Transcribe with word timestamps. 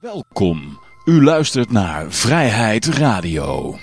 Welkom. 0.00 0.80
U 1.04 1.24
luistert 1.24 1.70
naar 1.70 2.12
Vrijheid 2.12 2.86
Radio. 2.86 3.76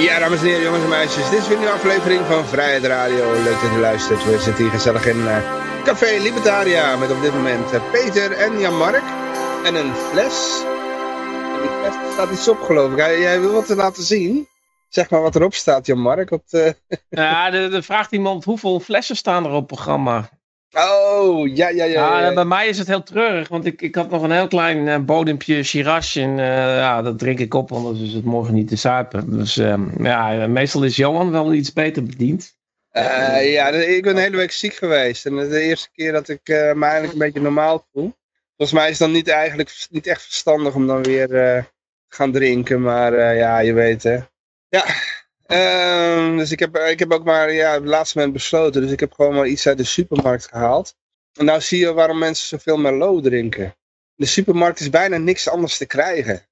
Ja, 0.00 0.18
dames 0.18 0.40
en 0.40 0.46
heren, 0.46 0.62
jongens 0.62 0.82
en 0.82 0.88
meisjes. 0.88 1.30
Dit 1.30 1.40
is 1.40 1.48
weer 1.48 1.58
een 1.58 1.68
aflevering 1.68 2.26
van 2.26 2.44
Vrijheid 2.44 2.84
Radio. 2.84 3.32
Leuk 3.42 3.60
dat 3.62 3.72
u 3.76 3.80
luistert. 3.80 4.24
We 4.24 4.38
zitten 4.38 4.64
hier 4.64 4.72
gezellig 4.72 5.06
in 5.06 5.18
uh, 5.18 5.36
Café 5.84 6.18
Libertaria. 6.22 6.96
Met 6.96 7.10
op 7.10 7.20
dit 7.22 7.34
moment 7.34 7.72
uh, 7.72 7.90
Peter 7.92 8.32
en 8.32 8.60
Jan-Mark. 8.60 9.04
En 9.64 9.74
een 9.74 9.94
fles. 9.94 10.62
En 11.54 11.60
die 11.60 11.70
fles 11.70 12.12
staat 12.12 12.30
iets 12.30 12.48
op, 12.48 12.60
geloof 12.60 12.92
ik. 12.92 12.98
Jij 12.98 13.40
wil 13.40 13.52
wat 13.52 13.68
laten 13.68 14.02
zien? 14.02 14.48
Zeg 14.88 15.10
maar 15.10 15.22
wat 15.22 15.34
erop 15.34 15.54
staat, 15.54 15.86
Jan-Mark. 15.86 16.30
Op 16.30 16.42
de... 16.50 16.74
ja, 17.08 17.52
er 17.52 17.82
vraagt 17.82 18.12
iemand 18.12 18.44
hoeveel 18.44 18.80
flessen 18.80 19.16
staan 19.16 19.44
er 19.44 19.52
op 19.52 19.66
programma. 19.66 20.28
Oh, 20.72 21.56
ja, 21.56 21.68
ja, 21.68 21.84
ja. 21.84 22.20
ja, 22.20 22.34
Bij 22.34 22.44
mij 22.44 22.68
is 22.68 22.78
het 22.78 22.86
heel 22.86 23.02
treurig, 23.02 23.48
want 23.48 23.64
ik, 23.64 23.82
ik 23.82 23.94
had 23.94 24.10
nog 24.10 24.22
een 24.22 24.30
heel 24.30 24.48
klein 24.48 24.86
uh, 24.86 24.98
bodempje 24.98 25.62
Shiraz 25.62 26.16
en 26.16 26.30
uh, 26.30 26.46
ja, 26.76 27.02
dat 27.02 27.18
drink 27.18 27.38
ik 27.38 27.54
op, 27.54 27.72
anders 27.72 28.00
is 28.00 28.12
het 28.12 28.24
morgen 28.24 28.54
niet 28.54 28.68
te 28.68 28.76
suipen. 28.76 29.38
Dus 29.38 29.56
uh, 29.56 29.74
ja, 29.98 30.46
meestal 30.46 30.82
is 30.82 30.96
Johan 30.96 31.30
wel 31.30 31.52
iets 31.52 31.72
beter 31.72 32.02
bediend. 32.02 32.56
Uh, 32.92 33.52
ja, 33.52 33.68
ik 33.68 34.02
ben 34.02 34.14
de 34.14 34.20
hele 34.20 34.36
week 34.36 34.52
ziek 34.52 34.74
geweest 34.74 35.26
en 35.26 35.36
de 35.36 35.60
eerste 35.60 35.88
keer 35.92 36.12
dat 36.12 36.28
ik 36.28 36.40
me 36.48 36.84
eigenlijk 36.84 37.12
een 37.12 37.18
beetje 37.18 37.40
normaal 37.40 37.86
voel. 37.92 38.12
Volgens 38.56 38.78
mij 38.78 38.90
is 38.90 38.98
het 38.98 39.08
dan 39.08 39.16
niet, 39.16 39.28
eigenlijk, 39.28 39.86
niet 39.90 40.06
echt 40.06 40.22
verstandig 40.22 40.74
om 40.74 40.86
dan 40.86 41.02
weer 41.02 41.28
te 41.28 41.64
gaan 42.08 42.32
drinken, 42.32 42.82
maar 42.82 43.34
ja, 43.34 43.58
je 43.58 43.72
weet 43.72 44.02
hè. 44.02 44.18
Ja, 44.68 44.84
Um, 45.52 46.36
dus 46.36 46.50
ik 46.50 46.58
heb, 46.58 46.76
ik 46.76 46.98
heb 46.98 47.12
ook 47.12 47.24
maar 47.24 47.52
ja, 47.52 47.74
op 47.74 47.80
het 47.80 47.90
laatste 47.90 48.16
moment 48.16 48.36
besloten. 48.36 48.82
Dus 48.82 48.90
ik 48.90 49.00
heb 49.00 49.12
gewoon 49.12 49.34
maar 49.34 49.46
iets 49.46 49.66
uit 49.66 49.76
de 49.76 49.84
supermarkt 49.84 50.46
gehaald. 50.46 50.96
En 51.32 51.44
nou 51.44 51.60
zie 51.60 51.78
je 51.78 51.92
waarom 51.92 52.18
mensen 52.18 52.46
zoveel 52.48 52.76
Merlot 52.76 53.24
drinken. 53.24 53.64
In 53.64 53.74
de 54.14 54.26
supermarkt 54.26 54.80
is 54.80 54.90
bijna 54.90 55.16
niks 55.16 55.48
anders 55.48 55.76
te 55.76 55.86
krijgen. 55.86 56.42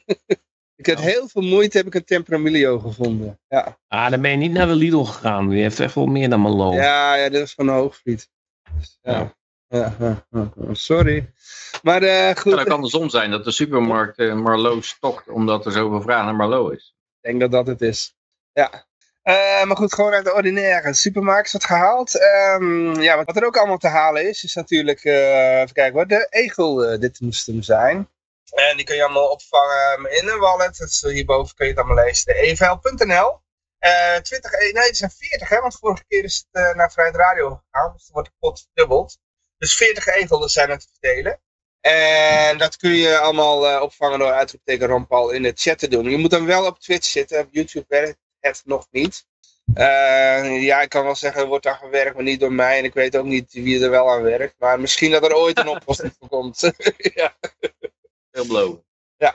ik 0.80 0.86
heb 0.86 0.98
heel 0.98 1.28
veel 1.28 1.42
moeite, 1.42 1.76
heb 1.76 1.86
ik 1.86 1.94
een 1.94 2.04
Tempranillo 2.04 2.78
gevonden. 2.78 3.40
Ja. 3.48 3.78
Ah, 3.88 4.10
dan 4.10 4.20
ben 4.20 4.30
je 4.30 4.36
niet 4.36 4.52
naar 4.52 4.66
de 4.66 4.74
Lidl 4.74 5.02
gegaan. 5.02 5.48
Die 5.48 5.62
heeft 5.62 5.80
echt 5.80 5.94
wel 5.94 6.06
meer 6.06 6.28
dan 6.28 6.42
Merlot. 6.42 6.74
Ja, 6.74 7.14
ja 7.14 7.28
dit 7.28 7.42
is 7.42 7.54
van 7.54 7.66
de 7.66 7.72
Hoogvliet. 7.72 8.30
Dus, 8.78 8.98
ja. 9.02 9.34
Ja, 9.68 9.96
ja, 9.98 10.24
ja, 10.30 10.50
sorry. 10.72 11.32
Maar 11.82 12.02
uh, 12.02 12.26
goed. 12.26 12.52
Het 12.52 12.54
kan 12.54 12.58
ook 12.60 12.68
andersom 12.68 13.08
zijn 13.08 13.30
dat 13.30 13.44
de 13.44 13.50
supermarkt 13.50 14.18
uh, 14.18 14.34
Marlow 14.34 14.82
stokt 14.82 15.28
omdat 15.28 15.66
er 15.66 15.72
zoveel 15.72 16.00
vraag 16.00 16.24
naar 16.24 16.34
Marlow 16.34 16.72
is. 16.72 16.94
Denk 17.22 17.40
dat 17.40 17.50
dat 17.50 17.66
het 17.66 17.80
is. 17.80 18.16
Ja. 18.52 18.86
Uh, 19.24 19.64
maar 19.64 19.76
goed, 19.76 19.94
gewoon 19.94 20.12
uit 20.12 20.24
de 20.24 20.34
ordinaire 20.34 20.94
supermarkt 20.94 21.52
wat 21.52 21.64
gehaald. 21.64 22.20
Um, 22.20 23.00
ja, 23.00 23.24
wat 23.24 23.36
er 23.36 23.46
ook 23.46 23.56
allemaal 23.56 23.78
te 23.78 23.88
halen 23.88 24.28
is, 24.28 24.44
is 24.44 24.54
natuurlijk, 24.54 25.04
uh, 25.04 25.60
even 25.60 25.74
kijken 25.74 25.94
wat 25.94 26.08
de 26.08 26.26
egel 26.30 26.92
uh, 26.92 27.00
dit 27.00 27.20
moest 27.20 27.46
hem 27.46 27.62
zijn. 27.62 28.08
En 28.54 28.76
die 28.76 28.86
kun 28.86 28.96
je 28.96 29.04
allemaal 29.04 29.28
opvangen 29.28 30.10
in 30.10 30.28
een 30.28 30.38
wallet. 30.38 31.00
Hierboven 31.00 31.54
kun 31.54 31.66
je 31.66 31.72
het 31.72 31.80
allemaal 31.80 32.04
lezen. 32.04 32.26
De 32.26 32.40
evl.nl. 32.40 33.40
20, 34.22 34.50
nee, 34.50 34.72
het 34.72 34.96
zijn 34.96 35.10
40 35.10 35.48
hè, 35.48 35.60
want 35.60 35.78
vorige 35.78 36.04
keer 36.08 36.24
is 36.24 36.46
het 36.50 36.76
naar 36.76 36.92
Vrijheid 36.92 37.16
Radio 37.16 37.48
gegaan. 37.48 37.92
Dus 37.92 38.04
dan 38.04 38.12
wordt 38.12 38.28
de 38.28 38.34
pot 38.38 38.60
verdubbeld. 38.60 39.18
Dus 39.58 39.74
40 39.76 40.06
egelen 40.06 40.48
zijn 40.48 40.70
er 40.70 40.78
te 40.78 40.88
verdelen. 40.92 41.40
En 41.82 42.58
dat 42.58 42.76
kun 42.76 42.94
je 42.94 43.18
allemaal 43.18 43.82
opvangen 43.82 44.18
door 44.18 44.32
uitroepteken 44.32 44.88
Rampal 44.88 45.30
in 45.30 45.42
de 45.42 45.52
chat 45.54 45.78
te 45.78 45.88
doen. 45.88 46.10
Je 46.10 46.16
moet 46.16 46.30
dan 46.30 46.46
wel 46.46 46.66
op 46.66 46.78
Twitch 46.78 47.06
zitten, 47.06 47.40
op 47.40 47.48
YouTube 47.50 47.86
werkt 47.88 48.18
het 48.40 48.62
nog 48.64 48.86
niet. 48.90 49.26
Uh, 49.74 50.62
ja, 50.62 50.80
ik 50.80 50.88
kan 50.88 51.04
wel 51.04 51.14
zeggen, 51.14 51.40
er 51.40 51.46
wordt 51.46 51.64
daar 51.64 51.76
gewerkt, 51.76 52.14
maar 52.14 52.24
niet 52.24 52.40
door 52.40 52.52
mij. 52.52 52.78
En 52.78 52.84
ik 52.84 52.94
weet 52.94 53.16
ook 53.16 53.24
niet 53.24 53.52
wie 53.52 53.84
er 53.84 53.90
wel 53.90 54.10
aan 54.10 54.22
werkt. 54.22 54.54
Maar 54.58 54.80
misschien 54.80 55.10
dat 55.10 55.24
er 55.24 55.34
ooit 55.34 55.58
een 55.58 55.68
oplossing 55.76 56.14
voor 56.18 56.28
komt. 56.28 56.60
ja. 57.14 57.36
Heel 58.30 58.46
beloven. 58.46 58.84
Ja. 59.16 59.34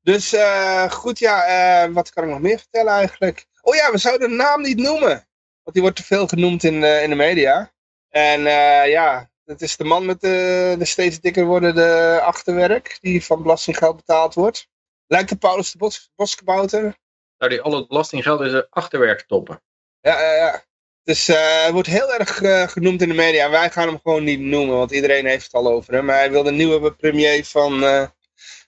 Dus 0.00 0.34
uh, 0.34 0.90
goed, 0.90 1.18
ja, 1.18 1.86
uh, 1.86 1.94
wat 1.94 2.10
kan 2.10 2.24
ik 2.24 2.30
nog 2.30 2.40
meer 2.40 2.58
vertellen 2.58 2.92
eigenlijk? 2.92 3.46
Oh 3.60 3.74
ja, 3.74 3.90
we 3.90 3.98
zouden 3.98 4.28
de 4.28 4.34
naam 4.34 4.62
niet 4.62 4.78
noemen. 4.78 5.28
Want 5.62 5.72
die 5.72 5.82
wordt 5.82 5.96
te 5.96 6.04
veel 6.04 6.26
genoemd 6.26 6.64
in, 6.64 6.82
in 6.82 7.10
de 7.10 7.16
media. 7.16 7.72
En 8.08 8.40
ja, 8.88 9.30
het 9.44 9.62
is 9.62 9.76
de 9.76 9.84
man 9.84 10.06
met 10.06 10.20
de, 10.20 10.74
de 10.78 10.84
steeds 10.84 11.20
dikker 11.20 11.44
wordende 11.44 12.20
achterwerk. 12.22 12.98
Die 13.00 13.24
van 13.24 13.42
belastinggeld 13.42 13.96
betaald 13.96 14.34
wordt. 14.34 14.68
Lijkt 15.06 15.28
de 15.28 15.36
Paulus 15.36 15.72
de 15.72 15.78
Bos, 15.78 16.10
Boskabouter 16.14 17.00
zou 17.42 17.54
die 17.54 17.62
al 17.62 17.76
het 17.76 17.88
belastinggeld 17.88 18.40
in 18.40 18.50
zijn 18.50 18.66
achterwerk. 18.70 19.24
Ja, 19.28 20.20
ja, 20.20 20.34
ja. 20.34 20.64
Dus 21.02 21.28
uh, 21.28 21.68
wordt 21.68 21.88
heel 21.88 22.14
erg 22.14 22.40
uh, 22.40 22.68
genoemd 22.68 23.02
in 23.02 23.08
de 23.08 23.14
media. 23.14 23.50
Wij 23.50 23.70
gaan 23.70 23.88
hem 23.88 24.00
gewoon 24.02 24.24
niet 24.24 24.40
noemen, 24.40 24.76
want 24.76 24.90
iedereen 24.90 25.26
heeft 25.26 25.44
het 25.44 25.54
al 25.54 25.68
over 25.68 25.94
hem. 25.94 26.04
Maar 26.04 26.16
hij 26.16 26.30
wil 26.30 26.42
de 26.42 26.50
nieuwe 26.50 26.94
premier 26.94 27.44
van 27.44 27.82
uh, 27.82 28.06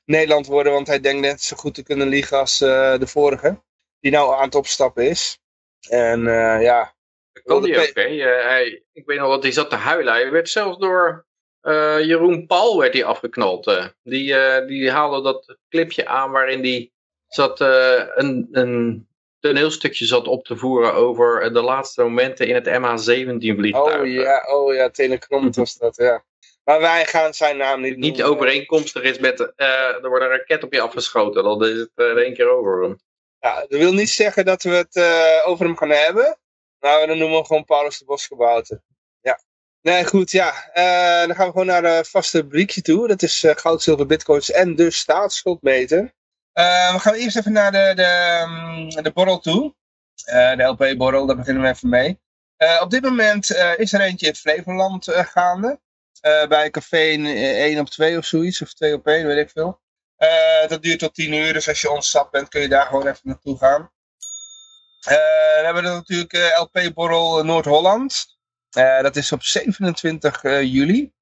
Nederland 0.05 0.47
worden, 0.47 0.73
want 0.73 0.87
hij 0.87 1.01
denkt 1.01 1.21
net 1.21 1.43
zo 1.43 1.57
goed 1.57 1.75
te 1.75 1.83
kunnen 1.83 2.09
liegen 2.09 2.39
als 2.39 2.59
de 2.59 3.07
vorige. 3.07 3.63
Die 4.01 4.13
nou 4.13 4.35
aan 4.35 4.45
het 4.45 4.55
opstappen 4.55 5.09
is. 5.09 5.39
En 5.89 6.23
ja... 6.61 6.94
Dat 7.35 7.43
kan 7.43 7.63
die 7.63 7.79
ook, 7.79 7.95
hè? 7.95 8.61
ik 8.93 9.07
weet 9.07 9.19
nog 9.19 9.29
wat, 9.29 9.43
hij 9.43 9.53
zat 9.53 9.71
te 9.71 9.77
huilen. 9.77 10.13
Hij 10.13 10.31
werd 10.31 10.49
zelfs 10.49 10.79
door 10.79 11.27
Jeroen 12.01 12.47
Paul 12.47 12.79
werd 12.79 12.93
hij 12.93 13.05
afgeknald. 13.05 13.93
die, 14.03 14.35
die 14.67 14.91
haalde 14.91 15.23
dat 15.23 15.59
clipje 15.69 16.07
aan 16.07 16.31
waarin 16.31 16.63
die 16.63 16.93
zat 17.27 17.61
een, 17.61 18.49
een 18.53 19.07
toneelstukje 19.41 20.05
zat 20.05 20.29
op 20.29 20.45
te 20.45 20.57
voeren 20.57 20.95
over 20.95 21.53
de 21.53 21.63
laatste 21.63 22.03
momenten 22.03 22.47
in 22.47 22.55
het 22.55 22.69
MH17 22.69 23.59
vliegtuig. 23.59 24.01
Oh 24.01 24.07
ja, 24.07 24.45
oh 24.47 24.75
ja, 24.75 24.91
Telekrommet 24.91 25.57
was 25.57 25.75
dat, 25.75 25.97
ja. 25.97 26.25
Maar 26.65 26.81
wij 26.81 27.07
gaan 27.07 27.35
zijn 27.35 27.57
naam 27.57 27.81
niet 27.81 27.97
Niet 27.97 28.23
overeenkomstig 28.23 29.03
is 29.03 29.19
met, 29.19 29.41
er 29.57 30.09
wordt 30.09 30.25
een 30.25 30.31
raket 30.31 30.65
op 30.65 30.73
je 30.73 30.81
afgeschoten, 30.81 31.45
dan 31.45 31.65
is 31.65 31.79
het 31.79 31.91
uh, 31.97 32.07
één 32.07 32.35
keer 32.35 32.49
over. 32.49 32.97
Ja, 33.39 33.61
dat 33.61 33.79
wil 33.79 33.93
niet 33.93 34.11
zeggen 34.11 34.45
dat 34.45 34.63
we 34.63 34.71
het 34.71 35.03
over 35.45 35.65
hem 35.65 35.77
gaan 35.77 35.91
hebben. 35.91 36.39
Nou, 36.85 37.07
dan 37.07 37.19
noemen 37.19 37.39
we 37.39 37.47
gewoon 37.47 37.65
Paulus 37.65 37.99
de 37.99 38.05
Bosgebouwte. 38.05 38.83
Ja. 39.21 39.41
Nee, 39.81 40.05
goed, 40.05 40.31
ja. 40.31 40.49
Uh, 40.75 41.27
dan 41.27 41.37
gaan 41.37 41.47
we 41.47 41.53
gewoon 41.53 41.67
naar 41.67 41.83
de 41.83 42.05
vaste 42.05 42.41
rubriekje 42.41 42.83
toe. 42.83 43.09
Dat 43.09 43.23
is 43.23 43.45
goud, 43.47 43.83
zilver, 43.83 44.07
bitcoins 44.07 44.51
en 44.51 44.77
de 44.77 44.91
staatsschuldmeter. 44.91 46.01
Uh, 46.55 46.93
we 46.93 46.99
gaan 46.99 47.15
eerst 47.15 47.37
even 47.37 47.53
naar 47.53 47.73
de, 47.73 47.93
de, 47.95 48.43
um, 48.43 49.03
de 49.03 49.13
borrel 49.13 49.39
toe. 49.39 49.75
Uh, 50.29 50.57
de 50.57 50.63
LP-borrel, 50.63 51.27
daar 51.27 51.37
beginnen 51.37 51.63
we 51.63 51.69
even 51.69 51.89
mee. 51.89 52.21
Uh, 52.59 52.81
op 52.83 52.91
dit 52.91 53.03
moment 53.03 53.51
is 53.77 53.93
er 53.93 54.01
eentje 54.01 54.27
in 54.27 54.35
Flevoland 54.35 55.05
gaande. 55.11 55.81
bij 56.49 56.71
café 56.71 56.97
1 56.97 57.79
op 57.79 57.89
2 57.89 58.19
of 58.19 58.25
zoiets, 58.25 58.63
of 58.63 58.75
2 58.75 58.95
op 58.95 59.07
1, 59.07 59.27
weet 59.27 59.39
ik 59.39 59.51
veel. 59.51 59.81
dat 60.69 60.83
duurt 60.83 60.99
tot 60.99 61.15
10 61.15 61.33
uur, 61.33 61.53
dus 61.53 61.69
als 61.69 61.81
je 61.81 61.91
ontsap 61.91 62.31
bent 62.31 62.49
kun 62.49 62.61
je 62.61 62.69
daar 62.69 62.87
gewoon 62.87 63.07
even 63.07 63.21
naartoe 63.23 63.59
gaan. 63.59 63.93
Hebben 65.05 65.83
we 65.83 65.89
natuurlijk 65.89 66.57
LP-borrel 66.59 67.45
Noord-Holland. 67.45 68.37
dat 68.71 69.17
is 69.17 69.33
op 69.33 69.43
27 69.43 70.43
juli. 70.43 71.13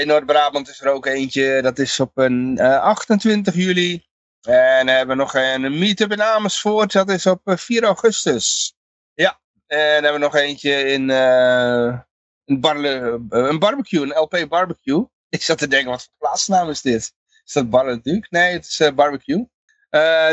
In 0.00 0.06
Noord-Brabant 0.06 0.68
is 0.68 0.80
er 0.80 0.92
ook 0.92 1.06
eentje, 1.06 1.62
dat 1.62 1.78
is 1.78 2.00
op 2.00 2.18
een, 2.18 2.56
uh, 2.60 2.80
28 2.80 3.54
juli. 3.54 4.04
En 4.42 4.86
dan 4.86 4.94
hebben 4.94 5.16
we 5.16 5.22
nog 5.22 5.34
een 5.34 5.78
meetup 5.78 6.12
in 6.12 6.22
Amersfoort, 6.22 6.92
dat 6.92 7.10
is 7.10 7.26
op 7.26 7.40
4 7.44 7.82
augustus. 7.82 8.74
Ja, 9.14 9.40
en 9.66 9.78
hebben 9.78 10.12
we 10.12 10.18
nog 10.18 10.34
eentje 10.34 10.84
in 10.84 11.08
uh, 11.08 11.98
een, 12.44 13.58
barbecue, 13.58 14.02
een 14.02 14.18
LP 14.18 14.46
barbecue. 14.48 15.06
Ik 15.28 15.42
zat 15.42 15.58
te 15.58 15.68
denken, 15.68 15.90
wat 15.90 16.02
voor 16.02 16.14
plaatsnaam 16.18 16.70
is 16.70 16.80
dit? 16.80 17.14
Is 17.44 17.52
dat 17.52 17.70
Barle 17.70 17.94
natuurlijk? 17.94 18.30
Nee, 18.30 18.52
het 18.52 18.66
is 18.66 18.94
barbecue. 18.94 19.48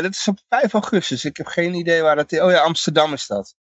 Dat 0.02 0.12
is 0.12 0.28
op 0.28 0.38
5 0.48 0.72
augustus, 0.72 1.24
ik 1.24 1.36
heb 1.36 1.46
geen 1.46 1.74
idee 1.74 2.02
waar 2.02 2.16
dat 2.16 2.32
is. 2.32 2.40
Oh 2.40 2.50
ja, 2.50 2.60
Amsterdam 2.60 3.12
is 3.12 3.26
dat. 3.26 3.54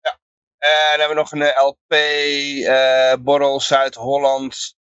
Ja. 0.00 0.18
En 0.58 0.98
dan 0.98 0.98
hebben 0.98 1.08
we 1.08 1.14
nog 1.14 1.32
een 1.32 1.66
LP, 1.66 3.24
Borrel 3.24 3.60
Zuid-Holland, 3.60 4.74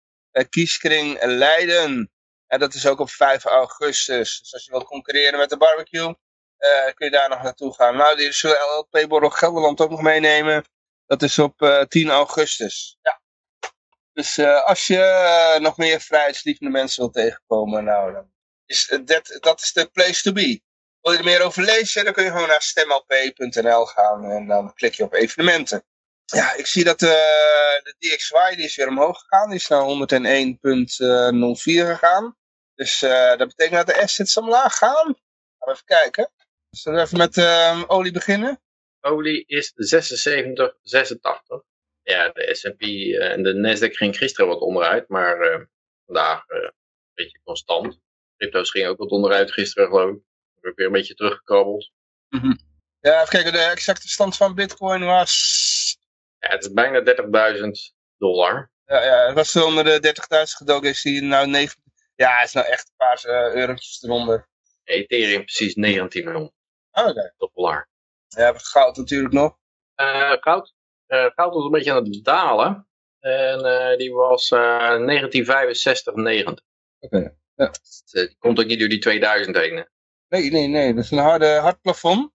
kieskring 0.49 1.23
Leiden. 1.23 2.11
En 2.47 2.59
dat 2.59 2.73
is 2.73 2.87
ook 2.87 2.99
op 2.99 3.09
5 3.09 3.45
augustus. 3.45 4.39
Dus 4.39 4.53
als 4.53 4.65
je 4.65 4.71
wilt 4.71 4.83
concurreren 4.83 5.39
met 5.39 5.49
de 5.49 5.57
barbecue, 5.57 6.15
uh, 6.59 6.93
kun 6.93 7.05
je 7.05 7.11
daar 7.11 7.29
nog 7.29 7.41
naartoe 7.43 7.73
gaan. 7.73 7.95
Nou, 7.95 8.15
die 8.15 8.31
zullen 8.31 8.57
LP-borrel 8.77 9.29
Gelderland 9.29 9.81
ook 9.81 9.89
nog 9.89 10.01
meenemen. 10.01 10.65
Dat 11.05 11.21
is 11.21 11.39
op 11.39 11.61
uh, 11.61 11.81
10 11.81 12.09
augustus. 12.09 12.97
Ja. 13.01 13.21
Dus 14.13 14.37
uh, 14.37 14.63
als 14.63 14.87
je 14.87 15.57
nog 15.59 15.77
meer 15.77 15.99
vrijheidslievende 15.99 16.71
mensen 16.71 17.01
wilt 17.01 17.13
tegenkomen, 17.13 17.83
nou, 17.83 18.13
dan 18.13 18.31
is 18.67 18.93
dat, 19.03 19.37
dat 19.39 19.61
is 19.61 19.73
de 19.73 19.85
place 19.85 20.21
to 20.21 20.31
be. 20.31 20.61
Wil 21.01 21.11
je 21.11 21.17
er 21.17 21.23
meer 21.23 21.41
over 21.41 21.63
lezen, 21.63 22.03
dan 22.03 22.13
kun 22.13 22.23
je 22.23 22.31
gewoon 22.31 22.47
naar 22.47 22.61
stemlp.nl 22.61 23.85
gaan 23.85 24.31
en 24.31 24.47
dan 24.47 24.73
klik 24.73 24.93
je 24.93 25.03
op 25.03 25.13
evenementen 25.13 25.85
ja, 26.25 26.55
ik 26.55 26.65
zie 26.65 26.83
dat 26.83 27.01
uh, 27.01 27.09
de 27.83 27.95
DXY 27.99 28.55
die 28.55 28.65
is 28.65 28.75
weer 28.75 28.87
omhoog 28.87 29.19
gegaan. 29.19 29.49
Die 29.49 29.57
is 29.57 29.67
naar 29.67 29.81
101.04 29.81 29.87
gegaan. 31.63 32.37
Dus 32.75 32.99
dat 33.37 33.47
betekent 33.47 33.75
dat 33.75 33.87
de 33.87 34.01
assets 34.01 34.37
omlaag 34.37 34.75
gaan. 34.75 35.05
Gaan 35.05 35.15
we 35.57 35.71
even 35.71 35.85
kijken. 35.85 36.31
Zullen 36.69 36.99
we 36.99 37.05
even 37.05 37.17
met 37.17 37.89
olie 37.89 38.11
beginnen? 38.11 38.61
Olie 39.01 39.43
is 39.45 39.71
76, 39.75 40.77
86. 40.81 41.61
Ja, 42.03 42.29
de 42.29 42.55
S&P 42.55 42.81
eh, 42.81 43.31
en 43.31 43.43
de 43.43 43.53
Nasdaq 43.53 43.93
ging 43.93 44.17
gisteren 44.17 44.47
wat 44.47 44.59
onderuit, 44.59 45.07
maar 45.07 45.41
eh, 45.41 45.61
vandaag 46.05 46.47
eh, 46.47 46.61
een 46.61 46.73
beetje 47.13 47.39
constant. 47.43 47.99
Crypto's 48.37 48.71
gingen 48.71 48.89
ook 48.89 48.97
wat 48.97 49.09
onderuit 49.09 49.51
gisteren, 49.51 49.89
geloof 49.89 50.15
ik. 50.15 50.21
Heb 50.61 50.75
weer 50.75 50.85
een 50.85 50.91
beetje 50.91 51.13
teruggekrabbeld. 51.13 51.91
Ja, 52.99 53.15
even 53.15 53.29
kijken. 53.29 53.51
De 53.51 53.59
exacte 53.59 54.07
stand 54.07 54.37
van 54.37 54.55
bitcoin 54.55 55.05
was... 55.05 55.97
Ja, 56.39 56.49
het 56.49 56.63
is 56.63 56.73
bijna 56.73 56.99
30.000 57.57 57.69
dollar. 58.17 58.71
Ja, 58.85 59.03
ja, 59.03 59.25
het 59.25 59.35
was 59.35 59.55
onder 59.55 59.83
de 59.83 60.13
30.000 60.15 60.57
gedoken. 60.57 60.89
Is 60.89 61.01
die 61.01 61.21
nou 61.21 61.47
9... 61.47 61.81
Ja, 62.15 62.37
het 62.37 62.47
is 62.47 62.53
nou 62.53 62.67
echt 62.67 62.87
een 62.87 62.95
paar 62.95 63.23
uh, 63.25 63.55
eurotjes 63.55 64.03
eronder. 64.03 64.47
Ethereum 64.83 65.43
precies 65.45 65.75
19 65.75 66.23
miljoen 66.23 66.51
Oh, 66.91 67.07
oké. 67.07 67.33
dollar. 67.37 67.89
Ja, 68.27 68.37
we 68.37 68.41
hebben 68.41 68.61
goud 68.61 68.97
natuurlijk 68.97 69.33
nog. 69.33 69.57
Eh, 69.95 70.31
goud. 70.39 70.73
Eh, 71.05 71.25
goud 71.35 71.53
was 71.53 71.65
een 71.65 71.71
beetje 71.71 71.91
aan 71.91 72.03
het 72.03 72.23
dalen. 72.23 72.87
En 73.19 73.65
eh, 73.65 73.97
die 73.97 74.13
was 74.13 74.51
eh 74.51 74.59
1965, 74.59 76.13
90. 76.13 76.65
Ja. 77.57 77.67
Dus, 77.67 78.03
eh, 78.11 78.27
die 78.27 78.37
komt 78.39 78.59
ook 78.59 78.65
niet 78.65 78.79
door 78.79 78.87
die 78.89 78.99
2000 78.99 79.57
heen. 79.57 79.87
Nee, 80.27 80.51
nee, 80.51 80.67
nee. 80.67 80.93
Dat 80.93 81.03
is 81.03 81.11
een 81.11 81.17
harde, 81.17 81.47
hard 81.47 81.81
plafond. 81.81 82.31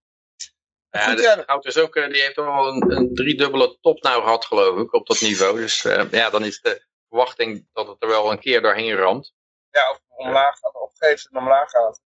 Ja, 0.90 1.00
Goed, 1.00 1.20
ja. 1.20 1.58
is 1.60 1.78
ook, 1.78 1.96
eh, 1.96 2.08
die 2.08 2.22
heeft 2.22 2.38
al 2.38 2.68
een, 2.68 2.96
een 2.96 3.14
driedubbele 3.14 3.78
top 3.80 4.02
nou 4.02 4.22
gehad, 4.22 4.44
geloof 4.44 4.78
ik, 4.78 4.92
op 4.92 5.06
dat 5.06 5.20
niveau. 5.20 5.60
Dus 5.60 5.84
eh, 5.84 6.10
ja, 6.10 6.30
dan 6.30 6.44
is 6.44 6.60
de 6.60 6.84
verwachting 7.08 7.68
dat 7.72 7.86
het 7.86 8.02
er 8.02 8.08
wel 8.08 8.30
een 8.30 8.40
keer 8.40 8.62
doorheen 8.62 8.94
ramt. 8.94 9.34
Ja, 9.70 9.90
of 9.90 10.00
omlaag 10.06 10.58
gaat, 10.58 10.74
opgeeft 10.74 11.28
en 11.30 11.38
omlaag 11.38 11.70
gaat. 11.70 12.00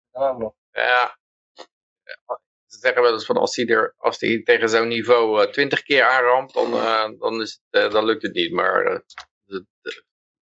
Ja, 0.70 1.18
ze 2.66 2.78
zeggen 2.78 3.02
wel 3.02 3.12
eens 3.12 3.26
van 3.26 3.36
als 3.36 3.56
hij 3.56 3.66
er, 3.66 3.94
als 3.96 4.18
die 4.18 4.42
tegen 4.42 4.68
zo'n 4.68 4.88
niveau 4.88 5.42
eh, 5.42 5.50
20 5.50 5.82
keer 5.82 6.04
aanramt, 6.04 6.52
dan, 6.52 6.72
eh, 6.72 7.10
dan, 7.18 7.40
is 7.40 7.60
het, 7.70 7.82
eh, 7.82 7.90
dan 7.90 8.04
lukt 8.04 8.22
het 8.22 8.34
niet. 8.34 8.52
Maar 8.52 8.86
eh, 8.86 9.60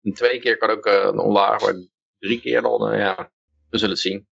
een 0.03 0.15
twee 0.15 0.41
keer 0.41 0.57
kan 0.57 0.71
ook 0.71 0.87
eh, 0.87 1.05
een 1.05 1.19
omlaag, 1.19 1.61
maar 1.61 1.75
drie 2.25 2.41
keer 2.41 2.63
dan, 2.63 2.91
eh, 2.91 2.99
ja, 2.99 3.31
we 3.71 3.79
zullen 3.79 3.95
het 3.95 4.03
zien. 4.03 4.29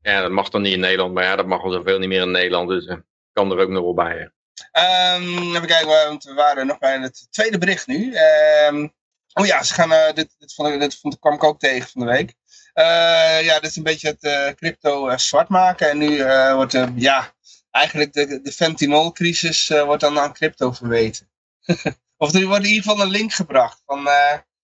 Ja, 0.00 0.20
dat 0.20 0.30
mag 0.30 0.48
dan 0.48 0.62
niet 0.62 0.72
in 0.72 0.80
Nederland, 0.80 1.14
maar 1.14 1.24
ja, 1.24 1.36
dat 1.36 1.46
mag 1.46 1.62
al 1.62 1.70
zoveel 1.70 1.98
niet 1.98 2.08
meer 2.08 2.22
in 2.22 2.30
Nederland. 2.30 2.68
Dus 2.68 2.86
eh, 2.86 2.96
kan 3.32 3.52
er 3.52 3.58
ook 3.58 3.68
nog 3.68 3.82
wel 3.82 3.94
bij. 3.94 4.16
hè. 4.18 4.26
Ehm, 4.72 5.56
even 5.56 5.66
kijken, 5.66 5.88
want 5.88 6.24
we 6.24 6.34
waren 6.34 6.66
nog 6.66 6.78
bij 6.78 6.98
het 6.98 7.26
tweede 7.30 7.58
bericht 7.58 7.86
nu. 7.86 8.12
Ehm, 8.14 8.88
oh 9.32 9.46
ja, 9.46 9.62
ze 9.62 9.74
gaan, 9.74 9.92
eh, 9.92 10.14
dit, 10.14 10.34
dit, 10.38 10.54
vond 10.54 10.68
ik, 10.68 10.80
dit 10.80 10.98
vond, 10.98 11.18
kwam 11.18 11.34
ik 11.34 11.44
ook 11.44 11.58
tegen 11.58 11.88
van 11.88 12.06
de 12.06 12.12
week. 12.12 12.34
Eh, 12.80 13.44
ja, 13.44 13.60
dit 13.60 13.70
is 13.70 13.76
een 13.76 13.82
beetje 13.82 14.08
het 14.08 14.22
eh, 14.22 14.54
crypto 14.54 15.08
eh, 15.08 15.18
zwart 15.18 15.48
maken. 15.48 15.90
En 15.90 15.98
nu 15.98 16.24
wordt 16.54 16.76
ja, 16.94 17.34
eigenlijk 17.70 18.12
de, 18.12 18.40
de 18.42 18.52
fentanylcrisis 18.52 19.68
wordt 19.68 20.00
dan 20.00 20.18
aan 20.18 20.32
crypto 20.32 20.72
verweten. 20.72 21.30
of 22.16 22.34
er 22.34 22.46
wordt 22.46 22.64
in 22.64 22.70
ieder 22.70 22.82
geval 22.82 23.04
een 23.04 23.10
link 23.10 23.32
gebracht. 23.32 23.82
Van, 23.86 24.08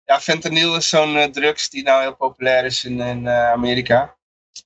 ja, 0.03 0.19
fentanyl 0.19 0.75
is 0.75 0.89
zo'n 0.89 1.31
drugs 1.31 1.69
die 1.69 1.83
nou 1.83 2.01
heel 2.01 2.15
populair 2.15 2.65
is 2.65 2.83
in, 2.83 3.00
in 3.00 3.30
Amerika. 3.30 4.18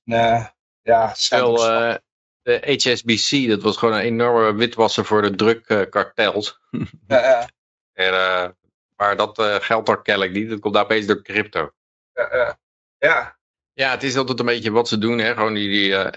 En, 0.04 0.52
ja, 0.82 1.14
Wel, 1.28 1.54
de 2.42 2.80
HSBC, 2.82 3.48
dat 3.48 3.62
was 3.62 3.76
gewoon 3.76 3.94
een 3.94 4.00
enorme 4.00 4.54
witwasser 4.54 5.04
voor 5.04 5.22
de 5.22 5.34
drugkartels. 5.34 6.60
ja, 7.08 7.20
ja, 7.20 7.48
En, 7.92 8.12
maar 8.96 9.16
dat 9.16 9.38
eh, 9.38 9.54
geldt 9.54 9.86
daar 9.86 10.02
kennelijk 10.02 10.32
niet. 10.32 10.48
Dat 10.48 10.60
komt 10.60 10.76
opeens 10.76 11.06
door 11.06 11.22
crypto. 11.22 11.70
ja, 12.12 12.36
ja. 12.36 12.58
Ja. 13.08 13.38
Ja, 13.72 13.90
het 13.90 14.02
is 14.02 14.16
altijd 14.16 14.38
een 14.38 14.46
beetje 14.46 14.70
wat 14.70 14.88
ze 14.88 14.98
doen. 14.98 15.18
Hè? 15.18 15.34
Gewoon 15.34 15.54
die, 15.54 15.68
die 15.68 15.96
eh, 15.96 16.12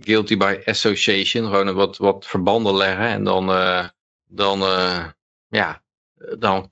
guilty 0.00 0.36
by 0.36 0.60
association. 0.64 1.44
Gewoon 1.44 1.74
wat, 1.74 1.96
wat 1.96 2.26
verbanden 2.26 2.76
leggen. 2.76 3.06
En 3.06 3.24
dan, 3.24 3.50
eh, 3.50 3.88
dan, 4.24 4.62
eh, 4.62 5.06
ja, 5.48 5.82
dan 6.38 6.68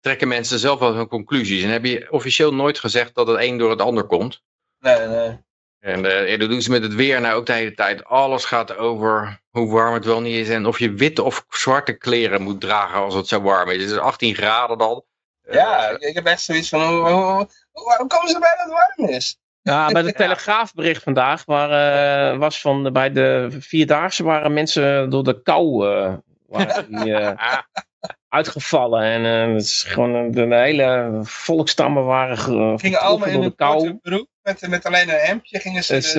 trekken 0.00 0.28
mensen 0.28 0.58
zelf 0.58 0.78
wel 0.78 0.94
hun 0.94 1.08
conclusies. 1.08 1.62
En 1.62 1.70
heb 1.70 1.84
je 1.84 2.10
officieel 2.10 2.54
nooit 2.54 2.78
gezegd 2.78 3.14
dat 3.14 3.26
het 3.26 3.40
een 3.40 3.58
door 3.58 3.70
het 3.70 3.80
ander 3.80 4.04
komt. 4.04 4.42
Nee, 4.78 5.06
nee. 5.06 5.38
En 5.80 6.26
eh, 6.26 6.38
dat 6.38 6.48
doen 6.48 6.62
ze 6.62 6.70
met 6.70 6.82
het 6.82 6.94
weer 6.94 7.20
nou 7.20 7.34
ook 7.34 7.46
de 7.46 7.52
hele 7.52 7.74
tijd. 7.74 8.04
Alles 8.04 8.44
gaat 8.44 8.76
over 8.76 9.40
hoe 9.50 9.70
warm 9.70 9.94
het 9.94 10.04
wel 10.04 10.20
niet 10.20 10.34
is. 10.34 10.48
En 10.48 10.66
of 10.66 10.78
je 10.78 10.92
witte 10.92 11.22
of 11.22 11.44
zwarte 11.48 11.92
kleren 11.92 12.42
moet 12.42 12.60
dragen 12.60 13.00
als 13.00 13.14
het 13.14 13.28
zo 13.28 13.40
warm 13.40 13.70
is. 13.70 13.82
Het 13.82 13.90
is 13.90 13.98
18 13.98 14.34
graden 14.34 14.78
dan. 14.78 15.04
Ja, 15.50 15.88
ik, 15.98 16.14
heb 16.14 16.26
echt 16.26 16.42
zoiets 16.42 16.68
van, 16.68 16.80
hoe, 16.82 17.48
hoe, 17.72 18.06
komen 18.06 18.28
ze 18.28 18.34
erbij 18.34 18.54
dat 18.56 18.64
het 18.66 18.72
warm 18.96 19.08
is? 19.10 19.38
Ja, 19.62 19.86
bij 19.92 20.02
de. 20.02 20.12
Telegraafbericht 20.12 21.02
vandaag 21.02 21.44
waar, 21.44 21.70
eh, 22.32 22.38
was 22.38 22.60
van 22.60 22.82
de, 22.84 22.92
bij 22.92 23.12
de 23.12 23.46
Vierdaagse 23.60 24.22
waren 24.24 24.52
mensen 24.52 25.10
door 25.10 25.24
de 25.24 25.42
kou 25.42 25.88
eh, 25.94 26.14
waren 26.46 26.86
die, 27.02 27.14
eh, 27.14 27.58
uitgevallen. 28.28 29.02
En 29.02 29.24
eh, 29.48 29.52
het 29.54 29.62
is 29.62 29.82
gewoon 29.82 30.14
een- 30.14 30.30
de, 30.30 30.54
hele 30.56 31.18
volkstammen 31.22 32.04
waren 32.04 32.38
ge- 32.38 32.74
Gingen 32.76 33.00
allemaal 33.00 33.28
in 33.28 33.34
door 33.34 33.42
de 33.44 33.54
kou. 33.54 33.94
broek, 33.94 34.26
met, 34.42 34.68
met 34.68 34.84
alleen 34.86 35.08
een 35.08 35.20
hemdje, 35.20 35.58
gingen 35.58 35.84
ze 35.84 35.92
Dus 35.94 36.14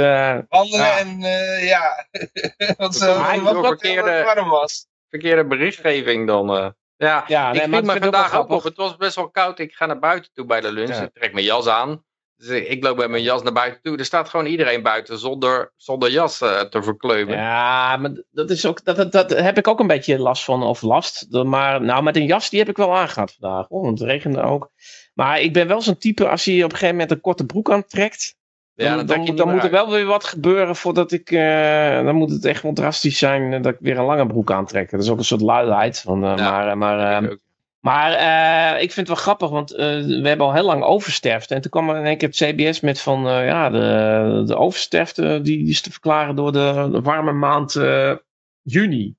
wandelen 0.49 0.85
ja. 0.85 0.97
en 0.97 1.23
eh, 1.23 1.67
ja, 1.67 2.05
want 2.77 2.95
ze 2.95 3.05
wat, 3.43 3.53
door 3.53 3.61
wat 3.61 3.65
verkeerde- 3.79 4.09
het 4.09 4.25
warm 4.25 4.49
was. 4.49 4.85
verkeerde 5.09 5.45
berichtgeving 5.45 6.27
dan. 6.27 6.75
Ja, 7.01 7.23
ja, 7.27 7.51
ik 7.51 7.57
nee, 7.57 7.67
maar 7.67 7.79
ook 7.79 7.85
wel 7.85 7.99
vandaag 7.99 8.35
ook 8.35 8.49
op. 8.49 8.63
Het 8.63 8.77
was 8.77 8.95
best 8.95 9.15
wel 9.15 9.29
koud. 9.29 9.59
Ik 9.59 9.73
ga 9.73 9.85
naar 9.85 9.99
buiten 9.99 10.31
toe 10.33 10.45
bij 10.45 10.61
de 10.61 10.71
lunch. 10.71 10.95
Ja. 10.95 11.01
Ik 11.01 11.13
trek 11.13 11.33
mijn 11.33 11.45
jas 11.45 11.67
aan. 11.67 12.03
Dus 12.37 12.49
ik 12.49 12.67
ik 12.67 12.83
loop 12.83 12.97
met 12.97 13.09
mijn 13.09 13.23
jas 13.23 13.43
naar 13.43 13.53
buiten 13.53 13.81
toe. 13.81 13.97
Er 13.97 14.05
staat 14.05 14.29
gewoon 14.29 14.45
iedereen 14.45 14.81
buiten 14.81 15.17
zonder, 15.17 15.73
zonder 15.75 16.11
jas 16.11 16.41
eh, 16.41 16.61
te 16.61 16.83
verkleumen. 16.83 17.37
Ja, 17.37 17.97
maar 17.97 18.11
dat, 18.31 18.49
is 18.49 18.65
ook, 18.65 18.83
dat, 18.83 18.95
dat, 18.95 19.11
dat 19.11 19.29
heb 19.29 19.57
ik 19.57 19.67
ook 19.67 19.79
een 19.79 19.87
beetje 19.87 20.19
last 20.19 20.43
van, 20.43 20.63
of 20.63 20.81
last. 20.81 21.27
Maar 21.29 21.81
nou, 21.81 22.03
met 22.03 22.15
een 22.15 22.25
jas, 22.25 22.49
die 22.49 22.59
heb 22.59 22.69
ik 22.69 22.77
wel 22.77 22.97
aangehad 22.97 23.35
vandaag, 23.39 23.67
hoor, 23.67 23.81
want 23.81 23.99
het 23.99 24.07
regende 24.07 24.41
ook. 24.41 24.71
Maar 25.13 25.41
ik 25.41 25.53
ben 25.53 25.67
wel 25.67 25.81
zo'n 25.81 25.97
type, 25.97 26.29
als 26.29 26.45
je 26.45 26.55
op 26.55 26.63
een 26.63 26.77
gegeven 26.77 26.95
moment 26.95 27.11
een 27.11 27.21
korte 27.21 27.45
broek 27.45 27.71
aantrekt, 27.71 28.35
Ja, 28.75 28.95
dan, 28.95 29.05
dan, 29.05 29.17
moet- 29.17 29.37
dan 29.37 29.45
niet 29.45 29.55
moet 29.55 29.63
er 29.63 29.71
wel 29.71 29.89
weer 29.89 30.05
wat 30.05 30.23
gebeuren 30.23 30.75
voordat 30.75 31.11
ik, 31.11 31.31
eh, 31.31 32.03
dan 32.03 32.15
moet 32.15 32.29
het 32.29 32.45
echt 32.45 32.63
wel 32.63 32.73
drastisch 32.73 33.17
zijn 33.17 33.53
eh, 33.53 33.61
dat 33.61 33.73
ik 33.73 33.79
weer 33.79 33.97
een 33.97 34.05
lange 34.05 34.25
broek 34.27 34.51
aantrek. 34.51 34.91
Dat 34.91 35.01
is 35.01 35.09
ook 35.09 35.17
een 35.17 35.23
soort 35.23 35.41
luiheid. 35.41 36.01
Van, 36.01 36.23
eh, 36.25 36.33
Ja, 36.37 36.75
maar 36.75 36.77
maar 36.77 37.23
Ik 37.23 37.31
ook. 37.31 37.39
Maar 37.79 38.11
ik 38.81 38.91
vind 38.91 38.95
het 38.95 39.07
wel 39.07 39.15
grappig, 39.25 39.49
want 39.49 39.69
we 39.71 40.21
hebben 40.23 40.45
al 40.45 40.53
heel 40.53 40.65
lang 40.65 40.83
oversterfte. 40.83 41.55
En 41.55 41.61
toen 41.61 41.71
kwam 41.71 41.89
er 41.89 41.97
in 41.97 42.05
één 42.05 42.17
keer 42.17 42.27
het 42.27 42.37
CBS 42.37 42.79
met 42.79 43.01
van, 43.01 43.21
ja, 43.21 43.69
de, 43.69 44.43
de 44.45 44.55
oversterfte 44.55 45.39
die, 45.41 45.57
die, 45.57 45.69
is 45.69 45.81
te 45.81 45.91
verklaren 45.91 46.35
door 46.35 46.51
de, 46.51 46.89
de 46.91 47.01
warme 47.01 47.31
maand 47.31 47.79
juni. 48.61 49.15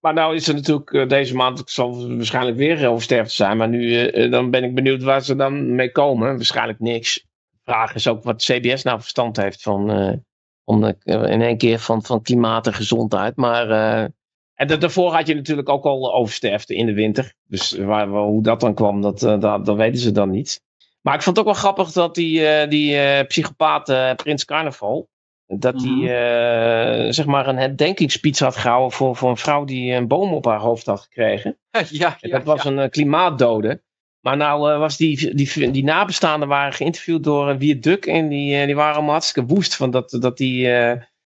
Maar 0.00 0.14
nou 0.14 0.34
is 0.34 0.48
er 0.48 0.54
natuurlijk 0.54 1.08
deze 1.08 1.34
maand, 1.36 1.58
het 1.58 1.70
zal 1.70 2.16
waarschijnlijk 2.16 2.56
weer 2.56 2.88
oversterfte 2.88 3.34
zijn. 3.34 3.56
Maar 3.56 3.68
nu, 3.68 4.10
dan 4.30 4.50
ben 4.50 4.64
ik 4.64 4.74
benieuwd 4.74 5.02
waar 5.02 5.22
ze 5.22 5.36
dan 5.36 5.74
mee 5.74 5.92
komen. 5.92 6.36
Waarschijnlijk 6.36 6.80
niks. 6.80 7.26
De 7.68 7.74
vraag 7.74 7.94
is 7.94 8.08
ook 8.08 8.22
wat 8.22 8.42
CBS 8.42 8.82
nou 8.82 9.00
verstand 9.00 9.36
heeft 9.36 9.62
van, 9.62 9.90
om 10.64 10.84
in 11.04 11.42
één 11.42 11.58
keer 11.58 11.78
van, 11.78 12.02
van 12.02 12.22
klimaat 12.22 12.66
en 12.66 12.74
gezondheid. 12.74 13.36
Maar 13.36 13.68
en 14.54 14.78
daarvoor 14.78 15.12
had 15.12 15.26
je 15.26 15.34
natuurlijk 15.34 15.68
ook 15.68 15.84
al 15.84 16.14
oversterfte 16.14 16.74
in 16.74 16.86
de 16.86 16.92
winter. 16.92 17.34
Dus 17.44 17.72
waar, 17.72 18.08
hoe 18.08 18.42
dat 18.42 18.60
dan 18.60 18.74
kwam, 18.74 19.00
dat, 19.00 19.22
uh, 19.22 19.40
dat, 19.40 19.66
dat, 19.66 19.76
weten 19.76 20.00
ze 20.00 20.12
dan 20.12 20.30
niet. 20.30 20.62
Maar 21.00 21.14
ik 21.14 21.22
vond 21.22 21.36
het 21.36 21.46
ook 21.46 21.52
wel 21.52 21.62
grappig 21.62 21.92
dat 21.92 22.14
die, 22.14 22.66
die 22.68 23.24
psychopaat 23.24 24.16
Prins 24.16 24.44
Carnaval... 24.44 25.08
dat 25.46 25.82
hij 25.82 25.90
mm 25.90 27.12
zeg 27.12 27.26
maar 27.26 27.46
een 27.46 27.56
herdenkingsspeech 27.56 28.38
had 28.38 28.56
gehouden 28.56 28.92
voor, 28.92 29.16
voor 29.16 29.30
een 29.30 29.36
vrouw 29.36 29.64
die 29.64 29.92
een 29.92 30.08
boom 30.08 30.32
op 30.32 30.44
haar 30.44 30.60
hoofd 30.60 30.86
had 30.86 31.00
gekregen. 31.00 31.58
Ja, 31.88 32.16
ja, 32.20 32.30
dat 32.30 32.44
was 32.44 32.64
een 32.64 32.90
klimaatdode. 32.90 33.82
Maar 34.20 34.36
nou 34.36 34.78
was 34.78 34.96
die, 34.96 35.34
die, 35.34 35.70
die 35.70 35.84
nabestaanden 35.84 36.48
waren 36.48 36.72
geïnterviewd 36.72 37.24
door 37.24 37.58
Wier 37.58 37.80
Duk 37.80 38.06
en 38.06 38.28
die, 38.28 38.66
die 38.66 38.76
waren 38.76 38.94
allemaal 38.94 39.12
hartstikke 39.12 39.54
woest 39.54 39.76
van 39.76 39.90
dat, 39.90 40.16
dat, 40.20 40.36
die, 40.36 40.68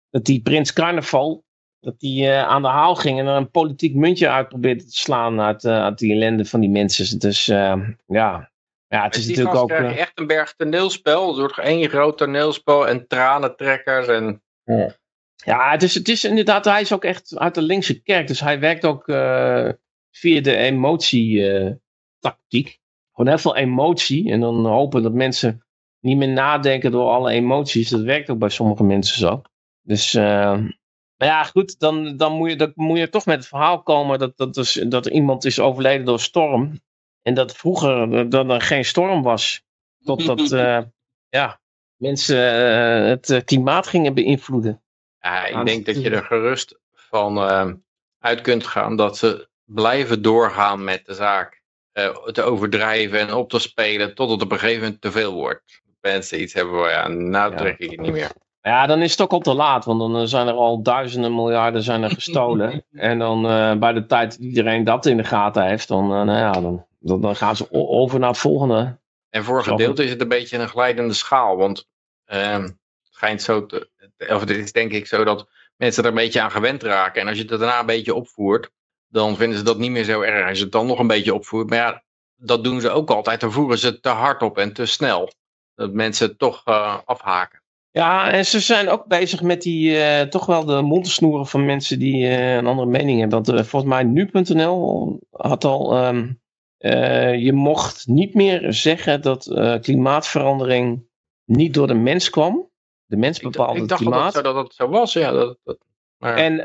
dat 0.09 0.25
die 0.25 0.41
Prins 0.41 0.73
Carnaval 0.73 1.43
dat 1.83 1.99
die 1.99 2.23
uh, 2.23 2.43
aan 2.43 2.61
de 2.61 2.67
haal 2.67 2.95
ging 2.95 3.19
en 3.19 3.25
er 3.25 3.35
een 3.35 3.51
politiek 3.51 3.95
muntje 3.95 4.29
uit 4.29 4.47
probeerde 4.47 4.83
te 4.83 4.97
slaan 4.97 5.41
uit, 5.41 5.63
uh, 5.63 5.83
uit 5.83 5.97
die 5.97 6.13
ellende 6.13 6.45
van 6.45 6.59
die 6.59 6.69
mensen. 6.69 7.19
Dus 7.19 7.47
uh, 7.47 7.89
ja. 8.05 8.51
ja, 8.87 9.03
het 9.03 9.15
is 9.15 9.25
die 9.25 9.37
natuurlijk 9.37 9.63
ook... 9.63 9.71
echt 9.71 10.11
een 10.15 10.27
berg 10.27 10.53
toneelspel. 10.53 11.37
Wordt 11.37 11.57
één 11.57 11.89
groot 11.89 12.17
toneelspel 12.17 12.87
en 12.87 13.07
tranentrekkers 13.07 14.07
en... 14.07 14.43
Ja, 14.63 14.95
ja 15.35 15.71
het, 15.71 15.83
is, 15.83 15.93
het 15.93 16.07
is 16.07 16.23
inderdaad, 16.23 16.65
hij 16.65 16.81
is 16.81 16.93
ook 16.93 17.03
echt 17.03 17.37
uit 17.37 17.55
de 17.55 17.61
linkse 17.61 18.01
kerk. 18.01 18.27
Dus 18.27 18.39
hij 18.39 18.59
werkt 18.59 18.85
ook 18.85 19.05
via 20.11 20.41
de 20.41 20.55
emotietactiek. 22.23 22.79
Gewoon 23.13 23.29
heel 23.29 23.41
veel 23.41 23.55
emotie 23.55 24.31
en 24.31 24.39
dan 24.39 24.65
hopen 24.65 25.03
dat 25.03 25.13
mensen 25.13 25.65
niet 25.99 26.17
meer 26.17 26.29
nadenken 26.29 26.91
door 26.91 27.09
alle 27.09 27.31
emoties. 27.31 27.89
Dat 27.89 28.01
werkt 28.01 28.29
ook 28.29 28.39
bij 28.39 28.49
sommige 28.49 28.83
mensen 28.83 29.19
zo. 29.19 29.41
Dus 29.81 30.15
maar 31.23 31.31
ja, 31.31 31.43
goed, 31.43 31.79
dan, 31.79 32.17
dan, 32.17 32.33
moet 32.33 32.49
je, 32.49 32.55
dan 32.55 32.71
moet 32.75 32.97
je 32.97 33.09
toch 33.09 33.25
met 33.25 33.37
het 33.37 33.47
verhaal 33.47 33.83
komen 33.83 34.19
dat, 34.19 34.37
dat, 34.37 34.53
dus, 34.53 34.73
dat 34.73 35.05
er 35.05 35.11
iemand 35.11 35.45
is 35.45 35.59
overleden 35.59 36.05
door 36.05 36.19
storm. 36.19 36.81
En 37.21 37.33
dat 37.33 37.55
vroeger 37.55 38.29
dat 38.29 38.49
er 38.49 38.61
geen 38.61 38.85
storm 38.85 39.21
was. 39.21 39.63
Totdat 39.99 40.51
uh, 40.51 40.81
ja, 41.37 41.61
mensen 41.95 42.37
uh, 42.37 43.07
het 43.07 43.29
eh, 43.29 43.41
klimaat 43.43 43.87
gingen 43.87 44.13
beïnvloeden. 44.13 44.83
Ja, 45.19 45.45
ik 45.45 45.65
denk 45.65 45.85
dat 45.85 46.01
je 46.01 46.09
er 46.09 46.23
gerust 46.23 46.79
van 46.93 47.37
uh, 47.37 47.71
uit 48.19 48.41
kunt 48.41 48.67
gaan 48.67 48.95
dat 48.95 49.17
ze 49.17 49.49
blijven 49.63 50.21
doorgaan 50.21 50.83
met 50.83 51.05
de 51.05 51.13
zaak. 51.13 51.62
Te 52.31 52.41
overdrijven 52.41 53.19
en 53.19 53.33
op 53.33 53.49
te 53.49 53.59
spelen 53.59 54.15
tot 54.15 54.29
het 54.29 54.41
op 54.41 54.51
een 54.51 54.59
gegeven 54.59 54.83
moment 54.83 55.01
te 55.01 55.11
veel 55.11 55.33
wordt. 55.33 55.81
Mensen 56.01 56.41
iets 56.41 56.53
hebben 56.53 56.73
waar 56.73 56.91
ja, 56.91 57.07
nou 57.07 57.55
trek 57.55 57.77
ik 57.77 57.91
het 57.91 57.99
niet 57.99 58.11
meer. 58.11 58.31
Ja, 58.61 58.87
dan 58.87 59.01
is 59.01 59.11
het 59.11 59.21
ook 59.21 59.31
al 59.31 59.39
te 59.39 59.53
laat, 59.53 59.85
want 59.85 59.99
dan 59.99 60.27
zijn 60.27 60.47
er 60.47 60.53
al 60.53 60.81
duizenden 60.81 61.35
miljarden 61.35 61.83
zijn 61.83 62.03
er 62.03 62.11
gestolen. 62.11 62.85
en 62.91 63.19
dan 63.19 63.45
uh, 63.45 63.75
bij 63.75 63.93
de 63.93 64.05
tijd 64.05 64.31
dat 64.31 64.39
iedereen 64.39 64.83
dat 64.83 65.05
in 65.05 65.17
de 65.17 65.23
gaten 65.23 65.65
heeft, 65.65 65.87
dan, 65.87 66.03
uh, 66.03 66.21
nou 66.21 66.37
ja, 66.37 66.51
dan, 66.51 66.85
dan, 66.99 67.21
dan, 67.21 67.35
gaan 67.35 67.55
ze 67.55 67.67
over 67.71 68.19
naar 68.19 68.29
het 68.29 68.37
volgende. 68.37 68.97
En 69.29 69.43
voor 69.43 69.57
een 69.57 69.63
gedeelte 69.63 70.03
is 70.03 70.09
het 70.09 70.21
een 70.21 70.27
beetje 70.27 70.57
een 70.57 70.67
glijdende 70.67 71.13
schaal, 71.13 71.57
want 71.57 71.87
uh, 72.33 72.53
het 72.53 72.75
schijnt 73.09 73.41
zo, 73.41 73.65
te, 73.65 73.89
of 74.29 74.39
het 74.39 74.49
is 74.49 74.71
denk 74.71 74.91
ik 74.91 75.07
zo 75.07 75.23
dat 75.23 75.47
mensen 75.75 76.03
er 76.03 76.09
een 76.09 76.15
beetje 76.15 76.41
aan 76.41 76.51
gewend 76.51 76.83
raken. 76.83 77.21
En 77.21 77.27
als 77.27 77.37
je 77.37 77.43
het 77.43 77.59
daarna 77.59 77.79
een 77.79 77.85
beetje 77.85 78.13
opvoert, 78.13 78.71
dan 79.13 79.35
vinden 79.35 79.57
ze 79.57 79.63
dat 79.63 79.77
niet 79.77 79.91
meer 79.91 80.03
zo 80.03 80.21
erg. 80.21 80.47
Als 80.47 80.57
je 80.57 80.63
het 80.63 80.73
dan 80.73 80.85
nog 80.85 80.99
een 80.99 81.07
beetje 81.07 81.33
opvoert, 81.33 81.69
maar 81.69 81.77
ja, 81.77 82.03
dat 82.35 82.63
doen 82.63 82.81
ze 82.81 82.89
ook 82.89 83.09
altijd. 83.09 83.39
Dan 83.39 83.51
voeren 83.51 83.77
ze 83.77 83.87
het 83.87 84.01
te 84.01 84.09
hard 84.09 84.41
op 84.41 84.57
en 84.57 84.73
te 84.73 84.85
snel. 84.85 85.31
Dat 85.75 85.93
mensen 85.93 86.27
het 86.27 86.39
toch 86.39 86.67
uh, 86.67 86.97
afhaken. 87.05 87.61
Ja, 87.91 88.31
en 88.31 88.45
ze 88.45 88.59
zijn 88.59 88.89
ook 88.89 89.05
bezig 89.05 89.41
met 89.41 89.61
die, 89.61 89.91
uh, 89.91 90.21
toch 90.21 90.45
wel 90.45 90.65
de 90.65 90.81
mondensnoeren 90.81 91.47
van 91.47 91.65
mensen 91.65 91.99
die 91.99 92.23
uh, 92.23 92.55
een 92.55 92.67
andere 92.67 92.87
mening 92.87 93.19
hebben. 93.19 93.43
Want 93.43 93.67
volgens 93.67 93.91
mij 93.91 94.03
nu.nl 94.03 95.19
had 95.29 95.63
al, 95.63 96.05
um, 96.05 96.41
je 97.39 97.51
mocht 97.53 98.07
niet 98.07 98.33
meer 98.33 98.73
zeggen 98.73 99.21
dat 99.21 99.51
klimaatverandering 99.81 101.07
niet 101.45 101.73
door 101.73 101.87
de 101.87 101.93
mens 101.93 102.29
kwam. 102.29 102.69
De 103.05 103.17
mens 103.17 103.39
bepaalde 103.39 103.77
ik, 103.77 103.83
ik 103.83 103.89
het 103.89 103.99
klimaat. 103.99 104.33
Dat, 104.33 104.43
dat 104.43 104.55
het 104.55 104.73
zo 104.73 104.89
was, 104.89 105.13
ja. 105.13 105.31
Dat, 105.31 105.57
dat, 105.63 105.77
En 106.23 106.57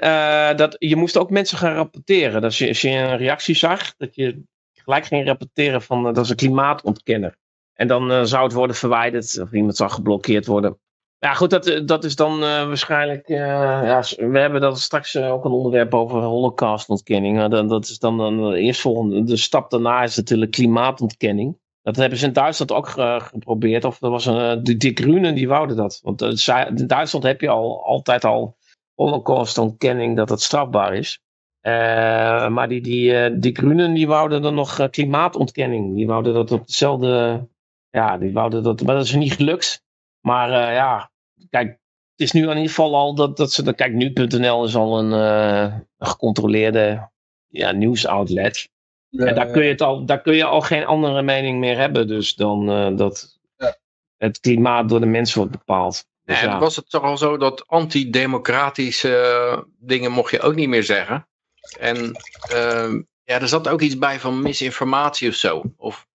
dat, 0.57 0.77
je 0.79 0.97
moest 0.97 1.17
ook 1.17 1.31
mensen 1.31 1.59
gaan 1.59 1.75
rapporteren. 1.75 2.33
Dat 2.33 2.43
als 2.43 2.59
je 2.81 2.89
een 2.89 3.17
reactie 3.17 3.55
zag, 3.55 3.97
dat 3.97 4.15
je 4.15 4.43
gelijk 4.73 5.05
ging 5.05 5.27
rapporteren 5.27 5.83
van 5.83 6.03
dat 6.03 6.19
is 6.19 6.31
een 6.31 6.37
klimaatontkenner. 6.37 7.37
En 7.75 7.89
dan 7.89 8.27
zou 8.27 8.45
het 8.45 8.53
worden 8.53 8.77
verwijderd 8.77 9.41
of 9.41 9.53
iemand 9.53 9.77
zou 9.77 9.91
geblokkeerd 9.91 10.47
worden. 10.47 10.79
Ja, 11.19 11.35
goed, 11.35 11.51
dat, 11.51 11.67
eh, 11.67 11.81
dat 11.87 12.05
is 12.05 12.17
dan 12.17 12.41
waarschijnlijk. 12.41 13.29
Ja, 13.29 14.03
we 14.17 14.39
hebben 14.39 14.61
dat 14.61 14.81
straks 14.81 15.17
ook 15.17 15.45
een 15.45 15.51
onderwerp 15.51 15.95
over 15.95 16.23
holocaustontkenning. 16.23 17.49
Dat, 17.49 17.69
dat 17.69 17.85
is 17.85 17.99
dan 17.99 18.21
een 18.21 18.53
eerstvolgende. 18.53 19.25
De 19.25 19.37
stap 19.37 19.71
daarna 19.71 20.03
is 20.03 20.17
natuurlijk 20.17 20.51
klimaatontkenning. 20.51 21.59
Dat 21.83 21.97
hebben 21.97 22.19
ze 22.19 22.27
in 22.27 22.33
Duitsland 22.33 22.73
ook 22.73 22.89
geprobeerd. 22.89 23.85
Of 23.85 24.03
er 24.03 24.11
was 24.11 24.27
een. 24.27 24.65
De, 24.65 24.77
de 24.77 24.91
Groenen 24.95 25.35
die 25.35 25.49
wouden 25.49 25.77
dat. 25.77 26.01
Want 26.03 26.23
in 26.23 26.87
Duitsland 26.87 27.25
heb 27.25 27.41
je 27.41 27.49
al 27.49 27.85
altijd 27.85 28.25
al 28.25 28.57
holocaustontkenning 28.99 30.17
dat 30.17 30.29
het 30.29 30.43
strafbaar 30.43 30.95
is. 30.95 31.21
maar 32.51 32.69
die, 32.69 32.81
die, 32.81 33.39
die 33.39 33.57
Groenen 33.57 33.95
die 33.95 34.07
wouden 34.07 34.43
dan 34.43 34.55
nog 34.55 34.91
klimaatontkenning. 34.91 35.95
Die 35.95 36.07
wouden 36.07 36.35
dat 36.35 36.53
op 36.53 36.67
dezelfde. 36.67 37.47
Ja, 37.91 38.19
die 38.19 38.33
wouden 38.33 38.63
dat. 38.63 38.83
Maar 38.83 38.95
dat 38.95 39.05
is 39.05 39.15
niet 39.15 39.33
gelukt. 39.33 39.83
Maar 40.21 40.51
ja, 40.73 41.11
kijk, 41.51 41.69
het 42.13 42.21
is 42.21 42.33
nu 42.33 42.43
in 42.43 42.49
ieder 42.49 42.69
geval 42.69 42.97
al 42.97 43.15
dat, 43.15 43.37
dat 43.37 43.53
ze. 43.53 43.75
Kijk, 43.75 43.93
nu.nl 43.93 44.65
is 44.65 44.77
al 44.77 44.99
een, 44.99 45.87
gecontroleerde 45.99 47.09
ja, 47.47 47.73
nieuwsoutlet. 47.73 48.71
en 49.11 49.35
daar 49.35 49.51
kun, 49.51 49.63
je 49.63 49.71
het 49.71 49.81
al, 49.81 50.05
daar 50.05 50.21
kun 50.21 50.35
je 50.35 50.45
al 50.45 50.61
geen 50.61 50.87
andere 50.87 51.23
mening 51.23 51.59
meer 51.59 51.79
hebben. 51.79 52.07
Dus 52.07 52.35
dan 52.35 52.67
dat 52.97 53.39
het 54.17 54.41
klimaat 54.41 54.89
door 54.89 55.01
de 55.01 55.07
mensen 55.07 55.39
wordt 55.39 55.53
bepaald. 55.53 56.07
Dus 56.29 56.41
ja, 56.41 56.59
was 56.59 56.77
het 56.77 56.91
toch 56.91 57.03
al 57.03 57.19
zo 57.19 57.37
dat 57.37 57.67
antidemocratische 57.67 59.65
dingen 59.79 60.13
mocht 60.13 60.31
je 60.31 60.41
ook 60.41 60.55
niet 60.55 60.69
meer 60.69 60.85
zeggen. 60.85 61.29
En 61.79 62.13
ehm, 62.49 63.03
ja, 63.25 63.41
er 63.41 63.49
zat 63.49 63.69
ook 63.69 63.81
iets 63.81 63.99
bij 63.99 64.21
van 64.21 64.43
misinformatie 64.43 65.29
of 65.29 65.35
zo. 65.35 65.63
Of, 65.77 66.07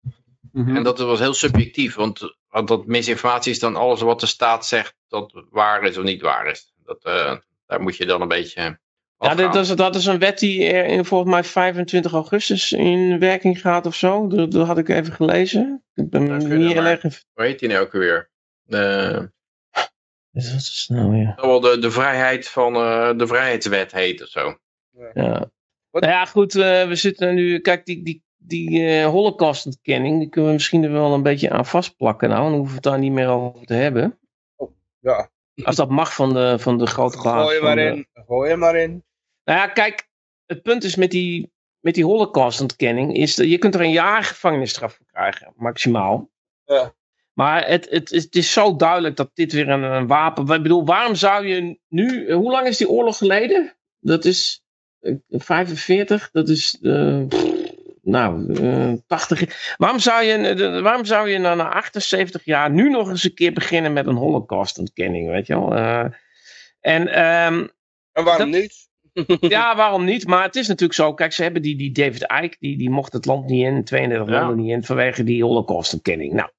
mm 0.53 0.65
-hmm. 0.65 0.77
En 0.77 0.83
dat 0.83 0.99
was 0.99 1.19
heel 1.19 1.35
subjectief, 1.35 1.95
want 1.95 2.37
want 2.49 2.69
dat 2.69 2.87
misinformatie 2.87 3.53
is 3.53 3.59
dan 3.59 3.77
alles 3.77 4.01
wat 4.01 4.21
de 4.21 4.27
staat 4.27 4.67
zegt 4.67 4.95
dat 5.09 5.45
waar 5.51 5.85
is 5.85 5.99
of 5.99 6.05
niet 6.05 6.23
waar 6.23 6.47
is. 6.47 6.73
Dat, 6.85 7.05
uh, 7.07 7.37
daar 7.67 7.81
moet 7.83 7.97
je 7.97 8.07
dan 8.07 8.21
een 8.21 8.29
beetje. 8.29 8.79
Ja, 9.19 9.35
dat 9.35 9.55
is, 9.55 9.69
dat 9.69 9.95
is 9.95 10.07
een 10.07 10.19
wet 10.19 10.39
die 10.39 10.63
in, 10.63 11.05
volgens 11.05 11.31
mij 11.31 11.45
25 11.45 12.13
augustus 12.13 12.73
in 12.73 13.19
werking 13.19 13.61
gaat 13.61 13.87
of 13.87 13.95
zo. 13.95 14.27
Dat, 14.27 14.51
dat 14.51 14.67
had 14.67 14.79
ik 14.79 14.89
even 14.89 15.13
gelezen. 15.13 15.85
Ik 15.95 16.11
ben 16.11 16.37
niet 16.37 16.73
heel 16.73 16.85
erg... 16.85 17.03
Hoe 17.03 17.45
heet 17.45 17.59
die 17.59 17.69
nou 17.69 17.81
ook 17.81 17.93
weer? 17.93 18.31
De... 18.63 19.31
Dus 20.33 20.53
wat 20.53 20.61
is 20.61 20.87
nou 20.89 21.17
ja? 21.17 21.35
Wel 21.37 21.61
de, 21.61 21.79
de 21.79 21.91
vrijheid 21.91 22.49
van 22.49 22.75
uh, 22.75 23.13
de 23.17 23.27
vrijheidswet 23.27 23.93
heet 23.93 24.23
of 24.23 24.29
zo. 24.29 24.59
Ja. 24.91 25.11
ja. 25.15 25.51
Nou 25.91 26.13
ja, 26.13 26.25
goed, 26.25 26.55
uh, 26.55 26.87
we 26.89 26.95
zitten 26.95 27.35
nu. 27.35 27.59
Kijk, 27.59 27.85
die, 27.85 28.03
die 28.03 28.23
die 28.45 28.81
uh, 28.81 29.07
holocaustontkenning, 29.07 30.19
die 30.19 30.29
kunnen 30.29 30.51
we 30.51 30.57
misschien 30.57 30.85
er 30.85 30.93
wel 30.93 31.15
een 31.15 31.23
beetje 31.23 31.51
aan 31.51 31.67
vastplakken 31.67 32.29
nou. 32.29 32.43
Dan 32.43 32.53
hoeven 32.53 32.69
we 32.69 32.75
het 32.75 32.83
daar 32.83 32.99
niet 32.99 33.13
meer 33.13 33.29
over 33.29 33.67
te 33.67 33.75
hebben. 33.75 34.19
Oh, 34.57 34.71
ja. 35.01 35.31
Als 35.63 35.77
dat 35.77 35.91
mag 35.91 36.15
van 36.15 36.33
de, 36.33 36.59
van 36.59 36.79
de 36.79 36.87
grote 36.87 37.23
baas. 37.23 37.43
Gooi 37.43 37.57
je 37.57 37.63
maar 37.63 37.79
in. 37.79 38.07
Gooi 38.27 38.51
je 38.51 38.57
maar 38.57 38.77
in. 38.77 39.05
Nou 39.45 39.59
ja, 39.59 39.67
kijk, 39.67 40.09
het 40.47 40.63
punt 40.63 40.85
is 40.85 40.97
met 40.97 41.11
die, 41.11 41.53
met 41.81 41.95
die 41.95 42.05
holocaustontkenning, 42.05 43.17
is 43.17 43.35
dat 43.35 43.51
je 43.51 43.59
kunt 43.59 43.75
er 43.75 43.81
een 43.81 43.91
jaar 43.91 44.23
gevangenisstraf 44.23 44.95
voor 44.95 45.07
krijgen, 45.07 45.53
maximaal. 45.57 46.31
Ja. 46.65 46.95
Maar 47.33 47.69
het, 47.69 47.87
het, 47.91 48.11
het 48.11 48.37
is 48.37 48.53
zo 48.53 48.77
duidelijk 48.77 49.17
dat 49.17 49.31
dit 49.35 49.53
weer 49.53 49.69
een, 49.69 49.83
een 49.83 50.07
wapen... 50.07 50.55
Ik 50.55 50.63
bedoel, 50.63 50.85
waarom 50.85 51.15
zou 51.15 51.47
je 51.47 51.79
nu... 51.89 52.33
Hoe 52.33 52.51
lang 52.51 52.67
is 52.67 52.77
die 52.77 52.89
oorlog 52.89 53.17
geleden? 53.17 53.77
Dat 54.01 54.25
is 54.25 54.63
45, 55.29 56.31
dat 56.31 56.49
is... 56.49 56.79
Uh, 56.81 57.23
nou, 58.03 58.53
uh, 58.63 58.93
80. 59.07 59.75
Waarom 59.77 59.99
zou 59.99 60.25
je, 60.25 60.81
waarom 60.83 61.05
zou 61.05 61.29
je 61.29 61.39
nou 61.39 61.57
na 61.57 61.69
78 61.69 62.45
jaar 62.45 62.71
nu 62.71 62.91
nog 62.91 63.09
eens 63.09 63.25
een 63.25 63.35
keer 63.35 63.53
beginnen 63.53 63.93
met 63.93 64.07
een 64.07 64.17
holocaustontkenning, 64.17 65.31
weet 65.31 65.47
je 65.47 65.55
wel? 65.55 65.77
Uh, 65.77 66.05
en, 66.81 67.03
um, 67.03 67.71
en 68.13 68.25
waarom 68.25 68.51
niet? 68.51 68.91
ja, 69.41 69.77
waarom 69.77 70.05
niet? 70.05 70.27
Maar 70.27 70.43
het 70.43 70.57
is 70.57 70.69
natuurlijk 70.69 70.99
zo. 70.99 71.15
Kijk, 71.15 71.33
ze 71.33 71.43
hebben 71.43 71.63
die, 71.63 71.77
die 71.77 71.93
David 71.93 72.23
Icke, 72.43 72.57
die, 72.59 72.79
die 72.79 72.91
mocht 72.91 73.13
het 73.13 73.27
land 73.27 73.47
niet 73.47 73.65
in, 73.65 73.85
32 73.85 74.35
Ja. 74.35 74.41
landen 74.41 74.57
niet 74.65 74.73
in, 74.73 74.85
vanwege 74.85 75.25
die 75.25 75.45
holocaust-erkenning. 75.45 76.33
Nou, 76.33 76.51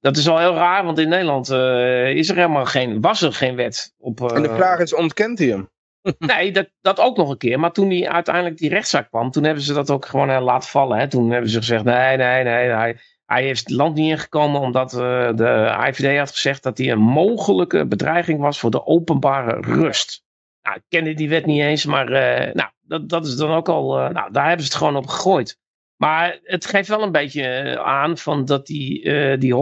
dat 0.00 0.16
is 0.16 0.28
al 0.28 0.38
heel 0.38 0.54
raar, 0.54 0.84
want 0.84 0.98
in 0.98 1.08
Nederland 1.08 1.50
eh, 1.50 2.08
is 2.10 2.28
er 2.28 2.36
helemaal 2.36 2.64
geen, 2.66 3.00
was 3.00 3.22
er 3.22 3.32
geen 3.32 3.56
wet 3.56 3.94
op. 3.98 4.20
eh, 4.20 4.36
En 4.36 4.42
de 4.42 4.54
vraag 4.54 4.78
is, 4.78 4.94
ontkent 4.94 5.38
hij 5.38 5.48
hem? 5.48 5.68
Nee, 6.18 6.52
dat, 6.52 6.68
dat 6.80 7.00
ook 7.00 7.16
nog 7.16 7.30
een 7.30 7.36
keer. 7.38 7.60
Maar 7.60 7.72
toen 7.72 7.88
die 7.88 8.10
uiteindelijk 8.10 8.56
die 8.56 8.68
rechtszaak 8.70 9.08
kwam, 9.08 9.30
toen 9.30 9.44
hebben 9.44 9.62
ze 9.62 9.74
dat 9.74 9.90
ook 9.90 10.06
gewoon 10.06 10.30
eh, 10.30 10.42
laten 10.42 10.68
vallen. 10.68 10.98
Hè? 10.98 11.08
Toen 11.08 11.30
hebben 11.30 11.50
ze 11.50 11.58
gezegd, 11.58 11.84
nee, 11.84 12.16
nee, 12.16 12.44
nee, 12.44 12.68
hij, 12.68 12.96
hij 13.26 13.42
heeft 13.42 13.60
het 13.60 13.70
land 13.76 13.94
niet 13.94 14.10
ingekomen 14.10 14.60
omdat 14.60 14.90
de 14.90 15.76
IVD 15.88 16.18
had 16.18 16.30
gezegd 16.30 16.62
dat 16.62 16.78
hij 16.78 16.90
een 16.90 16.98
mogelijke 17.00 17.86
bedreiging 17.86 18.40
was 18.40 18.58
voor 18.60 18.70
de 18.70 18.86
openbare 18.86 19.60
rust. 19.60 20.22
Nou, 20.62 20.76
ik 20.76 20.82
kende 20.88 21.14
die 21.14 21.28
wet 21.28 21.46
niet 21.46 21.60
eens, 21.60 21.84
maar 21.86 22.10
nou, 22.54 22.68
dat, 22.80 23.08
dat 23.08 23.26
is 23.26 23.36
dan 23.36 23.50
ook 23.52 23.68
al, 23.68 23.94
nou, 23.94 24.32
daar 24.32 24.46
hebben 24.46 24.64
ze 24.66 24.70
het 24.72 24.78
gewoon 24.80 24.96
op 24.96 25.06
gegooid. 25.06 25.58
Maar 25.98 26.38
het 26.42 26.66
geeft 26.66 26.88
wel 26.88 27.02
een 27.02 27.12
beetje 27.12 27.42
eh, 27.42 27.74
aan 27.84 28.18
van 28.18 28.44
dat 28.44 28.66
die, 28.66 29.02
eh 29.02 29.40
die 29.40 29.54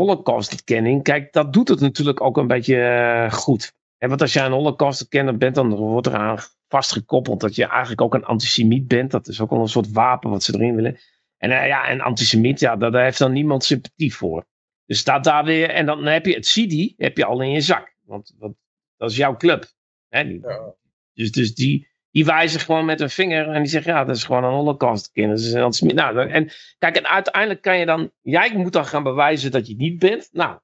kijk, 1.03 1.33
dat 1.33 1.53
doet 1.53 1.69
het 1.69 1.81
natuurlijk 1.81 2.21
ook 2.21 2.37
een 2.37 2.47
beetje 2.47 2.81
eh, 2.83 3.33
goed. 3.33 3.73
En 3.99 4.09
want 4.09 4.21
als 4.21 4.33
jij 4.33 4.45
een 4.45 4.53
holocaust-erkenner 4.53 5.37
bent, 5.37 5.55
dan 5.55 5.75
wordt 5.75 6.07
eraan 6.07 6.39
vastgekoppeld 6.69 7.41
dat 7.41 7.55
je 7.55 7.67
eigenlijk 7.67 8.01
ook 8.01 8.15
een 8.15 8.25
antisemiet 8.25 8.89
bent. 8.89 9.11
Dat 9.11 9.29
is 9.29 9.41
ook 9.41 9.51
wel 9.51 9.61
een 9.61 9.69
soort 9.69 9.93
wapen 9.93 10.31
wat 10.31 10.43
ze 10.43 10.55
erin 10.55 10.75
willen. 10.75 10.99
En 11.37 11.51
ja, 11.51 11.91
een 11.91 12.01
antisemiet, 12.01 12.61
ja, 12.61 12.77
daar, 12.77 12.91
daar 12.91 13.05
heeft 13.05 13.19
dan 13.19 13.33
niemand 13.33 13.65
sympathie 13.65 14.15
voor. 14.15 14.47
Dus 14.87 14.99
staat 14.99 15.25
daar 15.25 15.45
weer, 15.45 15.71
en 15.71 15.87
dan 15.87 16.05
heb 16.05 16.27
je 16.27 16.35
het 16.35 16.47
CD, 16.47 16.93
heb 16.97 17.17
je 17.17 17.25
al 17.25 17.41
in 17.43 17.51
je 17.51 17.61
zak. 17.61 17.97
Want, 18.03 18.35
want 18.39 18.57
dat 18.97 19.11
is 19.11 19.17
jouw 19.17 19.37
club. 19.37 19.65
Hè? 20.09 20.25
Die- 20.25 20.41
Ja. 20.41 20.75
Dus, 21.13 21.31
dus 21.33 21.55
die, 21.55 21.89
die 22.17 22.25
wijzen 22.25 22.61
gewoon 22.61 22.85
met 22.85 23.01
een 23.01 23.11
vinger 23.11 23.49
en 23.49 23.63
die 23.63 23.71
zeggen, 23.71 23.93
ja, 23.93 24.05
dat 24.05 24.17
is 24.17 24.25
gewoon 24.25 24.45
een 24.45 24.77
een 25.55 25.63
antisemiet. 25.63 25.95
Nou, 25.95 26.31
en 26.31 26.51
kijk, 26.79 26.97
en 26.97 27.07
uiteindelijk 27.07 27.63
kan 27.63 27.79
je 27.79 27.87
dan, 27.87 28.11
jij 28.23 28.53
moet 28.55 28.73
dan 28.73 28.87
gaan 28.87 29.03
bewijzen 29.03 29.51
dat 29.51 29.67
je 29.67 29.73
het 29.73 29.81
niet 29.83 29.99
bent. 29.99 30.29
Nou, 30.33 30.59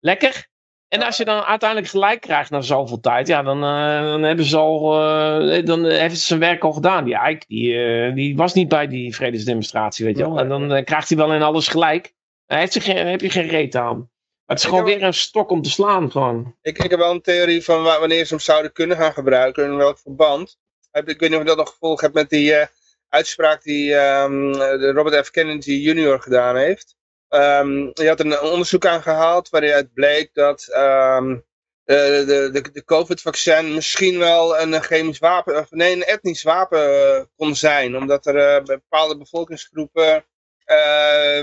lekker. 0.00 0.46
En 0.88 1.02
als 1.02 1.16
je 1.16 1.24
dan 1.24 1.42
uiteindelijk 1.42 1.90
gelijk 1.90 2.20
krijgt 2.20 2.50
na 2.50 2.60
zoveel 2.60 3.00
tijd, 3.00 3.26
ja, 3.26 3.42
dan, 3.42 3.64
eh, 3.64 4.02
dan 4.02 4.22
hebben 4.22 4.44
ze 4.44 4.56
al, 4.56 5.00
eh, 5.00 5.64
dan 5.64 5.84
heeft 5.84 6.12
het 6.12 6.20
zijn 6.20 6.40
werk 6.40 6.64
al 6.64 6.72
gedaan. 6.72 7.04
Die 7.04 7.14
Eik, 7.14 7.44
die, 7.48 7.84
eh, 7.84 8.14
die 8.14 8.36
was 8.36 8.54
niet 8.54 8.68
bij 8.68 8.86
die 8.86 9.14
vredesdemonstratie, 9.14 10.04
weet 10.04 10.16
je 10.16 10.22
wel. 10.22 10.38
En 10.38 10.48
dan 10.48 10.84
krijgt 10.84 11.08
hij 11.08 11.18
wel 11.18 11.34
in 11.34 11.42
alles 11.42 11.68
gelijk. 11.68 12.14
Dan 12.46 12.58
heeft 12.58 12.74
hij 12.74 12.82
geen, 12.82 13.06
heb 13.06 13.20
je 13.20 13.30
geen 13.30 13.48
reet 13.48 13.76
aan. 13.76 14.10
Het 14.48 14.58
is 14.58 14.64
Ik 14.64 14.70
gewoon 14.70 14.88
heb- 14.88 14.98
weer 14.98 15.06
een 15.06 15.14
stok 15.14 15.50
om 15.50 15.62
te 15.62 15.70
slaan, 15.70 16.10
gewoon. 16.10 16.56
Ik, 16.62 16.78
ik 16.78 16.90
heb 16.90 16.98
wel 16.98 17.10
een 17.10 17.20
theorie 17.22 17.64
van 17.64 17.82
wa- 17.82 17.98
wanneer 18.00 18.24
ze 18.24 18.34
hem 18.34 18.42
zouden 18.42 18.72
kunnen 18.72 18.96
gaan 18.96 19.12
gebruiken 19.12 19.64
en 19.64 19.70
in 19.70 19.76
welk 19.76 19.98
verband. 19.98 20.58
Ik 20.92 21.04
weet 21.04 21.20
niet 21.20 21.32
of 21.32 21.38
je 21.38 21.44
dat 21.44 21.56
nog 21.56 21.68
gevolg 21.70 22.00
hebt 22.00 22.14
met 22.14 22.30
die 22.30 22.54
eh, 22.54 22.66
uitspraak 23.08 23.62
die 23.62 23.94
ehm, 23.94 24.52
Robert 24.80 25.26
F. 25.26 25.30
Kennedy 25.30 25.72
Jr. 25.72 26.20
gedaan 26.20 26.56
heeft. 26.56 26.96
Je 27.28 28.04
had 28.06 28.20
een 28.20 28.40
onderzoek 28.40 28.86
aangehaald 28.86 29.48
waaruit 29.48 29.92
bleek 29.94 30.30
dat 30.34 30.66
ehm, 30.66 31.36
de, 31.84 32.50
de, 32.52 32.70
de, 32.72 32.84
COVID-vaccin 32.84 33.74
misschien 33.74 34.18
wel 34.18 34.58
een 34.58 34.82
chemisch 34.82 35.18
wapen, 35.18 35.58
of 35.58 35.70
nee, 35.70 35.92
een 35.92 36.04
etnisch 36.04 36.42
wapen 36.42 37.14
eh, 37.16 37.22
kon 37.36 37.56
zijn. 37.56 37.96
Omdat 37.96 38.26
er 38.26 38.36
eh, 38.36 38.62
bepaalde 38.64 39.16
bevolkingsgroepen 39.18 40.24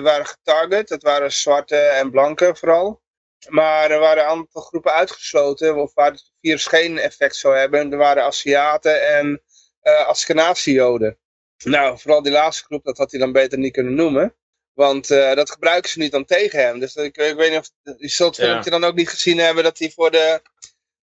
waren 0.01 0.25
getarget. 0.25 0.87
Dat 0.87 1.03
waren 1.03 1.31
zwarte 1.33 1.75
en 1.77 2.11
blanke 2.11 2.55
vooral. 2.55 3.03
Maar 3.49 3.91
er 3.91 3.99
waren 3.99 4.23
een 4.23 4.29
aantal 4.29 4.61
groepen 4.61 4.93
uitgesloten 4.93 5.75
of 5.75 5.93
waar 5.93 6.11
het 6.11 6.31
virus 6.41 6.65
geen 6.65 6.97
effect 6.97 7.35
zou 7.35 7.57
hebben. 7.57 7.91
Er 7.91 7.97
waren 7.97 8.23
Aziaten 8.23 9.07
en 9.07 9.41
eh 9.81 10.07
Askenazi-Joden. 10.07 11.17
Nou, 11.63 11.99
vooral 11.99 12.21
die 12.21 12.31
laatste 12.31 12.63
groep, 12.63 12.83
dat 12.83 12.97
had 12.97 13.11
hij 13.11 13.19
dan 13.19 13.31
beter 13.31 13.57
niet 13.57 13.73
kunnen 13.73 13.93
noemen. 13.95 14.35
Want 14.73 15.09
eh, 15.09 15.33
dat 15.33 15.51
gebruiken 15.51 15.89
ze 15.89 15.99
niet 15.99 16.11
dan 16.11 16.25
tegen 16.25 16.59
hem. 16.59 16.79
Dus 16.79 16.95
ik, 16.95 17.17
ik 17.17 17.35
weet 17.35 17.49
niet 17.49 17.59
of... 17.59 17.69
Je 17.97 18.07
zult 18.07 18.35
Ja. 18.35 18.43
filmpje 18.45 18.69
dan 18.69 18.83
ook 18.83 18.95
niet 18.95 19.09
gezien 19.09 19.37
hebben 19.37 19.63
dat 19.63 19.79
hij 19.79 19.91
voor 19.91 20.11
de... 20.11 20.41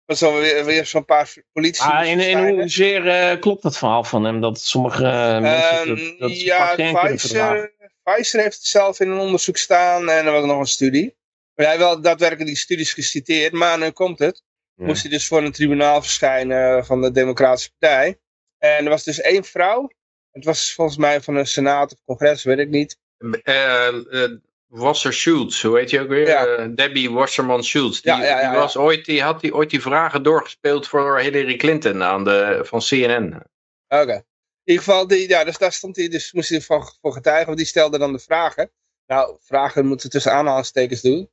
voor 0.06 0.16
Zo 0.16 0.38
weer, 0.38 0.64
weer 0.64 0.86
zo'n 0.86 1.04
paar 1.04 1.32
politie... 1.52 1.84
Moest 1.94 2.06
in, 2.06 2.20
in 2.20 2.58
hoezeer 2.58 3.08
eh, 3.08 3.40
klopt 3.40 3.62
dat 3.62 3.78
verhaal 3.78 4.04
van 4.04 4.24
hem? 4.24 4.40
Dat 4.40 4.60
sommige 4.60 5.04
eh, 5.04 5.40
mensen 5.40 5.88
dat, 5.88 5.98
Ehm, 5.98 6.18
dat 6.18 7.20
ze 7.20 7.34
ja. 7.34 7.68
Pfizer, 8.02 8.40
heeft 8.40 8.56
het 8.56 8.66
zelf 8.66 9.00
in 9.00 9.10
een 9.10 9.18
onderzoek 9.18 9.56
staan 9.56 10.10
en 10.10 10.26
er 10.26 10.32
was 10.32 10.44
nog 10.44 10.58
een 10.58 10.66
studie. 10.66 11.16
Maar 11.54 11.66
hij 11.66 11.78
wel 11.78 12.00
daadwerkelijk 12.00 12.46
die 12.46 12.56
studies 12.56 12.92
geciteerd, 12.92 13.52
maar 13.52 13.78
nu 13.78 13.90
komt 13.90 14.18
het. 14.18 14.42
Ja. 14.74 14.84
Moest 14.84 15.02
hij 15.02 15.10
dus 15.10 15.26
voor 15.26 15.42
een 15.42 15.52
tribunaal 15.52 16.00
verschijnen 16.00 16.86
van 16.86 17.00
de 17.00 17.10
Democratische 17.10 17.70
Partij. 17.78 18.20
En 18.58 18.84
er 18.84 18.90
was 18.90 19.04
dus 19.04 19.20
één 19.20 19.44
vrouw. 19.44 19.90
Het 20.30 20.44
was 20.44 20.74
volgens 20.74 20.96
mij 20.96 21.20
van 21.20 21.36
een 21.36 21.46
senaat 21.46 21.92
of 21.92 21.98
congres, 22.04 22.42
weet 22.42 22.58
ik 22.58 22.68
niet. 22.68 22.98
Eh, 23.42 23.86
eh, 23.88 24.30
Wasser 24.66 25.12
Schultz, 25.12 25.62
hoe 25.62 25.78
heet 25.78 25.90
je 25.90 26.00
ook 26.00 26.08
weer? 26.08 26.26
Ja. 26.26 26.46
Eh, 26.46 26.66
Debbie 26.74 27.10
Wasserman 27.10 27.64
Schultz. 27.64 28.00
Die, 28.00 28.12
Ja, 28.12 28.50
die, 28.50 28.58
was 28.58 28.76
ooit, 28.76 29.04
die 29.04 29.22
had 29.22 29.40
die, 29.40 29.54
ooit 29.54 29.70
die 29.70 29.82
vragen 29.82 30.22
doorgespeeld 30.22 30.88
voor 30.88 31.18
Hillary 31.18 31.56
Clinton 31.56 32.02
aan 32.02 32.24
de, 32.24 32.60
van 32.62 32.80
CNN. 32.80 33.42
Oké. 33.88 34.24
In 34.64 34.72
ieder 34.72 34.84
geval, 34.84 35.06
die, 35.06 35.28
ja, 35.28 35.44
dus 35.44 35.58
daar 35.58 35.72
stond 35.72 35.96
hij, 35.96 36.08
dus 36.08 36.32
moest 36.32 36.48
hij 36.48 36.60
voor, 36.60 36.96
voor 37.00 37.12
getuigen, 37.12 37.46
want 37.46 37.58
die 37.58 37.66
stelde 37.66 37.98
dan 37.98 38.12
de 38.12 38.18
vragen. 38.18 38.70
Nou, 39.06 39.36
vragen 39.40 39.86
moeten 39.86 40.10
tussen 40.10 40.32
aanhalingstekens 40.32 41.00
doen. 41.00 41.30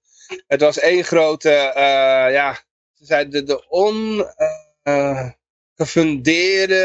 Het 0.48 0.62
was 0.62 0.80
één 0.80 1.04
grote, 1.04 1.50
eh, 1.52 2.34
ja, 2.34 2.54
ze 2.94 3.06
zei 3.06 3.28
de, 3.30 3.44
de 3.44 3.68
on, 3.70 4.26
eh, 4.36 4.50
eh, 4.84 5.30
gefundeerde, 5.76 6.84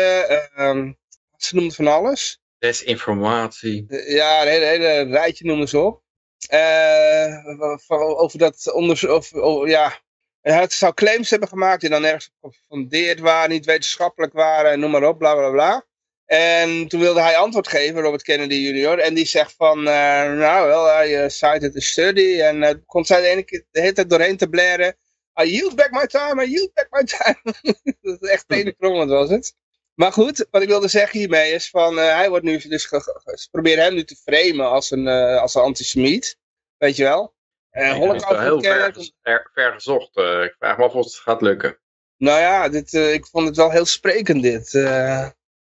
eh, 0.55 0.75
wat 1.31 1.43
ze 1.43 1.55
noemden 1.55 1.75
van 1.75 1.87
alles. 1.87 2.41
Desinformatie. 2.59 3.85
De- 3.87 4.05
Ja, 4.13 4.43
een 4.43 4.49
hele, 4.49 4.65
hele 4.65 5.11
rijtje 5.11 5.45
noemen 5.45 5.69
ze 5.69 5.79
op. 5.79 6.03
Eh, 6.49 7.37
over 8.23 8.39
dat 8.39 8.73
onderzoek, 8.73 9.25
ja, 9.69 10.01
hij 10.41 10.67
zou 10.69 10.95
claims 10.95 11.31
hebben 11.31 11.49
gemaakt 11.49 11.81
die 11.81 11.91
dan 11.91 12.01
nergens 12.03 12.31
op 12.41 12.55
gefundeerd 12.55 13.21
waren, 13.21 13.51
niet 13.51 13.65
wetenschappelijk 13.65 14.33
waren, 14.33 14.81
noem 14.81 14.91
maar 14.91 15.09
op, 15.09 15.19
bla 15.19 15.35
bla 15.35 15.51
bla. 15.51 15.87
En 16.27 16.89
toen 16.89 17.01
wilde 17.01 17.21
hij 17.21 17.37
antwoord 17.37 17.69
geven, 17.69 18.01
Robert 18.01 18.23
Kennedy 18.23 18.55
Jr. 18.55 18.99
En 18.99 19.15
die 19.15 19.27
zegt 19.27 19.55
van, 19.57 19.79
eh, 19.79 20.33
nou 20.33 20.67
wel, 20.67 20.87
hij 20.87 21.29
cited 21.29 21.77
a 21.77 21.81
study. 21.81 22.41
En 22.41 22.63
uh, 22.63 22.71
kon 22.87 23.05
zij 23.05 23.21
de, 23.21 23.27
ene 23.27 23.43
keer, 23.43 23.65
de 23.71 23.81
hele 23.81 23.93
tijd 23.93 24.11
doorheen 24.11 24.37
te 24.37 24.49
blaren. 24.49 24.97
I 25.43 25.51
yield 25.51 25.75
back 25.75 25.91
my 25.91 26.07
time, 26.07 26.45
I 26.45 26.51
yield 26.51 26.73
back 26.73 26.87
my 26.91 27.05
time. 27.05 27.55
dat 28.01 28.23
is 28.23 28.29
echt 28.29 28.49
tenenkrommend 28.49 29.11
was 29.11 29.31
het. 29.31 29.55
Maar 29.95 30.13
goed, 30.13 30.47
wat 30.51 30.63
ik 30.63 30.69
wilde 30.69 30.89
zeggen 30.89 31.19
hiermee 31.19 31.53
is 31.53 31.71
van, 31.71 31.99
uh, 31.99 32.15
hij 32.15 32.29
wordt 32.29 32.45
nu 32.45 32.59
dus, 32.59 32.89
ze 33.35 33.49
proberen 33.51 33.85
hem 33.85 33.95
nu 33.95 34.05
te 34.05 34.17
framen 34.17 34.69
als 34.69 34.91
een, 34.91 35.09
als 35.09 35.55
een 35.55 35.63
antisemiet. 35.63 36.39
Weet 36.77 36.97
je 36.97 37.03
wel? 37.03 37.35
Uh, 37.73 37.97
Ja, 37.97 38.07
dat 38.07 38.15
is 38.15 38.29
wel 38.29 38.41
heel 38.41 38.63
ver, 38.63 38.95
ver, 39.23 39.51
ver 39.55 39.73
gezocht. 39.73 40.17
Ik 40.17 40.55
vraag 40.59 40.77
me 40.77 40.85
af 40.85 40.95
of 40.95 41.05
het 41.05 41.15
gaat 41.15 41.41
lukken. 41.41 41.79
Nou 42.17 42.41
ja, 42.41 42.69
dit, 42.69 42.93
ik 42.93 43.27
vond 43.27 43.47
het 43.47 43.57
wel 43.57 43.71
heel 43.71 43.85
sprekend 43.85 44.43
dit. 44.43 44.73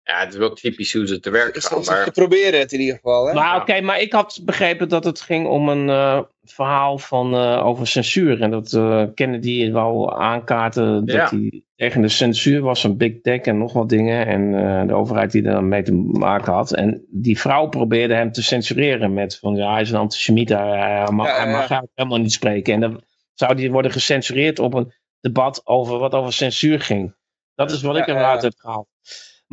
Ja, 0.05 0.21
het 0.21 0.33
is 0.33 0.39
wel 0.39 0.53
typisch 0.53 0.93
hoe 0.93 1.07
ze 1.07 1.21
te 1.21 1.31
werk 1.31 1.57
gaan. 1.57 1.85
Ze, 1.85 1.91
maar... 1.91 2.11
proberen 2.11 2.61
het 2.61 2.73
in 2.73 2.81
ieder 2.81 2.95
geval. 2.95 3.27
Hè? 3.27 3.35
Maar 3.35 3.55
oké, 3.55 3.63
okay, 3.63 3.81
maar 3.81 4.01
ik 4.01 4.13
had 4.13 4.41
begrepen 4.45 4.89
dat 4.89 5.05
het 5.05 5.21
ging 5.21 5.47
om 5.47 5.69
een 5.69 5.89
uh, 5.89 6.21
verhaal 6.43 6.99
van, 6.99 7.35
uh, 7.35 7.67
over 7.67 7.87
censuur. 7.87 8.41
En 8.41 8.51
dat 8.51 8.73
uh, 8.73 9.05
Kennedy 9.15 9.71
wou 9.71 10.21
aankaarten 10.21 11.07
dat 11.07 11.15
Ja. 11.15 11.29
hij 11.29 11.65
tegen 11.77 12.03
de 12.03 12.09
censuur 12.09 12.61
was, 12.61 12.85
een 12.85 12.97
big 12.97 13.21
tech 13.21 13.41
en 13.41 13.59
nog 13.59 13.73
wat 13.73 13.89
dingen. 13.89 14.27
En 14.27 14.55
eh, 14.55 14.87
de 14.87 14.95
overheid 14.95 15.33
die 15.33 15.45
er 15.45 15.65
mee 15.65 15.83
te 15.83 15.93
maken 15.93 16.53
had. 16.53 16.73
En 16.75 17.05
die 17.11 17.39
vrouw 17.39 17.69
probeerde 17.69 18.15
hem 18.15 18.33
te 18.33 18.43
censureren 18.43 19.15
met 19.15 19.39
van 19.39 19.55
ja, 19.55 19.73
hij 19.73 19.81
is 19.81 19.91
een 19.91 19.99
antisemiet, 19.99 20.49
hij, 20.49 20.79
hij 20.79 21.11
mag, 21.11 21.27
Ja, 21.27 21.37
ja, 21.37 21.43
hij 21.43 21.53
mag 21.53 21.83
helemaal 21.95 22.19
niet 22.19 22.33
spreken. 22.33 22.75
En 22.75 22.81
dan 22.81 23.03
zou 23.33 23.55
die 23.55 23.71
worden 23.71 23.91
gecensureerd 23.91 24.59
op 24.59 24.75
een 24.75 24.93
debat 25.21 25.61
over 25.65 25.99
wat 25.99 26.15
over 26.15 26.33
censuur 26.33 26.81
ging. 26.81 27.15
Dat 27.55 27.71
is 27.71 27.83
wat 27.83 27.97
ik 27.97 28.07
eruit 28.07 28.43
ja. 28.43 28.49
heb 28.49 28.57
gehaald. 28.57 28.87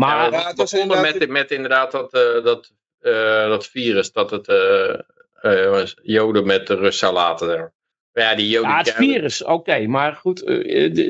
Maar 0.07 0.17
ja, 0.17 0.23
Ja, 0.31 0.37
het 0.37 0.47
het 0.47 0.57
was 0.57 0.71
begonnen 0.71 0.97
inderdaad- 0.97 1.19
met, 1.19 1.29
met 1.29 1.51
inderdaad 1.51 1.91
dat, 1.91 2.13
eh, 2.13 2.43
dat, 2.43 2.71
eh, 2.99 3.47
dat 3.47 3.67
virus, 3.67 4.11
dat 4.11 4.31
het 4.31 4.47
eh, 4.47 4.93
eh, 5.41 5.87
Joden 6.03 6.45
met 6.45 6.67
de 6.67 6.75
rust 6.75 6.99
zou 6.99 7.13
laten. 7.13 7.47
daar. 7.47 7.73
Maar 8.13 8.23
ja, 8.23 8.35
die 8.35 8.49
Joden... 8.49 8.69
Ja, 8.69 8.77
het 8.77 8.91
virus, 8.91 9.43
oké, 9.43 9.87
maar 9.87 10.13
goed, 10.13 10.45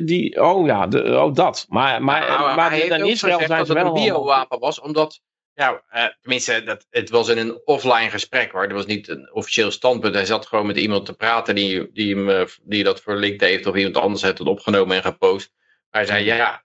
die, 0.08 0.41
oh 0.43 0.65
ja, 0.67 0.88
de, 0.88 1.04
oh 1.19 1.34
dat. 1.34 1.65
Maar, 1.69 2.04
maar, 2.04 2.27
Nou, 2.27 2.56
maar 2.56 2.71
heeft 2.71 2.91
in 2.91 3.06
Israël 3.06 3.38
zijn 3.38 3.49
dat 3.49 3.67
ze 3.67 3.73
het 3.73 3.82
wel... 3.84 3.95
een 3.97 4.04
biowapen 4.04 4.60
was, 4.60 4.80
omdat... 4.80 5.21
Ja, 5.54 5.82
eh, 5.89 6.06
tenminste, 6.21 6.63
dat, 6.63 6.86
het 6.89 7.10
was 7.10 7.27
in 7.30 7.38
een 7.38 7.62
offline 7.65 8.10
gesprek, 8.10 8.51
hoor. 8.51 8.62
Het 8.62 8.71
was 8.71 8.86
niet 8.86 9.08
een 9.08 9.30
officieel 9.34 9.71
standpunt. 9.71 10.15
Hij 10.15 10.25
zat 10.25 10.45
gewoon 10.47 10.65
met 10.65 10.77
iemand 10.77 11.06
te 11.06 11.13
praten 11.13 11.56
die, 11.56 11.91
die, 11.91 12.15
hem, 12.15 12.47
die 12.63 12.84
dat 12.84 13.01
verlinkt 13.01 13.41
heeft, 13.41 13.65
of 13.65 13.75
iemand 13.75 13.97
anders 13.97 14.21
heeft 14.21 14.38
het 14.38 14.47
opgenomen 14.47 14.95
en 14.95 15.01
gepost. 15.04 15.51
Hij 15.89 16.06
zei, 16.06 16.25
ja, 16.25 16.51
eh, 16.54 16.58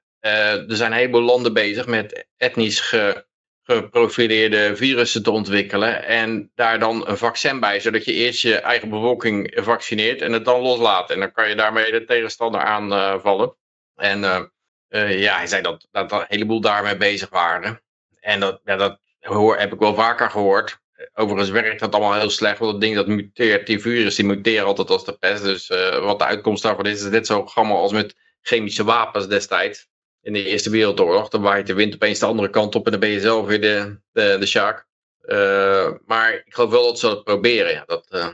er 0.68 0.76
zijn 0.76 0.92
een 0.92 0.98
heleboel 0.98 1.22
landen 1.22 1.52
bezig 1.52 1.86
met 1.86 2.26
etnisch 2.36 2.80
ge, 2.80 3.26
geprofileerde 3.66 4.76
virussen 4.76 5.22
te 5.22 5.30
ontwikkelen. 5.30 6.04
En 6.04 6.50
daar 6.54 6.78
dan 6.78 7.08
een 7.08 7.18
vaccin 7.18 7.60
bij, 7.60 7.80
zodat 7.80 8.04
je 8.04 8.12
eerst 8.12 8.42
je 8.42 8.56
eigen 8.56 8.88
bevolking 8.88 9.58
vaccineert 9.62 10.20
en 10.20 10.32
het 10.32 10.44
dan 10.44 10.60
loslaat. 10.60 11.10
En 11.10 11.20
dan 11.20 11.32
kan 11.32 11.48
je 11.48 11.54
daarmee 11.54 11.90
de 11.90 12.04
tegenstander 12.04 12.60
aanvallen. 12.60 13.56
En 13.94 14.24
eh, 14.24 14.42
eh, 14.88 15.20
ja, 15.20 15.36
hij 15.36 15.46
zei 15.46 15.62
dat, 15.62 15.88
dat 15.90 16.12
een 16.12 16.24
heleboel 16.28 16.60
daarmee 16.60 16.96
bezig 16.96 17.28
waren. 17.28 17.82
En 18.20 18.40
dat, 18.40 18.60
ja, 18.64 18.76
dat 18.76 18.98
hoor, 19.20 19.58
heb 19.58 19.72
ik 19.72 19.78
wel 19.78 19.94
vaker 19.94 20.30
gehoord. 20.30 20.78
Overigens 21.14 21.50
werkt 21.50 21.80
dat 21.80 21.94
allemaal 21.94 22.18
heel 22.18 22.30
slecht, 22.30 22.58
want 22.58 22.72
het 22.72 22.80
ding 22.80 22.94
dat 22.94 23.06
muteert, 23.06 23.66
die 23.66 23.80
virus, 23.80 24.14
die 24.14 24.24
muteren 24.24 24.66
altijd 24.66 24.90
als 24.90 25.04
de 25.04 25.18
pest. 25.18 25.42
Dus 25.42 25.68
wat 26.00 26.18
de 26.18 26.24
uitkomst 26.24 26.62
daarvan 26.62 26.86
is, 26.86 27.02
is 27.02 27.10
dit 27.10 27.26
zo 27.26 27.46
gammel 27.46 27.76
als 27.76 27.92
met 27.92 28.14
chemische 28.40 28.84
wapens 28.84 29.28
destijds. 29.28 29.88
In 30.26 30.32
de 30.32 30.44
Eerste 30.44 30.70
Wereldoorlog, 30.70 31.28
dan 31.28 31.42
waait 31.42 31.66
de 31.66 31.74
wind 31.74 31.94
opeens 31.94 32.18
de 32.18 32.26
andere 32.26 32.50
kant 32.50 32.74
op 32.74 32.84
en 32.84 32.90
dan 32.90 33.00
ben 33.00 33.08
je 33.08 33.20
zelf 33.20 33.46
weer 33.46 33.60
de, 33.60 33.98
de, 34.12 34.36
de 34.40 34.46
shark. 34.46 34.86
Uh, 35.22 35.90
maar 36.06 36.34
ik 36.34 36.54
geloof 36.54 36.70
wel 36.70 36.84
dat 36.84 36.98
ze 36.98 37.06
dat 37.06 37.24
proberen. 37.24 37.72
Ja. 37.72 37.84
Dat, 37.86 38.06
uh, 38.10 38.24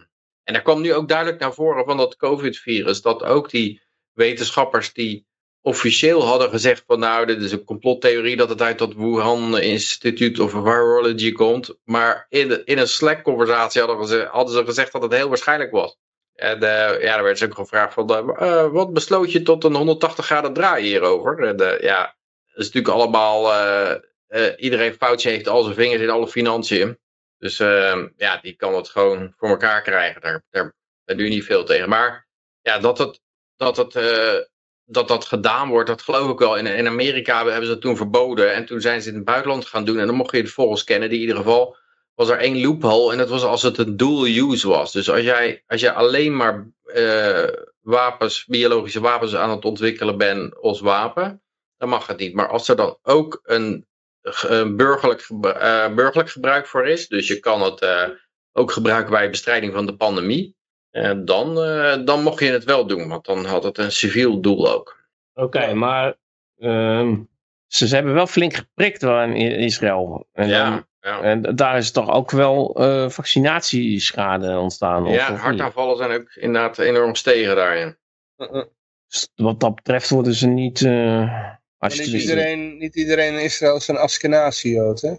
en 0.44 0.52
daar 0.52 0.62
kwam 0.62 0.81
nu 0.81 0.94
ook 0.94 1.09
duidelijk 1.09 1.40
naar 1.40 1.55
voren 1.55 1.85
van 1.85 1.96
dat 1.96 2.16
COVID-virus, 2.16 3.02
dat 3.02 3.22
ook 3.22 3.50
die 3.50 3.83
wetenschappers 4.12 4.92
die 4.92 5.26
officieel 5.61 6.22
hadden 6.24 6.50
gezegd 6.50 6.85
van 6.87 6.98
nou, 6.98 7.26
dit 7.26 7.42
is 7.42 7.52
een 7.52 7.64
complottheorie 7.64 8.37
dat 8.37 8.48
het 8.48 8.62
uit 8.62 8.78
dat 8.78 8.94
Wuhan 8.94 9.59
Institute 9.59 10.42
of 10.42 10.50
Virology 10.50 11.33
komt. 11.33 11.74
Maar 11.85 12.26
in, 12.28 12.64
in 12.64 12.78
een 12.78 12.88
Slack-conversatie 12.88 13.83
hadden, 13.83 14.26
hadden 14.26 14.55
ze 14.55 14.64
gezegd 14.64 14.92
dat 14.92 15.02
het 15.02 15.12
heel 15.12 15.28
waarschijnlijk 15.28 15.70
was. 15.70 15.96
En 16.34 16.56
uh, 16.56 17.02
ja, 17.02 17.14
daar 17.14 17.22
werd 17.22 17.38
ze 17.38 17.44
ook 17.44 17.54
gevraagd 17.54 17.94
van, 17.94 18.10
uh, 18.10 18.68
wat 18.68 18.92
besloot 18.92 19.32
je 19.32 19.42
tot 19.42 19.64
een 19.64 19.74
180 19.74 20.24
graden 20.24 20.52
draai 20.52 20.84
hierover? 20.84 21.38
En, 21.38 21.56
ja, 21.80 22.16
dat 22.46 22.60
is 22.60 22.70
natuurlijk 22.70 22.94
allemaal, 22.94 23.52
iedereen 24.56 24.94
foutje 24.94 25.30
heeft 25.30 25.48
al 25.48 25.62
zijn 25.62 25.74
vingers 25.74 26.02
in 26.02 26.10
alle 26.10 26.28
financiën. 26.28 26.98
Dus 27.38 27.60
ehm, 27.60 28.08
ja, 28.16 28.38
die 28.42 28.56
kan 28.56 28.74
het 28.74 28.88
gewoon 28.88 29.34
voor 29.36 29.48
elkaar 29.48 29.82
krijgen. 29.82 30.20
Daar, 30.20 30.44
daar, 30.50 30.74
doe 31.04 31.24
je 31.24 31.28
niet 31.28 31.44
veel 31.44 31.64
tegen. 31.64 31.88
Maar 31.88 32.28
ja, 32.60 32.78
dat 32.78 32.98
het, 32.98 33.20
dat 33.56 33.76
het 33.76 33.94
dat 34.84 35.08
dat 35.08 35.24
gedaan 35.24 35.68
wordt, 35.68 35.88
dat 35.88 36.02
geloof 36.02 36.30
ik 36.30 36.38
wel. 36.38 36.56
In, 36.56 36.66
in 36.66 36.86
Amerika 36.86 37.44
hebben 37.44 37.66
ze 37.66 37.72
dat 37.72 37.80
toen 37.80 37.96
verboden. 37.96 38.54
En 38.54 38.64
toen 38.64 38.80
zijn 38.80 39.02
ze 39.02 39.08
in 39.08 39.14
het 39.14 39.24
buitenland 39.24 39.66
gaan 39.66 39.84
doen. 39.84 39.98
En 39.98 40.06
dan 40.06 40.14
mocht 40.14 40.30
je 40.30 40.40
het 40.40 40.50
volgens 40.50 40.84
kennen. 40.84 41.10
In 41.10 41.16
ieder 41.16 41.36
geval 41.36 41.76
was 42.26 42.37
er 42.37 42.42
één 42.42 42.61
loophole. 42.61 43.12
En 43.12 43.18
dat 43.18 43.28
was 43.28 43.42
als 43.42 43.62
het 43.62 43.78
een 43.78 43.96
dual 43.96 44.26
use 44.26 44.68
was. 44.68 44.92
Dus 44.92 45.11
als 45.11 45.20
jij, 45.20 45.62
als 45.66 45.80
jij 45.80 45.92
alleen 45.92 46.37
maar 46.37 46.72
uh, 46.85 47.48
wapens, 47.80 48.44
biologische 48.46 49.00
wapens 49.00 49.35
aan 49.35 49.50
het 49.50 49.64
ontwikkelen 49.64 50.18
bent 50.18 50.56
als 50.61 50.80
wapen. 50.80 51.42
Dan 51.76 51.88
mag 51.88 52.06
het 52.06 52.18
niet. 52.18 52.35
Maar 52.35 52.48
als 52.48 52.68
er 52.68 52.76
dan 52.76 52.98
ook 53.02 53.40
een, 53.44 53.87
een 54.46 54.76
burgerlijk, 54.76 55.28
uh, 55.30 55.94
burgerlijk 55.94 56.30
gebruik 56.30 56.66
voor 56.66 56.87
is. 56.87 57.08
Dus 57.08 57.28
je 57.28 57.40
kan 57.40 57.62
het 57.62 57.82
uh, 57.82 58.08
ook 58.52 58.72
gebruiken 58.72 59.11
bij 59.11 59.30
bestrijding 59.30 59.72
van 59.72 59.87
de 59.87 59.96
pandemie. 59.96 60.56
Dan, 61.24 61.54
dan 62.04 62.22
mocht 62.22 62.40
je 62.40 62.50
het 62.50 62.64
wel 62.64 62.87
doen, 62.87 63.08
want 63.08 63.24
dan 63.24 63.44
had 63.44 63.62
het 63.62 63.78
een 63.78 63.92
civiel 63.92 64.40
doel 64.40 64.72
ook. 64.72 65.00
Oké, 65.35 65.46
okay, 65.46 65.72
maar 65.72 66.14
um, 66.58 67.28
ze, 67.66 67.88
ze, 67.88 67.94
hebben 67.94 68.14
wel 68.14 68.26
flink 68.26 68.54
geprikt 68.54 69.02
in 69.02 69.37
Israël. 69.37 70.28
En, 70.32 70.48
ja, 70.48 70.70
dan, 70.70 70.87
ja. 71.02 71.22
en 71.22 71.56
daar 71.56 71.76
is 71.76 71.90
toch 71.90 72.10
ook 72.10 72.30
wel 72.30 72.80
uh, 72.80 73.08
vaccinatieschade 73.08 74.58
ontstaan? 74.58 75.04
Ja, 75.04 75.32
of, 75.32 75.40
hartaanvallen 75.40 75.96
zijn 75.96 76.10
ook 76.10 76.34
inderdaad 76.34 76.78
enorm 76.78 77.10
gestegen 77.10 77.56
daarin. 77.56 77.96
Wat 79.34 79.60
dat 79.60 79.74
betreft 79.74 80.10
worden 80.10 80.34
ze 80.34 80.46
niet... 80.46 80.80
Uh, 80.80 81.50
niet, 81.78 82.06
iedereen, 82.06 82.76
niet 82.78 82.96
iedereen 82.96 83.32
in 83.32 83.42
Israël 83.42 83.76
is 83.76 83.88
een 83.88 83.96
Askenazi-jood, 83.96 85.00
hè? 85.00 85.14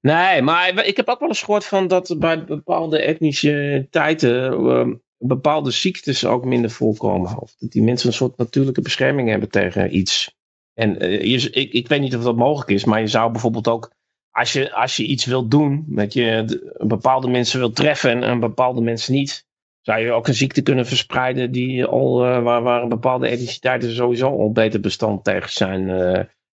Nee, 0.00 0.42
maar 0.42 0.84
ik 0.86 0.96
heb 0.96 1.08
ook 1.08 1.20
wel 1.20 1.28
eens 1.28 1.42
gehoord 1.42 1.64
van 1.64 1.86
dat 1.86 2.16
bij 2.18 2.44
bepaalde 2.44 2.98
etnische 2.98 3.86
tijden 3.90 4.60
uh, 4.60 4.94
bepaalde 5.18 5.70
ziektes 5.70 6.24
ook 6.24 6.44
minder 6.44 6.70
voorkomen. 6.70 7.38
Of 7.38 7.54
dat 7.58 7.70
die 7.70 7.82
mensen 7.82 8.08
een 8.08 8.14
soort 8.14 8.36
natuurlijke 8.36 8.80
bescherming 8.80 9.28
hebben 9.28 9.50
tegen 9.50 9.96
iets. 9.96 10.36
En 10.74 11.04
uh, 11.04 11.22
je, 11.22 11.50
ik, 11.50 11.72
ik 11.72 11.88
weet 11.88 12.00
niet 12.00 12.16
of 12.16 12.22
dat 12.22 12.36
mogelijk 12.36 12.70
is, 12.70 12.84
maar 12.84 13.00
je 13.00 13.06
zou 13.06 13.32
bijvoorbeeld 13.32 13.68
ook, 13.68 13.92
als 14.38 14.52
je, 14.52 14.72
als 14.72 14.96
je 14.96 15.04
iets 15.04 15.24
wilt 15.24 15.50
doen, 15.50 15.84
dat 15.86 16.12
je 16.12 16.42
de, 16.46 16.84
bepaalde 16.86 17.28
mensen 17.28 17.58
wilt 17.58 17.76
treffen 17.76 18.10
en, 18.10 18.22
en, 18.22 18.40
bepaalde 18.40 18.80
mensen 18.80 19.12
niet, 19.12 19.46
zou 19.80 20.00
je 20.00 20.12
ook 20.12 20.28
een 20.28 20.34
ziekte 20.34 20.62
kunnen 20.62 20.86
verspreiden 20.86 21.50
die 21.50 21.84
al, 21.84 22.26
uh, 22.26 22.42
waar, 22.42 22.62
waar 22.62 22.88
bepaalde 22.88 23.28
etniciteiten 23.28 23.92
sowieso 23.92 24.26
al 24.26 24.52
beter 24.52 24.80
bestand 24.80 25.24
tegen 25.24 25.50
zijn. 25.50 25.86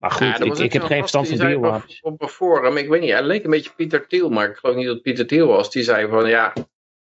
Maar 0.01 0.11
goed, 0.11 0.27
ja, 0.27 0.39
ik, 0.39 0.57
ik 0.57 0.73
heb 0.73 0.83
geen 0.83 0.99
verstand 0.99 1.27
van 1.27 1.37
biowapens. 1.37 2.01
Op 2.01 2.21
een 2.21 2.27
forum, 2.27 2.77
ik 2.77 2.89
weet 2.89 3.01
niet, 3.01 3.11
hij 3.11 3.23
leek 3.23 3.43
een 3.43 3.49
beetje 3.49 3.73
Pieter 3.75 4.07
Thiel, 4.07 4.29
maar 4.29 4.49
ik 4.49 4.55
geloof 4.55 4.75
niet 4.75 4.85
dat 4.85 5.01
Pieter 5.01 5.27
Thiel 5.27 5.47
was. 5.47 5.71
Die 5.71 5.83
zei 5.83 6.07
van 6.07 6.29
ja, 6.29 6.53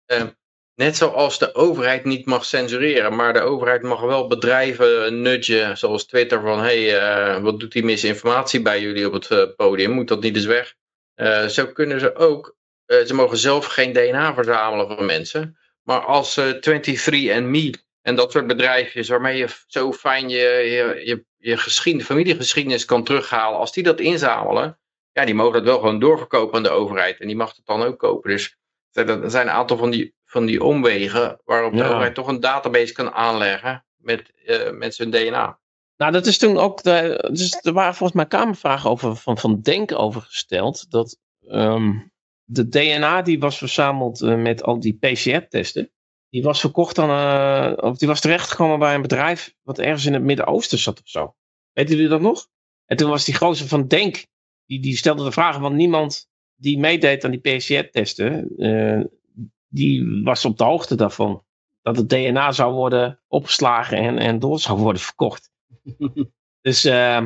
eh, 0.06 0.22
net 0.78 0.96
zoals 0.96 1.38
de 1.38 1.54
overheid 1.54 2.04
niet 2.04 2.26
mag 2.26 2.44
censureren, 2.44 3.16
maar 3.16 3.32
de 3.32 3.40
overheid 3.40 3.82
mag 3.82 4.00
wel 4.00 4.26
bedrijven 4.26 5.22
nudgen, 5.22 5.78
zoals 5.78 6.06
Twitter, 6.06 6.40
van 6.40 6.58
hé, 6.58 6.88
hey, 6.88 7.36
uh, 7.36 7.42
wat 7.42 7.60
doet 7.60 7.72
die 7.72 7.84
misinformatie 7.84 8.62
bij 8.62 8.80
jullie 8.80 9.06
op 9.06 9.12
het 9.12 9.30
uh, 9.30 9.44
podium, 9.56 9.90
moet 9.90 10.08
dat 10.08 10.22
niet 10.22 10.36
eens 10.36 10.44
weg? 10.44 10.76
zo 11.48 11.66
kunnen 11.66 12.00
ze 12.00 12.14
ook, 12.14 12.56
ze 12.86 13.14
mogen 13.14 13.36
zelf 13.36 13.66
geen 13.66 13.92
DNA 13.92 14.34
verzamelen 14.34 14.96
van 14.96 15.06
mensen, 15.06 15.58
maar 15.82 16.00
als 16.00 16.40
23andMe 16.40 17.70
en 18.02 18.14
dat 18.14 18.32
soort 18.32 18.46
bedrijfjes 18.46 19.08
waarmee 19.08 19.38
je 19.38 19.46
zo 19.66 19.92
fijn 19.92 20.28
je, 20.28 20.38
je, 20.38 21.00
je 21.04 21.24
je 21.38 21.56
geschiedenis, 21.56 22.06
familiegeschiedenis 22.06 22.84
kan 22.84 23.04
terughalen, 23.04 23.58
als 23.58 23.72
die 23.72 23.82
dat 23.82 24.00
inzamelen, 24.00 24.78
ja, 25.12 25.24
die 25.24 25.34
mogen 25.34 25.52
dat 25.52 25.64
wel 25.64 25.78
gewoon 25.78 25.98
doorverkopen 25.98 26.56
aan 26.56 26.62
de 26.62 26.70
overheid. 26.70 27.20
En 27.20 27.26
die 27.26 27.36
mag 27.36 27.56
het 27.56 27.66
dan 27.66 27.82
ook 27.82 27.98
kopen. 27.98 28.30
Dus 28.30 28.56
er 28.92 29.30
zijn 29.30 29.46
een 29.46 29.52
aantal 29.52 29.76
van 29.76 29.90
die, 29.90 30.14
van 30.24 30.46
die 30.46 30.64
omwegen 30.64 31.40
waarop 31.44 31.72
de 31.72 31.84
overheid 31.84 32.14
toch 32.14 32.26
een 32.26 32.40
database 32.40 32.92
kan 32.92 33.12
aanleggen 33.12 33.84
met 33.96 34.32
uh, 34.46 34.70
mensen 34.70 35.10
hun 35.10 35.26
DNA. 35.26 35.58
Nou, 35.96 36.12
dat 36.12 36.26
is 36.26 36.38
toen 36.38 36.58
ook, 36.58 36.82
de, 36.82 37.28
dus 37.32 37.58
er 37.62 37.72
waren 37.72 37.94
volgens 37.94 38.18
mij 38.18 38.26
kamervragen 38.26 38.90
over, 38.90 39.16
van, 39.16 39.38
van 39.38 39.60
Denk 39.60 39.92
over 39.92 40.20
gesteld, 40.20 40.90
dat 40.90 41.18
um, 41.46 42.12
de 42.44 42.68
DNA 42.68 43.22
die 43.22 43.38
was 43.38 43.58
verzameld 43.58 44.20
uh, 44.20 44.34
met 44.34 44.62
al 44.62 44.80
die 44.80 44.98
PCR-testen, 44.98 45.90
die 46.28 46.42
was 46.42 46.60
verkocht 46.60 46.98
aan, 46.98 47.10
uh, 47.10 47.84
of 47.84 47.98
die 47.98 48.08
was 48.08 48.20
terechtgekomen 48.20 48.78
bij 48.78 48.94
een 48.94 49.02
bedrijf 49.02 49.54
wat 49.62 49.78
ergens 49.78 50.06
in 50.06 50.12
het 50.12 50.22
Midden-Oosten 50.22 50.78
zat 50.78 51.00
of 51.00 51.08
zo. 51.08 51.34
Weten 51.72 51.94
jullie 51.94 52.10
dat 52.10 52.20
nog? 52.20 52.48
En 52.86 52.96
toen 52.96 53.10
was 53.10 53.24
die 53.24 53.36
gozer 53.36 53.68
van 53.68 53.86
Denk, 53.86 54.26
die, 54.66 54.80
die 54.80 54.96
stelde 54.96 55.24
de 55.24 55.32
vragen, 55.32 55.60
want 55.60 55.74
niemand 55.74 56.28
die 56.58 56.78
meedeed 56.78 57.24
aan 57.24 57.30
die 57.30 57.40
PCR-testen, 57.40 58.52
uh, 58.56 59.04
die 59.68 60.22
was 60.24 60.44
op 60.44 60.58
de 60.58 60.64
hoogte 60.64 60.94
daarvan. 60.94 61.42
Dat 61.82 61.96
het 61.96 62.08
DNA 62.08 62.52
zou 62.52 62.74
worden 62.74 63.20
opgeslagen 63.28 63.98
en, 63.98 64.18
en 64.18 64.38
door 64.38 64.58
zou 64.58 64.78
worden 64.78 65.02
verkocht. 65.02 65.50
dus 66.66 66.84
uh, 66.84 67.22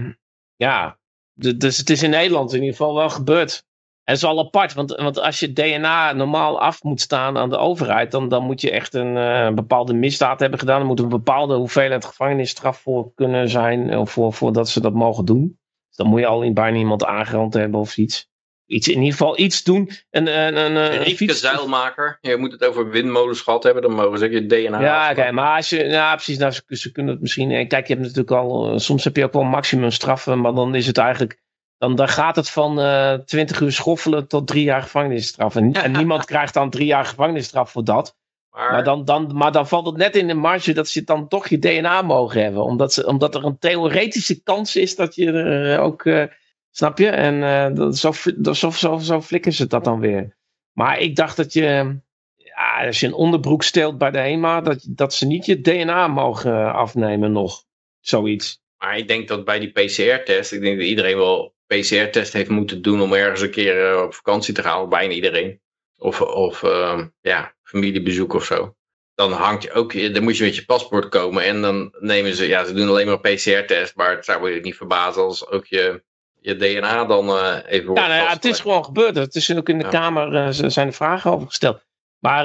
ja, 0.57 0.99
dus 1.35 1.77
het 1.77 1.90
is 1.90 2.03
in 2.03 2.11
Nederland 2.11 2.53
in 2.53 2.61
ieder 2.61 2.77
geval 2.77 2.95
wel 2.95 3.11
gebeurd. 3.11 3.64
En 4.05 4.14
dat 4.14 4.23
is 4.23 4.23
wel 4.23 4.47
apart, 4.47 4.73
want, 4.73 4.90
want 4.90 5.18
als 5.18 5.40
je 5.40 5.53
DNA 5.53 6.12
normaal 6.12 6.61
af 6.61 6.83
moet 6.83 7.01
staan 7.01 7.38
aan 7.38 7.51
de 7.51 7.57
overheid, 7.57 8.11
dan, 8.11 8.29
dan 8.29 8.45
moet 8.45 8.61
je 8.61 8.71
echt 8.71 8.95
een 8.95 9.16
uh, 9.16 9.51
bepaalde 9.55 9.95
misdaad 9.95 10.40
hebben 10.40 10.59
gedaan. 10.59 10.81
Er 10.81 10.87
moet 10.87 11.01
een 11.01 11.09
bepaalde 11.09 11.55
hoeveelheid 11.55 12.05
gevangenisstraf 12.05 12.79
voor 12.79 13.14
kunnen 13.14 13.49
zijn, 13.49 13.99
of 13.99 14.11
voor, 14.11 14.33
voordat 14.33 14.68
ze 14.68 14.81
dat 14.81 14.92
mogen 14.92 15.25
doen. 15.25 15.59
Dus 15.88 15.97
dan 15.97 16.07
moet 16.07 16.21
je 16.21 16.27
al 16.27 16.42
in 16.42 16.55
bijna 16.55 16.79
iemand 16.79 17.05
aangerand 17.05 17.55
hebben 17.55 17.81
of 17.81 17.97
iets. 17.97 18.32
Iets, 18.73 18.89
in 18.89 18.99
ieder 18.99 19.13
geval 19.13 19.39
iets 19.39 19.63
doen. 19.63 19.91
Een, 20.11 20.27
een, 20.39 20.57
een, 20.57 21.07
een 21.07 21.17
fiets... 21.17 21.41
zeilmaker. 21.41 22.19
Je 22.21 22.37
moet 22.37 22.53
het 22.53 22.65
over 22.65 22.91
windmolens 22.91 23.41
gehad 23.41 23.63
hebben. 23.63 23.83
Dan 23.83 23.95
mogen 23.95 24.19
ze 24.19 24.31
je 24.31 24.47
DNA. 24.47 24.81
Ja, 24.81 25.11
oké. 25.11 25.21
Okay, 25.21 25.33
maar 25.33 25.57
als 25.57 25.69
je, 25.69 25.85
ja, 25.85 26.15
precies. 26.15 26.39
Nou, 26.39 26.53
ze, 26.53 26.63
ze, 26.69 26.93
kunnen 26.93 27.13
het 27.13 27.23
misschien. 27.23 27.49
Kijk, 27.49 27.87
je 27.87 27.95
hebt 27.95 28.07
natuurlijk 28.07 28.31
al. 28.31 28.79
Soms 28.79 29.05
heb 29.05 29.17
je 29.17 29.25
ook 29.25 29.33
wel 29.33 29.43
maximum 29.43 29.91
straffen. 29.91 30.41
Maar 30.41 30.55
dan 30.55 30.75
is 30.75 30.87
het 30.87 30.99
eigenlijk 30.99 31.41
dan, 31.83 31.95
dan 31.95 32.09
gaat 32.09 32.37
het 32.37 32.51
van 32.51 32.81
uh, 32.81 33.13
20 33.13 33.61
uur 33.61 33.73
schoffelen 33.73 34.29
tot 34.29 34.47
drie 34.47 34.65
jaar 34.65 34.83
gevangenisstraf. 34.83 35.57
En, 35.57 35.73
en 35.73 35.93
niemand 35.99 36.25
krijgt 36.25 36.55
dan 36.55 36.71
drie 36.71 36.87
jaar 36.87 37.05
gevangenisstraf 37.05 37.71
voor 37.71 37.85
dat. 37.85 38.17
Maar... 38.51 38.73
Maar, 38.73 38.85
dan, 38.85 39.05
dan, 39.05 39.31
maar 39.35 39.53
dan 39.53 39.69
valt 39.69 39.87
het 39.87 39.97
net 39.97 40.17
in 40.17 40.27
de 40.27 40.35
marge 40.35 40.73
dat 40.73 40.89
ze 40.89 41.05
dan 41.05 41.29
toch 41.29 41.49
je 41.49 41.59
DNA 41.59 42.03
mogen 42.03 42.43
hebben. 42.43 42.65
Omdat, 42.65 42.93
ze, 42.93 43.07
omdat 43.07 43.35
er 43.35 43.45
een 43.45 43.59
theoretische 43.59 44.43
kans 44.43 44.77
is 44.77 44.97
dat 44.97 45.15
je 45.15 45.33
er 45.33 45.81
ook. 45.81 46.05
Uh, 46.05 46.25
snap 46.73 46.99
je? 46.99 47.09
En 47.09 47.75
dat, 47.75 47.97
zo, 47.97 48.13
zo, 48.53 48.71
zo, 48.71 48.99
zo 48.99 49.21
flikken 49.21 49.53
ze 49.53 49.67
dat 49.67 49.85
dan 49.85 50.01
weer. 50.01 50.37
Maar 50.73 50.99
ik 50.99 51.17
dacht 51.17 51.37
dat 51.37 51.53
je. 51.53 52.01
Ja, 52.37 52.87
als 52.87 53.01
je 53.01 53.07
een 53.07 53.13
onderbroek 53.13 53.63
steelt 53.63 53.99
bij 53.99 54.11
de 54.11 54.19
HEMA, 54.19 54.61
dat, 54.61 54.87
dat 54.89 55.15
ze 55.15 55.27
niet 55.27 55.47
je 55.47 55.61
DNA 55.61 56.09
mogen 56.09 56.73
afnemen 56.73 57.33
nog. 57.33 57.65
Zoiets. 58.01 58.61
Maar 58.79 58.99
ik 58.99 59.09
denk 59.09 59.29
dat 59.29 59.45
bij 59.45 59.59
die 59.59 59.71
PCR-test, 59.71 60.53
ik 60.53 60.61
denk 60.61 60.79
dat 60.79 60.87
iedereen 60.87 61.17
wel 61.17 61.55
PCR-test 61.67 62.33
heeft 62.33 62.49
moeten 62.49 62.83
doen 62.83 63.01
om 63.01 63.13
ergens 63.13 63.41
een 63.41 63.51
keer 63.51 63.93
uh, 63.93 64.03
op 64.03 64.15
vakantie 64.15 64.55
te 64.55 64.63
gaan, 64.63 64.89
bijna 64.89 65.13
iedereen. 65.13 65.61
Of, 65.99 66.21
of 66.21 66.63
uh, 66.63 67.05
ja, 67.21 67.55
familiebezoek 67.63 68.33
of 68.33 68.45
zo. 68.45 68.77
Dan 69.15 69.33
hangt 69.33 69.63
je 69.63 69.73
ook, 69.73 70.15
dan 70.15 70.23
moet 70.23 70.37
je 70.37 70.45
met 70.45 70.57
je 70.57 70.65
paspoort 70.65 71.09
komen 71.09 71.45
en 71.45 71.61
dan 71.61 71.95
nemen 71.99 72.35
ze, 72.35 72.49
ja, 72.49 72.65
ze 72.65 72.73
doen 72.73 72.89
alleen 72.89 73.07
maar 73.07 73.21
PCR-test, 73.21 73.97
maar 73.97 74.11
het 74.17 74.25
zou 74.25 74.51
je 74.51 74.61
niet 74.61 74.77
verbazen 74.77 75.23
als 75.23 75.47
ook 75.47 75.67
je, 75.67 76.03
je 76.42 76.57
DNA 76.57 77.05
dan 77.05 77.28
uh, 77.28 77.57
even 77.66 77.94
Ja, 77.94 78.07
nou 78.07 78.28
het 78.28 78.44
is 78.44 78.61
gewoon 78.61 78.85
gebeurd. 78.85 79.16
Het 79.16 79.35
is 79.35 79.57
ook 79.57 79.68
in 79.68 79.78
de 79.78 79.85
ja. 79.85 79.90
Kamer, 79.90 80.35
uh, 80.35 80.68
zijn 80.70 80.87
de 80.87 80.92
vragen 80.92 81.31
over 81.31 81.46
gesteld. 81.46 81.85
Maar 82.18 82.44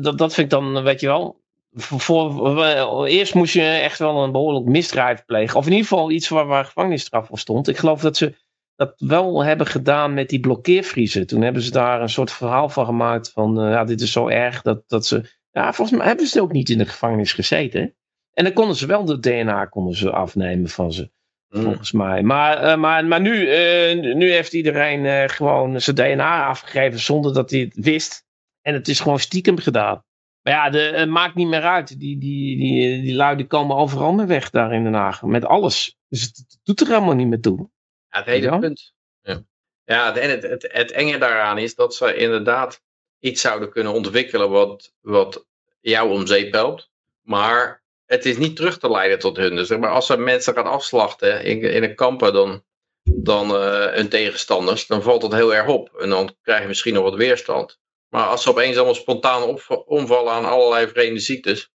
dat, 0.00 0.18
dat 0.18 0.34
vind 0.34 0.52
ik 0.52 0.58
dan, 0.58 0.82
weet 0.82 1.00
je 1.00 1.06
wel, 1.06 1.40
voor, 1.72 2.32
voor- 2.32 2.64
eh, 2.64 3.16
eerst 3.16 3.34
moest 3.34 3.54
je 3.54 3.62
echt 3.62 3.98
wel 3.98 4.22
een 4.22 4.32
behoorlijk 4.32 4.66
misdrijf 4.66 5.24
plegen. 5.24 5.56
Of 5.56 5.64
in 5.66 5.72
ieder 5.72 5.86
geval 5.86 6.10
iets 6.10 6.28
waar, 6.28 6.46
waar 6.46 6.64
gevangenisstraf 6.64 7.26
voor 7.26 7.38
stond. 7.38 7.68
Ik 7.68 7.76
geloof 7.76 8.00
dat 8.00 8.16
ze 8.16 8.34
dat 8.76 8.94
wel 8.96 9.44
hebben 9.44 9.66
gedaan 9.66 10.14
met 10.14 10.28
die 10.28 10.40
blokkeervriezen. 10.40 11.26
Toen 11.26 11.42
hebben 11.42 11.62
ze 11.62 11.70
daar 11.70 12.02
een 12.02 12.08
soort 12.08 12.32
verhaal 12.32 12.68
van 12.68 12.84
gemaakt 12.84 13.30
van, 13.30 13.60
eh, 13.60 13.70
ja, 13.70 13.84
dit 13.84 14.00
is 14.00 14.12
zo 14.12 14.28
erg 14.28 14.62
dat, 14.62 14.82
dat 14.86 15.06
ze... 15.06 15.36
Ja, 15.50 15.72
volgens 15.72 15.98
mij 15.98 16.06
hebben 16.06 16.26
ze 16.26 16.40
ook 16.40 16.52
niet 16.52 16.68
in 16.68 16.78
de 16.78 16.86
gevangenis 16.86 17.32
gezeten. 17.32 17.94
En 18.32 18.44
dan 18.44 18.52
konden 18.52 18.76
ze 18.76 18.86
wel 18.86 19.04
de 19.04 19.18
DNA 19.18 19.64
konden 19.64 19.96
ze 19.96 20.10
afnemen 20.10 20.68
van 20.68 20.92
ze. 20.92 21.10
Hmm. 21.48 21.62
Volgens 21.62 21.92
mij. 21.92 22.22
Maar, 22.22 22.56
eh, 22.62 22.76
maar, 22.76 23.04
maar 23.04 23.20
nu, 23.20 23.48
eh, 23.48 24.14
nu 24.14 24.30
heeft 24.32 24.52
iedereen 24.52 25.06
eh, 25.06 25.28
gewoon 25.28 25.80
zijn 25.80 25.96
DNA 25.96 26.46
afgegeven 26.46 27.00
zonder 27.00 27.34
dat 27.34 27.50
hij 27.50 27.60
het 27.60 27.84
wist. 27.84 28.26
En 28.62 28.74
het 28.74 28.88
is 28.88 29.00
gewoon 29.00 29.18
stiekem 29.20 29.58
gedaan. 29.58 30.04
Maar 30.42 30.52
ja, 30.52 30.70
de, 30.70 30.78
het 30.78 31.08
maakt 31.08 31.34
niet 31.34 31.48
meer 31.48 31.62
uit. 31.62 31.88
Die, 32.00 32.18
die, 32.18 32.56
die, 32.58 33.02
die 33.02 33.14
lui 33.14 33.36
die 33.36 33.46
komen 33.46 33.76
overal 33.76 34.12
mee 34.12 34.26
weg 34.26 34.50
daar 34.50 34.72
in 34.72 34.82
Den 34.84 34.94
Haag. 34.94 35.22
Met 35.22 35.44
alles. 35.44 35.96
Dus 36.08 36.22
het, 36.22 36.36
het 36.36 36.58
doet 36.62 36.80
er 36.80 36.86
helemaal 36.86 37.14
niet 37.14 37.26
meer 37.28 37.40
toe. 37.40 37.70
Ja, 38.08 38.18
het 38.18 38.26
hele 38.26 38.46
Ja. 38.46 38.58
punt. 38.58 38.94
Ja, 39.22 39.42
ja 39.84 40.16
en 40.16 40.30
het, 40.30 40.42
het, 40.42 40.68
het 40.72 40.90
enge 40.90 41.18
daaraan 41.18 41.58
is 41.58 41.74
dat 41.74 41.94
ze 41.94 42.16
inderdaad 42.16 42.82
iets 43.18 43.40
zouden 43.40 43.70
kunnen 43.70 43.92
ontwikkelen 43.92 44.50
wat, 44.50 44.94
wat 45.00 45.46
jou 45.80 46.10
om 46.12 46.26
zeep 46.26 46.52
helpt. 46.52 46.90
Maar 47.22 47.82
het 48.08 48.24
is 48.26 48.38
niet 48.38 48.56
terug 48.56 48.78
te 48.78 48.90
leiden 48.90 49.18
tot 49.18 49.36
hun. 49.36 49.56
Dus 49.56 49.68
zeg 49.68 49.78
maar, 49.78 49.90
als 49.90 50.06
ze 50.06 50.16
mensen 50.16 50.54
gaan 50.54 50.66
afslachten 50.66 51.44
in, 51.44 51.60
in 51.60 51.82
een 51.82 51.94
kampen 51.94 52.32
dan, 52.32 52.62
dan 53.02 53.54
eh, 53.54 53.86
hun 53.86 54.08
tegenstanders, 54.08 54.86
dan 54.86 55.02
valt 55.02 55.20
dat 55.20 55.32
heel 55.32 55.54
erg 55.54 55.66
op. 55.66 55.94
En 56.00 56.08
dan 56.08 56.34
krijg 56.42 56.60
je 56.60 56.68
misschien 56.68 56.94
nog 56.94 57.02
wat 57.02 57.14
weerstand. 57.14 57.78
Maar 58.08 58.24
als 58.24 58.42
ze 58.42 58.50
opeens 58.50 58.76
allemaal 58.76 58.94
spontaan 58.94 59.42
op, 59.42 59.84
omvallen 59.86 60.32
aan 60.32 60.44
allerlei 60.44 60.88
vreemde 60.88 61.20
ziektes. 61.20 61.72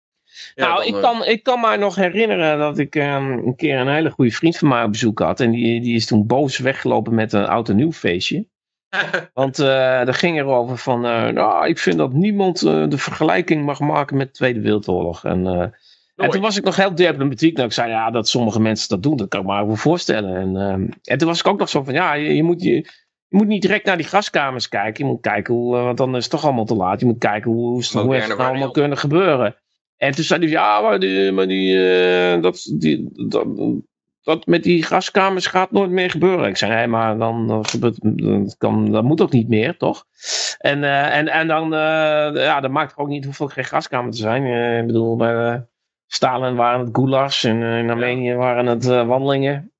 ja, 0.55 0.67
nou, 0.67 0.77
dan, 0.77 0.87
ik 0.87 0.95
eh, 0.95 1.01
kan, 1.01 1.25
ik 1.25 1.43
kan 1.43 1.61
me 1.61 1.77
nog 1.77 1.95
herinneren 1.95 2.59
dat 2.59 2.79
ik 2.79 2.95
ehm, 2.95 3.31
een 3.33 3.57
keer 3.57 3.79
een 3.79 3.95
hele 3.95 4.11
goede 4.11 4.31
vriend 4.31 4.59
van 4.59 4.69
mij 4.69 4.85
op 4.85 4.93
bezoek 4.93 5.19
had. 5.19 5.41
En 5.41 5.51
die, 5.51 5.81
die 5.81 5.95
is 5.95 6.07
toen 6.07 6.27
boos 6.27 6.59
weggelopen 6.59 7.15
met 7.15 7.33
een 7.33 7.47
oud 7.47 7.69
en 7.69 7.77
nieuw 7.77 7.93
feestje. 7.93 8.47
Want 9.35 9.59
eh 9.59 9.67
daar 9.67 10.15
ging 10.15 10.39
erover 10.39 10.79
van, 10.79 11.01
nou, 11.01 11.67
ik 11.67 11.79
vind 11.79 11.99
dat 11.99 12.13
niemand 12.13 12.61
de 12.61 12.99
vergelijking 12.99 13.65
mag 13.65 13.81
maken 13.81 14.17
met 14.17 14.27
de 14.27 14.33
Tweede 14.33 14.61
Wereldoorlog. 14.61 15.25
En, 15.25 15.73
en 16.23 16.31
toen 16.31 16.41
was 16.41 16.57
ik 16.57 16.65
nog 16.65 16.77
heel 16.77 16.95
diplomatiek. 16.95 17.55
Nou, 17.55 17.67
ik 17.67 17.75
zei, 17.75 17.91
ja, 17.91 18.11
dat 18.11 18.29
sommige 18.29 18.61
mensen 18.61 18.89
dat 18.89 19.03
doen, 19.03 19.17
dat 19.17 19.29
kan 19.29 19.41
ik 19.41 19.47
me 19.47 19.67
wel 19.67 19.77
voorstellen. 19.77 20.37
En, 20.37 20.57
ehm, 20.57 20.87
en 21.05 21.19
toen 21.19 21.29
was 21.29 21.39
ik 21.39 21.47
ook 21.47 21.59
nog 21.59 21.69
zo 21.69 21.83
van, 21.83 21.95
ja, 21.95 22.13
je, 22.15 22.35
je 22.35 22.43
moet, 22.43 22.63
je, 22.63 22.75
je 23.29 23.37
moet 23.37 23.47
niet 23.47 23.63
direct 23.63 23.87
naar 23.87 23.97
die 23.97 24.07
gaskamers 24.07 24.69
kijken. 24.69 25.05
Je 25.05 25.11
moet 25.11 25.21
kijken 25.21 25.55
hoe, 25.55 25.77
eh, 25.77 25.85
want 25.85 25.97
dan 25.99 26.17
is 26.17 26.23
het 26.23 26.33
toch 26.33 26.45
allemaal 26.45 26.65
te 26.65 26.75
laat. 26.75 27.01
Je 27.01 27.07
moet 27.07 27.19
kijken 27.19 27.51
hoe, 27.51 27.85
hoe, 27.93 28.15
het 28.15 28.29
nou 28.29 28.41
allemaal 28.41 28.71
kunnen 28.71 28.99
gebeuren. 28.99 29.57
En 29.97 30.13
toen 30.13 30.25
zei 30.25 30.41
hij, 30.41 30.49
ja, 30.49 30.81
maar 30.81 31.01
die, 31.01 31.33
maar 31.33 31.47
die, 31.47 31.91
eh, 31.91 32.43
dat, 32.43 32.73
die, 32.79 33.09
dat, 33.29 33.47
dat 34.23 34.47
met 34.47 34.63
die 34.63 34.83
gaskamers 34.83 35.47
gaat 35.47 35.71
nooit 35.71 35.91
meer 35.91 36.11
gebeuren. 36.11 36.49
Ik 36.49 36.57
zei, 36.57 36.75
nee, 36.75 36.87
maar 36.87 37.19
dan, 37.19 37.47
dan 37.47 37.67
gebeurt, 37.67 37.99
dat, 38.01 38.57
kan, 38.57 38.91
dat 38.91 39.05
moet 39.05 39.21
ook 39.21 39.33
niet 39.33 39.49
meer, 39.49 39.77
toch? 39.77 40.05
En, 40.59 40.85
eh, 40.85 41.17
en, 41.17 41.29
en 41.29 41.47
dan, 41.47 41.75
eh, 41.75 42.45
ja, 42.45 42.61
dat 42.61 42.71
maakt 42.71 42.97
ook 42.97 43.09
niet 43.09 43.25
hoeveel 43.25 43.49
geen 43.49 43.65
gaskamers 43.65 44.17
er 44.17 44.23
zijn. 44.23 44.45
Eh, 44.45 44.79
ik 44.79 44.87
bedoel, 44.87 45.17
bij 45.17 45.35
eh, 45.35 45.61
Stalin 46.13 46.55
waren 46.55 46.81
het 46.81 46.89
gulags 46.93 47.45
en 47.45 47.63
eh, 47.63 47.79
in 47.79 47.91
Armenië 47.91 48.35
waren 48.35 48.67
het 48.67 48.89
eh, 48.89 49.07
wandelingen. 49.13 49.73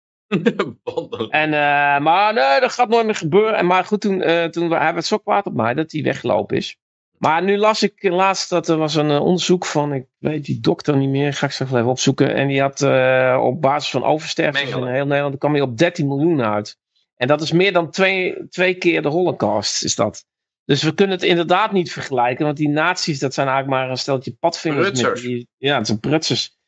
En, 1.29 1.53
eh, 1.55 1.99
maar 2.01 2.35
nee, 2.35 2.61
dat 2.61 2.73
gaat 2.73 2.89
nooit 2.89 3.05
meer 3.05 3.15
gebeuren. 3.15 3.57
En, 3.57 3.67
maar 3.67 3.85
goed, 3.85 4.01
toen, 4.01 4.23
eh, 4.23 4.45
toen 4.45 4.71
hij 4.71 4.93
werd 4.95 5.07
zo 5.07 5.19
kwaad 5.19 5.47
op 5.47 5.55
mij 5.55 5.75
dat 5.75 5.93
hij 5.93 6.03
weggelopen 6.03 6.57
is. 6.57 6.77
Maar 7.23 7.43
nu 7.43 7.57
las 7.57 7.83
ik 7.83 8.03
laatst 8.03 8.51
dat 8.51 8.69
er 8.69 8.77
was 8.77 8.95
een 8.95 9.11
eh, 9.11 9.21
onderzoek 9.21 9.67
van, 9.67 9.93
ik 9.93 10.07
weet 10.19 10.45
die 10.45 10.61
dokter 10.61 10.97
niet 10.97 11.09
meer, 11.09 11.33
ga 11.33 11.47
ik 11.47 11.53
straks 11.53 11.73
even 11.73 11.87
opzoeken. 11.87 12.35
En 12.35 12.49
die 12.49 12.61
had 12.61 12.83
eh, 12.83 13.41
op 13.43 13.61
basis 13.61 13.91
van 13.91 14.05
oversterftes 14.05 14.71
in 14.71 14.87
heel 14.87 15.07
Nederland, 15.07 15.39
kwam 15.39 15.53
hij 15.53 15.61
op 15.61 15.79
13 15.79 16.07
miljoen 16.07 16.43
uit. 16.43 16.79
En 17.17 17.27
dat 17.27 17.41
is 17.41 17.53
meer 17.53 17.73
dan 17.73 17.91
twee, 17.91 18.49
twee 18.49 18.75
keer 18.75 19.03
de 19.03 19.09
holocaust, 19.09 19.85
is 19.85 19.95
dat. 19.95 20.25
Dus 20.65 20.83
we 20.83 20.95
kunnen 20.95 21.15
het 21.17 21.25
inderdaad 21.25 21.73
niet 21.73 21.93
vergelijken, 21.93 22.45
want 22.45 22.57
die 22.57 22.69
nazi's, 22.69 23.19
dat 23.19 23.35
zijn 23.35 23.49
eigenlijk 23.49 23.79
maar 23.79 23.91
een 23.91 23.97
steltje 23.99 24.37
padvingers. 24.41 24.83
met 24.85 24.93
Prutsers. 24.93 25.23
die- 25.23 25.49
ja, 25.59 25.77
het 25.77 25.87
zijn 25.87 26.01
prutsers. 26.01 26.61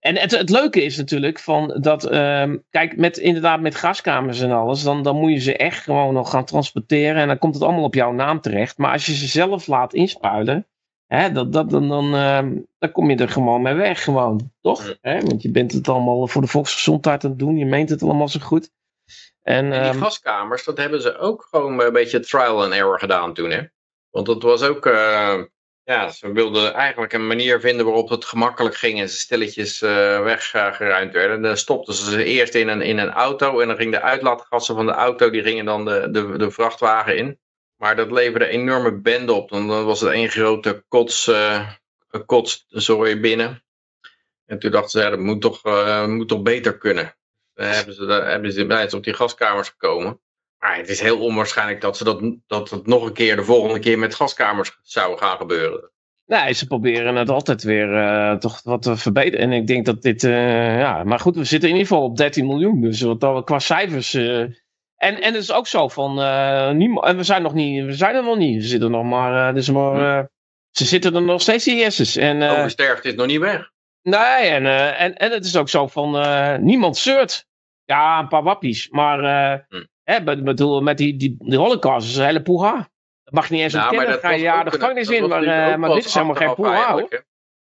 En 0.00 0.16
het, 0.16 0.30
het 0.30 0.50
leuke 0.50 0.82
is 0.84 0.96
natuurlijk 0.96 1.38
van 1.38 1.76
dat, 1.80 2.04
ehm, 2.04 2.56
kijk, 2.70 2.96
met, 2.96 3.16
inderdaad 3.18 3.60
met 3.60 3.74
gaskamers 3.74 4.40
en 4.40 4.50
alles, 4.52 4.82
dan, 4.82 5.02
dan 5.02 5.16
moet 5.16 5.32
je 5.32 5.38
ze 5.38 5.56
echt 5.56 5.82
gewoon 5.82 6.14
nog 6.14 6.30
gaan 6.30 6.44
transporteren 6.44 7.16
en 7.22 7.28
dan 7.28 7.38
komt 7.38 7.54
het 7.54 7.62
allemaal 7.62 7.84
op 7.84 7.94
jouw 7.94 8.12
naam 8.12 8.40
terecht. 8.40 8.78
Maar 8.78 8.92
als 8.92 9.06
je 9.06 9.14
ze 9.14 9.26
zelf 9.26 9.66
laat 9.66 9.94
inspuilen, 9.94 10.66
hè, 11.06 11.32
dat, 11.32 11.52
dat, 11.52 11.70
dan, 11.70 11.88
dan, 11.88 12.14
ehm, 12.14 12.56
dan 12.78 12.92
kom 12.92 13.10
je 13.10 13.16
er 13.16 13.28
gewoon 13.28 13.62
mee 13.62 13.74
weg, 13.74 14.04
gewoon, 14.04 14.52
toch? 14.60 14.86
Ja. 14.86 14.94
Hè? 15.00 15.20
Want 15.20 15.42
je 15.42 15.50
bent 15.50 15.72
het 15.72 15.88
allemaal 15.88 16.26
voor 16.28 16.40
de 16.42 16.48
volksgezondheid 16.48 17.24
aan 17.24 17.30
het 17.30 17.38
doen, 17.38 17.56
je 17.56 17.66
meent 17.66 17.88
het 17.90 18.02
allemaal 18.02 18.28
zo 18.28 18.40
goed. 18.40 18.70
En, 19.42 19.72
En 19.72 19.82
die 19.82 19.90
ehm, 19.90 19.98
gaskamers, 19.98 20.64
dat 20.64 20.76
hebben 20.76 21.02
ze 21.02 21.18
ook 21.18 21.46
gewoon 21.50 21.80
een 21.80 21.92
beetje 21.92 22.20
trial 22.20 22.62
and 22.62 22.72
error 22.72 22.98
gedaan 22.98 23.34
toen, 23.34 23.50
hè? 23.50 23.62
Want 24.10 24.26
dat 24.26 24.42
was 24.42 24.62
ook, 24.62 24.86
eh, 24.86 25.42
ja, 25.82 26.10
ze 26.10 26.32
wilden 26.32 26.74
eigenlijk 26.74 27.12
een 27.12 27.26
manier 27.26 27.60
vinden 27.60 27.86
waarop 27.86 28.08
het 28.08 28.24
gemakkelijk 28.24 28.76
ging 28.76 29.00
en 29.00 29.08
ze 29.08 29.18
stilletjes 29.18 29.82
eh 29.82 30.22
weggeruimd 30.22 31.12
werden. 31.12 31.36
En 31.36 31.42
dan 31.42 31.56
stopten 31.56 31.94
ze 31.94 32.10
ze 32.10 32.24
eerst 32.24 32.54
in 32.54 32.68
een, 32.68 32.82
in 32.82 32.98
een 32.98 33.10
auto 33.10 33.60
en 33.60 33.66
dan 33.68 33.76
gingen 33.76 33.92
de 33.92 34.00
uitlaatgassen 34.00 34.74
van 34.74 34.86
de 34.86 34.92
auto, 34.92 35.30
die 35.30 35.42
gingen 35.42 35.64
dan 35.64 35.84
de, 35.84 36.08
de, 36.10 36.38
de 36.38 36.50
vrachtwagen 36.50 37.16
in. 37.16 37.38
Maar 37.76 37.96
dat 37.96 38.10
leverde 38.10 38.44
een 38.44 38.60
enorme 38.60 39.00
bende 39.00 39.32
op, 39.32 39.48
dan, 39.48 39.68
dan 39.68 39.84
was 39.84 40.00
het 40.00 40.10
één 40.10 40.28
grote 40.28 40.84
kots, 40.88 41.30
kotszooi 42.26 43.20
binnen. 43.20 43.64
En 44.46 44.58
toen 44.58 44.70
dachten 44.70 44.90
ze, 44.90 45.00
ja, 45.00 45.10
dat 45.10 45.18
moet 45.18 45.40
toch, 45.40 45.62
moet 46.06 46.28
toch 46.28 46.42
beter 46.42 46.78
kunnen. 46.78 47.14
Dan 47.60 47.68
hebben 47.68 47.94
ze, 47.94 48.06
daar 48.06 48.30
hebben 48.30 48.52
ze 48.52 48.86
ze 48.88 48.96
op 48.96 49.04
die 49.04 49.14
gaskamers 49.14 49.68
gekomen. 49.68 50.20
Maar 50.58 50.76
het 50.76 50.88
is 50.88 51.00
heel 51.00 51.20
onwaarschijnlijk 51.20 51.80
dat, 51.80 51.96
ze 51.96 52.04
dat, 52.04 52.22
dat 52.46 52.70
het 52.70 52.86
nog 52.86 53.04
een 53.06 53.12
keer 53.12 53.36
de 53.36 53.44
volgende 53.44 53.78
keer 53.78 53.98
met 53.98 54.14
gaskamers 54.14 54.78
zou 54.82 55.18
gaan 55.18 55.36
gebeuren. 55.36 55.90
Nee, 56.26 56.52
ze 56.52 56.66
proberen 56.66 57.14
het 57.16 57.28
altijd 57.30 57.62
weer 57.62 57.96
eh, 57.96 58.36
toch 58.36 58.62
wat 58.62 58.82
te 58.82 58.96
verbeteren. 58.96 59.40
En 59.40 59.52
ik 59.52 59.66
denk 59.66 59.86
dat 59.86 60.02
dit, 60.02 60.24
eh, 60.24 60.78
ja, 60.78 61.04
maar 61.04 61.20
goed, 61.20 61.36
we 61.36 61.44
zitten 61.44 61.68
in 61.68 61.74
ieder 61.74 61.88
geval 61.90 62.04
op 62.04 62.16
13 62.16 62.46
miljoen. 62.46 62.80
Dus 62.80 63.00
wat 63.00 63.20
dat, 63.20 63.44
qua 63.44 63.58
cijfers. 63.58 64.14
eh, 64.14 64.40
en, 64.40 65.20
en 65.20 65.34
het 65.34 65.42
is 65.42 65.52
ook 65.52 65.66
zo 65.66 65.88
van, 65.88 66.20
eh, 66.20 66.70
niemand, 66.70 67.06
en 67.06 67.16
we 67.16 67.22
zijn 67.22 67.42
nog 67.42 67.54
niet, 67.54 67.84
we 67.84 67.92
zijn 67.92 68.14
er 68.14 68.22
nog 68.24 68.36
niet. 68.36 68.62
We 68.62 68.68
zitten 68.68 68.90
nog 68.90 69.04
maar, 69.04 69.48
eh, 69.48 69.54
dus 69.54 69.70
maar 69.70 70.18
eh, 70.18 70.24
ze 70.70 70.84
zitten 70.84 71.14
er 71.14 71.22
nog 71.22 71.40
steeds 71.40 71.66
in 71.66 71.76
Jesses. 71.76 72.16
En, 72.16 72.42
eh, 72.42 72.52
Oversterfte 72.58 73.08
is 73.08 73.14
nog 73.14 73.26
niet 73.26 73.38
weg. 73.40 73.70
nee, 74.02 74.48
en, 74.48 74.66
eh, 74.66 75.00
en, 75.00 75.14
en 75.14 75.30
het 75.30 75.44
is 75.44 75.56
ook 75.56 75.68
zo 75.68 75.86
van, 75.86 76.16
eh, 76.18 76.56
niemand 76.56 76.96
zeurt. 76.96 77.48
Ja, 77.90 78.18
een 78.18 78.28
paar 78.28 78.42
wappies. 78.42 78.88
Maar, 78.90 79.18
eh 79.24 79.58
Hm. 79.68 79.84
hè, 80.02 80.22
be- 80.22 80.42
bedoel, 80.42 80.80
met 80.80 80.98
die, 80.98 81.16
die, 81.16 81.36
die 81.38 81.58
holocaust 81.58 82.08
is 82.08 82.16
een 82.16 82.24
hele 82.24 82.42
poeha. 82.42 82.88
Dat 83.24 83.34
mag 83.34 83.48
je 83.48 83.54
niet 83.54 83.62
eens 83.62 83.72
Nou, 83.72 83.84
ontkennen. 83.88 84.12
dat 84.14 84.20
Ga 84.24 84.30
je 84.30 84.42
ja 84.42 84.64
de 84.64 84.70
gevangenis 84.70 85.06
dat 85.06 85.16
in, 85.16 85.28
maar, 85.28 85.42
eh, 85.42 85.76
maar 85.76 85.90
dit 85.90 86.04
is 86.04 86.14
helemaal 86.14 86.34
geen 86.34 86.54
poeha. 86.54 86.94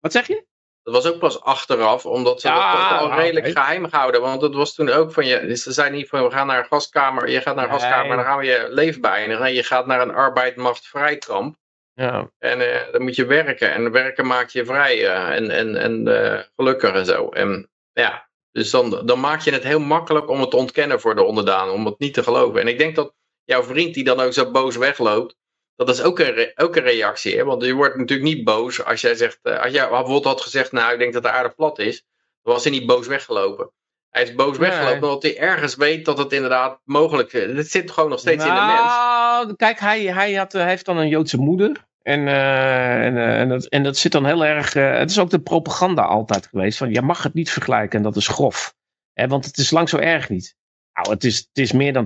Wat 0.00 0.12
zeg 0.12 0.26
je? 0.26 0.44
Dat 0.82 0.94
was 0.94 1.12
ook 1.12 1.18
pas 1.18 1.40
achteraf, 1.42 2.06
omdat 2.06 2.40
ze 2.40 2.48
Ja, 2.48 2.72
dat 2.72 2.98
toch 3.00 3.10
al 3.10 3.18
redelijk 3.18 3.46
geheim 3.46 3.88
gehouden. 3.88 4.20
Want 4.20 4.42
het 4.42 4.54
was 4.54 4.74
toen 4.74 4.88
ook 4.90 5.12
van 5.12 5.26
je. 5.26 5.56
Ze 5.56 5.72
zeiden 5.72 5.98
niet 5.98 6.08
van 6.08 6.22
we 6.24 6.30
gaan 6.30 6.46
naar 6.46 6.58
een 6.58 6.64
gaskamer. 6.64 7.28
Je 7.30 7.40
gaat 7.40 7.54
naar 7.54 7.64
een 7.64 7.70
Nee. 7.70 7.80
gaskamer, 7.80 8.16
dan 8.16 8.24
gaan 8.24 8.38
we 8.38 8.44
je 8.44 8.66
leven 8.70 9.00
beëindigen. 9.00 9.44
En 9.44 9.52
je 9.52 9.62
gaat 9.62 9.86
naar 9.86 10.00
een 10.00 10.14
arbeidmachtvrij-kamp. 10.14 11.56
Ja. 11.94 12.30
En 12.38 12.72
eh, 12.72 12.92
dan 12.92 13.02
moet 13.02 13.16
je 13.16 13.24
werken. 13.26 13.72
En 13.72 13.90
werken 13.90 14.26
maakt 14.26 14.52
je 14.52 14.64
vrij 14.64 15.08
en, 15.08 15.50
en, 15.50 15.76
en 15.76 16.08
eh, 16.08 16.40
gelukkig 16.56 16.92
en 16.94 17.04
zo. 17.06 17.28
En 17.28 17.68
ja, 17.92 18.25
dus 18.56 18.70
dan, 18.70 19.02
dan 19.04 19.20
maak 19.20 19.40
je 19.40 19.50
het 19.50 19.62
heel 19.62 19.80
makkelijk 19.80 20.28
om 20.30 20.40
het 20.40 20.50
te 20.50 20.56
ontkennen 20.56 21.00
voor 21.00 21.14
de 21.14 21.22
onderdanen. 21.22 21.74
Om 21.74 21.86
het 21.86 21.98
niet 21.98 22.14
te 22.14 22.22
geloven. 22.22 22.60
En 22.60 22.68
ik 22.68 22.78
denk 22.78 22.94
dat 22.96 23.12
jouw 23.44 23.62
vriend 23.62 23.94
die 23.94 24.04
dan 24.04 24.20
ook 24.20 24.32
zo 24.32 24.50
boos 24.50 24.76
wegloopt. 24.76 25.36
Dat 25.76 25.88
is 25.88 26.02
ook 26.02 26.18
een, 26.18 26.52
ook 26.54 26.76
een 26.76 26.82
reactie. 26.82 27.36
Hè? 27.36 27.44
Want 27.44 27.64
je 27.64 27.72
wordt 27.74 27.96
natuurlijk 27.96 28.28
niet 28.34 28.44
boos 28.44 28.84
als 28.84 29.00
jij 29.00 29.14
zegt. 29.14 29.38
eh, 29.42 29.62
als 29.62 29.72
jij 29.72 29.88
bijvoorbeeld 29.88 30.24
had 30.24 30.40
gezegd. 30.40 30.72
Nou, 30.72 30.92
ik 30.92 30.98
denk 30.98 31.12
dat 31.12 31.22
de 31.22 31.30
aarde 31.30 31.50
plat 31.50 31.78
is. 31.78 32.04
Dan 32.42 32.54
was 32.54 32.62
hij 32.64 32.72
niet 32.72 32.86
boos 32.86 33.06
weggelopen. 33.06 33.70
Hij 34.10 34.22
is 34.22 34.34
boos 34.34 34.58
Nee. 34.58 34.68
weggelopen 34.70 35.08
omdat 35.08 35.22
hij 35.22 35.38
ergens 35.38 35.74
weet 35.74 36.04
dat 36.04 36.18
het 36.18 36.32
inderdaad 36.32 36.80
mogelijk 36.84 37.32
is. 37.32 37.56
Het 37.56 37.70
zit 37.70 37.90
gewoon 37.90 38.10
nog 38.10 38.18
steeds 38.18 38.44
in 38.44 38.54
de 38.54 38.60
mens. 38.60 38.78
Nou, 38.94 39.54
kijk, 39.56 39.78
hij, 39.80 40.02
hij, 40.02 40.34
had, 40.34 40.52
hij 40.52 40.68
heeft 40.68 40.84
dan 40.84 40.96
een 40.96 41.08
Joodse 41.08 41.36
moeder. 41.38 41.86
En, 42.06 42.28
eh, 42.28 43.04
en, 43.04 43.16
eh, 43.16 43.40
en, 43.40 43.48
dat, 43.48 43.64
en 43.66 43.82
dat 43.82 43.96
zit 43.96 44.12
dan 44.12 44.26
heel 44.26 44.44
erg. 44.44 44.74
eh, 44.74 44.98
het 44.98 45.10
is 45.10 45.18
ook 45.18 45.30
de 45.30 45.40
propaganda 45.40 46.02
altijd 46.02 46.46
geweest. 46.46 46.78
Van 46.78 46.92
je 46.92 47.02
mag 47.02 47.22
het 47.22 47.34
niet 47.34 47.50
vergelijken 47.50 47.96
en 47.98 48.04
dat 48.04 48.16
is 48.16 48.28
grof. 48.28 48.74
Hè, 49.12 49.26
want 49.28 49.44
het 49.44 49.58
is 49.58 49.70
lang 49.70 49.88
zo 49.88 49.96
erg 49.98 50.28
niet. 50.28 50.56
Nou, 50.94 51.10
het 51.10 51.24
is, 51.24 51.36
het 51.38 51.58
is 51.58 51.72
meer 51.72 51.92
dan 51.92 52.04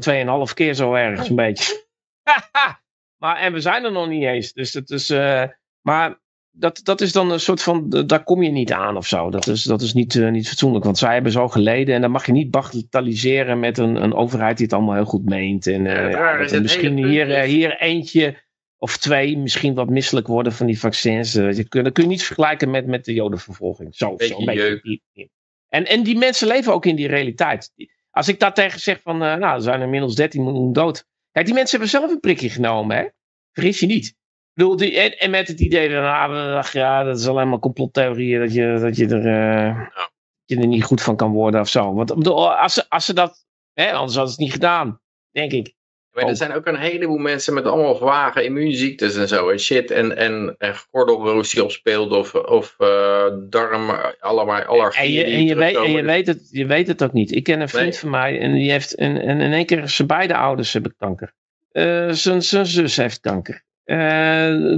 2,5 0.49 0.55
keer 0.55 0.75
zo 0.75 0.95
erg, 0.95 1.25
zo'n 1.25 1.37
beetje. 1.37 1.87
maar 3.23 3.37
en 3.37 3.53
we 3.53 3.61
zijn 3.61 3.85
er 3.85 3.93
nog 3.93 4.09
niet 4.09 4.23
eens. 4.25 4.53
Dus 4.53 4.73
het 4.73 4.91
is. 4.91 5.11
eh, 5.11 5.43
maar 5.81 6.21
dat, 6.51 6.81
dat 6.83 7.01
is 7.01 7.13
dan 7.13 7.31
een 7.31 7.41
soort 7.41 7.63
van. 7.63 7.93
eh, 7.93 8.03
Daar 8.07 8.25
kom 8.25 8.43
je 8.43 8.51
niet 8.51 8.73
aan 8.73 8.97
of 8.97 9.07
zo. 9.07 9.31
Dat 9.31 9.47
is, 9.47 9.63
dat 9.63 9.81
is 9.83 9.93
niet, 9.95 10.15
eh, 10.17 10.29
niet 10.31 10.49
fatsoenlijk. 10.49 10.85
Want 10.85 10.99
zij 10.99 11.13
hebben 11.15 11.33
zo 11.33 11.49
geleden. 11.49 11.95
En 11.95 12.01
dan 12.01 12.11
mag 12.11 12.27
je 12.27 12.33
niet 12.33 12.51
bagatelliseren 12.51 13.61
met 13.61 13.79
een, 13.79 14.03
een 14.03 14.15
overheid 14.15 14.57
die 14.57 14.67
het 14.67 14.75
allemaal 14.75 14.95
heel 14.95 15.05
goed 15.05 15.25
meent. 15.25 15.67
En 15.67 15.85
Ja, 15.85 16.09
eh, 16.09 16.11
ja, 16.11 16.61
misschien 16.61 16.97
hier, 16.97 17.31
eh, 17.35 17.43
hier 17.43 17.81
eentje 17.81 18.49
of 18.83 18.97
twee 18.97 19.39
misschien 19.39 19.75
wat 19.75 19.89
misselijk 19.89 20.27
worden 20.27 20.53
van 20.53 20.67
die 20.67 20.81
vaccins. 20.81 21.33
Kun, 21.69 21.85
dat 21.85 21.93
kun 21.93 22.03
je 22.03 22.09
niet 22.09 22.25
vergelijken 22.25 22.71
met, 22.71 22.87
met 22.87 23.05
de 23.05 23.13
jodenvervolging. 23.13 23.95
Zo, 23.95 24.15
Beetje 24.15 24.35
zo 24.35 24.39
een 24.39 24.45
beetje. 24.45 25.29
En, 25.69 25.87
en 25.87 26.03
die 26.03 26.19
mensen 26.19 26.47
leven 26.47 26.73
ook 26.73 26.87
in 26.87 26.97
die 26.97 27.07
realiteit. 27.07 27.73
Als 28.11 28.29
ik 28.29 28.39
daar 28.39 28.55
tegen 28.55 28.81
zeg 28.81 29.01
van, 29.01 29.23
uh, 29.23 29.35
nou, 29.35 29.55
er 29.55 29.63
zijn 29.63 29.83
inmiddels 29.83 30.15
13 30.15 30.45
miljoen 30.45 30.73
dood. 30.73 31.07
Kijk, 31.31 31.47
die 31.47 31.55
mensen 31.55 31.79
hebben 31.79 31.99
zelf 31.99 32.11
een 32.11 32.21
prikje 32.21 32.51
genomen, 32.51 32.97
hè. 32.97 33.07
Vergis 33.53 33.81
je 33.81 33.87
niet. 33.87 34.07
Ik 34.07 34.15
bedoel, 34.53 34.77
die, 34.77 34.99
en, 35.01 35.19
en 35.19 35.31
met 35.31 35.49
het 35.49 35.61
idee 35.61 35.91
van, 35.91 36.05
ah, 36.05 36.57
ach, 36.57 36.73
ja, 36.73 37.03
dat 37.03 37.19
is 37.19 37.27
alleen 37.27 37.49
maar 37.49 37.59
complottheorieën, 37.59 38.41
dat 38.41 38.55
je, 38.55 38.79
dat 38.81 38.97
je 38.97 39.07
er... 39.07 39.27
Uh, 39.27 39.77
ja. 39.77 40.11
je 40.45 40.57
er 40.57 40.67
niet 40.67 40.85
goed 40.85 41.03
van 41.03 41.17
kan 41.17 41.33
worden 41.33 41.61
of 41.61 41.69
zo. 41.69 41.95
Want 41.95 42.27
als 42.27 42.75
ze, 42.75 42.89
als 42.89 43.05
ze 43.05 43.15
dat, 43.15 43.47
hè, 43.73 43.93
anders 43.93 44.17
hadden 44.17 44.35
ze 44.35 44.41
het 44.41 44.45
niet 44.45 44.53
gedaan, 44.53 45.01
denk 45.31 45.53
ik. 45.53 45.75
Maar 46.13 46.25
er 46.25 46.37
zijn 46.37 46.53
ook 46.53 46.67
een 46.67 46.77
heleboel 46.77 47.19
mensen 47.19 47.55
met 47.55 47.65
allemaal 47.65 47.97
vage 47.97 48.45
immuunziektes 48.45 49.17
en 49.17 49.29
zo 49.29 49.49
en 49.49 49.59
shit. 49.59 49.91
En, 49.91 50.17
en, 50.17 50.55
en 50.59 50.75
gordelroos 50.91 51.51
die 51.51 51.65
opspeelt 51.65 52.13
of, 52.13 52.35
of 52.35 52.75
uh, 52.79 53.27
darm, 53.49 53.91
allemaal 54.19 54.63
allergieën. 54.63 55.25
En, 55.25 55.31
je, 55.31 55.37
en, 55.37 55.45
je, 55.45 55.55
weet, 55.55 55.77
en 55.77 55.91
je, 55.91 56.03
weet 56.03 56.27
het, 56.27 56.49
je 56.51 56.67
weet 56.67 56.87
het 56.87 57.03
ook 57.03 57.13
niet. 57.13 57.35
Ik 57.35 57.45
ken 57.45 57.61
een 57.61 57.69
vriend 57.69 57.85
nee. 57.85 57.99
van 57.99 58.11
mij 58.11 58.41
en 58.41 58.53
die 58.53 58.71
heeft 58.71 58.95
en, 58.95 59.17
en 59.17 59.41
in 59.41 59.53
één 59.53 59.67
keer 59.67 59.89
zijn 59.89 60.09
beide 60.09 60.37
ouders 60.37 60.73
hebben 60.73 60.95
kanker. 60.97 61.33
Uh, 61.73 62.11
zijn, 62.11 62.43
zijn 62.43 62.67
zus 62.67 62.97
heeft 62.97 63.21
kanker. 63.21 63.65
Uh, 63.85 63.97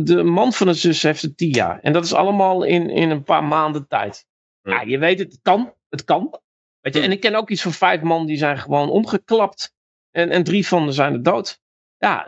de 0.04 0.22
man 0.24 0.52
van 0.52 0.66
de 0.66 0.74
zus 0.74 1.02
heeft 1.02 1.22
het 1.22 1.36
tien 1.36 1.50
jaar. 1.50 1.78
En 1.82 1.92
dat 1.92 2.04
is 2.04 2.14
allemaal 2.14 2.62
in, 2.62 2.90
in 2.90 3.10
een 3.10 3.22
paar 3.22 3.44
maanden 3.44 3.88
tijd. 3.88 4.26
Hm. 4.62 4.70
Ja, 4.70 4.82
je 4.82 4.98
weet 4.98 5.18
het, 5.18 5.32
het 5.32 5.40
kan. 5.42 5.74
Het 5.88 6.04
kan. 6.04 6.40
Weet 6.80 6.94
je, 6.94 7.00
hm. 7.00 7.04
En 7.04 7.12
ik 7.12 7.20
ken 7.20 7.34
ook 7.34 7.50
iets 7.50 7.62
van 7.62 7.72
vijf 7.72 8.00
man 8.00 8.26
die 8.26 8.36
zijn 8.36 8.58
gewoon 8.58 8.90
omgeklapt 8.90 9.74
en, 10.12 10.30
en 10.30 10.44
drie 10.44 10.66
van 10.66 10.86
de 10.86 10.92
zijn 10.92 11.12
er 11.12 11.22
dood. 11.22 11.60
Ja, 11.98 12.26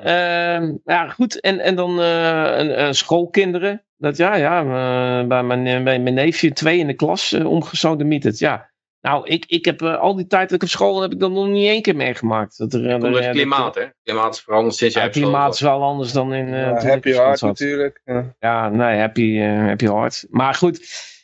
uh, 0.61 0.73
ja 0.85 1.09
goed. 1.09 1.41
En, 1.41 1.61
en 1.61 1.75
dan 1.75 2.01
uh, 2.01 2.91
schoolkinderen. 2.91 3.85
Dat 3.97 4.17
ja, 4.17 4.37
ja, 4.37 4.63
uh, 4.63 5.29
bij, 5.29 5.43
mijn, 5.43 5.85
bij 5.85 5.99
mijn 5.99 6.15
neefje 6.15 6.53
twee 6.53 6.79
in 6.79 6.87
de 6.87 6.95
klas 6.95 7.33
uh, 7.33 7.51
omgesodemieterd. 7.51 8.39
Ja. 8.39 8.73
Nou, 9.01 9.27
ik, 9.27 9.45
ik 9.47 9.65
heb 9.65 9.83
al 9.83 10.17
die 10.17 10.27
tijd 10.27 10.49
dat 10.49 10.57
ik 10.57 10.63
op 10.63 10.69
school 10.69 11.01
heb 11.01 11.13
ik 11.13 11.21
dat 11.21 11.31
nog 11.31 11.47
niet 11.47 11.69
één 11.69 11.83
keer 11.83 11.97
meegemaakt. 11.97 12.59
Dat 12.59 12.73
er, 12.73 12.91
het 12.91 13.31
klimaat, 13.31 13.75
hè? 13.75 13.85
klimaat 14.03 14.35
is 14.35 14.41
veranderd 14.41 14.75
sinds 14.75 14.95
ja, 14.95 15.01
jij 15.01 15.09
Het 15.09 15.19
klimaat 15.19 15.55
is 15.55 15.61
wel 15.61 15.83
anders 15.83 16.13
dan 16.13 16.35
in... 16.35 16.49
Ja, 16.49 16.83
happy 16.83 17.13
hard 17.13 17.41
natuurlijk. 17.41 18.01
Ja. 18.05 18.35
ja, 18.39 18.69
nee, 18.69 18.99
happy, 18.99 19.39
happy 19.41 19.87
hard. 19.87 20.27
Maar 20.31 20.55
goed, 20.55 20.81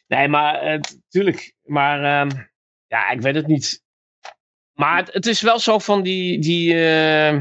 nee, 0.07 0.29
maar 0.29 0.65
natuurlijk. 0.65 1.55
maar 1.63 2.05
ehm, 2.05 2.31
ja, 2.87 3.11
ik 3.11 3.21
weet 3.21 3.35
het 3.35 3.47
niet. 3.47 3.83
Maar 4.81 4.97
het, 4.97 5.13
het, 5.13 5.27
is 5.27 5.41
wel 5.41 5.59
zo 5.59 5.79
van 5.79 6.03
die. 6.03 6.39
die 6.39 6.75
uh, 6.75 7.33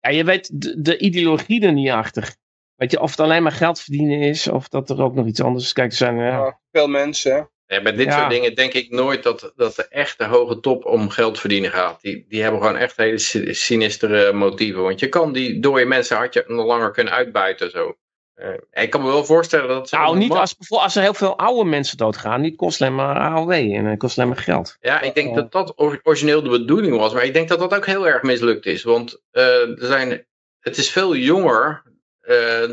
ja, 0.00 0.10
je 0.10 0.24
weet 0.24 0.62
de, 0.62 0.80
de, 0.80 0.98
ideologie 0.98 1.66
er 1.66 1.72
niet 1.72 1.90
achter. 1.90 2.34
Weet 2.74 2.90
je, 2.90 3.00
of 3.00 3.10
het 3.10 3.20
alleen 3.20 3.42
maar 3.42 3.52
geld 3.52 3.80
verdienen 3.80 4.20
is, 4.20 4.48
of 4.48 4.68
dat 4.68 4.90
er 4.90 5.02
ook 5.02 5.14
nog 5.14 5.26
iets 5.26 5.42
anders 5.42 5.64
is. 5.64 5.72
Kijk, 5.72 5.90
er 5.90 5.96
zijn. 5.96 6.16
Ja, 6.16 6.60
veel 6.72 6.88
mensen. 6.88 7.50
Ja, 7.66 7.82
bij 7.82 7.92
dit 7.92 8.06
ja. 8.06 8.18
soort 8.18 8.30
dingen 8.30 8.54
denk 8.54 8.72
ik 8.72 8.90
nooit 8.90 9.22
dat, 9.22 9.52
dat 9.56 9.74
de 9.74 9.88
echte 9.88 10.24
hoge 10.24 10.60
top 10.60 10.84
om 10.84 11.08
geld 11.08 11.40
verdienen 11.40 11.70
gaat. 11.70 12.00
Die, 12.00 12.24
die 12.28 12.42
hebben 12.42 12.60
gewoon 12.60 12.76
echt 12.76 12.96
hele 12.96 13.18
sinistere 13.54 14.32
motieven. 14.32 14.82
Want 14.82 15.00
je 15.00 15.08
kan 15.08 15.32
die 15.32 15.60
dode 15.60 15.84
mensen 15.84 16.16
had 16.16 16.34
je 16.34 16.44
nog 16.46 16.66
langer 16.66 16.90
kunnen 16.90 17.12
uitbuiten. 17.12 17.70
Zo. 17.70 17.96
Uh, 18.42 18.82
ik 18.82 18.90
kan 18.90 19.02
me 19.02 19.06
wel 19.06 19.24
voorstellen 19.24 19.68
dat... 19.68 19.88
Ze 19.88 19.96
nou, 19.96 20.18
niet 20.18 20.32
als, 20.32 20.56
als 20.68 20.96
er 20.96 21.02
heel 21.02 21.14
veel 21.14 21.38
oude 21.38 21.70
mensen 21.70 21.96
doodgaan. 21.96 22.42
Die 22.42 22.54
kost 22.54 22.80
alleen 22.80 22.94
maar 22.94 23.16
AOW 23.16 23.50
en 23.50 23.84
het 23.84 23.98
kost 23.98 24.18
alleen 24.18 24.30
maar 24.30 24.40
geld. 24.40 24.76
Ja, 24.80 25.00
ik 25.00 25.14
denk 25.14 25.34
dat 25.34 25.52
dat 25.52 25.72
origineel 26.02 26.42
de 26.42 26.48
bedoeling 26.48 26.96
was. 26.96 27.12
Maar 27.12 27.24
ik 27.24 27.34
denk 27.34 27.48
dat 27.48 27.58
dat 27.58 27.74
ook 27.74 27.86
heel 27.86 28.06
erg 28.06 28.22
mislukt 28.22 28.66
is. 28.66 28.82
Want 28.82 29.20
uh, 29.32 29.42
er 29.80 29.86
zijn, 29.86 30.26
het 30.60 30.76
is 30.76 30.90
veel 30.90 31.16
jonger 31.16 31.82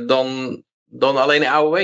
dan, 0.05 0.63
dan 0.85 1.17
alleen 1.17 1.47
AOW, 1.47 1.75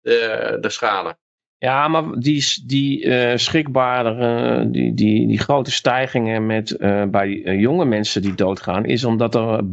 de, 0.00 0.56
de 0.60 0.70
schade. 0.70 1.16
Ja, 1.58 1.88
maar 1.88 2.18
die, 2.18 2.62
die 2.66 3.04
uh, 3.04 3.36
schrikbare, 3.36 4.70
die, 4.70 4.94
die, 4.94 5.26
die 5.26 5.38
grote 5.38 5.70
stijgingen 5.70 6.46
met, 6.46 6.76
bij 7.10 7.28
jonge 7.58 7.84
mensen 7.84 8.22
die 8.22 8.34
doodgaan... 8.34 8.84
is 8.84 9.04
omdat 9.04 9.34
er, 9.34 9.64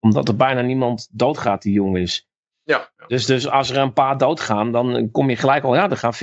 omdat 0.00 0.28
er 0.28 0.36
bijna 0.36 0.60
niemand 0.60 1.08
doodgaat 1.12 1.62
die 1.62 1.72
jong 1.72 1.98
is. 1.98 2.28
Ja, 2.66 2.92
ja. 2.96 3.06
Dus, 3.06 3.26
dus 3.26 3.48
als 3.48 3.70
er 3.70 3.76
een 3.76 3.92
paar 3.92 4.18
doodgaan, 4.18 4.72
dan 4.72 5.10
kom 5.10 5.30
je 5.30 5.36
gelijk 5.36 5.64
al, 5.64 5.74
ja, 5.74 5.90
er 5.90 5.96
gaan 5.96 6.14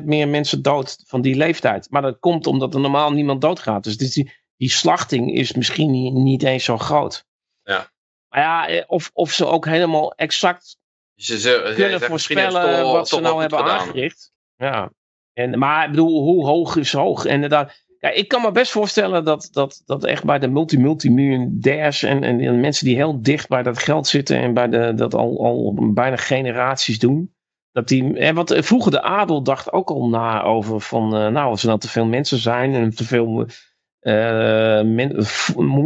40% 0.00 0.04
meer 0.04 0.28
mensen 0.28 0.62
dood 0.62 1.02
van 1.06 1.20
die 1.20 1.36
leeftijd. 1.36 1.90
Maar 1.90 2.02
dat 2.02 2.18
komt 2.18 2.46
omdat 2.46 2.74
er 2.74 2.80
normaal 2.80 3.12
niemand 3.12 3.40
doodgaat. 3.40 3.84
Dus 3.84 3.96
die, 3.96 4.32
die 4.56 4.70
slachting 4.70 5.34
is 5.34 5.52
misschien 5.52 5.90
niet, 5.90 6.12
niet 6.12 6.42
eens 6.42 6.64
zo 6.64 6.78
groot. 6.78 7.24
Ja. 7.62 7.90
Maar 8.28 8.40
ja, 8.40 8.68
eh, 8.68 8.84
of, 8.86 9.10
of 9.12 9.32
ze 9.32 9.46
ook 9.46 9.66
helemaal 9.66 10.12
exact 10.12 10.76
ze, 11.14 11.38
ze, 11.38 11.72
kunnen 11.74 11.98
ze 12.00 12.06
voorspellen 12.06 12.92
wat 12.92 13.08
ze 13.08 13.20
nou 13.20 13.40
hebben 13.40 13.58
gedaan. 13.58 13.78
aangericht. 13.78 14.32
Ja. 14.56 14.92
En, 15.32 15.58
maar 15.58 15.84
ik 15.84 15.90
bedoel, 15.90 16.22
hoe 16.22 16.46
hoog 16.46 16.76
is 16.76 16.92
hoog? 16.92 17.24
En 17.24 17.34
inderdaad, 17.34 17.84
ja, 18.02 18.10
ik 18.10 18.28
kan 18.28 18.42
me 18.42 18.52
best 18.52 18.72
voorstellen 18.72 19.24
dat, 19.24 19.48
dat, 19.52 19.82
dat 19.86 20.04
echt 20.04 20.24
bij 20.24 20.38
de 20.38 20.48
multi-multimiljonairs 20.48 22.02
en, 22.02 22.24
en, 22.24 22.40
en 22.40 22.60
mensen 22.60 22.86
die 22.86 22.96
heel 22.96 23.22
dicht 23.22 23.48
bij 23.48 23.62
dat 23.62 23.78
geld 23.78 24.06
zitten 24.06 24.36
en 24.36 24.54
bij 24.54 24.68
de, 24.68 24.92
dat 24.94 25.14
al, 25.14 25.44
al 25.44 25.74
bijna 25.92 26.16
generaties 26.16 26.98
doen. 26.98 27.34
Dat 27.72 27.88
die, 27.88 28.04
hè, 28.04 28.32
want 28.32 28.54
vroeger 28.56 28.90
de 28.90 29.02
adel 29.02 29.42
dacht 29.42 29.72
ook 29.72 29.90
al 29.90 30.08
na 30.08 30.42
over 30.42 30.80
van, 30.80 31.04
uh, 31.04 31.28
nou, 31.28 31.50
als 31.50 31.62
er 31.62 31.68
nou 31.68 31.80
te 31.80 31.88
veel 31.88 32.06
mensen 32.06 32.38
zijn 32.38 32.74
en 32.74 32.94
te 32.94 33.04
veel 33.04 33.40
uh, 33.40 34.82
men, 34.82 35.24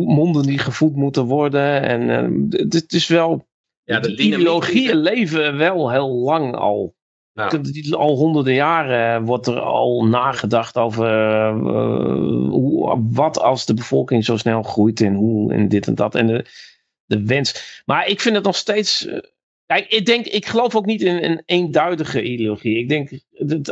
monden 0.07 0.43
die 0.43 0.59
gevoed 0.59 0.97
moeten 0.97 1.25
worden. 1.25 1.83
En 1.83 2.03
uh, 2.03 2.71
het 2.71 2.93
is 2.93 3.07
wel, 3.07 3.49
Ja, 3.85 4.01
de 4.01 4.17
ideologieën 4.17 4.97
leven 4.97 5.57
wel 5.57 5.91
heel 5.91 6.11
lang 6.11 6.55
al. 6.55 6.95
Ja. 7.37 7.49
Al 7.97 8.17
honderden 8.17 8.55
jaren 8.55 9.25
wordt 9.25 9.47
er 9.47 9.61
al 9.61 10.05
nagedacht 10.07 10.77
over 10.77 11.07
eh, 11.07 11.53
hoe, 12.51 13.03
wat 13.11 13.39
als 13.39 13.67
de 13.67 13.75
bevolking 13.75 14.25
zo 14.25 14.37
snel 14.37 14.63
groeit 14.63 15.01
en 15.01 15.15
hoe 15.15 15.53
en 15.53 15.69
dit 15.69 15.87
en 15.87 15.95
dat. 15.95 16.15
En 16.15 16.27
de, 16.27 16.45
de 17.05 17.25
wens. 17.25 17.83
Maar 17.87 18.07
ik 18.09 18.21
vind 18.21 18.35
het 18.35 18.45
nog 18.45 18.57
steeds. 18.57 19.07
eh, 19.07 19.19
Kijk, 19.67 19.87
ik 19.89 20.07
denk, 20.07 20.27
ik 20.27 20.47
geloof 20.47 20.77
ook 20.77 20.87
niet 20.87 21.03
in 21.03 21.25
een 21.25 21.43
eenduidige 21.47 22.23
ideologie. 22.23 22.79
Ik 22.79 22.89
denk, 22.89 23.11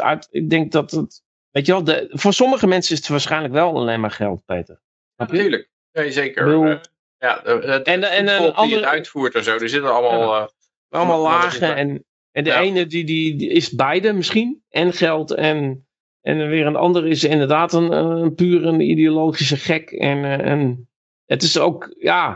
uit, 0.03 0.29
ik 0.31 0.51
denk 0.51 0.73
dat 0.73 0.91
het. 0.91 1.23
Weet 1.51 1.67
je 1.67 1.73
wel, 1.73 1.85
de, 1.85 2.07
voor 2.11 2.33
sommige 2.33 2.67
mensen 2.67 2.93
is 2.93 2.99
het 2.99 3.09
waarschijnlijk 3.09 3.53
wel 3.55 3.77
alleen 3.77 4.01
maar 4.01 4.11
geld, 4.11 4.45
Peter. 4.45 4.81
Je? 4.81 5.13
Natuurlijk. 5.17 5.71
Nee, 5.93 6.13
zeker. 6.13 6.45
Bedoel- 6.45 6.67
Eh, 6.67 6.77
ja, 7.19 7.41
het, 7.45 7.87
En- 7.87 8.03
en 8.11 8.29
een 8.29 8.37
volk 8.37 8.49
die 8.49 8.57
andere- 8.57 8.81
het 8.81 8.91
uitvoert 8.91 9.35
en 9.35 9.45
zo, 9.45 9.59
die 9.59 9.69
zitten 9.69 9.93
allemaal... 9.95 10.35
eh, 10.43 10.47
Allemaal 10.89 11.23
dat 11.23 11.33
lagen. 11.33 11.77
En, 11.77 12.05
en 12.35 12.45
de 12.45 12.51
Ja. 12.51 12.61
ene 12.61 12.87
die, 12.87 13.05
die, 13.05 13.37
die 13.37 13.49
is 13.51 13.71
beide 13.71 14.13
misschien. 14.13 14.63
En 14.69 14.93
geld. 14.93 15.31
En, 15.35 15.87
en 16.21 16.49
weer 16.49 16.67
een 16.67 16.77
ander 16.77 17.07
is 17.07 17.25
inderdaad 17.25 17.73
een, 17.73 17.93
een 17.93 18.35
puur 18.35 18.65
een 18.67 18.81
ideologische 18.81 19.57
gek. 19.57 19.91
En, 19.91 20.25
eh, 20.25 20.51
en 20.53 20.89
het 21.27 21.43
is 21.43 21.59
ook, 21.59 21.95
ja, 21.99 22.29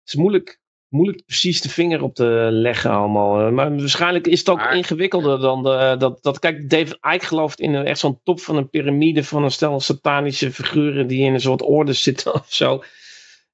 het 0.00 0.08
is 0.12 0.14
moeilijk, 0.14 0.60
moeilijk 0.88 1.24
precies 1.26 1.60
de 1.60 1.68
vinger 1.68 2.02
op 2.02 2.14
te 2.14 2.48
leggen 2.50 2.90
allemaal. 2.90 3.40
Eh, 3.46 3.52
Maar 3.52 3.76
waarschijnlijk 3.76 4.26
is 4.26 4.38
het 4.38 4.48
ook 4.48 4.56
Maar- 4.58 4.76
ingewikkelder 4.76 5.38
dan 5.40 5.62
de, 5.62 5.94
dat, 5.98 6.22
dat. 6.22 6.38
Kijk, 6.38 6.70
David 6.70 6.98
Icke 7.12 7.26
gelooft 7.26 7.60
in 7.60 7.74
een, 7.74 7.84
echt 7.86 7.98
zo'n 7.98 8.20
top 8.22 8.40
van 8.40 8.56
een 8.56 8.70
piramide 8.70 9.24
van 9.24 9.44
een 9.44 9.50
stel 9.50 9.80
satanische 9.80 10.52
figuren 10.52 11.06
die 11.06 11.24
in 11.24 11.34
een 11.34 11.40
soort 11.40 11.62
orde 11.62 11.92
zitten 11.92 12.34
of 12.40 12.46
zo. 12.52 12.82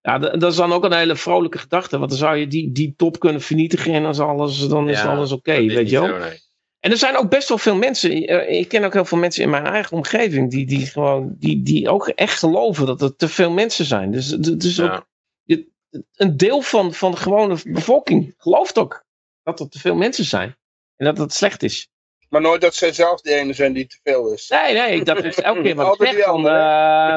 Ja, 0.02 0.18
dat 0.18 0.42
is 0.50 0.56
dan 0.56 0.72
ook 0.72 0.84
een 0.84 0.92
hele 0.92 1.16
vrolijke 1.16 1.58
gedachte. 1.58 1.98
Want 1.98 2.10
dan 2.10 2.18
zou 2.18 2.36
je 2.36 2.46
die, 2.46 2.72
die 2.72 2.94
top 2.96 3.18
kunnen 3.18 3.40
vernietigen 3.42 3.92
en 3.94 4.02
dan 4.02 4.10
is 4.10 4.18
alles, 4.20 4.68
dan 4.68 4.88
is 4.88 4.98
ja, 5.02 5.14
alles 5.14 5.32
oké, 5.32 5.64
weet 5.66 5.90
je 5.90 6.00
wel. 6.00 6.18
nee. 6.18 6.38
En 6.80 6.90
er 6.90 6.96
zijn 6.96 7.16
ook 7.16 7.30
best 7.30 7.48
wel 7.48 7.58
veel 7.58 7.76
mensen, 7.76 8.10
eh, 8.26 8.58
ik 8.60 8.68
ken 8.68 8.84
ook 8.84 8.92
heel 8.92 9.04
veel 9.04 9.18
mensen 9.18 9.42
in 9.42 9.50
mijn 9.50 9.64
eigen 9.66 9.96
omgeving, 9.96 10.50
die, 10.50 10.66
die 10.66 10.86
gewoon, 10.86 11.34
die, 11.38 11.62
die 11.62 11.88
ook 11.88 12.08
echt 12.08 12.38
geloven 12.38 12.86
dat 12.86 13.02
er 13.02 13.16
te 13.16 13.28
veel 13.28 13.50
mensen 13.50 13.84
zijn. 13.84 14.10
Dus 14.10 14.26
het 14.30 14.64
is 14.64 14.80
ook, 14.80 14.90
Ja. 14.90 15.06
je- 15.42 15.70
een 16.16 16.36
deel 16.36 16.60
van, 16.60 16.94
van 16.94 17.10
de 17.10 17.16
gewone 17.16 17.56
bevolking 17.64 18.34
gelooft 18.36 18.78
ook 18.78 19.04
dat 19.42 19.60
er 19.60 19.68
te 19.68 19.78
veel 19.78 19.94
mensen 19.94 20.24
zijn. 20.24 20.56
En 20.96 21.04
dat 21.06 21.16
dat 21.16 21.32
slecht 21.32 21.62
is. 21.62 21.90
Maar 22.32 22.40
nooit 22.40 22.60
dat 22.60 22.74
zij 22.74 22.92
zelf 22.92 23.20
de 23.20 23.34
ene 23.34 23.52
zijn 23.52 23.72
die 23.72 23.86
te 23.86 23.98
veel 24.02 24.32
is. 24.32 24.48
Nee, 24.48 24.72
nee, 24.74 24.94
ik 24.96 25.04
dacht 25.04 25.22
dus 25.22 25.40
elke 25.40 25.62
keer 25.62 25.74
wat 25.74 25.84
ik 25.84 25.90
Altijd 25.90 26.08
zeg 26.08 26.16
die 26.18 26.26
van, 26.26 26.34
andere. 26.34 26.56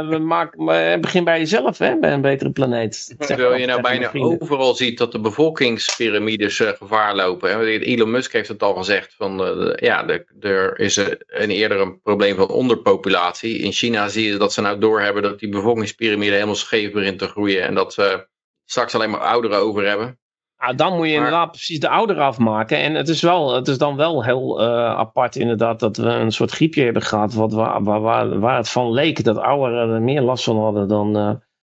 eh, 0.04 0.10
we 0.10 0.18
maken, 0.18 0.64
maar 0.64 1.00
begin 1.00 1.24
bij 1.24 1.40
jezelf, 1.40 1.78
hè, 1.78 2.00
bij 2.00 2.14
een 2.14 2.22
betere 2.22 2.52
planeet. 2.52 3.14
Dat 3.18 3.28
Terwijl 3.28 3.56
je 3.56 3.66
nou 3.66 3.82
bijna 3.82 4.12
overal 4.14 4.74
ziet 4.76 4.98
dat 4.98 5.12
de 5.12 5.20
bevolkingspyramides 5.20 6.60
eh, 6.60 6.70
gevaar 6.70 7.16
lopen. 7.16 7.50
Hè? 7.50 7.66
Elon 7.80 8.12
Musk 8.12 8.34
heeft 8.34 8.48
het 8.48 8.64
al 8.64 8.74
gezegd. 8.76 9.14
Van, 9.18 9.46
eh, 9.46 9.74
ja, 9.88 10.04
de- 10.04 10.26
er 10.40 10.80
is 10.80 10.96
een, 10.96 11.24
een 11.28 11.50
eerder 11.50 11.80
een 11.80 12.02
probleem 12.02 12.36
van 12.36 12.50
onderpopulatie. 12.50 13.58
In 13.58 13.72
China 13.72 14.08
zie 14.08 14.28
je 14.32 14.38
dat 14.38 14.54
ze 14.54 14.62
nou 14.62 14.80
doorhebben 14.80 15.24
dat 15.24 15.40
die 15.40 15.50
bevolkingspyramide 15.50 16.34
helemaal 16.34 16.56
scheef 16.56 16.92
begint 16.92 17.20
te 17.20 17.28
groeien. 17.28 17.64
En 17.64 17.76
dat 17.76 17.94
ze 17.94 18.28
straks 18.66 18.96
alleen 18.96 19.10
maar 19.10 19.20
ouderen 19.20 19.58
over 19.60 19.88
hebben. 19.88 20.20
Nou, 20.66 20.78
dan 20.78 20.96
moet 20.96 21.08
je 21.08 21.16
Maar- 21.18 21.26
inderdaad 21.26 21.52
precies 21.52 21.80
de 21.80 21.90
ouder 21.90 22.20
afmaken. 22.20 22.78
En 22.78 22.94
het 22.94 23.08
is, 23.10 23.22
wel, 23.22 23.54
het 23.54 23.68
is 23.68 23.78
dan 23.78 23.96
wel 23.96 24.24
heel 24.24 24.62
eh, 24.62 24.96
apart 24.98 25.36
inderdaad 25.36 25.80
dat 25.80 25.98
we 25.98 26.10
een 26.10 26.32
soort 26.32 26.52
griepje 26.52 26.84
hebben 26.84 27.02
gehad. 27.02 27.34
Wat, 27.34 27.54
waar, 27.54 27.84
waar, 27.84 28.40
waar, 28.40 28.58
het 28.58 28.70
van 28.70 28.92
leek 28.92 29.24
dat 29.24 29.38
ouderen 29.38 29.90
er 29.90 30.02
meer 30.02 30.22
last 30.22 30.44
van 30.44 30.60
hadden 30.60 30.88
dan, 30.88 31.18
eh, 31.18 31.32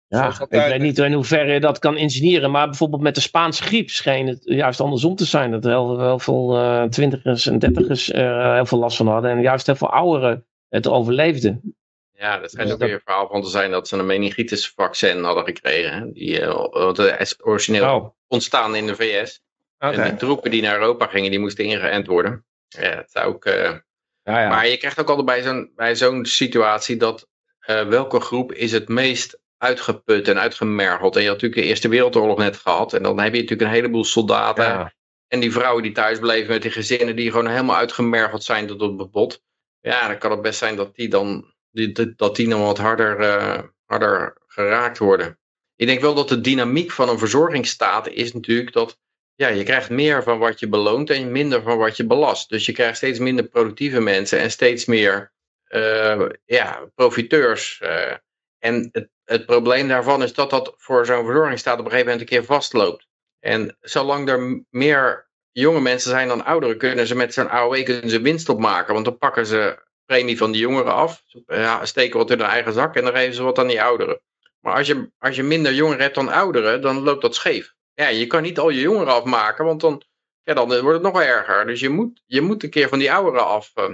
Ja, 0.07 0.27
ik 0.27 0.49
weet 0.49 0.81
niet 0.81 0.97
in 0.97 1.13
hoeverre 1.13 1.53
je 1.53 1.59
dat 1.59 1.79
kan 1.79 1.97
ingenieren. 1.97 2.51
Maar 2.51 2.65
bijvoorbeeld 2.65 3.01
met 3.01 3.15
de 3.15 3.21
Spaanse 3.21 3.63
griep 3.63 3.89
scheen 3.89 4.27
het 4.27 4.41
juist 4.43 4.81
andersom 4.81 5.15
te 5.15 5.25
zijn. 5.25 5.51
Dat 5.51 5.63
heel, 5.63 5.99
heel 5.99 6.19
veel 6.19 6.57
eh, 6.57 6.83
twintigers 6.83 7.47
en 7.47 7.59
dertigers 7.59 8.13
er 8.13 8.53
heel 8.53 8.65
veel 8.65 8.79
last 8.79 8.97
van 8.97 9.07
hadden. 9.07 9.31
En 9.31 9.41
juist 9.41 9.65
heel 9.65 9.75
veel 9.75 9.91
ouderen 9.91 10.45
het 10.69 10.87
overleefden. 10.87 11.75
Ja, 12.21 12.37
dat 12.39 12.51
schijnt 12.51 12.67
Dus 12.67 12.73
ook 12.73 12.79
dat- 12.79 12.87
weer 12.89 12.97
een 12.97 13.03
verhaal 13.05 13.27
van 13.27 13.41
te 13.41 13.49
zijn 13.49 13.71
dat 13.71 13.87
ze 13.87 13.97
een 13.97 14.05
meningitisvaccin 14.05 15.23
hadden 15.23 15.45
gekregen. 15.45 15.93
Hè? 15.93 16.11
Die, 16.11 16.39
is 17.19 17.35
origineel 17.43 17.95
Oh, 17.95 18.09
ontstaan 18.27 18.75
in 18.75 18.85
de 18.87 18.95
VS. 18.95 19.41
En 19.77 20.03
die 20.03 20.15
troepen 20.15 20.51
die 20.51 20.61
naar 20.61 20.73
Europa 20.79 21.07
gingen, 21.07 21.29
die 21.31 21.39
moesten 21.39 21.65
ingeënt 21.65 22.07
worden. 22.07 22.45
Ja, 22.67 22.95
het 22.95 23.11
zou 23.11 23.33
ook... 23.33 23.45
eh, 23.45 23.75
Ja, 24.23 24.41
ja. 24.41 24.49
Maar 24.49 24.67
je 24.67 24.77
krijgt 24.77 24.99
ook 24.99 25.07
altijd 25.09 25.25
bij 25.25 25.41
zo'n, 25.41 25.71
bij 25.75 25.95
zo'n 25.95 26.25
situatie 26.25 26.97
dat 26.97 27.27
eh, 27.59 27.87
welke 27.87 28.19
groep 28.19 28.51
is 28.53 28.71
het 28.71 28.87
meest 28.87 29.39
uitgeput 29.57 30.27
en 30.27 30.39
uitgemergeld. 30.39 31.15
En 31.15 31.21
je 31.21 31.27
had 31.27 31.35
natuurlijk 31.41 31.61
de 31.61 31.67
Eerste 31.67 31.87
Wereldoorlog 31.89 32.37
net 32.37 32.57
gehad. 32.57 32.93
En 32.93 33.03
dan 33.03 33.19
heb 33.19 33.33
je 33.33 33.41
natuurlijk 33.41 33.69
een 33.69 33.75
heleboel 33.75 34.03
soldaten. 34.05 34.63
Ja. 34.63 34.93
En 35.27 35.39
die 35.39 35.51
vrouwen 35.51 35.83
die 35.83 35.91
thuis 35.91 36.19
bleven 36.19 36.51
met 36.51 36.61
die 36.61 36.71
gezinnen 36.71 37.15
die 37.15 37.31
gewoon 37.31 37.47
helemaal 37.47 37.75
uitgemergeld 37.75 38.43
zijn 38.43 38.67
tot 38.67 38.81
op 38.81 38.99
het 38.99 39.11
bot. 39.11 39.41
Ja, 39.79 40.07
dan 40.07 40.17
kan 40.17 40.31
het 40.31 40.41
best 40.41 40.59
zijn 40.59 40.75
dat 40.75 40.95
die 40.95 41.07
dan, 41.09 41.53
dat 42.15 42.35
die 42.35 42.49
dan 42.49 42.61
wat 42.61 42.77
harder, 42.77 43.19
eh, 43.19 43.63
harder 43.85 44.37
geraakt 44.47 44.97
worden. 44.97 45.39
Ik 45.75 45.87
denk 45.87 46.01
wel 46.01 46.13
dat 46.13 46.29
de 46.29 46.41
dynamiek 46.41 46.91
van 46.91 47.09
een 47.09 47.19
verzorgingsstaat 47.19 48.07
is 48.07 48.33
natuurlijk 48.33 48.73
dat 48.73 48.99
ja, 49.35 49.47
je 49.47 49.63
krijgt 49.63 49.89
meer 49.89 50.23
van 50.23 50.39
wat 50.39 50.59
je 50.59 50.69
beloont 50.69 51.09
en 51.09 51.31
minder 51.31 51.61
van 51.61 51.77
wat 51.77 51.97
je 51.97 52.05
belast. 52.05 52.49
Dus 52.49 52.65
je 52.65 52.71
krijgt 52.71 52.97
steeds 52.97 53.19
minder 53.19 53.47
productieve 53.47 53.99
mensen 53.99 54.39
en 54.39 54.51
steeds 54.51 54.85
meer 54.85 55.33
eh, 55.63 56.29
ja, 56.45 56.91
profiteurs. 56.95 57.79
eh. 57.81 58.13
en 58.59 58.89
het, 58.91 59.09
het 59.23 59.45
probleem 59.45 59.87
daarvan 59.87 60.23
is 60.23 60.33
dat 60.33 60.49
dat 60.49 60.73
voor 60.77 61.05
zo'n 61.05 61.25
verzorgingsstaat 61.25 61.79
op 61.79 61.85
een 61.85 61.91
gegeven 61.91 62.11
moment 62.11 62.21
een 62.29 62.37
keer 62.37 62.45
vastloopt. 62.45 63.07
En 63.39 63.77
zolang 63.79 64.29
er 64.29 64.65
meer 64.69 65.29
jonge 65.51 65.81
mensen 65.81 66.09
zijn 66.09 66.27
dan 66.27 66.45
ouderen, 66.45 66.77
kunnen 66.77 67.07
ze 67.07 67.15
met 67.15 67.33
zo'n 67.33 67.49
AOW 67.49 67.83
kunnen 67.83 68.09
ze 68.09 68.21
winst 68.21 68.49
opmaken. 68.49 68.93
Want 68.93 69.05
dan 69.05 69.17
pakken 69.17 69.45
ze 69.45 69.83
premie 70.11 70.37
van 70.37 70.51
die 70.51 70.61
jongeren 70.61 70.93
af, 70.93 71.23
ja, 71.47 71.85
steken 71.85 72.17
wat 72.17 72.31
in 72.31 72.39
hun 72.39 72.47
eigen 72.47 72.73
zak 72.73 72.95
en 72.95 73.03
dan 73.03 73.13
geven 73.13 73.33
ze 73.35 73.43
wat 73.43 73.59
aan 73.59 73.67
die 73.67 73.81
ouderen. 73.81 74.19
Maar 74.59 74.75
als 74.75 74.87
je, 74.87 75.11
als 75.19 75.35
je 75.35 75.43
minder 75.43 75.73
jongeren 75.73 76.01
hebt 76.01 76.15
dan 76.15 76.29
ouderen, 76.29 76.81
dan 76.81 76.99
loopt 77.03 77.21
dat 77.21 77.35
scheef. 77.35 77.73
Ja, 77.93 78.07
je 78.07 78.27
kan 78.27 78.41
niet 78.41 78.59
al 78.59 78.69
je 78.69 78.81
jongeren 78.81 79.13
afmaken, 79.13 79.65
want 79.65 79.81
dan, 79.81 80.03
ja, 80.43 80.53
dan 80.53 80.67
wordt 80.67 81.03
het 81.03 81.13
nog 81.13 81.21
erger. 81.21 81.65
Dus 81.65 81.79
je 81.79 81.89
moet, 81.89 82.21
je 82.25 82.41
moet 82.41 82.63
een 82.63 82.69
keer 82.69 82.89
van 82.89 82.99
die 82.99 83.13
ouderen 83.13 83.47
af. 83.47 83.71
eh. 83.73 83.85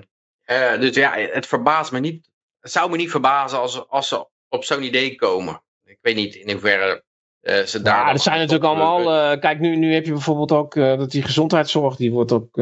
Eh, 0.44 0.80
dus 0.80 0.96
ja, 0.96 1.14
het 1.16 1.46
verbaast 1.48 1.92
me 1.92 2.00
niet. 2.00 2.30
Het 2.60 2.72
zou 2.72 2.90
me 2.90 2.98
niet 2.98 3.12
verbazen 3.12 3.60
als, 3.60 3.90
als 3.90 4.08
ze 4.08 4.28
op 4.50 4.64
zo'n 4.64 4.84
idee 4.84 5.16
komen. 5.16 5.62
Ik 5.84 5.98
weet 6.02 6.16
niet 6.16 6.36
in 6.36 6.52
hoeverre 6.52 7.04
eh, 7.42 7.64
ze 7.64 7.82
daar. 7.82 8.06
Ja, 8.06 8.12
er 8.12 8.20
zijn 8.20 8.38
natuurlijk 8.38 8.66
allemaal. 8.66 9.32
eh, 9.32 9.40
kijk, 9.40 9.60
nu, 9.60 9.76
nu 9.76 9.94
heb 9.94 10.06
je 10.06 10.12
bijvoorbeeld 10.12 10.52
ook 10.52 10.74
dat 10.76 11.12
die 11.12 11.22
gezondheidszorg, 11.22 11.96
die 11.96 12.12
wordt 12.12 12.32
ook, 12.32 12.56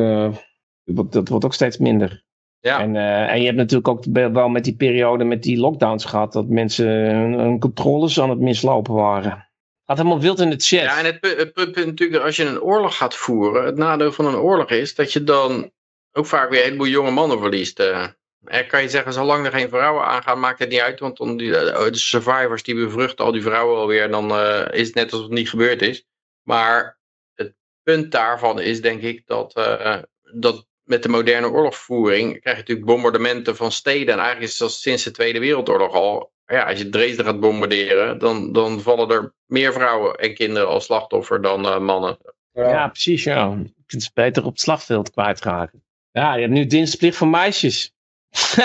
dat 1.11 1.27
wordt 1.27 1.45
ook 1.45 1.53
steeds 1.53 1.77
minder. 1.77 2.23
Ja. 2.65 2.79
En, 2.79 2.95
eh, 2.95 3.31
en 3.31 3.39
je 3.39 3.45
hebt 3.45 3.57
natuurlijk 3.57 3.87
ook 3.87 4.03
wel 4.33 4.49
met 4.49 4.63
die 4.63 4.75
periode 4.75 5.23
met 5.23 5.43
die 5.43 5.57
lockdowns 5.57 6.05
gehad, 6.05 6.33
dat 6.33 6.47
mensen 6.47 6.87
hun, 6.87 7.33
hun 7.33 7.59
controles 7.59 8.19
aan 8.19 8.29
het 8.29 8.39
mislopen 8.39 8.93
waren. 8.93 9.49
Gaat 9.85 9.97
helemaal 9.97 10.19
wild 10.19 10.39
in 10.39 10.49
de 10.49 10.59
chat. 10.59 10.79
Ja, 10.81 10.99
en 10.99 11.05
het, 11.05 11.19
pu- 11.19 11.35
het 11.37 11.53
punt 11.53 11.75
natuurlijk, 11.75 12.23
als 12.23 12.35
je 12.35 12.45
een 12.45 12.61
oorlog 12.61 12.97
gaat 12.97 13.15
voeren, 13.15 13.65
het 13.65 13.77
nadeel 13.77 14.11
van 14.11 14.25
een 14.25 14.35
oorlog 14.35 14.69
is 14.69 14.95
dat 14.95 15.13
je 15.13 15.23
dan 15.23 15.71
ook 16.11 16.25
vaak 16.25 16.49
weer 16.49 16.59
een 16.59 16.65
heleboel 16.65 16.87
jonge 16.87 17.11
mannen 17.11 17.39
verliest. 17.39 17.79
eh. 17.79 18.07
En 18.45 18.67
kan 18.67 18.81
je 18.81 18.89
zeggen, 18.89 19.13
zolang 19.13 19.45
er 19.45 19.51
geen 19.51 19.69
vrouwen 19.69 20.03
aangaan, 20.05 20.39
maakt 20.39 20.59
het 20.59 20.69
niet 20.69 20.79
uit, 20.79 20.99
want 20.99 21.17
dan 21.17 21.37
die, 21.37 21.57
eh, 21.57 21.91
de 21.91 21.97
survivors 21.97 22.63
die 22.63 22.75
bevruchten 22.75 23.25
al 23.25 23.31
die 23.31 23.41
vrouwen 23.41 23.77
alweer, 23.77 24.09
dan 24.09 24.31
eh, 24.31 24.79
is 24.79 24.87
het 24.87 24.95
net 24.95 25.11
alsof 25.11 25.27
het 25.27 25.35
niet 25.35 25.49
gebeurd 25.49 25.81
is. 25.81 26.05
Maar 26.43 26.99
het 27.33 27.53
punt 27.83 28.11
daarvan 28.11 28.59
is 28.59 28.81
denk 28.81 29.01
ik 29.01 29.21
dat, 29.25 29.53
eh, 29.55 29.97
dat 30.33 30.67
met 30.85 31.03
de 31.03 31.09
moderne 31.09 31.49
oorlogvoering 31.49 32.29
krijg 32.41 32.55
je 32.55 32.61
natuurlijk 32.61 32.87
bombardementen 32.87 33.55
van 33.55 33.71
steden. 33.71 34.13
En 34.13 34.19
eigenlijk 34.19 34.51
is 34.51 34.57
dat 34.57 34.71
sinds 34.71 35.03
de 35.03 35.11
Tweede 35.11 35.39
Wereldoorlog 35.39 35.93
al. 35.93 36.33
Ja, 36.45 36.63
als 36.63 36.79
je 36.79 36.89
Dresden 36.89 37.25
gaat 37.25 37.39
bombarderen, 37.39 38.19
dan, 38.19 38.51
dan 38.51 38.81
vallen 38.81 39.09
er 39.09 39.33
meer 39.45 39.73
vrouwen 39.73 40.15
en 40.15 40.33
kinderen 40.33 40.67
als 40.67 40.85
slachtoffer 40.85 41.41
dan 41.41 41.65
eh, 41.65 41.79
mannen. 41.79 42.17
Ja, 42.51 42.87
precies. 42.87 43.23
Ja. 43.23 43.57
Je 43.75 43.83
kunt 43.85 44.03
ze 44.03 44.09
beter 44.13 44.45
op 44.45 44.51
het 44.51 44.61
slagveld 44.61 45.11
kwijtraken. 45.11 45.83
Ja, 46.11 46.33
je 46.33 46.41
hebt 46.41 46.53
nu 46.53 46.65
dienstplicht 46.65 47.17
voor 47.17 47.27
meisjes. 47.27 47.93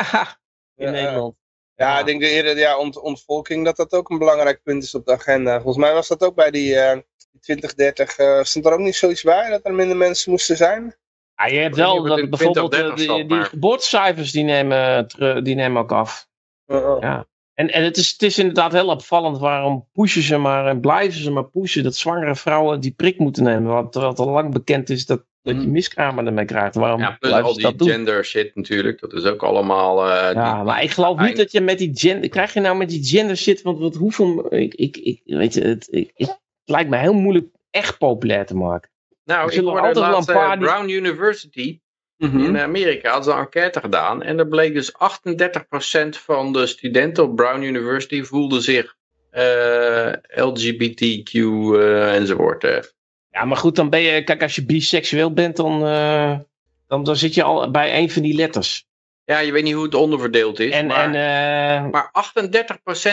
in 0.77 0.87
Ja, 0.87 0.91
Nederland. 0.91 1.35
Ja, 1.75 1.99
ik 1.99 2.07
denk 2.07 2.21
de 2.21 2.29
eerder, 2.29 2.59
ja, 2.59 2.79
ont, 2.79 3.01
ontvolking, 3.01 3.65
dat 3.65 3.77
dat 3.77 3.93
ook 3.93 4.11
een 4.11 4.19
belangrijk 4.19 4.63
punt 4.63 4.83
is 4.83 4.95
op 4.95 5.05
de 5.07 5.13
agenda. 5.13 5.55
Volgens 5.61 5.85
mij 5.85 5.95
was 5.95 6.09
dat 6.09 6.23
ook 6.23 6.35
bij 6.35 6.51
die 6.51 6.77
eh, 6.77 6.99
2030, 7.41 8.17
eh 8.17 8.43
stond 8.43 8.67
er 8.67 8.73
ook 8.73 8.79
niet 8.79 8.95
zoiets 8.95 9.23
bij, 9.23 9.51
dat 9.51 9.65
er 9.65 9.75
minder 9.75 9.97
mensen 9.97 10.31
moesten 10.31 10.57
zijn? 10.57 10.97
Ja, 11.41 11.47
je 11.47 11.59
hebt 11.59 11.77
wel 11.77 12.03
dat 12.03 12.29
bijvoorbeeld 12.31 12.71
2030 12.73 13.07
eh, 13.07 13.15
die, 13.17 13.27
die 13.27 13.37
maar- 13.37 13.45
geboortecijfers 13.47 14.33
die 14.33 14.45
nemen, 14.45 15.07
die 15.45 15.55
nemen 15.55 15.83
ook 15.83 15.93
af. 15.93 16.29
Uh, 16.67 16.77
uh. 16.77 16.97
Ja. 17.01 17.29
En, 17.55 17.71
en 17.73 17.85
het, 17.85 17.97
is, 17.97 18.11
het 18.11 18.23
is 18.23 18.39
inderdaad 18.39 18.73
heel 18.73 18.89
opvallend 18.89 19.39
waarom 19.39 19.89
pushen 19.93 20.23
ze 20.23 20.37
maar 20.37 20.67
en 20.67 20.81
blijven 20.81 21.21
ze 21.21 21.31
maar 21.31 21.49
pushen 21.51 21.83
dat 21.83 21.95
zwangere 21.97 22.37
vrouwen 22.37 22.81
die 22.81 22.93
prik 22.97 23.19
moeten 23.19 23.43
nemen. 23.45 23.73
Want 23.73 23.93
terwijl 23.93 24.13
het 24.13 24.21
al 24.21 24.29
lang 24.31 24.53
bekend 24.53 24.91
is 24.91 25.07
dat, 25.07 25.25
dat 25.43 25.55
je 25.55 25.61
Mhm. 25.61 25.71
miskramen 25.71 26.27
ermee 26.27 26.45
krijgt. 26.45 26.75
Waarom 26.75 27.01
Ja, 27.01 27.07
plus 27.07 27.19
blijven 27.19 27.43
al 27.49 27.55
ze 27.55 27.61
die 27.61 27.69
dat 27.69 27.79
doen? 27.79 27.89
gender 27.89 28.25
shit 28.25 28.55
natuurlijk, 28.55 29.01
dat 29.01 29.13
is 29.13 29.25
ook 29.25 29.43
allemaal... 29.43 30.07
eh, 30.11 30.33
Ja, 30.35 30.55
die- 30.55 30.65
maar 30.65 30.83
ik 30.83 30.91
geloof 30.91 31.19
niet 31.21 31.37
dat 31.37 31.53
je 31.53 31.61
met 31.61 31.79
die 31.79 31.91
gender. 31.95 32.29
Krijg 32.29 32.55
je 32.55 32.61
nou 32.61 32.77
met 32.77 32.89
die 32.89 33.05
gender 33.05 33.37
shit? 33.37 33.63
Want 33.63 33.79
wat, 33.79 33.95
hoeveel. 33.95 34.55
Ik, 34.55 34.75
ik, 34.75 34.97
ik, 34.97 35.21
weet 35.25 35.55
je, 35.55 35.61
het, 35.61 35.89
ik- 35.91 36.11
het 36.15 36.41
lijkt 36.65 36.91
me 36.91 36.97
heel 36.97 37.15
moeilijk 37.15 37.47
echt 37.71 37.99
populair 37.99 38.47
te 38.47 38.57
maken. 38.57 38.91
Nou, 39.31 39.53
ik 39.53 39.61
hoorde 39.61 39.81
altijd 39.81 40.05
laatst 40.13 40.29
eh, 40.29 40.59
Brown 40.59 40.89
University 40.89 41.81
Mhm. 42.17 42.39
in 42.41 42.59
Amerika 42.59 43.11
hadden 43.11 43.33
ze 43.33 43.39
een 43.39 43.45
enquête 43.45 43.81
gedaan. 43.81 44.23
En 44.23 44.39
er 44.39 44.49
bleek 44.49 44.75
dus 44.75 44.93
38% 44.93 46.17
van 46.19 46.53
de 46.53 46.67
studenten 46.67 47.25
op 47.25 47.37
Brown 47.37 47.63
University 47.63 48.23
voelden 48.23 48.63
zich 48.63 48.97
eh, 49.31 50.13
LGBTQ 50.35 51.33
eh, 51.35 52.15
enzovoort. 52.15 52.65
eh. 52.65 52.83
Ja, 53.31 53.45
maar 53.45 53.57
goed, 53.57 53.77
dan 53.77 53.91
ben 53.91 54.01
je. 54.01 54.25
Kijk, 54.25 54.43
als 54.43 54.55
je 54.55 54.65
biseksueel 54.65 55.33
bent, 55.33 55.57
dan, 55.57 55.81
dan, 56.87 57.05
dan 57.05 57.17
zit 57.17 57.35
je 57.35 57.43
al 57.43 57.71
bij 57.71 57.99
een 57.99 58.11
van 58.11 58.23
die 58.23 58.35
letters. 58.35 58.85
Ja, 59.31 59.39
je 59.39 59.53
weet 59.53 59.63
niet 59.63 59.75
hoe 59.75 59.85
het 59.85 59.95
onderverdeeld 59.95 60.59
is. 60.61 60.73
En, 60.73 60.87
maar, 60.87 61.15
en 61.15 61.85
eh, 61.85 61.91
maar 61.91 62.11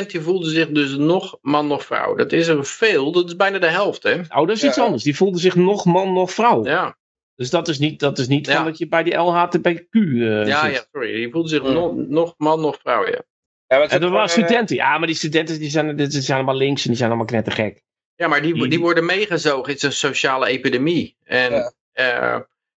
38% 0.01 0.05
die 0.07 0.21
voelde 0.21 0.49
zich 0.49 0.69
dus 0.69 0.95
nog 0.95 1.37
man 1.41 1.67
nog 1.67 1.85
vrouw. 1.85 2.15
Dat 2.15 2.31
is 2.31 2.47
er 2.47 2.65
veel, 2.65 3.11
dat 3.11 3.27
is 3.27 3.35
bijna 3.35 3.59
de 3.59 3.67
helft 3.69 4.03
hè. 4.03 4.13
oh, 4.13 4.47
dat 4.47 4.49
is 4.49 4.63
iets 4.63 4.79
anders. 4.79 5.03
Die 5.03 5.15
voelden 5.15 5.39
zich 5.41 5.55
nog 5.55 5.85
man, 5.85 6.13
nog 6.13 6.31
vrouw. 6.31 6.65
Ja, 6.65 6.97
Dus 7.35 7.49
dat 7.49 7.67
is 7.67 7.79
niet, 7.79 7.99
dat 7.99 8.17
is 8.19 8.27
niet 8.27 8.45
Ja. 8.47 8.55
van 8.55 8.65
dat 8.65 8.77
je 8.77 8.87
bij 8.87 9.03
die 9.03 9.15
LHTBQ 9.15 9.87
eh 9.91 10.47
ja, 10.47 10.65
zit. 10.65 10.73
ja, 10.75 10.85
sorry. 10.91 11.13
Die 11.13 11.31
voelde 11.31 11.49
zich 11.49 11.63
nog, 11.63 11.95
nog 11.95 12.33
man 12.37 12.61
nog 12.61 12.77
vrouw, 12.81 13.05
ja. 13.07 13.21
Ja, 13.67 13.87
En 13.87 14.01
dat 14.01 14.11
waren 14.11 14.25
eh, 14.25 14.31
studenten. 14.43 14.75
Ja, 14.75 14.97
maar 14.97 15.07
die 15.07 15.15
studenten 15.15 15.59
die 15.59 15.69
zijn, 15.69 15.95
die 15.95 16.09
zijn 16.21 16.37
allemaal 16.37 16.55
links 16.57 16.81
en 16.81 16.87
die 16.87 16.97
zijn 16.97 17.09
allemaal 17.09 17.27
knettergek. 17.27 17.81
Ja, 18.15 18.27
maar 18.27 18.41
die, 18.41 18.67
Die- 18.69 18.79
worden 18.79 19.05
meegezogen. 19.05 19.65
Het 19.71 19.75
is 19.77 19.83
een 19.83 19.91
sociale 19.93 20.47
epidemie. 20.47 21.17
En 21.23 21.73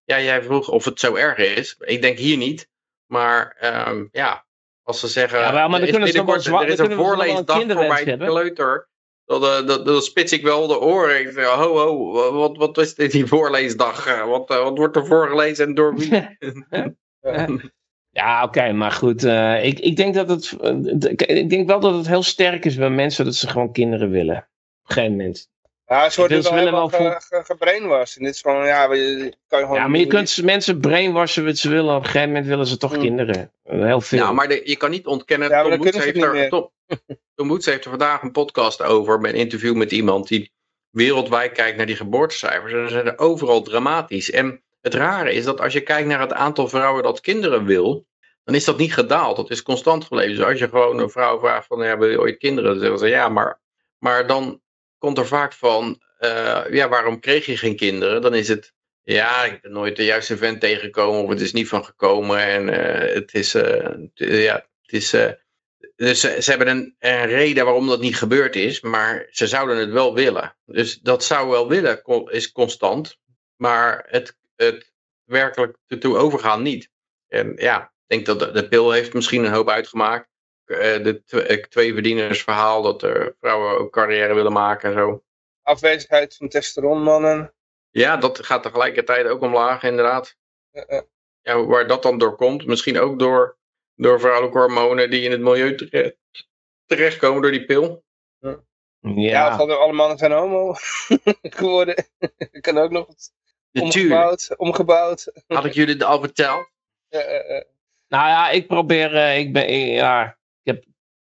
ja, 0.05 0.21
jij 0.21 0.43
vroeg 0.43 0.69
of 0.69 0.85
het 0.85 1.01
zo 1.01 1.15
erg 1.15 1.39
is. 1.39 1.77
Ik 1.79 2.03
denk 2.03 2.19
hier 2.19 2.37
niet. 2.37 2.69
Maar 3.11 3.57
ehm, 3.59 4.05
ja, 4.13 4.45
als 4.83 5.01
ze 5.01 5.09
zeggen... 5.09 5.39
Ja, 5.39 5.53
wel, 5.53 5.69
maar 5.69 5.81
dan 5.81 5.81
er 5.81 5.85
is 5.87 5.91
kunnen 5.91 6.09
ze 6.43 6.51
Er 6.51 6.91
een 6.91 6.97
voorleesdag 6.97 7.63
voor 7.63 7.97
hebben. 7.97 8.29
kleuter. 8.29 8.89
Dan, 9.25 9.43
eh, 9.43 9.67
dan, 9.67 9.85
dan 9.85 10.03
spits 10.03 10.33
ik 10.33 10.43
wel 10.43 10.67
de 10.67 10.81
oren. 10.81 11.21
Ik 11.21 11.31
zeg, 11.33 11.47
ho, 11.47 11.79
ho, 11.79 12.33
wat, 12.33 12.57
wat 12.57 12.79
is 12.79 12.95
dit 12.95 13.13
die 13.13 13.27
voorleesdag? 13.27 14.07
Eh, 14.07 14.25
Wat, 14.25 14.51
eh, 14.51 14.63
wat 14.63 14.79
wordt 14.79 14.97
er 14.97 15.07
voorgelezen 15.07 15.67
en 15.67 15.75
door 15.75 15.97
wie? 15.97 16.39
Ja, 18.13 18.45
oké, 18.45 18.73
maar 18.73 18.91
goed. 18.91 19.23
ik, 19.63 19.79
ik, 19.79 19.97
denk 19.97 20.15
dat 20.15 20.29
het, 20.29 20.57
ik 21.17 21.51
denk 21.51 21.67
wel 21.67 21.81
dat 21.81 21.95
het 21.95 22.07
heel 22.07 22.23
sterk 22.23 22.65
is 22.65 22.77
bij 22.77 22.91
mensen 22.91 23.25
dat 23.25 23.35
ze 23.35 23.49
gewoon 23.49 23.73
kinderen 23.73 24.11
willen. 24.11 24.37
Op 24.37 24.89
een 24.89 24.95
gegeven 24.95 25.17
moment. 25.17 25.49
Ja, 25.91 26.11
ze 26.11 26.21
worden 26.21 26.43
Ze 26.43 26.49
wel 26.49 26.59
helemaal 26.59 26.89
ge, 26.89 27.17
ge, 27.29 27.41
gebrainwashed. 27.45 28.17
En 28.17 28.25
dit 28.25 28.35
is 28.35 28.41
gewoon, 28.41 28.67
ja, 28.67 28.93
je, 28.93 29.35
kan 29.49 29.59
je 29.59 29.65
gewoon... 29.65 29.81
Ja, 29.81 29.89
maar 29.89 29.99
je 29.99 30.07
kunt 30.07 30.29
ze- 30.29 30.45
mensen 30.45 30.81
brainwashen 30.81 31.45
wat 31.45 31.57
ze 31.57 31.69
willen. 31.69 31.95
Op 31.95 32.01
een 32.01 32.05
gegeven 32.07 32.29
moment 32.29 32.47
willen 32.47 32.67
ze 32.67 32.77
toch 32.77 32.95
Mm. 32.95 33.01
kinderen. 33.01 33.53
Heel 33.65 34.01
veel. 34.01 34.19
Nou, 34.19 34.35
maar 34.35 34.49
de- 34.49 34.61
je 34.65 34.77
kan 34.77 34.91
niet 34.91 35.07
ontkennen. 35.07 35.49
Ja, 35.49 35.63
Tom 35.63 35.83
ze 35.93 36.01
heeft, 36.03 36.23
er, 36.23 36.49
Tom, 36.49 36.71
Tom 37.35 37.51
heeft 37.51 37.67
er 37.85 37.91
vandaag 37.91 38.23
een 38.23 38.31
podcast 38.33 38.83
over. 38.83 39.21
Met 39.21 39.33
een 39.33 39.39
interview 39.39 39.75
met 39.77 39.93
iemand 39.93 40.29
die 40.29 40.53
wereldwijd 40.91 41.53
kijkt 41.53 41.77
naar 41.77 41.87
die 41.87 41.97
geboortecijfers. 41.97 42.73
En 42.73 42.79
dan 42.79 42.89
zijn 42.89 43.07
er 43.07 43.19
overal 43.19 43.63
dramatisch. 43.63 44.31
En 44.31 44.63
het 44.81 44.95
rare 44.95 45.33
is 45.33 45.45
dat 45.45 45.61
als 45.61 45.73
je 45.73 45.81
kijkt 45.81 46.09
naar 46.09 46.21
het 46.21 46.33
aantal 46.33 46.69
vrouwen 46.69 47.03
dat 47.03 47.21
kinderen 47.21 47.65
wil. 47.65 48.07
Dan 48.45 48.55
is 48.55 48.65
dat 48.65 48.79
niet 48.79 48.95
gedaald. 48.95 49.37
Dat 49.37 49.51
is 49.51 49.63
constant 49.63 50.05
gebleven. 50.05 50.37
Dus 50.37 50.45
als 50.45 50.59
je 50.59 50.69
gewoon 50.69 50.99
een 50.99 51.11
vrouw 51.11 51.39
vraagt 51.39 51.67
van 51.67 51.85
ja, 51.85 51.99
wil 51.99 52.09
je 52.09 52.21
ooit 52.21 52.39
kinderen? 52.39 52.71
Dan 52.71 52.81
zeggen 52.81 52.99
ze 52.99 53.07
ja, 53.09 53.29
maar, 53.29 53.61
maar 53.99 54.27
dan 54.27 54.61
komt 55.01 55.19
er 55.19 55.27
vaak 55.27 55.53
van 55.53 56.03
eh, 56.19 56.63
ja, 56.71 56.89
waarom 56.89 57.21
kreeg 57.21 57.47
je 57.47 57.57
geen 57.57 57.77
kinderen? 57.77 58.23
Dan 58.23 58.35
is 58.35 58.49
het 58.49 58.73
ja, 59.03 59.45
ik 59.45 59.61
ben 59.61 59.73
nooit 59.73 59.97
de 59.97 60.05
juiste 60.05 60.37
vent 60.37 60.61
tegengekomen 60.61 61.23
of 61.23 61.29
het 61.29 61.41
is 61.41 61.53
niet 61.53 61.69
van 61.69 61.85
gekomen 61.85 62.39
en 62.39 62.69
eh, 62.69 63.15
het 63.15 63.35
is, 63.35 63.55
eh, 63.55 63.95
ja, 64.15 64.55
het 64.83 64.93
is, 64.93 65.11
dus 65.97 66.21
ze, 66.21 66.37
ze 66.43 66.51
hebben 66.51 66.95
een, 66.99 67.27
reden 67.27 67.65
waarom 67.65 67.87
dat 67.87 68.01
niet 68.01 68.17
gebeurd 68.17 68.57
is, 68.57 68.81
maar 68.81 69.27
ze 69.31 69.47
zouden 69.47 69.77
het 69.77 69.91
wel 69.91 70.15
willen. 70.15 70.57
Dus 70.67 70.99
dat 70.99 71.25
zou 71.25 71.49
wel 71.49 71.69
willen 71.69 72.03
is 72.27 72.53
constant, 72.53 73.19
maar 73.57 74.07
het, 74.09 74.37
het 74.57 74.93
werkelijk 75.25 75.77
ertoe 75.87 76.17
overgaan 76.17 76.63
niet. 76.63 76.91
En 77.29 77.53
ja, 77.57 77.83
ik 77.83 78.07
denk 78.07 78.27
dat 78.27 78.39
de, 78.39 78.51
de 78.51 78.69
pil 78.69 78.91
heeft 78.91 79.15
misschien 79.15 79.45
een 79.45 79.53
hoop 79.53 79.69
uitgemaakt. 79.69 80.30
Eh, 80.71 81.03
de 81.05 81.23
eh, 81.27 81.63
tweeverdienersverhaal, 81.65 82.83
dat 82.83 83.03
er 83.03 83.37
vrouwen 83.41 83.79
ook 83.79 83.93
carrière 83.93 84.35
willen 84.35 84.53
maken 84.53 84.89
en 84.91 84.97
zo. 84.97 85.23
Afwezigheid 85.63 86.37
van 86.37 86.49
testosteronmannen. 86.49 87.55
Ja, 87.91 88.17
dat 88.17 88.45
gaat 88.45 88.63
tegelijkertijd 88.63 89.27
ook 89.27 89.43
omlaag, 89.43 89.83
inderdaad. 89.83 90.37
Eh. 90.71 91.01
Ja, 91.43 91.65
waar 91.65 91.87
dat 91.87 92.03
dan 92.03 92.19
door 92.19 92.37
komt, 92.37 92.67
misschien 92.67 92.99
ook 92.99 93.19
door, 93.19 93.59
door 93.95 94.21
vrouwelijke 94.21 94.59
hormonen 94.59 95.11
die 95.11 95.23
in 95.23 95.31
het 95.31 95.41
milieu 95.41 95.75
terecht, 95.75 96.17
terechtkomen 96.87 97.43
door 97.43 97.51
die 97.51 97.65
pil. 97.65 98.05
Ja, 98.39 98.61
Ja, 99.01 99.55
of 99.55 99.61
alle 99.61 99.75
alle 99.75 99.93
mannen 99.93 100.19
zijn 100.19 100.33
homo 100.33 100.75
geworden. 101.59 102.05
kan 102.61 102.79
ook 102.79 102.91
nog 102.91 103.09
omgebouwd. 103.73 104.57
omgebouwd. 104.57 105.33
had 105.47 105.65
ik 105.65 105.73
jullie 105.73 105.95
het 105.95 106.03
al 106.03 106.21
verteld. 106.21 106.69
Eh, 107.09 107.21
eh, 107.21 107.57
eh. 107.57 107.65
nou 108.09 108.29
ja, 108.29 108.51
ik 108.51 108.67
probeer, 108.67 109.17
eh, 109.17 109.39
ik 109.39 109.53
ben, 109.53 109.69
ik- 109.69 109.95
ja, 109.95 110.39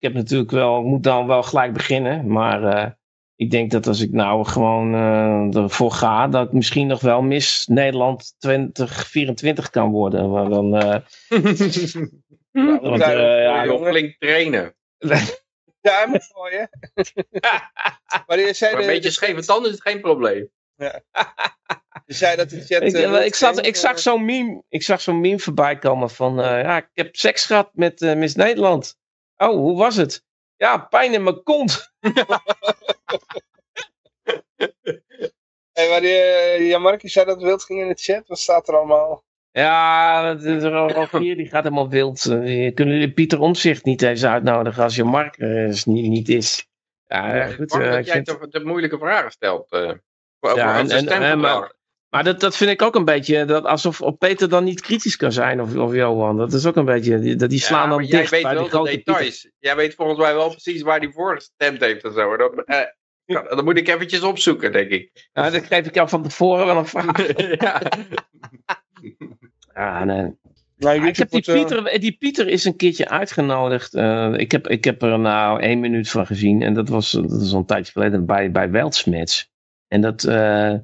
heb, 0.01 0.13
ik 0.13 0.13
heb 0.13 0.13
natuurlijk 0.15 0.51
wel, 0.51 0.79
ik 0.79 0.85
moet 0.85 1.03
dan 1.03 1.27
wel 1.27 1.43
gelijk 1.43 1.73
beginnen, 1.73 2.33
maar 2.33 2.65
eh, 2.65 2.91
ik 3.37 3.51
denk 3.51 3.71
dat 3.71 3.87
als 3.87 4.01
ik 4.01 4.13
nou 4.13 4.45
gewoon 4.47 4.95
eh, 4.95 5.63
ervoor 5.63 5.91
ga, 5.93 6.29
dat 6.29 6.47
ik 6.47 6.53
misschien 6.53 6.87
nog 6.87 7.01
wel 7.01 7.23
Miss 7.23 7.67
Nederland 7.67 8.35
2024 8.39 9.71
kan 9.71 9.91
worden. 9.91 10.31
Maar 10.31 10.49
dan, 10.49 10.77
eh, 10.77 10.97
Nou, 12.53 12.81
want, 12.91 12.99
daar- 13.01 13.43
ja, 13.43 13.57
voor 13.59 13.67
Jong 13.67 13.79
jongen. 13.79 13.91
flink 13.93 14.17
trainen. 14.19 14.75
Duimen 15.81 16.21
voor 16.23 16.53
je. 16.53 16.69
maar 18.27 18.39
je 18.39 18.53
zei, 18.55 18.73
Maar 18.73 18.81
een 18.81 18.87
de- 18.87 18.93
beetje 18.93 19.11
scheve 19.11 19.45
tanden 19.45 19.71
is 19.71 19.79
het 19.79 19.87
geen 19.89 20.01
probleem. 20.01 20.51
je 22.07 22.15
zei 22.15 22.37
dat 22.37 22.51
de 22.51 22.61
chat... 22.65 22.83
ik, 22.83 23.25
ik, 23.25 23.35
zat, 23.35 23.67
ik 23.67 23.77
zag 23.77 23.99
zo'n 23.99 24.25
meme, 24.25 24.63
ik 24.69 24.83
zag 24.83 25.01
zo'n 25.01 25.21
meme 25.21 25.39
voorbij 25.39 25.79
komen 25.79 26.11
van, 26.11 26.41
eh, 26.43 26.63
ja, 26.63 26.77
ik 26.77 26.89
heb 26.95 27.17
seks 27.17 27.47
gehad 27.47 27.71
met 27.75 28.03
eh, 28.03 28.15
Miss 28.15 28.35
Nederland. 28.35 28.99
Oh, 29.43 29.55
hoe 29.57 29.77
was 29.79 29.97
het? 29.97 30.25
Ja, 30.57 30.79
pijn 30.79 31.13
in 31.13 31.23
mijn 31.23 31.43
kont. 31.43 31.91
Hey, 35.73 35.89
maar 35.89 36.01
die, 36.01 36.15
eh, 36.15 36.69
Jan 36.69 36.83
Mark, 36.83 37.03
je 37.03 37.09
zei 37.09 37.27
dat 37.27 37.35
het 37.37 37.45
wild 37.45 37.63
ging 37.65 37.81
in 37.81 37.89
de 37.89 37.95
chat. 37.99 38.29
Wat 38.29 38.39
staat 38.39 38.69
er 38.69 38.77
allemaal? 38.77 39.25
Ja, 39.51 40.35
de 40.35 40.57
de 40.57 40.69
Rogier 40.69 41.37
die 41.37 41.49
gaat 41.49 41.63
helemaal 41.63 41.89
wild. 41.89 42.25
Eh, 42.27 42.75
Kunnen 42.75 42.95
jullie 42.95 43.13
Pieter 43.13 43.41
Omzicht 43.41 43.85
niet 43.85 44.03
eens 44.03 44.25
uitnodigen 44.25 44.83
als 44.83 44.97
je 44.97 45.05
Mark 45.05 45.39
er 45.41 45.67
is, 45.69 45.85
niet, 45.85 46.09
niet 46.11 46.29
is? 46.29 46.69
Ja, 47.07 47.37
Ja, 47.37 47.47
goed. 47.47 47.73
Eh, 47.73 47.93
dat 47.93 48.05
jij 48.07 48.15
vind- 48.15 48.27
te, 48.27 48.49
te 48.49 48.65
moeilijke 48.65 48.99
vragen 48.99 49.31
stelt. 49.31 49.73
eh 49.73 49.93
over 50.41 50.59
Ja, 50.59 50.79
en- 50.79 50.91
en- 50.91 50.91
en- 50.91 51.03
stemgedrag. 51.03 51.73
Maar 52.11 52.25
dat, 52.25 52.41
dat 52.41 52.57
vind 52.57 52.71
ik 52.71 52.83
ook 52.83 52.95
een 52.95 53.05
beetje, 53.05 53.45
dat 53.45 53.65
alsof 53.65 54.01
op 54.01 54.19
Peter 54.19 54.49
dan 54.49 54.65
niet 54.65 54.81
kritisch 54.81 55.17
kan 55.17 55.33
zijn, 55.33 55.61
of, 55.61 55.77
of 55.77 55.95
Johan. 55.95 56.37
Dat 56.37 56.53
is 56.53 56.67
ook 56.67 56.77
een 56.77 56.85
beetje, 56.85 57.19
die, 57.19 57.37
dat 57.37 57.51
die 57.51 57.61
slaan 57.61 57.83
Ja, 57.83 57.97
dan 57.97 58.05
jij 58.05 58.19
dicht 58.19 58.31
weet 58.31 58.43
bij 58.43 58.53
wel 58.53 58.63
die 58.63 58.71
de 58.71 58.77
grote 58.77 58.91
Pieter. 58.91 59.15
details. 59.15 59.51
Jij 59.59 59.77
weet 59.77 59.95
volgens 59.95 60.19
mij 60.19 60.35
wel 60.35 60.49
precies 60.49 60.83
waar 60.83 60.99
hij 60.99 61.11
voor 61.13 61.35
gestemd 61.35 61.81
heeft 61.81 62.05
en 62.05 62.13
zo. 62.13 62.37
Dat, 62.37 62.65
eh, 62.65 62.81
dat 63.27 63.65
moet 63.65 63.79
ik 63.79 63.89
eventjes 63.89 64.23
opzoeken, 64.23 64.73
denk 64.73 64.91
ik. 64.91 65.29
Ja, 65.33 65.51
dat 65.51 65.67
geef 65.67 65.87
ik 65.87 65.95
jou 65.95 66.09
van 66.09 66.23
tevoren 66.23 66.67
wel 66.67 66.77
een 66.77 66.87
vraag. 66.87 67.35
ja. 67.61 67.83
Ja, 69.75 70.05
nee. 70.05 70.39
Nou, 70.77 71.01
Ja, 71.01 71.07
ik 71.07 71.17
heb 71.17 71.31
die, 71.31 71.43
Pieter, 71.43 72.01
die 72.01 72.17
Pieter 72.19 72.49
is 72.49 72.65
een 72.65 72.77
keertje 72.77 73.09
uitgenodigd. 73.09 73.95
Eh, 73.95 74.33
ik, 74.37 74.53
heb, 74.53 74.69
ik 74.69 74.85
heb 74.85 75.03
er 75.03 75.19
nou 75.19 75.61
één 75.61 75.81
minuut 75.81 76.11
van 76.11 76.27
gezien. 76.27 76.63
En 76.63 76.75
dat 76.75 76.89
was, 76.89 77.11
dat 77.11 77.41
is 77.41 77.53
al 77.53 77.59
een 77.59 77.67
tijdje 77.67 77.93
geleden 77.93 78.27
bij, 78.27 78.51
bij 78.51 78.71
Weltsmets. 78.71 79.51
En 79.89 80.01
dat, 80.01 80.25
eh, 80.25 80.75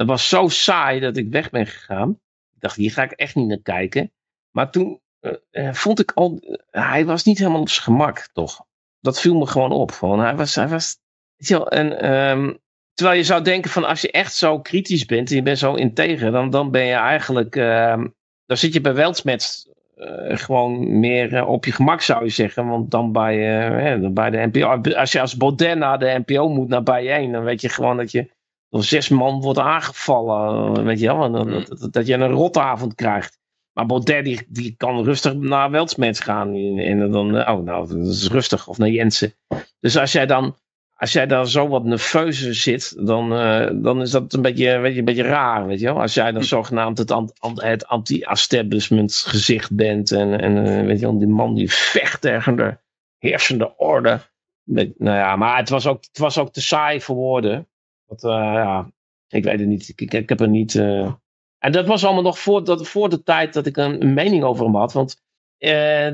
dat 0.00 0.08
was 0.08 0.28
zo 0.28 0.48
saai 0.48 1.00
dat 1.00 1.16
ik 1.16 1.30
weg 1.30 1.50
ben 1.50 1.66
gegaan. 1.66 2.10
Ik 2.54 2.60
dacht, 2.60 2.76
hier 2.76 2.90
ga 2.90 3.02
ik 3.02 3.10
echt 3.10 3.34
niet 3.34 3.48
naar 3.48 3.62
kijken. 3.62 4.12
Maar 4.50 4.70
toen 4.70 5.00
eh, 5.20 5.32
eh, 5.50 5.74
vond 5.74 6.00
ik 6.00 6.12
al... 6.12 6.38
eh, 6.40 6.90
hij 6.90 7.04
was 7.04 7.24
niet 7.24 7.38
helemaal 7.38 7.60
op 7.60 7.68
zijn 7.68 7.84
gemak, 7.84 8.28
toch? 8.32 8.64
Dat 9.00 9.20
viel 9.20 9.38
me 9.38 9.46
gewoon 9.46 9.72
op. 9.72 9.90
Gewoon, 9.90 10.20
hij 10.20 10.36
was... 10.36 10.54
Hij 10.54 10.68
was 10.68 10.98
wel, 11.36 11.70
en, 11.70 12.00
ehm, 12.00 12.54
terwijl 12.94 13.18
je 13.18 13.24
zou 13.24 13.42
denken 13.42 13.70
van 13.70 13.84
als 13.84 14.00
je 14.00 14.10
echt 14.10 14.34
zo 14.34 14.60
kritisch 14.60 15.06
bent 15.06 15.30
en 15.30 15.36
je 15.36 15.42
bent 15.42 15.58
zo 15.58 15.74
integer, 15.74 16.30
dan, 16.30 16.50
dan 16.50 16.70
ben 16.70 16.84
je 16.84 16.94
eigenlijk... 16.94 17.56
ehm, 17.56 18.06
dan 18.46 18.56
zit 18.56 18.72
je 18.72 18.80
bij 18.80 18.94
Weltsmets 18.94 19.68
gewoon 20.28 21.00
meer 21.00 21.46
op 21.46 21.64
je 21.64 21.72
gemak, 21.72 22.00
zou 22.00 22.24
je 22.24 22.30
zeggen. 22.30 22.66
Want 22.66 22.90
dan 22.90 23.12
bij, 23.12 23.98
dan 24.00 24.14
bij 24.14 24.30
de 24.30 24.48
NPO. 24.52 24.94
Als 24.94 25.12
je 25.12 25.20
als 25.20 25.36
Baudet 25.36 25.78
naar 25.78 25.98
de 25.98 26.22
NPO 26.26 26.48
moet, 26.48 26.68
naar 26.68 26.82
bijeen, 26.82 27.32
dan 27.32 27.44
weet 27.44 27.60
je 27.60 27.68
gewoon 27.68 27.96
dat 27.96 28.10
je 28.10 28.30
door 28.70 28.84
zes 28.84 29.08
man 29.08 29.40
wordt 29.40 29.58
aangevallen. 29.58 30.84
Weet 30.84 31.00
je 31.00 31.06
wel, 31.06 31.30
dan- 31.32 31.46
Mm. 31.46 31.52
dat, 31.52 31.78
dat, 31.80 31.92
dat 31.92 32.06
je 32.06 32.14
een 32.14 32.28
rotavond 32.30 32.94
krijgt. 32.94 33.38
Maar 33.72 33.86
Baudet 33.86 34.24
die, 34.24 34.46
die 34.48 34.74
kan 34.76 35.04
rustig 35.04 35.34
naar 35.34 35.70
Weltsmets 35.70 36.20
gaan. 36.20 36.54
En 36.78 37.10
dan, 37.10 37.36
eh, 37.36 37.54
oh 37.54 37.64
nou, 37.64 37.88
dat 37.88 38.06
is 38.06 38.28
rustig. 38.28 38.68
Of 38.68 38.78
naar 38.78 38.88
Jensen. 38.88 39.34
Dus 39.80 39.96
als 39.98 40.12
jij 40.12 40.26
dan, 40.26 40.56
als 40.96 41.12
jij 41.12 41.26
daar 41.26 41.46
zo 41.48 41.68
wat 41.68 41.84
nerveuzer 41.84 42.54
zit, 42.54 43.06
dan, 43.06 43.34
eh, 43.34 43.70
dan 43.74 44.00
is 44.00 44.10
dat 44.10 44.32
een 44.32 44.42
beetje, 44.42 44.78
weet 44.78 44.92
je, 44.92 44.98
een 44.98 45.04
beetje 45.04 45.22
raar, 45.22 45.66
weet 45.66 45.80
je 45.80 45.86
wel. 45.86 46.00
Als 46.00 46.14
jij 46.14 46.32
dan 46.32 46.44
zogenaamd 46.44 46.98
het, 46.98 47.12
het 47.54 47.86
anti-establishment 47.86 49.14
gezicht 49.14 49.76
bent 49.76 50.12
en, 50.12 50.40
en 50.40 50.66
eh, 50.66 50.84
weet 50.86 51.00
je 51.00 51.06
wel, 51.06 51.18
die 51.18 51.28
man 51.28 51.54
die 51.54 51.72
vecht 51.72 52.20
tegen 52.20 52.56
de 52.56 52.78
heersende 53.18 53.76
orde. 53.76 54.20
Nou 54.64 54.92
ja, 54.98 55.36
maar 55.36 55.56
het 55.56 55.68
was 55.68 55.86
ook, 55.86 56.04
het 56.04 56.18
was 56.18 56.38
ook 56.38 56.52
te 56.52 56.60
saai 56.62 57.00
voor 57.00 57.16
woorden. 57.16 57.68
Eh, 58.16 58.30
ja, 58.30 58.90
ik 59.28 59.44
weet 59.44 59.58
het 59.58 59.68
niet. 59.68 59.88
Ik, 59.88 60.00
ik, 60.00 60.12
ik 60.14 60.28
heb 60.28 60.40
er 60.40 60.48
niet... 60.48 60.74
eh, 60.74 61.12
En 61.58 61.72
dat 61.72 61.86
was 61.86 62.04
allemaal 62.04 62.22
nog 62.22 62.38
voor, 62.38 62.64
dat, 62.64 62.88
voor 62.88 63.08
de 63.08 63.22
tijd 63.22 63.52
dat 63.52 63.66
ik 63.66 63.76
een, 63.76 64.02
een 64.02 64.14
mening 64.14 64.44
over 64.44 64.64
hem 64.64 64.74
had. 64.76 64.92
Want 64.92 65.22
eh, 65.58 66.06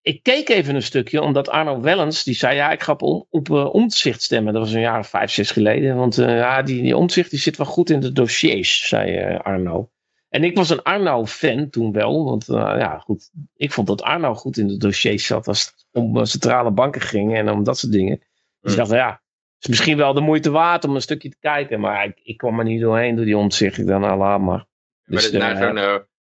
ik 0.00 0.22
keek 0.22 0.48
even 0.48 0.74
een 0.74 0.82
stukje, 0.82 1.22
omdat 1.22 1.48
Arno 1.48 1.80
Wellens, 1.80 2.24
die 2.24 2.34
zei, 2.34 2.56
ja, 2.56 2.70
ik 2.70 2.82
ga 2.82 2.92
op, 2.92 3.02
om- 3.02 3.26
op 3.30 3.50
eh, 3.50 3.74
omzicht 3.74 4.22
stemmen. 4.22 4.52
Dat 4.52 4.62
was 4.62 4.72
een 4.72 4.80
jaar 4.80 4.98
of 4.98 5.08
vijf, 5.08 5.30
zes 5.30 5.50
geleden. 5.50 5.96
Want 5.96 6.14
ja, 6.14 6.62
die, 6.62 6.82
die 6.82 6.96
omzicht 6.96 7.30
die 7.30 7.38
zit 7.38 7.56
wel 7.56 7.66
goed 7.66 7.90
in 7.90 8.00
de 8.00 8.12
dossiers, 8.12 8.88
zei 8.88 9.36
Arno. 9.36 9.88
En 10.28 10.44
ik 10.44 10.56
was 10.56 10.70
een 10.70 10.82
Arno-fan 10.82 11.70
toen 11.70 11.92
wel, 11.92 12.24
want 12.24 12.46
ja, 12.46 12.98
goed. 12.98 13.30
Ik 13.56 13.72
vond 13.72 13.86
dat 13.86 14.02
Arno 14.02 14.34
goed 14.34 14.56
in 14.56 14.66
de 14.68 14.76
dossiers 14.76 15.26
zat 15.26 15.48
als 15.48 15.60
het 15.64 15.86
om 15.92 16.24
centrale 16.24 16.70
banken 16.70 17.00
ging 17.00 17.34
en 17.36 17.50
om 17.50 17.64
dat 17.64 17.78
soort 17.78 17.92
dingen. 17.92 18.18
Dus 18.60 18.72
ik 18.72 18.78
Hmm. 18.78 18.88
dacht, 18.88 18.90
ja, 18.90 19.22
is 19.60 19.68
misschien 19.68 19.96
wel 19.96 20.14
de 20.14 20.20
moeite 20.20 20.50
waard 20.50 20.84
om 20.84 20.94
een 20.94 21.02
stukje 21.02 21.28
te 21.28 21.36
kijken. 21.40 21.80
Maar 21.80 22.04
ik, 22.04 22.20
ik 22.22 22.36
kwam 22.36 22.58
er 22.58 22.64
niet 22.64 22.80
doorheen 22.80 23.16
door 23.16 23.24
die 23.24 23.36
omzicht. 23.36 23.78
Ik 23.78 23.86
dacht, 23.86 24.00
nou, 24.00 24.18
laat 24.18 24.40
maar. 24.40 24.66
Dus, 25.04 25.26
ik 25.30 25.38
naar 25.38 25.54
eh, 25.54 25.60
zo'n 25.60 25.78
eh, 25.78 25.96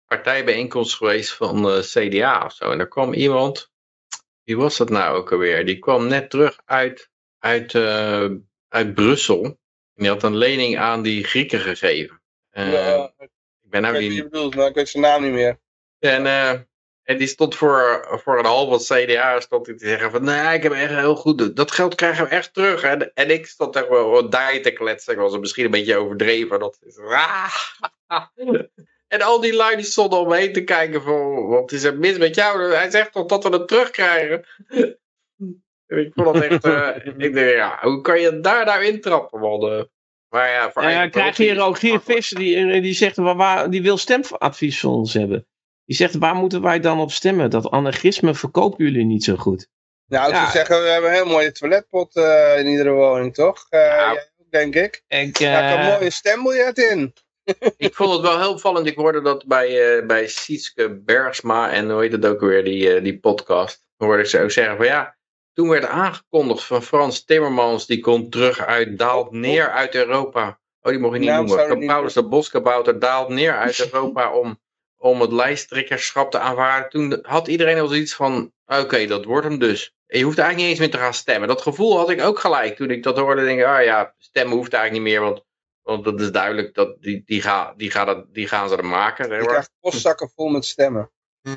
partijbijeenkomst 0.08 0.96
geweest 0.96 1.34
van 1.34 1.62
de 1.62 1.82
CDA 1.82 2.46
of 2.46 2.54
zo. 2.54 2.72
En 2.72 2.78
daar 2.78 2.88
kwam 2.88 3.14
iemand, 3.14 3.72
wie 4.44 4.58
was 4.58 4.78
dat 4.78 4.90
nou 4.90 5.18
ook 5.18 5.32
alweer? 5.32 5.66
Die 5.66 5.80
kwam 5.80 6.08
net 6.08 6.30
terug 6.30 6.60
uit, 6.66 7.10
uit, 7.40 7.76
eh, 7.76 8.30
uit 8.68 8.94
Brussel. 8.94 9.44
En 9.44 10.04
die 10.04 10.10
had 10.10 10.24
een 10.24 10.38
lening 10.38 10.78
aan 10.78 11.02
die 11.02 11.24
Grieken 11.24 11.60
gegeven. 11.60 12.22
Eh, 12.50 12.72
ja, 12.72 13.14
ik 13.18 13.30
ben 13.62 13.84
ik 13.84 13.92
nou 13.92 13.94
weet 13.94 14.08
wie 14.08 14.16
je 14.16 14.24
bedoelt, 14.24 14.56
maar 14.56 14.68
ik 14.68 14.76
weet 14.76 14.90
zijn 14.90 15.04
naam 15.04 15.22
niet 15.22 15.32
meer. 15.32 15.60
en, 16.00 16.26
eh, 16.26 16.60
en 17.06 17.18
die 17.18 17.28
stond 17.28 17.56
voor, 17.56 18.08
voor 18.24 18.40
een 18.40 18.46
half 18.46 18.70
van 18.70 18.98
CDA 18.98 19.40
stond 19.40 19.66
hij 19.66 19.76
te 19.76 19.88
zeggen 19.88 20.12
van, 20.12 20.24
nee, 20.24 20.56
ik 20.56 20.64
heb 20.64 20.72
echt 20.72 20.94
heel 20.94 21.16
goed, 21.16 21.56
dat 21.56 21.72
geld 21.72 21.96
krijgen 21.96 22.24
we 22.24 22.30
echt 22.30 22.54
terug. 22.54 22.84
En, 22.84 23.14
en 23.14 23.30
ik 23.30 23.46
stond 23.46 23.76
echt 23.76 23.90
wel 23.90 24.30
daar 24.30 24.62
te 24.62 24.72
kletsen. 24.72 25.14
Ik 25.14 25.20
was 25.20 25.34
er 25.34 25.40
misschien 25.40 25.66
een 25.66 25.72
beetje 25.72 25.98
overdreven. 25.98 26.60
Dat 26.60 26.78
is, 26.82 26.98
en 29.08 29.22
al 29.22 29.42
die 29.42 29.56
lui 29.56 29.76
die 29.76 29.86
stonden 29.86 30.20
om 30.20 30.28
me 30.28 30.36
heen 30.36 30.54
te 30.54 30.64
kijken 30.64 31.02
van, 31.02 31.48
wat 31.48 31.72
is 31.72 31.84
er 31.84 31.98
mis 31.98 32.18
met 32.18 32.36
jou? 32.36 32.74
Hij 32.74 32.90
zegt 32.90 33.12
toch 33.12 33.26
dat 33.26 33.44
we 33.44 33.50
het 33.50 33.68
terugkrijgen? 33.68 34.46
ik 35.88 36.12
vond 36.14 36.34
dat 36.34 36.44
echt, 36.44 36.64
eh, 36.64 36.90
ik 37.18 37.34
denk, 37.34 37.56
ja, 37.56 37.78
hoe 37.82 38.02
kan 38.02 38.22
je 38.22 38.40
daar 38.40 38.66
nou 38.66 38.84
intrappen? 38.84 39.40
Want, 39.40 39.64
eh, 39.64 39.84
maar 40.30 40.50
ja, 40.50 40.72
voor 40.72 40.84
Ja, 40.84 41.10
krijg 41.10 41.38
je 41.38 41.44
hier 41.44 41.52
is 41.52 41.58
het 41.58 41.68
Rogier 41.68 42.02
Visser, 42.02 42.38
die, 42.38 42.82
die 42.82 42.94
zegt, 42.94 43.18
waar, 43.18 43.70
die 43.70 43.82
wil 43.82 43.98
stemadvies 43.98 44.80
van 44.80 44.92
ons 44.92 45.14
hebben. 45.14 45.48
Die 45.86 45.96
zegt, 45.96 46.16
waar 46.16 46.36
moeten 46.36 46.62
wij 46.62 46.80
dan 46.80 47.00
op 47.00 47.12
stemmen? 47.12 47.50
Dat 47.50 47.70
anarchisme 47.70 48.34
verkopen 48.34 48.86
jullie 48.86 49.06
niet 49.06 49.24
zo 49.24 49.36
goed. 49.36 49.68
Nou, 50.08 50.28
ik 50.28 50.34
Ja. 50.34 50.40
zou 50.40 50.52
zeggen, 50.52 50.82
we 50.84 50.90
hebben 50.90 51.10
een 51.10 51.16
heel 51.16 51.26
mooie 51.26 51.52
toiletpot 51.52 52.16
eh, 52.16 52.60
in 52.60 52.68
iedere 52.68 52.92
woning, 52.92 53.34
toch? 53.34 53.66
Eh, 53.70 54.10
ook, 54.12 54.32
denk 54.50 54.76
ik. 54.76 55.04
Ik, 55.08 55.40
Daar 55.40 55.70
kan 55.72 55.80
eh, 55.80 55.86
een 55.86 55.92
mooie 55.92 56.10
stembiljet 56.10 56.78
in. 56.78 57.14
Ik 57.78 57.96
vond 57.96 58.12
het 58.12 58.22
wel 58.22 58.40
heel 58.40 58.52
opvallend. 58.52 58.88
Ik 58.88 58.96
hoorde 58.96 59.22
dat 59.22 59.46
bij, 59.46 59.98
eh 59.98 60.06
bij 60.06 60.28
Sietske 60.28 61.02
Bergsma 61.02 61.72
en 61.72 61.92
hoe 61.92 62.02
heet 62.02 62.12
het 62.12 62.26
ook 62.26 62.40
weer, 62.40 62.64
die, 62.64 62.94
eh, 62.96 63.04
die 63.04 63.20
podcast. 63.20 63.86
Hoorde 63.98 64.22
ik 64.22 64.30
ze 64.30 64.40
ook 64.42 64.52
zeggen 64.52 64.78
van 64.78 64.86
ja, 64.86 65.18
toen 65.54 65.70
werd 65.70 65.86
aangekondigd 65.86 66.64
van 66.64 66.84
Frans 66.84 67.24
Timmermans, 67.26 67.86
die 67.86 68.00
komt 68.00 68.32
terug 68.32 68.66
uit, 68.66 68.98
daalt 68.98 69.32
neer 69.32 69.70
uit 69.70 69.96
Europa. 69.96 70.60
Oh, 70.82 70.92
die 70.92 71.00
mocht 71.00 71.14
je 71.14 71.20
niet 71.20 71.30
ik 71.30 71.36
noemen. 71.36 71.86
Paulus 71.86 72.14
de 72.14 72.28
Boskabouter 72.28 73.00
daalt 73.00 73.30
neer 73.30 73.58
uit 73.58 73.80
Europa 73.80 74.34
om, 74.34 74.60
om 75.06 75.22
het 75.22 75.32
lijsttrekkerschap 75.32 76.32
te 76.32 76.40
aanvaarden, 76.40 76.90
toen 76.90 77.20
had 77.22 77.48
iedereen 77.48 77.80
al 77.80 77.88
zoiets 77.88 78.14
van, 78.16 78.52
oké, 78.66 79.06
dat 79.06 79.26
wordt 79.26 79.48
hem 79.48 79.60
dus. 79.60 79.94
En 80.08 80.18
je 80.20 80.26
hoeft 80.26 80.38
eigenlijk 80.38 80.70
niet 80.70 80.80
eens 80.80 80.88
meer 80.88 80.98
te 81.00 81.06
gaan 81.06 81.14
stemmen. 81.14 81.48
Dat 81.48 81.62
gevoel 81.62 81.98
had 81.98 82.10
ik 82.10 82.22
ook 82.22 82.40
gelijk 82.40 82.76
toen 82.76 82.90
ik 82.90 83.04
dat 83.04 83.18
hoorde. 83.18 83.44
Denk 83.44 83.60
ik, 83.60 83.66
ah 83.66 83.84
ja, 83.84 84.14
stemmen 84.18 84.56
hoeft 84.58 84.74
eigenlijk 84.74 85.04
niet 85.04 85.14
meer, 85.14 85.24
want, 85.24 85.44
want 85.82 86.04
dat 86.04 86.20
is 86.22 86.32
duidelijk 86.32 86.74
dat 86.74 87.02
die, 87.02 87.22
die, 87.26 87.42
ga, 87.42 87.74
die, 87.78 87.92
ga 87.92 88.06
dat, 88.06 88.26
die 88.34 88.48
gaan 88.48 88.70
ze 88.70 88.76
er 88.78 88.86
maken. 88.86 89.26
zeg 89.26 89.34
Je 89.34 89.40
maar. 89.40 89.50
krijgt 89.52 89.72
postzakken 89.80 90.32
vol 90.36 90.48
met 90.48 90.66
stemmen. 90.66 91.12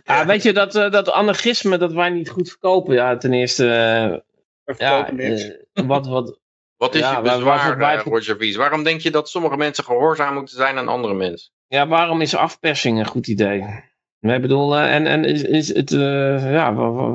Ja, 0.05 0.27
weet 0.27 0.43
je, 0.43 0.53
dat, 0.53 0.75
eh, 0.75 0.91
dat 0.91 1.11
anarchisme 1.11 1.79
dat 1.79 1.93
wij 1.93 2.11
niet 2.11 2.31
goed 2.31 2.49
verkopen. 2.49 2.95
Ja, 2.95 3.17
ten 3.17 3.33
eerste, 3.33 3.65
ja, 3.65 4.23
verkopen 4.65 5.17
niks. 5.17 5.43
eh, 5.73 5.85
wat, 5.87 6.07
wat, 6.07 6.39
Wat 6.77 6.95
is 6.95 7.01
Ja, 7.01 7.09
je 7.09 7.15
waar- 7.15 7.41
waar 7.41 7.77
bezwaar, 7.77 7.97
eh, 7.97 8.01
voor- 8.03 8.13
Roger 8.13 8.37
Wies? 8.37 8.57
Waarom 8.57 8.83
denk 8.83 9.01
je 9.01 9.11
dat 9.11 9.29
sommige 9.29 9.57
mensen 9.57 9.85
gehoorzaam 9.85 10.35
moeten 10.35 10.57
zijn 10.57 10.79
aan 10.79 10.89
andere 10.89 11.15
mensen? 11.15 11.53
Ja, 11.69 11.87
waarom 11.89 12.21
is 12.21 12.35
afpersing 12.37 12.99
een 12.99 13.07
goed 13.07 13.27
idee? 13.27 13.87
Ik 14.21 14.41
bedoel, 14.41 14.77
eh, 14.77 14.95
en, 14.95 15.07
en 15.07 15.25
is, 15.25 15.43
is 15.43 15.75
het, 15.75 15.93
eh, 15.93 16.53
ja, 16.53 16.75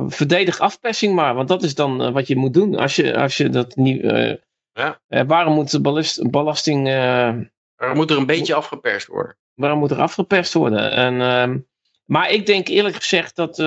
verdedig 0.10 0.60
afpersing 0.60 1.16
maar, 1.16 1.36
want 1.36 1.48
dat 1.48 1.64
is 1.64 1.76
dan 1.76 2.02
eh, 2.04 2.12
wat 2.12 2.28
je 2.28 2.36
moet 2.36 2.54
doen 2.54 2.76
als 2.76 2.96
je, 2.96 3.18
als 3.18 3.38
je 3.38 3.50
dat 3.50 3.76
niet, 3.76 4.02
eh, 4.02 4.34
Ja. 4.74 5.02
eh, 5.08 5.22
waarom 5.28 5.54
moet 5.54 5.72
de 5.72 5.82
ballast- 5.82 6.30
belasting, 6.32 6.88
Er 6.88 7.52
moet 7.94 8.12
er 8.12 8.18
een 8.18 8.26
beetje 8.26 8.54
afgeperst 8.54 9.08
worden. 9.08 9.38
waarom 9.54 9.80
moet 9.80 9.92
er 9.92 10.02
afgeperst 10.02 10.54
worden? 10.54 10.92
En, 10.92 11.22
ehm, 11.22 11.58
maar 12.06 12.32
ik 12.32 12.46
denk 12.46 12.68
eerlijk 12.68 12.96
gezegd 12.96 13.36
dat 13.36 13.58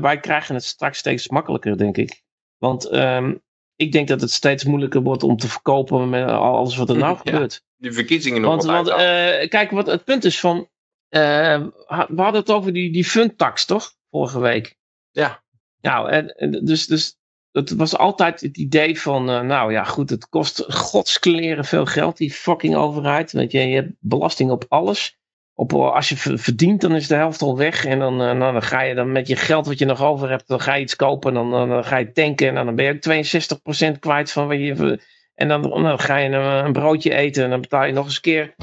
wij 0.00 0.18
krijgen 0.20 0.54
het 0.54 0.64
straks 0.64 0.98
steeds 0.98 1.28
makkelijker, 1.28 1.76
denk 1.78 1.96
ik. 1.96 2.22
Want 2.58 2.84
ehm, 2.88 3.34
ik 3.76 3.92
denk 3.92 4.08
dat 4.08 4.20
het 4.20 4.30
steeds 4.30 4.64
moeilijker 4.64 5.02
wordt 5.02 5.22
om 5.22 5.36
te 5.36 5.48
verkopen 5.48 6.08
met 6.08 6.24
alles 6.28 6.76
wat 6.76 6.88
er 6.90 6.96
nou 6.96 7.16
Ja. 7.24 7.30
gebeurt. 7.32 7.64
Die 7.80 7.92
verkiezingen 7.92 8.40
nog 8.40 8.50
Want, 8.50 8.64
wat 8.64 8.88
want 8.88 9.00
eh, 9.00 9.48
kijk, 9.48 9.70
wat 9.70 9.86
het 9.86 10.04
punt 10.04 10.24
is 10.24 10.40
van. 10.40 10.68
eh, 11.08 11.62
we 11.86 12.22
hadden 12.22 12.40
het 12.40 12.50
over 12.50 12.72
die, 12.72 12.92
die 12.92 13.04
fundtax, 13.04 13.64
toch? 13.64 13.92
Vorige 14.10 14.40
week. 14.40 14.76
Ja. 15.10 15.42
Nou, 15.80 16.10
en, 16.10 16.28
en 16.28 16.50
dus, 16.64 16.86
dus 16.86 17.16
het 17.52 17.70
was 17.70 17.96
altijd 17.96 18.40
het 18.40 18.56
idee 18.56 19.00
van. 19.00 19.30
eh, 19.30 19.40
nou 19.40 19.72
ja, 19.72 19.84
goed, 19.84 20.10
het 20.10 20.28
kost 20.28 20.64
godskleren 20.68 21.64
veel 21.64 21.86
geld, 21.86 22.16
die 22.16 22.30
fucking 22.32 22.74
overheid. 22.76 23.32
Weet 23.32 23.52
je, 23.52 23.58
je 23.60 23.74
hebt 23.74 23.92
belasting 23.98 24.50
op 24.50 24.64
alles. 24.68 25.18
Op, 25.54 25.72
als 25.72 26.08
je 26.08 26.16
ver- 26.16 26.38
verdient, 26.38 26.80
dan 26.80 26.94
is 26.94 27.06
de 27.08 27.14
helft 27.14 27.42
al 27.42 27.56
weg. 27.56 27.84
En 27.84 27.98
dan, 27.98 28.16
nou, 28.16 28.38
dan 28.38 28.62
ga 28.62 28.80
je 28.82 28.94
dan 28.94 29.12
met 29.12 29.28
je 29.28 29.36
geld 29.36 29.66
wat 29.66 29.78
je 29.78 29.84
nog 29.84 30.02
over 30.02 30.30
hebt, 30.30 30.48
dan 30.48 30.60
ga 30.60 30.74
je 30.74 30.82
iets 30.82 30.96
kopen. 30.96 31.28
En 31.28 31.34
dan, 31.34 31.50
dan, 31.50 31.68
dan 31.68 31.84
ga 31.84 31.96
je 31.96 32.12
tanken. 32.12 32.48
En 32.56 32.64
dan 32.64 32.74
ben 32.74 32.84
je 32.84 32.92
ook 32.92 33.96
62% 33.96 33.98
kwijt 33.98 34.32
van 34.32 34.48
wat 34.48 34.56
je. 34.58 35.00
En 35.40 35.48
dan, 35.48 35.62
dan 35.62 35.98
ga 35.98 36.16
je 36.16 36.28
een, 36.28 36.64
een 36.64 36.72
broodje 36.72 37.14
eten. 37.14 37.44
En 37.44 37.50
dan 37.50 37.60
betaal 37.60 37.84
je 37.84 37.92
nog 37.92 38.04
eens 38.04 38.14
een 38.14 38.20
keer. 38.20 38.54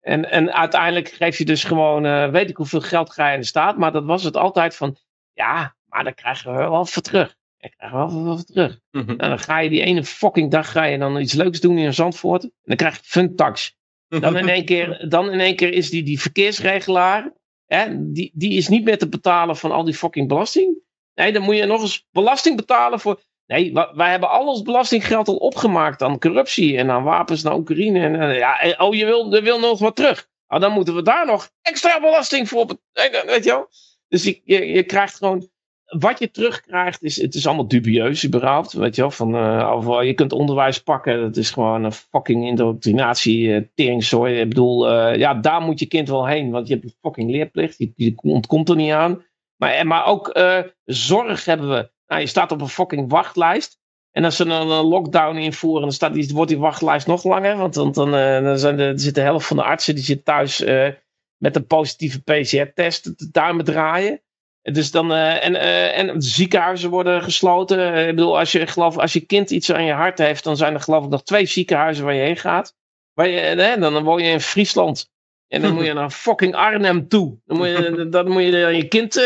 En, 0.00 0.30
en 0.30 0.52
uiteindelijk 0.52 1.08
geef 1.08 1.38
je 1.38 1.44
dus 1.44 1.64
gewoon, 1.64 2.06
eh, 2.06 2.30
weet 2.30 2.50
ik 2.50 2.56
hoeveel 2.56 2.80
geld 2.80 3.12
ga 3.12 3.28
je 3.28 3.34
in 3.34 3.40
de 3.40 3.46
staat. 3.46 3.78
Maar 3.78 3.92
dat 3.92 4.04
was 4.04 4.24
het 4.24 4.36
altijd 4.36 4.76
van, 4.76 4.96
ja, 5.32 5.74
maar 5.84 6.04
dan 6.04 6.14
krijgen 6.14 6.52
we 6.52 6.58
wel 6.58 6.86
voor 6.86 7.02
terug. 7.02 7.36
Ik 7.58 7.74
krijg 7.76 7.92
wel 7.92 8.24
wat 8.24 8.46
terug. 8.46 8.80
Mhm. 8.90 9.10
En 9.10 9.28
dan 9.28 9.38
ga 9.38 9.58
je 9.58 9.68
die 9.68 9.82
ene 9.82 10.04
fucking 10.04 10.50
dag 10.50 10.72
ga 10.72 10.84
je 10.84 10.98
dan 10.98 11.20
iets 11.20 11.32
leuks 11.32 11.60
doen 11.60 11.78
in 11.78 11.94
Zandvoort. 11.94 12.42
En 12.42 12.50
dan 12.62 12.76
krijg 12.76 12.94
je 12.94 13.02
funtax. 13.04 13.76
Dan 14.08 14.36
in 14.36 14.48
één 14.48 14.64
keer, 14.64 15.08
dan 15.08 15.30
in 15.30 15.40
één 15.40 15.56
keer 15.56 15.72
is 15.72 15.90
die, 15.90 16.02
die 16.02 16.20
verkeersregelaar, 16.20 17.32
hè, 17.66 18.12
die, 18.12 18.30
die 18.34 18.52
is 18.52 18.68
niet 18.68 18.84
meer 18.84 18.98
te 18.98 19.08
betalen 19.08 19.56
van 19.56 19.72
al 19.72 19.84
die 19.84 19.94
fucking 19.94 20.28
belasting. 20.28 20.78
Nee, 21.14 21.32
dan 21.32 21.42
moet 21.42 21.56
je 21.56 21.66
nog 21.66 21.80
eens 21.80 22.06
belasting 22.10 22.56
betalen 22.56 23.00
voor. 23.00 23.20
Nee, 23.46 23.72
wij 23.94 24.10
hebben 24.10 24.28
al 24.30 24.46
ons 24.48 24.62
belastinggeld 24.62 25.28
al 25.28 25.36
opgemaakt 25.36 26.02
aan 26.02 26.18
corruptie 26.18 26.76
en 26.76 26.90
aan 26.90 27.02
wapens 27.04 27.42
naar 27.42 27.56
Oekraïne. 27.56 28.00
En, 28.00 28.20
eh, 28.20 28.38
ja, 28.38 28.60
en- 28.60 28.80
oh, 28.80 28.94
je 28.94 29.04
wil, 29.04 29.34
je 29.34 29.42
wil 29.42 29.58
nog 29.60 29.78
wat 29.78 29.96
terug. 29.96 30.28
Nou, 30.48 30.60
dan 30.60 30.72
moeten 30.72 30.94
we 30.94 31.02
daar 31.02 31.26
nog 31.26 31.50
extra 31.62 32.00
belasting 32.00 32.48
voor 32.48 32.66
betalen. 32.66 33.26
Weet 33.26 33.44
je 33.44 33.50
wel? 33.50 33.68
Dus 34.08 34.24
je, 34.24 34.40
je, 34.44 34.66
je 34.66 34.82
krijgt 34.82 35.16
gewoon. 35.16 35.50
Wat 35.84 36.18
je 36.18 36.30
terugkrijgt, 36.30 37.02
is, 37.02 37.20
het 37.20 37.34
is 37.34 37.46
allemaal 37.46 37.68
dubieus 37.68 38.26
überhaupt. 38.26 38.72
Weet 38.72 38.94
je 38.94 39.00
wel, 39.00 39.10
van, 39.10 39.34
eh, 39.34 39.60
eh, 39.60 40.06
je 40.06 40.14
kunt 40.14 40.32
onderwijs 40.32 40.82
pakken, 40.82 41.20
dat 41.20 41.36
is 41.36 41.50
gewoon 41.50 41.84
een 41.84 41.92
fucking 41.92 42.46
indoctrinatie, 42.46 43.54
eh 43.54 43.62
teringzooi. 43.74 44.40
Ik 44.40 44.48
bedoel, 44.48 44.88
eh, 44.90 45.18
ja, 45.18 45.34
daar 45.34 45.60
moet 45.60 45.78
je 45.78 45.86
kind 45.86 46.08
wel 46.08 46.26
heen, 46.26 46.50
want 46.50 46.66
je 46.68 46.72
hebt 46.74 46.84
een 46.86 46.94
fucking 47.00 47.30
leerplicht, 47.30 47.78
je, 47.96 48.12
ontkomt 48.16 48.68
er 48.68 48.76
niet 48.76 48.92
aan. 48.92 49.24
Maar, 49.56 49.86
maar 49.86 50.06
ook 50.06 50.28
eh, 50.28 50.58
zorg 50.84 51.44
hebben 51.44 51.68
we. 51.68 51.91
Nou, 52.06 52.20
je 52.20 52.26
staat 52.26 52.52
op 52.52 52.60
een 52.60 52.68
fucking 52.68 53.10
wachtlijst. 53.10 53.80
En 54.12 54.24
als 54.24 54.36
ze 54.36 54.44
dan 54.44 54.70
een 54.70 54.84
lockdown 54.84 55.36
invoeren, 55.36 55.82
dan 55.82 55.92
staat 55.92 56.32
wordt 56.32 56.50
die 56.50 56.58
wachtlijst 56.58 57.06
nog 57.06 57.24
langer. 57.24 57.56
Want 57.56 57.74
dan, 57.74 57.92
dan, 57.92 58.14
eh, 58.14 58.42
dan 58.42 58.58
zijn 58.58 58.76
de, 58.76 58.92
zit 58.94 59.14
de 59.14 59.20
helft 59.20 59.46
van 59.46 59.56
de 59.56 59.62
artsen 59.62 59.94
die 59.94 60.04
zit 60.04 60.24
thuis 60.24 60.60
eh, 60.60 60.88
met 61.36 61.56
een 61.56 61.66
positieve 61.66 62.20
PCR-test 62.22 63.02
te 63.02 63.28
duimen 63.30 63.64
draaien. 63.64 64.20
Dus 64.62 64.90
dan, 64.90 65.12
eh, 65.12 65.44
en, 65.44 65.56
en 65.94 66.06
de 66.06 66.24
ziekenhuizen 66.24 66.90
worden 66.90 67.22
gesloten. 67.22 68.08
Ik 68.08 68.14
bedoel, 68.14 68.38
als 68.38 68.52
je, 68.52 68.66
geloof, 68.66 68.98
als 68.98 69.12
je 69.12 69.20
kind 69.20 69.50
iets 69.50 69.72
aan 69.72 69.84
je 69.84 69.92
hart 69.92 70.18
heeft, 70.18 70.44
dan 70.44 70.56
zijn 70.56 70.74
er 70.74 70.80
geloof 70.80 71.04
ik 71.04 71.10
nog 71.10 71.22
twee 71.22 71.46
ziekenhuizen 71.46 72.04
waar 72.04 72.14
je 72.14 72.22
heen 72.22 72.36
gaat. 72.36 72.76
Waar 73.12 73.28
je, 73.28 73.40
eh, 73.40 73.80
dan 73.80 74.02
woon 74.02 74.22
je 74.22 74.30
in 74.30 74.40
Friesland. 74.40 75.10
En 75.48 75.62
dan 75.62 75.74
moet 75.74 75.84
je 75.84 75.92
naar 76.02 76.10
fucking 76.10 76.54
Arnhem 76.54 77.08
toe. 77.08 77.38
Dan 77.44 77.56
moet 77.56 77.66
je, 77.66 78.06
dan 78.10 78.28
moet 78.28 78.42
je 78.42 78.50
je 78.50 78.88
kind 78.88 79.22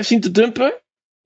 zien 0.00 0.20
te 0.20 0.30
dumpen. 0.30 0.74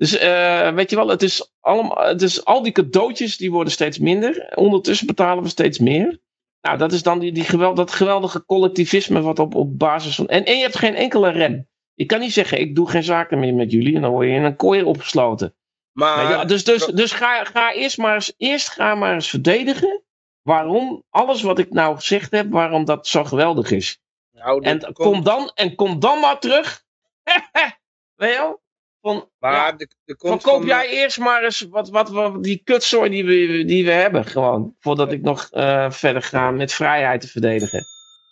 Dus 0.00 0.18
eh, 0.18 0.72
weet 0.72 0.90
je 0.90 0.96
wel, 0.96 1.08
het 1.08 1.22
is, 1.22 1.52
allemaal, 1.60 2.06
het 2.06 2.22
is 2.22 2.44
al 2.44 2.62
die 2.62 2.72
cadeautjes 2.72 3.36
die 3.36 3.50
worden 3.50 3.72
steeds 3.72 3.98
minder. 3.98 4.52
Ondertussen 4.54 5.06
betalen 5.06 5.42
we 5.42 5.48
steeds 5.48 5.78
meer. 5.78 6.20
Nou, 6.60 6.78
dat 6.78 6.92
is 6.92 7.02
dan 7.02 7.18
die, 7.18 7.32
die 7.32 7.44
geweld, 7.44 7.76
dat 7.76 7.92
geweldige 7.92 8.44
collectivisme 8.44 9.20
wat 9.20 9.38
op, 9.38 9.54
op 9.54 9.78
basis 9.78 10.14
van... 10.14 10.28
En, 10.28 10.44
en 10.44 10.56
je 10.56 10.62
hebt 10.62 10.78
geen 10.78 10.94
enkele 10.94 11.30
rem. 11.30 11.68
Je 11.94 12.06
kan 12.06 12.20
niet 12.20 12.32
zeggen, 12.32 12.60
ik 12.60 12.74
doe 12.74 12.90
geen 12.90 13.02
zaken 13.02 13.38
meer 13.38 13.54
met 13.54 13.70
jullie. 13.70 13.94
En 13.94 14.02
dan 14.02 14.10
word 14.10 14.26
je 14.26 14.32
in 14.32 14.44
een 14.44 14.56
kooi 14.56 14.82
opgesloten. 14.82 15.54
Maar 15.92 16.22
je 16.22 16.28
wel, 16.28 16.46
dus 16.46 16.64
dus, 16.64 16.86
dus 16.86 17.12
ga, 17.12 17.44
ga 17.44 17.72
eerst, 17.72 17.98
maar 17.98 18.14
eens, 18.14 18.34
eerst 18.36 18.68
ga 18.68 18.94
maar 18.94 19.14
eens 19.14 19.28
verdedigen. 19.28 20.02
Waarom 20.42 21.04
alles 21.10 21.42
wat 21.42 21.58
ik 21.58 21.72
nou 21.72 21.96
gezegd 21.96 22.30
heb, 22.30 22.50
waarom 22.50 22.84
dat 22.84 23.06
zo 23.06 23.24
geweldig 23.24 23.70
is. 23.70 24.00
nou, 24.32 24.62
En 24.62 24.92
kom 24.92 25.24
dan, 25.24 25.50
en 25.54 25.74
kom 25.74 25.98
dan 25.98 26.20
maar 26.20 26.38
terug. 26.38 26.84
Weet 28.20 28.32
je 28.32 28.36
wel? 28.36 28.60
Van, 29.00 29.28
maar 29.38 29.52
ja, 29.52 29.66
er, 29.78 29.88
er 30.04 30.14
van 30.18 30.40
koop 30.40 30.56
van- 30.58 30.66
jij 30.66 30.88
eerst 30.88 31.18
maar 31.18 31.44
eens 31.44 31.60
wat, 31.70 31.88
wat, 31.90 32.10
wat 32.10 32.42
die 32.42 32.60
kutzooi 32.64 33.10
die 33.10 33.24
we, 33.24 33.64
die 33.64 33.84
we 33.84 33.90
hebben. 33.90 34.24
Gewoon. 34.24 34.74
Voordat 34.78 35.12
ik 35.12 35.22
nog 35.22 35.48
eh, 35.50 35.90
verder 35.90 36.22
ga 36.22 36.50
met 36.50 36.72
vrijheid 36.72 37.20
te 37.20 37.28
verdedigen. 37.28 37.84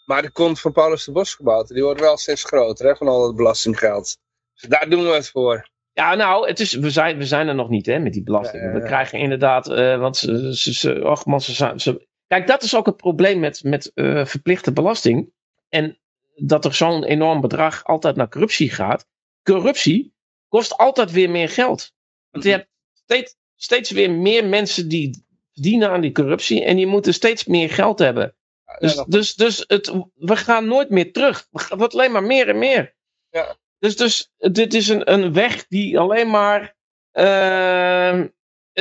Maar 0.05 0.23
de 0.23 0.31
kont 0.31 0.61
van 0.61 0.73
Paulus 0.73 1.05
de 1.05 1.13
Bosgebouwte, 1.13 1.75
die 1.75 1.83
wordt 1.83 2.01
wel 2.01 2.17
steeds 2.17 2.45
groter 2.45 2.87
hè, 2.87 2.97
van 2.97 3.09
al 3.09 3.27
het 3.27 3.37
belastinggeld. 3.37 4.19
Dus 4.55 4.69
daar 4.69 4.89
doen 4.91 5.03
we 5.03 5.09
het 5.15 5.31
voor. 5.31 5.69
Ja, 5.93 6.15
nou, 6.15 6.47
het 6.49 6.61
is, 6.61 6.73
we, 6.75 6.91
zijn, 6.91 7.19
we 7.19 7.27
zijn 7.27 7.49
er 7.49 7.55
nog 7.55 7.69
niet 7.69 7.87
hè, 7.87 7.99
met 7.99 8.13
die 8.13 8.23
belasting. 8.23 8.63
Ja, 8.63 8.69
ja, 8.69 8.75
We 8.75 8.83
krijgen 8.87 9.19
inderdaad, 9.19 9.69
eh, 9.69 9.99
want 9.99 10.17
ze, 10.17 10.57
ze, 10.57 10.75
ze, 10.75 11.01
och 11.05 11.27
man, 11.27 11.41
ze, 11.41 11.73
ze- 11.77 12.07
Kijk, 12.27 12.47
dat 12.47 12.63
is 12.63 12.77
ook 12.77 12.87
het 12.87 12.97
probleem 12.97 13.39
met, 13.41 13.63
met 13.65 13.91
eh, 13.95 14.25
verplichte 14.25 14.73
belasting. 14.73 15.33
En 15.69 15.99
dat 16.35 16.65
er 16.65 16.75
zo'n 16.75 17.05
enorm 17.05 17.41
bedrag 17.41 17.85
altijd 17.85 18.17
naar 18.17 18.29
corruptie 18.29 18.71
gaat. 18.71 19.07
Corruptie 19.43 20.15
kost 20.49 20.77
altijd 20.77 21.11
weer 21.11 21.31
meer 21.31 21.49
geld. 21.49 21.93
Want 22.31 22.45
je 22.45 22.51
hebt 22.51 22.69
steeds, 22.93 23.37
steeds 23.57 23.91
weer 23.91 24.11
meer 24.11 24.45
mensen 24.47 24.89
die 24.89 25.25
verdienen 25.53 25.91
aan 25.91 26.01
die 26.01 26.13
corruptie. 26.13 26.65
En 26.65 26.77
die 26.77 26.87
moeten 26.87 27.15
steeds 27.15 27.45
meer 27.45 27.71
geld 27.71 27.99
hebben. 27.99 28.37
Dus, 28.79 28.95
Ja, 28.95 29.05
dus, 29.09 29.35
dus 29.35 29.65
het, 29.67 29.93
we 30.15 30.37
gaan 30.37 30.67
nooit 30.67 30.91
meer 30.91 31.13
terug. 31.13 31.49
Het 31.51 31.79
wordt 31.79 31.95
alleen 31.95 32.13
maar 32.13 32.23
meer 32.23 32.49
en 32.49 32.59
meer. 32.59 32.95
Ja. 33.31 33.57
Dus, 33.79 33.97
dus 33.97 34.33
dit 34.37 34.75
is 34.75 34.89
een, 34.89 35.13
een 35.13 35.33
weg 35.33 35.67
die 35.67 35.99
alleen 35.99 36.31
maar 36.31 36.77
ehm, 37.13 38.29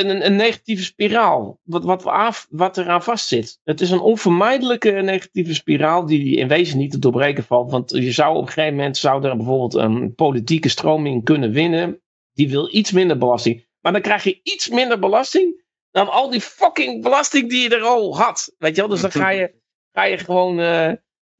een, 0.06 0.26
een 0.26 0.36
negatieve 0.36 0.82
spiraal, 0.82 1.60
wat, 1.62 1.84
wat, 1.84 2.02
we 2.02 2.10
aan, 2.10 2.32
wat 2.50 2.78
eraan 2.78 3.02
vastzit. 3.02 3.60
Het 3.64 3.80
is 3.80 3.90
een 3.90 4.00
onvermijdelijke 4.00 4.90
negatieve 4.90 5.54
spiraal 5.54 6.06
die 6.06 6.36
in 6.36 6.48
wezen 6.48 6.78
niet 6.78 6.90
te 6.90 6.98
doorbreken 6.98 7.44
valt. 7.44 7.70
Want 7.70 7.90
je 7.90 8.12
zou 8.12 8.36
op 8.36 8.42
een 8.42 8.52
gegeven 8.52 8.76
moment 8.76 8.96
zou 8.96 9.24
er 9.24 9.36
bijvoorbeeld 9.36 9.74
een 9.74 10.14
politieke 10.14 10.68
stroming 10.68 11.24
kunnen 11.24 11.52
winnen. 11.52 12.02
Die 12.32 12.50
wil 12.50 12.74
iets 12.74 12.92
minder 12.92 13.18
belasting. 13.18 13.66
Maar 13.80 13.92
dan 13.92 14.00
krijg 14.00 14.24
je 14.24 14.40
iets 14.42 14.68
minder 14.68 14.98
belasting 14.98 15.64
dan 15.90 16.08
al 16.08 16.30
die 16.30 16.40
fucking 16.40 17.02
belasting 17.02 17.48
die 17.48 17.62
je 17.62 17.76
er 17.76 17.82
al 17.82 18.16
had. 18.16 18.54
Weet 18.58 18.74
je 18.74 18.80
wel? 18.80 18.90
Dus 18.90 19.00
dan 19.00 19.10
ga 19.10 19.28
je, 19.30 19.54
ga 19.92 20.04
je 20.04 20.18
gewoon 20.18 20.60
eh, 20.60 20.92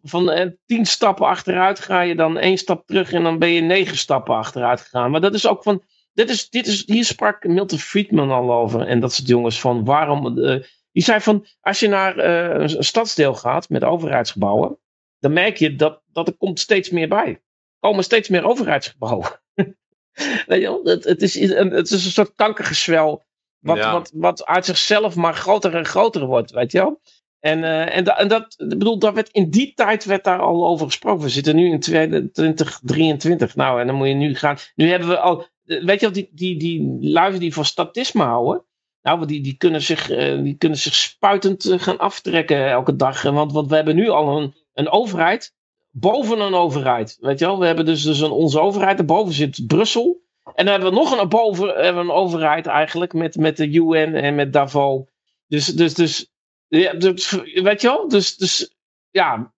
van 0.03 0.31
eh, 0.31 0.51
tien 0.67 0.87
stappen 0.87 1.27
achteruit, 1.27 1.81
ga 1.81 2.01
je 2.01 2.15
dan 2.15 2.39
één 2.39 2.59
stap 2.59 2.87
terug 2.87 3.13
en 3.13 3.23
dan 3.23 3.39
ben 3.39 3.49
je 3.49 3.61
negen 3.61 3.97
stappen 3.97 4.35
achteruit 4.35 4.81
gegaan. 4.81 5.11
Maar 5.11 5.21
dat 5.21 5.35
is 5.35 5.47
ook 5.47 5.63
van. 5.63 5.83
Dit 6.19 6.31
is, 6.31 6.51
dit 6.51 6.67
is, 6.67 6.87
hier 6.87 7.05
sprak 7.05 7.45
Milton 7.45 7.79
Friedman 7.79 8.31
al 8.31 8.53
over. 8.53 8.81
En 8.87 9.01
dat 9.01 9.13
soort 9.13 9.29
jongens 9.29 9.61
van 9.61 9.85
waarom. 9.85 10.39
eh, 10.39 10.63
die 10.93 11.03
zei 11.03 11.21
van. 11.21 11.47
Als 11.61 11.81
je 11.81 11.89
naar 11.89 12.17
eh, 12.19 12.61
een, 12.61 12.85
stadsdeel 12.85 13.35
gaat 13.35 13.69
met 13.69 13.85
overheidsgebouwen. 13.85 14.79
dan 15.19 15.33
merk 15.33 15.57
je 15.57 15.75
dat, 15.77 16.03
dat 16.13 16.29
er 16.29 16.37
komt 16.37 16.61
steeds 16.61 16.91
meer 16.91 17.09
bij. 17.09 17.27
Er 17.29 17.41
komen 17.81 18.05
steeds 18.05 18.29
meer 18.29 18.45
overheidsgebouwen. 18.45 19.41
Weet 20.47 20.61
je 20.61 20.67
wel? 20.67 20.81
Het, 20.85 21.05
het, 21.05 21.23
is, 21.23 21.35
een, 21.35 21.71
het 21.71 21.91
is 21.91 22.05
een 22.05 22.11
soort 22.11 22.35
kankergezwel. 22.35 23.25
Wat, 23.59 23.77
Ja. 23.77 23.93
wat, 23.93 24.11
wat 24.15 24.45
uit 24.47 24.65
zichzelf 24.65 25.17
maar 25.17 25.35
groter 25.35 25.75
en 25.75 25.85
groter 25.87 26.27
wordt. 26.27 26.51
Weet 26.51 26.73
je 26.73 26.79
wel? 26.79 27.01
En, 27.41 27.65
eh, 27.65 27.97
en, 27.97 28.05
da- 28.05 28.19
en 28.19 28.29
dat, 28.29 28.55
bedoel, 28.57 28.99
dat 28.99 29.15
werd, 29.15 29.29
in 29.29 29.51
die 29.51 29.75
tijd 29.75 30.05
werd 30.05 30.25
daar 30.25 30.41
al 30.41 30.67
over 30.67 30.87
gesproken. 30.87 31.23
We 31.25 31.29
zitten 31.29 31.57
nu 31.57 31.71
in 31.71 31.81
2023. 31.81 33.55
Nou, 33.57 33.81
en 33.81 33.87
dan 33.87 33.97
moet 33.97 34.09
je 34.09 34.15
nu 34.15 34.35
gaan. 34.35 34.57
Nu 34.75 34.89
hebben 34.91 35.09
we 35.09 35.19
al. 35.19 35.47
Eh, 35.69 35.85
Weet 35.85 36.01
je 36.01 36.07
wel, 36.07 36.15
die, 36.15 36.31
die, 36.33 36.59
die 36.59 36.99
lui 37.01 37.39
die 37.39 37.55
van 37.55 37.65
statisme 37.65 38.23
houden. 38.23 38.65
Nou, 39.03 39.27
die, 39.27 39.41
die, 39.41 39.57
kunnen 39.57 39.83
zich, 39.83 40.11
eh, 40.11 40.43
die 40.43 40.57
kunnen 40.57 40.79
zich 40.79 40.95
spuitend 40.95 41.65
eh, 41.65 41.79
gaan 41.79 41.99
aftrekken 41.99 42.69
elke 42.71 42.97
dag. 42.97 43.23
Want, 43.23 43.53
want 43.53 43.69
we 43.69 43.75
hebben 43.75 43.97
nu 43.97 44.09
al 44.09 44.39
een, 44.39 44.55
een 44.75 44.89
overheid 44.89 45.57
boven 45.91 46.41
een 46.41 46.55
overheid. 46.55 47.17
Weet 47.21 47.39
je 47.39 47.45
wel, 47.45 47.59
we 47.59 47.67
hebben 47.67 47.85
dus, 47.85 48.03
dus 48.03 48.21
een, 48.21 48.31
onze 48.31 48.61
overheid. 48.61 48.97
Daarboven 48.97 49.35
zit 49.35 49.67
Brussel. 49.67 50.21
En 50.55 50.65
dan 50.65 50.75
hebben 50.75 50.91
we 50.91 50.99
nog 50.99 51.21
een, 51.21 51.29
boven, 51.29 51.69
hebben 51.69 52.07
we 52.07 52.11
een 52.13 52.17
overheid 52.17 52.67
eigenlijk 52.67 53.13
met, 53.13 53.37
met 53.37 53.57
de 53.57 53.69
UN 53.73 54.15
en 54.15 54.35
met 54.35 54.53
Davos. 54.53 55.03
Dus, 55.47 55.67
dus, 55.67 55.95
dus 55.95 56.33
ja, 56.69 56.93
dus, 56.93 57.31
weet 57.55 57.81
je 57.81 57.89
wel? 57.89 58.09
Dus, 58.09 58.37
dus 58.37 58.75
ja, 59.11 59.53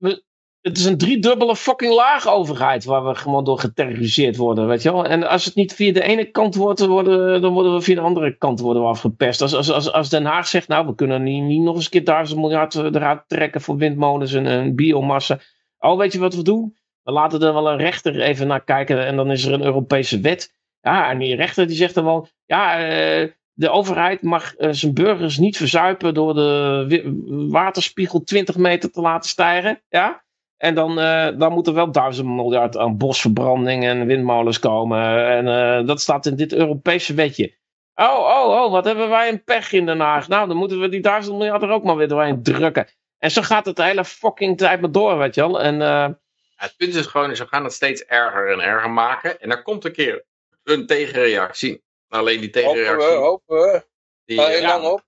het 0.61 0.79
is 0.79 0.85
een 0.85 0.99
driedubbele 0.99 1.57
fucking 1.57 1.95
laag 1.95 2.29
overheid 2.29 2.85
waar 2.85 3.07
we 3.07 3.15
gewoon 3.15 3.45
door 3.45 3.59
geterroriseerd 3.59 4.37
worden, 4.37 4.67
weet 4.67 4.83
je 4.83 4.93
wel? 4.93 5.05
En 5.05 5.29
als 5.29 5.45
het 5.45 5.55
niet 5.55 5.75
via 5.75 5.93
de 5.93 6.03
ene 6.03 6.31
kant 6.31 6.55
wordt, 6.55 6.87
worden, 6.87 7.43
dan 7.43 7.53
worden 7.53 7.75
we 7.75 7.81
via 7.81 7.95
de 7.95 8.01
andere 8.01 8.37
kant 8.37 8.61
worden 8.61 8.83
we 8.83 8.89
afgepest. 8.89 9.41
Als, 9.41 9.55
als, 9.55 9.71
als, 9.71 9.93
als 9.93 10.09
Den 10.09 10.25
Haag 10.25 10.47
zegt, 10.47 10.69
nou, 10.69 10.87
we 10.87 10.95
kunnen 10.95 11.23
niet, 11.23 11.43
niet 11.43 11.63
nog 11.63 11.75
eens 11.75 11.85
een 11.85 11.91
keer 11.91 12.05
duizend 12.05 12.41
miljard 12.41 12.75
eruit 12.75 13.23
trekken 13.27 13.61
voor 13.61 13.77
windmolens 13.77 14.33
en, 14.33 14.75
biomassa. 14.75 15.39
Oh, 15.79 15.99
weet 15.99 16.13
je 16.13 16.19
wat 16.19 16.35
we 16.35 16.43
doen? 16.43 16.77
We 17.03 17.13
laten 17.13 17.41
er 17.41 17.53
wel 17.53 17.71
een 17.71 17.79
rechter 17.79 18.21
even 18.21 18.47
naar 18.47 18.65
kijken 18.65 19.07
en 19.07 19.17
dan 19.17 19.31
is 19.31 19.45
er 19.45 19.53
een 19.53 19.65
Europese 19.65 20.21
wet. 20.21 20.59
Ja, 20.81 21.11
en 21.11 21.19
die 21.19 21.35
rechter 21.35 21.67
die 21.67 21.77
zegt 21.77 21.95
dan 21.95 22.05
wel, 22.05 22.29
ja, 22.47 22.79
eh, 22.79 23.29
de 23.53 23.71
overheid 23.71 24.23
mag 24.23 24.55
eh, 24.55 24.69
zijn 24.73 24.95
burgers 24.95 25.39
niet 25.39 25.57
verzuipen 25.57 26.15
door 26.15 26.35
de 26.35 27.47
waterspiegel 27.51 28.23
20 28.23 28.57
meter 28.57 28.91
te 28.91 29.01
laten 29.01 29.31
stijgen. 29.31 29.83
Ja? 29.89 30.23
En 30.61 30.75
dan, 30.75 31.01
eh, 31.01 31.29
dan 31.39 31.53
moet 31.53 31.67
er 31.67 31.75
wel 31.75 31.93
duizend 31.93 32.29
miljard 32.29 32.77
aan 32.77 32.97
bosverbranding 32.97 33.85
en 33.85 34.07
windmolens 34.07 34.59
komen. 34.59 35.27
En 35.27 35.49
eh, 35.49 35.87
dat 35.87 36.01
staat 36.01 36.27
in 36.27 36.37
dit 36.37 36.53
Europese 36.53 37.15
wetje. 37.15 37.55
Oh, 37.95 38.19
oh, 38.19 38.65
oh, 38.65 38.71
wat 38.71 38.85
hebben 38.85 39.09
wij 39.09 39.29
een 39.29 39.45
pech 39.45 39.73
in 39.73 39.87
Den 39.87 40.01
Haag. 40.01 40.29
Nou, 40.29 40.49
dan 40.49 40.57
moeten 40.57 40.81
we 40.81 40.89
die 40.89 41.01
duizend 41.01 41.37
miljard 41.37 41.63
er 41.63 41.71
ook 41.71 41.85
maar 41.85 41.97
weer 41.97 42.09
doorheen 42.09 42.43
drukken. 42.43 42.87
En 43.19 43.31
zo 43.31 43.43
gaat 43.43 43.67
het 43.67 43.77
de 43.77 43.83
hele 43.83 44.05
fucking 44.05 44.59
tijd 44.59 44.81
maar 44.81 44.93
door, 44.93 45.19
weet 45.19 45.35
je 45.35 45.41
wel. 45.41 45.61
En 45.61 45.75
eh, 45.75 45.89
Ja, 45.89 46.19
het 46.57 46.75
punt 46.77 46.95
is 46.95 47.07
gewoon, 47.07 47.37
ze 47.37 47.47
gaan 47.47 47.65
het 47.65 47.73
steeds 47.73 48.05
erger 48.05 48.53
en 48.53 48.61
erger 48.61 48.91
maken. 48.91 49.41
En 49.41 49.51
er 49.51 49.63
komt 49.63 49.85
een 49.85 49.93
keer 49.93 50.25
een 50.65 50.87
tegenreactie. 50.87 51.83
Alleen 52.09 52.41
die 52.41 52.65
Hopen 52.65 52.71
we, 52.71 52.85
tegenreactie... 52.85 53.19
hopen 53.19 53.57
we. 53.57 53.87
Die, 54.25 54.41
heel 54.41 54.49
eh, 54.49 54.61
ja. 54.61 54.69
lang 54.69 54.85
op. 54.85 55.05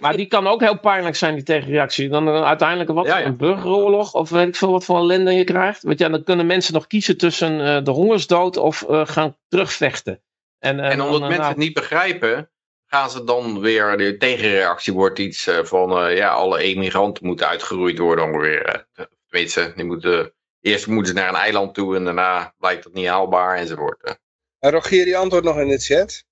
Maar 0.00 0.16
die 0.16 0.26
kan 0.26 0.46
ook 0.46 0.60
heel 0.60 0.78
pijnlijk 0.78 1.16
zijn, 1.16 1.34
die 1.34 1.42
tegenreactie. 1.44 2.08
Dan 2.08 2.28
eh, 2.28 2.44
uiteindelijk 2.44 2.90
wat, 2.90 3.06
Ja, 3.06 3.18
ja. 3.18 3.24
een 3.26 3.36
burgeroorlog 3.36 4.14
of 4.14 4.30
weet 4.30 4.48
ik 4.48 4.56
veel 4.56 4.70
wat 4.70 4.84
voor 4.84 4.98
ellende 4.98 5.32
je 5.32 5.44
krijgt. 5.44 5.82
Want 5.82 5.98
ja, 5.98 6.08
dan 6.08 6.24
kunnen 6.24 6.46
mensen 6.46 6.74
nog 6.74 6.86
kiezen 6.86 7.16
tussen 7.18 7.60
eh, 7.66 7.84
de 7.84 7.90
hongersdood 7.90 8.56
of 8.56 8.82
eh, 8.82 9.06
gaan 9.06 9.36
terugvechten. 9.48 10.22
En, 10.58 10.80
eh, 10.80 10.90
En 10.90 11.00
omdat 11.00 11.10
dan, 11.10 11.20
mensen 11.20 11.38
nou, 11.38 11.48
het 11.48 11.56
niet 11.56 11.74
begrijpen, 11.74 12.50
gaan 12.86 13.10
ze 13.10 13.24
dan 13.24 13.60
weer, 13.60 13.96
de 13.96 14.16
tegenreactie 14.16 14.92
wordt 14.92 15.18
iets 15.18 15.46
eh, 15.46 15.64
van, 15.64 15.98
eh, 15.98 16.16
ja, 16.16 16.28
alle 16.28 16.58
emigranten 16.58 17.26
moeten 17.26 17.48
uitgeroeid 17.48 17.98
worden 17.98 18.24
ongeveer. 18.24 18.86
eh. 18.94 19.04
Tenminste, 19.28 19.72
die 19.76 19.84
moeten, 19.84 20.32
eerst 20.60 20.86
moeten 20.86 21.14
ze 21.14 21.20
naar 21.20 21.28
een 21.28 21.34
eiland 21.34 21.74
toe 21.74 21.96
en 21.96 22.04
daarna 22.04 22.54
blijkt 22.58 22.84
dat 22.84 22.92
niet 22.92 23.06
haalbaar 23.06 23.56
enzovoort. 23.56 24.18
En 24.58 24.70
Rogier 24.70 25.04
die 25.04 25.16
antwoordt 25.16 25.46
nog 25.46 25.58
in 25.58 25.68
de 25.68 25.78
chat. 25.78 26.24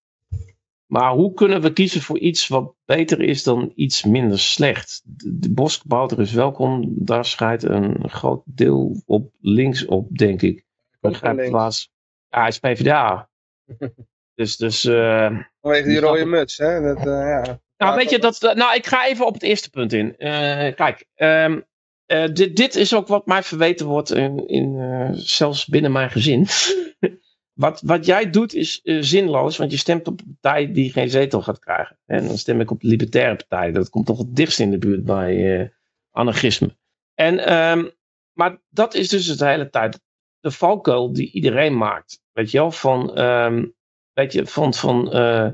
Maar 0.92 1.12
hoe 1.12 1.34
kunnen 1.34 1.60
we 1.60 1.72
kiezen 1.72 2.00
voor 2.00 2.18
iets 2.18 2.48
wat 2.48 2.74
beter 2.84 3.20
is 3.20 3.42
dan 3.42 3.72
iets 3.74 4.04
minder 4.04 4.38
slecht? 4.38 5.02
De, 5.04 5.52
boskabouter 5.52 6.20
is 6.20 6.32
welkom. 6.32 6.92
Daar 6.96 7.24
scheidt 7.24 7.62
een 7.62 8.08
groot 8.08 8.42
deel 8.44 9.02
op 9.06 9.32
links 9.40 9.84
op, 9.84 10.18
denk 10.18 10.42
ik. 10.42 10.64
Begrijp 11.00 11.50
laatst. 11.50 11.90
Ja, 12.28 12.38
hij 12.38 12.48
is 12.48 12.58
PvdA. 12.58 13.28
dus, 14.34 14.56
dus 14.56 14.84
eh, 14.84 15.36
Vanwege 15.60 15.84
die 15.84 15.92
Die 15.92 16.00
rode 16.00 16.24
muts, 16.24 16.56
hè. 16.56 16.80
Dat, 16.80 16.98
eh, 16.98 17.04
ja. 17.04 17.60
Nou, 17.76 17.96
weet 17.96 18.10
je, 18.10 18.18
dat, 18.18 18.40
nou, 18.40 18.74
ik 18.74 18.86
ga 18.86 19.06
even 19.06 19.26
op 19.26 19.34
het 19.34 19.42
eerste 19.42 19.70
punt 19.70 19.92
in. 19.92 20.16
Eh, 20.16 20.74
kijk, 20.74 21.06
ehm, 21.14 21.60
eh, 22.06 22.32
dit, 22.32 22.56
dit 22.56 22.74
is 22.74 22.94
ook 22.94 23.08
wat 23.08 23.26
mij 23.26 23.42
verweten 23.42 23.86
wordt, 23.86 24.12
in, 24.12 24.48
in, 24.48 25.10
zelfs 25.14 25.66
binnen 25.66 25.92
mijn 25.92 26.10
gezin. 26.10 26.46
wat, 27.62 27.80
wat 27.84 28.06
jij 28.06 28.30
doet 28.30 28.54
is 28.54 28.80
eh, 28.82 28.96
zinloos, 29.00 29.56
want 29.56 29.70
je 29.70 29.76
stemt 29.76 30.06
op 30.06 30.20
een 30.20 30.38
partij 30.40 30.72
die 30.72 30.92
geen 30.92 31.10
zetel 31.10 31.42
gaat 31.42 31.58
krijgen. 31.58 31.98
En 32.06 32.26
dan 32.26 32.38
stem 32.38 32.60
ik 32.60 32.70
op 32.70 32.80
de 32.80 32.86
Libertaire 32.86 33.36
Partij. 33.36 33.72
Dat 33.72 33.90
komt 33.90 34.06
toch 34.06 34.18
het 34.18 34.36
dichtst 34.36 34.60
in 34.60 34.70
de 34.70 34.78
buurt 34.78 35.04
bij 35.04 35.60
eh, 35.60 35.68
anarchisme. 36.10 36.76
En, 37.14 37.46
ehm, 37.46 37.88
maar 38.32 38.60
dat 38.68 38.94
is 38.94 39.08
dus 39.08 39.36
de 39.36 39.46
hele 39.46 39.70
tijd 39.70 40.00
de 40.40 40.50
valkuil 40.50 41.12
die 41.12 41.32
iedereen 41.32 41.76
maakt. 41.76 42.20
Weet 42.32 42.50
je 42.50 42.58
wel, 42.58 42.70
van, 42.70 43.14
ehm, 43.16 43.66
weet 44.12 44.32
je, 44.32 44.46
van, 44.46 44.74
van 44.74 45.12
eh, 45.12 45.48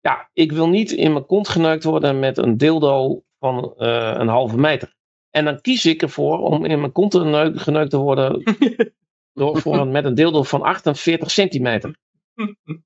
ja, 0.00 0.30
ik 0.32 0.52
wil 0.52 0.68
niet 0.68 0.90
in 0.90 1.12
mijn 1.12 1.26
kont 1.26 1.48
geneukt 1.48 1.84
worden 1.84 2.18
met 2.18 2.38
een 2.38 2.56
dildo 2.56 3.22
van 3.38 3.74
een 3.76 4.28
halve 4.28 4.58
meter. 4.58 4.94
En 5.30 5.44
dan 5.44 5.60
kies 5.60 5.86
ik 5.86 6.02
ervoor 6.02 6.38
om 6.38 6.64
in 6.64 6.80
mijn 6.80 6.92
kont 6.92 7.14
geneukt 7.54 7.90
te 7.90 7.96
worden 7.96 8.42
door, 9.34 9.60
voor 9.60 9.78
een, 9.78 9.90
met 9.90 10.04
een 10.04 10.14
dildo 10.14 10.42
van 10.42 10.62
48 10.62 11.30
centimeter. 11.30 11.96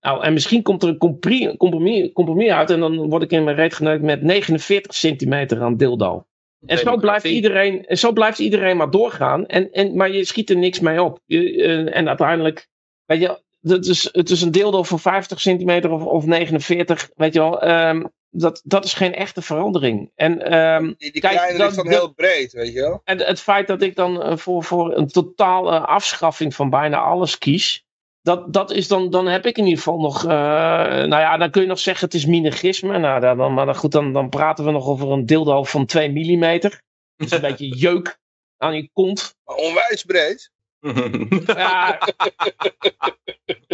Nou, 0.01 0.22
en 0.22 0.32
misschien 0.32 0.62
komt 0.62 0.82
er 0.82 0.88
een 0.88 0.97
compromis, 0.97 2.12
compromis 2.12 2.51
uit 2.51 2.70
en 2.70 2.80
dan 2.80 3.09
word 3.09 3.22
ik 3.22 3.30
in 3.30 3.44
mijn 3.44 3.57
reet 3.57 3.74
geneukt 3.74 4.03
met 4.03 4.22
49 4.22 4.94
centimeter 4.94 5.62
aan 5.62 5.76
dildo. 5.76 6.26
En 6.66 6.78
zo 6.78 6.97
blijft, 6.97 7.24
iedereen, 7.24 7.86
en 7.86 7.99
zo 7.99 8.12
blijft 8.12 8.38
iedereen 8.38 8.76
maar 8.76 8.90
doorgaan. 8.90 9.47
En, 9.47 9.70
en, 9.70 9.97
maar 9.97 10.11
je 10.11 10.24
schiet 10.24 10.51
er 10.51 10.57
niks 10.57 10.80
mee 10.80 11.03
op. 11.03 11.20
Je, 11.24 11.62
eh, 11.62 11.97
en 11.97 12.09
uiteindelijk, 12.09 12.68
weet 13.05 13.20
je, 13.20 13.40
het 13.61 13.86
is, 13.86 14.09
het 14.12 14.30
is 14.30 14.42
een 14.42 14.51
dildo 14.51 14.82
van 14.82 15.01
50 15.01 15.40
centimeter 15.40 15.90
of, 15.90 16.05
of 16.05 16.26
49, 16.26 17.11
weet 17.14 17.34
je 17.34 17.40
wel. 17.40 17.62
ehm, 17.62 18.05
dat, 18.41 18.61
dat 18.64 18.84
is 18.84 18.95
geen 18.95 19.14
echte 19.14 19.43
verandering. 19.43 20.11
En, 20.14 20.43
ehm, 20.43 20.84
Die, 20.99 21.12
die 21.12 21.20
Kijk, 21.20 21.34
kleine 21.34 21.59
dat- 21.59 21.66
ligt 21.66 21.76
dan 21.76 21.84
dat- 21.87 21.95
heel 21.95 22.12
breed, 22.12 22.53
weet 22.53 22.72
je 22.72 22.80
wel. 22.80 23.01
en 23.05 23.18
het 23.18 23.41
feit 23.41 23.66
dat 23.66 23.82
ik 23.82 23.95
dan 23.97 24.22
eh, 24.22 24.37
voor, 24.37 24.64
voor 24.64 24.97
een 24.97 25.09
totale 25.09 25.78
afschaffing 25.80 26.55
van 26.55 26.70
bijna 26.70 26.99
alles 26.99 27.39
kies. 27.39 27.84
Dat, 28.22 28.53
dat 28.53 28.70
is 28.70 28.89
dan, 28.89 29.11
dan 29.11 29.26
heb 29.26 29.47
ik 29.47 29.57
in 29.59 29.64
ieder 29.64 29.78
geval 29.78 30.01
nog. 30.01 30.24
eh, 30.24 30.30
nou 30.30 31.09
ja, 31.09 31.37
dan 31.37 31.51
kun 31.51 31.62
je 31.62 31.68
nog 31.68 31.78
zeggen 31.78 32.05
het 32.05 32.14
is 32.14 32.26
minergisme. 32.26 32.99
Nou, 32.99 33.20
dan, 33.20 33.37
dan- 33.37 33.55
maar 33.55 33.66
dan, 33.66 33.76
goed, 33.76 33.93
dan, 33.93 34.12
dan 34.12 34.28
praten 34.28 34.64
we 34.64 34.70
nog 34.70 34.87
over 34.87 35.11
een 35.11 35.26
dildo 35.26 35.64
van 35.64 35.87
2 35.87 36.09
mm. 36.11 36.61
Dat 36.61 36.72
is 37.16 37.30
een 37.30 37.41
beetje 37.41 37.68
jeuk 37.89 38.18
aan 38.57 38.74
je 38.76 38.91
kont. 38.93 39.37
Maar 39.45 39.57
onwijs 39.57 40.05
breed. 40.05 40.51
Ja, 41.47 41.99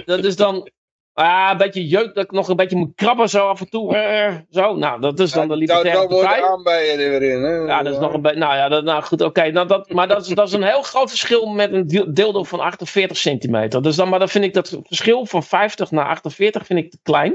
dat 0.05 0.25
is 0.25 0.37
dan. 0.37 0.71
Ah, 1.13 1.49
een 1.51 1.57
beetje 1.57 1.87
jeuk 1.89 2.15
dat 2.15 2.25
ik 2.25 2.31
nog 2.31 2.49
een 2.49 2.57
beetje 2.57 2.77
moet 2.77 2.95
krabben 2.95 3.29
zo 3.29 3.49
af 3.49 3.61
en 3.61 3.69
toe. 3.71 3.97
eh, 3.97 4.35
zo, 4.51 4.77
nou, 4.77 5.01
dat 5.01 5.21
is 5.21 5.33
dan 5.33 5.49
de 5.49 5.55
Ja, 5.55 5.59
Libertaire 5.61 6.01
dat 6.01 6.11
wordt 6.11 6.27
Partij. 6.27 6.45
aanbijen 6.45 6.99
er 7.01 7.11
weer 7.11 7.23
in, 7.23 7.43
hè. 7.43 7.55
Ja, 7.55 7.83
dat 7.83 7.93
is 7.93 7.99
nog 7.99 8.13
een 8.15 8.23
beetje. 8.23 8.39
Nou 8.39 8.55
ja, 8.55 8.69
dat, 8.69 8.85
nou 8.85 9.03
goed, 9.03 9.21
oké. 9.21 9.51
nou, 9.51 9.67
dat, 9.69 9.91
maar 9.91 10.09
dat 10.09 10.27
is, 10.27 10.35
dat 10.35 10.47
is 10.47 10.53
een 10.53 10.63
heel 10.63 10.83
groot 10.83 11.09
verschil 11.09 11.47
met 11.47 11.73
een 11.73 11.87
dildo 12.15 12.43
van 12.45 12.61
48 12.61 13.17
centimeter. 13.17 13.83
Dus 13.83 13.97
dan, 13.97 14.09
maar 14.09 14.19
dan 14.19 14.29
vind 14.29 14.45
ik 14.45 14.55
dat 14.55 14.79
verschil 14.83 15.27
van 15.27 15.43
50 15.43 15.91
naar 15.91 16.07
48 16.07 16.67
vind 16.67 16.79
ik 16.79 16.91
te 16.91 16.99
klein. 17.03 17.35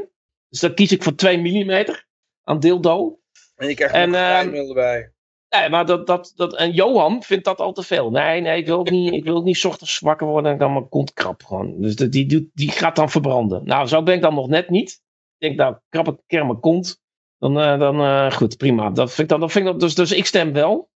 Dus 0.50 0.60
dan 0.60 0.74
kies 0.74 0.92
ik 0.92 1.04
voor 1.04 1.16
2 1.16 1.38
mm 1.38 1.86
aan 2.44 2.60
dildo. 2.60 3.20
En 3.56 3.68
je 3.68 3.74
krijgt 3.76 3.94
En, 3.94 4.10
nog 4.10 4.20
een 4.20 4.26
ehm, 4.26 4.32
geheimmiddel 4.32 4.68
erbij. 4.70 5.12
Nee, 5.50 5.70
maar 5.70 5.86
dat, 5.86 6.08
dat, 6.08 6.34
dat, 6.36 6.56
en 6.56 6.72
Johan 6.72 7.24
vindt 7.24 7.46
dat 7.46 7.60
al 7.60 7.74
te 7.74 7.84
veel. 7.84 8.10
Nee, 8.10 8.42
nee, 8.42 8.58
ik 8.58 8.66
wil 8.66 8.80
ook 8.80 8.90
niet, 8.90 9.14
ik 9.14 9.24
wil 9.24 9.36
ook 9.36 9.44
niet 9.44 9.66
ochtends 9.66 10.00
wakker 10.00 10.28
worden 10.28 10.52
en 10.52 10.58
dan 10.58 10.74
mijn 10.74 10.90
kont 10.90 11.14
krap 11.14 11.44
gewoon. 11.44 11.82
Dus 11.82 11.96
die, 11.96 12.26
die, 12.26 12.52
die 12.54 12.72
gaat 12.72 12.96
dan 12.96 13.10
verbranden. 13.10 13.66
Nou, 13.66 13.88
zo 13.88 14.04
ben 14.04 14.16
ik 14.16 14.22
dan 14.22 14.34
nog 14.34 14.48
net 14.48 14.70
niet. 14.70 15.02
Ik 15.38 15.48
denk, 15.48 15.58
nou, 15.58 15.76
krap 15.90 16.08
ik 16.08 16.20
een 16.28 16.48
mijn 16.48 16.60
kont. 16.60 17.02
Dan, 17.40 17.60
eh, 17.60 17.80
dan 17.80 18.00
eh, 18.00 18.32
goed, 18.32 18.58
prima. 18.58 18.90
Dat 18.90 19.08
vind 19.08 19.20
ik 19.20 19.28
dan, 19.28 19.40
dat 19.40 19.52
vind 19.52 19.66
ik 19.66 19.72
dan, 19.72 19.80
dus, 19.80 19.96
dus 19.96 20.12
ik 20.12 20.26
stem 20.26 20.54
wel. 20.54 20.90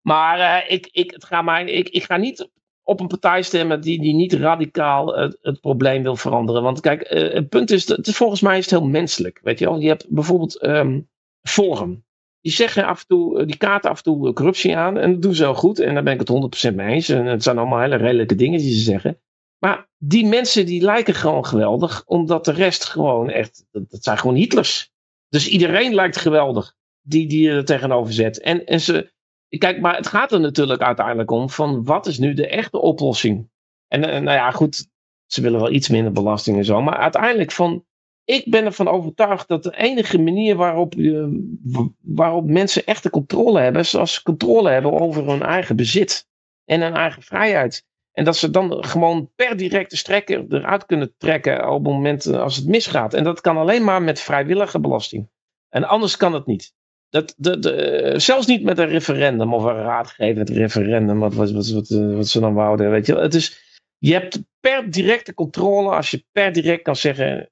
Maar 0.00 0.38
eh, 0.38 0.72
ik, 0.72 0.88
ik, 0.92 1.10
het 1.10 1.24
gaat 1.24 1.44
mij, 1.44 1.64
ik, 1.64 1.88
ik 1.88 2.04
ga 2.04 2.16
niet 2.16 2.50
op 2.82 3.00
een 3.00 3.06
partij 3.06 3.42
stemmen 3.42 3.80
die, 3.80 4.00
die 4.00 4.14
niet 4.14 4.32
radicaal 4.32 5.16
het, 5.16 5.38
het 5.40 5.60
probleem 5.60 6.02
wil 6.02 6.16
veranderen. 6.16 6.62
Want 6.62 6.80
kijk, 6.80 7.08
het 7.08 7.48
punt 7.48 7.70
is, 7.70 7.88
het 7.88 8.16
volgens 8.16 8.40
mij 8.40 8.58
is 8.58 8.70
het 8.70 8.80
heel 8.80 8.88
menselijk. 8.88 9.40
Weet 9.42 9.58
je 9.58 9.64
wel, 9.64 9.78
je 9.78 9.88
hebt 9.88 10.06
bijvoorbeeld 10.08 10.58
ehm, 10.58 11.00
Forum. 11.42 12.04
Die 12.42 12.52
zeggen 12.52 12.86
af 12.86 13.00
en 13.00 13.06
toe, 13.06 13.40
eh, 13.40 13.46
die 13.46 13.56
kaarten 13.56 13.90
af 13.90 13.96
en 13.96 14.02
toe 14.02 14.28
eh, 14.28 14.34
corruptie 14.34 14.76
aan. 14.76 14.98
En 14.98 15.12
dat 15.12 15.22
doen 15.22 15.34
ze 15.34 15.42
heel 15.42 15.54
goed. 15.54 15.78
En 15.78 15.94
daar 15.94 16.02
ben 16.02 16.12
ik 16.12 16.18
het 16.18 16.28
100% 16.72 16.74
mee 16.74 16.94
eens. 16.94 17.08
En 17.08 17.26
het 17.26 17.42
zijn 17.42 17.58
allemaal 17.58 17.80
hele 17.80 17.96
redelijke 17.96 18.34
dingen 18.34 18.58
die 18.58 18.74
ze 18.74 18.80
zeggen. 18.80 19.20
Maar 19.58 19.88
die 19.98 20.26
mensen 20.26 20.66
die 20.66 20.82
lijken 20.82 21.14
gewoon 21.14 21.46
geweldig. 21.46 22.02
Omdat 22.06 22.44
de 22.44 22.52
rest 22.52 22.84
gewoon 22.84 23.30
echt, 23.30 23.66
dat, 23.70 23.84
zijn 23.88 24.18
gewoon 24.18 24.36
Hitlers. 24.36 24.92
Dus 25.28 25.48
iedereen 25.48 25.94
lijkt 25.94 26.16
geweldig. 26.16 26.74
Die, 27.00 27.28
die 27.28 27.42
je 27.42 27.50
er 27.50 27.64
tegenover 27.64 28.12
zet. 28.12 28.40
En, 28.40 28.66
en 28.66 28.80
ze, 28.80 29.12
kijk, 29.48 29.80
maar 29.80 29.96
het 29.96 30.06
gaat 30.06 30.32
er 30.32 30.40
natuurlijk 30.40 30.82
uiteindelijk 30.82 31.30
om. 31.30 31.50
Van 31.50 31.84
wat 31.84 32.06
is 32.06 32.18
nu 32.18 32.34
de 32.34 32.48
echte 32.48 32.78
oplossing? 32.78 33.50
En, 33.88 34.04
eh, 34.04 34.20
nou 34.20 34.36
ja, 34.36 34.50
goed. 34.50 34.90
Ze 35.26 35.40
willen 35.40 35.60
wel 35.60 35.72
iets 35.72 35.88
minder 35.88 36.12
belasting 36.12 36.56
en 36.56 36.64
zo. 36.64 36.82
Maar 36.82 36.96
uiteindelijk 36.96 37.52
van, 37.52 37.84
ik 38.24 38.50
ben 38.50 38.64
ervan 38.64 38.88
overtuigd 38.88 39.48
dat 39.48 39.62
de 39.62 39.76
enige 39.76 40.18
manier 40.18 40.56
waarop, 40.56 40.94
je, 40.94 41.44
waarop 42.00 42.50
mensen 42.50 42.84
echte 42.84 43.10
controle 43.10 43.60
hebben, 43.60 43.82
is 43.82 43.96
als 43.96 44.14
ze 44.14 44.22
controle 44.22 44.70
hebben 44.70 45.00
over 45.00 45.28
hun 45.28 45.42
eigen 45.42 45.76
bezit 45.76 46.26
en 46.64 46.80
hun 46.80 46.94
eigen 46.94 47.22
vrijheid. 47.22 47.86
En 48.12 48.24
dat 48.24 48.36
ze 48.36 48.50
dan 48.50 48.84
gewoon 48.84 49.30
per 49.34 49.56
directe 49.56 49.96
strekker 49.96 50.44
eruit 50.48 50.86
kunnen 50.86 51.14
trekken 51.18 51.68
op 51.68 51.84
het 51.84 51.92
moment 51.92 52.26
eh, 52.26 52.40
als 52.40 52.56
het 52.56 52.66
misgaat. 52.66 53.14
En 53.14 53.24
dat 53.24 53.40
kan 53.40 53.56
alleen 53.56 53.84
maar 53.84 54.02
met 54.02 54.20
vrijwillige 54.20 54.80
belasting. 54.80 55.28
En 55.68 55.84
anders 55.84 56.16
kan 56.16 56.32
het 56.32 56.46
niet. 56.46 56.72
Dat, 57.08 57.34
de, 57.36 57.58
de, 57.58 58.14
zelfs 58.16 58.46
niet 58.46 58.62
met 58.62 58.78
een 58.78 58.88
referendum 58.88 59.54
of 59.54 59.64
een 59.64 59.76
raadgevend 59.76 60.50
referendum, 60.50 61.18
wat, 61.18 61.34
wat, 61.34 61.50
wat, 61.50 61.88
wat 61.88 62.28
ze 62.28 62.40
dan 62.40 62.54
wouden. 62.54 62.90
Weet 62.90 63.06
je. 63.06 63.16
Het 63.16 63.34
is, 63.34 63.78
je 63.98 64.12
hebt 64.12 64.42
per 64.60 64.90
directe 64.90 65.34
controle, 65.34 65.90
als 65.90 66.10
je 66.10 66.24
per 66.32 66.52
direct 66.52 66.82
kan 66.82 66.96
zeggen, 66.96 67.50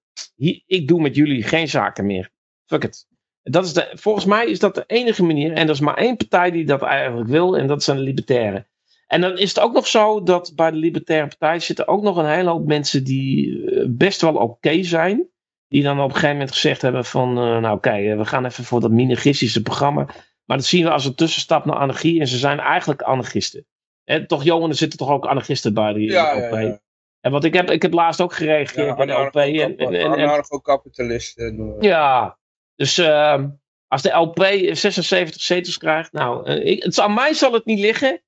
ik 0.67 0.89
doe 0.89 1.01
met 1.01 1.15
jullie 1.15 1.43
geen 1.43 1.69
zaken 1.69 2.07
meer. 2.07 2.31
Fuck 2.67 2.85
it. 2.85 3.07
Dat 3.43 3.65
is 3.65 3.73
de, 3.73 3.91
volgens 3.95 4.25
mij 4.25 4.47
is 4.47 4.59
dat 4.59 4.75
de 4.75 4.85
enige 4.87 5.25
manier. 5.25 5.53
En 5.53 5.67
er 5.67 5.75
is 5.75 5.81
maar 5.81 5.97
één 5.97 6.17
partij 6.17 6.51
die 6.51 6.65
dat 6.65 6.83
eigenlijk 6.83 7.29
wil. 7.29 7.57
En 7.59 7.67
dat 7.67 7.83
zijn 7.83 7.97
de 7.97 8.03
libertairen. 8.03 8.71
En 9.11 9.21
dan 9.21 9.39
is 9.39 9.49
het 9.49 9.61
ook 9.61 9.73
nog 9.73 9.87
zo 9.87 10.23
dat 10.23 10.53
bij 10.55 10.71
de 10.71 10.77
Libertaire 10.77 11.27
Partij 11.27 11.59
zitten 11.59 11.89
ook 11.89 12.03
nog 12.03 12.17
een 12.17 12.29
hele 12.29 12.51
hoop 12.51 12.67
mensen 12.67 13.05
die 13.05 13.65
eh, 13.65 13.87
best 13.89 14.21
wel 14.21 14.35
oké 14.35 14.83
zijn. 14.83 15.29
Die 15.69 15.83
dan 15.83 15.99
op 15.99 16.05
een 16.05 16.15
gegeven 16.15 16.33
moment 16.33 16.53
gezegd 16.53 16.83
hebben 16.83 17.05
van, 17.05 17.29
uh, 17.29 17.59
nou 17.59 17.77
oké, 17.77 17.91
eh, 17.91 18.17
we 18.17 18.25
gaan 18.25 18.45
even 18.45 18.65
voor 18.65 18.81
dat 18.81 18.91
minarchistische 18.91 19.63
programma. 19.63 20.05
Maar 20.45 20.57
dat 20.57 20.67
zien 20.67 20.85
we 20.85 20.91
als 20.91 21.05
een 21.05 21.15
tussenstap 21.15 21.65
naar 21.65 21.77
anarchie. 21.77 22.21
En 22.21 22.27
ze 22.27 22.39
zijn 22.39 22.59
eigenlijk 22.59 23.03
anarchisten. 23.03 23.67
En 24.05 24.27
toch, 24.27 24.45
Johan, 24.45 24.69
er 24.69 24.77
zitten 24.77 24.99
toch 24.99 25.11
ook 25.11 25.27
anarchisten 25.27 25.75
bij 25.75 25.93
die. 25.93 26.11
Ja, 26.11 26.35
ja. 26.35 26.81
En 27.21 27.31
wat 27.31 27.45
ik 27.45 27.55
heb, 27.55 27.71
ik 27.71 27.83
heb 27.83 27.93
laatst 27.93 28.21
ook 28.21 28.35
gereageerd 28.35 28.87
ja, 28.87 28.95
bij 28.95 29.07
de 29.07 29.13
LP. 29.13 29.37
En, 29.37 29.77
en, 29.77 29.95
en, 29.95 30.13
anarcho-kapitalisten. 30.13 31.77
Ja, 31.81 32.39
dus 32.75 32.99
uh, 32.99 33.45
als 33.87 34.03
de 34.03 34.11
LP 34.11 34.39
76 34.77 35.43
zetels 35.43 35.79
krijgt, 35.79 36.13
nou, 36.13 36.51
uh, 36.51 36.67
ik, 36.67 36.83
het, 36.83 37.01
aan 37.01 37.15
mij 37.15 37.33
zal 37.33 37.53
het 37.53 37.65
niet 37.65 37.79
liggen. 37.79 38.23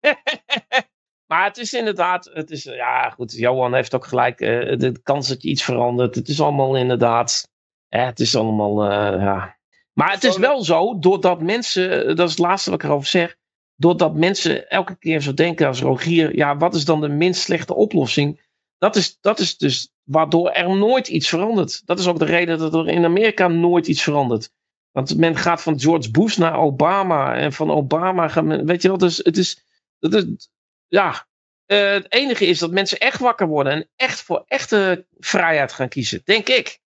maar 1.30 1.44
het 1.44 1.58
is 1.58 1.72
inderdaad, 1.72 2.30
het 2.32 2.50
is, 2.50 2.64
ja 2.64 3.10
goed, 3.10 3.32
Johan 3.32 3.74
heeft 3.74 3.94
ook 3.94 4.06
gelijk, 4.06 4.40
uh, 4.40 4.76
de 4.78 5.00
kans 5.02 5.28
dat 5.28 5.42
je 5.42 5.48
iets 5.48 5.64
verandert, 5.64 6.14
het 6.14 6.28
is 6.28 6.40
allemaal 6.40 6.76
inderdaad, 6.76 7.48
eh, 7.88 8.04
het 8.04 8.20
is 8.20 8.36
allemaal, 8.36 8.90
ja. 9.20 9.60
Maar 9.92 10.10
het 10.10 10.24
is 10.24 10.36
wel 10.36 10.64
zo, 10.64 10.98
doordat 10.98 11.40
mensen, 11.40 12.16
dat 12.16 12.28
is 12.28 12.34
het 12.34 12.46
laatste 12.46 12.70
wat 12.70 12.82
ik 12.82 12.88
erover 12.88 13.08
zeg, 13.08 13.36
doordat 13.82 14.14
mensen 14.14 14.68
elke 14.68 14.96
keer 14.98 15.20
zo 15.20 15.34
denken 15.34 15.66
als 15.66 15.80
Rogier, 15.80 16.36
ja, 16.36 16.56
wat 16.56 16.74
is 16.74 16.84
dan 16.84 17.00
de 17.00 17.08
minst 17.08 17.42
slechte 17.42 17.74
oplossing? 17.74 18.40
Dat 18.78 18.96
is, 18.96 19.18
dat 19.20 19.38
is 19.38 19.56
dus 19.56 19.92
waardoor 20.02 20.50
er 20.50 20.76
nooit 20.76 21.08
iets 21.08 21.28
verandert. 21.28 21.86
Dat 21.86 21.98
is 21.98 22.06
ook 22.06 22.18
de 22.18 22.24
reden 22.24 22.58
dat 22.58 22.74
er 22.74 22.88
in 22.88 23.04
Amerika 23.04 23.48
nooit 23.48 23.86
iets 23.86 24.02
verandert. 24.02 24.52
Want 24.90 25.16
men 25.16 25.36
gaat 25.36 25.62
van 25.62 25.80
George 25.80 26.10
Bush 26.10 26.36
naar 26.36 26.58
Obama. 26.58 27.36
En 27.36 27.52
van 27.52 27.70
Obama 27.70 28.28
gaat 28.28 28.44
men. 28.44 28.66
Weet 28.66 28.82
je 28.82 28.88
wel, 28.88 28.98
dus 28.98 29.16
het 29.16 29.36
is. 29.36 29.64
Het 29.98 30.14
is 30.14 30.48
ja. 30.88 31.26
Uh, 31.66 31.90
het 31.90 32.12
enige 32.12 32.46
is 32.46 32.58
dat 32.58 32.70
mensen 32.70 32.98
echt 32.98 33.20
wakker 33.20 33.46
worden. 33.46 33.72
En 33.72 33.88
echt 33.96 34.22
voor 34.22 34.44
echte 34.46 35.06
vrijheid 35.18 35.72
gaan 35.72 35.88
kiezen. 35.88 36.20
Denk 36.24 36.48
ik. 36.48 36.80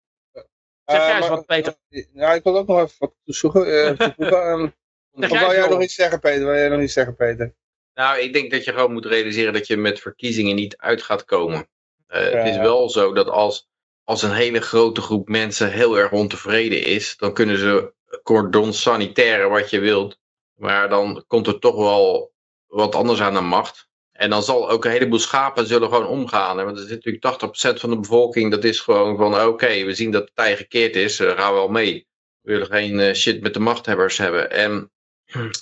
Zeg 0.84 1.00
jij 1.00 1.10
uh, 1.10 1.16
eens 1.16 1.28
wat, 1.28 1.46
Peter. 1.46 1.76
Ja, 2.12 2.32
ik 2.32 2.42
wil 2.42 2.56
ook 2.56 2.66
nog 2.66 2.80
even 2.80 2.96
wat 2.98 3.14
toevoegen. 3.24 4.74
Of 5.16 5.28
wil 5.28 5.52
jij 5.52 5.68
nog 5.68 5.82
iets 5.82 5.94
zeggen, 5.94 6.20
Peter? 6.20 6.44
Wil 6.44 6.54
jij 6.54 6.68
nog 6.68 6.80
iets 6.80 6.92
zeggen, 6.92 7.16
Peter? 7.16 7.54
Nou, 7.94 8.18
ik 8.18 8.32
denk 8.32 8.50
dat 8.50 8.64
je 8.64 8.72
gewoon 8.72 8.92
moet 8.92 9.06
realiseren 9.06 9.52
dat 9.52 9.66
je 9.66 9.76
met 9.76 10.00
verkiezingen 10.00 10.54
niet 10.54 10.76
uit 10.76 11.02
gaat 11.02 11.24
komen. 11.24 11.68
Uh, 12.08 12.30
ja. 12.30 12.38
Het 12.38 12.46
is 12.46 12.56
wel 12.56 12.90
zo 12.90 13.12
dat 13.12 13.28
als, 13.28 13.68
als 14.04 14.22
een 14.22 14.34
hele 14.34 14.60
grote 14.60 15.00
groep 15.00 15.28
mensen 15.28 15.72
heel 15.72 15.98
erg 15.98 16.12
ontevreden 16.12 16.84
is, 16.84 17.16
dan 17.16 17.32
kunnen 17.32 17.58
ze 17.58 17.92
cordon 18.22 18.72
sanitaire 18.72 19.48
wat 19.48 19.70
je 19.70 19.80
wilt. 19.80 20.18
Maar 20.54 20.88
dan 20.88 21.24
komt 21.26 21.46
er 21.46 21.58
toch 21.58 21.76
wel 21.76 22.32
wat 22.66 22.94
anders 22.94 23.20
aan 23.20 23.34
de 23.34 23.40
macht. 23.40 23.88
En 24.12 24.30
dan 24.30 24.42
zal 24.42 24.70
ook 24.70 24.84
een 24.84 24.90
heleboel 24.90 25.18
schapen 25.18 25.66
zullen 25.66 25.88
gewoon 25.88 26.06
omgaan. 26.06 26.56
Want 26.56 26.78
er 26.78 26.86
zit 26.86 27.04
natuurlijk 27.04 27.74
80% 27.76 27.80
van 27.80 27.90
de 27.90 27.98
bevolking, 27.98 28.50
dat 28.50 28.64
is 28.64 28.80
gewoon 28.80 29.16
van 29.16 29.34
oké, 29.34 29.44
okay, 29.44 29.84
we 29.84 29.94
zien 29.94 30.10
dat 30.10 30.22
het 30.22 30.34
tij 30.34 30.56
gekeerd 30.56 30.96
is, 30.96 31.20
uh, 31.20 31.30
gaan 31.30 31.52
we 31.52 31.58
wel 31.58 31.68
mee. 31.68 32.06
We 32.40 32.52
willen 32.52 32.66
geen 32.66 32.98
uh, 32.98 33.12
shit 33.12 33.42
met 33.42 33.54
de 33.54 33.60
machthebbers 33.60 34.18
hebben. 34.18 34.50
En 34.50 34.90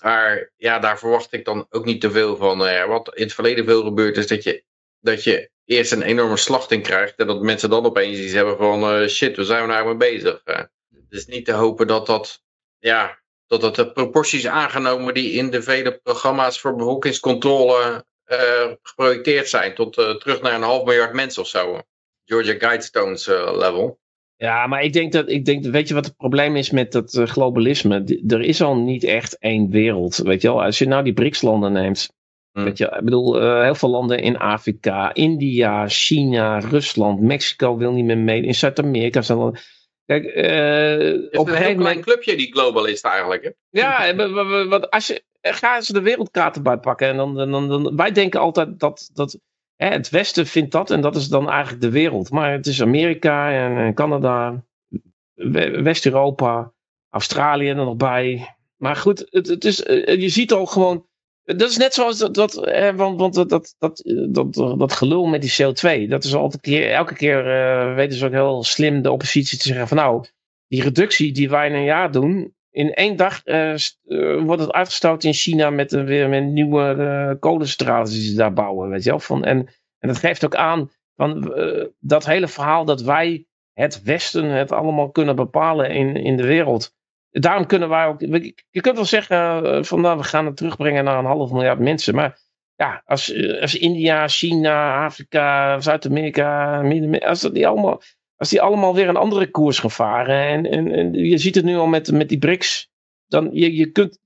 maar 0.03 0.53
ja, 0.57 0.79
daar 0.79 0.99
verwacht 0.99 1.33
ik 1.33 1.45
dan 1.45 1.67
ook 1.71 1.85
niet 1.85 2.01
te 2.01 2.11
veel 2.11 2.37
van. 2.37 2.67
Uh, 2.67 2.87
wat 2.87 3.15
in 3.15 3.23
het 3.23 3.35
verleden 3.35 3.65
veel 3.65 3.83
gebeurt 3.83 4.17
is 4.17 4.27
dat 4.27 4.43
je, 4.43 4.65
dat 5.01 5.25
je 5.25 5.51
eerst 5.65 5.93
een 5.93 6.03
enorme 6.03 6.37
slachting 6.37 6.83
krijgt. 6.83 7.17
En 7.17 7.27
dat 7.27 7.43
mensen 7.43 7.71
dan 7.71 7.85
opeens 7.85 8.19
iets 8.19 8.33
hebben 8.33 8.57
van 8.57 9.01
uh, 9.01 9.09
shit, 9.09 9.37
waar 9.37 9.45
zijn 9.45 9.67
we 9.67 9.73
nou 9.73 9.85
mee 9.85 9.97
bezig? 9.97 10.41
Het 10.45 10.69
is 11.09 11.27
niet 11.27 11.45
te 11.45 11.53
hopen 11.53 11.87
dat 11.87 12.07
dat, 12.07 12.43
ja, 12.79 13.19
dat 13.47 13.61
dat 13.61 13.75
de 13.75 13.93
proporties 13.93 14.47
aangenomen 14.47 15.15
die 15.15 15.33
in 15.33 15.51
de 15.51 15.62
vele 15.62 15.99
programma's 15.99 16.61
voor 16.61 16.77
bevolkingscontrole 16.77 18.05
geprojecteerd 18.83 19.49
zijn. 19.49 19.75
Tot 19.75 19.93
terug 19.95 20.41
naar 20.41 20.55
een 20.55 20.62
half 20.62 20.85
miljard 20.85 21.12
mensen 21.12 21.43
of 21.43 21.49
zo. 21.49 21.81
Georgia 22.25 22.59
Guidestones 22.59 23.27
level. 23.27 24.01
Ja, 24.37 24.66
maar 24.66 24.82
ik 24.82 24.93
denk 24.93 25.12
dat, 25.12 25.28
ik 25.30 25.45
denk, 25.45 25.64
weet 25.64 25.89
je 25.89 25.95
wat 25.95 26.05
het 26.05 26.16
probleem 26.16 26.57
is 26.57 26.70
met 26.70 26.93
dat 26.93 27.14
uh, 27.14 27.26
globalisme? 27.26 28.22
er 28.26 28.41
is 28.41 28.62
al 28.62 28.76
niet 28.76 29.05
echt 29.05 29.39
één 29.39 29.70
wereld, 29.70 30.16
weet 30.16 30.43
je 30.43 30.49
wel. 30.49 30.62
Als 30.62 30.78
je 30.78 30.87
nou 30.87 31.05
die 31.05 31.12
BRICS-landen 31.12 31.72
neemt, 31.72 32.12
hmm. 32.53 32.64
weet 32.64 32.78
je, 32.78 32.85
ik 32.85 33.05
bedoel, 33.05 33.43
uh, 33.43 33.62
heel 33.62 33.74
veel 33.74 33.89
landen 33.89 34.18
in 34.18 34.37
Afrika, 34.37 35.14
India, 35.14 35.89
China, 35.89 36.59
Rusland, 36.59 37.20
Mexico 37.20 37.76
wil 37.76 37.93
niet 37.93 38.05
meer 38.05 38.18
mee, 38.18 38.43
in 38.43 38.55
Zuid-Amerika 38.55 39.22
zijn 39.22 39.39
landen. 39.39 39.61
Kijk, 40.07 40.24
uh, 40.24 41.41
op 41.41 41.47
een 41.47 41.55
gegeven 41.55 41.76
moment... 41.76 42.01
clubje 42.01 42.37
die 42.37 42.53
globalist 42.53 43.05
eigenlijk, 43.05 43.45
hè? 43.45 43.51
Ja, 43.70 44.14
wat, 44.68 44.91
als 44.91 45.07
je, 45.07 45.22
ga 45.41 45.76
eens 45.76 45.89
de 45.89 46.03
wereldkaart 46.03 46.57
erbij 46.57 46.78
pakken 46.78 47.09
en 47.09 47.16
dan, 47.16 47.35
dan, 47.35 47.51
dan, 47.51 47.68
dan 47.68 47.97
wij 47.97 48.12
denken 48.12 48.41
altijd 48.41 48.80
dat, 48.80 49.11
dat 49.12 49.39
het 49.77 50.11
Westen 50.11 50.47
vindt 50.47 50.72
dat 50.72 50.91
en 50.91 51.01
dat 51.01 51.16
is 51.16 51.29
dan 51.29 51.51
eigenlijk 51.51 51.83
de 51.83 51.91
wereld. 51.91 52.31
Maar 52.31 52.53
het 52.53 52.66
is 52.66 52.83
Amerika 52.83 53.53
en, 53.53 53.95
Canada, 53.95 54.64
West-Europa, 55.83 56.72
Australië 57.11 57.68
er 57.68 57.75
nog 57.75 57.97
bij. 57.97 58.55
Maar 58.77 58.97
goed, 58.97 59.27
het, 59.31 59.47
het 59.47 59.64
is, 59.64 59.83
eh, 59.83 60.20
je 60.20 60.29
ziet 60.29 60.53
al 60.53 60.66
gewoon. 60.66 61.07
Dat 61.45 61.70
is 61.70 61.77
net 61.77 61.95
zoals 61.95 62.18
dat, 62.18 62.35
dat 62.35 62.64
eh, 62.64 62.95
want, 62.95 63.20
want 63.20 63.35
dat, 63.35 63.49
dat, 63.49 63.75
dat, 63.79 64.03
dat, 64.29 64.55
dat 64.55 64.93
gelul 64.93 65.27
met 65.27 65.43
die 65.43 65.53
CO2. 65.53 66.09
Dat 66.09 66.25
is 66.25 66.35
altijd 66.35 66.83
elke 66.91 67.14
keer 67.14 67.47
uh, 67.47 67.95
weten 67.95 68.18
ze 68.18 68.29
heel 68.29 68.64
slim 68.64 69.03
de 69.03 69.11
oppositie 69.11 69.59
te 69.59 69.68
zeggen 69.68 69.89
van 69.89 69.97
nou, 69.97 70.25
die 70.68 70.83
reductie 70.83 71.33
die 71.33 71.49
wij 71.49 71.68
in 71.68 71.75
een 71.75 71.85
jaar 71.85 72.12
doen, 72.12 72.55
in 72.75 72.95
één 72.95 73.16
dag 73.16 73.47
uh, 73.47 73.77
wordt 74.43 74.62
het 74.62 74.72
uitgestoten 74.72 75.29
in 75.29 75.35
China 75.35 75.70
met, 75.70 75.93
uh, 75.93 76.05
weer 76.05 76.29
met 76.29 76.45
nieuwe 76.45 76.95
uh, 76.99 77.41
kolencentrales 77.41 78.11
die 78.11 78.22
ze 78.22 78.35
daar 78.35 78.53
bouwen. 78.53 78.89
Weet 78.89 79.05
je? 79.05 79.20
Van, 79.20 79.45
en, 79.45 79.59
en 79.99 80.09
dat 80.09 80.18
geeft 80.18 80.45
ook 80.45 80.55
aan 80.55 80.91
van 81.16 81.55
dat 81.99 82.27
hele 82.27 82.49
verhaal 82.49 82.85
dat 82.85 83.03
wij 83.03 83.47
het 83.72 84.03
Westen 84.03 84.45
het 84.45 84.72
allemaal 84.72 85.11
kunnen 85.11 85.37
bepalen 85.37 85.91
in, 85.91 86.16
in 86.16 86.37
de 86.37 86.47
wereld. 86.47 86.95
Daarom 87.31 87.66
kunnen 87.66 87.89
wij 87.89 88.07
ook. 88.07 88.20
Je 88.70 88.81
kunt 88.81 88.97
wel 88.97 89.05
zeggen 89.05 89.85
van 89.85 90.01
nou, 90.01 90.18
we 90.18 90.25
gaan 90.25 90.47
het 90.47 90.57
terugbrengen 90.57 91.05
naar 91.05 91.18
een 91.18 91.25
half 91.25 91.51
miljard 91.51 91.79
mensen. 91.79 92.14
Maar 92.14 92.39
ja, 92.75 93.03
als, 93.05 93.35
als 93.61 93.75
India, 93.75 94.29
China, 94.29 95.05
Afrika, 95.05 95.81
Zuid-Amerika, 95.81 96.83
als 97.18 97.41
dat 97.41 97.55
die 97.55 97.66
allemaal 97.66 98.01
als 98.37 98.51
die 98.51 98.62
allemaal 98.62 98.95
weer 98.95 99.09
een 99.09 99.16
andere 99.16 99.51
koers 99.51 99.78
gaan 99.78 99.91
varen. 99.91 100.47
En, 100.47 100.66
en, 100.66 100.93
en 100.93 101.12
je 101.12 101.39
ziet 101.39 101.55
het 101.55 101.64
nu 101.64 101.76
al 101.76 101.87
met, 101.87 102.12
met 102.12 102.28
die 102.28 102.39
BRICS. 102.39 102.91
Dan 103.26 103.51
je, 103.53 103.74
je 103.74 103.91
kunt, 103.91 104.18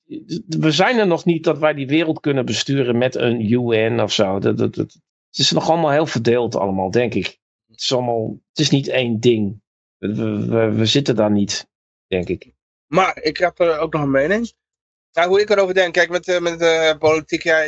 we 0.46 0.70
zijn 0.70 0.98
er 0.98 1.06
nog 1.06 1.24
niet 1.24 1.44
dat 1.44 1.58
wij 1.58 1.74
die 1.74 1.86
wereld 1.86 2.20
kunnen 2.20 2.44
besturen 2.44 2.98
met 2.98 3.14
een 3.14 3.52
UN 3.52 4.00
of 4.00 4.12
zo. 4.12 4.38
Dat, 4.38 4.58
dat, 4.58 4.74
dat, 4.74 4.92
het 5.30 5.38
is 5.38 5.50
nog 5.50 5.70
allemaal 5.70 5.90
heel 5.90 6.06
verdeeld 6.06 6.56
allemaal, 6.56 6.90
denk 6.90 7.14
ik. 7.14 7.38
Het 7.66 7.80
is, 7.80 7.92
allemaal, 7.92 8.38
het 8.48 8.58
is 8.58 8.70
niet 8.70 8.88
één 8.88 9.20
ding. 9.20 9.62
We, 9.98 10.46
we, 10.46 10.72
we 10.72 10.86
zitten 10.86 11.16
daar 11.16 11.30
niet, 11.30 11.68
denk 12.06 12.28
ik. 12.28 12.52
Maar 12.86 13.22
ik 13.22 13.36
heb 13.36 13.58
er 13.58 13.78
ook 13.78 13.92
nog 13.92 14.02
een 14.02 14.10
mening. 14.10 14.52
Nou, 15.12 15.28
hoe 15.28 15.40
ik 15.40 15.50
erover 15.50 15.74
denk, 15.74 15.92
kijk, 15.94 16.10
met, 16.10 16.28
eh, 16.28 16.40
met 16.40 16.60
uh, 16.60 16.98
politiek, 16.98 17.42
ja, 17.42 17.58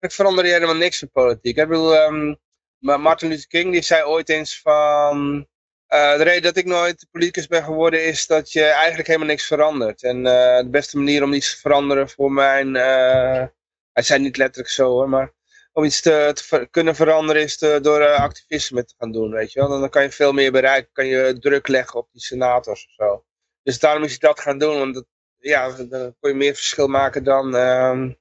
ik 0.00 0.12
verander 0.12 0.44
helemaal 0.44 0.74
niks 0.74 1.02
in 1.02 1.10
politiek. 1.10 1.56
Ik 1.56 1.68
bedoel, 1.68 1.96
um, 1.96 2.36
Martin 2.78 3.28
Luther 3.28 3.46
King 3.48 3.72
die 3.72 3.82
zei 3.82 4.04
ooit 4.04 4.28
eens 4.28 4.60
van, 4.60 5.46
uh, 5.88 6.16
de 6.16 6.22
reden 6.22 6.42
dat 6.42 6.56
ik 6.56 6.64
nooit 6.64 7.06
politicus 7.10 7.46
ben 7.46 7.64
geworden 7.64 8.04
is 8.04 8.26
dat 8.26 8.52
je 8.52 8.64
eigenlijk 8.64 9.06
helemaal 9.06 9.28
niks 9.28 9.46
verandert. 9.46 10.02
En 10.02 10.16
uh, 10.16 10.58
de 10.58 10.68
beste 10.70 10.96
manier 10.96 11.22
om 11.22 11.32
iets 11.32 11.50
te 11.50 11.60
veranderen 11.60 12.08
voor 12.08 12.32
mijn... 12.32 12.74
Uh, 12.74 13.46
hij 13.92 14.02
zei 14.02 14.20
niet 14.20 14.36
letterlijk 14.36 14.72
zo 14.72 14.90
hoor, 14.90 15.08
maar 15.08 15.32
om 15.72 15.84
iets 15.84 16.00
te, 16.00 16.66
kunnen 16.70 16.94
veranderen 16.94 17.42
is 17.42 17.58
te, 17.58 17.78
door 17.82 18.06
activisme 18.06 18.84
te 18.84 18.94
gaan 18.98 19.12
doen, 19.12 19.30
weet 19.30 19.52
je 19.52 19.60
wel. 19.60 19.80
Dan 19.80 19.90
kan 19.90 20.02
je 20.02 20.10
veel 20.10 20.32
meer 20.32 20.52
bereiken, 20.52 20.92
kan 20.92 21.06
je 21.06 21.38
druk 21.38 21.68
leggen 21.68 21.98
op 21.98 22.08
die 22.12 22.22
senators 22.22 22.86
of 22.86 22.92
zo. 22.92 23.24
Dus 23.62 23.78
daarom 23.78 24.02
is 24.02 24.10
hij 24.10 24.18
dat 24.18 24.40
gaan 24.40 24.58
doen, 24.58 24.78
want 24.78 24.94
dat, 24.94 25.06
ja, 25.38 25.70
dan 25.70 26.16
kun 26.20 26.30
je 26.30 26.34
meer 26.34 26.54
verschil 26.54 26.88
maken 26.88 27.24
dan, 27.24 27.56
ehm, 27.56 28.12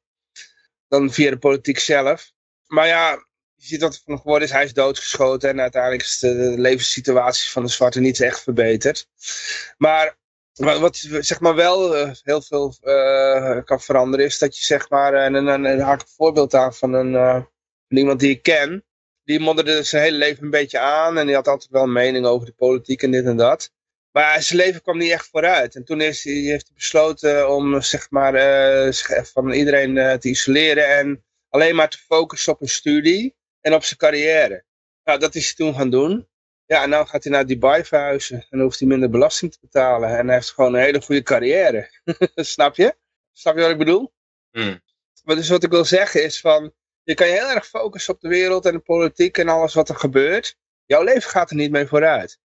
dan 0.87 1.11
via 1.11 1.29
de 1.29 1.37
politiek 1.37 1.79
zelf. 1.79 2.31
Maar 2.67 2.87
ja, 2.87 3.26
je 3.57 3.67
ziet 3.67 3.81
er 3.81 3.99
van 4.05 4.17
geworden 4.17 4.47
is. 4.47 4.53
Hij 4.53 4.63
is 4.63 4.73
doodgeschoten 4.73 5.49
en 5.49 5.61
uiteindelijk 5.61 6.03
is 6.03 6.19
de, 6.19 6.53
levenssituatie 6.57 7.51
van 7.51 7.63
de 7.63 7.69
zwarte 7.69 7.99
niet 7.99 8.21
echt 8.21 8.43
verbeterd. 8.43 9.07
Maar 9.77 10.17
wat, 10.53 10.97
zeg 11.19 11.39
maar 11.39 11.55
wel 11.55 11.97
uh, 11.97 12.11
heel 12.23 12.41
veel 12.41 12.75
uh, 12.83 13.63
kan 13.63 13.81
veranderen 13.81 14.25
is 14.25 14.37
dat 14.37 14.57
je 14.57 14.65
zeg 14.65 14.89
maar, 14.89 15.13
en 15.13 15.33
dan 15.33 15.65
haak 15.65 16.01
ik 16.01 16.07
een 16.07 16.13
voorbeeld 16.15 16.53
aan 16.53 16.73
van, 16.73 16.93
een, 16.93 17.47
iemand 17.87 18.19
die 18.19 18.29
ik 18.29 18.41
ken. 18.41 18.85
Die 19.23 19.39
modderde 19.39 19.83
zijn 19.83 20.03
hele 20.03 20.17
leven 20.17 20.43
een 20.43 20.49
beetje 20.49 20.79
aan 20.79 21.17
en 21.17 21.25
die 21.25 21.35
had 21.35 21.47
altijd 21.47 21.71
wel 21.71 21.83
een 21.83 21.91
mening 21.91 22.25
over 22.25 22.45
de 22.45 22.53
politiek 22.53 23.03
en 23.03 23.11
dit 23.11 23.25
en 23.25 23.37
dat. 23.37 23.71
Maar 24.11 24.41
zijn 24.41 24.59
leven 24.59 24.81
kwam 24.81 24.97
niet 24.97 25.11
echt 25.11 25.27
vooruit. 25.27 25.75
En 25.75 25.83
toen 25.83 26.01
is 26.01 26.23
heeft 26.23 26.65
hij 26.67 26.75
besloten 26.75 27.49
om 27.49 27.81
zeg 27.81 28.09
maar, 28.09 28.33
van 29.33 29.51
iedereen 29.51 30.19
te 30.19 30.29
isoleren 30.29 30.87
en 30.87 31.25
alleen 31.49 31.75
maar 31.75 31.89
te 31.89 31.97
focussen 31.97 32.53
op 32.53 32.61
een 32.61 32.69
studie 32.69 33.37
en 33.67 33.73
op 33.73 33.83
zijn 33.83 33.99
carrière. 33.99 34.63
Nou, 35.03 35.19
dat 35.19 35.35
is 35.35 35.45
hij 35.45 35.53
toen 35.55 35.75
gaan 35.75 35.89
doen. 35.89 36.27
Ja, 36.65 36.83
en 36.83 36.89
nu 36.89 36.95
gaat 36.95 37.23
hij 37.23 37.31
naar 37.31 37.45
Dubai 37.45 37.83
verhuizen. 37.83 38.37
En 38.37 38.47
dan 38.49 38.59
hoeft 38.59 38.79
hij 38.79 38.87
minder 38.87 39.09
belasting 39.09 39.51
te 39.51 39.57
betalen. 39.61 40.17
En 40.17 40.25
hij 40.25 40.35
heeft 40.35 40.51
gewoon 40.51 40.73
een 40.73 40.81
hele 40.81 41.01
goede 41.01 41.23
carrière. 41.23 41.89
Snap 42.35 42.75
je? 42.75 42.95
Snap 43.33 43.55
je 43.55 43.61
wat 43.61 43.71
ik 43.71 43.77
bedoel? 43.77 44.13
Hmm. 44.51 44.81
Maar 45.23 45.35
dus 45.35 45.49
wat 45.49 45.63
ik 45.63 45.69
wil 45.69 45.85
zeggen 45.85 46.23
is 46.23 46.39
van... 46.39 46.73
Je 47.03 47.13
kan 47.13 47.27
je 47.27 47.33
heel 47.33 47.49
erg 47.49 47.67
focussen 47.67 48.13
op 48.13 48.21
de 48.21 48.27
wereld 48.27 48.65
en 48.65 48.73
de 48.73 48.79
politiek 48.79 49.37
en 49.37 49.49
alles 49.49 49.73
wat 49.73 49.89
er 49.89 49.95
gebeurt. 49.95 50.57
Jouw 50.85 51.03
leven 51.03 51.29
gaat 51.29 51.49
er 51.49 51.55
niet 51.55 51.71
mee 51.71 51.85
vooruit. 51.85 52.39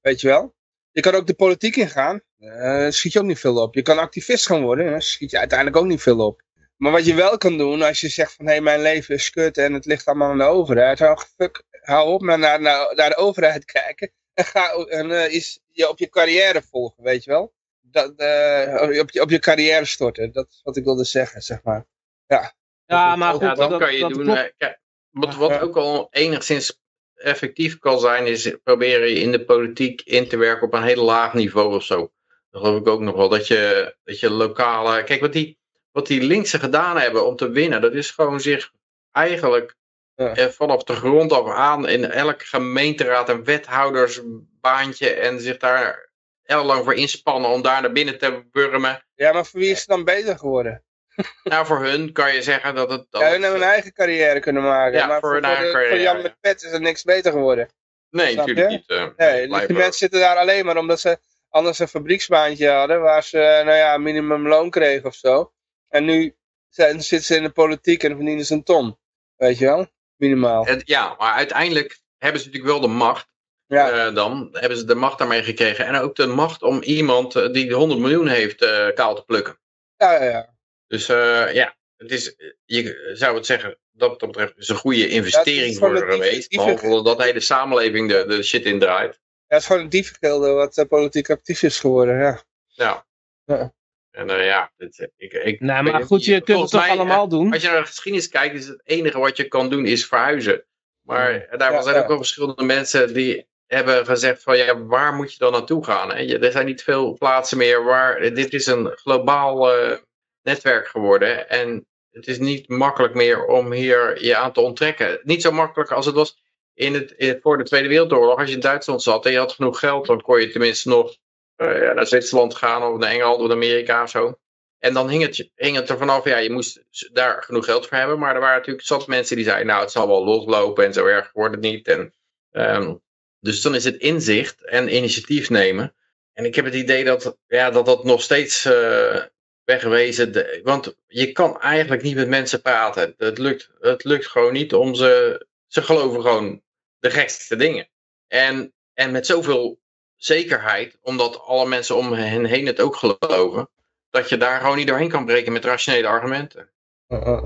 Weet 0.00 0.20
je 0.20 0.28
wel? 0.28 0.54
Je 0.90 1.00
kan 1.00 1.14
ook 1.14 1.26
de 1.26 1.34
politiek 1.34 1.76
ingaan. 1.76 2.22
Uh, 2.38 2.90
schiet 2.90 3.12
je 3.12 3.18
ook 3.18 3.24
niet 3.24 3.38
veel 3.38 3.62
op. 3.62 3.74
Je 3.74 3.82
kan 3.82 3.98
activist 3.98 4.46
gaan 4.46 4.62
worden. 4.62 4.90
Dan 4.90 5.02
schiet 5.02 5.30
je 5.30 5.38
uiteindelijk 5.38 5.78
ook 5.78 5.86
niet 5.86 6.02
veel 6.02 6.26
op. 6.26 6.42
Maar 6.82 6.92
wat 6.92 7.06
je 7.06 7.14
wel 7.14 7.38
kan 7.38 7.58
doen, 7.58 7.82
als 7.82 8.00
je 8.00 8.08
zegt 8.08 8.34
van 8.34 8.44
hé, 8.46 8.52
hey, 8.52 8.60
mijn 8.60 8.80
leven 8.80 9.14
is 9.14 9.30
kut 9.30 9.58
en 9.58 9.72
het 9.72 9.84
ligt 9.84 10.06
allemaal 10.06 10.30
aan 10.30 10.38
de 10.38 10.44
overheid. 10.44 10.98
Hou, 10.98 11.18
fuck, 11.36 11.62
hou 11.70 12.08
op 12.08 12.22
naar, 12.22 12.38
naar, 12.38 12.60
naar 12.94 13.08
de 13.08 13.16
overheid 13.16 13.64
kijken. 13.64 14.12
En 14.34 14.44
ga 14.44 14.70
en, 14.72 15.10
uh, 15.10 15.32
is, 15.32 15.60
je 15.68 15.88
op 15.88 15.98
je 15.98 16.08
carrière 16.08 16.62
volgen, 16.62 17.02
weet 17.02 17.24
je 17.24 17.30
wel. 17.30 17.54
Dat, 17.80 18.12
uh, 18.16 18.98
op, 19.00 19.10
je, 19.10 19.20
op 19.20 19.30
je 19.30 19.38
carrière 19.38 19.84
storten. 19.84 20.32
Dat 20.32 20.48
is 20.50 20.60
wat 20.62 20.76
ik 20.76 20.84
wilde 20.84 21.04
zeggen, 21.04 21.42
zeg 21.42 21.62
maar. 21.62 21.86
Ja, 22.26 22.54
ja 22.86 23.16
maar 23.16 23.32
goed. 23.32 23.40
Ja, 23.42 23.54
dat, 23.54 23.70
dat 23.70 23.80
kan 23.80 23.94
je 23.94 24.00
dat 24.00 24.10
doen. 24.10 24.24
klopt. 24.24 24.38
eh, 24.38 24.48
Kijk, 24.56 24.80
wat, 25.10 25.34
wat 25.34 25.60
ook 25.60 25.76
al 25.76 26.08
enigszins 26.10 26.80
effectief 27.14 27.78
kan 27.78 28.00
zijn, 28.00 28.26
is 28.26 28.56
proberen 28.62 29.08
je 29.08 29.20
in 29.20 29.32
de 29.32 29.44
politiek 29.44 30.00
in 30.00 30.28
te 30.28 30.36
werken 30.36 30.66
op 30.66 30.74
een 30.74 30.82
heel 30.82 31.04
laag 31.04 31.34
niveau 31.34 31.74
of 31.74 31.84
zo. 31.84 32.12
Dat 32.50 32.60
geloof 32.62 32.80
ik 32.80 32.86
ook 32.86 33.00
nog 33.00 33.16
wel. 33.16 33.28
Dat 33.28 33.46
je, 33.46 33.94
dat 34.04 34.20
je 34.20 34.30
lokale. 34.30 35.04
Kijk, 35.04 35.20
wat 35.20 35.32
die, 35.32 35.60
wat 35.92 36.06
die 36.06 36.22
linkse 36.22 36.58
gedaan 36.58 36.98
hebben 36.98 37.26
om 37.26 37.36
te 37.36 37.50
winnen, 37.50 37.80
dat 37.80 37.94
is 37.94 38.10
gewoon 38.10 38.40
zich 38.40 38.72
eigenlijk 39.12 39.74
Ja. 40.14 40.34
eh, 40.36 40.46
vanaf 40.46 40.82
de 40.84 40.94
grond 40.94 41.32
af 41.32 41.48
aan 41.50 41.88
in 41.88 42.04
elke 42.10 42.44
gemeenteraad 42.44 43.28
een 43.28 43.44
wethoudersbaantje 43.44 45.10
en 45.10 45.40
zich 45.40 45.56
daar 45.56 46.10
heel 46.42 46.64
lang 46.64 46.84
voor 46.84 46.94
inspannen 46.94 47.50
om 47.50 47.62
daar 47.62 47.80
naar 47.82 47.92
binnen 47.92 48.18
te 48.18 48.42
burmen. 48.50 49.04
ja, 49.14 49.32
maar 49.32 49.46
voor 49.46 49.60
wie 49.60 49.70
is 49.70 49.78
het 49.78 49.88
dan 49.88 50.04
beter 50.04 50.38
geworden? 50.38 50.84
Nou, 51.44 51.66
voor 51.66 51.84
hun 51.84 52.12
kan 52.12 52.34
je 52.34 52.42
zeggen 52.42 52.74
dat 52.74 52.90
het... 52.90 53.06
Dat 53.10 53.20
Ja, 53.20 53.30
hun 53.30 53.42
hebben 53.42 53.60
hun 53.60 53.68
eigen 53.70 53.92
carrière 53.92 54.40
kunnen 54.40 54.62
maken. 54.62 54.98
Ja, 54.98 55.06
maar 55.06 55.20
voor 55.20 55.30
voor, 55.30 55.40
hun 55.40 55.42
voor, 55.44 55.50
eigen 55.56 55.64
de- 55.66 55.70
voor 55.72 55.80
carrière, 55.80 56.02
Jan 56.02 56.16
ja. 56.16 56.22
met 56.22 56.36
pet 56.40 56.62
is 56.62 56.72
er 56.72 56.80
niks 56.80 57.02
beter 57.02 57.32
geworden. 57.32 57.68
nee, 58.10 58.36
natuurlijk 58.36 58.68
niet. 58.68 58.86
eh, 58.86 59.06
Nee, 59.16 59.48
die 59.66 59.76
mensen 59.76 59.92
zitten 59.98 60.20
daar 60.20 60.36
alleen 60.36 60.64
maar 60.64 60.76
omdat 60.76 61.00
ze 61.00 61.18
anders 61.48 61.78
een 61.78 61.88
fabrieksbaantje 61.88 62.68
hadden 62.68 63.00
waar 63.00 63.22
ze, 63.24 63.38
eh, 63.40 63.64
nou 63.64 63.76
ja, 63.76 63.98
minimumloon 63.98 64.70
kregen 64.70 65.06
of 65.08 65.14
zo. 65.14 65.52
En 65.92 66.04
nu 66.04 66.34
zijn, 66.68 67.02
zitten 67.02 67.26
ze 67.26 67.36
in 67.36 67.42
de 67.42 67.50
politiek 67.50 68.02
en 68.02 68.16
verdienen 68.16 68.44
ze 68.44 68.54
een 68.54 68.62
ton. 68.62 68.98
Weet 69.36 69.58
je 69.58 69.64
wel? 69.64 69.86
Minimaal. 70.16 70.66
Het- 70.66 70.82
ja, 70.84 71.14
maar 71.18 71.32
uiteindelijk 71.34 72.00
hebben 72.18 72.40
ze 72.40 72.46
natuurlijk 72.46 72.72
wel 72.72 72.82
de 72.82 72.94
macht. 72.94 73.30
Ja, 73.66 74.06
eh, 74.06 74.14
dan 74.14 74.48
hebben 74.52 74.78
ze 74.78 74.84
de 74.84 74.94
macht 74.94 75.18
daarmee 75.18 75.42
gekregen. 75.42 75.86
En 75.86 75.94
ook 75.96 76.14
de 76.16 76.26
macht 76.26 76.62
om 76.62 76.82
iemand 76.82 77.36
eh, 77.36 77.52
die 77.52 77.72
100 77.74 78.00
miljoen 78.00 78.28
heeft 78.28 78.62
eh, 78.62 78.88
kaal 78.94 79.14
te 79.14 79.24
plukken. 79.24 79.58
ja, 79.96 80.12
ja. 80.12 80.24
ja. 80.30 80.54
Dus 80.86 81.06
ja, 81.52 81.76
het 81.96 82.10
is, 82.10 82.34
je 82.64 83.10
zou 83.14 83.36
het 83.36 83.46
zeggen, 83.46 83.78
dat 83.92 84.20
dat 84.20 84.30
betreft 84.30 84.56
is 84.58 84.68
een 84.68 84.76
goede 84.76 85.08
investering 85.08 85.76
voor 85.76 85.96
geweest. 85.96 86.50
Behalve 86.50 87.02
dat 87.02 87.18
de 87.18 87.24
hele 87.24 87.40
samenleving 87.40 88.08
de, 88.08 88.24
de 88.26 88.42
shit 88.42 88.64
indraait. 88.64 89.12
Ja, 89.14 89.20
het 89.46 89.60
is 89.60 89.66
gewoon 89.66 89.82
een 89.82 89.88
diefgilde 89.88 90.50
wat 90.50 90.86
politiek 90.88 91.30
actief 91.30 91.62
is 91.62 91.80
geworden. 91.80 92.18
Ja. 92.18 92.42
Ja. 92.66 93.06
Ja. 93.44 93.74
En 94.12 94.30
eh, 94.30 94.44
ja, 94.46 94.72
het, 94.76 95.10
ik, 95.16 95.32
ik, 95.32 95.60
Nee, 95.60 95.82
weet 95.82 95.92
maar 95.92 96.02
goed, 96.04 96.24
je 96.24 96.40
kunt 96.40 96.60
het 96.60 96.70
toch 96.70 96.80
mij, 96.80 96.90
allemaal 96.90 97.28
doen? 97.28 97.52
Als 97.52 97.62
je 97.62 97.68
naar 97.68 97.80
de 97.80 97.86
geschiedenis 97.86 98.28
kijkt, 98.28 98.54
is 98.54 98.66
het 98.66 98.80
enige 98.84 99.18
wat 99.18 99.36
je 99.36 99.48
kan 99.48 99.70
doen 99.70 99.86
is 99.86 100.06
verhuizen. 100.06 100.64
Maar 101.02 101.46
daarvan 101.50 101.72
Ja, 101.76 101.82
zijn 101.82 101.94
ja. 101.96 102.00
ook 102.02 102.08
wel 102.08 102.16
verschillende 102.16 102.64
mensen 102.64 103.14
die 103.14 103.46
hebben 103.66 104.06
gezegd 104.06 104.42
van 104.42 104.56
ja, 104.56 104.84
waar 104.84 105.14
moet 105.14 105.32
je 105.32 105.38
dan 105.38 105.52
naartoe 105.52 105.84
gaan? 105.84 106.12
Hè? 106.14 106.38
Er 106.38 106.52
zijn 106.52 106.66
niet 106.66 106.82
veel 106.82 107.16
plaatsen 107.18 107.58
meer 107.58 107.84
waar, 107.84 108.20
dit 108.34 108.52
is 108.52 108.66
een 108.66 108.86
globaal 108.94 109.72
eh, 109.72 109.96
netwerk 110.42 110.86
geworden 110.88 111.48
en 111.48 111.86
het 112.10 112.26
is 112.26 112.38
niet 112.38 112.68
makkelijk 112.68 113.14
meer 113.14 113.44
om 113.44 113.72
hier 113.72 114.24
je 114.24 114.36
aan 114.36 114.52
te 114.52 114.60
onttrekken. 114.60 115.20
Niet 115.22 115.42
zo 115.42 115.50
makkelijk 115.52 115.90
als 115.92 116.06
het 116.06 116.14
was 116.14 116.36
in 116.74 116.94
het, 116.94 117.10
in 117.10 117.28
het- 117.28 117.42
voor 117.42 117.58
de 117.58 117.64
Tweede 117.64 117.88
Wereldoorlog. 117.88 118.38
Als 118.38 118.48
je 118.48 118.54
in 118.54 118.60
Duitsland 118.60 119.02
zat 119.02 119.26
en 119.26 119.32
je 119.32 119.38
had 119.38 119.52
genoeg 119.52 119.78
geld, 119.78 120.06
dan 120.06 120.20
kon 120.20 120.40
je 120.40 120.50
tenminste 120.50 120.88
nog 120.88 121.08
eh, 121.10 121.16
ja, 121.56 121.92
naar 121.92 122.06
Zwitserland 122.06 122.54
gaan 122.54 122.82
of 122.82 122.98
naar 122.98 123.10
Engeland 123.10 123.40
of 123.40 123.50
Amerika 123.50 124.02
of 124.02 124.10
zo. 124.10 124.38
En 124.78 124.94
dan 124.94 125.08
hing 125.08 125.22
het, 125.22 125.50
hing 125.54 125.76
het 125.76 125.88
er 125.88 125.98
vanaf, 125.98 126.24
ja, 126.24 126.36
je 126.36 126.50
moest 126.50 126.84
daar 127.12 127.42
genoeg 127.42 127.64
geld 127.64 127.86
voor 127.86 127.96
hebben. 127.96 128.18
Maar 128.18 128.34
er 128.34 128.40
waren 128.40 128.56
natuurlijk 128.56 128.86
zat 128.86 129.06
mensen 129.06 129.36
die 129.36 129.44
zeiden, 129.44 129.66
nou, 129.66 129.80
het 129.80 129.90
zal 129.90 130.06
wel 130.06 130.24
loslopen 130.24 130.84
en 130.84 130.92
zo 130.92 131.06
erg 131.06 131.30
wordt 131.32 131.54
het 131.54 131.64
niet. 131.64 131.88
En, 131.88 132.14
ehm, 132.50 132.94
dus 133.40 133.62
dan 133.62 133.74
is 133.74 133.84
het 133.84 133.96
inzicht 133.96 134.64
en 134.64 134.94
initiatief 134.94 135.50
nemen. 135.50 135.94
En 136.32 136.44
ik 136.44 136.54
heb 136.54 136.64
het 136.64 136.74
idee 136.74 137.04
dat 137.04 137.38
ja, 137.46 137.70
dat, 137.70 137.86
dat 137.86 138.04
nog 138.04 138.22
steeds 138.22 138.64
eh, 138.64 139.22
wegwezen. 139.64 140.60
want 140.62 140.96
je 141.06 141.32
kan 141.32 141.60
eigenlijk 141.60 142.02
niet 142.02 142.14
met 142.14 142.28
mensen 142.28 142.62
praten. 142.62 143.14
Het 143.16 143.38
lukt, 143.38 143.70
het 143.80 144.04
lukt 144.04 144.26
gewoon 144.26 144.52
niet 144.52 144.74
om 144.74 144.94
ze. 144.94 145.46
Ze 145.66 145.82
geloven 145.82 146.20
gewoon 146.22 146.62
de 146.98 147.10
gekste 147.10 147.56
dingen. 147.56 147.88
En, 148.28 148.74
en 148.94 149.10
met 149.10 149.26
zoveel 149.26 149.81
zekerheid, 150.24 150.98
omdat 151.02 151.40
alle 151.46 151.68
mensen 151.68 151.96
om 151.96 152.12
hen 152.12 152.44
heen 152.44 152.66
het 152.66 152.80
ook 152.80 152.96
geloven, 152.96 153.68
dat 154.10 154.28
je 154.28 154.36
daar 154.36 154.60
gewoon 154.60 154.76
niet 154.76 154.86
doorheen 154.86 155.08
kan 155.08 155.24
breken 155.24 155.52
met 155.52 155.64
rationele 155.64 156.06
argumenten. 156.08 156.68
Uh, 157.08 157.26
uh. 157.26 157.42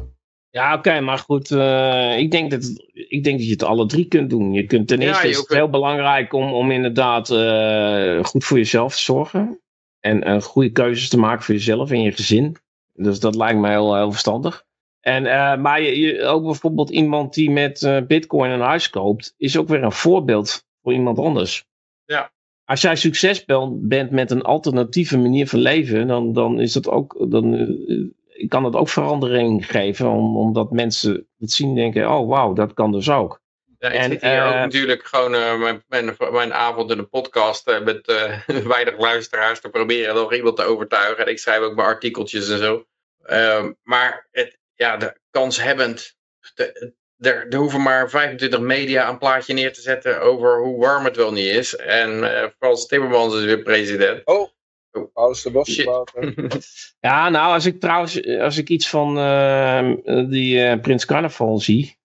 Ja, 0.51 0.75
oké, 0.75 1.01
maar 1.01 1.19
goed, 1.19 1.51
eh, 1.51 2.19
ik, 2.19 2.31
denk 2.31 2.51
dat, 2.51 2.63
ik 2.93 3.25
denk 3.25 3.37
dat 3.39 3.47
je 3.47 3.53
het 3.53 3.63
alle 3.63 3.87
drie 3.87 4.09
kunt 4.09 4.31
doen. 4.31 4.53
Je 4.53 4.67
kunt 4.67 4.89
ten 4.89 5.01
eerste 5.01 5.29
is 5.29 5.37
het 5.37 5.49
heel 5.49 5.71
belangrijk 5.71 6.33
om, 6.33 6.53
om 6.53 6.71
inderdaad 6.71 7.31
eh, 7.31 8.25
goed 8.25 8.45
voor 8.45 8.57
jezelf 8.57 8.95
te 8.97 9.03
zorgen. 9.03 9.61
En 10.01 10.23
eh, 10.23 10.41
goede 10.41 10.71
keuzes 10.71 11.09
te 11.09 11.19
maken 11.19 11.45
voor 11.45 11.55
jezelf 11.55 11.91
en 11.91 12.03
je 12.03 12.13
gezin. 12.13 12.57
Dus 12.93 13.21
dat 13.21 13.35
lijkt 13.35 13.61
mij 13.61 13.71
heel, 13.71 13.97
heel 13.97 14.11
verstandig. 14.11 14.65
En, 15.01 15.27
eh, 15.27 15.57
maar 15.57 15.81
je, 15.83 15.99
je- 15.99 16.25
ook 16.25 16.45
bijvoorbeeld 16.45 16.91
iemand 16.91 17.35
die 17.35 17.51
met 17.51 17.83
eh, 17.83 18.03
bitcoin 18.03 18.51
een 18.51 18.61
huis 18.61 18.91
koopt, 18.91 19.35
is 19.37 19.57
ook 19.59 19.69
weer 19.69 19.83
een 19.83 19.93
voorbeeld 19.93 20.65
voor 20.83 20.93
iemand 20.93 21.19
anders. 21.19 21.65
Ja. 22.05 22.33
Als 22.67 22.81
jij 22.81 22.97
succes 22.97 23.45
bent, 23.45 23.89
bent 23.89 24.11
met 24.11 24.31
een 24.31 24.43
alternatieve 24.43 25.19
manier 25.19 25.49
van 25.49 25.59
leven, 25.59 26.07
dan, 26.07 26.33
dan 26.33 26.61
is 26.61 26.73
dat 26.73 26.89
ook, 26.89 27.27
dan, 27.31 27.55
eh, 27.55 28.49
kan 28.49 28.63
dat 28.63 28.75
ook 28.75 28.89
verandering 28.89 29.67
geven, 29.67 30.09
om, 30.09 30.37
omdat 30.37 30.71
mensen 30.71 31.27
het 31.39 31.53
zien 31.53 31.69
en 31.69 31.75
denken, 31.75 32.11
oh 32.11 32.29
wauw, 32.29 32.53
dat 32.53 32.75
kan 32.75 32.93
dus 32.93 33.11
ook. 33.11 33.41
Ja, 33.79 33.89
ik 33.89 33.95
En, 33.95 34.11
zit 34.11 34.23
hier 34.23 34.31
eh, 34.31 34.47
ook 34.47 34.55
natuurlijk 34.55 35.07
gewoon 35.07 35.35
eh, 35.35 35.59
mijn, 35.59 35.85
mijn, 35.89 36.17
mijn 36.31 36.55
avond 36.55 36.91
in 36.91 36.99
een 36.99 37.09
podcast 37.09 37.69
eh, 37.69 37.81
met 37.81 38.09
eh, 38.09 38.39
weinig 38.75 38.99
luisteraars 38.99 39.61
te 39.61 39.69
proberen 39.69 40.15
nog 40.15 40.35
iemand 40.35 40.57
te 40.57 40.63
overtuigen. 40.63 41.25
En 41.25 41.31
ik 41.31 41.39
schrijf 41.39 41.61
ook 41.61 41.75
mijn 41.75 41.89
artikeltjes 41.89 42.49
en 42.49 42.59
zo. 42.59 42.87
Ehm, 43.23 43.73
maar 43.83 44.29
het, 44.31 44.59
ja, 44.75 44.97
de 44.97 45.17
kanshebbend, 45.31 46.17
de, 46.55 46.95
er, 47.19 47.49
er 47.49 47.59
hoeven 47.59 47.83
maar 47.83 48.11
25 48.11 48.61
media 48.61 49.09
een 49.09 49.19
plaatje 49.19 49.55
neer 49.55 49.73
te 49.73 49.81
zetten 49.81 50.21
over 50.21 50.63
hoe 50.63 50.79
warm 50.79 51.05
het 51.05 51.17
wel 51.17 51.33
niet 51.33 51.55
is. 51.55 51.77
En 51.77 52.41
eh 52.41 52.49
Frans 52.59 52.87
Timmermans 52.87 53.35
is 53.35 53.45
weer 53.45 53.63
president. 53.63 54.21
Oh, 54.25 54.49
Oh. 54.97 55.13
Paulus 55.13 55.43
de 55.43 56.03
hè. 56.13 56.59
Ja, 57.09 57.29
nou, 57.29 57.53
als 57.53 57.67
ik 57.67 57.81
trouwens, 57.81 58.27
als 58.27 58.57
ik 58.57 58.69
iets 58.69 58.89
van 58.89 59.19
eh, 59.19 59.93
die 60.29 60.65
eh, 60.65 60.81
Prins 60.81 61.05
Carnaval 61.05 61.59
zie, 61.59 61.99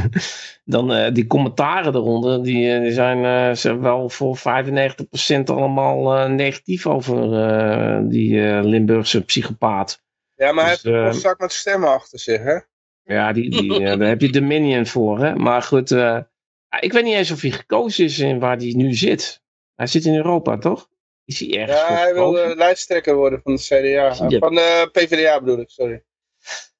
dan 0.64 0.92
eh, 0.92 1.14
die 1.14 1.26
commentaren 1.26 1.94
eronder, 1.94 2.42
die, 2.42 2.80
die 2.80 2.92
zijn, 2.92 3.24
eh, 3.24 3.56
zijn 3.56 3.80
wel 3.80 4.08
voor 4.08 4.38
95% 4.38 4.40
allemaal 5.44 6.16
eh, 6.16 6.28
negatief 6.30 6.86
over 6.86 7.32
eh, 7.32 8.00
die 8.02 8.48
eh, 8.48 8.64
Limburgse 8.64 9.24
psychopaat. 9.24 10.04
Ja, 10.34 10.52
maar 10.52 10.64
hij 10.64 10.74
Dus, 10.74 10.82
heeft 10.82 11.14
een 11.14 11.20
zak 11.20 11.38
met 11.38 11.52
stemmen 11.52 11.88
achter 11.88 12.18
zich, 12.18 12.42
hè? 12.42 12.58
Ja, 13.06 13.32
die, 13.32 13.50
die, 13.50 13.84
eh, 13.84 13.98
daar 13.98 14.08
heb 14.08 14.20
je 14.20 14.30
Dominion 14.30 14.86
voor, 14.86 15.18
hè. 15.18 15.34
Maar 15.34 15.62
goed, 15.62 15.90
eh, 15.90 16.20
ja, 16.68 16.80
ik 16.80 16.92
weet 16.92 17.04
niet 17.04 17.14
eens 17.14 17.30
of 17.30 17.40
hij 17.40 17.50
gekozen 17.50 18.04
is 18.04 18.18
in 18.18 18.38
waar 18.38 18.56
hij 18.56 18.72
nu 18.76 18.94
zit. 18.94 19.42
Hij 19.74 19.86
zit 19.86 20.04
in 20.04 20.14
Europa, 20.14 20.58
toch? 20.58 20.88
Is 21.24 21.40
hij 21.40 21.58
ergens 21.58 21.80
Ja, 21.80 21.96
hij 21.96 22.14
wil 22.14 22.38
eh, 22.38 22.56
lijsttrekker 22.56 23.14
worden 23.14 23.40
van 23.42 23.54
de 23.54 23.60
CDA. 23.60 24.14
Van 24.38 24.54
de 24.54 24.88
PvdA 24.92 25.40
bedoel 25.40 25.60
ik, 25.60 25.70
sorry. 25.70 26.02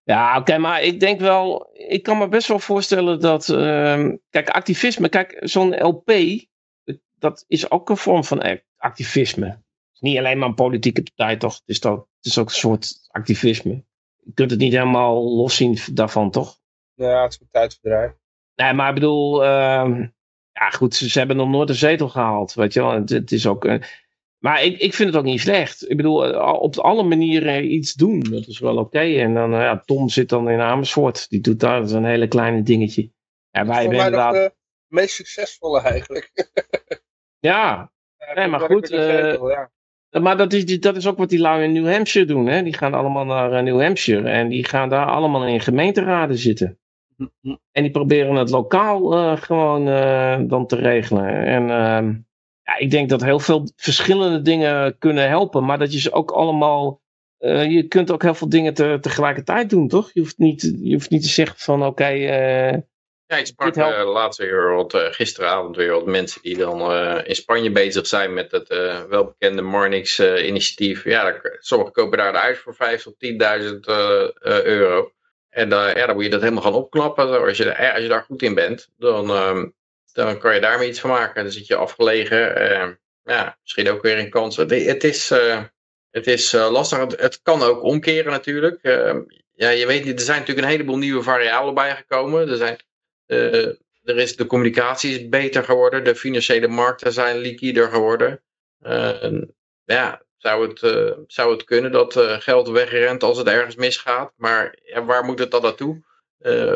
Ja, 0.03 0.39
oké, 0.39 0.59
maar 0.59 0.83
ik 0.83 1.01
denk 1.01 1.20
wel, 1.20 1.70
ik 1.72 2.03
kan 2.03 2.18
me 2.18 2.29
best 2.29 2.49
wel 2.49 2.59
voorstellen 2.59 3.20
dat, 3.20 3.49
ehm, 3.49 4.16
kijk, 4.31 4.49
activisme, 4.49 5.09
kijk, 5.09 5.37
zo'n 5.41 5.83
LP, 5.83 6.12
dat 7.18 7.45
is 7.49 7.70
ook 7.70 7.91
een 7.91 7.97
vorm 7.97 8.24
van 8.24 8.61
activisme. 8.77 9.47
Het 9.47 9.95
is 9.95 10.01
niet 10.01 10.18
alleen 10.18 10.39
maar 10.39 10.49
een 10.49 10.55
politieke 10.55 11.03
partij, 11.03 11.37
toch? 11.37 11.55
Het 11.55 11.68
is, 11.68 11.79
toch, 11.79 11.97
het 11.97 12.27
is 12.27 12.39
ook 12.39 12.49
een 12.49 12.55
soort 12.55 13.09
activisme. 13.09 13.85
Je 14.27 14.33
kunt 14.35 14.51
het 14.51 14.61
niet 14.61 14.72
helemaal 14.72 15.37
loszien 15.37 15.79
daarvan, 15.93 16.31
toch? 16.31 16.59
Ja, 16.95 17.22
het 17.22 17.33
is 17.33 17.41
een 17.41 17.49
tijdsbedrijf. 17.51 18.12
Nee, 18.55 18.72
maar 18.72 18.89
ik 18.89 18.95
bedoel, 18.95 19.45
ehm, 19.45 20.07
ja 20.53 20.70
goed, 20.70 20.95
ze, 20.95 21.18
hebben 21.18 21.37
nog 21.37 21.49
nooit 21.49 21.68
een 21.68 21.74
zetel 21.74 22.09
gehaald, 22.09 22.55
weet 22.55 22.72
je 22.72 22.81
wel. 22.81 22.93
Het, 22.93 23.11
het 23.11 23.33
is 23.33 23.47
ook, 23.47 23.64
uh, 23.64 23.83
maar 24.39 24.62
ik, 24.62 24.79
ik 24.79 24.95
vind 24.95 25.09
het 25.09 25.18
ook 25.18 25.24
niet 25.24 25.41
slecht. 25.41 25.91
Ik 25.91 25.97
bedoel, 25.97 26.27
eh, 26.27 26.53
op 26.53 26.77
alle 26.77 27.03
manieren 27.03 27.72
iets 27.72 27.95
doen, 27.95 28.20
dat 28.20 28.47
is 28.47 28.59
wel 28.59 28.77
oké. 28.77 28.99
En 28.99 29.35
dan, 29.35 29.53
uh, 29.53 29.61
ja, 29.61 29.79
Tom 29.79 30.09
zit 30.09 30.29
dan 30.29 30.51
in 30.51 30.61
Amersfoort, 30.61 31.29
die 31.29 31.41
doet 31.41 31.61
daar 31.61 31.91
een 31.91 32.05
hele 32.05 32.29
kleine 32.29 32.62
dingetje. 32.62 33.11
En 33.51 33.66
wij 33.66 33.81
hebben 33.81 33.99
inderdaad... 33.99 34.35
de 34.35 34.55
meest 34.87 35.14
succesvolle 35.14 35.81
eigenlijk. 35.81 36.33
ja, 37.51 37.93
ja 38.16 38.35
nee, 38.35 38.47
maar 38.49 38.61
goed. 38.61 38.89
Zetel, 38.89 39.51
ja. 39.51 39.70
Maar 40.21 40.37
dat 40.37 40.53
is, 40.53 40.81
dat 40.81 40.97
is 40.97 41.07
ook 41.07 41.19
wat 41.19 41.29
die 41.29 41.39
lui 41.39 41.64
in 41.64 41.73
New 41.73 41.93
Hampshire 41.93 42.27
doen. 42.27 42.47
Hè? 42.47 42.62
Die 42.62 42.77
gaan 42.77 42.95
allemaal 42.95 43.25
naar 43.25 43.62
New 43.62 43.81
Hampshire 43.81 44.29
en 44.29 44.49
die 44.49 44.64
gaan 44.64 44.89
daar 44.89 45.07
allemaal 45.07 45.47
in 45.47 45.61
gemeenteraden 45.61 46.39
zitten. 46.39 46.79
En 47.73 47.83
die 47.83 47.91
proberen 47.91 48.35
het 48.35 48.51
lokaal 48.51 49.19
uh, 49.19 49.37
gewoon 49.37 49.89
uh, 49.89 50.39
dan 50.43 50.67
te 50.67 50.77
regelen. 50.77 51.47
En 51.47 51.62
uh, 51.62 52.14
ja, 52.62 52.79
ik 52.79 52.91
denk 52.91 53.09
dat 53.09 53.25
heel 53.25 53.39
veel 53.39 53.69
verschillende 53.77 54.43
dingen 54.43 54.99
kunnen 54.99 55.29
helpen. 55.29 55.64
Maar 55.64 55.79
dat 55.79 55.93
je 55.93 56.01
ze 56.01 56.12
ook 56.12 56.31
allemaal... 56.31 57.05
Je 57.39 57.87
kunt 57.89 58.11
ook 58.11 58.23
heel 58.23 58.35
veel 58.35 58.49
dingen 58.49 58.75
te, 58.75 58.99
tegelijkertijd 59.01 59.71
doen, 59.71 59.89
toch? 59.89 60.11
Je 60.12 60.21
hoeft 60.21 60.39
niet, 60.39 60.77
je 60.83 60.93
hoeft 60.93 61.11
niet 61.11 61.23
te 61.23 61.29
zeggen 61.29 61.59
van 61.59 61.81
oké... 61.81 61.89
Okay, 61.89 62.83
ja, 63.27 63.37
ik 63.37 63.47
sprak 63.47 63.77
uh, 63.77 64.12
laatst 64.12 64.39
weer 64.39 64.74
wat, 64.74 64.95
uh, 64.95 65.07
gisteravond 65.11 65.77
weer 65.77 65.93
wat 65.93 66.07
mensen 66.07 66.43
die 66.43 66.57
dan 66.57 66.93
uh, 66.93 67.20
in 67.24 67.35
Spanje 67.35 67.70
bezig 67.70 68.07
zijn 68.07 68.35
met 68.35 68.51
het 68.51 68.68
welbekende 69.09 69.62
Marnix 69.62 70.20
initiatief. 70.20 71.05
Ja, 71.05 71.41
sommigen 71.59 71.93
kopen 71.93 72.18
daar 72.18 72.33
de 72.33 72.39
huis 72.39 72.59
voor 72.59 72.74
5 72.74 73.07
of 73.07 73.12
10.000 73.12 73.79
euro. 74.41 75.11
En 75.49 75.68
ja, 75.68 76.07
dan 76.07 76.14
moet 76.14 76.24
je 76.24 76.31
dat 76.31 76.41
helemaal 76.41 76.62
gaan 76.62 76.74
opknappen. 76.74 77.41
Als 77.41 77.57
je, 77.57 77.93
als 77.93 78.03
je 78.03 78.09
daar 78.09 78.22
goed 78.22 78.43
in 78.43 78.55
bent, 78.55 78.89
dan, 78.97 79.31
um, 79.31 79.74
dan 80.12 80.39
kan 80.39 80.55
je 80.55 80.61
daarmee 80.61 80.89
iets 80.89 81.01
van 81.01 81.11
maken. 81.11 81.43
Dan 81.43 81.53
zit 81.53 81.66
je 81.66 81.77
afgelegen. 81.77 82.62
Uh, 82.62 82.89
ja, 83.22 83.59
misschien 83.62 83.91
ook 83.91 84.03
weer 84.03 84.18
een 84.18 84.31
kans. 84.31 84.57
Het, 84.57 84.70
het 84.70 85.05
is, 85.05 85.33
het 86.11 86.27
is 86.27 86.53
lastig. 86.53 86.99
Het, 86.99 87.20
het, 87.20 87.43
kan 87.43 87.62
ook 87.62 87.83
omkeren 87.83 88.33
natuurlijk. 88.33 88.79
Ehm, 88.83 89.20
ja, 89.55 89.68
je 89.68 89.87
weet 89.87 90.05
niet, 90.05 90.18
er 90.18 90.24
zijn 90.24 90.39
natuurlijk 90.39 90.66
een 90.66 90.72
heleboel 90.72 90.99
nieuwe 90.99 91.22
variabelen 91.22 91.74
bijgekomen. 91.74 92.49
Er, 92.49 92.57
zijn, 92.57 92.79
er 93.27 94.16
is, 94.16 94.37
de 94.37 94.47
communicatie 94.47 95.11
is 95.11 95.29
beter 95.29 95.64
geworden. 95.64 96.05
De 96.05 96.14
financiële 96.14 96.68
markten 96.68 97.12
zijn 97.12 97.37
liquider 97.37 97.89
geworden. 97.89 98.43
ja, 99.85 100.27
zou 100.37 100.68
het, 100.68 100.83
uh, 100.83 101.12
zou 101.27 101.53
het 101.53 101.64
kunnen 101.64 101.93
dat 101.93 102.16
uh, 102.16 102.41
geld 102.41 102.68
wegrent 102.68 103.22
als 103.22 103.39
het 103.39 103.47
ergens 103.47 103.74
misgaat. 103.74 104.33
Maar 104.37 104.79
waar 105.05 105.24
moet 105.24 105.39
het 105.39 105.51
dan 105.51 105.62
naartoe? 105.62 106.05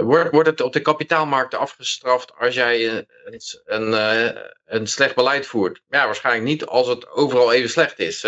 Wordt, 0.03 0.31
wordt 0.31 0.49
het 0.49 0.61
op 0.61 0.73
de 0.73 0.81
kapitaalmarkten 0.81 1.59
afgestraft 1.59 2.37
als 2.37 2.55
jij 2.55 2.89
een, 2.89 3.07
een, 3.65 3.93
een, 4.65 4.87
slecht 4.87 5.15
beleid 5.15 5.47
voert? 5.47 5.83
Ja, 5.89 6.05
waarschijnlijk 6.05 6.45
niet 6.45 6.67
als 6.67 6.87
het 6.89 7.11
overal 7.11 7.53
even 7.53 7.71
slecht 7.71 7.99
is 7.99 8.25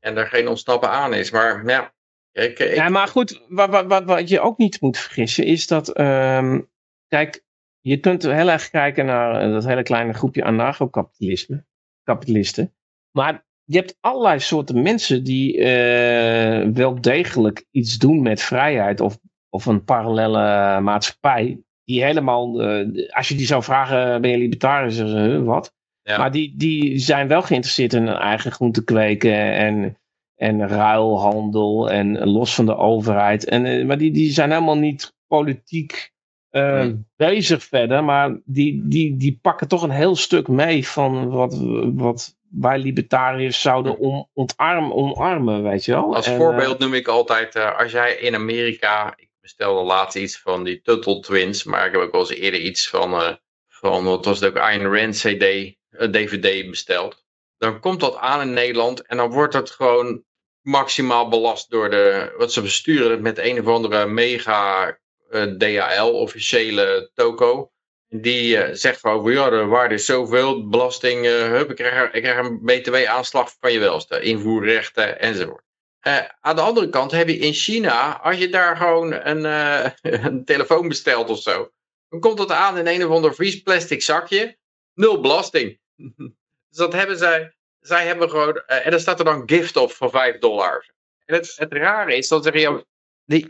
en 0.00 0.16
er 0.16 0.26
geen 0.26 0.48
ontsnappen 0.48 0.88
aan 0.88 1.14
is. 1.14 1.30
Maar 1.30 1.66
ja, 1.66 1.94
ik, 2.32 2.58
ik... 2.58 2.74
ja 2.74 2.88
maar 2.88 3.08
goed, 3.08 3.40
wat, 3.48 3.86
wat, 3.86 4.04
wat, 4.04 4.28
je 4.28 4.40
ook 4.40 4.58
niet 4.58 4.80
moet 4.80 4.98
vergissen 4.98 5.44
is 5.44 5.66
dat, 5.66 5.98
um, 5.98 6.70
kijk, 7.08 7.42
je 7.80 7.96
kunt 7.96 8.22
heel 8.22 8.50
erg 8.50 8.70
kijken 8.70 9.06
naar 9.06 9.50
dat 9.50 9.64
hele 9.64 9.82
kleine 9.82 10.12
groepje 10.12 10.44
anarcho-kapitalisme, 10.44 11.64
kapitalisten. 12.02 12.74
Maar 13.10 13.44
je 13.64 13.76
hebt 13.76 13.96
allerlei 14.00 14.40
soorten 14.40 14.82
mensen 14.82 15.24
die 15.24 15.56
uh, 15.56 16.68
wel 16.68 17.00
degelijk 17.00 17.66
iets 17.70 17.98
doen 17.98 18.22
met 18.22 18.42
vrijheid 18.42 19.00
of, 19.00 19.18
of 19.48 19.66
een 19.66 19.84
parallele 19.84 20.80
maatschappij. 20.80 21.62
Die 21.84 22.04
helemaal, 22.04 22.62
uh, 22.62 23.08
als 23.14 23.28
je 23.28 23.34
die 23.34 23.46
zou 23.46 23.62
vragen, 23.62 24.20
ben 24.20 24.30
je? 24.30 24.56
Zeggen 24.58 25.08
ze, 25.08 25.42
wat? 25.42 25.74
Ja. 26.02 26.18
Maar 26.18 26.30
die, 26.30 26.56
die 26.56 26.98
zijn 26.98 27.28
wel 27.28 27.42
geïnteresseerd 27.42 27.92
in 27.92 28.06
hun 28.06 28.16
eigen 28.16 28.52
groente 28.52 28.84
kweken 28.84 29.52
en, 29.52 29.98
en 30.34 30.68
ruilhandel 30.68 31.90
en 31.90 32.28
los 32.28 32.54
van 32.54 32.66
de 32.66 32.76
overheid. 32.76 33.44
En, 33.44 33.64
uh, 33.64 33.86
maar 33.86 33.98
die, 33.98 34.12
die 34.12 34.30
zijn 34.30 34.50
helemaal 34.50 34.78
niet 34.78 35.14
politiek 35.26 36.12
nee. 36.50 37.04
bezig 37.16 37.64
verder. 37.64 38.04
Maar 38.04 38.40
die, 38.44 38.82
die, 38.88 39.16
die 39.16 39.38
pakken 39.42 39.68
toch 39.68 39.82
een 39.82 39.90
heel 39.90 40.16
stuk 40.16 40.48
mee 40.48 40.88
van 40.88 41.28
wat, 41.28 41.58
wat, 41.94 42.38
wij 42.50 42.78
libertariërs 42.78 43.60
zouden 43.60 43.98
om, 43.98 44.28
ontarm, 44.32 44.92
omarmen, 44.92 45.62
weet 45.62 45.84
je 45.84 45.92
wel. 45.92 46.14
Als 46.14 46.28
voorbeeld 46.28 46.78
noem 46.78 46.94
ik 46.94 47.08
altijd, 47.08 47.56
uh, 47.56 47.78
als 47.78 47.92
jij 47.92 48.14
in 48.14 48.34
Amerika, 48.34 49.14
ik 49.16 49.28
bestelde 49.40 49.82
laatst 49.82 50.16
iets 50.16 50.40
van 50.40 50.64
die 50.64 50.80
Tuttle 50.80 51.20
Twins, 51.20 51.64
maar 51.64 51.86
ik 51.86 51.92
heb 51.92 52.00
ook 52.00 52.12
wel 52.12 52.20
eens 52.20 52.30
eerder 52.30 52.60
iets 52.60 52.88
van, 52.88 53.12
uh, 53.12 53.32
van 53.68 54.04
wat 54.04 54.24
was 54.24 54.40
het 54.40 54.48
ook, 54.48 54.62
Ayn 54.62 54.96
Rand 54.96 55.16
CD, 55.16 55.42
uh, 55.42 55.74
DVD 55.90 56.70
besteld. 56.70 57.24
Dan 57.58 57.80
komt 57.80 58.00
dat 58.00 58.16
aan 58.16 58.40
in 58.40 58.52
Nederland 58.52 59.06
en 59.06 59.16
dan 59.16 59.30
wordt 59.30 59.54
het 59.54 59.70
gewoon 59.70 60.24
maximaal 60.60 61.28
belast 61.28 61.70
door 61.70 61.90
de, 61.90 62.34
wat 62.38 62.52
ze 62.52 62.62
besturen 62.62 63.22
met 63.22 63.38
een 63.38 63.60
of 63.60 63.66
andere 63.66 64.06
mega 64.06 64.98
DHL, 65.30 66.10
officiële 66.12 67.10
toko. 67.14 67.70
Die 68.08 68.56
uh, 68.56 68.68
zegt 68.72 69.00
van, 69.00 69.32
ja, 69.32 69.50
de 69.50 69.64
waarde 69.64 69.94
is 69.94 70.04
zoveel, 70.04 70.68
belasting, 70.68 71.26
uh, 71.26 71.32
hup, 71.32 71.70
ik 71.70 71.76
krijg, 71.76 72.12
ik 72.12 72.22
krijg 72.22 72.38
een 72.38 72.60
btw-aanslag 72.64 73.56
van 73.60 73.72
je 73.72 73.78
welste, 73.78 74.20
invoerrechten 74.20 75.20
enzovoort. 75.20 75.64
Uh, 76.06 76.18
aan 76.40 76.56
de 76.56 76.62
andere 76.62 76.88
kant 76.88 77.10
heb 77.10 77.28
je 77.28 77.36
in 77.36 77.52
China, 77.52 78.20
als 78.20 78.36
je 78.36 78.48
daar 78.48 78.76
gewoon 78.76 79.12
een, 79.12 79.44
een 80.26 80.44
telefoon 80.44 80.88
bestelt 80.88 81.28
of 81.28 81.40
zo, 81.40 81.70
dan 82.08 82.20
komt 82.20 82.38
het 82.38 82.50
aan 82.50 82.78
in 82.78 82.86
een 82.86 83.04
of 83.04 83.10
ander 83.10 83.34
vies 83.34 83.62
plastic 83.62 84.02
zakje, 84.02 84.56
nul 84.94 85.20
belasting. 85.20 85.78
dus 86.68 86.78
dat 86.78 86.92
hebben 86.92 87.18
zij, 87.18 87.54
zij 87.80 88.06
hebben 88.06 88.30
gewoon, 88.30 88.56
en 88.66 88.90
dan 88.90 89.00
staat 89.00 89.18
er 89.18 89.24
dan 89.24 89.42
gift 89.46 89.76
op 89.76 89.92
van 89.92 90.10
5 90.10 90.38
dollar. 90.38 90.90
En 91.24 91.34
het, 91.34 91.52
het 91.56 91.72
rare 91.72 92.16
is, 92.16 92.28
dat 92.28 92.46
er, 92.46 92.84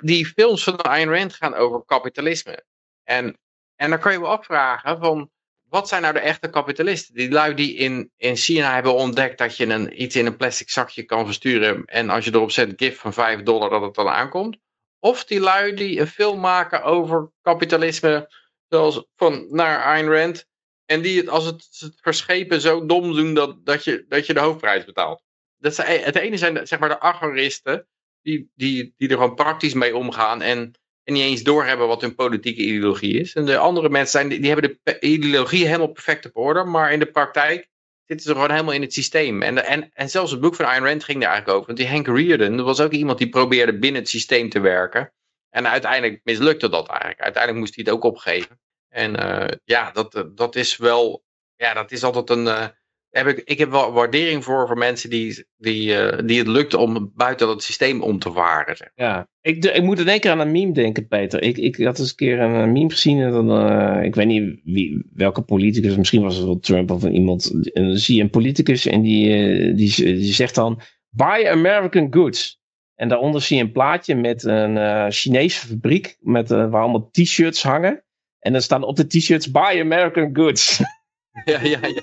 die, 0.01 0.27
films 0.27 0.65
van 0.65 0.77
Ayn 0.77 1.09
Rand 1.09 1.35
gaan 1.35 1.55
over 1.55 1.85
kapitalisme. 1.85 2.65
En 3.05 3.39
en 3.81 3.91
dan 3.91 3.99
kan 3.99 4.13
je 4.13 4.21
wel 4.21 4.31
afvragen 4.31 4.99
van, 4.99 5.31
wat 5.69 5.89
zijn 5.89 6.03
nou 6.03 6.15
de 6.15 6.21
echte 6.21 6.51
kapitalisten? 6.51 7.15
Die 7.15 7.31
lui 7.31 7.55
die 7.55 7.75
in, 7.75 8.11
in 8.17 8.37
China 8.37 8.75
hebben 8.75 8.95
ontdekt 8.95 9.39
dat 9.39 9.57
je 9.57 9.67
een, 9.67 10.03
iets 10.03 10.17
in 10.17 10.27
een 10.27 10.37
plastic 10.37 10.71
zakje 10.71 11.03
kan 11.03 11.25
versturen. 11.25 11.85
En 11.85 12.11
als 12.11 12.25
je 12.25 12.35
erop 12.35 12.51
zet 12.51 12.73
gift 12.77 12.99
van 12.99 13.13
5 13.13 13.43
dollar 13.43 13.71
dat 13.71 13.83
het 13.83 13.95
dan 13.95 14.09
aankomt. 14.09 14.59
Of 14.99 15.25
die 15.25 15.41
lui 15.41 15.75
die 15.75 16.01
een 16.01 16.07
film 16.07 16.41
maken 16.41 16.83
over 16.83 17.31
kapitalisme. 17.43 18.33
Zoals 18.69 19.05
van 19.17 19.47
naar 19.51 19.85
Ayn 19.85 20.09
Rand. 20.09 20.47
En 20.85 21.03
die 21.03 21.21
het 21.21 21.29
als 21.29 21.45
het, 21.45 21.67
het 21.79 21.95
verschepen 22.01 22.61
zo 22.61 22.87
dom 22.87 23.15
doen 23.15 23.35
dat, 23.35 23.65
dat, 23.65 23.85
je, 23.85 24.05
dat 24.09 24.27
je 24.27 24.35
de 24.35 24.41
hoofdprijs 24.41 24.85
betaalt. 24.85 25.23
Dat 25.59 25.75
zijn, 25.75 26.03
het 26.03 26.17
ene 26.17 26.37
zijn 26.37 26.67
zeg 26.67 26.79
maar 26.79 26.89
de 26.89 27.01
agoristen. 27.01 27.89
Die, 28.23 28.51
die, 28.55 28.95
die 28.97 29.09
er 29.09 29.17
gewoon 29.17 29.35
praktisch 29.35 29.75
mee 29.75 29.97
omgaan. 29.97 30.43
En 30.43 30.75
en 31.11 31.17
niet 31.17 31.23
eens 31.23 31.43
doorhebben 31.43 31.87
wat 31.87 32.01
hun 32.01 32.15
politieke 32.15 32.63
ideologie 32.63 33.21
is. 33.21 33.35
En 33.35 33.45
de 33.45 33.59
andere 33.59 33.89
mensen 33.89 34.21
zijn, 34.21 34.41
die, 34.41 34.51
hebben 34.51 34.79
de 34.83 35.01
ideologie 35.01 35.67
helemaal 35.67 35.93
perfect 35.93 36.27
op 36.27 36.37
orde, 36.37 36.65
maar 36.65 36.93
in 36.93 36.99
de 36.99 37.11
praktijk 37.11 37.69
zitten 38.07 38.27
ze 38.27 38.33
gewoon 38.33 38.51
helemaal 38.51 38.75
in 38.75 38.83
het 38.83 38.93
systeem. 38.93 39.43
En, 39.43 39.65
en, 39.65 39.91
en 39.93 40.11
zelfs 40.11 40.31
het 40.31 40.41
boek 40.41 40.55
van 40.55 40.65
Ayn 40.65 40.85
Rand 40.85 41.05
ging 41.05 41.21
daar 41.21 41.31
eigenlijk 41.31 41.59
over. 41.59 41.67
Want 41.67 41.79
die 41.79 41.89
Hank 41.89 42.07
Rearden, 42.07 42.57
dat 42.57 42.67
was 42.67 42.81
ook 42.81 42.93
iemand 42.93 43.19
die 43.19 43.29
probeerde 43.29 43.79
binnen 43.79 44.01
het 44.01 44.11
systeem 44.11 44.49
te 44.49 44.61
werken. 44.61 45.13
En 45.51 45.69
uiteindelijk 45.69 46.21
mislukte 46.25 46.69
dat 46.69 46.89
eigenlijk. 46.89 47.21
Uiteindelijk 47.21 47.63
moest 47.65 47.75
hij 47.75 47.85
het 47.85 47.95
ook 47.95 48.05
opgeven. 48.05 48.61
En 48.89 49.21
uh, 49.21 49.49
ja, 49.65 49.91
dat, 49.91 50.25
dat 50.35 50.57
is 50.57 50.77
wel, 50.77 51.25
ja, 51.57 51.75
dat 51.75 51.93
is 51.93 52.03
altijd 52.03 52.31
een, 52.31 52.45
uh, 52.45 52.67
heb 53.11 53.27
ik, 53.27 53.43
ik 53.45 53.59
heb 53.59 53.71
wel 53.71 53.93
waardering 53.93 54.45
voor 54.45 54.67
voor 54.67 54.79
mensen 54.79 55.11
die, 55.11 55.47
die, 55.57 55.89
uh, 55.89 56.19
die 56.25 56.39
het 56.39 56.47
lukt 56.47 56.75
om 56.75 57.13
buiten 57.15 57.49
het 57.49 57.63
systeem 57.63 58.03
om 58.03 58.19
te 58.19 58.33
varen. 58.33 58.77
Zeg. 58.77 58.91
Ja, 58.95 59.29
ik, 59.41 59.65
ik 59.65 59.83
moet 59.83 59.99
in 59.99 60.09
één 60.09 60.21
keer 60.21 60.31
aan 60.31 60.41
een 60.41 60.51
meme 60.51 60.73
denken, 60.73 61.07
Peter. 61.07 61.43
Ik, 61.43 61.59
ik 61.59 61.77
had 61.77 61.99
eens 61.99 62.11
een 62.11 62.17
keer 62.17 62.41
een, 62.41 62.73
meme 62.73 62.91
gezien. 62.91 63.21
En 63.21 63.31
dan, 63.31 63.71
uh, 63.71 64.05
ik 64.05 64.15
weet 64.15 64.27
niet 64.27 64.61
wie, 64.65 65.07
welke 65.15 65.43
politicus, 65.43 65.97
misschien 65.97 66.23
was 66.23 66.37
het 66.37 66.45
wel 66.45 66.59
Trump 66.59 66.91
of 66.91 67.05
iemand. 67.05 67.71
En 67.73 67.87
dan 67.87 67.97
zie 67.97 68.17
je 68.17 68.23
een 68.23 68.31
politicus 68.31 68.87
en 68.87 69.03
die, 69.03 69.29
uh, 69.29 69.77
die, 69.77 69.95
die 69.95 70.33
zegt 70.33 70.55
dan: 70.55 70.81
Buy 71.09 71.47
American 71.47 72.07
goods. 72.11 72.59
En 72.95 73.09
daaronder 73.09 73.43
zie 73.43 73.57
je 73.57 73.63
een 73.63 73.73
plaatje 73.73 74.15
met 74.15 74.45
een 74.45 75.13
Chinese 75.13 75.67
fabriek 75.67 76.17
met, 76.21 76.49
waar 76.49 76.81
allemaal 76.81 77.09
t-shirts 77.11 77.63
hangen. 77.63 78.05
En 78.39 78.53
dan 78.53 78.61
staan 78.61 78.83
op 78.83 78.97
de 78.97 79.07
t-shirts 79.07 79.51
Buy 79.51 79.81
American 79.81 80.31
goods. 80.33 80.79
Ja, 81.45 81.63
ja, 81.63 81.79
ja. 81.87 82.03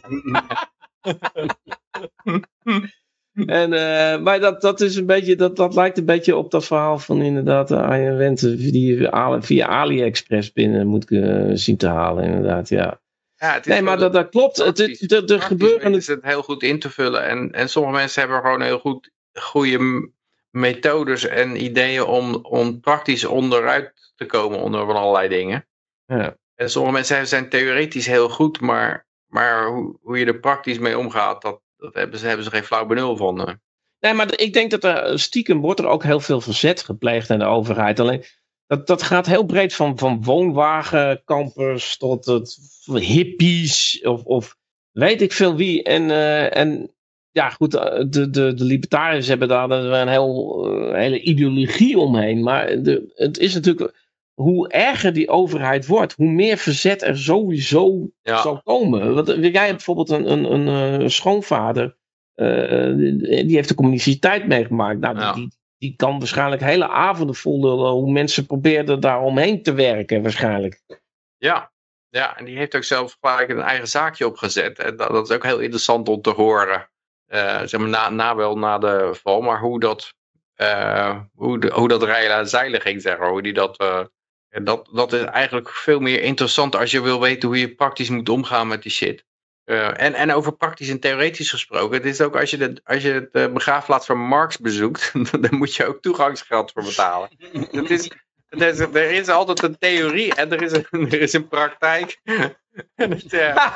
En, 3.45 3.73
eh, 3.73 4.19
maar 4.19 4.39
dat, 4.39 4.61
dat, 4.61 4.81
is 4.81 4.95
een 4.95 5.05
beetje, 5.05 5.35
dat, 5.35 5.55
dat 5.55 5.75
lijkt 5.75 5.97
een 5.97 6.05
beetje 6.05 6.35
op 6.35 6.51
dat 6.51 6.65
verhaal 6.65 6.99
van 6.99 7.21
inderdaad 7.21 7.71
uh, 7.71 7.81
Arjen 7.81 8.17
Wente, 8.17 8.55
die 8.55 9.09
via 9.39 9.67
AliExpress 9.67 10.53
binnen 10.53 10.87
moet 10.87 11.11
uh, 11.11 11.51
zien 11.53 11.77
te 11.77 11.87
halen, 11.87 12.23
inderdaad, 12.23 12.69
ja. 12.69 13.01
ja 13.35 13.61
nee, 13.63 13.81
maar 13.81 13.97
dat, 13.97 14.13
dat 14.13 14.29
klopt. 14.29 14.57
Het, 14.57 14.77
het, 14.77 15.31
er 15.31 15.41
gebeuren... 15.41 15.93
is 15.93 16.07
het 16.07 16.23
heel 16.23 16.43
goed 16.43 16.63
in 16.63 16.79
te 16.79 16.89
vullen. 16.89 17.27
En, 17.27 17.51
en 17.51 17.69
sommige 17.69 17.95
mensen 17.95 18.21
hebben 18.21 18.41
gewoon 18.41 18.61
heel 18.61 18.79
goed 18.79 19.11
goede 19.33 20.09
methodes 20.49 21.27
en 21.27 21.63
ideeën 21.63 22.03
om, 22.03 22.35
om 22.35 22.79
praktisch 22.79 23.25
onderuit 23.25 24.11
te 24.15 24.25
komen 24.25 24.59
onder 24.59 24.85
van 24.85 24.95
allerlei 24.95 25.27
dingen. 25.27 25.67
Ja. 26.05 26.37
En 26.55 26.69
sommige 26.69 26.93
mensen 26.93 27.27
zijn 27.27 27.49
theoretisch 27.49 28.07
heel 28.07 28.29
goed, 28.29 28.59
maar, 28.59 29.06
maar 29.27 29.67
hoe, 29.67 29.97
hoe 30.01 30.19
je 30.19 30.25
er 30.25 30.39
praktisch 30.39 30.79
mee 30.79 30.97
omgaat, 30.97 31.41
dat, 31.41 31.61
dat 31.77 31.93
hebben, 31.93 32.19
ze, 32.19 32.27
hebben 32.27 32.45
ze 32.45 32.51
geen 32.51 32.63
flauw 32.63 32.85
benul 32.85 33.17
van. 33.17 33.47
eh. 33.47 33.53
Nee, 33.99 34.13
maar 34.13 34.39
ik 34.39 34.53
denk 34.53 34.71
dat 34.71 34.83
er 34.83 35.19
stiekem 35.19 35.61
wordt 35.61 35.79
er 35.79 35.87
ook 35.87 36.03
heel 36.03 36.19
veel 36.19 36.41
verzet 36.41 36.81
gepleegd 36.81 37.29
aan 37.29 37.39
de 37.39 37.45
overheid. 37.45 37.99
Alleen 37.99 38.23
dat, 38.67 38.87
dat 38.87 39.03
gaat 39.03 39.25
heel 39.25 39.45
breed 39.45 39.75
van, 39.75 39.97
van 39.97 40.23
woonwagenkampers 40.23 41.97
tot 41.97 42.25
het 42.25 42.57
hippies 42.85 44.01
of, 44.03 44.23
of 44.23 44.57
weet 44.91 45.21
ik 45.21 45.31
veel 45.33 45.55
wie. 45.55 45.83
En, 45.83 46.03
uh, 46.03 46.57
en 46.57 46.91
ja, 47.31 47.49
goed, 47.49 47.71
de, 47.71 48.07
de, 48.29 48.53
de 48.53 48.63
libertariërs 48.63 49.27
hebben 49.27 49.47
daar 49.47 49.69
een 49.69 50.07
heel, 50.07 50.65
hele 50.93 51.21
ideologie 51.21 51.97
omheen. 51.97 52.43
Maar 52.43 52.81
de, 52.83 53.11
het 53.15 53.37
is 53.37 53.53
natuurlijk, 53.53 54.06
hoe 54.41 54.69
erger 54.69 55.13
die 55.13 55.29
overheid 55.29 55.85
wordt, 55.85 56.13
hoe 56.13 56.29
meer 56.29 56.57
verzet 56.57 57.01
er 57.01 57.17
sowieso 57.17 58.09
ja. 58.21 58.41
zal 58.41 58.61
komen. 58.61 59.13
Want 59.13 59.27
jij 59.27 59.65
hebt 59.65 59.75
bijvoorbeeld 59.75 60.09
een, 60.09 60.31
een, 60.31 60.51
een, 60.53 60.67
een 60.67 61.11
schoonvader, 61.11 61.97
uh, 62.35 62.95
die 63.45 63.55
heeft 63.55 63.67
de 63.67 63.75
communiciteit 63.75 64.47
meegemaakt. 64.47 64.99
Nou, 64.99 65.19
ja. 65.19 65.33
die, 65.33 65.51
die 65.77 65.95
kan 65.95 66.19
waarschijnlijk 66.19 66.61
hele 66.61 66.89
avonden 66.89 67.35
voldullen 67.35 67.91
hoe 67.91 68.11
mensen 68.11 68.45
probeerden 68.45 68.99
daar 68.99 69.21
omheen 69.21 69.63
te 69.63 69.73
werken, 69.73 70.21
waarschijnlijk. 70.21 70.81
Ja, 71.37 71.71
ja, 72.09 72.37
en 72.37 72.45
die 72.45 72.57
heeft 72.57 72.75
ook 72.75 72.83
zelf 72.83 73.17
gelijk 73.21 73.49
een 73.49 73.61
eigen 73.61 73.87
zaakje 73.87 74.27
opgezet. 74.27 74.79
En 74.79 74.95
dat, 74.95 75.09
dat 75.09 75.29
is 75.29 75.35
ook 75.35 75.43
heel 75.43 75.59
interessant 75.59 76.09
om 76.09 76.21
te 76.21 76.29
horen. 76.29 76.89
Uh, 77.27 77.61
zeg 77.65 77.79
maar 77.79 77.89
na, 77.89 78.09
na 78.09 78.35
wel 78.35 78.57
na 78.57 78.77
de 78.77 79.09
val, 79.21 79.41
maar 79.41 79.59
hoe 79.59 79.79
dat, 79.79 80.13
uh, 80.57 81.19
hoe, 81.33 81.59
de, 81.59 81.71
hoe 81.73 81.87
dat 81.87 82.03
rijden 82.03 82.35
aan 82.35 82.47
zeilen 82.47 82.81
ging, 82.81 83.01
zeg 83.01 83.17
maar. 83.17 83.29
Hoe 83.29 83.41
die 83.41 83.53
dat, 83.53 83.81
uh, 83.81 84.05
dat, 84.49 84.89
dat 84.91 85.13
is 85.13 85.23
eigenlijk 85.23 85.69
veel 85.69 85.99
meer 85.99 86.21
interessant 86.21 86.75
als 86.75 86.91
je 86.91 87.01
wil 87.01 87.21
weten 87.21 87.47
hoe 87.47 87.59
je 87.59 87.75
praktisch 87.75 88.09
moet 88.09 88.29
omgaan 88.29 88.67
met 88.67 88.81
die 88.81 88.91
shit. 88.91 89.25
Uh, 89.65 90.01
en, 90.01 90.13
en 90.13 90.33
over 90.33 90.55
praktisch 90.55 90.89
en 90.89 90.99
theoretisch 90.99 91.49
gesproken, 91.49 91.97
het 91.97 92.05
is 92.05 92.21
ook 92.21 92.35
als 92.35 92.49
je, 92.49 92.57
de, 92.57 92.81
als 92.83 93.03
je 93.03 93.29
de 93.31 93.49
begraafplaats 93.53 94.05
van 94.05 94.17
Marx 94.17 94.57
bezoekt, 94.57 95.11
dan 95.41 95.55
moet 95.57 95.75
je 95.75 95.85
ook 95.85 96.01
toegangsgeld 96.01 96.71
voor 96.71 96.83
betalen. 96.83 97.29
het 97.71 97.89
is, 97.89 98.11
er 98.49 98.67
is, 98.67 98.79
er 98.79 99.11
is 99.11 99.27
altijd 99.27 99.63
een 99.63 99.77
theorie 99.77 100.35
en 100.35 100.51
er 100.51 100.61
is 100.61 100.71
een, 100.71 100.85
er 101.11 101.21
is 101.21 101.33
een 101.33 101.47
praktijk. 101.47 102.19
en, 102.95 103.11
het, 103.11 103.33
uh, 103.33 103.67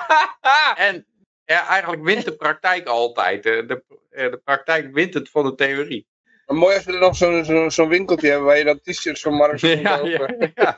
en 0.76 1.06
ja, 1.46 1.68
eigenlijk 1.68 2.04
wint 2.04 2.26
de 2.26 2.36
praktijk 2.36 2.88
altijd. 2.88 3.44
De, 3.44 3.66
de, 3.66 3.84
de 4.10 4.42
praktijk 4.44 4.94
wint 4.94 5.14
het 5.14 5.30
van 5.30 5.46
de 5.46 5.56
theorie. 5.56 6.08
Maar 6.52 6.60
mooi 6.60 6.76
als 6.76 6.86
we 6.86 6.94
er 6.94 7.00
nog 7.00 7.16
zo'n 7.16 7.46
zo, 7.46 7.70
zo 7.70 7.88
winkeltje 7.88 8.28
hebben 8.28 8.46
waar 8.46 8.58
je 8.58 8.64
dan 8.64 8.80
t-shirts 8.82 9.22
van 9.22 9.34
Marx 9.34 9.62
kan 9.62 9.80
ja, 9.80 9.98
kopen. 9.98 10.52
Ja, 10.56 10.56
ja. 10.56 10.78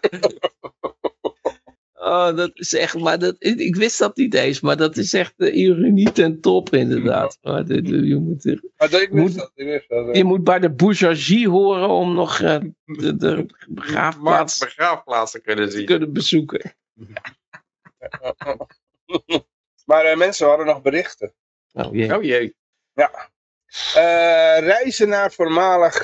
Oh, 1.94 2.36
dat 2.36 2.52
is 2.54 2.74
echt, 2.74 3.00
maar 3.00 3.20
dat, 3.20 3.36
ik 3.40 3.76
wist 3.76 4.00
dat 4.00 4.18
niet 4.18 4.34
eens, 4.34 4.60
maar 4.60 4.78
dat 4.78 4.98
is 4.98 5.14
echt 5.14 5.34
de 5.38 5.52
ironie 5.52 6.12
ten 6.12 6.42
top 6.42 6.74
inderdaad. 6.74 7.38
Maar 7.42 7.74
je 7.74 8.16
moet, 8.16 8.46
er, 8.46 8.64
maar 8.78 8.90
dat, 8.90 9.02
ik 9.02 9.10
wist 9.10 9.24
moet, 9.24 9.36
dat, 9.36 9.52
ik 9.56 9.66
wist 9.66 9.90
dat, 9.90 10.18
je 10.18 10.24
moet 10.24 10.44
bij 10.44 10.60
de 10.60 10.72
bourgeoisie 10.72 11.50
horen 11.50 11.90
om 11.90 12.14
nog 12.14 12.40
uh, 12.40 12.60
de, 12.84 13.16
de 13.16 13.46
begraafplaats, 13.68 14.58
begraafplaats 14.58 15.32
te 15.32 15.42
kunnen 15.42 15.72
zien. 15.72 15.80
Te 15.80 15.86
kunnen 15.86 16.14
bezoeken. 16.14 16.76
maar 19.86 20.12
uh, 20.12 20.18
mensen 20.18 20.48
hadden 20.48 20.66
nog 20.66 20.82
berichten. 20.82 21.34
Oh 21.72 21.94
jee. 21.94 22.18
Oh 22.18 22.24
jee. 22.24 22.56
Ja. 22.94 23.32
Uh, 23.96 24.60
reizen 24.60 25.10
naar 25.10 25.32
voormalig, 25.32 26.04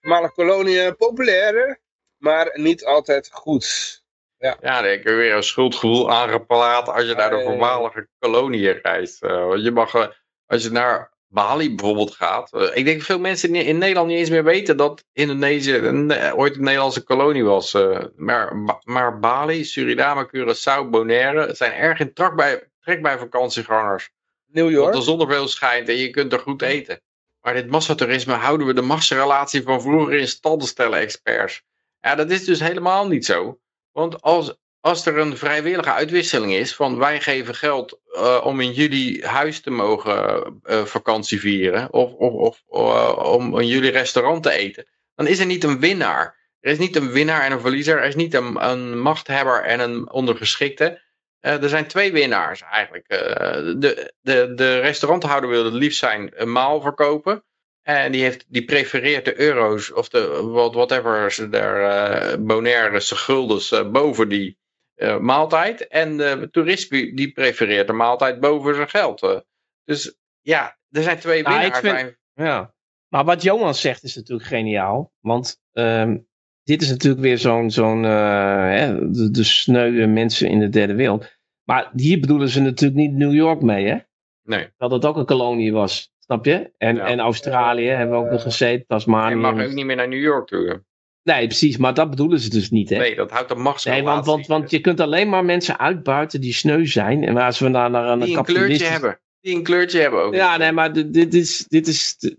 voormalig 0.00 0.32
koloniën 0.34 0.96
populair, 0.96 1.80
maar 2.16 2.50
niet 2.54 2.84
altijd 2.84 3.30
goed. 3.32 4.02
Ja, 4.38 4.56
ja 4.60 4.80
dan 4.80 4.90
heb 4.90 5.02
je 5.02 5.12
weer 5.12 5.34
een 5.34 5.42
schuldgevoel 5.42 6.10
aangepraat 6.12 6.88
als 6.88 7.04
je 7.04 7.14
naar 7.14 7.30
de 7.30 7.42
voormalige 7.42 8.08
koloniën 8.18 8.78
reist. 8.82 9.22
Uh, 9.22 9.46
want 9.46 9.62
je 9.62 9.70
mag, 9.70 10.12
als 10.46 10.62
je 10.62 10.70
naar 10.70 11.12
Bali 11.28 11.74
bijvoorbeeld 11.74 12.14
gaat. 12.14 12.50
Ik 12.74 12.84
denk 12.84 12.96
dat 12.96 13.06
veel 13.06 13.18
mensen 13.18 13.54
in, 13.54 13.64
in, 13.64 13.78
Nederland 13.78 14.08
niet 14.08 14.18
eens 14.18 14.30
meer 14.30 14.44
weten 14.44 14.76
dat 14.76 15.04
Indonesië 15.12 15.76
een, 15.76 16.32
ooit 16.34 16.56
een 16.56 16.62
Nederlandse 16.62 17.02
kolonie 17.02 17.44
was. 17.44 17.72
maar, 18.16 18.52
maar 18.84 19.18
Bali, 19.18 19.64
Suriname, 19.64 20.26
Curaçao, 20.26 20.90
Bonaire 20.90 21.54
zijn 21.54 21.72
erg 21.72 21.98
in 22.00 22.12
trek 22.12 22.34
bij, 22.34 22.70
trek 22.80 23.02
bij 23.02 23.18
vakantiegangers. 23.18 24.10
New 24.46 24.70
York. 24.70 24.92
Want 24.92 25.04
de 25.04 25.10
zon 25.10 25.28
veel 25.28 25.48
schijnt 25.48 25.88
en 25.88 25.96
je 25.96 26.10
kunt 26.10 26.32
er 26.32 26.38
goed 26.38 26.62
eten. 26.62 27.00
Maar 27.40 27.54
dit 27.54 27.70
massatoerisme 27.70 28.34
houden 28.34 28.66
we 28.66 28.74
de 28.74 28.82
machtsrelatie 28.82 29.62
van 29.62 29.82
vroeger 29.82 30.14
in 30.14 30.28
stand 30.28 30.66
stellen 30.66 30.98
experts. 30.98 31.62
Ja, 32.00 32.14
dat 32.14 32.30
is 32.30 32.44
dus 32.44 32.60
helemaal 32.60 33.08
niet 33.08 33.24
zo. 33.24 33.58
Want 33.92 34.22
als, 34.22 34.54
als 34.80 35.06
er 35.06 35.18
een 35.18 35.36
vrijwillige 35.36 35.92
uitwisseling 35.92 36.52
is 36.52 36.74
van 36.74 36.98
wij 36.98 37.20
geven 37.20 37.54
geld 37.54 38.00
uh, 38.12 38.40
om 38.44 38.60
in 38.60 38.72
jullie 38.72 39.26
huis 39.26 39.60
te 39.60 39.70
mogen 39.70 40.60
uh, 40.64 40.84
vakantie 40.84 41.40
vieren 41.40 41.92
of, 41.92 42.12
of, 42.12 42.34
of 42.34 42.62
uh, 42.70 43.18
om 43.22 43.60
in 43.60 43.66
jullie 43.66 43.90
restaurant 43.90 44.42
te 44.42 44.50
eten, 44.50 44.86
dan 45.14 45.26
is 45.26 45.38
er 45.38 45.46
niet 45.46 45.64
een 45.64 45.80
winnaar. 45.80 46.36
Er 46.60 46.72
is 46.72 46.78
niet 46.78 46.96
een 46.96 47.10
winnaar 47.10 47.42
en 47.42 47.52
een 47.52 47.60
verliezer, 47.60 47.98
er 47.98 48.08
is 48.08 48.14
niet 48.14 48.34
een, 48.34 48.68
een 48.68 49.00
machthebber 49.00 49.62
en 49.62 49.80
een 49.80 50.10
ondergeschikte. 50.10 51.02
Er 51.46 51.68
zijn 51.68 51.86
twee 51.86 52.12
winnaars 52.12 52.62
eigenlijk. 52.62 53.08
de, 53.08 54.12
de, 54.20 54.54
de 54.54 54.78
restauranthouder 54.78 55.50
wil 55.50 55.64
het 55.64 55.74
liefst 55.74 55.98
zijn 55.98 56.30
een 56.34 56.52
maal 56.52 56.80
verkopen. 56.80 57.44
En 57.82 58.12
die, 58.12 58.22
heeft, 58.22 58.44
die 58.48 58.64
prefereert 58.64 59.24
de 59.24 59.40
euro's 59.40 59.92
of 59.92 60.08
de 60.08 60.42
whatever 60.72 61.32
ze 61.32 61.48
daar 61.48 62.42
bonaire 62.42 63.00
guldens 63.00 63.82
boven 63.92 64.28
die 64.28 64.58
uh, 64.96 65.18
maaltijd. 65.18 65.86
En 65.86 66.16
de 66.16 66.48
toerist 66.50 66.90
die 66.90 67.32
prefereert 67.32 67.86
de 67.86 67.92
maaltijd 67.92 68.40
boven 68.40 68.74
zijn 68.74 68.88
geld. 68.88 69.42
dus 69.84 70.16
ja, 70.40 70.78
er 70.90 71.02
zijn 71.02 71.18
twee 71.18 71.42
nou, 71.42 71.60
winnaars. 71.60 71.78
Vind, 71.78 72.16
ja. 72.34 72.74
Maar 73.08 73.24
wat 73.24 73.42
Johan 73.42 73.74
zegt 73.74 74.02
is 74.02 74.14
natuurlijk 74.16 74.48
geniaal. 74.48 75.12
Want 75.20 75.60
um, 75.72 76.28
dit 76.62 76.82
is 76.82 76.88
natuurlijk 76.88 77.22
weer 77.22 77.38
zo'n 77.38 77.70
zo'n 77.70 78.02
de, 78.02 79.28
de 79.30 79.44
sneuwe 79.44 80.06
mensen 80.06 80.48
in 80.48 80.58
de 80.58 80.68
derde 80.68 80.94
wereld. 80.94 81.35
Maar 81.66 81.90
hier 81.94 82.20
bedoelen 82.20 82.48
ze 82.48 82.60
natuurlijk 82.60 83.00
niet 83.00 83.12
New 83.12 83.32
York 83.34 83.60
mee, 83.62 83.86
hè? 83.86 83.96
Nee. 84.42 84.68
Dat 84.76 84.90
het 84.90 85.04
ook 85.04 85.16
een 85.16 85.24
kolonie 85.26 85.72
was. 85.72 86.10
Snap 86.18 86.44
je? 86.44 86.70
En, 86.78 86.96
Ja. 86.96 87.06
en 87.06 87.20
Australië 87.20 87.86
hebben 87.88 88.18
we 88.18 88.24
ook 88.24 88.30
nog 88.30 88.42
gezeten, 88.42 88.78
Je 88.78 88.84
Tasmanië. 88.86 89.34
mag 89.34 89.64
ook 89.64 89.72
niet 89.72 89.84
meer 89.84 89.96
naar 89.96 90.08
New 90.08 90.20
York 90.22 90.46
toe. 90.46 90.82
Nee, 91.22 91.46
precies, 91.46 91.76
maar 91.76 91.94
dat 91.94 92.10
bedoelen 92.10 92.40
ze 92.40 92.50
dus 92.50 92.70
niet, 92.70 92.90
hè? 92.90 92.96
Nee, 92.98 93.14
dat 93.14 93.30
houdt 93.30 93.48
de 93.48 93.54
Nee, 93.54 93.62
machtsrelatie. 93.64 94.04
want, 94.04 94.26
want, 94.26 94.46
want 94.46 94.70
je 94.70 94.80
kunt 94.80 95.00
alleen 95.00 95.28
maar 95.28 95.44
mensen 95.44 95.78
uitbuiten 95.78 96.40
die 96.40 96.52
sneu 96.52 96.86
zijn. 96.86 97.24
En 97.24 97.36
als 97.36 97.58
we 97.58 97.68
naar, 97.68 97.90
naar 97.90 98.08
een 98.08 98.20
die 98.20 98.36
een 98.36 98.44
kleurtje 98.44 98.84
hebben. 98.86 99.20
Die 99.40 99.56
een 99.56 99.62
kleurtje 99.62 100.00
hebben 100.00 100.22
ook. 100.22 100.34
Ja, 100.34 100.56
nee, 100.56 100.72
maar 100.72 100.92
dit, 100.92 101.14
dit 101.14 101.34
is... 101.34 101.64
Dit 101.68 101.86
is 101.86 102.16
Het 102.18 102.36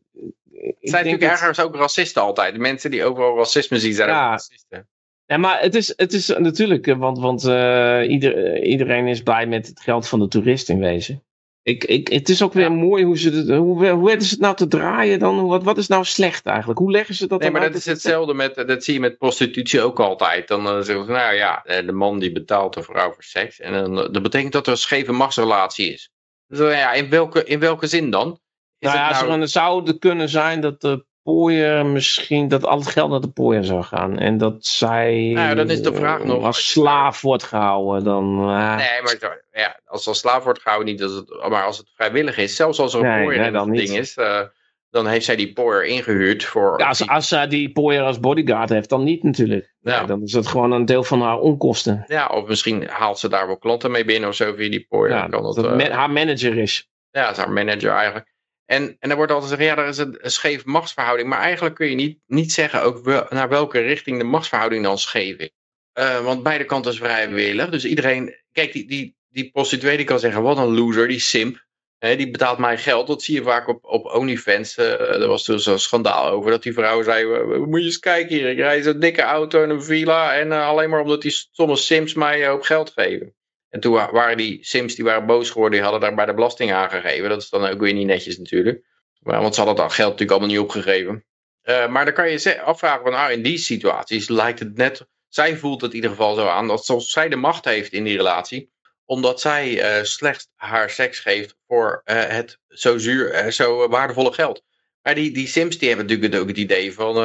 zijn 0.89 1.03
natuurlijk 1.05 1.21
dat- 1.31 1.39
ergens 1.41 1.59
ook 1.59 1.75
racisten 1.75 2.21
altijd. 2.21 2.53
De 2.53 2.59
mensen 2.59 2.91
die 2.91 3.03
overal 3.03 3.37
racisme 3.37 3.79
zien 3.79 3.93
zijn 3.93 4.09
Ja. 4.09 4.29
racisten. 4.29 4.87
Nee, 5.27 5.37
maar 5.37 5.61
het 5.61 5.75
is, 5.75 5.93
het 5.95 6.13
is 6.13 6.27
natuurlijk, 6.27 6.87
eh, 6.87 6.97
want, 6.97 7.19
want 7.19 7.45
eh, 7.45 8.09
ieder, 8.09 8.63
iedereen 8.63 9.07
is 9.07 9.21
blij 9.21 9.47
met 9.47 9.67
het 9.67 9.79
geld 9.79 10.07
van 10.07 10.19
de 10.19 10.27
toerist 10.27 10.69
in 10.69 10.79
wezen. 10.79 11.21
Ik, 11.63 11.83
ik, 11.83 12.07
het 12.07 12.29
is 12.29 12.41
ook 12.41 12.53
weer 12.53 12.63
Ja. 12.63 12.69
mooi 12.69 13.03
hoe 13.03 13.17
ze 13.17 13.29
het, 13.29 13.47
hoe, 13.49 13.89
hoe 13.89 14.05
weten 14.05 14.21
ze 14.27 14.33
het 14.33 14.39
nou 14.39 14.55
te 14.55 14.67
draaien 14.67 15.19
dan? 15.19 15.45
Wat, 15.47 15.63
wat 15.63 15.77
is 15.77 15.87
nou 15.87 16.03
slecht 16.03 16.45
eigenlijk? 16.45 16.79
Hoe 16.79 16.91
leggen 16.91 17.15
ze 17.15 17.27
dat 17.27 17.39
Nee, 17.39 17.51
maar 17.51 17.61
dat 17.61 17.75
is 17.75 17.85
hetzelfde 17.85 18.33
met, 18.33 18.55
dat 18.55 18.83
zie 18.83 18.93
je 18.93 18.99
met 18.99 19.17
prostitutie 19.17 19.81
ook 19.81 19.99
altijd. 19.99 20.47
Dan 20.47 20.67
eh, 20.67 20.81
zeggen 20.81 21.05
ze, 21.05 21.11
nou 21.11 21.33
ja, 21.35 21.63
eh, 21.63 21.85
de 21.85 21.91
man 21.91 22.19
die 22.19 22.31
betaalt 22.31 22.73
de 22.73 22.83
vrouw 22.83 23.13
voor 23.13 23.23
seks. 23.23 23.59
En 23.59 23.73
dan, 23.73 23.99
eh, 23.99 24.13
dat 24.13 24.21
betekent 24.21 24.51
dat 24.53 24.65
er 24.65 24.71
een 24.71 24.77
scheve 24.77 25.11
machtsrelatie 25.11 25.93
is. 25.93 26.11
Dus, 26.47 26.59
eh, 26.59 26.71
ja, 26.79 26.93
in, 26.93 27.09
welke, 27.09 27.43
in 27.43 27.59
welke 27.59 27.87
zin 27.87 28.09
dan? 28.09 28.39
Is 28.79 28.87
Nou 28.89 28.97
ja, 28.99 29.07
het 29.17 29.27
nou- 29.27 29.39
het 29.39 29.51
zou 29.51 29.97
kunnen 29.97 30.29
zijn 30.29 30.61
dat 30.61 30.81
de 30.81 31.05
pooier 31.27 31.85
misschien, 31.85 32.47
dat 32.47 32.65
al 32.65 32.77
het 32.79 32.87
geld 32.87 33.09
naar 33.09 33.19
de 33.21 33.29
pooier 33.29 33.63
zou 33.63 33.83
gaan. 33.83 34.19
En 34.19 34.37
dat 34.37 34.65
zij 34.65 35.31
Nou 35.33 35.55
dan 35.55 35.69
is 35.69 35.81
de 35.81 35.93
vraag 35.93 36.19
eh, 36.19 36.25
nog- 36.25 36.43
als 36.43 36.71
slaaf 36.71 37.21
wordt 37.21 37.43
gehouden. 37.43 38.03
Dan, 38.03 38.39
ah, 38.39 38.75
Nee, 38.75 39.01
maar 39.01 39.41
ja, 39.51 39.79
als 39.85 40.07
als 40.07 40.19
slaaf 40.19 40.43
wordt 40.43 40.61
gehouden 40.61 40.93
niet, 40.93 41.03
als 41.03 41.11
het, 41.13 41.49
maar 41.49 41.63
als 41.63 41.77
het 41.77 41.89
vrijwillig 41.95 42.37
is, 42.37 42.55
zelfs 42.55 42.79
als 42.79 42.93
er 42.93 42.99
een 42.99 43.05
Nee, 43.07 43.23
pooier 43.23 43.41
nee, 43.41 43.51
dan 43.51 43.69
niet. 43.69 43.87
ding 43.87 43.97
is, 43.99 44.17
eh, 44.17 44.41
dan 44.89 45.07
heeft 45.07 45.25
zij 45.25 45.35
die 45.35 45.53
pooier 45.53 45.85
ingehuurd 45.85 46.43
voor... 46.43 46.79
ja, 46.79 46.87
als, 46.87 47.07
als 47.07 47.27
zij 47.27 47.47
die 47.47 47.71
pooier 47.71 48.01
als 48.03 48.19
bodyguard 48.19 48.69
heeft, 48.69 48.89
dan 48.89 49.03
niet 49.03 49.23
natuurlijk. 49.23 49.73
Ja. 49.79 50.03
Dan 50.05 50.21
is 50.21 50.31
dat 50.31 50.47
gewoon 50.47 50.71
een 50.71 50.85
deel 50.85 51.03
van 51.03 51.21
haar 51.21 51.39
onkosten. 51.39 52.03
Ja, 52.07 52.27
of 52.27 52.47
misschien 52.47 52.87
haalt 52.89 53.19
ze 53.19 53.29
daar 53.29 53.47
wel 53.47 53.57
klanten 53.57 53.91
mee 53.91 54.05
binnen 54.05 54.29
of 54.29 54.35
zo 54.35 54.53
via 54.53 54.69
die 54.69 54.85
pooier. 54.89 55.15
Ja, 55.15 55.21
Dan 55.21 55.29
kan 55.29 55.43
dat 55.63 55.81
eh, 55.81 55.89
haar 55.95 56.11
manager 56.11 56.57
is. 56.57 56.89
Ja, 57.11 57.21
dat 57.21 57.31
is 57.31 57.37
haar 57.37 57.51
manager 57.51 57.91
eigenlijk. 57.91 58.35
En, 58.67 58.95
en 58.99 59.09
er 59.09 59.15
wordt 59.15 59.31
altijd 59.31 59.51
gezegd, 59.51 59.75
ja, 59.75 59.83
er 59.83 59.89
is 59.89 59.97
een, 59.97 60.17
scheef 60.21 60.65
machtsverhouding. 60.65 61.29
Maar 61.29 61.39
eigenlijk 61.39 61.75
kun 61.75 61.89
je 61.89 61.95
niet, 61.95 62.19
niet 62.25 62.51
zeggen 62.51 62.81
ook 62.81 63.05
naar 63.29 63.49
welke 63.49 63.79
richting 63.79 64.17
de 64.17 64.23
machtsverhouding 64.23 64.83
dan 64.83 64.99
scheef 64.99 65.37
is. 65.37 65.49
Eh, 65.93 66.23
want 66.23 66.43
beide 66.43 66.65
kanten 66.65 66.91
is 66.91 66.97
vrijwillig. 66.97 67.69
Dus 67.69 67.85
iedereen, 67.85 68.35
kijk, 68.51 68.73
die, 68.73 68.87
die, 68.87 69.15
die 69.29 69.51
prostituee 69.51 69.97
die 69.97 70.05
kan 70.05 70.19
zeggen, 70.19 70.41
wat 70.41 70.57
een 70.57 70.75
loser, 70.75 71.07
die 71.07 71.19
simp. 71.19 71.65
Hè, 71.97 72.15
die 72.15 72.31
betaalt 72.31 72.57
mij 72.57 72.77
geld. 72.77 73.07
Dat 73.07 73.23
zie 73.23 73.35
je 73.35 73.43
vaak 73.43 73.67
op, 73.67 73.85
op 73.85 74.05
OnlyFans. 74.05 74.77
Uh, 74.77 75.21
er 75.21 75.27
was 75.27 75.45
dus 75.45 75.65
een 75.65 75.79
schandaal 75.79 76.29
over 76.29 76.51
dat 76.51 76.63
die 76.63 76.73
vrouw 76.73 77.03
zei, 77.03 77.25
moet 77.65 77.79
je 77.79 77.85
eens 77.85 77.99
kijken 77.99 78.35
hier. 78.35 78.49
Ik 78.49 78.57
rijd 78.57 78.83
zo'n 78.83 78.99
dikke 78.99 79.21
auto 79.21 79.63
en 79.63 79.69
een 79.69 79.83
villa. 79.83 80.35
En 80.35 80.47
uh, 80.47 80.67
alleen 80.67 80.89
maar 80.89 81.01
omdat 81.01 81.21
die 81.21 81.47
sommige 81.51 81.81
sims 81.81 82.13
mij 82.13 82.49
ook 82.49 82.65
geld 82.65 82.89
geven. 82.89 83.35
En 83.69 83.79
toen 83.79 83.93
waren 83.93 84.37
die 84.37 84.57
sims 84.61 84.95
die 84.95 85.05
waren 85.05 85.25
boos 85.25 85.49
geworden, 85.49 85.79
die 85.79 85.81
hadden 85.81 86.01
daar 86.01 86.15
bij 86.15 86.25
de 86.25 86.33
belasting 86.33 86.71
aangegeven. 86.71 87.29
Dat 87.29 87.41
is 87.41 87.49
dan 87.49 87.65
ook 87.65 87.79
weer 87.79 87.93
niet 87.93 88.05
netjes 88.05 88.37
natuurlijk. 88.37 88.85
Want 89.19 89.55
ze 89.55 89.61
hadden 89.61 89.83
dat 89.83 89.93
geld 89.93 90.11
natuurlijk 90.11 90.39
allemaal 90.39 90.55
niet 90.55 90.65
opgegeven. 90.65 91.25
Uh, 91.63 91.87
maar 91.87 92.05
dan 92.05 92.13
kan 92.13 92.29
je 92.29 92.61
afvragen 92.61 93.01
van 93.01 93.11
nou 93.11 93.31
in 93.31 93.41
die 93.41 93.57
situaties 93.57 94.29
lijkt 94.29 94.59
het 94.59 94.75
net, 94.75 95.07
zij 95.27 95.57
voelt 95.57 95.81
het 95.81 95.89
in 95.89 95.95
ieder 95.95 96.09
geval 96.09 96.35
zo 96.35 96.47
aan, 96.47 96.67
dat 96.67 96.85
zoals 96.85 97.09
zij 97.09 97.29
de 97.29 97.35
macht 97.35 97.65
heeft 97.65 97.93
in 97.93 98.03
die 98.03 98.17
relatie, 98.17 98.71
omdat 99.05 99.41
zij 99.41 99.97
uh, 99.97 100.03
slechts 100.03 100.49
haar 100.55 100.89
seks 100.89 101.19
geeft 101.19 101.55
voor 101.67 102.01
uh, 102.05 102.23
het 102.23 102.59
zo, 102.67 102.97
zuur, 102.97 103.51
zo 103.51 103.87
waardevolle 103.87 104.33
geld. 104.33 104.63
Maar 105.01 105.15
die, 105.15 105.31
die 105.31 105.47
sims 105.47 105.77
die 105.77 105.87
hebben 105.87 106.07
natuurlijk 106.07 106.41
ook 106.41 106.47
het 106.47 106.57
idee 106.57 106.93
van, 106.93 107.15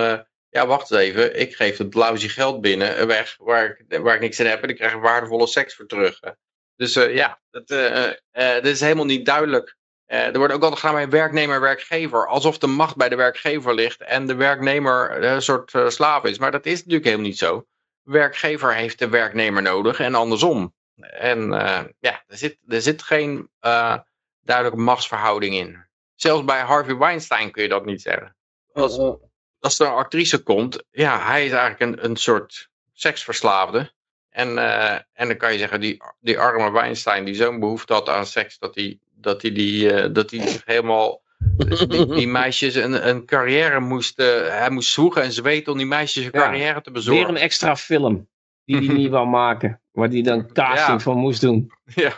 ja 0.53 0.67
wacht 0.67 0.91
even, 0.91 1.41
ik 1.41 1.55
geef 1.55 1.79
het 1.79 1.95
lousy 1.95 2.29
geld 2.29 2.61
binnen, 2.61 3.07
weg, 3.07 3.37
waar 3.39 3.65
ik, 3.65 3.99
waar 3.99 4.15
ik 4.15 4.21
niks 4.21 4.41
in 4.41 4.47
heb 4.47 4.63
en 4.63 4.69
ik 4.69 4.77
krijg 4.77 4.95
waardevolle 4.95 5.47
seks 5.47 5.75
voor 5.75 5.87
terug. 5.87 6.21
Dus 6.77 6.95
ja, 6.95 7.41
dat, 7.51 7.69
dat 8.33 8.67
is 8.67 8.81
helemaal 8.81 9.05
niet 9.05 9.27
duidelijk 9.27 9.77
er 10.13 10.39
wordt 10.39 10.53
ook 10.53 10.63
altijd 10.63 10.81
gedaan 10.81 10.95
bij 10.95 11.09
werknemer-werkgever. 11.09 12.27
Alsof 12.27 12.59
de 12.59 12.67
macht 12.67 12.97
bij 12.97 13.09
de 13.09 13.17
werkgever 13.17 13.75
ligt 13.75 14.01
en 14.01 14.27
de 14.27 14.35
werknemer 14.35 15.25
een 15.25 15.43
soort 15.43 15.73
slaaf 15.87 16.25
is. 16.25 16.39
Maar 16.39 16.51
dat 16.51 16.67
is 16.67 16.79
natuurlijk 16.79 17.05
helemaal 17.05 17.27
niet 17.27 17.39
zo. 17.39 17.67
Werkgever 18.03 18.75
heeft 18.75 18.99
de 18.99 19.09
werknemer 19.09 19.63
nodig 19.63 20.01
en 20.01 20.15
andersom. 20.15 20.75
En 21.01 21.49
ja, 21.99 22.23
er 22.27 22.37
zit, 22.37 22.59
er 22.69 22.83
zit 22.83 23.03
geen 23.03 23.51
duidelijke 24.41 24.81
machtsverhouding 24.81 25.55
in. 25.55 25.87
Zelfs 26.15 26.45
bij 26.45 26.61
Harvey 26.61 26.97
Weinstein 26.97 27.51
kun 27.51 27.63
je 27.63 27.69
dat 27.69 27.85
niet 27.85 28.03
zeggen. 28.03 28.37
Als, 28.73 28.99
als 29.63 29.79
er 29.79 29.87
een 29.87 29.93
actrice 29.93 30.43
komt, 30.43 30.83
ja, 30.91 31.27
hij 31.27 31.47
is 31.47 31.53
eigenlijk 31.53 31.81
een, 31.81 32.11
een 32.11 32.17
soort 32.17 32.69
seksverslaafde. 32.93 33.93
En, 34.31 34.59
en 35.13 35.29
dan 35.29 35.37
kan 35.37 35.53
je 35.53 35.59
zeggen, 35.59 35.81
die, 35.81 36.03
die 36.21 36.39
arme 36.39 36.71
Weinstein 36.71 37.25
die 37.25 37.35
zo'n 37.35 37.61
behoefte 37.61 37.93
had 37.93 38.09
aan 38.09 38.27
seks, 38.27 38.59
dat 38.59 38.75
hij 38.75 38.99
dat 39.23 39.43
hij 39.43 39.53
die, 39.53 39.93
uh, 39.93 40.07
dat 40.13 40.31
hij 40.31 40.49
zich 40.49 40.63
helemaal 40.65 41.23
die, 41.57 42.07
die, 42.07 42.29
meisjes 42.43 42.75
een, 42.75 43.09
een 43.09 43.25
carrière 43.25 43.81
moest, 43.81 44.21
uh, 44.21 44.27
hij 44.49 44.71
moest 44.71 44.91
zwoegen 44.91 45.23
en 45.23 45.33
zweten 45.33 45.73
om 45.73 45.79
die 45.79 45.87
meisjes 45.87 46.25
een 46.25 46.31
carrière 46.31 46.81
te 46.81 46.91
bezorgen. 46.91 47.25
Weer 47.25 47.35
een 47.35 47.41
extra 47.41 47.77
film 47.77 48.29
die 48.65 48.77
hij 48.77 48.95
niet 48.95 49.11
wou 49.17 49.29
maken, 49.29 49.81
waar 49.93 50.09
hij 50.09 50.23
dan 50.23 50.53
casting 50.53 50.99
ja. 50.99 50.99
van 50.99 51.17
moest 51.17 51.41
doen. 51.41 51.73
Ja, 51.95 52.15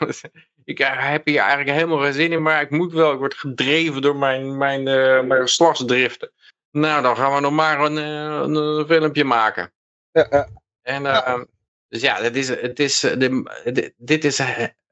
ik 0.65 0.79
heb 0.79 1.27
hier 1.27 1.39
eigenlijk 1.39 1.71
helemaal 1.71 1.99
geen 1.99 2.12
zin 2.12 2.33
in, 2.33 2.43
maar 2.43 2.61
ik 2.61 2.71
moet 2.71 2.93
wel, 2.93 3.12
ik 3.12 3.19
word 3.19 3.35
gedreven 3.35 4.03
door 4.03 4.16
mijn, 4.16 4.57
mijn, 4.57 4.81
uh, 4.81 5.23
mijn 5.23 5.41
geslachtsdriften. 5.41 6.31
Nou, 6.75 7.03
dan 7.03 7.17
gaan 7.17 7.35
we 7.35 7.41
nog 7.41 7.53
maar 7.53 7.81
een, 7.81 7.97
een, 7.97 8.55
een 8.55 8.87
filmpje 8.87 9.25
maken. 9.25 9.73
Ja, 10.13 10.27
ja. 10.31 10.49
En, 10.83 11.03
ja. 11.03 11.47
dus 11.89 12.01
ja, 12.01 12.21
dit 12.21 12.37
is, 12.37 12.49
het 12.49 12.81
is, 12.81 13.01
de, 13.01 13.93
dit 13.97 14.25
is 14.25 14.39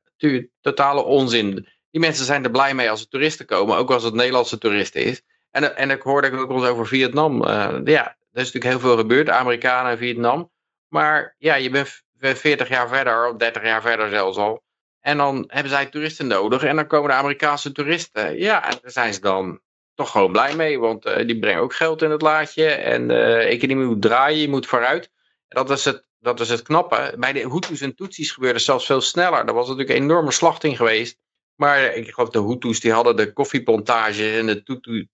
natuurlijk 0.04 0.50
totale 0.60 1.04
onzin 1.04 1.66
die 1.92 2.00
mensen 2.00 2.24
zijn 2.24 2.44
er 2.44 2.50
blij 2.50 2.74
mee 2.74 2.90
als 2.90 3.00
er 3.00 3.08
toeristen 3.08 3.46
komen, 3.46 3.76
ook 3.76 3.90
als 3.90 4.02
het 4.02 4.14
Nederlandse 4.14 4.58
toeristen 4.58 5.04
is. 5.04 5.22
En, 5.50 5.76
en 5.76 5.90
ik 5.90 6.02
hoorde 6.02 6.38
ook 6.38 6.50
eens 6.50 6.66
over 6.66 6.86
Vietnam. 6.86 7.44
Uh, 7.44 7.78
ja, 7.84 8.06
er 8.06 8.40
is 8.40 8.52
natuurlijk 8.52 8.64
heel 8.64 8.80
veel 8.80 8.96
gebeurd, 8.96 9.28
Amerikanen 9.28 9.90
en 9.90 9.98
Vietnam. 9.98 10.50
Maar 10.88 11.34
ja, 11.38 11.54
je 11.54 11.70
bent 11.70 12.02
40 12.18 12.68
jaar 12.68 12.88
verder, 12.88 13.28
of 13.28 13.36
30 13.36 13.62
jaar 13.62 13.82
verder 13.82 14.10
zelfs 14.10 14.36
al. 14.36 14.62
En 15.00 15.16
dan 15.16 15.44
hebben 15.46 15.72
zij 15.72 15.86
toeristen 15.86 16.26
nodig 16.26 16.62
en 16.62 16.76
dan 16.76 16.86
komen 16.86 17.10
de 17.10 17.16
Amerikaanse 17.16 17.72
toeristen. 17.72 18.38
Ja, 18.38 18.70
en 18.70 18.78
daar 18.82 18.90
zijn 18.90 19.14
ze 19.14 19.20
dan 19.20 19.60
toch 19.94 20.10
gewoon 20.10 20.32
blij 20.32 20.56
mee, 20.56 20.78
want 20.78 21.06
uh, 21.06 21.16
die 21.16 21.38
brengen 21.38 21.62
ook 21.62 21.74
geld 21.74 22.02
in 22.02 22.10
het 22.10 22.22
laadje. 22.22 22.66
En 22.66 23.08
de 23.08 23.24
economie 23.24 23.86
moet 23.86 24.02
draaien, 24.02 24.38
je 24.38 24.48
moet 24.48 24.66
vooruit. 24.66 25.10
En 25.48 25.66
dat 25.66 25.70
is 25.70 25.84
het, 25.84 26.06
dat 26.18 26.40
is 26.40 26.48
het 26.48 26.62
knappe. 26.62 27.14
Bij 27.18 27.32
de 27.32 27.50
Hutus 27.50 27.80
en 27.80 27.94
Tutsis 27.94 28.30
gebeurde 28.30 28.56
het 28.56 28.64
zelfs 28.64 28.86
veel 28.86 29.00
sneller. 29.00 29.44
Er 29.44 29.54
was 29.54 29.68
natuurlijk 29.68 29.98
een 29.98 30.04
enorme 30.04 30.32
slachting 30.32 30.76
geweest. 30.76 31.20
Maar 31.54 31.94
ik 31.94 32.10
geloof 32.10 32.30
de 32.30 32.42
Hutus 32.42 32.80
die 32.80 32.92
hadden 32.92 33.16
de 33.16 33.32
koffieplantage 33.32 34.36
en 34.36 34.46
de 34.46 34.62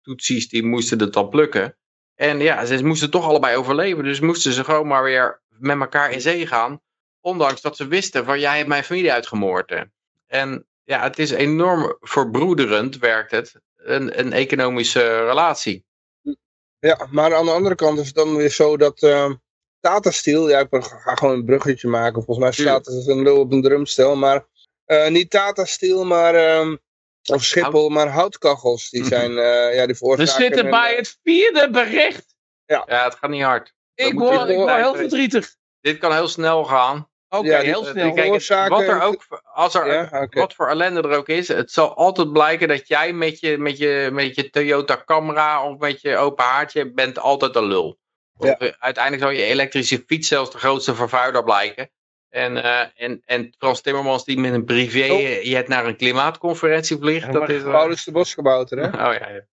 Tutsis 0.02 0.48
die 0.48 0.64
moesten 0.64 1.00
het 1.00 1.12
dan 1.12 1.28
plukken. 1.28 1.76
En 2.14 2.40
ja, 2.40 2.64
ze 2.64 2.84
moesten 2.84 3.10
toch 3.10 3.24
allebei 3.24 3.56
overleven. 3.56 4.04
Dus 4.04 4.20
moesten 4.20 4.52
ze 4.52 4.64
gewoon 4.64 4.86
maar 4.86 5.02
weer 5.02 5.42
met 5.48 5.80
elkaar 5.80 6.10
in 6.10 6.20
zee 6.20 6.46
gaan. 6.46 6.80
Ondanks 7.20 7.60
dat 7.60 7.76
ze 7.76 7.86
wisten 7.86 8.24
van 8.24 8.40
jij 8.40 8.56
hebt 8.56 8.68
mijn 8.68 8.84
familie 8.84 9.12
uitgemoord. 9.12 9.86
En 10.26 10.66
ja, 10.84 11.02
het 11.02 11.18
is 11.18 11.30
enorm 11.30 11.96
verbroederend 12.00 12.98
werkt 12.98 13.30
het. 13.30 13.60
Een, 13.88 14.18
een 14.18 14.32
economische 14.32 15.24
relatie. 15.24 15.84
Ja, 16.78 17.08
maar 17.10 17.34
aan 17.34 17.44
de 17.44 17.50
andere 17.50 17.74
kant 17.74 17.98
is 17.98 18.06
het 18.06 18.14
dan 18.14 18.36
weer 18.36 18.50
zo 18.50 18.76
dat 18.76 19.02
uh, 19.02 19.32
Tata 19.80 20.10
Steel, 20.10 20.48
ja 20.48 20.58
ik 20.58 20.68
ga 20.70 21.14
gewoon 21.14 21.34
een 21.34 21.44
bruggetje 21.44 21.88
maken. 21.88 22.24
Volgens 22.24 22.38
mij 22.38 22.66
staat 22.66 22.86
er 22.86 23.10
een 23.10 23.22
lul 23.22 23.40
op 23.40 23.52
een 23.52 23.62
drumstel, 23.62 24.16
maar 24.16 24.46
uh, 24.86 25.08
niet 25.08 25.30
Tata 25.30 25.64
Steel, 25.64 26.04
maar... 26.04 26.58
Um, 26.58 26.78
of 27.32 27.44
Schiphol, 27.44 27.72
Hout. 27.72 27.90
maar 27.90 28.08
houtkachels. 28.08 28.90
Die 28.90 29.04
zijn, 29.04 29.30
uh, 29.30 29.74
ja, 29.74 29.86
die 29.86 29.94
veroorzaken... 29.94 30.34
We 30.34 30.42
zitten 30.42 30.70
bij 30.70 30.94
het 30.94 31.18
vierde 31.22 31.70
bericht. 31.70 32.36
Ja, 32.64 32.84
ja 32.86 33.04
het 33.04 33.14
gaat 33.14 33.30
niet 33.30 33.42
hard. 33.42 33.74
Ik 33.94 34.18
word, 34.18 34.48
ik 34.48 34.56
word 34.56 34.74
heel 34.74 34.94
verdrietig. 34.94 35.56
Dit 35.80 35.98
kan 35.98 36.12
heel 36.12 36.28
snel 36.28 36.64
gaan. 36.64 37.08
Oké, 37.30 37.46
okay, 37.46 37.50
ja, 37.50 37.60
heel 37.60 37.84
snel. 37.84 38.12
Kijk, 38.12 38.68
wat, 38.68 38.82
er 38.82 39.02
ook, 39.02 39.24
als 39.52 39.74
er, 39.74 39.92
ja, 39.92 40.02
okay. 40.02 40.28
wat 40.30 40.54
voor 40.54 40.68
ellende 40.68 41.02
er 41.02 41.16
ook 41.16 41.28
is, 41.28 41.48
het 41.48 41.70
zal 41.70 41.94
altijd 41.96 42.32
blijken 42.32 42.68
dat 42.68 42.88
jij 42.88 43.12
met 43.12 43.40
je, 43.40 43.58
met 43.58 43.78
je, 43.78 44.08
met 44.12 44.34
je 44.34 44.50
Toyota 44.50 45.02
Camera 45.04 45.64
of 45.64 45.78
met 45.78 46.00
je 46.00 46.16
open 46.16 46.44
haartje 46.44 46.92
bent 46.92 47.18
altijd 47.18 47.56
een 47.56 47.64
lul. 47.64 47.98
Ja. 48.38 48.56
Of, 48.58 48.76
uiteindelijk 48.78 49.24
zal 49.24 49.32
je 49.32 49.42
elektrische 49.42 50.04
fiets 50.06 50.28
zelfs 50.28 50.50
de 50.50 50.58
grootste 50.58 50.94
vervuiler 50.94 51.44
blijken. 51.44 51.90
En, 52.28 52.56
uh, 52.56 52.80
en, 52.94 53.22
en 53.24 53.54
Frans 53.58 53.80
Timmermans 53.80 54.24
die 54.24 54.38
met 54.38 54.52
een 54.52 54.64
privé 54.64 55.12
oh. 55.12 55.42
jet 55.42 55.68
naar 55.68 55.86
een 55.86 55.96
klimaatconferentie 55.96 56.96
vliegt. 56.96 57.26
Ja, 57.26 57.32
dat 57.32 57.48
is. 57.48 57.62
Paulus 57.62 58.04
de 58.04 58.12
Bosgebouter, 58.12 58.78
hè? 58.78 58.86
Oh 59.08 59.14
ja, 59.14 59.28
ja. 59.30 59.46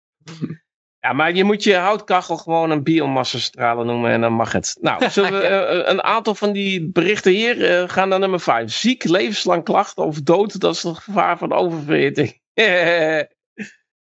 Ja, 1.04 1.14
maar 1.14 1.34
je 1.34 1.44
moet 1.44 1.64
je 1.64 1.76
houtkachel 1.76 2.38
gewoon 2.38 2.70
een 2.70 2.84
biomassastralen 2.84 3.86
noemen 3.86 4.12
en 4.12 4.22
dan 4.22 4.34
mag 4.34 4.52
het. 4.52 4.78
Nou, 4.82 5.10
zullen 5.10 5.32
we 5.32 5.48
uh, 5.48 5.90
een 5.90 6.04
aantal 6.04 6.36
van 6.36 6.52
die 6.52 6.92
berichten 6.92 7.32
hier 7.32 7.58
uh, 7.58 7.90
gaan 7.90 8.10
naar 8.10 8.20
nummer 8.20 8.40
5. 8.40 8.72
Ziek, 8.72 9.04
levenslang 9.04 9.64
klachten 9.64 10.06
of 10.06 10.22
dood, 10.22 10.60
dat 10.60 10.76
is 10.76 10.84
het 10.84 10.98
gevaar 10.98 11.38
van 11.38 11.54
oververhitting. 11.54 12.40
uh, 12.54 13.20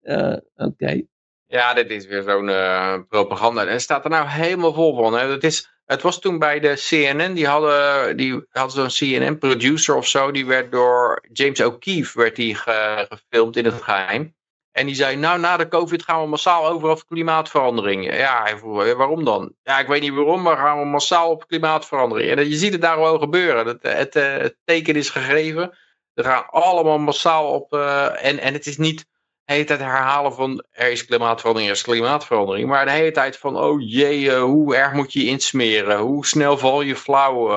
Oké. 0.02 0.40
Okay. 0.54 1.06
Ja, 1.46 1.74
dit 1.74 1.90
is 1.90 2.06
weer 2.06 2.22
zo'n 2.22 3.06
propaganda. 3.08 3.62
En 3.66 3.72
het 3.72 3.82
staat 3.82 4.04
er 4.04 4.10
nou 4.10 4.28
helemaal 4.28 4.72
vol 4.72 4.96
van. 4.96 5.14
Hè. 5.14 5.26
Het 5.26 5.44
is 5.44 5.74
het 5.84 6.02
was 6.02 6.20
toen 6.20 6.38
bij 6.38 6.60
de 6.60 6.74
CNN, 6.74 7.32
die 7.34 7.46
hadden, 7.46 8.16
die 8.16 8.46
hadden 8.48 8.90
zo'n 8.90 9.18
CNN-producer 9.18 9.96
of 9.96 10.08
zo, 10.08 10.30
die 10.30 10.46
werd 10.46 10.72
door 10.72 11.24
James 11.32 11.62
O'Keefe 11.62 12.18
werd 12.18 12.36
die 12.36 12.54
ge, 12.54 13.06
gefilmd 13.08 13.56
in 13.56 13.64
het 13.64 13.82
geheim. 13.82 14.34
En 14.74 14.86
die 14.86 14.94
zei, 14.94 15.16
nou 15.16 15.38
na 15.38 15.56
de 15.56 15.68
covid 15.68 16.02
gaan 16.02 16.22
we 16.22 16.28
massaal 16.28 16.68
over 16.68 16.88
op 16.88 17.06
klimaatverandering. 17.06 18.16
Ja, 18.16 18.58
waarom 18.96 19.24
dan? 19.24 19.54
Ja, 19.62 19.78
ik 19.78 19.86
weet 19.86 20.00
niet 20.00 20.14
waarom, 20.14 20.42
maar 20.42 20.56
gaan 20.56 20.78
we 20.78 20.84
massaal 20.84 21.30
op 21.30 21.46
klimaatverandering. 21.46 22.30
En 22.30 22.48
je 22.48 22.56
ziet 22.56 22.72
het 22.72 22.82
daar 22.82 22.98
wel 22.98 23.18
gebeuren. 23.18 23.66
Het, 23.66 23.82
het, 23.82 24.14
het 24.14 24.56
teken 24.64 24.94
is 24.94 25.10
gegeven. 25.10 25.78
Er 26.14 26.24
gaan 26.24 26.46
allemaal 26.50 26.98
massaal 26.98 27.52
op. 27.52 27.72
Uh, 27.72 28.24
en, 28.24 28.38
en 28.38 28.52
het 28.52 28.66
is 28.66 28.76
niet 28.76 28.98
de 29.44 29.52
hele 29.52 29.64
tijd 29.64 29.80
herhalen 29.80 30.34
van 30.34 30.64
er 30.70 30.90
is 30.90 31.04
klimaatverandering, 31.04 31.70
er 31.70 31.76
is 31.76 31.82
klimaatverandering. 31.82 32.68
Maar 32.68 32.84
de 32.84 32.90
hele 32.90 33.10
tijd 33.10 33.38
van 33.38 33.58
oh 33.58 33.80
jee, 33.80 34.34
hoe 34.36 34.76
erg 34.76 34.92
moet 34.92 35.12
je 35.12 35.26
insmeren? 35.26 35.98
Hoe 35.98 36.26
snel 36.26 36.58
val 36.58 36.80
je 36.80 36.96
flauw? 36.96 37.50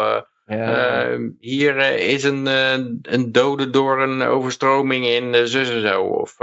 Uh, 0.48 0.58
ja. 0.58 1.10
uh, 1.10 1.30
hier 1.40 1.78
is 2.00 2.24
een, 2.24 2.46
een 3.02 3.32
dode 3.32 3.70
door 3.70 4.02
een 4.02 4.22
overstroming 4.22 5.06
in 5.06 5.48
zus 5.48 5.70
en 5.70 5.82
zo. 5.82 6.04
Of 6.04 6.36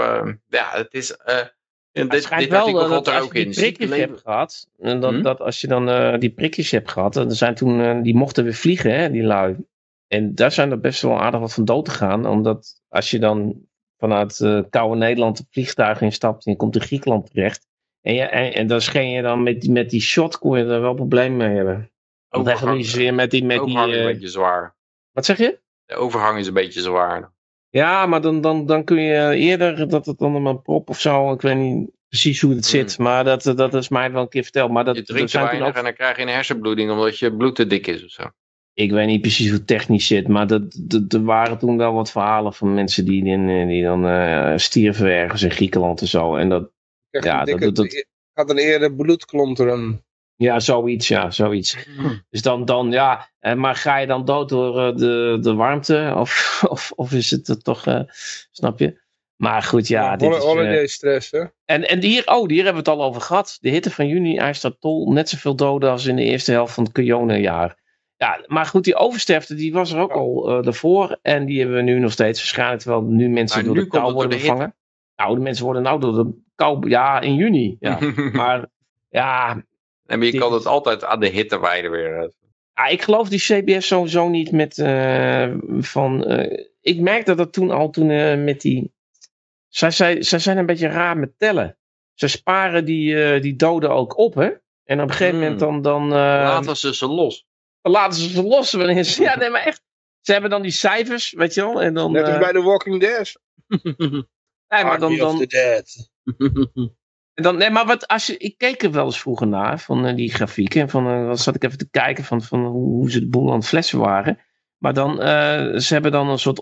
ja, 0.48 0.70
het 0.70 0.94
is... 0.94 1.08
het 1.92 2.10
dit, 2.10 2.22
schijnt 2.22 2.50
dit 2.50 2.50
wel 2.50 2.88
dat 2.88 3.08
als 3.08 3.28
je 3.32 3.44
die 3.44 3.54
prikjes 3.54 3.90
hebt 3.90 4.20
gehad, 4.20 4.68
en 4.78 5.00
dat, 5.00 5.10
hmm? 5.10 5.22
dat 5.22 5.40
als 5.40 5.60
je 5.60 5.66
dan 5.66 6.18
die 6.18 6.30
prikjes 6.30 6.70
hebt 6.70 6.90
gehad, 6.90 7.16
er 7.16 7.34
zijn 7.34 7.54
toen, 7.54 8.02
die 8.02 8.14
mochten 8.14 8.44
weer 8.44 8.54
vliegen, 8.54 8.94
hè, 8.94 9.10
die 9.10 9.22
lui. 9.22 9.56
En 10.08 10.34
daar 10.34 10.52
zijn 10.52 10.70
er 10.70 10.80
best 10.80 11.02
wel 11.02 11.20
aardig 11.20 11.40
wat 11.40 11.54
van 11.54 11.64
dood 11.64 11.88
gegaan, 11.88 12.26
omdat 12.26 12.82
als 12.88 13.10
je 13.10 13.18
dan 13.18 13.66
vanuit 13.98 14.40
uh, 14.40 14.60
koude 14.70 14.96
Nederland 14.96 15.38
het 15.38 15.46
vliegtuig 15.50 16.00
instapt 16.00 16.46
en 16.46 16.50
je 16.50 16.56
komt 16.56 16.74
in 16.74 16.82
Griekenland 16.82 17.30
terecht. 17.30 17.66
En, 18.00 18.14
je, 18.14 18.22
en, 18.22 18.54
en 18.54 18.66
dan 18.66 18.80
scheen 18.80 19.10
je 19.10 19.22
dan 19.22 19.42
met, 19.42 19.68
met 19.68 19.90
die 19.90 20.00
shot, 20.00 20.38
kon 20.38 20.58
je 20.58 20.64
er 20.64 20.80
wel 20.80 20.94
problemen 20.94 21.36
mee 21.36 21.56
hebben. 21.56 21.90
Want 22.34 22.48
overhang, 22.48 22.90
weer 22.92 23.14
met 23.14 23.30
die... 23.30 23.44
Met 23.44 23.58
overhang 23.58 23.86
die, 23.90 23.94
is 24.00 24.06
een 24.06 24.12
beetje 24.12 24.28
zwaar. 24.28 24.76
Wat 25.12 25.24
zeg 25.24 25.38
je? 25.38 25.58
De 25.84 25.94
overhang 25.94 26.38
is 26.38 26.46
een 26.46 26.54
beetje 26.54 26.80
zwaar. 26.80 27.32
Ja, 27.70 28.06
maar 28.06 28.20
dan, 28.20 28.40
dan, 28.40 28.66
dan 28.66 28.84
kun 28.84 29.00
je 29.00 29.34
eerder 29.36 29.88
dat 29.88 30.06
het 30.06 30.18
dan 30.18 30.46
een 30.46 30.62
prop 30.62 30.88
of 30.88 31.00
zo. 31.00 31.32
Ik 31.32 31.40
weet 31.40 31.56
niet 31.56 31.90
precies 32.08 32.40
hoe 32.40 32.54
het 32.54 32.66
zit. 32.66 32.98
Maar 32.98 33.24
dat, 33.24 33.42
dat 33.42 33.74
is 33.74 33.88
mij 33.88 34.12
wel 34.12 34.22
een 34.22 34.28
keer 34.28 34.42
verteld. 34.42 34.70
Maar 34.70 34.84
dat, 34.84 34.96
Je 34.96 35.02
drinkt 35.02 35.30
zijn 35.30 35.42
toen 35.42 35.50
weinig 35.52 35.72
ook, 35.72 35.78
en 35.78 35.84
dan 35.84 35.94
krijg 35.94 36.16
je 36.16 36.22
een 36.22 36.28
hersenbloeding 36.28 36.90
omdat 36.90 37.18
je 37.18 37.36
bloed 37.36 37.54
te 37.54 37.66
dik 37.66 37.86
is 37.86 38.04
of 38.04 38.10
zo. 38.10 38.22
ik 38.72 38.90
weet 38.90 39.06
niet 39.06 39.20
precies 39.20 39.48
hoe 39.48 39.56
het 39.58 39.66
technisch 39.66 40.06
zit. 40.06 40.28
Maar 40.28 40.46
dat, 40.46 40.80
dat, 40.80 41.12
er 41.12 41.24
waren 41.24 41.58
toen 41.58 41.76
wel 41.76 41.92
wat 41.92 42.10
verhalen 42.10 42.52
van 42.54 42.74
mensen 42.74 43.04
die, 43.04 43.24
die, 43.24 43.66
die 43.66 43.82
dan 43.82 44.06
eh, 44.06 44.52
stierven 44.56 45.06
ergens 45.06 45.42
in 45.42 45.50
Griekenland 45.50 46.00
en 46.00 46.06
zo. 46.06 46.36
En 46.36 46.48
dat, 46.48 46.70
Ja, 47.10 47.44
dat- 47.44 47.74
dat- 47.74 48.06
Gaat 48.34 48.50
een 48.50 48.58
eerder 48.58 48.94
bloedklonteren. 48.94 50.04
Ja, 50.36 50.60
zoiets, 50.60 51.08
ja, 51.08 51.30
zoiets. 51.30 51.76
Dus 52.30 52.42
dan, 52.42 52.64
dan 52.64 52.90
ja, 52.90 53.28
maar 53.56 53.74
ga 53.74 53.96
je 53.96 54.06
dan 54.06 54.24
dood 54.24 54.48
door 54.48 54.80
eh, 54.80 54.96
de, 54.96 55.38
de 55.40 55.54
warmte? 55.54 56.14
Of, 56.16 56.60
of, 56.68 56.92
of 56.94 57.12
is 57.12 57.30
het 57.30 57.48
er 57.48 57.62
toch, 57.62 57.86
eh, 57.86 58.00
snap 58.50 58.78
je? 58.78 59.02
Maar 59.36 59.62
goed, 59.62 59.88
ja. 59.88 60.16
dit 60.16 60.30
is, 60.30 60.36
eh, 60.36 60.42
holiday 60.42 60.86
stress, 60.86 61.30
hè? 61.30 61.44
En, 61.64 61.88
en 61.88 62.02
hier, 62.02 62.22
oh, 62.26 62.48
hier 62.48 62.64
hebben 62.64 62.84
we 62.84 62.90
het 62.90 62.98
al 62.98 63.04
over 63.04 63.20
gehad. 63.20 63.58
De 63.60 63.68
hitte 63.68 63.90
van 63.90 64.08
juni 64.08 64.36
eist 64.36 64.70
tol 64.80 65.12
net 65.12 65.28
zoveel 65.28 65.56
doden 65.56 65.90
als 65.90 66.06
in 66.06 66.16
de 66.16 66.22
eerste 66.22 66.52
helft 66.52 66.74
van 66.74 66.84
het 66.84 66.92
Kyonen-jaar. 66.92 67.82
Ja, 68.16 68.44
maar 68.46 68.66
goed, 68.66 68.84
die 68.84 68.94
oversterfte 68.94 69.54
die 69.54 69.72
was 69.72 69.92
er 69.92 69.98
ook 69.98 70.12
al 70.12 70.62
daarvoor. 70.62 71.18
En 71.22 71.44
die 71.44 71.58
hebben 71.58 71.76
we 71.76 71.82
nu 71.82 71.98
nog 71.98 72.12
steeds 72.12 72.38
waarschijnlijk. 72.38 72.80
Terwijl 72.80 73.02
nu 73.02 73.28
mensen 73.28 73.56
Maar 73.56 73.66
door 73.66 73.76
nu 73.76 73.82
de 73.82 73.88
kou 73.88 74.12
worden 74.12 74.38
bevangen. 74.38 74.74
Nou, 75.16 75.34
de 75.34 75.40
mensen 75.40 75.64
worden 75.64 75.82
nou 75.82 76.00
door 76.00 76.24
de 76.24 76.32
kou... 76.54 76.88
Ja, 76.88 77.20
in 77.20 77.34
juni. 77.34 77.76
Ja. 77.80 77.98
maar 78.32 78.66
ja, 79.08 79.64
en 80.06 80.20
je 80.22 80.30
dit 80.30 80.40
kan 80.40 80.52
het 80.52 80.66
altijd 80.66 81.04
aan 81.04 81.20
de 81.20 81.28
hitte 81.28 81.60
wijden 81.60 81.90
weer. 81.90 82.30
ja, 82.74 82.86
ik 82.86 83.02
geloof 83.02 83.28
die 83.28 83.38
CBS 83.38 83.86
sowieso 83.86 84.28
niet 84.28 84.52
met 84.52 84.78
eh, 84.78 85.54
van. 85.78 86.24
eh, 86.24 86.66
ik 86.80 87.00
merkte 87.00 87.34
dat 87.34 87.52
toen 87.52 87.70
al 87.70 87.90
toen 87.90 88.10
eh, 88.10 88.36
met 88.44 88.60
die. 88.60 88.92
Zij, 89.68 89.90
zij, 89.90 90.22
zij 90.22 90.38
zijn 90.38 90.58
een 90.58 90.66
beetje 90.66 90.88
raar 90.88 91.16
met 91.18 91.38
tellen. 91.38 91.78
Ze 92.14 92.28
sparen 92.28 92.84
die, 92.84 93.40
die 93.40 93.56
doden 93.56 93.90
ook 93.90 94.18
op, 94.18 94.34
hè? 94.34 94.50
En 94.84 95.00
op 95.00 95.08
een 95.08 95.14
gegeven 95.14 95.30
Hmm. 95.34 95.40
moment 95.42 95.60
dan. 95.60 95.82
dan 95.82 96.02
eh, 96.02 96.08
Laten 96.18 96.76
ze 96.76 96.94
ze 96.94 97.06
los. 97.06 97.46
laten 97.82 98.20
ze 98.20 98.28
ze 98.28 98.42
los 98.42 98.72
wanneer 98.72 99.04
ze. 99.04 99.22
Ja, 99.22 99.36
nee, 99.36 99.50
maar 99.50 99.62
echt. 99.66 99.82
Ze 100.20 100.32
hebben 100.32 100.50
dan 100.50 100.62
die 100.62 100.70
cijfers, 100.70 101.32
weet 101.32 101.54
je 101.54 101.60
wel? 101.60 101.82
En 101.82 101.94
dan. 101.94 102.12
Net 102.12 102.24
als 102.24 102.32
eh, 102.34 102.40
bij 102.40 102.52
The 102.52 102.62
Walking 102.62 103.00
Dead. 103.00 103.32
nee, 104.68 104.84
maar 104.84 104.98
dan, 104.98 105.16
dan, 105.16 105.38
the 105.38 105.46
Dead. 105.46 106.10
En 107.34 107.42
Dan, 107.42 107.56
nee, 107.56 107.70
maar 107.70 107.86
wat, 107.86 108.06
als 108.06 108.26
je, 108.26 108.36
ik 108.36 108.58
keek 108.58 108.82
er 108.82 108.90
wel 108.90 109.04
eens 109.04 109.20
vroeger 109.20 109.46
naar, 109.46 109.78
van 109.78 110.06
eh, 110.06 110.16
die 110.16 110.32
grafieken. 110.32 110.88
Van, 110.88 111.06
eh, 111.06 111.26
dan 111.26 111.38
zat 111.38 111.54
ik 111.54 111.64
even 111.64 111.78
te 111.78 111.90
kijken 111.90 112.24
van, 112.24 112.42
van 112.42 112.64
hoe, 112.64 112.88
hoe 112.88 113.10
ze 113.10 113.20
de 113.20 113.28
boel 113.28 113.50
aan 113.50 113.58
het 113.58 113.66
flessen 113.66 113.98
waren. 113.98 114.38
Maar 114.78 114.94
dan, 114.94 115.20
eh, 115.20 115.76
ze 115.76 115.92
hebben 115.92 116.12
dan 116.12 116.28
een 116.28 116.38
soort, 116.38 116.58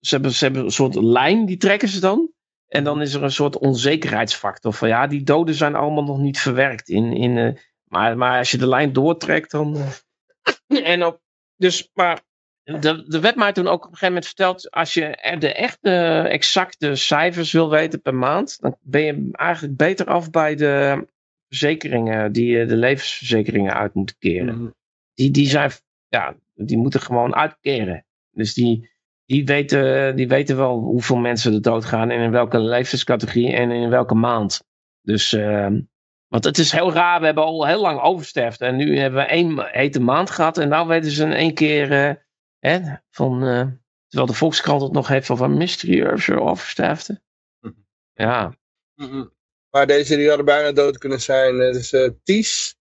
ze 0.00 0.14
hebben, 0.14 0.32
ze 0.32 0.44
hebben 0.44 0.64
een 0.64 0.70
soort 0.70 0.94
lijn, 0.94 1.46
die 1.46 1.56
trekken 1.56 1.88
ze 1.88 2.00
dan. 2.00 2.30
En 2.66 2.84
dan 2.84 3.00
is 3.02 3.14
er 3.14 3.22
een 3.22 3.30
soort 3.30 3.58
onzekerheidsfactor 3.58 4.72
van, 4.72 4.88
ja, 4.88 5.06
die 5.06 5.22
doden 5.22 5.54
zijn 5.54 5.74
allemaal 5.74 6.04
nog 6.04 6.18
niet 6.18 6.40
verwerkt. 6.40 6.88
In, 6.88 7.12
in, 7.12 7.58
maar, 7.84 8.16
maar 8.16 8.38
als 8.38 8.50
je 8.50 8.58
de 8.58 8.68
lijn 8.68 8.92
doortrekt, 8.92 9.50
dan... 9.50 9.76
en 10.66 11.04
op, 11.04 11.20
dus, 11.56 11.90
maar 11.94 12.20
de, 12.66 13.04
de 13.06 13.20
werd 13.20 13.36
mij 13.36 13.52
toen 13.52 13.66
ook 13.66 13.84
op 13.84 13.90
een 13.90 13.96
gegeven 13.96 14.08
moment 14.08 14.26
verteld, 14.26 14.70
als 14.70 14.94
je 14.94 15.36
de 15.38 15.52
echte 15.52 15.90
exacte 16.28 16.94
cijfers 16.94 17.52
wil 17.52 17.70
weten 17.70 18.02
per 18.02 18.14
maand, 18.14 18.60
dan 18.60 18.76
ben 18.80 19.02
je 19.02 19.28
eigenlijk 19.32 19.76
beter 19.76 20.06
af 20.06 20.30
bij 20.30 20.54
de 20.54 21.06
verzekeringen, 21.48 22.32
die 22.32 22.66
de 22.66 22.76
levensverzekeringen 22.76 23.74
uit 23.74 23.94
moeten 23.94 24.16
keren. 24.18 24.58
Mhm. 24.58 24.70
Die, 25.14 25.30
die 25.30 25.48
zijn, 25.48 25.70
ja, 26.08 26.36
die 26.54 26.78
moeten 26.78 27.00
gewoon 27.00 27.34
uitkeren. 27.34 28.04
Dus 28.30 28.54
die, 28.54 28.90
die, 29.24 29.44
weten, 29.44 30.16
die 30.16 30.28
weten 30.28 30.56
wel 30.56 30.78
hoeveel 30.78 31.16
mensen 31.16 31.54
er 31.54 31.62
doodgaan 31.62 32.10
en 32.10 32.20
in 32.20 32.30
welke 32.30 32.58
levenscategorie 32.58 33.52
en 33.52 33.70
in 33.70 33.90
welke 33.90 34.14
maand. 34.14 34.64
Dus, 35.02 35.32
ehm, 35.32 35.80
want 36.28 36.44
het 36.44 36.58
is 36.58 36.72
heel 36.72 36.92
raar, 36.92 37.20
we 37.20 37.26
hebben 37.26 37.44
al 37.44 37.66
heel 37.66 37.80
lang 37.80 38.00
oversterfte 38.00 38.64
en 38.64 38.76
nu 38.76 38.98
hebben 38.98 39.20
we 39.20 39.26
één 39.26 39.68
hete 39.70 40.00
maand 40.00 40.30
gehad 40.30 40.58
en 40.58 40.68
nou 40.68 40.88
weten 40.88 41.10
ze 41.10 41.24
in 41.24 41.32
één 41.32 41.54
keer, 41.54 41.92
eh, 41.92 42.14
hè, 42.58 42.80
van, 43.10 43.42
eh, 43.42 43.66
terwijl 44.08 44.30
de 44.30 44.38
Volkskrant 44.38 44.82
het 44.82 44.92
nog 44.92 45.08
heeft 45.08 45.30
over 45.30 45.50
mysterieuze 45.50 46.40
oversterfte. 46.40 47.22
Mhm. 47.60 47.74
Ja, 48.12 48.54
Mhm. 48.94 49.24
Maar 49.70 49.86
deze 49.86 50.16
die 50.16 50.28
hadden 50.28 50.46
bijna 50.46 50.72
dood 50.72 50.98
kunnen 50.98 51.20
zijn. 51.20 51.60
Eh, 51.60 51.72
Dus 51.72 51.92
eh 51.92 52.10
Ties 52.22 52.76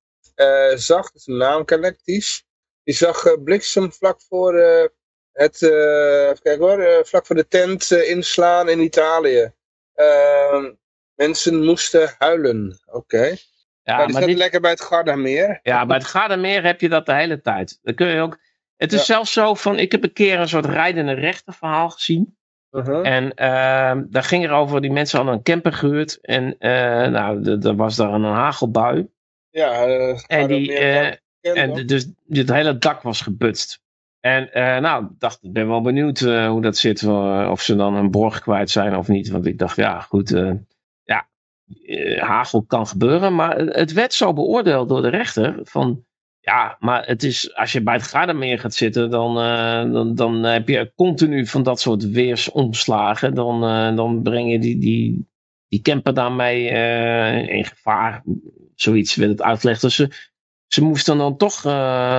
zag, 0.75 1.03
dat 1.11 1.15
is 1.15 1.27
een 1.27 1.37
naam 1.37 1.65
kennelijk, 1.65 2.01
Ties. 2.01 2.45
Die 2.83 2.95
zag 2.95 3.43
bliksem 3.43 3.91
vlak 3.91 4.21
voor 4.21 4.53
het, 5.31 5.61
even 5.61 6.41
kijken 6.41 6.59
hoor, 6.59 7.05
vlak 7.05 7.25
voor 7.25 7.35
de 7.35 7.47
tent 7.47 7.91
inslaan 7.91 8.69
in 8.69 8.79
Italië. 8.79 9.53
Ehm, 9.93 10.73
mensen 11.15 11.63
moesten 11.63 12.15
huilen. 12.17 12.79
Oké. 12.85 13.35
ja 13.83 13.97
maar 13.97 14.05
die 14.05 14.15
maar 14.15 14.27
dit, 14.27 14.37
lekker 14.37 14.61
bij 14.61 14.71
het 14.71 14.81
Gardameer. 14.81 15.59
Ja, 15.63 15.85
bij 15.85 15.97
het 15.97 16.05
Gardameer 16.05 16.63
heb 16.63 16.81
je 16.81 16.89
dat 16.89 17.05
de 17.05 17.13
hele 17.13 17.41
tijd. 17.41 17.79
Dan 17.81 17.95
kun 17.95 18.07
je 18.07 18.21
ook... 18.21 18.39
Het 18.77 18.93
is 18.93 18.99
Ja. 18.99 19.05
zelfs 19.05 19.33
zo 19.33 19.53
van, 19.53 19.79
ik 19.79 19.91
heb 19.91 20.03
een 20.03 20.13
keer 20.13 20.39
een 20.39 20.47
soort 20.49 20.65
rijdende 20.65 21.13
rechterverhaal 21.13 21.89
gezien. 21.89 22.37
Mhm. 22.71 23.03
En 23.03 23.33
ehm, 23.33 24.03
daar 24.09 24.23
ging 24.23 24.43
er 24.43 24.51
over, 24.51 24.81
die 24.81 24.91
mensen 24.91 25.17
hadden 25.17 25.35
een 25.35 25.43
camper 25.43 25.73
gehuurd. 25.73 26.19
En 26.21 26.55
eh, 26.59 27.07
nou, 27.11 27.59
er 27.61 27.75
was 27.75 27.95
daar 27.95 28.13
een 28.13 28.23
hagelbui. 28.23 29.07
Ja, 29.49 29.85
eh, 29.85 30.19
En, 30.27 30.47
die, 30.47 30.73
eh, 30.73 31.17
en 31.41 31.85
dus 31.87 32.07
het 32.27 32.51
hele 32.51 32.77
dak 32.77 33.01
was 33.01 33.21
gebutst. 33.21 33.83
En 34.19 34.49
nou, 34.81 35.03
ik 35.05 35.19
dacht, 35.19 35.39
ik 35.43 35.53
ben 35.53 35.67
wel 35.67 35.81
benieuwd 35.81 36.19
hoe 36.19 36.61
dat 36.61 36.77
zit. 36.77 37.03
of 37.49 37.61
ze 37.61 37.75
dan 37.75 37.95
een 37.95 38.11
borg 38.11 38.41
kwijt 38.41 38.69
zijn 38.69 38.95
of 38.95 39.07
niet. 39.07 39.29
Want 39.29 39.45
ik 39.45 39.57
dacht, 39.57 39.75
ja, 39.75 39.99
goed. 39.99 40.29
ja, 41.03 41.27
hagel 42.19 42.63
kan 42.63 42.87
gebeuren. 42.87 43.35
Maar 43.35 43.57
het 43.57 43.93
werd 43.93 44.13
zo 44.13 44.33
beoordeeld 44.33 44.89
door 44.89 45.01
de 45.01 45.09
rechter. 45.09 45.59
Van, 45.63 46.05
ja, 46.45 46.77
maar 46.79 47.05
het 47.05 47.23
is, 47.23 47.55
als 47.55 47.71
je 47.71 47.81
bij 47.81 47.93
het 47.93 48.03
Gardameer 48.03 48.59
gaat 48.59 48.73
zitten. 48.73 49.09
Dan, 49.09 49.39
eh, 49.39 49.91
dan, 49.91 50.15
dan 50.15 50.43
heb 50.43 50.67
je 50.67 50.91
continu 50.95 51.47
van 51.47 51.63
dat 51.63 51.79
soort 51.79 52.09
weersomslagen. 52.09 53.33
Dan, 53.33 53.63
eh, 53.63 53.95
dan 53.95 54.21
breng 54.21 54.51
je 54.51 54.59
die, 54.59 54.77
die, 54.77 55.27
die 55.67 55.81
camper 55.81 56.13
daarmee 56.13 56.69
eh, 56.69 57.55
in 57.57 57.65
gevaar. 57.65 58.23
Zoiets 58.75 59.15
werd 59.15 59.31
het 59.31 59.41
uitgelegd. 59.41 59.81
Dus 59.81 59.95
ze, 59.95 60.11
ze 60.67 60.83
moesten 60.83 61.17
dan 61.17 61.37
toch 61.37 61.61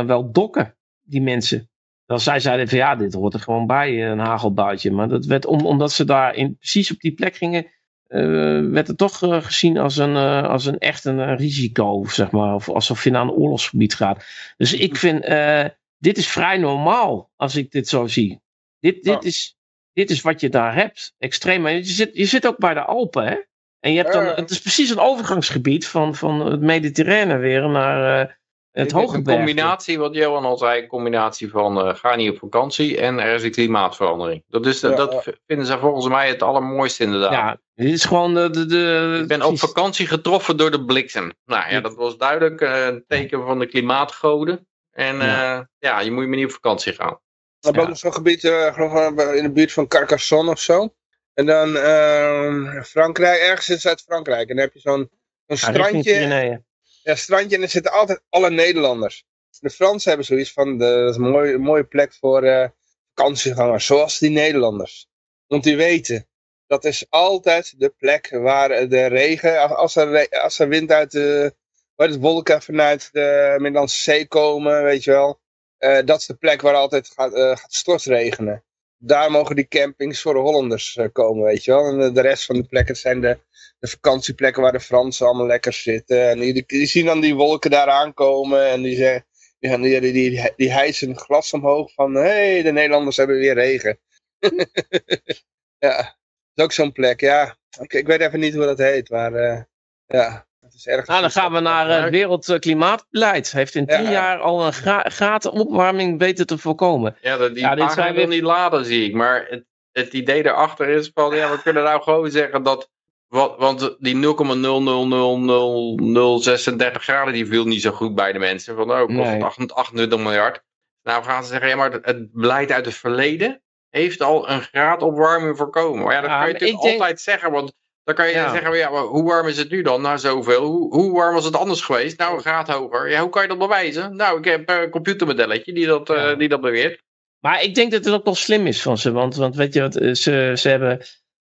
wel 0.07 0.32
dokken, 0.32 0.77
die 1.03 1.23
mensen. 1.23 1.70
Dan 2.07 2.20
zij 2.20 2.40
zeiden 2.40 2.69
van 2.69 2.78
ja, 2.78 2.97
dit 2.97 3.15
hoort 3.15 3.35
er 3.35 3.40
gewoon 3.40 3.66
bij, 3.66 4.11
een 4.11 4.19
hagelbuitje. 4.19 4.90
Maar 4.90 5.09
dat 5.09 5.24
werd 5.24 5.47
om, 5.47 5.66
omdat 5.66 5.93
ze 5.93 6.05
daar 6.05 6.35
in, 6.35 6.57
precies 6.57 6.93
op 6.93 7.01
die 7.01 7.15
plek 7.15 7.36
gingen, 7.36 7.66
eh, 8.09 8.61
werd 8.70 8.87
het 8.87 8.99
toch 8.99 9.23
eh, 9.23 9.43
gezien 9.43 9.78
als 9.78 9.97
een, 9.97 10.16
eh, 10.16 10.49
als 10.49 10.66
een 10.66 10.78
echt 10.78 11.05
een 11.05 11.37
risico, 11.37 12.05
zeg 12.05 12.31
maar. 12.31 12.55
Of 12.55 12.69
alsof 12.69 13.05
je 13.05 13.11
naar 13.11 13.23
een 13.23 13.31
oorlogsgebied 13.31 13.95
gaat. 13.95 14.24
Dus 14.57 14.73
ik 14.73 14.97
vind, 14.97 15.24
eh, 15.24 15.65
dit 15.99 16.16
is 16.19 16.28
vrij 16.28 16.57
normaal 16.59 17.31
als 17.37 17.57
ik 17.57 17.70
dit 17.70 17.89
zo 17.89 18.07
zie. 18.07 18.41
Dit, 18.81 19.03
dit, 19.03 19.16
Oh. 19.16 19.24
is, 19.24 19.57
dit 19.93 20.11
is 20.11 20.20
wat 20.20 20.41
je 20.41 20.49
daar 20.49 20.74
hebt. 20.74 21.15
Extreem. 21.19 21.69
Je 21.69 21.85
zit, 21.85 22.11
je 22.16 22.24
zit 22.27 22.47
ook 22.47 22.59
bij 22.59 22.74
de 22.74 22.85
Alpen, 22.85 23.27
hè? 23.27 23.37
En 23.81 23.93
je 23.93 23.99
hebt 23.99 24.12
dan, 24.12 24.24
het 24.24 24.51
is 24.51 24.61
precies 24.61 24.91
een 24.91 24.99
overgangsgebied 24.99 25.87
van, 25.87 26.15
van 26.15 26.47
het 26.47 26.61
Mediterrane 26.61 27.37
weer 27.37 27.69
naar 27.69 28.39
het 28.82 28.86
is 28.86 28.93
hoge 28.93 29.16
Een 29.16 29.24
combinatie, 29.24 29.98
wat 29.98 30.15
Johan 30.15 30.44
al 30.44 30.57
zei, 30.57 30.82
een 30.82 30.89
combinatie 30.89 31.51
van 31.51 31.81
eh, 31.81 31.94
ga 31.94 32.15
niet 32.15 32.31
op 32.31 32.39
vakantie 32.39 33.01
en 33.01 33.19
er 33.19 33.35
is 33.35 33.43
een 33.43 33.51
klimaatverandering. 33.51 34.44
Dat, 34.48 34.66
is 34.66 34.81
de, 34.81 34.89
Ja, 34.89 34.94
dat 34.97 35.12
ja. 35.12 35.20
v- 35.20 35.35
vinden 35.47 35.66
zij 35.66 35.78
volgens 35.78 36.09
mij 36.09 36.28
het 36.28 36.43
allermooiste 36.43 37.03
inderdaad. 37.05 37.32
Ja, 37.32 37.59
dit 37.74 37.93
is 37.93 38.05
gewoon 38.05 38.35
de... 38.35 38.51
de, 38.51 38.66
de 38.66 39.19
Ik 39.23 39.28
ben 39.28 39.43
op 39.43 39.59
vakantie 39.59 40.07
getroffen 40.07 40.57
door 40.57 40.70
de 40.70 40.85
bliksem. 40.85 41.32
Nou 41.44 41.70
ja, 41.70 41.81
dat 41.81 41.94
was 41.94 42.16
duidelijk 42.16 42.61
eh, 42.61 42.86
een 42.86 43.05
teken 43.09 43.43
van 43.47 43.59
de 43.59 43.66
klimaatgoden. 43.66 44.69
En 44.90 45.16
Ja. 45.16 45.24
ja, 45.55 45.69
ja 45.78 46.01
je 46.01 46.11
moet 46.11 46.27
maar 46.27 46.36
niet 46.36 46.44
op 46.47 46.53
vakantie 46.53 46.93
gaan. 46.93 47.19
We 47.61 47.66
hebben 47.66 47.82
Ja. 47.82 47.89
ook 47.89 47.97
zo'n 47.97 48.12
gebied, 48.15 48.44
eh, 48.44 49.36
in 49.36 49.43
de 49.43 49.51
buurt 49.53 49.73
van 49.73 49.86
Carcassonne 49.86 50.51
of 50.51 50.61
zo. 50.61 50.94
En 51.35 51.47
dan 51.47 51.77
ehm, 51.77 52.82
Frankrijk, 52.82 53.40
ergens 53.40 53.69
in 53.69 53.78
Zuid-Frankrijk. 53.78 54.48
En 54.48 54.57
dan 54.57 54.65
heb 54.65 54.73
je 54.74 54.81
zo'n 54.81 55.11
richting 55.47 55.74
strandje. 55.74 56.65
Ja, 57.07 57.15
strandje 57.15 57.57
en 57.57 57.62
er 57.62 57.69
zitten 57.69 57.93
altijd 57.93 58.23
alle 58.31 58.51
Nederlanders. 58.51 59.24
De 59.61 59.70
Fransen 59.70 60.09
hebben 60.09 60.27
zoiets 60.28 60.53
van, 60.53 60.78
de, 60.78 60.85
dat 60.85 61.11
is 61.11 61.16
een 61.16 61.31
mooie, 61.31 61.59
mooie 61.59 61.85
plek 61.85 62.15
voor 62.15 62.45
eh, 62.45 62.69
vakantiegangers, 63.15 63.87
zoals 63.87 64.19
die 64.20 64.31
Nederlanders. 64.31 65.09
Want 65.47 65.65
die 65.65 65.77
weten, 65.77 66.28
dat 66.66 66.85
is 66.85 67.07
altijd 67.11 67.74
de 67.81 67.91
plek 67.91 68.31
waar 68.31 68.89
de 68.89 69.07
regen, 69.07 69.77
als- 69.77 69.97
er, 69.97 70.28
als 70.43 70.61
er 70.61 70.69
wind 70.69 70.93
uit 70.93 71.12
de, 71.12 71.57
waar 71.97 72.09
het 72.09 72.20
wolken 72.20 72.62
vanuit 72.62 73.11
de 73.12 73.55
Middellandse 73.59 74.01
Zee 74.03 74.28
komen, 74.28 74.85
weet 74.85 75.05
je 75.05 75.12
wel. 75.12 75.41
eh, 75.78 76.07
dat 76.07 76.20
is 76.20 76.27
de 76.27 76.37
plek 76.37 76.62
waar 76.62 76.74
altijd 76.77 77.09
gaat, 77.16 77.35
eh, 77.35 77.57
gaat 77.57 77.74
stortregenen. 77.74 78.65
Daar 78.98 79.31
mogen 79.31 79.56
die 79.56 79.68
campings 79.68 80.20
voor 80.23 80.35
de 80.35 80.40
Hollanders 80.40 80.97
eh, 80.97 81.06
komen, 81.12 81.44
weet 81.44 81.64
je 81.64 81.70
wel. 81.70 81.86
En 81.86 81.98
de, 81.98 82.12
de 82.12 82.20
rest 82.20 82.44
van 82.44 82.56
de 82.56 82.66
plekken 82.66 82.97
zijn 82.97 83.20
de, 83.20 83.39
de 83.78 83.89
vakantieplekken 83.89 84.62
waar 84.62 84.73
de 84.73 84.81
Fransen 84.81 85.27
allemaal 85.27 85.47
lekker 85.47 85.73
zitten. 85.73 86.28
En 86.28 86.39
die, 86.39 86.64
die, 86.66 86.86
zien 86.86 87.06
dan 87.06 87.20
die 87.20 87.35
wolken 87.35 87.70
daar 87.70 87.89
aankomen 87.89 88.66
en 88.66 88.82
die, 88.82 88.97
zeggen, 88.97 89.27
die, 89.59 89.70
gaan- 89.70 89.82
die, 89.82 90.01
die, 90.01 90.52
die, 90.56 90.73
hijsen 90.73 91.09
een 91.09 91.18
glas 91.18 91.52
omhoog 91.52 91.93
van... 91.93 92.14
Hé, 92.14 92.23
hey, 92.23 92.62
de 92.62 92.73
Nederlanders 92.73 93.16
hebben 93.16 93.36
weer 93.36 93.55
regen. 93.55 93.98
ja, 95.78 96.16
is 96.55 96.64
ook 96.64 96.73
zo'n 96.73 96.93
plek, 96.93 97.20
ja. 97.20 97.56
Ik, 97.81 97.93
ik 97.93 98.06
weet 98.06 98.20
even 98.20 98.40
niet 98.40 98.55
hoe 98.55 98.64
dat 98.64 98.78
heet, 98.78 99.10
maar 99.10 99.35
eh, 99.35 99.62
ja, 100.06 100.47
het 100.66 100.74
is 100.74 100.86
erg. 100.86 101.06
Nou, 101.06 101.20
dan 101.20 101.30
gaan 101.30 101.52
we 101.52 101.60
naar 101.60 101.90
eh, 101.90 102.01
het 102.02 102.10
Wereldklimaatbeleid. 102.10 103.52
Heeft 103.52 103.74
in 103.74 103.86
tien 103.86 104.02
Ja. 104.02 104.10
jaar 104.10 104.38
al 104.38 104.66
een 104.66 104.72
gra 104.72 105.05
gratis 105.09 105.51
opwarming 105.51 106.18
weten 106.18 106.47
te 106.47 106.59
voorkomen. 106.59 107.16
Ja, 107.20 107.36
dat, 107.36 107.55
die 107.55 107.62
Ja, 107.62 107.74
dit 107.74 107.93
zijn 107.93 108.14
wil 108.14 108.26
weer- 108.26 108.34
niet 108.34 108.43
laden, 108.44 108.84
zie 108.84 109.05
ik. 109.09 109.14
Maar 109.14 109.47
het, 109.48 109.64
het 109.93 110.12
idee 110.12 110.43
daarachter 110.43 110.88
is 110.88 111.10
van, 111.14 111.36
ja, 111.36 111.51
we 111.51 111.62
kunnen 111.62 111.82
nou 111.82 112.02
gewoon 112.02 112.30
zeggen 112.30 112.62
dat... 112.62 112.90
Wat, 113.28 113.55
want 113.59 113.97
die 113.98 114.14
0,0000036 114.14 117.02
graden, 117.02 117.32
die 117.32 117.47
viel 117.47 117.64
niet 117.64 117.82
zo 117.82 117.90
goed 117.90 118.14
bij 118.14 118.32
de 118.32 118.38
mensen. 118.38 118.76
Van, 118.76 118.90
oh, 118.90 118.98
kost 119.01 119.10
Nee. 119.12 119.24
het 119.26 119.43
28 119.43 119.76
28 119.76 120.18
miljard. 120.18 120.62
Nou 121.02 121.24
gaan 121.24 121.43
ze 121.44 121.48
zeggen, 121.51 121.68
ja, 121.68 121.76
maar 121.76 121.93
het 122.02 122.32
beleid 122.32 122.72
uit 122.72 122.84
het 122.84 122.94
verleden 122.94 123.62
heeft 123.90 124.22
al 124.22 124.51
een 124.51 124.60
graad 124.62 125.02
opwarming 125.02 125.56
voorkomen. 125.56 126.05
Maar 126.05 126.14
ja, 126.14 126.20
dat 126.20 126.30
Ja, 126.30 126.36
kan 126.36 126.47
je 126.47 126.52
maar 126.52 126.60
natuurlijk 126.60 126.82
denk- 126.82 127.01
altijd 127.01 127.20
zeggen, 127.20 127.51
want 127.51 127.72
dan 128.07 128.15
kan 128.15 128.27
je 128.27 128.33
Ja. 128.33 128.51
zeggen, 128.53 128.77
ja, 128.77 128.91
maar 128.91 129.03
hoe 129.03 129.23
warm 129.24 129.47
is 129.47 129.59
het 129.59 129.70
nu 129.70 129.83
dan? 129.83 130.03
Nou, 130.03 130.19
zoveel. 130.19 130.65
Hoe, 130.65 130.95
hoe 130.95 131.12
warm 131.12 131.35
was 131.35 131.45
het 131.45 131.57
anders 131.57 131.81
geweest? 131.81 132.19
Nou, 132.19 132.35
een 132.35 132.41
graad 132.41 132.69
hoger. 132.69 133.11
Ja, 133.11 133.20
hoe 133.20 133.31
kan 133.31 133.43
je 133.43 133.49
dat 133.49 133.59
bewijzen? 133.59 134.16
Nou, 134.16 134.39
ik 134.39 134.45
heb 134.45 134.69
een 134.69 134.91
computermodelletje 134.91 135.73
die 135.73 135.87
dat, 135.87 136.11
eh, 136.11 136.16
Ja. 136.16 136.35
die 136.35 136.49
dat 136.49 136.61
beweert. 136.61 137.03
Maar 137.41 137.62
ik 137.62 137.74
denk 137.74 137.91
dat 137.91 138.05
het 138.05 138.15
ook 138.15 138.24
wel 138.24 138.35
slim 138.35 138.66
is 138.66 138.83
van 138.83 138.99
ze. 138.99 139.12
Want, 139.12 139.37
want 139.37 139.57
weet 139.57 139.74
je 139.74 139.81
wat, 139.81 139.97
eh, 139.97 140.15
ze, 140.15 140.53
ze 140.57 140.69
hebben 140.69 141.01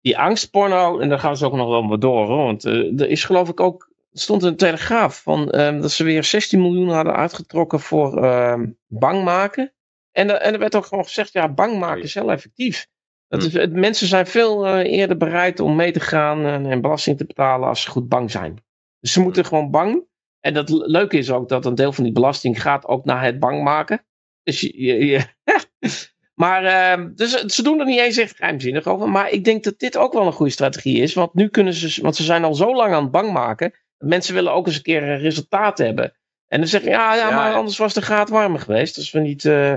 die 0.00 0.18
angstporno. 0.18 0.98
En 0.98 1.08
daar 1.08 1.18
gaan 1.18 1.36
ze 1.36 1.44
ook 1.46 1.52
nog 1.54 1.68
wel 1.68 1.88
wat 1.88 2.00
door 2.00 2.26
hoor. 2.26 2.44
Want 2.44 2.64
eh, 2.64 3.00
er 3.00 3.08
is 3.08 3.24
geloof 3.24 3.48
ik 3.48 3.60
ook. 3.60 3.92
Stond 4.12 4.42
een 4.42 4.56
telegraaf 4.56 5.22
van 5.22 5.50
ehm, 5.50 5.80
dat 5.80 5.90
ze 5.90 6.04
weer 6.04 6.24
16 6.24 6.60
miljoen 6.60 6.88
hadden 6.88 7.14
uitgetrokken 7.16 7.80
voor 7.80 8.22
ehm, 8.24 8.66
bang 8.86 9.24
maken. 9.24 9.72
En, 10.12 10.40
en 10.42 10.52
er 10.52 10.58
werd 10.58 10.74
ook 10.74 10.86
gewoon 10.86 11.04
gezegd: 11.04 11.32
ja, 11.32 11.48
bang 11.48 11.78
maken 11.78 12.02
is 12.02 12.14
heel 12.14 12.30
effectief. 12.30 12.86
Dat 13.28 13.40
Hm. 13.40 13.46
is, 13.46 13.52
het- 13.52 13.72
mensen 13.72 14.06
zijn 14.06 14.26
veel 14.26 14.66
eh, 14.66 14.92
eerder 14.98 15.16
bereid 15.16 15.60
om 15.60 15.76
mee 15.76 15.92
te 15.92 16.00
gaan 16.00 16.46
en, 16.46 16.66
en 16.66 16.80
belasting 16.80 17.16
te 17.18 17.26
betalen 17.26 17.68
als 17.68 17.82
ze 17.82 17.90
goed 17.90 18.08
bang 18.08 18.30
zijn. 18.30 18.64
Dus 19.00 19.12
ze 19.12 19.20
moeten 19.20 19.44
gewoon 19.44 19.70
bang. 19.70 20.04
En 20.40 20.54
dat 20.54 20.68
le- 20.68 20.86
leuke 20.86 21.16
is 21.18 21.30
ook 21.30 21.48
dat 21.48 21.64
een 21.66 21.74
deel 21.74 21.92
van 21.92 22.04
die 22.04 22.12
belasting 22.12 22.62
gaat 22.62 22.86
ook 22.86 23.04
naar 23.04 23.22
het 23.24 23.38
bang 23.38 23.62
maken. 23.62 24.04
Dus 24.42 24.60
je, 24.60 24.82
je, 24.82 25.06
je- 25.06 25.24
maar 26.44 26.64
ehm, 26.64 27.14
dus 27.14 27.30
ze 27.44 27.62
doen 27.62 27.80
er 27.80 27.86
niet 27.86 27.98
eens 28.00 28.16
echt 28.16 28.36
geheimzinnig 28.36 28.86
over. 28.86 29.08
Maar 29.08 29.30
ik 29.30 29.44
denk 29.44 29.64
dat 29.64 29.78
dit 29.78 29.96
ook 29.96 30.12
wel 30.12 30.26
een 30.26 30.32
goede 30.32 30.52
strategie 30.52 30.98
is. 31.02 31.14
Want 31.14 31.34
nu 31.34 31.48
kunnen 31.48 31.72
ze, 31.74 32.02
want 32.02 32.16
ze 32.16 32.22
zijn 32.22 32.44
al 32.44 32.54
zo 32.54 32.74
lang 32.74 32.92
aan 32.94 33.02
het 33.02 33.10
bang 33.12 33.32
maken. 33.32 33.72
Mensen 33.98 34.34
willen 34.34 34.52
ook 34.52 34.66
eens 34.66 34.76
een 34.76 34.82
keer 34.82 35.02
een 35.02 35.18
resultaat 35.18 35.78
hebben. 35.78 36.12
En 36.46 36.58
dan 36.58 36.68
zeggen 36.68 36.90
ja, 36.90 37.14
ja, 37.14 37.28
Ja, 37.28 37.36
maar 37.36 37.50
ja. 37.50 37.56
anders 37.56 37.78
was 37.78 37.94
de 37.94 38.02
graad 38.02 38.28
warmer 38.28 38.60
geweest. 38.60 38.94
Dus 38.94 39.10
we 39.10 39.20
niet, 39.20 39.44
eh, 39.44 39.74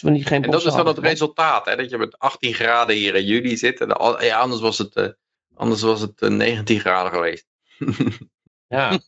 We 0.00 0.10
niet 0.10 0.26
geen 0.26 0.44
En 0.44 0.50
dat 0.50 0.64
is 0.64 0.74
dan 0.74 0.86
het 0.86 0.98
resultaat, 0.98 1.66
hè? 1.66 1.76
dat 1.76 1.90
je 1.90 1.98
met 1.98 2.18
18 2.18 2.54
graden 2.54 2.96
hier 2.96 3.14
in 3.14 3.24
juli 3.24 3.56
zit. 3.56 3.80
En 3.80 3.96
al- 3.96 4.22
ja, 4.22 4.38
anders 4.38 4.60
was 4.60 4.78
het, 4.78 4.94
eh, 4.96 5.08
anders 5.54 5.82
was 5.82 6.00
het 6.00 6.20
eh, 6.20 6.30
19 6.30 6.80
graden 6.80 7.12
geweest. 7.12 7.46
Ja. 8.68 8.98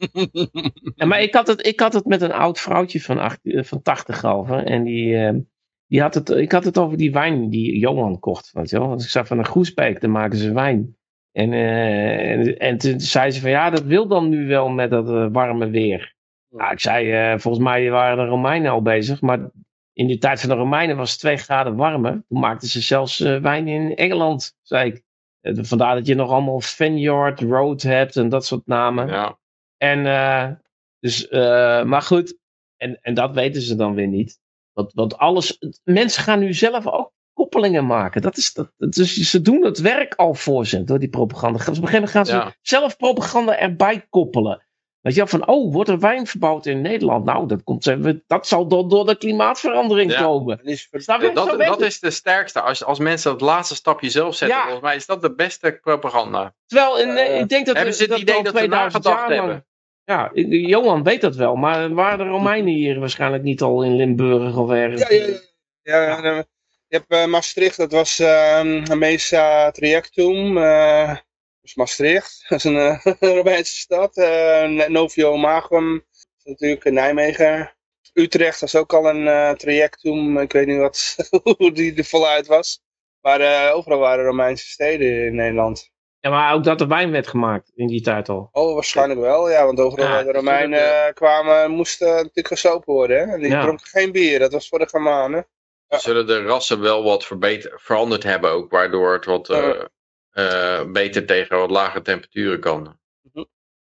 ja, 0.94 1.06
maar 1.06 1.20
ik 1.20 1.34
had, 1.34 1.46
het, 1.46 1.66
ik 1.66 1.80
had 1.80 1.92
het 1.92 2.04
met 2.04 2.22
een 2.22 2.32
oud 2.32 2.60
vrouwtje 2.60 3.00
van, 3.00 3.18
acht, 3.18 3.38
eh, 3.42 3.64
van 3.64 3.82
80 3.82 4.24
over. 4.24 4.64
En 4.64 4.84
die, 4.84 5.16
eh, 5.16 5.34
die 5.86 6.00
had 6.00 6.14
het, 6.14 6.30
ik 6.30 6.52
had 6.52 6.64
het 6.64 6.78
over 6.78 6.96
die 6.96 7.12
wijn 7.12 7.50
die 7.50 7.78
Johan 7.78 8.18
kocht. 8.18 8.50
Weet 8.52 8.70
je 8.70 8.78
wel? 8.78 8.88
Want 8.88 9.02
ik 9.02 9.08
zag 9.08 9.26
van 9.26 9.38
een 9.38 9.44
Groesbeek, 9.44 10.00
daar 10.00 10.10
maken 10.10 10.38
ze 10.38 10.52
wijn. 10.52 10.96
En, 11.32 11.52
eh, 11.52 12.30
en, 12.30 12.58
en 12.58 12.78
toen 12.78 13.00
zei 13.00 13.30
ze 13.30 13.40
van 13.40 13.50
ja, 13.50 13.70
dat 13.70 13.82
wil 13.82 14.06
dan 14.08 14.28
nu 14.28 14.46
wel 14.46 14.68
met 14.68 14.90
dat 14.90 15.08
eh, 15.08 15.26
warme 15.32 15.70
weer. 15.70 16.14
Nou, 16.50 16.72
ik 16.72 16.80
zei, 16.80 17.12
eh, 17.12 17.38
volgens 17.38 17.64
mij 17.64 17.90
waren 17.90 18.16
de 18.16 18.24
Romeinen 18.24 18.70
al 18.70 18.82
bezig. 18.82 19.20
Maar 19.20 19.50
in 19.98 20.06
de 20.06 20.18
tijd 20.18 20.40
van 20.40 20.48
de 20.48 20.54
Romeinen 20.54 20.96
was 20.96 21.10
het 21.10 21.20
2 21.20 21.36
graden 21.36 21.76
warmer. 21.76 22.24
Toen 22.28 22.38
maakten 22.40 22.68
ze 22.68 22.80
zelfs 22.80 23.20
eh, 23.20 23.36
wijn 23.40 23.68
in 23.68 23.96
Engeland, 23.96 24.56
zei 24.62 24.90
ik. 24.90 25.02
Eh, 25.40 25.54
vandaar 25.60 25.94
dat 25.94 26.06
je 26.06 26.14
nog 26.14 26.30
allemaal 26.30 26.60
Vineyard 26.60 27.40
Road 27.40 27.82
hebt 27.82 28.16
en 28.16 28.28
dat 28.28 28.46
soort 28.46 28.66
namen. 28.66 29.06
Ja. 29.08 29.38
En, 29.76 30.06
eh, 30.06 30.50
dus, 31.00 31.28
maar 31.84 32.02
goed, 32.02 32.38
en, 32.76 32.98
en 33.00 33.14
dat 33.14 33.34
weten 33.34 33.62
ze 33.62 33.74
dan 33.76 33.94
weer 33.94 34.06
niet. 34.06 34.38
Want, 34.72 34.92
want 34.92 35.16
alles, 35.18 35.58
mensen 35.84 36.22
gaan 36.22 36.38
nu 36.38 36.54
zelf 36.54 36.86
ook 36.86 37.12
koppelingen 37.32 37.86
maken. 37.86 38.22
Dat 38.22 38.36
is, 38.36 38.52
dat, 38.52 38.72
dat- 38.76 38.92
dus 38.92 39.14
ze 39.30 39.40
doen 39.40 39.64
het 39.64 39.78
werk 39.78 40.14
al 40.14 40.34
voor 40.34 40.66
ze 40.66 40.84
door 40.84 40.98
die 40.98 41.08
propaganda. 41.08 41.58
Dus 41.58 41.68
op 41.68 41.74
een 41.74 41.88
gegeven 41.88 42.08
moment 42.14 42.28
gaan 42.30 42.42
ze 42.42 42.48
Ja. 42.48 42.54
zelf 42.60 42.96
propaganda 42.96 43.58
erbij 43.58 44.06
koppelen. 44.08 44.67
Weet 45.00 45.14
je 45.14 45.26
van, 45.26 45.46
oh, 45.48 45.72
wordt 45.72 45.90
er 45.90 45.98
wijn 45.98 46.26
verbouwd 46.26 46.66
in 46.66 46.80
Nederland? 46.80 47.24
Nou, 47.24 47.46
dat, 47.46 47.62
komt, 47.64 47.96
dat 48.26 48.46
zal 48.46 48.66
door, 48.68 48.88
door 48.88 49.06
de 49.06 49.16
klimaatverandering 49.16 50.12
Ja. 50.12 50.22
komen. 50.22 50.56
Dat 50.56 50.66
is 50.66 50.88
Dat, 50.90 51.34
dat 51.34 51.98
de 52.00 52.10
sterkste. 52.10 52.60
Als, 52.60 52.84
als 52.84 52.98
mensen 52.98 53.30
dat 53.30 53.40
laatste 53.40 53.74
stapje 53.74 54.10
zelf 54.10 54.34
zetten, 54.34 54.56
Ja. 54.56 54.62
volgens 54.62 54.84
mij 54.84 54.96
is 54.96 55.06
dat 55.06 55.22
de 55.22 55.34
beste 55.34 55.78
propaganda. 55.82 56.54
Terwijl, 56.66 56.98
in, 56.98 57.08
Eh, 57.16 57.40
ik 57.40 57.48
denk 57.48 57.66
dat 57.66 57.76
hebben 57.76 57.94
ze 57.94 58.02
het 58.04 58.18
idee 58.18 58.34
al 58.34 58.42
dat 58.42 58.54
2000 58.54 59.04
nagedacht 59.04 59.28
hebben? 59.34 59.66
Ja, 60.04 60.30
Johan 60.44 61.02
weet 61.02 61.20
dat 61.20 61.36
wel, 61.36 61.54
maar 61.56 61.94
waren 61.94 62.18
de 62.18 62.24
Romeinen 62.24 62.74
hier 62.74 63.00
waarschijnlijk 63.00 63.42
niet 63.42 63.62
al 63.62 63.82
in 63.82 63.96
Limburg 63.96 64.56
of 64.56 64.70
ergens? 64.70 65.08
Ja, 65.08 65.16
ja, 65.16 65.26
ja. 65.26 65.38
ja, 65.82 66.02
ja, 66.02 66.16
en, 66.16 66.24
eh, 66.24 66.42
je 66.88 66.96
hebt 66.96 67.10
eh, 67.10 67.26
Maastricht, 67.26 67.76
dat 67.76 67.92
was 67.92 68.18
ehm 68.18 68.98
Mesa 68.98 69.70
Triactum. 69.70 70.58
eh 70.58 71.16
dus 71.68 71.76
Maastricht, 71.76 72.44
dat 72.48 72.58
is 72.58 72.64
een 72.64 72.76
eh, 72.76 73.04
Romeinse 73.36 73.74
stad. 73.76 74.16
eh, 74.16 74.86
Novio 74.88 75.36
Magum, 75.36 75.92
dat 75.94 76.26
is 76.36 76.44
natuurlijk 76.44 76.90
Nijmegen. 76.90 77.72
Utrecht 78.12 78.60
was 78.60 78.76
ook 78.76 78.92
al 78.92 79.08
een 79.08 79.28
eh 79.28 79.50
trajectum. 79.50 80.38
Ik 80.38 80.52
weet 80.52 80.66
niet 80.66 80.78
wat, 80.78 81.16
hoe 81.56 81.72
die 81.72 81.94
er 81.94 82.04
voluit 82.04 82.46
was. 82.46 82.80
Maar 83.20 83.40
eh, 83.40 83.74
overal 83.74 83.98
waren 83.98 84.24
Romeinse 84.24 84.66
steden 84.66 85.26
in 85.26 85.34
Nederland. 85.34 85.90
Ja, 86.20 86.30
maar 86.30 86.54
ook 86.54 86.64
dat 86.64 86.80
er 86.80 86.88
wijn 86.88 87.10
werd 87.10 87.26
gemaakt 87.26 87.70
in 87.74 87.86
die 87.86 88.00
tijd 88.00 88.28
al. 88.28 88.48
Oh, 88.52 88.74
waarschijnlijk 88.74 89.20
wel, 89.20 89.50
ja. 89.50 89.64
Want 89.66 89.80
overal 89.80 90.06
Ja, 90.06 90.12
waar 90.12 90.24
de 90.24 90.32
Romeinen 90.32 91.04
eh, 91.06 91.12
kwamen, 91.12 91.70
moesten 91.70 92.06
natuurlijk 92.08 92.48
gesopen 92.48 92.94
worden. 92.94 93.18
Hè? 93.18 93.34
En 93.34 93.40
die 93.40 93.50
Ja. 93.50 93.62
dronken 93.62 93.86
geen 93.86 94.12
bier, 94.12 94.38
dat 94.38 94.52
was 94.52 94.68
voor 94.68 94.78
de 94.78 94.88
Germanen. 94.88 95.46
Ja. 95.88 95.98
Zullen 95.98 96.26
de 96.26 96.42
rassen 96.42 96.80
wel 96.80 97.02
wat 97.02 97.24
verbeter, 97.24 97.80
veranderd 97.82 98.22
hebben 98.22 98.50
ook, 98.50 98.70
waardoor 98.70 99.12
het 99.12 99.24
wat 99.24 99.48
beter 100.92 101.26
tegen 101.26 101.58
wat 101.58 101.70
lage 101.70 102.02
temperaturen 102.02 102.60
kan. 102.60 102.96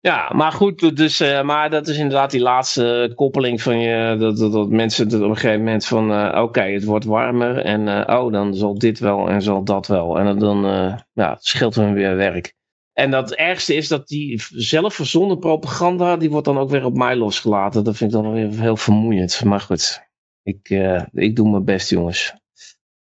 Ja, 0.02 0.32
maar 0.34 0.52
goed, 0.52 0.96
dus, 0.96 1.20
eh, 1.20 1.42
maar 1.42 1.70
dat 1.70 1.88
is 1.88 1.96
inderdaad 1.96 2.30
die 2.30 2.40
laatste 2.40 3.12
koppeling 3.14 3.62
van 3.62 3.80
je, 3.80 4.16
dat, 4.18 4.38
dat, 4.38 4.52
dat 4.52 4.68
mensen 4.68 5.04
het 5.04 5.14
op 5.14 5.28
een 5.28 5.34
gegeven 5.34 5.58
moment 5.58 5.86
van, 5.86 6.12
eh, 6.12 6.42
oké, 6.42 6.62
het 6.62 6.84
wordt 6.84 7.04
warmer 7.04 7.58
en 7.58 7.88
eh, 7.88 8.20
oh, 8.20 8.32
dan 8.32 8.54
zal 8.54 8.78
dit 8.78 8.98
wel 8.98 9.28
en 9.28 9.42
zal 9.42 9.64
dat 9.64 9.86
wel. 9.86 10.18
En 10.18 10.38
dan 10.38 10.66
eh, 10.66 10.98
ja, 11.12 11.36
scheelt 11.40 11.74
hun 11.74 11.94
weer 11.94 12.16
werk. 12.16 12.54
En 12.92 13.10
dat 13.10 13.32
ergste 13.32 13.74
is 13.74 13.88
dat 13.88 14.08
die 14.08 14.42
zelf 14.48 14.94
verzonnen 14.94 15.38
propaganda, 15.38 16.16
die 16.16 16.30
wordt 16.30 16.46
dan 16.46 16.58
ook 16.58 16.70
weer 16.70 16.84
op 16.84 16.96
mij 16.96 17.16
losgelaten. 17.16 17.84
Dat 17.84 17.96
vind 17.96 18.14
ik 18.14 18.22
dan 18.22 18.32
weer 18.32 18.50
heel 18.50 18.76
vermoeiend. 18.76 19.44
Maar 19.44 19.60
goed, 19.60 20.08
ik, 20.42 20.70
eh, 20.70 21.02
ik 21.12 21.36
doe 21.36 21.50
mijn 21.50 21.64
best, 21.64 21.90
jongens. 21.90 22.34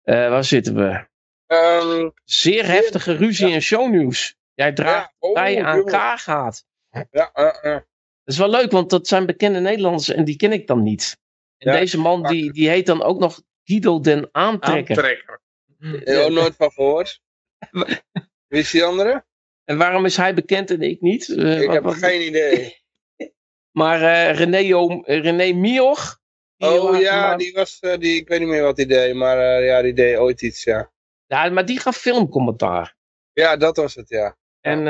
Eh, 0.02 0.28
waar 0.28 0.44
zitten 0.44 0.74
we? 0.74 1.08
Ehm, 1.50 2.08
Zeer 2.24 2.66
heftige 2.66 3.12
ruzie 3.16 3.50
in 3.50 3.62
shownieuws. 3.62 4.36
Jij 4.54 4.72
draagt 4.72 5.10
ja, 5.20 5.28
oh, 5.28 5.34
bij 5.34 5.62
aan. 5.64 5.84
Ja, 7.10 7.30
eh, 7.32 7.46
eh. 7.62 7.72
Dat 8.24 8.34
is 8.34 8.38
wel 8.38 8.50
leuk, 8.50 8.70
want 8.70 8.90
dat 8.90 9.06
zijn 9.08 9.26
bekende 9.26 9.60
Nederlanders 9.60 10.08
en 10.08 10.24
die 10.24 10.36
ken 10.36 10.52
ik 10.52 10.66
dan 10.66 10.82
niet. 10.82 11.18
En 11.58 11.72
Ja, 11.72 11.78
deze 11.78 11.98
man 11.98 12.22
die, 12.26 12.52
die 12.52 12.68
heet 12.68 12.86
dan 12.86 13.02
ook 13.02 13.18
nog 13.18 13.42
Guido 13.64 14.00
den 14.00 14.28
Aantrekker. 14.32 14.96
Aantrekker. 14.96 15.40
Ik 15.78 16.06
heb 16.06 16.24
er 16.24 16.32
nooit 16.32 16.56
van 16.56 16.70
gehoord. 16.70 17.20
Wie 18.48 18.60
is 18.60 18.70
die 18.70 18.84
andere? 18.84 19.24
En 19.64 19.78
waarom 19.78 20.04
is 20.04 20.16
hij 20.16 20.34
bekend 20.34 20.70
en 20.70 20.82
ik 20.82 21.00
niet? 21.00 21.28
Eh, 21.28 21.60
Ik 21.60 21.66
wat- 21.66 21.74
heb 21.74 21.82
wat- 21.82 21.94
geen 21.94 22.26
idee. 22.26 22.76
Maar 23.80 24.02
eh, 24.02 24.36
René, 24.36 24.74
O- 24.76 25.02
René 25.04 25.52
Mioch. 25.52 26.18
Oh 26.58 27.00
ja, 27.00 27.20
maar- 27.20 27.38
die 27.38 27.52
was, 27.52 27.78
eh, 27.80 27.98
die, 27.98 28.16
ik 28.16 28.28
weet 28.28 28.38
niet 28.40 28.48
meer 28.48 28.62
wat 28.62 28.76
die 28.76 28.86
deed, 28.86 29.14
maar 29.14 29.38
eh, 29.38 29.66
ja, 29.66 29.82
die 29.82 29.92
deed 29.94 30.16
ooit 30.16 30.42
iets, 30.42 30.64
ja. 30.64 30.92
Ja, 31.30 31.48
maar 31.50 31.64
die 31.66 31.80
gaf 31.80 31.96
filmcommentaar. 31.96 32.94
Ja, 33.32 33.56
dat 33.56 33.76
was 33.76 33.94
het, 33.94 34.08
ja. 34.08 34.36
En 34.60 34.84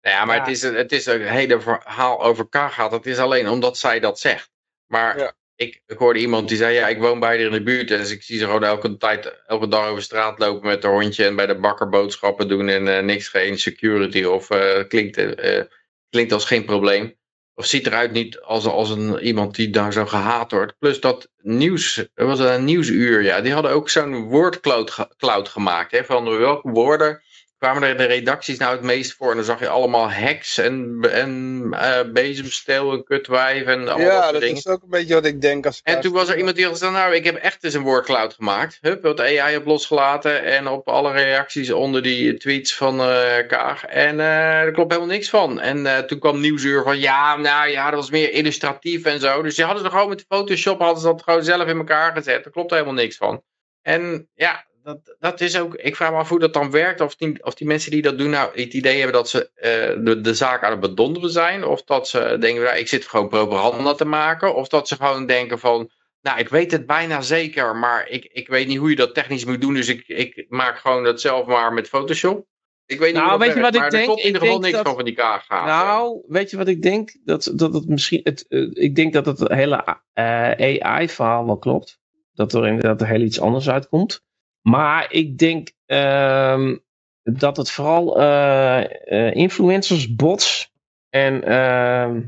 Ja, 0.00 0.24
maar 0.24 0.36
Ja. 0.36 0.40
Het, 0.42 0.50
is, 0.50 0.62
een- 0.62 0.74
het 0.74 0.92
is 0.92 1.06
een 1.06 1.22
hele 1.26 1.60
verhaal 1.60 2.22
over 2.22 2.48
Kagat. 2.48 2.92
Het 2.92 3.06
is 3.06 3.18
alleen 3.18 3.48
omdat 3.48 3.78
zij 3.78 4.00
dat 4.00 4.18
zegt. 4.18 4.50
Maar 4.86 5.18
Ja. 5.18 5.32
ik, 5.54 5.82
ik 5.86 5.98
hoorde 5.98 6.18
iemand 6.18 6.48
die 6.48 6.56
zei, 6.56 6.74
ja, 6.74 6.88
ik 6.88 6.98
woon 6.98 7.20
bij 7.20 7.28
haar 7.28 7.38
in 7.38 7.50
de 7.50 7.62
buurt. 7.62 7.90
En 7.90 7.98
dus 7.98 8.10
ik 8.10 8.22
zie 8.22 8.38
ze 8.38 8.44
gewoon 8.44 8.64
elke, 8.64 8.96
tijd, 8.96 9.42
elke 9.46 9.68
dag 9.68 9.86
over 9.86 10.02
straat 10.02 10.38
lopen 10.38 10.68
met 10.68 10.82
haar 10.82 10.92
hondje. 10.92 11.24
En 11.24 11.36
bij 11.36 11.46
de 11.46 11.58
bakker 11.58 11.88
boodschappen 11.88 12.48
doen. 12.48 12.68
En 12.68 12.96
eh, 12.96 13.02
niks, 13.02 13.28
geen 13.28 13.58
security. 13.58 14.24
Of 14.24 14.50
eh, 14.50 14.88
klinkt, 14.88 15.16
eh, 15.16 15.62
klinkt 16.08 16.32
als 16.32 16.44
geen 16.44 16.64
probleem. 16.64 17.16
Of 17.58 17.66
ziet 17.66 17.86
eruit 17.86 18.12
niet 18.12 18.40
als, 18.40 18.66
als 18.66 18.90
een, 18.90 19.18
iemand 19.18 19.54
die 19.54 19.70
daar 19.70 19.92
zo 19.92 20.06
gehaat 20.06 20.50
wordt. 20.50 20.78
Plus 20.78 21.00
dat 21.00 21.28
nieuws, 21.42 22.06
was 22.14 22.38
een 22.38 22.64
nieuwsuur, 22.64 23.22
ja. 23.22 23.40
Die 23.40 23.52
hadden 23.52 23.70
ook 23.70 23.88
zo'n 23.88 24.22
woordcloud 24.24 24.90
ge- 24.90 25.14
cloud 25.16 25.48
gemaakt. 25.48 25.90
Hè, 25.90 26.04
van 26.04 26.38
welke 26.38 26.70
woorden 26.70 27.22
kwamen 27.70 27.88
er 27.88 27.96
de 27.96 28.04
redacties 28.04 28.58
nou 28.58 28.72
het 28.72 28.82
meest 28.82 29.12
voor. 29.12 29.30
En 29.30 29.36
dan 29.36 29.44
zag 29.44 29.60
je 29.60 29.68
allemaal 29.68 30.10
hacks 30.12 30.58
en, 30.58 30.98
en 31.10 31.62
uh, 31.72 32.00
bezemsteel 32.12 32.92
en 32.92 33.04
kutwijf 33.04 33.66
en 33.66 33.80
Ja, 33.84 34.32
dat, 34.32 34.42
is 34.42 34.66
ook 34.66 34.82
een 34.82 34.90
beetje 34.90 35.14
wat 35.14 35.24
ik 35.24 35.40
denk. 35.40 35.66
Als 35.66 35.80
En 35.82 36.00
toen 36.00 36.12
was 36.12 36.28
er 36.28 36.36
iemand 36.36 36.56
die 36.56 36.64
had 36.64 36.72
gezegd, 36.72 36.92
nou, 36.92 37.14
ik 37.14 37.24
heb 37.24 37.36
echt 37.36 37.64
eens 37.64 37.74
een 37.74 37.82
woordcloud 37.82 38.34
gemaakt. 38.34 38.78
Hup, 38.80 39.02
wat 39.02 39.20
AI 39.20 39.56
op 39.56 39.64
losgelaten 39.64 40.44
en 40.44 40.68
op 40.68 40.88
alle 40.88 41.12
reacties 41.12 41.70
onder 41.70 42.02
die 42.02 42.36
tweets 42.36 42.74
van 42.74 43.00
eh 43.00 43.46
Kaag. 43.48 43.84
En 43.84 44.20
eh 44.20 44.60
er 44.60 44.72
klopt 44.72 44.92
helemaal 44.92 45.14
niks 45.14 45.28
van. 45.28 45.60
En 45.60 46.06
toen 46.06 46.18
kwam 46.18 46.40
Nieuwsuur 46.40 46.82
van, 46.82 46.98
ja, 46.98 47.36
nou 47.36 47.70
ja, 47.70 47.90
dat 47.90 48.00
was 48.00 48.10
meer 48.10 48.32
illustratief 48.32 49.04
en 49.04 49.20
zo. 49.20 49.42
Dus 49.42 49.54
die 49.54 49.64
hadden 49.64 49.84
ze 49.84 49.90
gewoon 49.90 50.08
met 50.08 50.24
Photoshop, 50.28 50.78
hadden 50.78 51.00
ze 51.00 51.06
dat 51.06 51.22
gewoon 51.22 51.44
zelf 51.44 51.68
in 51.68 51.78
elkaar 51.78 52.12
gezet. 52.12 52.44
Er 52.44 52.50
klopt 52.50 52.70
helemaal 52.70 52.92
niks 52.92 53.16
van. 53.16 53.42
En 53.82 54.28
ja, 54.34 54.66
dat, 54.86 55.16
dat 55.18 55.40
is 55.40 55.58
ook, 55.58 55.74
ik 55.74 55.96
vraag 55.96 56.10
me 56.10 56.16
af 56.16 56.28
hoe 56.28 56.38
dat 56.38 56.52
dan 56.52 56.70
werkt. 56.70 57.00
Of 57.00 57.16
die, 57.16 57.44
of 57.44 57.54
die 57.54 57.66
mensen 57.66 57.90
die 57.90 58.02
dat 58.02 58.18
doen 58.18 58.30
nou 58.30 58.60
het 58.62 58.74
idee 58.74 58.94
hebben 58.96 59.12
dat 59.12 59.28
ze 59.28 59.50
eh, 59.54 60.04
de, 60.04 60.20
de 60.20 60.34
zaak 60.34 60.62
aan 60.64 60.70
het 60.70 60.80
bedonderen 60.80 61.30
zijn. 61.30 61.64
Of 61.64 61.82
dat 61.84 62.08
ze 62.08 62.36
denken, 62.40 62.62
nou, 62.62 62.76
ik 62.76 62.88
zit 62.88 63.06
gewoon 63.06 63.28
propaganda 63.28 63.94
te 63.94 64.04
maken. 64.04 64.54
Of 64.54 64.68
dat 64.68 64.88
ze 64.88 64.96
gewoon 64.96 65.26
denken 65.26 65.58
van, 65.58 65.90
nou, 66.20 66.38
ik 66.38 66.48
weet 66.48 66.70
het 66.72 66.86
bijna 66.86 67.20
zeker, 67.20 67.76
maar 67.76 68.08
ik, 68.08 68.24
ik 68.24 68.48
weet 68.48 68.66
niet 68.66 68.78
hoe 68.78 68.90
je 68.90 68.96
dat 68.96 69.14
technisch 69.14 69.44
moet 69.44 69.60
doen. 69.60 69.74
Dus 69.74 69.88
ik, 69.88 70.04
ik 70.06 70.46
maak 70.48 70.78
gewoon 70.78 71.04
dat 71.04 71.20
zelf 71.20 71.46
maar 71.46 71.72
met 71.72 71.88
Photoshop. 71.88 72.46
Ik 72.86 72.98
weet 72.98 73.14
niet 73.14 73.22
Nou, 73.22 73.38
weet 73.38 73.54
je 73.54 73.60
werkt, 73.60 73.76
wat 73.76 73.84
ik 73.84 73.90
denk? 73.90 74.04
er 74.04 74.10
in 74.12 74.18
Ik 74.18 74.24
ieder 74.24 74.40
geval 74.40 74.60
denk 74.60 74.62
niks 74.64 74.76
dat- 74.76 74.86
van 74.86 74.94
van 74.94 75.04
die 75.04 75.14
kaaggaven. 75.14 75.66
Nou, 75.66 76.22
weet 76.28 76.50
je 76.50 76.56
wat 76.56 76.68
ik 76.68 76.82
denk? 76.82 77.16
Dat, 77.24 77.52
dat 77.54 77.74
het 77.74 77.88
misschien. 77.88 78.20
Het, 78.22 78.44
eh, 78.48 78.70
ik 78.72 78.94
denk 78.94 79.12
dat 79.12 79.26
het 79.26 79.48
hele 79.48 80.00
eh, 80.12 80.80
AI-verhaal 80.80 81.46
wel 81.46 81.58
klopt. 81.58 81.98
Dat 82.32 82.52
er 82.54 82.66
inderdaad 82.66 83.08
heel 83.08 83.20
iets 83.20 83.40
anders 83.40 83.68
uitkomt. 83.70 84.24
Maar 84.68 85.12
ik 85.12 85.38
denk 85.38 85.72
ehm, 85.86 86.76
dat 87.22 87.56
het 87.56 87.70
vooral 87.70 88.20
eh, 88.20 88.84
eh, 89.04 89.34
influencers, 89.34 90.14
bots 90.14 90.72
en 91.10 91.44
ehm 91.44 92.20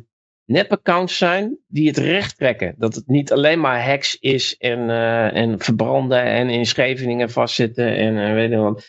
nepaccounts 0.44 1.16
zijn 1.16 1.58
die 1.66 1.88
het 1.88 1.96
recht 1.96 2.36
trekken. 2.36 2.74
Dat 2.78 2.94
het 2.94 3.06
niet 3.06 3.32
alleen 3.32 3.60
maar 3.60 3.84
hacks 3.84 4.16
is 4.20 4.56
en, 4.56 4.90
eh, 4.90 5.36
en 5.36 5.58
verbranden 5.58 6.22
en 6.22 6.50
in 6.50 6.66
Scheveningen 6.66 7.30
vastzitten 7.30 7.96
en 7.96 8.34
weet 8.34 8.50
je 8.50 8.56
wat. 8.56 8.86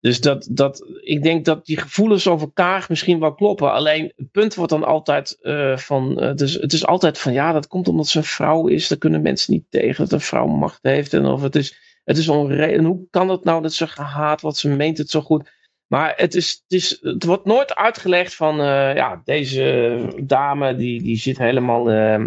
Dus 0.00 0.20
dat, 0.20 0.48
dat, 0.50 0.84
ik 1.00 1.22
denk 1.22 1.44
dat 1.44 1.66
die 1.66 1.76
gevoelens 1.76 2.26
over 2.26 2.52
Kaag 2.52 2.88
misschien 2.88 3.20
wel 3.20 3.34
kloppen. 3.34 3.72
Alleen 3.72 4.12
het 4.16 4.30
punt 4.30 4.54
wordt 4.54 4.72
dan 4.72 4.84
altijd 4.84 5.38
van. 5.74 6.32
dus, 6.36 6.54
het 6.54 6.72
is 6.72 6.86
altijd 6.86 7.18
van 7.18 7.32
ja, 7.32 7.52
dat 7.52 7.66
komt 7.66 7.88
omdat 7.88 8.08
ze 8.08 8.18
een 8.18 8.24
vrouw 8.24 8.66
is. 8.66 8.88
Daar 8.88 8.98
kunnen 8.98 9.22
mensen 9.22 9.52
niet 9.52 9.64
tegen 9.68 10.04
dat 10.04 10.12
een 10.12 10.20
vrouw 10.20 10.46
macht 10.46 10.78
heeft. 10.82 11.14
En 11.14 11.26
of 11.26 11.42
het 11.42 11.56
is, 11.56 11.89
het 12.10 12.18
is 12.18 12.28
onredelijk. 12.28 12.86
Hoe 12.86 13.06
kan 13.10 13.28
het 13.28 13.44
nou 13.44 13.62
dat 13.62 13.72
ze 13.72 13.86
gehaat 13.86 14.40
wordt? 14.40 14.56
Ze 14.56 14.68
meent 14.68 14.98
het 14.98 15.10
zo 15.10 15.20
goed. 15.20 15.50
Maar 15.86 16.12
het, 16.16 16.34
is, 16.34 16.50
het, 16.50 16.78
is, 16.78 16.98
het 17.00 17.24
wordt 17.24 17.44
nooit 17.44 17.74
uitgelegd 17.74 18.34
van. 18.34 18.60
eh, 18.60 18.94
ja, 18.94 19.20
deze 19.24 20.06
dame 20.24 20.74
die, 20.74 21.02
die 21.02 21.16
zit 21.16 21.38
helemaal 21.38 21.90
eh, 21.90 22.24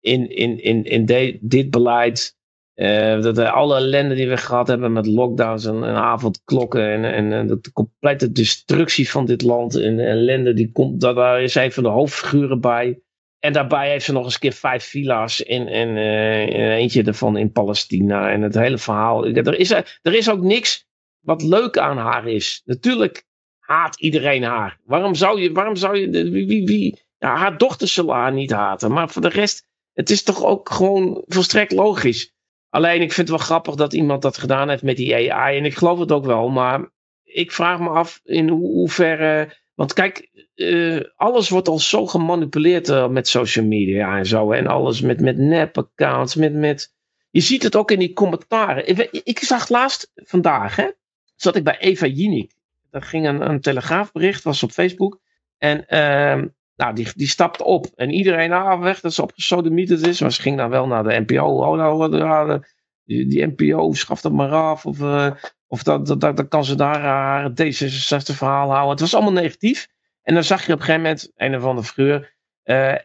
in, 0.00 0.30
in, 0.30 0.62
in, 0.62 0.84
in 0.84 1.38
dit 1.40 1.70
beleid. 1.70 2.36
Eh, 2.74 3.20
dat 3.20 3.38
eh, 3.38 3.52
alle 3.52 3.76
ellende 3.76 4.14
die 4.14 4.28
we 4.28 4.36
gehad 4.36 4.68
hebben 4.68 4.92
met 4.92 5.06
lockdowns 5.06 5.64
en, 5.64 5.74
en 5.84 5.94
avondklokken 5.94 6.88
en, 6.92 7.04
en, 7.04 7.32
en 7.32 7.46
de 7.46 7.72
complete 7.72 8.32
destructie 8.32 9.10
van 9.10 9.26
dit 9.26 9.42
land 9.42 9.74
en 9.76 9.96
de 9.96 10.04
ellende 10.04 10.54
die 10.54 10.72
komt, 10.72 11.00
daar, 11.00 11.14
daar 11.14 11.42
is 11.42 11.54
een 11.54 11.72
van 11.72 11.82
de 11.82 11.88
hoofdfiguren 11.88 12.60
bij. 12.60 13.00
En 13.44 13.52
daarbij 13.52 13.90
heeft 13.90 14.04
ze 14.04 14.12
nog 14.12 14.24
eens 14.24 14.34
een 14.34 14.40
keer 14.40 14.52
vijf 14.52 14.84
villa's 14.84 15.42
en, 15.42 15.66
en 15.66 15.96
eh, 15.96 16.74
eentje 16.74 17.02
ervan 17.02 17.36
in 17.36 17.52
Palestina 17.52 18.30
en 18.30 18.42
het 18.42 18.54
hele 18.54 18.78
verhaal. 18.78 19.26
Er 19.26 19.58
is, 19.58 19.70
er 19.70 20.14
is 20.14 20.30
ook 20.30 20.40
niks 20.40 20.86
wat 21.20 21.42
leuk 21.42 21.78
aan 21.78 21.96
haar 21.96 22.28
is. 22.28 22.62
Natuurlijk 22.64 23.24
haat 23.58 24.00
iedereen 24.00 24.42
haar. 24.42 24.80
Waarom 24.84 25.14
zou 25.14 25.40
je, 25.40 25.52
waarom 25.52 25.76
zou 25.76 25.98
je, 25.98 26.30
wie, 26.30 26.64
wie, 26.66 27.02
ja, 27.18 27.36
haar 27.36 27.58
dochters 27.58 27.92
zullen 27.92 28.14
haar 28.14 28.32
niet 28.32 28.52
haten, 28.52 28.92
maar 28.92 29.10
voor 29.10 29.22
de 29.22 29.28
rest, 29.28 29.66
het 29.92 30.10
is 30.10 30.22
toch 30.22 30.44
ook 30.44 30.70
gewoon 30.70 31.22
volstrekt 31.26 31.72
logisch. 31.72 32.32
Alleen 32.68 33.02
ik 33.02 33.12
vind 33.12 33.28
het 33.28 33.36
wel 33.36 33.46
grappig 33.46 33.74
dat 33.74 33.92
iemand 33.92 34.22
dat 34.22 34.38
gedaan 34.38 34.68
heeft 34.68 34.82
met 34.82 34.96
die 34.96 35.32
AI. 35.32 35.58
En 35.58 35.64
ik 35.64 35.74
geloof 35.74 35.98
het 35.98 36.12
ook 36.12 36.24
wel. 36.26 36.48
Maar 36.48 36.90
ik 37.22 37.52
vraag 37.52 37.80
me 37.80 37.88
af 37.88 38.20
in 38.24 38.48
ho- 38.48 38.56
hoeverre. 38.56 39.56
Want 39.74 39.92
kijk, 39.92 40.30
eh, 40.54 41.00
alles 41.16 41.48
wordt 41.48 41.68
al 41.68 41.78
zo 41.78 42.06
gemanipuleerd 42.06 42.88
eh, 42.88 43.08
met 43.08 43.28
social 43.28 43.64
media 43.64 44.18
en 44.18 44.26
zo. 44.26 44.52
En 44.52 44.66
alles 44.66 45.00
met, 45.00 45.20
met 45.20 45.38
nep-accounts. 45.38 46.34
Met, 46.34 46.54
met... 46.54 46.94
Je 47.30 47.40
ziet 47.40 47.62
het 47.62 47.76
ook 47.76 47.90
in 47.90 47.98
die 47.98 48.12
commentaren. 48.12 48.88
Ik, 48.88 49.08
ik 49.24 49.38
zag 49.38 49.68
laatst 49.68 50.10
vandaag, 50.14 50.76
hè, 50.76 50.88
zat 51.36 51.56
ik 51.56 51.64
bij 51.64 51.78
Eva 51.78 52.06
Jinek. 52.06 52.52
Er 52.90 53.02
ging 53.02 53.26
een, 53.26 53.50
een 53.50 53.60
telegraafbericht, 53.60 54.42
was 54.42 54.62
op 54.62 54.70
Facebook. 54.70 55.20
En 55.58 55.86
ehm, 55.88 56.46
nou, 56.76 56.94
die, 56.94 57.08
die 57.14 57.28
stapte 57.28 57.64
op. 57.64 57.86
En 57.94 58.10
iedereen, 58.10 58.52
ah, 58.52 58.80
weg 58.80 59.00
dat 59.00 59.14
ze 59.14 59.22
opgesodemieterd 59.22 60.06
is. 60.06 60.20
Maar 60.20 60.32
ze 60.32 60.42
ging 60.42 60.56
dan 60.56 60.70
wel 60.70 60.86
naar 60.86 61.02
de 61.02 61.24
NPO. 61.26 61.46
Oh, 61.46 61.76
nou, 61.76 62.62
die, 63.04 63.46
NPO, 63.46 63.92
schaf 63.92 64.20
dat 64.20 64.32
maar 64.32 64.52
af. 64.52 64.86
Of, 64.86 65.00
eh, 65.00 65.30
of 65.66 65.82
dat, 65.82 66.06
dat, 66.06 66.20
dat, 66.20 66.36
dan 66.36 66.48
kan 66.48 66.64
ze 66.64 66.74
daar 66.74 67.00
haar 67.00 67.50
D66 67.50 68.34
verhaal 68.34 68.68
houden. 68.68 68.90
Het 68.90 69.00
was 69.00 69.14
allemaal 69.14 69.42
negatief. 69.42 69.88
En 70.24 70.34
dan 70.34 70.44
zag 70.44 70.66
je 70.66 70.72
op 70.72 70.78
een 70.78 70.84
gegeven 70.84 71.02
moment, 71.02 71.32
een 71.36 71.56
of 71.56 71.64
andere 71.64 71.86
figuur. 71.86 72.34
eh, 72.62 72.92
eh, 72.92 72.98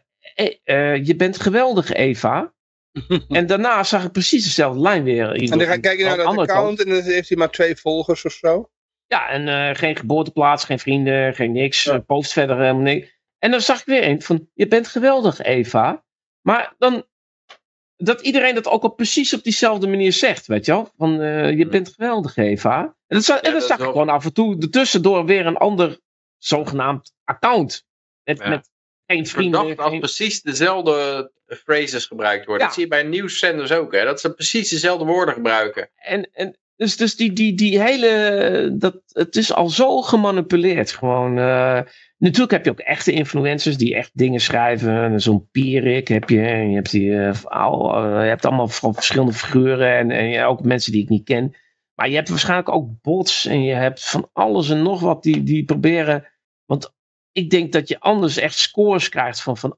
eh, 0.64 1.04
je 1.06 1.16
bent 1.16 1.40
geweldig, 1.40 1.92
Eva. 1.92 2.52
en 3.28 3.46
daarna 3.46 3.82
zag 3.84 4.04
ik 4.04 4.12
precies 4.12 4.44
dezelfde 4.44 4.80
lijn 4.80 5.04
weer. 5.04 5.32
En 5.32 5.46
dan 5.46 5.60
ga 5.60 5.72
je 5.72 5.80
kijken 5.80 6.04
naar 6.06 6.16
dat 6.16 6.26
kant. 6.26 6.38
account 6.38 6.84
en 6.84 6.88
dan 6.90 7.02
heeft 7.02 7.28
hij 7.28 7.38
maar 7.38 7.50
twee 7.50 7.76
volgers 7.76 8.24
of 8.24 8.32
zo. 8.32 8.70
Ja, 9.06 9.28
en 9.28 9.76
geen 9.76 9.96
geboorteplaats, 9.96 10.64
geen 10.64 10.78
vrienden, 10.78 11.34
geen 11.34 11.52
niks. 11.52 11.82
Ja. 11.84 11.98
post 11.98 12.32
verder 12.32 12.58
helemaal 12.58 12.82
niks. 12.82 13.18
En 13.38 13.50
dan 13.50 13.60
zag 13.60 13.80
ik 13.80 13.86
weer 13.86 14.04
een 14.06 14.22
van, 14.22 14.48
je 14.54 14.66
bent 14.68 14.86
geweldig 14.86 15.38
Eva. 15.40 16.04
Maar 16.40 16.74
dan, 16.78 17.04
dat 17.96 18.20
iedereen 18.20 18.54
dat 18.54 18.68
ook 18.68 18.82
al 18.82 18.94
precies 18.94 19.34
op 19.34 19.42
diezelfde 19.42 19.86
manier 19.88 20.12
zegt, 20.12 20.46
weet 20.46 20.64
je 20.66 20.72
wel. 20.72 20.90
Van, 20.96 21.12
je 21.56 21.66
bent 21.66 21.88
geweldig 21.94 22.36
Eva. 22.36 22.80
En 22.82 23.16
dat, 23.16 23.24
za- 23.24 23.34
en 23.34 23.40
Ja, 23.42 23.50
dan 23.50 23.58
dat 23.58 23.68
zag 23.68 23.76
ik 23.78 23.82
wel- 23.82 23.92
gewoon 23.92 24.08
af 24.08 24.24
en 24.24 24.32
toe 24.32 24.56
ertussendoor 24.60 25.24
weer 25.24 25.46
een 25.46 25.56
ander 25.56 25.98
zogenaamd 26.44 27.12
account. 27.24 27.86
Met, 28.24 28.38
Ja. 28.38 28.48
met 28.48 28.70
geen 29.06 29.26
vrienden. 29.26 29.60
Verdacht 29.60 29.80
als 29.80 29.90
geen- 29.90 30.00
precies 30.00 30.42
dezelfde 30.42 31.30
phrases 31.46 32.06
gebruikt 32.06 32.46
worden. 32.46 32.60
Ja. 32.62 32.66
Dat 32.66 32.74
zie 32.74 32.82
je 32.82 32.88
bij 32.90 33.02
nieuwszenders 33.02 33.72
ook, 33.72 33.92
hè? 33.92 34.04
dat 34.04 34.20
ze 34.20 34.34
precies 34.34 34.68
dezelfde 34.68 35.04
woorden 35.04 35.34
gebruiken. 35.34 35.90
En, 35.96 36.28
en 36.32 36.58
dus, 36.76 36.96
dus 36.96 37.16
die, 37.16 37.32
die, 37.32 37.54
die 37.54 37.80
hele. 37.82 38.70
Dat, 38.72 38.96
het 39.08 39.36
is 39.36 39.52
al 39.52 39.68
zo 39.68 40.02
gemanipuleerd. 40.02 40.92
Gewoon. 40.92 41.38
eh, 41.38 41.80
natuurlijk 42.18 42.50
heb 42.50 42.64
je 42.64 42.70
ook 42.70 42.78
echte 42.80 43.12
influencers 43.12 43.76
die 43.76 43.94
echt 43.94 44.10
dingen 44.14 44.40
schrijven. 44.40 45.20
Zo'n 45.20 45.48
Pierik 45.50 46.08
heb 46.08 46.28
je. 46.28 46.40
En 46.40 46.68
je 46.68 46.74
hebt, 46.74 46.90
die, 46.90 47.16
eh, 47.18 47.44
al- 47.44 47.94
eh, 47.96 48.22
je 48.22 48.28
hebt 48.28 48.44
allemaal 48.44 48.68
van 48.68 48.94
verschillende 48.94 49.32
figuren. 49.32 49.96
En, 49.96 50.10
en 50.10 50.28
ja, 50.28 50.44
ook 50.46 50.64
mensen 50.64 50.92
die 50.92 51.02
ik 51.02 51.08
niet 51.08 51.24
ken. 51.24 51.54
Maar 52.00 52.08
je 52.08 52.14
hebt 52.14 52.28
waarschijnlijk 52.28 52.68
ook 52.68 53.00
bots. 53.02 53.46
En 53.46 53.62
je 53.62 53.74
hebt 53.74 54.04
van 54.08 54.30
alles 54.32 54.70
en 54.70 54.82
nog 54.82 55.00
wat 55.00 55.22
die, 55.22 55.42
die 55.42 55.64
proberen. 55.64 56.28
Want 56.64 56.94
ik 57.32 57.50
denk 57.50 57.72
dat 57.72 57.88
je 57.88 58.00
anders 58.00 58.36
echt 58.36 58.58
scores 58.58 59.08
krijgt 59.08 59.40
van, 59.42 59.56
van 59.56 59.76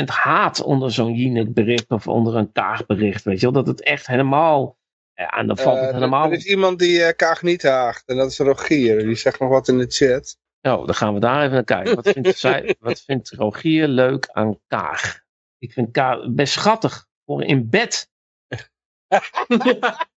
98% 0.00 0.04
haat 0.04 0.62
onder 0.62 0.92
zo'n 0.92 1.14
Jinek 1.14 1.54
bericht. 1.54 1.90
Of 1.90 2.06
onder 2.08 2.36
een 2.36 2.52
Kaagbericht. 2.52 3.24
Weet 3.24 3.40
je 3.40 3.50
wel. 3.50 3.54
Dat 3.54 3.66
het 3.66 3.82
echt 3.82 4.06
helemaal. 4.06 4.78
Ja, 5.14 5.28
en 5.28 5.46
dan 5.46 5.56
valt 5.56 5.74
Eh, 5.76 5.80
het 5.80 5.88
er- 5.90 5.94
helemaal. 5.94 6.24
Er 6.26 6.32
is 6.36 6.44
iemand 6.46 6.78
die 6.78 7.02
eh, 7.02 7.16
Kaag 7.16 7.42
niet 7.42 7.62
haagt. 7.62 8.02
En 8.06 8.16
dat 8.16 8.30
is 8.30 8.38
Rogier. 8.38 8.98
Die 9.04 9.14
zegt 9.14 9.40
nog 9.40 9.48
wat 9.48 9.68
in 9.68 9.78
de 9.78 9.86
chat. 9.88 10.38
Oh, 10.62 10.86
dan 10.86 10.94
gaan 10.94 11.14
we 11.14 11.20
daar 11.20 11.40
even 11.42 11.52
naar 11.52 11.64
kijken. 11.64 11.94
Wat 11.94 12.08
vindt, 12.08 12.38
zij, 12.38 12.74
wat 12.80 13.00
vindt 13.00 13.30
Rogier 13.30 13.88
leuk 13.88 14.28
aan 14.32 14.58
Kaag? 14.66 15.20
Ik 15.58 15.72
vind 15.72 15.90
Kaag 15.90 16.30
best 16.30 16.52
schattig. 16.52 17.06
Voor 17.24 17.42
in 17.44 17.68
bed. 17.70 18.10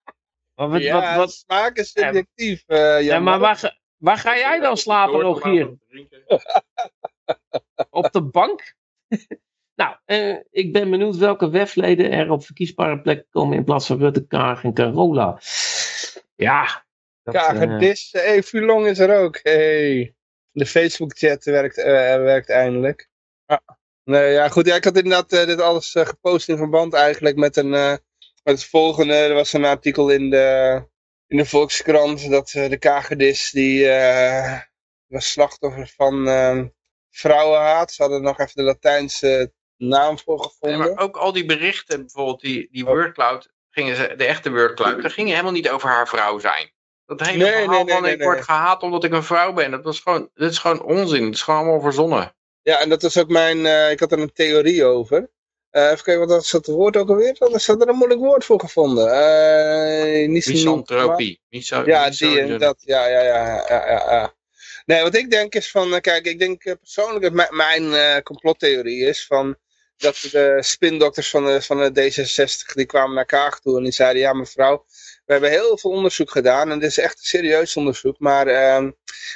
wat, 0.67 0.83
ja, 0.83 1.01
wat, 1.01 1.17
wat, 1.17 1.33
smaak 1.33 1.77
is 1.77 1.91
subjectief. 1.91 2.63
eh, 2.67 3.03
ja, 3.03 3.19
maar 3.19 3.39
waar, 3.39 3.57
ga- 3.57 3.79
waar 3.97 4.19
ga 4.19 4.37
jij 4.37 4.61
dan 4.61 4.77
slapen, 4.77 5.23
laten 5.23 5.81
drinken. 5.89 6.25
Op 7.91 8.13
de 8.13 8.23
bank? 8.23 8.75
nou, 9.81 9.97
eh, 10.05 10.37
ik 10.51 10.73
ben 10.73 10.91
benieuwd 10.91 11.17
welke 11.17 11.51
wefleden 11.51 12.11
er 12.11 12.31
op 12.31 12.45
verkiesbare 12.45 13.01
plekken 13.01 13.27
komen 13.31 13.57
in 13.57 13.65
plaats 13.65 13.87
van 13.87 13.99
Rutte, 13.99 14.27
Kaag 14.27 14.65
en 14.65 14.75
Carola. 14.75 15.41
Ja. 16.37 16.85
dat, 17.23 17.35
Kaag 17.35 17.61
eh, 17.61 17.79
Dis. 17.79 18.09
Hey, 18.13 18.43
Fulong 18.43 18.87
is 18.87 18.99
er 18.99 19.19
ook. 19.19 19.41
Hey. 19.43 20.15
De 20.51 20.67
Facebook 20.67 21.19
chat 21.19 21.45
werkt, 21.45 21.79
eh, 21.79 21.85
werkt 22.17 22.51
eindelijk. 22.51 23.11
Ja. 23.47 23.63
Nee, 24.05 24.33
ja, 24.33 24.49
goed. 24.49 24.67
Ja, 24.67 24.75
ik 24.75 24.85
had 24.85 24.97
inderdaad 24.97 25.33
eh, 25.33 25.47
dit 25.47 25.61
alles 25.61 25.95
gepost 25.99 26.49
in 26.49 26.57
verband 26.57 26.95
eigenlijk 26.95 27.37
met 27.37 27.57
een... 27.57 28.01
het 28.43 28.65
volgende. 28.65 29.15
Er 29.15 29.35
was 29.35 29.53
een 29.53 29.65
artikel 29.65 30.11
in 30.11 30.31
de, 30.31 30.83
in 31.27 31.37
de 31.37 31.45
Volkskrant 31.45 32.31
dat 32.31 32.53
eh, 32.53 32.71
de 32.71 32.79
Kagedis 32.79 33.51
die 33.51 33.89
eh, 33.89 34.61
was 35.07 35.31
slachtoffer 35.31 35.93
van 35.97 36.29
eh, 36.29 36.63
vrouwenhaat. 37.11 37.93
Ze 37.93 38.03
hadden 38.03 38.23
nog 38.23 38.39
even 38.39 38.53
de 38.55 38.63
Latijnse 38.63 39.53
naam 39.77 40.19
voor 40.19 40.39
Nee, 40.39 40.49
gevonden. 40.49 40.95
maar 40.95 41.05
ook 41.05 41.17
al 41.17 41.33
die 41.33 41.45
berichten, 41.45 42.01
bijvoorbeeld 42.01 42.41
die, 42.41 42.69
die 42.71 42.85
wordcloud, 42.85 43.49
gingen 43.71 43.97
ze, 43.97 44.15
de 44.17 44.25
echte 44.25 44.51
wordcloud, 44.51 45.03
daar 45.03 45.11
gingen 45.11 45.31
helemaal 45.31 45.53
niet 45.53 45.69
over 45.71 45.89
haar 45.89 46.09
vrouw 46.09 46.39
zijn. 46.39 46.73
Dat 47.07 47.21
hele 47.21 47.45
Nee, 47.45 47.53
verhaal 47.53 47.69
nee, 47.69 47.85
nee, 47.85 47.95
van 47.95 48.03
nee, 48.03 48.13
ik 48.13 48.19
nee. 48.19 48.27
word 48.27 48.45
gehaat 48.45 48.83
omdat 48.83 49.05
ik 49.05 49.13
een 49.13 49.23
vrouw 49.23 49.53
ben. 49.53 49.71
Dat, 49.71 49.85
was 49.85 50.01
gewoon, 50.01 50.31
dat 50.35 50.51
is 50.51 50.59
gewoon 50.59 50.83
onzin. 50.83 51.25
Het 51.25 51.35
is 51.35 51.43
gewoon 51.43 51.61
allemaal 51.61 51.81
verzonnen. 51.81 52.35
Ja, 52.63 52.81
en 52.81 52.89
dat 52.89 53.03
is 53.03 53.19
ook 53.19 53.29
mijn, 53.29 53.67
eh, 53.67 53.91
ik 53.91 54.01
had 54.01 54.13
er 54.13 54.19
een 54.19 54.33
theorie 54.33 54.85
over. 54.85 55.31
Eh, 55.71 55.85
even 55.85 56.05
kijken, 56.05 56.19
wat 56.19 56.37
was 56.37 56.51
dat 56.51 56.67
woord 56.67 56.97
ook 56.97 57.09
alweer? 57.09 57.37
Is 57.55 57.67
dat 57.67 57.81
er 57.81 57.89
een 57.89 57.97
moeilijk 57.97 58.21
woord 58.21 58.45
voor 58.45 58.61
gevonden? 58.61 59.13
Eh 59.13 60.29
Misantropie. 60.29 61.41
Ja, 61.93 62.11
die 62.11 62.41
en 62.41 62.59
dat, 62.59 62.83
ja, 62.85 63.07
ja, 63.07 63.21
ja, 63.21 63.65
ja. 63.69 64.37
Nee, 64.89 65.03
wat 65.03 65.15
ik 65.15 65.31
denk 65.31 65.55
is 65.55 65.71
van, 65.71 65.95
eh, 65.95 66.01
kijk, 66.01 66.27
ik 66.27 66.39
denk 66.39 66.65
eh, 66.65 66.75
persoonlijk, 66.81 67.23
dat 67.23 67.51
mijn, 67.51 67.95
eh, 67.95 68.23
complottheorie 68.23 69.05
is 69.07 69.27
van, 69.27 69.57
dat 69.97 70.29
de 70.33 70.57
spindokters 70.61 71.31
van 71.31 71.45
de, 71.45 71.63
van 71.63 71.79
de 71.79 71.91
D66, 71.91 72.73
die 72.75 72.87
kwamen 72.87 73.15
naar 73.15 73.25
Kaag 73.25 73.61
toe 73.61 73.77
en 73.77 73.83
die 73.83 73.93
zeiden, 73.93 74.23
ja 74.23 74.33
mevrouw, 74.33 74.85
we 75.25 75.33
hebben 75.33 75.51
heel 75.51 75.79
veel 75.79 75.91
onderzoek 75.91 76.31
gedaan 76.31 76.71
en 76.71 76.79
dit 76.79 76.91
is 76.91 76.99
echt 76.99 77.19
een 77.19 77.25
serieus 77.25 77.77
onderzoek, 77.77 78.19
maar 78.19 78.47
ehm, 78.47 78.91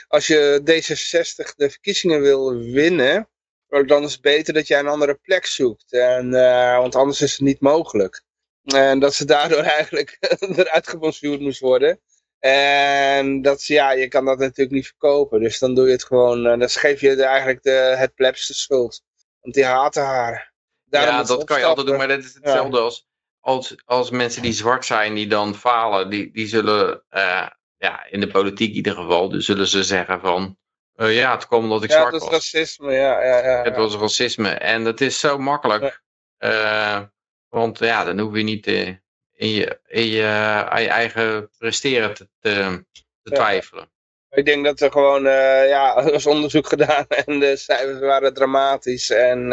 als 0.09 0.27
je 0.27 0.61
D66 0.65 1.55
de 1.57 1.71
verkiezingen 1.71 2.21
wil 2.21 2.59
winnen, 2.59 3.29
dan 3.73 4.03
is 4.03 4.13
het 4.13 4.21
beter 4.21 4.55
dat 4.55 4.67
jij 4.67 4.79
een 4.79 4.89
andere 4.89 5.15
plek 5.15 5.47
zoekt, 5.47 5.93
en, 5.93 6.35
eh, 6.35 6.79
want 6.79 6.95
anders 6.95 7.21
is 7.21 7.33
het 7.33 7.41
niet 7.41 7.61
mogelijk. 7.61 8.23
En 8.63 8.99
dat 8.99 9.15
ze 9.15 9.25
daardoor 9.25 9.63
eigenlijk 9.79 10.17
eruit 10.57 10.89
gebonsuurd 10.89 11.41
moest 11.41 11.61
worden. 11.61 12.01
En 12.39 13.43
dat 13.43 13.63
ze, 13.63 13.73
ja, 13.73 13.93
je 13.93 14.09
kan 14.09 14.25
dat 14.25 14.39
natuurlijk 14.39 14.71
niet 14.71 14.87
verkopen. 14.87 15.41
Dus 15.41 15.59
dan 15.59 15.75
doe 15.75 15.87
je 15.87 15.93
het 15.93 16.05
gewoon, 16.05 16.47
eh, 16.47 16.59
dan 16.59 16.69
geef 16.69 17.01
je 17.01 17.17
de, 17.17 17.25
eigenlijk 17.25 17.63
de, 17.63 17.95
het 17.97 18.15
plebs 18.15 18.47
de 18.47 18.55
schuld. 18.55 19.03
Want 19.41 19.55
die 19.55 19.65
haten 19.65 20.05
haar. 20.05 20.53
Daarom 20.85 21.15
ja, 21.15 21.23
dat 21.23 21.45
kan 21.45 21.59
je 21.59 21.65
altijd 21.65 21.87
doen, 21.87 21.97
maar 21.97 22.09
dat 22.09 22.19
is 22.19 22.35
hetzelfde 22.35 22.79
als, 22.79 23.07
als, 23.41 23.75
als 23.85 24.11
mensen 24.11 24.43
die 24.43 24.53
zwart 24.53 24.85
zijn, 24.85 25.15
die 25.15 25.27
dan 25.27 25.55
falen, 25.55 26.11
die, 26.11 26.33
die 26.33 26.47
zullen, 26.47 27.05
eh, 27.09 27.47
ja, 27.77 28.07
in 28.11 28.21
de 28.21 28.31
politiek 28.31 28.71
in 28.71 28.77
ieder 28.77 28.95
geval, 28.95 29.29
dus 29.29 29.45
zullen 29.45 29.67
ze 29.67 29.83
zeggen 29.83 30.21
van, 30.21 30.57
eh, 30.95 31.15
ja, 31.17 31.33
het 31.35 31.47
kwam 31.47 31.63
omdat 31.63 31.83
ik 31.83 31.91
Ja, 31.91 31.97
zwart 31.97 32.13
dat 32.13 32.21
is 32.23 32.29
was. 32.29 32.37
racisme, 32.37 32.93
ja. 32.93 33.25
ja, 33.25 33.39
ja, 33.47 33.63
Het 33.63 33.75
ja. 33.75 33.81
was 33.81 33.97
racisme. 33.97 34.49
En 34.49 34.85
dat 34.85 35.01
is 35.01 35.21
zo 35.21 35.39
makkelijk. 35.39 36.03
Eh, 36.39 37.01
want 37.49 37.79
ja, 37.79 38.05
dan 38.05 38.19
hoef 38.19 38.37
je 38.37 38.43
niet 38.43 38.67
eh, 38.67 38.87
in, 39.33 39.49
je, 39.49 39.81
in 39.87 40.07
je, 40.07 40.27
aan 40.69 40.83
je 40.83 40.89
eigen 40.89 41.51
presteren 41.59 42.15
te, 42.15 42.29
te, 42.41 42.85
te 43.23 43.31
Ja. 43.31 43.37
twijfelen. 43.37 43.91
Ik 44.31 44.45
denk 44.45 44.65
dat 44.65 44.81
er 44.81 44.91
gewoon, 44.91 45.23
ja, 45.23 45.97
er 46.05 46.11
was 46.13 46.27
onderzoek 46.27 46.67
gedaan 46.67 47.07
en 47.27 47.39
de 47.39 47.57
cijfers 47.57 47.99
waren 47.99 48.35
dramatisch. 48.35 49.11
En 49.11 49.49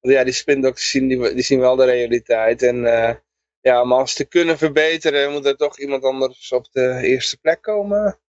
ja, 0.00 0.24
die 0.24 0.32
spindokters 0.32 0.90
zien, 0.90 1.08
die, 1.08 1.34
die 1.34 1.42
zien 1.42 1.60
wel 1.60 1.76
de 1.76 1.84
realiteit. 1.84 2.62
En 2.62 2.76
ja, 3.60 3.84
maar 3.84 3.98
als 3.98 4.10
ze 4.10 4.16
te 4.16 4.24
kunnen 4.28 4.58
verbeteren, 4.58 5.32
moet 5.32 5.46
er 5.46 5.56
toch 5.56 5.78
iemand 5.78 6.04
anders 6.04 6.52
op 6.52 6.66
de 6.72 6.98
eerste 7.02 7.38
plek 7.38 7.62
komen. 7.62 8.19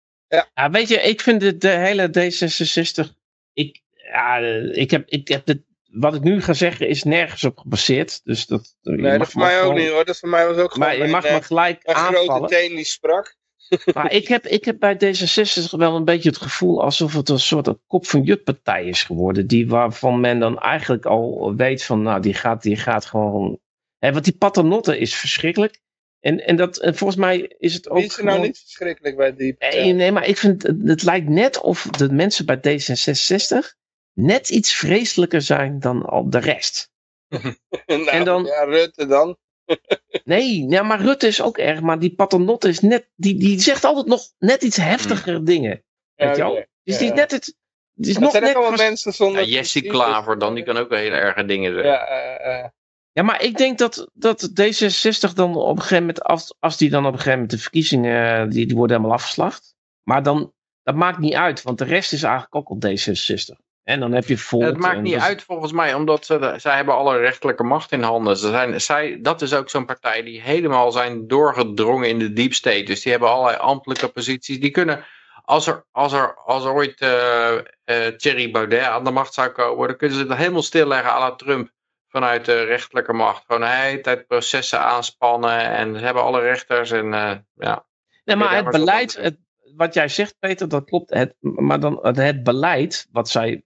Ja, 0.54 0.70
weet 0.70 0.88
je, 0.88 0.96
ik 0.96 1.22
vind 1.22 1.42
de, 1.42 1.58
de 1.58 1.70
hele 1.70 2.08
D66. 2.08 3.10
Ik, 3.54 3.82
ja, 4.12 4.42
eh, 4.42 4.78
ik 4.78 4.92
heb, 4.92 5.10
ik 5.10 5.28
heb 5.28 5.46
de, 5.46 5.64
wat 5.92 6.16
ik 6.16 6.22
nu 6.22 6.42
ga 6.42 6.54
zeggen 6.54 6.88
is 6.88 7.04
nergens 7.04 7.44
op 7.44 7.58
gebaseerd. 7.58 8.22
Dus 8.24 8.46
dat, 8.46 8.76
Nee, 8.82 9.18
dat 9.18 9.32
voor 9.32 9.42
mij 9.42 9.62
ook 9.62 9.74
niet 9.74 9.90
hoor. 9.90 10.06
Dat 10.06 10.20
voor 10.20 10.30
mij 10.30 10.48
was 10.48 10.58
ook 10.58 10.72
gewoon 10.72 10.88
Maar 10.88 10.98
je 10.98 11.08
mag 11.08 11.26
eh, 11.26 11.34
me 11.34 11.42
gelijk 11.42 11.80
grote 11.84 12.20
aanvallen. 12.20 12.50
teen 12.50 12.76
die 12.76 12.86
sprak. 12.86 13.40
Maar 13.94 14.12
ik 14.12 14.28
heb, 14.28 14.48
ik 14.48 14.66
heb 14.66 14.80
bij 14.80 14.96
D66 14.96 15.70
wel 15.70 15.96
een 15.96 16.06
beetje 16.06 16.30
het 16.30 16.42
gevoel 16.42 16.84
alsof 16.84 17.14
het 17.14 17.30
een 17.30 17.40
soort 17.40 17.74
kop 17.88 18.06
van 18.06 18.22
jut 18.22 18.44
partij 18.44 18.86
is 18.86 19.04
geworden. 19.04 19.48
Die 19.48 19.68
waarvan 19.68 20.20
men 20.20 20.40
dan 20.40 20.60
eigenlijk 20.60 21.06
al 21.06 21.56
weet 21.56 21.84
van, 21.84 22.02
nou, 22.02 22.22
die 22.22 22.34
gaat, 22.34 22.62
die 22.62 22.78
gaat 22.78 23.06
gewoon. 23.06 23.60
Hè, 23.98 24.12
want 24.12 24.24
die 24.24 24.38
paternotte 24.38 24.98
is 24.98 25.16
verschrikkelijk. 25.16 25.82
En, 26.22 26.46
en, 26.46 26.56
dat, 26.56 26.78
en 26.78 26.96
volgens 26.96 27.20
mij 27.20 27.56
is 27.58 27.74
het 27.74 27.90
ook. 27.90 27.98
Wie 27.98 28.06
is 28.06 28.18
er 28.18 28.24
nou 28.24 28.32
gewoon- 28.36 28.48
niet 28.48 28.60
verschrikkelijk 28.60 29.16
bij 29.18 29.36
die 29.36 29.40
Nee, 29.46 29.54
partij? 29.56 29.92
nee, 29.92 30.12
maar 30.12 30.26
ik 30.28 30.38
vind 30.38 30.64
het, 30.64 30.78
het 30.84 31.04
lijkt 31.04 31.30
net 31.30 31.62
of 31.62 31.84
de 31.84 32.12
mensen 32.12 32.46
bij 32.46 32.58
D66 32.58 33.76
net 34.14 34.50
iets 34.50 34.74
vreselijker 34.74 35.42
zijn 35.42 35.80
dan 35.80 36.06
al 36.06 36.30
de 36.30 36.40
rest. 36.40 36.90
nou, 37.86 38.08
en 38.08 38.24
dan- 38.24 38.44
Ja, 38.46 38.64
Rutte 38.64 39.06
dan. 39.08 39.38
Nee, 40.24 40.66
ja, 40.70 40.84
maar 40.84 41.02
Rutte 41.02 41.28
is 41.28 41.42
ook 41.42 41.58
erg, 41.58 41.82
maar 41.82 42.00
die 42.00 42.16
paternotte 42.16 42.68
is 42.70 42.80
net, 42.80 43.10
die, 43.16 43.38
die 43.40 43.60
zegt 43.60 43.84
altijd 43.84 44.06
nog 44.06 44.22
net 44.38 44.64
iets 44.64 44.78
heftiger 44.78 45.46
dingen. 45.46 45.84
Ja, 46.16 46.28
Weet 46.28 46.36
je 46.36 46.42
wel? 46.42 46.66
Dus 46.84 46.98
die 46.98 47.08
is 47.08 47.14
net 47.14 47.32
het, 47.32 47.56
die 47.94 48.10
is 48.12 48.18
nog 48.18 48.32
zijn 48.32 48.44
ook 48.44 48.50
net 48.50 48.58
allemaal 48.58 48.78
vers- 48.78 48.90
mensen 48.90 49.14
zonder... 49.14 49.42
Ja, 49.42 49.48
Jesse. 49.48 49.82
Klaver 49.82 50.40
dan, 50.40 50.56
die 50.56 50.64
kan 50.64 50.78
ook 50.78 50.90
wel 50.90 51.00
hele 51.00 51.16
erge 51.16 51.46
dingen 51.46 51.74
zeggen. 51.74 51.92
Ja, 51.92 52.08
eh, 52.08 52.60
eh. 52.60 52.66
Ja, 53.14 53.24
maar 53.24 53.42
ik 53.42 53.58
denk 53.58 53.78
dat, 53.78 54.10
dat 54.14 54.50
D66 54.62 55.34
dan 55.34 55.56
op 55.56 55.76
een 55.76 55.82
gegeven 55.82 56.00
moment, 56.00 56.24
als, 56.24 56.56
als 56.60 56.78
die 56.78 56.90
dan 56.90 57.06
op 57.06 57.12
een 57.12 57.18
gegeven 57.18 57.34
moment 57.40 57.52
de 57.52 57.58
verkiezingen, 57.58 58.50
die, 58.50 58.66
die 58.68 58.76
worden 58.76 58.96
helemaal 58.96 59.18
afgeslacht. 59.18 59.76
Maar 60.04 60.24
dan, 60.24 60.54
dat 60.84 60.96
maakt 60.96 61.18
niet 61.18 61.34
uit, 61.34 61.62
want 61.62 61.78
de 61.78 61.84
rest 61.86 62.14
is 62.14 62.24
eigenlijk 62.24 62.56
ook 62.56 62.70
op 62.70 62.86
D66. 62.86 63.70
En 63.84 64.00
dan 64.00 64.12
heb 64.12 64.28
je 64.28 64.38
Volt. 64.38 64.64
Het 64.64 64.78
maakt 64.78 65.02
niet 65.02 65.14
dat- 65.14 65.24
uit 65.24 65.44
volgens 65.44 65.72
mij, 65.72 65.94
omdat 65.94 66.26
ze, 66.26 66.54
zij 66.58 66.76
hebben 66.76 66.96
alle 66.96 67.18
rechterlijke 67.18 67.64
macht 67.64 67.92
in 67.92 68.02
handen. 68.02 68.38
Ze 68.38 68.48
zijn, 68.48 68.82
zij, 68.82 69.20
dat 69.22 69.42
is 69.42 69.54
ook 69.54 69.70
zo'n 69.70 69.86
partij 69.86 70.24
die 70.24 70.42
helemaal 70.42 70.92
zijn 70.92 71.28
doorgedrongen 71.28 72.10
in 72.10 72.20
de 72.20 72.34
deep 72.34 72.54
state. 72.54 72.84
Dus 72.84 73.02
die 73.02 73.12
hebben 73.12 73.30
allerlei 73.30 73.58
ambtelijke 73.58 74.08
posities. 74.08 74.60
Die 74.60 74.72
kunnen, 74.72 75.06
als 75.44 75.68
er, 75.68 75.86
als 75.92 76.14
er, 76.14 76.36
als 76.36 76.66
er 76.66 76.74
ooit 76.74 77.02
eh 77.02 77.58
eh, 77.84 78.08
Thierry 78.18 78.52
Baudet 78.52 78.84
aan 78.84 79.04
de 79.04 79.12
macht 79.12 79.34
zou 79.34 79.50
komen, 79.50 79.88
dan 79.88 79.98
kunnen 79.98 80.18
ze 80.18 80.24
het 80.24 80.38
helemaal 80.38 80.62
stilleggen 80.62 81.12
à 81.12 81.20
la 81.20 81.36
Trump. 81.36 81.70
Vanuit 82.12 82.46
de 82.46 82.64
rechterlijke 82.64 83.14
macht. 83.14 83.44
Gewoon 83.48 84.02
tijd 84.02 84.28
processen 84.28 84.80
aanspannen. 84.80 85.60
En 85.60 85.98
ze 85.98 86.06
hebben 86.06 86.24
alle 86.24 86.40
rechters. 86.42 86.92
En 86.92 87.14
eh, 87.14 87.36
ja. 87.56 87.86
Nee, 88.24 88.36
maar 88.36 88.56
het 88.56 88.70
beleid, 88.70 89.18
het, 89.18 89.38
wat 89.76 89.94
jij 89.94 90.08
zegt 90.08 90.36
Peter, 90.40 90.68
dat 90.70 90.86
klopt. 90.86 91.10
Het, 91.10 91.36
maar 91.40 91.80
dan 91.80 92.00
het, 92.02 92.18
het 92.18 92.44
beleid 92.44 93.08
wat 93.12 93.30
zij 93.30 93.64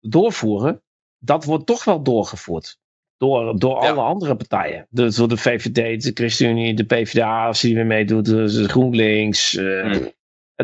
doorvoeren, 0.00 0.82
dat 1.18 1.44
wordt 1.44 1.66
toch 1.66 1.84
wel 1.84 2.02
doorgevoerd. 2.02 2.78
Door, 3.16 3.58
door 3.58 3.82
Ja. 3.82 3.90
alle 3.90 4.00
andere 4.00 4.36
partijen. 4.36 4.86
Dus 4.90 5.16
door 5.16 5.28
de 5.28 5.36
VVD, 5.36 6.02
de 6.02 6.10
ChristenUnie, 6.14 6.74
de 6.74 6.84
PvdA, 6.84 7.46
als 7.46 7.60
die 7.60 7.74
weer 7.74 7.86
meedoet, 7.86 8.24
de, 8.24 8.52
de 8.52 8.68
GroenLinks. 8.68 9.50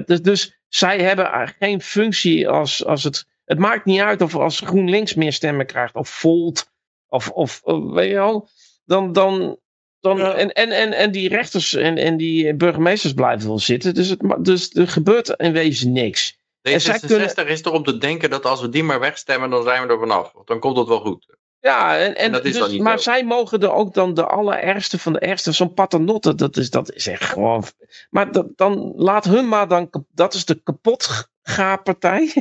dus, 0.04 0.22
dus 0.22 0.60
zij 0.68 0.98
hebben 0.98 1.54
geen 1.58 1.80
functie 1.80 2.48
als, 2.48 2.84
als 2.84 3.04
het... 3.04 3.30
Het 3.44 3.58
maakt 3.58 3.84
niet 3.84 4.00
uit 4.00 4.20
of 4.20 4.34
als 4.34 4.60
GroenLinks 4.60 5.14
meer 5.14 5.32
stemmen 5.32 5.66
krijgt, 5.66 5.94
of 5.94 6.08
Volt, 6.08 6.71
of, 7.12 7.30
of 7.30 7.60
eh, 7.64 7.92
weet 7.92 8.08
je 8.08 8.14
wel. 8.14 8.48
Dan, 8.84 9.12
dan, 9.12 9.58
dan, 10.00 10.16
Ja. 10.16 10.34
en, 10.34 10.52
en, 10.52 10.70
en, 10.70 10.92
en 10.92 11.10
die 11.10 11.28
rechters 11.28 11.74
en, 11.74 11.96
en 11.98 12.16
die 12.16 12.54
burgemeesters 12.54 13.12
blijven 13.12 13.48
wel 13.48 13.58
zitten. 13.58 13.94
Dus, 13.94 14.08
het, 14.08 14.20
dus 14.38 14.74
er 14.74 14.88
gebeurt 14.88 15.28
in 15.28 15.52
wezen 15.52 15.92
niks. 15.92 16.38
En 16.62 16.80
zij 16.80 16.98
D66 17.00 17.06
kunnen- 17.06 17.48
is 17.48 17.62
er 17.62 17.72
om 17.72 17.84
te 17.84 17.98
denken 17.98 18.30
dat 18.30 18.44
als 18.46 18.60
we 18.60 18.68
die 18.68 18.82
maar 18.82 19.00
wegstemmen, 19.00 19.50
dan 19.50 19.62
zijn 19.62 19.86
we 19.86 19.92
er 19.92 19.98
vanaf. 19.98 20.32
Want 20.32 20.46
dan 20.46 20.58
komt 20.60 20.76
het 20.76 20.88
wel 20.88 21.00
goed. 21.00 21.26
Ja, 21.60 21.98
en, 21.98 22.16
en, 22.16 22.32
dus, 22.42 22.78
maar 22.78 22.96
zo. 22.98 23.02
zij 23.10 23.24
mogen 23.24 23.60
er 23.60 23.72
ook 23.72 23.94
dan 23.94 24.14
de 24.14 24.26
allerergste 24.26 24.98
van 24.98 25.12
de 25.12 25.18
ergste. 25.18 25.52
Zo'n 25.52 25.74
paternotte, 25.74 26.34
dat 26.34 26.56
is, 26.56 26.70
dat 26.70 26.92
is 26.92 27.06
echt 27.06 27.24
gewoon... 27.24 27.64
Maar 28.10 28.32
dat, 28.32 28.46
dan 28.56 28.92
laat 28.96 29.24
hun 29.24 29.48
maar 29.48 29.68
dan... 29.68 29.90
Dat 30.10 30.34
is 30.34 30.44
de 30.44 30.60
kapotgaarpartij. 30.62 32.32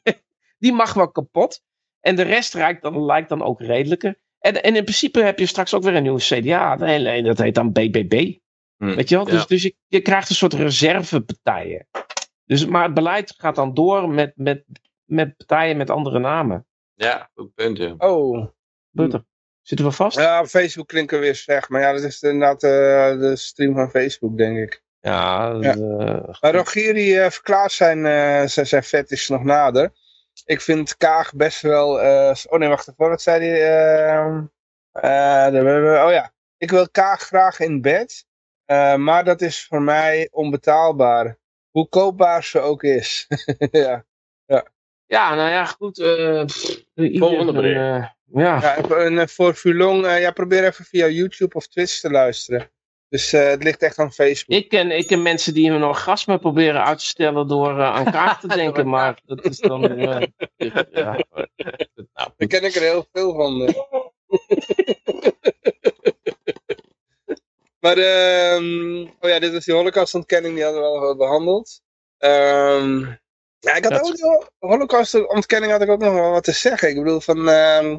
Die 0.58 0.72
mag 0.72 0.92
wel 0.94 1.10
kapot. 1.10 1.62
En 2.08 2.16
de 2.16 2.22
rest 2.22 2.54
lijkt 2.54 2.82
dan, 2.82 3.04
lijkt 3.04 3.28
dan 3.28 3.42
ook 3.42 3.60
redelijker. 3.60 4.18
En, 4.38 4.62
en 4.62 4.76
in 4.76 4.82
principe 4.82 5.22
heb 5.22 5.38
je 5.38 5.46
straks 5.46 5.74
ook 5.74 5.82
weer 5.82 5.94
een 5.94 6.02
nieuwe 6.02 6.20
CDA. 6.20 6.74
Nee, 6.74 7.22
dat 7.22 7.38
heet 7.38 7.54
dan 7.54 7.72
BBB. 7.72 8.34
Hm, 8.76 8.94
Weet 8.94 9.08
je 9.08 9.16
wel? 9.16 9.26
ja. 9.26 9.32
Dus, 9.32 9.46
dus 9.46 9.62
je, 9.62 9.74
je 9.86 10.00
krijgt 10.00 10.28
een 10.28 10.34
soort 10.36 10.52
reservepartijen. 10.54 11.88
Dus, 12.44 12.66
maar 12.66 12.84
het 12.84 12.94
beleid 12.94 13.34
gaat 13.36 13.54
dan 13.54 13.74
door 13.74 14.08
met, 14.08 14.32
met, 14.34 14.64
met 15.04 15.36
partijen 15.36 15.76
met 15.76 15.90
andere 15.90 16.18
namen. 16.18 16.66
Ja, 16.94 17.30
goed 17.34 17.54
punt. 17.54 17.78
Ja. 17.78 17.94
Oh, 17.98 18.46
Butter. 18.90 19.24
Zitten 19.62 19.86
we 19.86 19.92
vast? 19.92 20.18
ja, 20.18 20.40
op 20.40 20.46
Facebook 20.46 20.86
klinkt 20.88 21.12
er 21.12 21.20
weer 21.20 21.34
slecht. 21.34 21.68
Maar 21.68 21.80
ja, 21.80 21.92
dat 21.92 22.02
is 22.02 22.22
inderdaad 22.22 22.62
eh, 22.62 23.20
de 23.20 23.36
stream 23.36 23.74
van 23.74 23.90
Facebook, 23.90 24.36
denk 24.36 24.58
ik. 24.58 24.82
Ja, 25.00 25.56
Ja. 25.60 25.74
eh, 25.74 26.40
Maar 26.40 26.54
Rogier 26.54 26.94
die 26.94 27.20
eh, 27.20 27.30
verklaart 27.30 27.72
zijn, 27.72 28.06
eh 28.06 28.46
zijn, 28.46 28.66
zijn 28.66 28.82
fetish 28.82 29.28
nog 29.28 29.44
nader. 29.44 29.92
Ik 30.48 30.60
vind 30.60 30.96
Kaag 30.96 31.34
best 31.34 31.60
wel... 31.60 32.00
eh, 32.00 32.34
oh 32.48 32.58
nee, 32.58 32.68
wacht 32.68 32.88
even. 32.88 33.08
Wat 33.08 33.22
zei 33.22 33.44
hij? 33.48 33.60
Ehm, 34.16 34.44
eh, 34.92 36.04
oh 36.04 36.10
ja. 36.12 36.32
Ik 36.56 36.70
wil 36.70 36.90
Kaag 36.90 37.20
graag 37.20 37.60
in 37.60 37.80
bed. 37.80 38.26
eh, 38.64 38.94
maar 38.94 39.24
dat 39.24 39.40
is 39.40 39.66
voor 39.66 39.82
mij 39.82 40.28
onbetaalbaar. 40.30 41.38
Hoe 41.70 41.88
koopbaar 41.88 42.44
ze 42.44 42.60
ook 42.60 42.82
is. 42.82 43.26
ja. 43.70 44.04
ja, 45.06 45.34
nou 45.34 45.50
ja, 45.50 45.64
goed. 45.64 45.98
eh, 45.98 46.44
pff, 46.44 46.84
ieder 46.94 47.18
Volgende 47.18 47.52
bericht. 47.52 47.80
eh, 47.80 48.06
ja. 48.42 48.76
Ja, 48.98 49.26
voor 49.26 49.54
Fulong, 49.54 50.06
eh, 50.06 50.20
ja, 50.20 50.30
probeer 50.30 50.64
even 50.64 50.84
via 50.84 51.06
YouTube 51.06 51.54
of 51.56 51.66
Twitch 51.66 52.00
te 52.00 52.10
luisteren. 52.10 52.70
Dus 53.08 53.32
eh, 53.32 53.46
het 53.48 53.62
ligt 53.62 53.82
echt 53.82 53.98
aan 53.98 54.12
Facebook. 54.12 54.58
Ik 54.58 54.68
ken, 54.68 54.90
ik 54.90 55.06
ken 55.06 55.22
mensen 55.22 55.54
die 55.54 55.70
hun 55.70 55.84
orgasme 55.84 56.38
proberen 56.38 56.84
uit 56.84 56.98
te 56.98 57.04
stellen 57.06 57.48
door 57.48 57.70
eh, 57.78 57.94
aan 57.94 58.10
kaart 58.10 58.40
te 58.40 58.46
denken, 58.62 58.88
maar 58.88 59.20
dat 59.24 59.44
is 59.44 59.58
dan... 59.58 59.88
eh, 59.98 60.22
ja. 60.56 60.76
Nou, 60.92 62.30
Daar 62.36 62.48
ken 62.48 62.64
ik 62.64 62.74
er 62.74 62.82
heel 62.82 63.06
veel 63.12 63.34
van. 63.34 63.62
eh. 63.66 63.74
Maar, 67.80 67.96
ehm, 67.98 69.00
oh 69.20 69.28
ja, 69.30 69.38
dit 69.38 69.52
is 69.52 69.64
die 69.64 69.74
holocaustontkenning, 69.74 70.54
die 70.54 70.64
hadden 70.64 70.82
we 70.82 70.86
al 70.88 71.16
behandeld. 71.16 71.80
Ehm, 72.18 72.98
ja, 73.58 73.74
ik 73.74 73.84
had 73.84 73.92
Dat- 73.92 74.02
ook 74.06 74.16
de 74.16 74.46
holocaustontkenning 74.58 75.72
had 75.72 75.82
ik 75.82 75.88
ook 75.88 76.00
nog 76.00 76.12
wel 76.12 76.30
wat 76.30 76.44
te 76.44 76.52
zeggen. 76.52 76.88
Ik 76.88 76.96
bedoel 76.96 77.20
van, 77.20 77.48
ehm, 77.48 77.98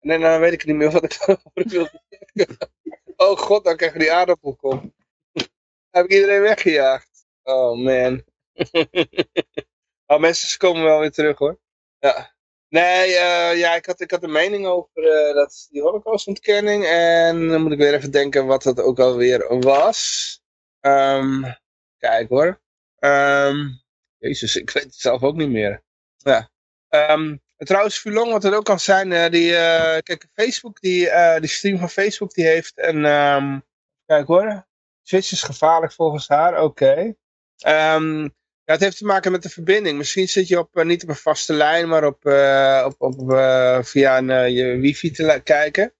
nee, 0.00 0.18
nou 0.18 0.40
weet 0.40 0.52
ik 0.52 0.64
niet 0.64 0.76
meer 0.76 0.90
wat 0.90 1.04
ik 1.04 1.16
daarover 1.18 1.50
wilde 1.54 2.02
zeggen. 2.32 2.70
Oh 3.22 3.38
god, 3.38 3.64
dan 3.64 3.76
krijg 3.76 3.92
je 3.92 3.98
die 3.98 4.12
aardappelkom. 4.12 4.94
Heb 5.94 6.04
ik 6.04 6.12
iedereen 6.12 6.40
weggejaagd. 6.40 7.26
Oh 7.42 7.76
man. 7.76 8.24
oh 10.06 10.18
mensen, 10.18 10.58
komen 10.58 10.82
wel 10.82 11.00
weer 11.00 11.10
terug 11.10 11.38
hoor. 11.38 11.60
Ja. 11.98 12.34
Nee, 12.68 13.16
eh, 13.16 13.58
ja, 13.58 13.74
ik 13.74 13.86
had, 13.86 14.00
ik 14.00 14.10
had 14.10 14.22
een 14.22 14.32
mening 14.32 14.66
over 14.66 15.02
eh, 15.02 15.34
dat, 15.34 15.66
die 15.70 15.82
holocaustontkenning. 15.82 16.84
En 16.84 17.48
dan 17.48 17.62
moet 17.62 17.72
ik 17.72 17.78
weer 17.78 17.94
even 17.94 18.10
denken 18.10 18.46
wat 18.46 18.62
dat 18.62 18.80
ook 18.80 18.98
alweer 18.98 19.58
was. 19.58 20.40
Ehm, 20.80 21.42
kijk 21.98 22.28
hoor. 22.28 22.60
Ehm, 22.98 23.56
jezus, 24.18 24.56
ik 24.56 24.70
weet 24.70 24.84
het 24.84 24.94
zelf 24.94 25.22
ook 25.22 25.36
niet 25.36 25.50
meer. 25.50 25.82
Ja. 26.16 26.50
Trouwens, 27.64 27.98
Fulong, 27.98 28.32
wat 28.32 28.42
het 28.42 28.54
ook 28.54 28.64
kan 28.64 28.80
zijn, 28.80 29.12
eh, 29.12 29.30
die, 29.30 29.56
eh, 29.56 29.98
kijk, 30.02 30.26
Facebook, 30.34 30.80
die, 30.80 31.10
eh, 31.10 31.40
die 31.40 31.48
stream 31.48 31.78
van 31.78 31.90
Facebook, 31.90 32.34
die 32.34 32.46
heeft 32.46 32.72
een, 32.74 33.04
ehm, 33.04 33.58
kijk 34.06 34.26
hoor, 34.26 34.66
Twitch 35.02 35.32
is 35.32 35.42
gevaarlijk 35.42 35.92
volgens 35.92 36.28
haar, 36.28 36.62
oké. 36.62 37.14
Ehm, 37.58 38.22
ja, 38.64 38.72
het 38.76 38.80
heeft 38.80 38.96
te 38.96 39.04
maken 39.04 39.32
met 39.32 39.42
de 39.42 39.48
verbinding. 39.48 39.98
Misschien 39.98 40.28
zit 40.28 40.48
je 40.48 40.58
op, 40.58 40.84
niet 40.84 41.02
op 41.02 41.08
een 41.08 41.16
vaste 41.16 41.52
lijn, 41.52 41.88
maar 41.88 42.04
op, 42.04 42.26
op, 42.84 42.94
op, 42.98 43.32
via 43.86 44.18
een, 44.18 44.52
je 44.52 44.76
wifi 44.76 45.10
te 45.10 45.40
kijken. 45.44 45.94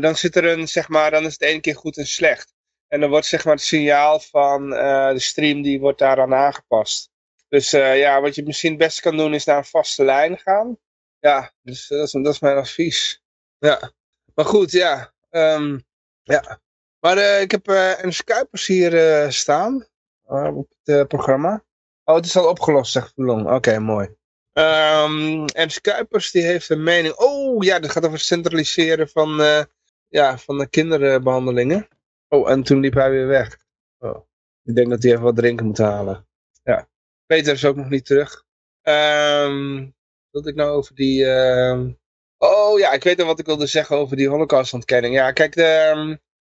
Dan 0.00 0.16
zit 0.16 0.36
er 0.36 0.44
een, 0.44 0.68
zeg 0.68 0.88
maar, 0.88 1.10
dan 1.10 1.24
is 1.24 1.32
het 1.32 1.42
ene 1.42 1.60
keer 1.60 1.76
goed 1.76 1.96
en 1.96 2.06
slecht. 2.06 2.54
En 2.88 3.00
dan 3.00 3.10
wordt 3.10 3.26
zeg 3.26 3.44
maar 3.44 3.54
het 3.54 3.62
signaal 3.62 4.20
van 4.20 4.70
de 4.70 5.20
stream, 5.20 5.62
die 5.62 5.80
wordt 5.80 5.98
daaraan 5.98 6.34
aangepast. 6.34 7.10
Dus 7.48 7.72
eh, 7.72 7.98
ja, 7.98 8.20
wat 8.20 8.34
je 8.34 8.42
misschien 8.42 8.70
het 8.70 8.78
beste 8.78 9.00
kan 9.02 9.16
doen 9.16 9.34
is 9.34 9.44
naar 9.44 9.56
een 9.56 9.64
vaste 9.64 10.04
lijn 10.04 10.38
gaan. 10.38 10.78
Ja, 11.18 11.52
dus 11.62 11.88
dat 11.88 12.06
is, 12.06 12.10
dat 12.12 12.34
is 12.34 12.40
mijn 12.40 12.56
advies. 12.56 13.22
Ja, 13.58 13.92
maar 14.34 14.44
goed, 14.44 14.70
ja. 14.70 15.12
ehm, 15.30 15.78
ja. 16.22 16.60
Maar 17.00 17.18
eh, 17.18 17.40
ik 17.40 17.50
heb 17.50 17.68
eh 17.68 17.92
een 18.02 18.24
Kuipers 18.24 18.66
hier 18.66 19.22
eh, 19.22 19.30
staan 19.30 19.86
eh, 20.24 20.56
op 20.56 20.68
het 20.68 20.96
eh, 20.96 21.06
programma. 21.06 21.64
Oh, 22.04 22.14
het 22.14 22.24
is 22.24 22.36
al 22.36 22.48
opgelost, 22.48 22.92
zegt 22.92 23.12
Verlong. 23.14 23.50
Oké, 23.50 23.78
mooi. 23.78 24.16
Ehm 24.52 25.44
Ernst 25.46 25.80
Kuipers 25.80 26.30
die 26.30 26.42
heeft 26.42 26.68
een 26.68 26.82
mening. 26.82 27.14
Oh 27.14 27.64
ja, 27.64 27.78
dat 27.78 27.90
gaat 27.90 28.04
over 28.04 28.16
het 28.16 28.26
centraliseren 28.26 29.08
van, 29.08 29.40
eh, 29.40 29.62
ja, 30.08 30.38
van 30.38 30.58
de 30.58 30.68
kinderbehandelingen. 30.68 31.88
Oh, 32.28 32.50
en 32.50 32.62
toen 32.62 32.80
liep 32.80 32.94
hij 32.94 33.10
weer 33.10 33.26
weg. 33.26 33.58
Oh. 33.98 34.26
Ik 34.62 34.74
denk 34.74 34.90
dat 34.90 35.02
hij 35.02 35.12
even 35.12 35.24
wat 35.24 35.36
drinken 35.36 35.66
moet 35.66 35.78
halen. 35.78 36.28
Ja. 36.62 36.88
Peter 37.26 37.52
is 37.52 37.64
ook 37.64 37.76
nog 37.76 37.88
niet 37.88 38.06
terug. 38.06 38.44
Ehm 38.82 39.86
wat 40.30 40.46
ik 40.46 40.54
nou 40.54 40.70
over 40.70 40.94
die... 40.94 41.26
ehm, 41.26 41.90
Oh 42.38 42.78
ja, 42.78 42.92
ik 42.92 43.02
weet 43.04 43.20
al 43.20 43.26
wat 43.26 43.38
ik 43.38 43.46
wilde 43.46 43.66
zeggen 43.66 43.96
over 43.96 44.16
die 44.16 44.28
holocaustontkenning. 44.28 45.14
Ja, 45.14 45.32
kijk, 45.32 45.56
ehm, 45.56 46.08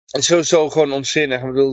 het 0.06 0.20
is 0.20 0.26
sowieso 0.26 0.70
gewoon 0.70 0.92
onzinnig. 0.92 1.40
Ik 1.40 1.46
bedoel, 1.46 1.72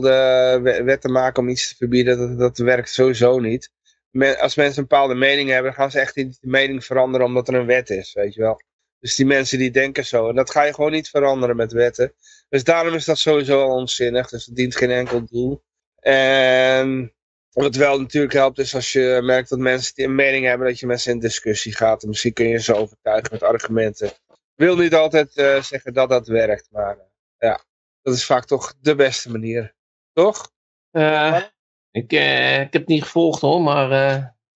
wetten 0.84 1.12
maken 1.12 1.42
om 1.42 1.48
iets 1.48 1.68
te 1.68 1.76
verbieden, 1.76 2.18
dat, 2.18 2.38
dat 2.38 2.58
werkt 2.58 2.88
sowieso 2.90 3.38
niet. 3.38 3.70
Men- 4.10 4.38
als 4.38 4.54
mensen 4.54 4.82
een 4.82 4.88
bepaalde 4.88 5.14
mening 5.14 5.48
hebben, 5.50 5.74
gaan 5.74 5.90
ze 5.90 6.00
echt 6.00 6.14
die 6.14 6.38
mening 6.40 6.84
veranderen 6.84 7.26
omdat 7.26 7.48
er 7.48 7.54
een 7.54 7.66
wet 7.66 7.90
is, 7.90 8.12
weet 8.12 8.34
je 8.34 8.40
wel. 8.40 8.60
Dus 9.00 9.14
die 9.16 9.26
mensen 9.26 9.58
die 9.58 9.70
denken 9.70 10.06
zo. 10.06 10.28
En 10.28 10.34
dat 10.34 10.50
ga 10.50 10.62
je 10.62 10.74
gewoon 10.74 10.92
niet 10.92 11.08
veranderen 11.08 11.56
met 11.56 11.72
wetten. 11.72 12.14
Dus 12.48 12.64
daarom 12.64 12.94
is 12.94 13.04
dat 13.04 13.18
sowieso 13.18 13.62
al 13.62 13.76
onzinnig. 13.76 14.28
Dus 14.28 14.46
het 14.46 14.54
dient 14.56 14.76
geen 14.76 14.90
enkel 14.90 15.24
doel. 15.24 15.62
En 16.00 17.14
wat 17.52 17.74
wel 17.74 18.00
natuurlijk 18.00 18.32
helpt 18.32 18.58
is 18.58 18.74
als 18.74 18.92
je 18.92 19.20
merkt 19.22 19.48
dat 19.48 19.58
mensen 19.58 19.94
die 19.94 20.04
een 20.04 20.14
mening 20.14 20.46
hebben, 20.46 20.66
dat 20.66 20.78
je 20.78 20.86
met 20.86 21.00
ze 21.00 21.10
in 21.10 21.18
discussie 21.18 21.74
gaat. 21.74 22.02
En 22.02 22.08
misschien 22.08 22.32
kun 22.32 22.48
je 22.48 22.58
ze 22.58 22.74
overtuigen 22.74 23.28
met 23.32 23.42
argumenten. 23.42 24.06
Ik 24.06 24.66
wil 24.66 24.76
niet 24.76 24.94
altijd 24.94 25.36
eh, 25.36 25.62
zeggen 25.62 25.94
dat 25.94 26.08
dat 26.08 26.26
werkt, 26.26 26.68
maar 26.70 26.96
eh, 26.98 27.04
ja, 27.38 27.60
dat 28.02 28.14
is 28.14 28.24
vaak 28.26 28.44
toch 28.44 28.74
de 28.80 28.94
beste 28.94 29.30
manier. 29.30 29.74
Toch? 30.12 30.50
Eh, 30.90 31.42
ik, 31.90 32.12
ik 32.12 32.72
heb 32.72 32.72
het 32.72 32.86
niet 32.86 33.02
gevolgd 33.02 33.40
hoor, 33.40 33.60
maar 33.60 33.88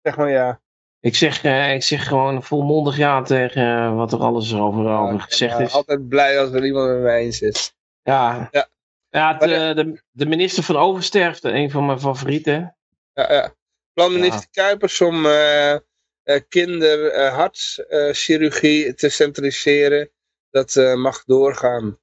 Zeg 0.02 0.16
maar 0.16 0.30
ja. 0.30 0.60
ik, 1.00 1.16
zeg, 1.16 1.44
ik 1.74 1.82
zeg 1.82 2.06
gewoon 2.06 2.42
volmondig 2.42 2.96
ja 2.96 3.22
tegen 3.22 3.96
wat 3.96 4.12
er 4.12 4.20
alles 4.20 4.54
over, 4.54 4.88
over 4.88 5.14
ik 5.14 5.20
gezegd 5.20 5.56
ben, 5.56 5.66
is. 5.66 5.72
altijd 5.72 6.08
blij 6.08 6.40
als 6.40 6.52
er 6.52 6.64
iemand 6.64 6.88
met 6.88 7.02
mij 7.02 7.20
eens 7.20 7.40
is. 7.40 7.74
Ja, 8.02 8.48
Ja. 8.50 8.68
ja 9.08 9.38
het, 9.38 9.76
de, 9.76 10.02
de 10.10 10.26
minister 10.26 10.62
van 10.62 10.76
Oversterfte, 10.76 11.50
een 11.50 11.70
van 11.70 11.86
mijn 11.86 12.00
favorieten. 12.00 12.76
Ja, 13.14 13.32
ja. 13.32 13.54
Plan 13.92 14.12
minister 14.12 14.46
Kuipers 14.50 15.00
om 15.00 15.26
eh 15.26 15.76
kinderhartchirurgie 16.48 18.94
te 18.94 19.08
centraliseren. 19.08 20.10
Dat 20.50 20.76
eh, 20.76 20.94
mag 20.94 21.24
doorgaan. 21.24 21.98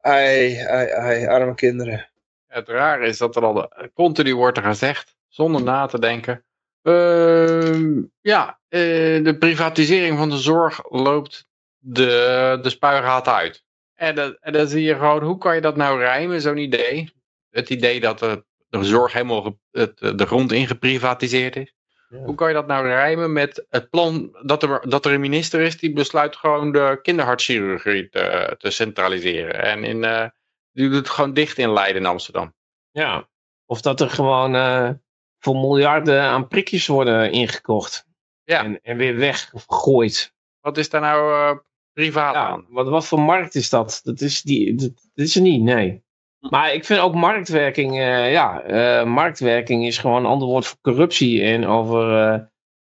Ai, 0.00 0.56
ai, 0.58 0.90
ai, 0.90 1.26
arme 1.26 1.54
kinderen. 1.54 2.10
Het 2.46 2.68
rare 2.68 3.06
is 3.06 3.18
dat 3.18 3.36
er 3.36 3.44
al 3.44 3.52
de- 3.52 3.90
continu 3.94 4.34
wordt 4.34 4.56
er 4.56 4.62
gezegd, 4.64 5.16
zonder 5.28 5.62
na 5.62 5.86
te 5.86 5.98
denken. 5.98 6.44
ehm, 6.82 8.02
ja, 8.20 8.60
eh, 8.68 9.24
de 9.24 9.36
privatisering 9.38 10.18
van 10.18 10.30
de 10.30 10.38
zorg 10.38 10.90
loopt 10.90 11.46
de, 11.78 12.58
de 12.62 12.70
spuigaat 12.70 13.28
uit. 13.28 13.64
En, 13.94 14.14
dat, 14.14 14.36
en 14.40 14.52
dan 14.52 14.66
zie 14.66 14.82
je 14.82 14.94
gewoon, 14.94 15.22
hoe 15.22 15.38
kan 15.38 15.54
je 15.54 15.60
dat 15.60 15.76
nou 15.76 15.98
rijmen, 15.98 16.40
zo'n 16.40 16.56
idee? 16.56 17.12
Het 17.50 17.70
idee 17.70 18.00
dat 18.00 18.18
de, 18.18 18.44
de 18.70 18.84
zorg 18.84 19.12
helemaal 19.12 19.58
het, 19.70 19.98
de 19.98 20.26
grond 20.26 20.52
ingeprivatiseerd 20.52 21.56
is. 21.56 21.74
Ja. 22.08 22.18
Hoe 22.18 22.34
kan 22.34 22.48
je 22.48 22.54
dat 22.54 22.66
nou 22.66 22.86
rijmen 22.86 23.32
met 23.32 23.66
het 23.68 23.90
plan 23.90 24.38
dat 24.42 24.62
er, 24.62 24.88
dat 24.88 25.06
er 25.06 25.12
een 25.12 25.20
minister 25.20 25.60
is 25.60 25.78
die 25.78 25.92
besluit 25.92 26.36
gewoon 26.36 26.72
de 26.72 26.98
kinderhartchirurgie 27.02 28.08
te, 28.08 28.54
te 28.58 28.70
centraliseren. 28.70 29.62
En 29.62 29.84
in, 29.84 30.04
eh, 30.04 30.26
die 30.72 30.88
doet 30.88 30.96
het 30.96 31.08
gewoon 31.08 31.32
dicht 31.32 31.58
in 31.58 31.72
Leiden 31.72 32.02
in 32.02 32.08
Amsterdam. 32.08 32.54
Ja. 32.90 33.28
Of 33.66 33.80
dat 33.80 34.00
er 34.00 34.10
gewoon 34.10 34.54
eh, 34.54 34.90
voor 35.38 35.56
miljarden 35.56 36.22
aan 36.22 36.48
prikjes 36.48 36.86
worden 36.86 37.32
ingekocht. 37.32 38.06
Ja. 38.44 38.64
En, 38.64 38.80
en 38.82 38.96
weer 38.96 39.16
weggegooid. 39.16 40.34
Wat 40.60 40.78
is 40.78 40.88
daar 40.90 41.00
nou 41.00 41.32
eh, 41.32 41.58
privaat 41.92 42.34
Ja, 42.34 42.46
aan? 42.46 42.66
wat, 42.68 42.88
wat 42.88 43.06
voor 43.06 43.20
markt 43.20 43.54
is 43.54 43.70
dat? 43.70 44.00
Dat 44.02 44.20
is, 44.20 44.42
die, 44.42 44.74
dat, 44.74 44.92
dat 45.14 45.26
is 45.26 45.36
er 45.36 45.42
niet, 45.42 45.62
nee. 45.62 46.02
Maar 46.40 46.72
ik 46.74 46.84
vind 46.84 47.00
ook 47.00 47.14
marktwerking, 47.14 47.98
eh, 47.98 48.32
ja, 48.32 48.62
eh, 48.62 49.04
marktwerking 49.06 49.86
is 49.86 49.98
gewoon 49.98 50.16
een 50.24 50.30
ander 50.30 50.48
woord 50.48 50.66
voor 50.66 50.78
corruptie 50.80 51.42
en 51.42 51.66
over 51.66 52.16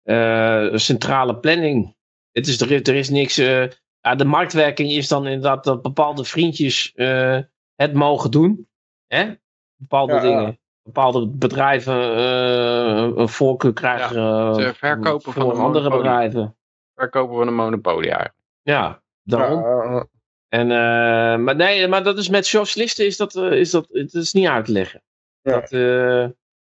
eh, 0.03 0.65
eh, 0.65 0.75
centrale 0.75 1.37
planning. 1.37 1.95
Het 2.31 2.47
is, 2.47 2.61
er, 2.61 2.71
is- 2.71 2.81
er 2.87 2.95
is 2.95 3.09
niks, 3.09 3.37
eh, 3.37 3.67
ja, 4.01 4.15
de 4.15 4.25
marktwerking 4.25 4.91
is 4.91 5.07
dan 5.07 5.25
inderdaad 5.27 5.63
dat 5.63 5.81
bepaalde 5.81 6.23
vriendjes 6.25 6.93
eh, 6.95 7.39
het 7.75 7.93
mogen 7.93 8.31
doen. 8.31 8.67
Hè? 9.07 9.33
Bepaalde 9.75 10.13
Ja, 10.13 10.19
dingen. 10.21 10.59
Bepaalde 10.83 11.27
bedrijven 11.27 12.15
eh, 12.15 13.11
een 13.15 13.29
voorkeur 13.29 13.73
krijgen 13.73 14.17
eh, 14.59 14.73
verkopen 14.73 15.33
van 15.33 15.43
voor 15.43 15.51
een 15.53 15.59
andere 15.61 15.89
monopolie. 15.89 16.11
bedrijven. 16.11 16.55
Verkopen 16.95 17.35
van 17.37 17.47
een 17.47 17.55
monopolie 17.55 18.09
eigenlijk. 18.09 18.35
Ja, 18.61 19.01
daarom. 19.23 20.07
En, 20.49 20.71
eh, 20.71 21.37
maar 21.37 21.55
nee, 21.55 21.87
maar 21.87 22.03
dat 22.03 22.17
is 22.17 22.29
met 22.29 22.45
socialisten 22.45 23.05
is 23.05 23.17
dat, 23.17 23.35
eh, 23.35 23.51
is 23.51 23.71
dat, 23.71 23.87
het 23.91 24.13
is 24.13 24.33
niet 24.33 24.47
uit 24.47 24.65
te 24.65 24.71
leggen. 24.71 25.03
Ja. 25.41 25.51
Dat, 25.51 25.71
eh, 25.71 26.27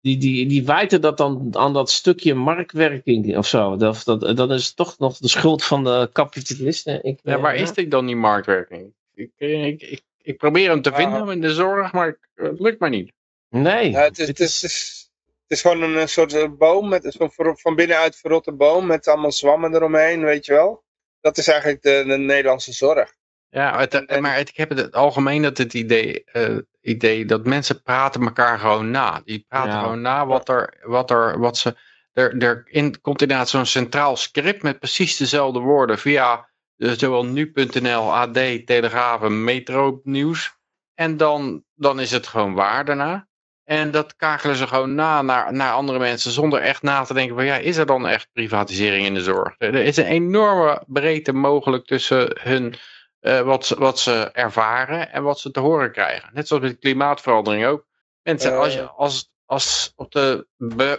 die, 0.01 0.17
die, 0.17 0.47
die 0.47 0.65
wijten 0.65 1.01
dat 1.01 1.17
dan 1.17 1.49
aan 1.51 1.73
dat 1.73 1.89
stukje 1.89 2.33
marktwerking 2.33 3.37
of 3.37 3.47
zo. 3.47 3.75
Dat, 3.75 4.01
dat, 4.05 4.37
dat 4.37 4.51
is 4.51 4.73
toch 4.73 4.97
nog 4.97 5.17
de 5.17 5.27
schuld 5.27 5.63
van 5.63 5.83
de 5.83 6.09
kapitalisten. 6.13 7.03
Ik, 7.03 7.19
Ja, 7.23 7.39
waar 7.39 7.55
is 7.55 7.73
dit 7.73 7.91
dan 7.91 8.05
die 8.05 8.15
marktwerking? 8.15 8.93
Ik, 9.13 9.31
ik, 9.37 9.81
ik, 9.81 10.01
ik 10.21 10.37
probeer 10.37 10.69
hem 10.69 10.81
te 10.81 10.93
vinden 10.93 11.29
in 11.29 11.41
de 11.41 11.53
zorg, 11.53 11.91
maar 11.91 12.19
het 12.35 12.59
lukt 12.59 12.79
maar 12.79 12.89
niet. 12.89 13.11
Nee. 13.49 13.91
Ja, 13.91 14.01
het, 14.01 14.19
is, 14.19 14.27
het, 14.27 14.39
is, 14.39 14.61
het, 14.61 15.11
is, 15.47 15.61
gewoon 15.61 15.81
een, 15.81 16.09
soort 16.09 16.57
boom, 16.57 16.89
met, 16.89 17.15
ver- 17.17 17.57
van 17.57 17.75
binnenuit 17.75 18.15
verrotte 18.15 18.51
boom 18.51 18.85
met 18.85 19.07
allemaal 19.07 19.31
zwammen 19.31 19.75
eromheen, 19.75 20.23
weet 20.23 20.45
je 20.45 20.53
wel. 20.53 20.83
Dat 21.21 21.37
is 21.37 21.47
eigenlijk 21.47 21.81
de, 21.81 22.03
de 22.07 22.17
Nederlandse 22.17 22.73
zorg. 22.73 23.19
Ja, 23.51 23.79
het, 23.79 24.19
maar 24.19 24.35
het, 24.35 24.49
ik 24.49 24.57
heb 24.57 24.69
het, 24.69 24.77
het 24.77 24.95
algemeen 24.95 25.41
dat 25.41 25.57
het 25.57 25.73
idee, 25.73 26.23
eh, 26.23 26.57
idee 26.81 27.25
dat 27.25 27.45
mensen 27.45 27.81
praten 27.81 28.21
elkaar 28.21 28.59
gewoon 28.59 28.91
na. 28.91 29.21
Die 29.25 29.45
praten 29.47 29.71
Ja. 29.71 29.79
gewoon 29.81 30.01
na 30.01 30.25
wat 30.25 30.49
er, 30.49 30.73
wat 30.83 31.11
er, 31.11 31.39
wat 31.39 31.57
ze, 31.57 31.75
er, 32.13 32.37
er 32.37 32.63
in, 32.65 33.01
komt 33.01 33.21
inderdaad 33.21 33.49
zo'n 33.49 33.65
centraal 33.65 34.17
script 34.17 34.63
met 34.63 34.79
precies 34.79 35.17
dezelfde 35.17 35.59
woorden 35.59 35.99
via 35.99 36.49
eh, 36.77 36.91
zowel 36.91 37.25
nu.nl, 37.25 38.13
AD, 38.15 38.33
Telegraaf 38.65 39.21
en 39.21 39.43
Metro 39.43 40.01
Nieuws. 40.03 40.55
En 40.95 41.17
dan, 41.17 41.63
dan 41.75 41.99
is 41.99 42.11
het 42.11 42.27
gewoon 42.27 42.53
waar 42.53 42.85
daarna. 42.85 43.27
En 43.63 43.91
dat 43.91 44.15
kakelen 44.15 44.55
ze 44.55 44.67
gewoon 44.67 44.95
na 44.95 45.21
naar, 45.21 45.53
naar 45.53 45.73
andere 45.73 45.99
mensen 45.99 46.31
zonder 46.31 46.61
echt 46.61 46.81
na 46.81 47.03
te 47.03 47.13
denken 47.13 47.35
van 47.35 47.45
ja, 47.45 47.55
is 47.55 47.77
er 47.77 47.85
dan 47.85 48.07
echt 48.07 48.29
privatisering 48.33 49.05
in 49.05 49.13
de 49.13 49.21
zorg? 49.21 49.55
Er 49.57 49.75
is 49.75 49.97
een 49.97 50.05
enorme 50.05 50.83
breedte 50.87 51.33
mogelijk 51.33 51.85
tussen 51.85 52.37
hun 52.41 52.75
eh, 53.21 53.41
wat, 53.41 53.65
ze, 53.65 53.75
wat 53.79 53.99
ze 53.99 54.29
ervaren 54.31 55.11
en 55.11 55.23
wat 55.23 55.39
ze 55.39 55.51
te 55.51 55.59
horen 55.59 55.91
krijgen. 55.91 56.29
Net 56.33 56.47
zoals 56.47 56.63
met 56.63 56.79
klimaatverandering 56.79 57.65
ook. 57.65 57.87
Mensen, 58.23 58.57
als, 58.57 58.73
je, 58.73 58.89
als, 58.89 59.31
als 59.45 59.93
op 59.95 60.11
de 60.11 60.47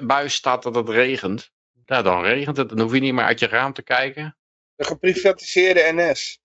buis 0.03 0.35
staat 0.35 0.63
dat 0.63 0.75
het 0.75 0.89
regent, 0.89 1.51
nou, 1.87 2.03
dan 2.03 2.23
regent 2.23 2.57
het. 2.57 2.69
Dan 2.69 2.81
hoef 2.81 2.93
je 2.93 3.01
niet 3.01 3.15
meer 3.15 3.25
uit 3.25 3.39
je 3.39 3.47
raam 3.47 3.73
te 3.73 3.83
kijken. 3.83 4.37
De 4.75 4.85
geprivatiseerde 4.85 5.93
NS. 5.93 6.41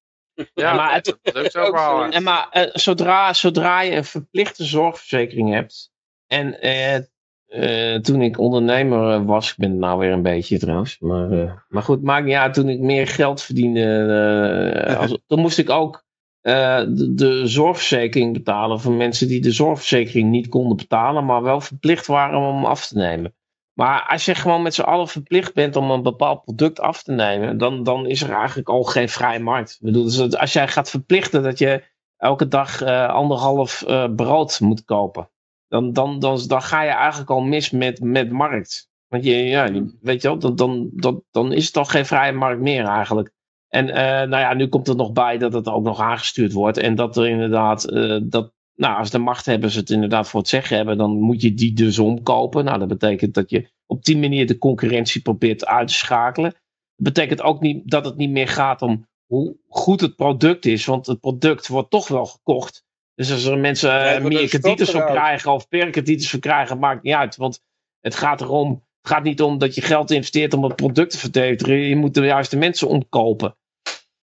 Ja, 0.53 0.73
maar 0.73 0.93
het, 0.93 1.17
dat 1.21 1.35
is 1.35 1.43
ook 1.43 1.51
zo 1.51 1.65
verhaal. 1.65 2.11
En 2.11 2.23
maar 2.23 2.49
uh, 2.53 2.69
zodra, 2.73 3.33
zodra 3.33 3.81
je 3.81 3.91
een 3.91 4.05
verplichte 4.05 4.63
zorgverzekering 4.63 5.53
hebt. 5.53 5.91
En 6.27 6.65
uh, 6.65 6.99
uh, 7.47 7.95
toen 7.95 8.21
ik 8.21 8.39
ondernemer 8.39 9.25
was, 9.25 9.49
ik 9.49 9.57
ben 9.57 9.69
het 9.69 9.79
nou 9.79 9.99
weer 9.99 10.11
een 10.11 10.21
beetje 10.21 10.59
trouwens. 10.59 10.99
Maar, 10.99 11.65
maar 11.67 11.83
goed, 11.83 12.03
maakt 12.03 12.25
niet 12.25 12.35
uit. 12.35 12.53
Toen 12.53 12.69
ik 12.69 12.79
meer 12.79 13.07
geld 13.07 13.41
verdiende, 13.41 14.95
als, 14.99 15.17
dan 15.27 15.39
moest 15.39 15.57
ik 15.57 15.69
ook 15.69 16.05
de, 16.41 17.11
de, 17.15 17.47
zorgverzekering 17.47 18.33
betalen 18.33 18.79
van 18.79 18.97
mensen 18.97 19.27
die 19.27 19.41
de 19.41 19.51
zorgverzekering 19.51 20.29
niet 20.29 20.47
konden 20.47 20.77
betalen, 20.77 21.25
maar 21.25 21.43
wel 21.43 21.61
verplicht 21.61 22.07
waren 22.07 22.39
om 22.39 22.55
hem 22.55 22.65
af 22.65 22.87
te 22.87 22.97
nemen. 22.97 23.35
Maar 23.77 24.05
als 24.07 24.25
je 24.25 24.35
gewoon 24.35 24.61
met 24.61 24.73
z'n 24.73 24.81
allen 24.81 25.07
verplicht 25.07 25.53
bent 25.53 25.75
om 25.75 25.91
een 25.91 26.03
bepaald 26.03 26.43
product 26.43 26.79
af 26.79 27.03
te 27.03 27.11
nemen, 27.11 27.57
dan, 27.57 27.83
dan 27.83 28.05
is 28.05 28.21
er 28.21 28.31
eigenlijk 28.31 28.69
al 28.69 28.83
geen 28.83 29.09
vrije 29.09 29.39
markt. 29.39 29.71
Ik 29.71 29.85
bedoel, 29.85 30.03
dus 30.03 30.35
als 30.35 30.53
jij 30.53 30.67
gaat 30.67 30.89
verplichten 30.89 31.43
dat 31.43 31.59
je 31.59 31.83
elke 32.17 32.47
dag 32.47 32.83
uh, 32.83 33.07
anderhalf 33.07 33.83
uh, 33.87 34.15
brood 34.15 34.59
moet 34.59 34.83
kopen, 34.83 35.29
dan, 35.67 35.93
dan, 35.93 36.19
dan, 36.19 36.39
dan 36.47 36.61
ga 36.61 36.83
je 36.83 36.89
eigenlijk 36.89 37.29
al 37.29 37.41
mis 37.41 37.71
met, 37.71 37.99
met 38.01 38.31
markt. 38.31 38.89
Want 39.07 39.23
je, 39.23 39.35
ja, 39.35 39.71
weet 40.01 40.21
je 40.21 40.27
wel, 40.27 40.39
dan, 40.39 40.55
dan, 40.55 40.89
dan, 40.93 41.23
dan 41.31 41.53
is 41.53 41.65
het 41.65 41.77
al 41.77 41.85
geen 41.85 42.05
vrije 42.05 42.31
markt 42.31 42.61
meer 42.61 42.85
eigenlijk. 42.85 43.31
En 43.67 43.87
uh, 43.87 43.93
nou 43.95 44.29
ja, 44.29 44.53
nu 44.53 44.67
komt 44.67 44.87
er 44.87 44.95
nog 44.95 45.11
bij 45.11 45.37
dat 45.37 45.53
het 45.53 45.67
ook 45.67 45.83
nog 45.83 45.99
aangestuurd 45.99 46.53
wordt. 46.53 46.77
En 46.77 46.95
dat 46.95 47.17
er 47.17 47.27
inderdaad, 47.27 47.81
dat, 48.23 48.53
nou, 48.75 48.97
als 48.97 49.09
de 49.09 49.17
machthebbers 49.17 49.75
het 49.75 49.89
inderdaad 49.89 50.29
voor 50.29 50.39
het 50.39 50.49
zeggen 50.49 50.77
hebben, 50.77 50.97
dan 50.97 51.19
moet 51.19 51.41
je 51.41 51.53
die 51.53 51.73
dus 51.73 51.99
omkopen. 51.99 52.65
Nou, 52.65 52.79
dat 52.79 52.87
betekent 52.87 53.33
dat 53.33 53.49
je 53.49 53.69
op 53.85 54.03
die 54.03 54.17
manier 54.17 54.47
de 54.47 54.57
concurrentie 54.57 55.21
probeert 55.21 55.65
uit 55.65 55.87
te 55.87 55.93
schakelen. 55.93 56.51
Dat 56.95 57.13
betekent 57.13 57.41
ook 57.41 57.61
niet 57.61 57.89
dat 57.89 58.05
het 58.05 58.17
niet 58.17 58.29
meer 58.29 58.47
gaat 58.47 58.81
om 58.81 59.07
hoe 59.25 59.57
goed 59.67 60.01
het 60.01 60.15
product 60.15 60.65
is, 60.65 60.85
want 60.85 61.07
het 61.07 61.19
product 61.19 61.67
wordt 61.67 61.89
toch 61.89 62.07
wel 62.07 62.25
gekocht. 62.25 62.85
Dus 63.17 63.31
als 63.31 63.45
er 63.45 63.57
mensen 63.57 63.89
ja, 63.89 64.19
meer 64.19 64.47
kredieters 64.47 64.89
van 64.89 65.05
krijgen 65.05 65.51
of 65.51 65.67
per 65.67 65.89
kredieters 65.89 66.29
van 66.29 66.39
krijgen, 66.39 66.79
maakt 66.79 67.03
niet 67.03 67.13
uit. 67.13 67.35
Want 67.35 67.61
het 67.99 68.15
gaat 68.15 68.41
erom, 68.41 68.85
het 69.01 69.11
gaat 69.11 69.23
niet 69.23 69.41
om 69.41 69.57
dat 69.57 69.75
je 69.75 69.81
geld 69.81 70.11
investeert 70.11 70.53
om 70.53 70.63
het 70.63 70.75
product 70.75 71.11
te 71.11 71.17
verdedigen. 71.17 71.77
Je 71.77 71.95
moet 71.95 72.13
de 72.13 72.25
juiste 72.25 72.57
mensen 72.57 72.87
omkopen. 72.87 73.57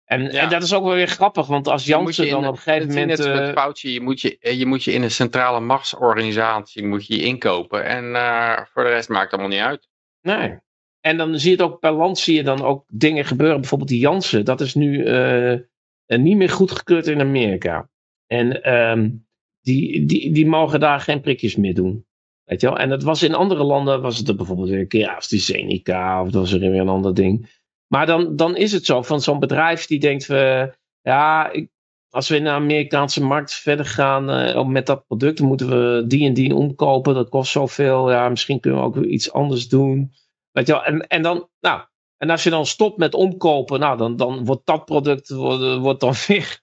En, 0.05 0.29
en, 0.29 0.49
dat 0.49 0.63
is 0.63 0.73
ook 0.73 0.83
wel 0.83 0.93
weer 0.93 1.07
grappig, 1.07 1.47
want 1.47 1.67
als 1.67 1.85
Jansen 1.85 2.29
dan 2.29 2.47
op 2.47 2.53
een 2.53 2.61
gegeven 2.61 2.87
moment... 2.87 3.07
Net 3.07 3.27
uh, 3.27 3.51
foutje, 3.51 3.93
je 3.93 4.01
moet 4.01 4.21
je, 4.21 4.37
eh, 4.39 4.59
je 4.59 4.65
moet 4.65 4.83
je 4.83 4.91
in 4.91 5.03
een 5.03 5.11
centrale 5.11 5.59
machtsorganisatie 5.59 6.85
moet 6.85 7.07
je 7.07 7.21
inkopen. 7.21 7.85
En 7.85 8.03
uh, 8.03 8.59
voor 8.73 8.83
de 8.83 8.89
rest 8.89 9.09
maakt 9.09 9.31
het 9.31 9.39
allemaal 9.39 9.57
niet 9.57 9.67
uit. 9.67 9.89
Nee. 10.21 10.59
En 10.99 11.17
dan 11.17 11.39
zie 11.39 11.51
je 11.51 11.63
het 11.63 11.65
ook 11.65 11.79
per 11.79 11.91
land, 11.91 12.17
zie 12.19 12.35
je 12.35 12.43
dan 12.43 12.61
ook 12.61 12.85
dingen 12.87 13.25
gebeuren. 13.25 13.59
Bijvoorbeeld 13.59 13.89
die 13.89 13.99
Jansen, 13.99 14.45
dat 14.45 14.61
is 14.61 14.73
nu 14.73 15.05
uh, 15.05 15.59
niet 16.05 16.37
meer 16.37 16.49
goedgekeurd 16.49 17.07
in 17.07 17.19
Amerika. 17.19 17.89
En 18.31 18.73
um, 18.73 19.25
die, 19.61 20.05
die, 20.05 20.33
die 20.33 20.45
mogen 20.45 20.79
daar 20.79 20.99
geen 20.99 21.21
prikjes 21.21 21.55
meer 21.55 21.73
doen. 21.73 22.05
Weet 22.43 22.61
je 22.61 22.67
wel? 22.67 22.77
En 22.77 22.89
dat 22.89 23.03
was 23.03 23.23
in 23.23 23.33
andere 23.33 23.63
landen, 23.63 24.01
was 24.01 24.17
het 24.17 24.27
er 24.27 24.35
bijvoorbeeld 24.35 24.69
een 24.69 24.87
keer 24.87 25.15
AstraZeneca, 25.15 26.21
of 26.21 26.29
dat 26.29 26.41
was 26.41 26.51
er 26.51 26.59
weer 26.59 26.79
een 26.79 26.89
ander 26.89 27.13
ding. 27.13 27.59
Maar 27.87 28.05
dan, 28.05 28.35
dan 28.35 28.55
is 28.55 28.71
het 28.71 28.85
zo 28.85 29.01
van 29.01 29.21
zo'n 29.21 29.39
bedrijf 29.39 29.85
die 29.85 29.99
denkt, 29.99 30.29
uh, 30.29 30.63
ja, 31.01 31.51
ik, 31.51 31.69
als 32.09 32.29
we 32.29 32.35
in 32.35 32.43
de 32.43 32.49
Amerikaanse 32.49 33.23
markt 33.23 33.53
verder 33.53 33.85
gaan 33.85 34.29
uh, 34.29 34.65
met 34.65 34.85
dat 34.85 35.05
product, 35.07 35.39
moeten 35.39 35.69
we 35.69 36.07
die 36.07 36.25
en 36.25 36.33
die 36.33 36.55
omkopen. 36.55 37.13
Dat 37.13 37.29
kost 37.29 37.51
zoveel. 37.51 38.11
Ja, 38.11 38.29
misschien 38.29 38.59
kunnen 38.59 38.79
we 38.79 38.85
ook 38.85 38.97
iets 38.97 39.31
anders 39.31 39.67
doen. 39.67 40.11
Weet 40.51 40.67
je 40.67 40.73
wel? 40.73 40.83
En, 40.83 41.07
en 41.07 41.21
dan, 41.21 41.49
nou, 41.59 41.81
en 42.21 42.29
als 42.29 42.43
je 42.43 42.49
dan 42.49 42.65
stopt 42.65 42.97
met 42.97 43.13
omkopen, 43.13 43.79
nou, 43.79 43.97
dan, 43.97 44.15
dan 44.15 44.45
wordt 44.45 44.65
dat 44.65 44.85
product 44.85 45.29
wordt, 45.29 45.77
wordt 45.77 45.99
dan 45.99 46.13
weer. 46.27 46.59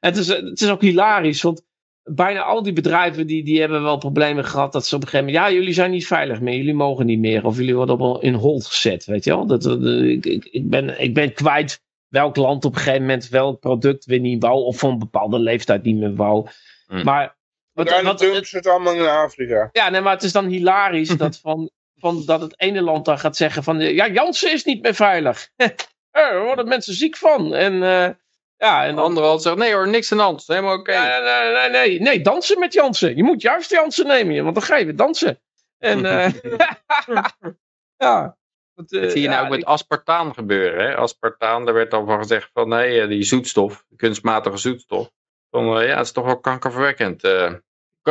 het, 0.00 0.16
is, 0.16 0.26
het 0.28 0.60
is 0.60 0.70
ook 0.70 0.80
hilarisch, 0.80 1.42
want 1.42 1.64
bijna 2.02 2.42
al 2.42 2.62
die 2.62 2.72
bedrijven 2.72 3.26
die, 3.26 3.44
die 3.44 3.60
hebben 3.60 3.82
wel 3.82 3.98
problemen 3.98 4.44
gehad 4.44 4.72
dat 4.72 4.86
ze 4.86 4.94
op 4.94 5.02
een 5.02 5.08
gegeven 5.08 5.32
moment, 5.32 5.44
ja, 5.44 5.56
jullie 5.56 5.72
zijn 5.72 5.90
niet 5.90 6.06
veilig 6.06 6.40
meer, 6.40 6.56
jullie 6.56 6.74
mogen 6.74 7.06
niet 7.06 7.18
meer, 7.18 7.44
of 7.44 7.56
jullie 7.56 7.76
worden 7.76 7.98
op 7.98 8.22
in 8.22 8.34
hold 8.34 8.66
gezet, 8.66 9.04
weet 9.04 9.24
je 9.24 9.30
wel. 9.30 9.46
Dat, 9.46 9.66
ik, 9.66 10.26
ik, 10.26 10.44
ik, 10.44 10.70
ben, 10.70 11.00
ik 11.00 11.14
ben 11.14 11.32
kwijt 11.32 11.82
welk 12.08 12.36
land 12.36 12.64
op 12.64 12.72
een 12.72 12.78
gegeven 12.78 13.00
moment 13.00 13.28
welk 13.28 13.60
product 13.60 14.04
weer 14.04 14.20
niet 14.20 14.42
wou, 14.42 14.64
of 14.64 14.78
voor 14.78 14.90
een 14.90 14.98
bepaalde 14.98 15.38
leeftijd 15.38 15.82
niet 15.82 15.96
meer 15.96 16.14
wou. 16.14 16.48
Mm. 16.86 17.04
Maar 17.04 17.36
wat, 17.72 17.90
wat, 17.90 18.02
wat 18.02 18.20
het 18.20 18.46
zit 18.46 18.66
allemaal 18.66 18.94
in 18.94 19.06
Afrika. 19.06 19.68
Ja, 19.72 19.88
nee, 19.88 20.00
maar 20.00 20.12
het 20.12 20.22
is 20.22 20.32
dan 20.32 20.46
hilarisch 20.46 21.16
dat, 21.24 21.38
van, 21.38 21.70
van, 21.96 22.22
dat 22.26 22.40
het 22.40 22.60
ene 22.60 22.82
land 22.82 23.04
dan 23.04 23.18
gaat 23.18 23.36
zeggen 23.36 23.62
van, 23.62 23.80
ja, 23.80 24.08
Jansen 24.08 24.52
is 24.52 24.64
niet 24.64 24.82
meer 24.82 24.94
veilig. 24.94 25.48
er 26.10 26.42
worden 26.42 26.68
mensen 26.68 26.94
ziek 26.94 27.16
van. 27.16 27.54
En 27.54 27.74
uh, 27.74 28.08
ja, 28.56 28.84
en 28.84 28.94
de 28.94 29.00
andere 29.00 29.26
had 29.26 29.42
zegt, 29.42 29.56
nee 29.56 29.72
hoor, 29.72 29.88
niks 29.88 30.12
aan 30.12 30.18
de 30.18 30.24
hand. 30.24 30.46
Helemaal 30.46 30.78
oké. 30.78 30.90
Okay. 30.90 31.20
Nee, 31.20 31.52
nee, 31.52 31.70
nee, 31.70 32.00
nee, 32.00 32.20
dansen 32.20 32.58
met 32.58 32.72
Jansen. 32.72 33.16
Je 33.16 33.22
moet 33.22 33.42
juist 33.42 33.70
Jansen 33.70 34.06
nemen, 34.06 34.42
want 34.42 34.54
dan 34.54 34.64
ga 34.64 34.76
je 34.76 34.84
weer 34.84 34.96
dansen. 34.96 35.40
En 35.78 36.04
uh, 36.04 36.28
ja. 38.06 38.36
Dat, 38.74 38.92
uh, 38.92 39.10
zie 39.10 39.20
je 39.20 39.28
nou 39.28 39.44
ook 39.44 39.50
met 39.50 39.64
aspartaan 39.64 40.34
gebeuren. 40.34 40.86
Hè? 40.86 40.96
Aspartaan, 40.96 41.64
daar 41.64 41.74
werd 41.74 41.92
al 41.92 42.06
van 42.06 42.18
gezegd 42.18 42.50
van 42.52 42.68
nee, 42.68 43.00
eh, 43.00 43.08
die 43.08 43.22
zoetstof, 43.22 43.84
kunstmatige 43.96 44.56
zoetstof. 44.56 45.10
Van, 45.50 45.78
uh, 45.78 45.86
ja, 45.86 45.96
het 45.96 46.06
is 46.06 46.12
toch 46.12 46.24
wel 46.24 46.40
kankerverwekkend. 46.40 47.22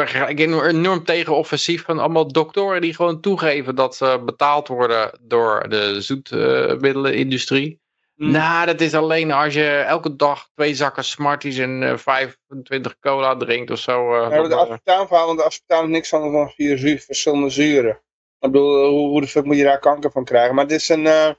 Ik 0.03 0.35
ben 0.35 0.65
enorm 0.65 1.03
tegen 1.03 1.35
offensief 1.35 1.83
van 1.83 1.99
allemaal 1.99 2.31
doktoren 2.31 2.81
die 2.81 2.95
gewoon 2.95 3.21
toegeven 3.21 3.75
dat 3.75 3.95
ze 3.95 4.21
betaald 4.25 4.67
worden 4.67 5.19
door 5.21 5.69
de 5.69 6.01
zoetmiddelenindustrie. 6.01 7.79
Mm. 8.15 8.31
Nou, 8.31 8.65
dat 8.65 8.81
is 8.81 8.93
alleen 8.93 9.31
als 9.31 9.53
je 9.53 9.69
elke 9.69 10.15
dag 10.15 10.49
twee 10.53 10.75
zakken 10.75 11.03
Smarties 11.03 11.57
en 11.57 11.81
uh, 11.81 11.97
25 11.97 12.99
cola 12.99 13.37
drinkt 13.37 13.71
of 13.71 13.79
zo. 13.79 14.13
Uh, 14.13 14.31
ja, 14.31 14.47
de 14.47 14.55
aspartaamverhaal, 14.55 15.25
want 15.25 15.37
de 15.37 15.45
aspartaam 15.45 15.85
is 15.85 15.91
niks 15.91 16.13
anders 16.13 16.33
dan 16.33 16.49
vier 16.49 16.77
zuur, 16.77 16.99
verschillende 16.99 17.49
zuren. 17.49 18.01
Ik 18.39 18.51
bedoel, 18.51 18.89
hoe, 18.89 19.07
hoe 19.07 19.21
de 19.21 19.27
fuck 19.27 19.45
moet 19.45 19.57
je 19.57 19.63
daar 19.63 19.79
kanker 19.79 20.11
van 20.11 20.25
krijgen? 20.25 20.55
Maar 20.55 20.67
dit 20.67 20.79
is 20.79 20.89
een, 20.89 21.05
uh, 21.05 21.29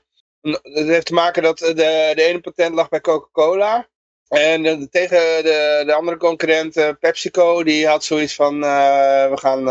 een 0.41 0.59
het 0.61 0.87
heeft 0.87 1.05
te 1.05 1.13
maken 1.13 1.43
dat 1.43 1.57
de, 1.57 1.73
de 2.15 2.23
ene 2.23 2.39
patent 2.39 2.75
lag 2.75 2.89
bij 2.89 3.01
Coca-Cola. 3.01 3.87
En 4.27 4.63
de, 4.63 4.89
tegen 4.89 5.43
de, 5.43 5.83
de 5.85 5.93
andere 5.93 6.17
concurrent 6.17 6.97
PepsiCo, 6.99 7.63
die 7.63 7.87
had 7.87 8.03
zoiets 8.03 8.35
van, 8.35 8.59
we 8.59 9.33
gaan 9.35 9.63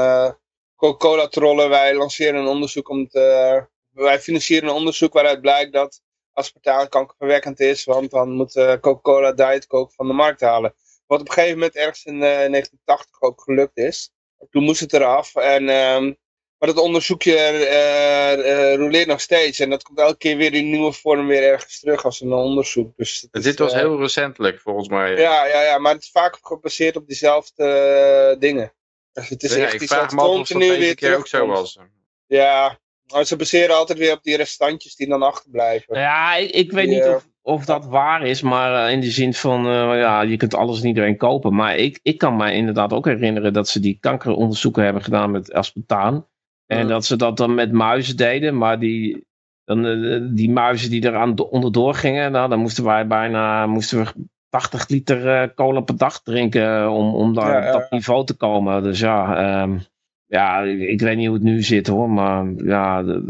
Coca-Cola 0.77 1.29
trollen, 1.29 1.69
wij 1.69 1.95
lanceren 1.95 2.41
een 2.41 2.47
onderzoek 2.47 2.89
om 2.89 3.09
te, 3.09 3.67
wij 3.91 4.21
financieren 4.21 4.69
een 4.69 4.75
onderzoek 4.75 5.13
waaruit 5.13 5.41
blijkt 5.41 5.73
dat 5.73 6.01
aspartaan 6.33 6.89
kankerverwekkend 6.89 7.61
is, 7.61 7.85
want 7.85 8.11
dan 8.11 8.31
moet 8.31 8.53
Coca-Cola 8.81 9.33
Diet 9.33 9.67
Coke 9.67 9.93
van 9.95 10.07
de 10.07 10.13
markt 10.13 10.41
halen. 10.41 10.75
Wat 11.07 11.21
op 11.21 11.27
een 11.27 11.33
gegeven 11.33 11.59
moment 11.59 11.77
ergens 11.77 12.05
in 12.05 12.15
uh, 12.15 12.45
eh, 12.45 12.51
1980 12.51 13.21
ook 13.21 13.43
gelukt 13.43 13.77
is. 13.77 14.11
Toen 14.51 14.63
moest 14.63 14.81
het 14.81 14.93
eraf. 14.93 15.35
En, 15.35 15.69
um, 15.69 16.17
maar 16.59 16.69
dat 16.69 16.79
onderzoekje 16.79 17.35
uh, 17.35 18.75
roleert 18.75 19.07
nog 19.07 19.21
steeds. 19.21 19.59
En 19.59 19.71
dat 19.71 19.83
komt 19.83 19.99
elke 19.99 20.17
keer 20.17 20.37
weer 20.37 20.55
in 20.55 20.71
nieuwe 20.71 20.93
vorm 20.93 21.27
weer 21.27 21.43
ergens 21.43 21.81
terug 21.81 22.05
als 22.05 22.21
een 22.21 22.33
onderzoek. 22.33 22.93
Dus 22.97 23.29
dit 23.31 23.59
was 23.59 23.75
heel 23.75 24.01
recentelijk 24.01 24.61
volgens 24.61 24.89
mij. 24.89 25.11
Ja, 25.11 25.47
ja, 25.47 25.63
ja, 25.63 25.79
maar 25.79 25.93
het 25.93 26.03
is 26.03 26.11
vaak 26.11 26.39
gebaseerd 26.43 26.97
op 26.97 27.07
diezelfde 27.07 28.37
dingen. 28.39 28.73
Dus 29.13 29.29
het 29.29 29.43
is 29.43 29.55
ja, 29.55 29.65
echt 29.65 29.83
ik 29.83 29.89
vraag 29.89 30.13
me 30.13 30.21
af 30.21 30.29
of 30.29 30.49
dat 30.49 30.61
deze 30.61 30.95
keer 30.95 31.17
ook 31.17 31.27
zo 31.27 31.47
was. 31.47 31.79
Ja, 32.27 32.79
maar 33.13 33.25
ze 33.25 33.37
baseren 33.37 33.77
altijd 33.77 33.99
weer 33.99 34.13
op 34.13 34.23
die 34.23 34.37
restantjes 34.37 34.97
die 34.97 35.09
dan 35.09 35.23
achterblijven. 35.23 35.99
Ja, 35.99 36.35
ik, 36.35 36.51
ik 36.51 36.73
weet 36.73 36.89
niet 36.89 37.05
of, 37.05 37.27
of 37.43 37.65
dat 37.65 37.87
waar 37.87 38.27
is, 38.27 38.43
maar 38.43 38.87
uh, 38.87 38.93
in 38.93 39.01
de 39.01 39.11
zin 39.11 39.35
van, 39.35 39.67
uh, 39.67 39.73
ja, 39.73 40.23
je 40.23 40.37
kunt 40.37 40.55
alles 40.55 40.77
niet 40.77 40.87
iedereen 40.87 41.17
kopen. 41.17 41.55
Maar 41.55 41.77
ik, 41.77 42.01
ik 42.03 42.19
kan 42.19 42.37
me 42.37 42.53
inderdaad 42.53 42.93
ook 42.93 43.05
herinneren 43.05 43.53
dat 43.53 43.69
ze 43.69 43.81
die 43.81 43.99
kankeronderzoeken 44.01 44.85
hebben 44.85 45.03
gedaan 45.03 45.31
met 45.31 45.53
aspartaan. 45.53 46.27
En 46.67 46.89
dat 46.89 47.05
ze 47.05 47.17
dat 47.17 47.37
dan 47.37 47.55
met 47.55 47.73
muizen 47.73 48.17
deden, 48.17 48.59
maar 48.59 48.79
die, 48.79 49.27
dan, 49.65 49.85
uh, 49.85 50.29
die 50.31 50.51
muizen 50.51 50.91
die 50.91 51.05
eraan 51.05 51.39
onderdoor 51.39 51.95
gingen, 51.95 52.33
nou, 52.33 52.49
dan 52.49 52.59
moesten 52.59 52.85
wij 52.85 53.07
bijna 53.07 53.67
moesten 53.67 53.99
we 53.99 54.13
80 54.49 54.89
liter 54.89 55.55
cola 55.55 55.81
per 55.81 55.97
dag 55.97 56.23
drinken 56.23 56.91
om, 56.91 57.15
om 57.15 57.35
daar 57.35 57.63
ja, 57.63 57.75
op 57.75 57.81
dat 57.81 57.91
niveau 57.91 58.25
te 58.25 58.35
komen. 58.35 58.83
Dus 58.83 59.01
ja, 59.01 59.63
um, 59.63 59.81
ja, 60.27 60.63
ik 60.63 61.01
weet 61.01 61.17
niet 61.17 61.27
hoe 61.27 61.35
het 61.35 61.45
nu 61.45 61.63
zit 61.63 61.87
hoor, 61.87 62.11
maar 62.11 62.47
ja, 62.57 63.03
dat, 63.03 63.23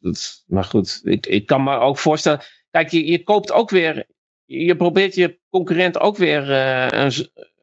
dat, 0.00 0.44
maar 0.46 0.64
goed, 0.64 1.00
ik, 1.04 1.26
ik 1.26 1.46
kan 1.46 1.62
me 1.62 1.76
ook 1.76 1.98
voorstellen, 1.98 2.40
kijk, 2.70 2.90
je, 2.90 3.06
je 3.06 3.22
koopt 3.22 3.52
ook 3.52 3.70
weer, 3.70 4.06
je 4.44 4.76
probeert 4.76 5.14
je 5.14 5.38
concurrent 5.50 5.98
ook 5.98 6.16
weer 6.16 6.50
uh, 6.50 6.86
een, 6.90 7.12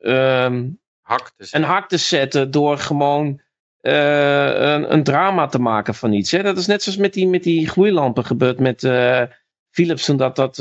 uh, 0.01 0.71
hak 1.01 1.31
een 1.51 1.63
hak 1.63 1.89
te 1.89 1.97
zetten 1.97 2.51
door 2.51 2.77
gewoon 2.77 3.41
een, 3.82 4.94
een, 4.94 5.04
drama 5.04 5.48
te 5.48 5.60
maken 5.60 5.95
van 5.95 6.14
iets. 6.14 6.32
Hè? 6.32 6.44
Dat 6.44 6.58
is 6.58 6.68
net 6.68 6.84
zoals 6.84 6.98
met 6.98 7.14
die, 7.14 7.28
met 7.28 7.44
die 7.44 7.68
gloeilampen 7.68 8.26
gebeurd 8.26 8.60
met 8.60 8.84
uh, 8.84 9.22
Philips 9.70 10.06
toen, 10.06 10.18
dat, 10.18 10.36
dat, 10.36 10.56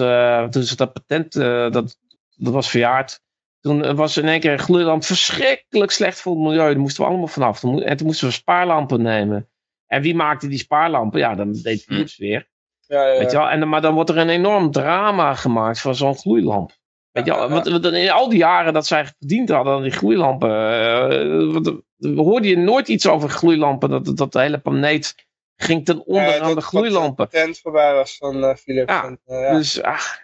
toen 0.52 0.62
ze 0.62 0.76
dat 0.76 0.92
patent, 0.92 1.32
dat 1.72 1.96
dat 2.36 2.52
was 2.52 2.70
verjaard. 2.70 3.20
Toen 3.60 3.94
was 3.94 4.16
in 4.16 4.28
één 4.28 4.40
keer 4.40 4.52
een 4.52 4.58
gloeilamp 4.58 5.04
verschrikkelijk 5.04 5.90
slecht 5.90 6.20
voor 6.20 6.32
het 6.32 6.42
milieu. 6.42 6.72
Daar 6.72 6.78
moesten 6.78 7.02
we 7.02 7.08
allemaal 7.08 7.26
vanaf. 7.26 7.62
En 7.62 7.96
toen 7.96 8.06
moesten 8.06 8.26
we 8.26 8.32
spaarlampen 8.32 9.02
nemen. 9.02 9.48
En 9.86 10.02
wie 10.02 10.14
maakte 10.14 10.48
die 10.48 10.58
spaarlampen? 10.58 11.20
Ja, 11.20 11.34
dan 11.34 11.52
deed 11.52 11.82
Philips 11.82 12.16
weer. 12.16 12.48
Ja, 12.80 13.06
ja, 13.06 13.18
Weet 13.18 13.30
je 13.30 13.36
wel? 13.36 13.48
En, 13.48 13.68
maar 13.68 13.80
dan 13.80 13.94
wordt 13.94 14.10
er 14.10 14.18
een 14.18 14.28
enorm 14.28 14.70
drama 14.70 15.34
gemaakt 15.34 15.80
van 15.80 15.94
zo'n 15.94 16.16
gloeilamp. 16.16 16.72
Weet 17.16 17.26
je 17.26 17.30
wel? 17.30 17.40
Ja, 17.40 17.46
ja. 17.46 17.52
Want, 17.52 17.82
want 17.82 17.94
in 17.94 18.10
al 18.10 18.28
die 18.28 18.38
jaren 18.38 18.72
dat 18.72 18.86
zij 18.86 19.06
verdiend 19.06 19.48
hadden 19.48 19.74
aan 19.74 19.82
die 19.82 19.90
gloeilampen. 19.90 20.50
eh, 20.50 21.52
want, 21.52 21.66
we 21.96 22.20
hoorde 22.20 22.48
je 22.48 22.56
nooit 22.56 22.88
iets 22.88 23.06
over 23.06 23.28
gloeilampen. 23.28 23.90
Dat, 23.90 24.16
dat 24.16 24.32
de 24.32 24.40
hele 24.40 24.58
planeet 24.58 25.14
ging 25.56 25.84
ten 25.84 26.06
onder 26.06 26.22
Ja, 26.34 26.40
aan 26.40 26.54
de 26.54 26.60
gloeilampen. 26.60 27.24
Het 27.24 27.32
patent 27.32 27.58
voorbij 27.58 27.94
was 27.94 28.16
van 28.16 28.44
eh, 28.44 28.56
Philips. 28.56 28.92
Ja, 28.92 29.04
En, 29.04 29.20
eh, 29.24 29.40
ja. 29.40 29.52
Dus 29.52 29.82
ach, 29.82 30.18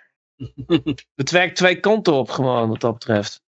het 1.16 1.30
werkt 1.30 1.56
twee 1.56 1.80
kanten 1.80 2.12
op 2.12 2.30
gewoon 2.30 2.68
wat 2.68 2.80
dat 2.80 2.92
betreft. 2.92 3.42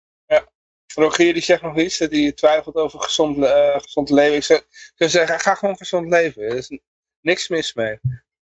Rogier 0.95 1.33
die 1.33 1.43
zegt 1.43 1.62
nog 1.62 1.79
iets, 1.79 1.99
dat 1.99 2.11
hij 2.11 2.33
twijfelt 2.33 2.75
over 2.75 3.01
gezond, 3.01 3.45
eh, 3.45 3.79
gezond 3.81 4.11
leven. 4.11 4.57
Ik 4.57 4.67
zou, 4.95 5.11
zeggen, 5.11 5.41
ga 5.41 5.55
gewoon 5.55 5.77
gezond 5.77 6.09
leven. 6.09 6.43
Er 6.43 6.57
is 6.57 6.79
niks 7.21 7.49
mis 7.49 7.75
mee. 7.75 7.99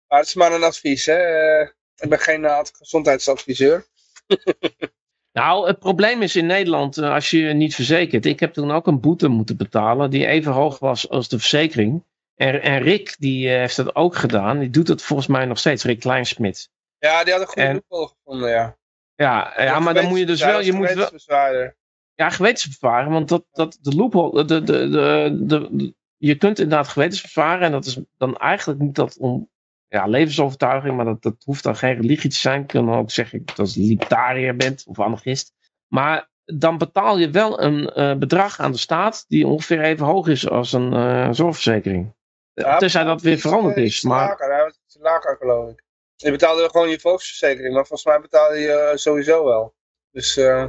Maar 0.09 0.19
het 0.19 0.29
is 0.29 0.35
maar 0.35 0.53
een 0.53 0.63
advies, 0.63 1.07
hè. 1.07 1.17
Eh, 1.17 1.69
ik 1.97 2.09
ben 2.09 2.19
geen 2.19 2.45
eh, 2.45 2.61
gezondheidsadviseur. 2.73 3.87
Nou, 5.37 5.67
het 5.67 5.79
probleem 5.79 6.23
is 6.23 6.37
in 6.37 6.47
Nederland, 6.47 6.99
eh, 6.99 7.13
als 7.13 7.31
je 7.31 7.39
je 7.39 7.53
niet 7.53 7.75
verzekert. 7.75 8.27
Ik 8.27 8.41
heb 8.41 8.53
toen 8.53 8.71
ook 8.71 8.87
een 8.87 9.01
boete 9.01 9.29
moeten 9.29 9.57
betalen 9.57 10.11
die 10.11 10.27
even 10.27 10.53
hoog 10.53 10.79
was 10.79 11.09
als 11.09 11.29
de 11.29 11.39
verzekering. 11.39 12.03
En, 12.35 12.63
en 12.63 12.79
Rick, 12.83 13.17
die 13.19 13.49
eh, 13.51 13.59
heeft 13.59 13.77
dat 13.77 13.95
ook 13.95 14.17
gedaan. 14.17 14.59
Die 14.59 14.71
doet 14.71 14.89
het 14.89 15.03
volgens 15.03 15.29
mij 15.29 15.45
nog 15.45 15.59
steeds, 15.59 15.85
Rick 15.85 16.01
Kleinsmit. 16.01 16.71
Ja, 16.99 17.25
die 17.25 17.33
had 17.33 17.43
een 17.43 17.49
goede 17.49 17.83
loophole 17.89 18.09
gevonden, 18.09 18.51
ja. 18.51 18.77
Ja, 19.15 19.53
ja, 19.57 19.79
maar 19.79 19.95
dan 19.95 20.07
moet 20.07 20.19
je 20.19 20.27
dus 20.27 20.41
wel, 20.41 20.61
je 20.61 20.73
moet 20.73 20.93
wel, 20.93 21.73
ja, 22.15 22.31
gewetensbezwaren, 22.31 23.13
want 23.13 23.29
dat, 23.29 23.45
dat, 23.53 23.79
de 23.81 23.95
loophole, 23.95 24.45
de, 24.45 24.63
de, 24.63 24.89
de, 24.91 25.39
de, 25.47 25.95
je 26.17 26.35
kunt 26.35 26.59
inderdaad 26.59 26.89
gewetensbezwaren 26.89 27.67
en 27.67 27.73
dat 27.73 27.85
is 27.85 27.99
dan 28.17 28.37
eigenlijk 28.37 28.81
niet 28.81 28.95
dat 28.95 29.17
om, 29.19 29.51
ja, 29.89 30.07
levensovertuiging, 30.07 30.97
maar 30.97 31.05
dat, 31.05 31.23
dat 31.23 31.37
hoeft 31.45 31.63
dan 31.63 31.77
geen 31.77 31.95
religie 31.95 32.31
te 32.31 32.37
zijn. 32.37 32.61
Je 32.61 32.67
kan 32.67 32.95
ook 32.95 33.11
zeggen 33.11 33.43
dat 33.55 33.75
je 33.75 33.81
libertariër 33.81 34.57
bent 34.57 34.85
of 34.87 35.01
anarchist. 35.01 35.55
Maar 35.87 36.29
dan 36.45 36.79
betaal 36.79 37.19
je 37.19 37.31
wel 37.31 37.63
een 37.63 37.89
eh, 37.89 38.17
bedrag 38.17 38.61
aan 38.61 38.73
de 38.73 38.79
staat 38.79 39.25
die 39.29 39.47
ongeveer 39.47 39.81
even 39.81 40.07
hoog 40.07 40.29
is 40.29 40.49
als 40.49 40.73
een 40.73 40.93
eh, 40.93 41.29
zorgverzekering. 41.31 42.15
Ja, 42.53 42.79
Tenzij 42.79 43.05
dat 43.05 43.23
weer 43.23 43.39
veranderd 43.39 43.77
eh, 43.77 43.85
is. 43.85 44.03
Maar 44.03 44.29
Lager, 44.29 44.75
iets 44.87 44.97
lager, 45.01 45.37
geloof 45.37 45.71
ik. 45.71 45.85
Je 46.17 46.31
betaalde 46.31 46.71
gewoon 46.71 46.89
je 46.89 47.01
volksverzekering, 47.01 47.75
maar 47.75 47.87
volgens 47.87 48.09
mij 48.09 48.21
betaalde 48.21 48.59
je 48.59 48.73
eh, 48.73 48.97
sowieso 48.97 49.45
wel. 49.45 49.75
Dus, 50.11 50.37
eh, 50.37 50.65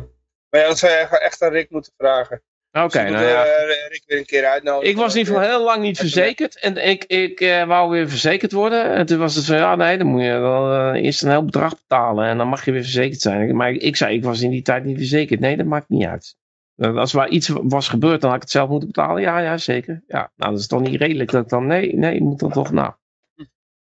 maar 0.49 0.61
ja, 0.61 0.67
dan 0.67 0.77
zou 0.77 0.91
je 0.91 0.97
echt 0.97 1.41
aan 1.41 1.51
Rick 1.51 1.69
moeten 1.69 1.93
vragen. 1.97 2.43
Oké, 2.71 3.01
Dus 3.01 3.11
nou 3.11 3.25
ja. 3.25 3.45
eh, 3.45 3.89
Rick 3.89 4.03
weer 4.05 4.17
een 4.17 4.25
keer 4.25 4.45
uitnodigen. 4.45 4.89
Ik 4.89 4.97
was 4.97 5.13
in 5.13 5.19
ieder 5.19 5.33
geval 5.33 5.49
heel 5.49 5.63
lang 5.63 5.81
niet 5.81 5.97
verzekerd. 5.97 6.59
En 6.59 6.87
ik, 6.87 7.03
ik 7.03 7.39
eh, 7.41 7.63
wou 7.65 7.89
weer 7.91 8.09
verzekerd 8.09 8.51
worden. 8.51 8.93
En 8.93 9.05
toen 9.05 9.19
was 9.19 9.35
het 9.35 9.45
van, 9.45 9.55
ja 9.57 9.75
nee, 9.75 9.97
dan 9.97 10.07
moet 10.07 10.21
je 10.23 10.37
wel 10.37 10.73
eh, 10.73 11.03
eerst 11.03 11.23
een 11.23 11.29
heel 11.29 11.45
bedrag 11.45 11.75
betalen. 11.75 12.25
En 12.27 12.37
dan 12.37 12.47
mag 12.47 12.65
je 12.65 12.71
weer 12.71 12.81
verzekerd 12.83 13.21
zijn. 13.21 13.55
Maar 13.55 13.71
ik, 13.71 13.81
ik 13.81 13.95
zei, 13.95 14.15
ik 14.15 14.23
was 14.23 14.41
in 14.41 14.49
die 14.51 14.61
tijd 14.61 14.83
niet 14.83 14.97
verzekerd. 14.97 15.39
Nee, 15.39 15.57
dat 15.57 15.65
maakt 15.65 15.89
niet 15.89 16.05
uit. 16.05 16.35
Als 16.77 17.13
er 17.13 17.27
iets 17.29 17.47
was 17.53 17.89
gebeurd, 17.89 18.21
dan 18.21 18.29
had 18.29 18.35
ik 18.37 18.43
het 18.43 18.51
zelf 18.51 18.69
moeten 18.69 18.87
betalen. 18.87 19.21
Ja, 19.21 19.39
ja, 19.39 19.57
zeker. 19.57 20.03
Ja, 20.07 20.31
nou, 20.35 20.51
dat 20.51 20.59
is 20.59 20.67
toch 20.67 20.81
niet 20.81 21.01
redelijk 21.01 21.31
dat 21.31 21.43
ik 21.43 21.49
dan, 21.49 21.67
nee, 21.67 21.95
nee, 21.95 22.21
moet 22.21 22.39
dan 22.39 22.51
toch, 22.51 22.71
nou. 22.71 22.93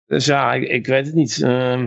Dus 0.05 0.25
ja, 0.25 0.53
ik, 0.53 0.67
ik 0.69 0.87
weet 0.87 1.05
het 1.05 1.15
niet. 1.15 1.41
Ehm, 1.41 1.81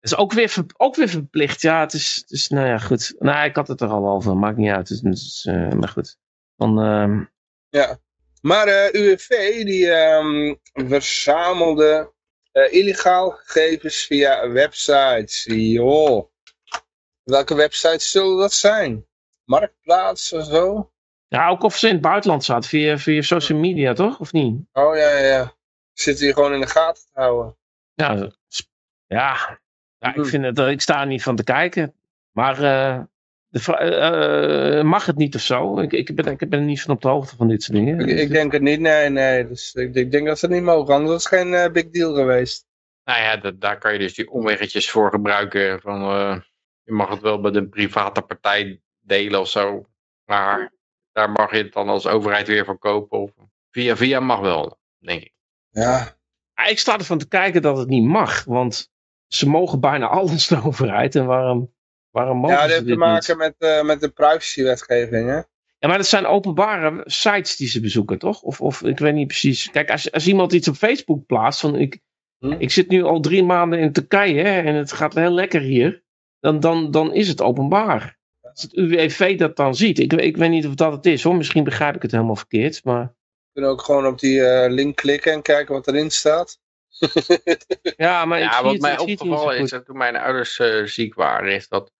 het 0.00 0.10
is 0.10 0.16
ook 0.16 0.32
weer, 0.32 0.48
ver- 0.48 0.64
ook 0.76 0.96
weer 0.96 1.08
verplicht. 1.08 1.60
Ja, 1.62 1.80
het 1.80 1.92
is, 1.92 2.16
het 2.20 2.30
is, 2.30 2.48
nou 2.48 2.66
ja, 2.66 2.78
goed. 2.78 3.14
Nou, 3.18 3.44
ik 3.48 3.56
had 3.56 3.68
het 3.68 3.80
er 3.80 3.88
al 3.88 4.08
over, 4.08 4.36
maakt 4.36 4.56
niet 4.56 4.70
uit. 4.70 5.02
Dus, 5.02 5.44
eh, 5.44 5.70
maar 5.70 5.88
goed. 5.88 6.16
Dan, 6.62 6.80
ehm, 6.84 7.24
Ja. 7.68 7.98
Maar 8.40 8.66
eh 8.66 8.92
UWV 8.92 9.28
die 9.64 9.90
ehm, 9.90 10.54
verzamelde 10.88 12.12
eh, 12.52 12.72
illegaal 12.72 13.30
gegevens 13.30 13.96
via 14.06 14.50
websites. 14.50 15.44
Joh. 15.48 16.30
Welke 17.22 17.54
websites 17.54 18.10
zullen 18.10 18.38
dat 18.38 18.52
zijn? 18.52 19.06
Marktplaats 19.44 20.32
of 20.32 20.44
zo? 20.44 20.92
Ja, 21.28 21.48
ook 21.48 21.62
of 21.62 21.76
ze 21.76 21.86
in 21.86 21.92
het 21.92 22.02
buitenland 22.02 22.44
zaten 22.44 22.68
via, 22.68 22.98
via 22.98 23.22
social 23.22 23.58
media, 23.58 23.92
toch? 23.92 24.20
Of 24.20 24.32
niet? 24.32 24.60
Oh 24.72 24.96
ja, 24.96 25.08
ja, 25.10 25.26
ja. 25.26 25.54
Zitten 25.92 26.24
hier 26.24 26.34
gewoon 26.34 26.52
in 26.54 26.60
de 26.60 26.66
gaten 26.66 27.02
te 27.04 27.10
houden. 27.20 27.56
Ja, 27.94 28.30
ja. 29.06 29.60
ja 29.98 30.08
ik, 30.08 30.16
Mhm. 30.16 30.24
vind 30.26 30.44
het, 30.44 30.58
eh, 30.58 30.68
ik 30.70 30.80
sta 30.80 31.00
er 31.00 31.06
niet 31.06 31.22
van 31.22 31.36
te 31.36 31.44
kijken. 31.44 31.94
Maar 32.30 32.64
de, 33.52 33.76
eh, 33.76 34.78
eh, 34.78 34.84
mag 34.84 35.06
het 35.06 35.16
niet 35.16 35.34
of 35.34 35.40
zo? 35.40 35.78
Ik, 35.78 35.92
ik, 35.92 36.14
ben, 36.14 36.26
ik 36.26 36.48
ben 36.48 36.58
er 36.58 36.64
niet 36.64 36.82
van 36.82 36.94
op 36.94 37.02
de 37.02 37.08
hoogte 37.08 37.36
van 37.36 37.48
dit 37.48 37.62
soort 37.62 37.78
dingen. 37.78 38.00
Ik, 38.00 38.18
ik 38.18 38.30
denk 38.30 38.52
het 38.52 38.62
niet, 38.62 38.80
nee, 38.80 39.08
nee. 39.08 39.48
Dus 39.48 39.74
ik, 39.74 39.94
ik 39.94 40.10
denk 40.10 40.26
dat 40.26 40.38
ze 40.38 40.46
het 40.46 40.54
niet 40.54 40.64
mogen, 40.64 40.94
anders 40.94 41.12
was 41.12 41.24
het 41.24 41.40
geen 41.40 41.54
eh, 41.54 41.72
big 41.72 41.90
deal 41.90 42.14
geweest. 42.14 42.66
Nou 43.04 43.20
ja, 43.20 43.36
dat, 43.36 43.60
daar 43.60 43.78
kan 43.78 43.92
je 43.92 43.98
dus 43.98 44.14
die 44.14 44.30
omweggetjes 44.30 44.90
voor 44.90 45.10
gebruiken. 45.10 45.80
Van, 45.80 46.02
eh, 46.02 46.40
je 46.82 46.92
mag 46.92 47.08
het 47.08 47.20
wel 47.20 47.38
met 47.38 47.56
een 47.56 47.68
private 47.68 48.22
partij 48.22 48.80
delen 49.00 49.40
of 49.40 49.48
zo. 49.48 49.86
Maar 50.24 50.72
daar 51.12 51.30
mag 51.30 51.50
je 51.50 51.62
het 51.62 51.72
dan 51.72 51.88
als 51.88 52.06
overheid 52.06 52.46
weer 52.46 52.64
van 52.64 52.78
kopen. 52.78 53.18
Of 53.18 53.30
via 53.70 53.96
via 53.96 54.20
mag 54.20 54.40
wel, 54.40 54.78
denk 54.98 55.22
ik. 55.22 55.34
Ja. 55.70 56.16
Ja, 56.54 56.66
ik 56.66 56.78
sta 56.78 56.98
ervan 56.98 57.18
te 57.18 57.28
kijken 57.28 57.62
dat 57.62 57.78
het 57.78 57.88
niet 57.88 58.06
mag. 58.06 58.44
Want 58.44 58.92
ze 59.26 59.48
mogen 59.48 59.80
bijna 59.80 60.06
alles 60.18 60.46
de 60.46 60.62
overheid. 60.62 61.14
En 61.14 61.26
waarom, 61.26 61.72
waarom 62.12 62.36
mogen 62.36 62.56
Ja, 62.56 62.62
dat 62.62 62.70
ze 62.70 62.76
heeft 62.76 62.88
te 62.88 62.96
maken 62.96 63.38
niet? 63.38 63.56
met, 63.58 63.70
eh, 63.70 63.82
met 63.82 64.00
de 64.00 64.08
privacywetgeving, 64.08 65.28
hè? 65.28 65.36
Ja, 65.78 65.88
maar 65.88 65.96
dat 65.96 66.06
zijn 66.06 66.26
openbare 66.26 67.02
sites 67.04 67.56
die 67.56 67.68
ze 67.68 67.80
bezoeken, 67.80 68.18
toch? 68.18 68.42
Of, 68.42 68.60
of 68.60 68.82
ik 68.82 68.98
weet 68.98 69.14
niet 69.14 69.26
precies. 69.26 69.70
Kijk, 69.70 69.90
als, 69.90 70.12
als 70.12 70.26
iemand 70.26 70.52
iets 70.52 70.68
op 70.68 70.74
Facebook 70.74 71.26
plaatst 71.26 71.60
van 71.60 71.76
ik, 71.76 72.00
Hm? 72.38 72.52
ik 72.58 72.70
zit 72.70 72.88
nu 72.88 73.02
al 73.02 73.20
drie 73.20 73.42
maanden 73.44 73.78
in 73.78 73.92
Turkije 73.92 74.40
hè, 74.42 74.60
en 74.60 74.74
het 74.74 74.92
gaat 74.92 75.14
heel 75.14 75.30
lekker 75.30 75.60
hier. 75.60 76.02
Dan, 76.40 76.60
dan, 76.60 76.90
dan 76.90 77.14
is 77.14 77.28
het 77.28 77.40
openbaar. 77.42 78.18
Als 78.40 78.62
het 78.62 78.72
UWV 78.72 79.38
dat 79.38 79.56
dan 79.56 79.74
ziet. 79.74 79.98
Ik, 79.98 80.12
ik 80.12 80.36
weet 80.36 80.50
niet 80.50 80.66
of 80.66 80.74
dat 80.74 80.92
het 80.92 81.06
is 81.06 81.22
hoor. 81.22 81.36
Misschien 81.36 81.64
begrijp 81.64 81.94
ik 81.94 82.02
het 82.02 82.10
helemaal 82.10 82.36
verkeerd. 82.36 82.84
Maar 82.84 83.02
We 83.04 83.50
kunnen 83.52 83.70
ook 83.70 83.82
gewoon 83.82 84.06
op 84.06 84.18
die 84.18 84.44
eh, 84.44 84.70
link 84.70 84.96
klikken 84.96 85.32
en 85.32 85.42
kijken 85.42 85.74
wat 85.74 85.86
erin 85.88 86.10
staat. 86.10 86.58
ja, 87.96 88.24
maar 88.24 88.38
ik 88.38 88.44
Ja, 88.44 88.52
zie 88.54 88.62
wat 88.62 88.72
het, 88.72 88.80
mij 88.80 88.98
opgevallen 88.98 89.58
is 89.58 89.70
dat 89.70 89.84
toen 89.84 89.96
mijn 89.96 90.16
ouders 90.16 90.58
eh, 90.58 90.84
ziek 90.84 91.14
waren, 91.14 91.54
is 91.54 91.68
dat, 91.68 91.92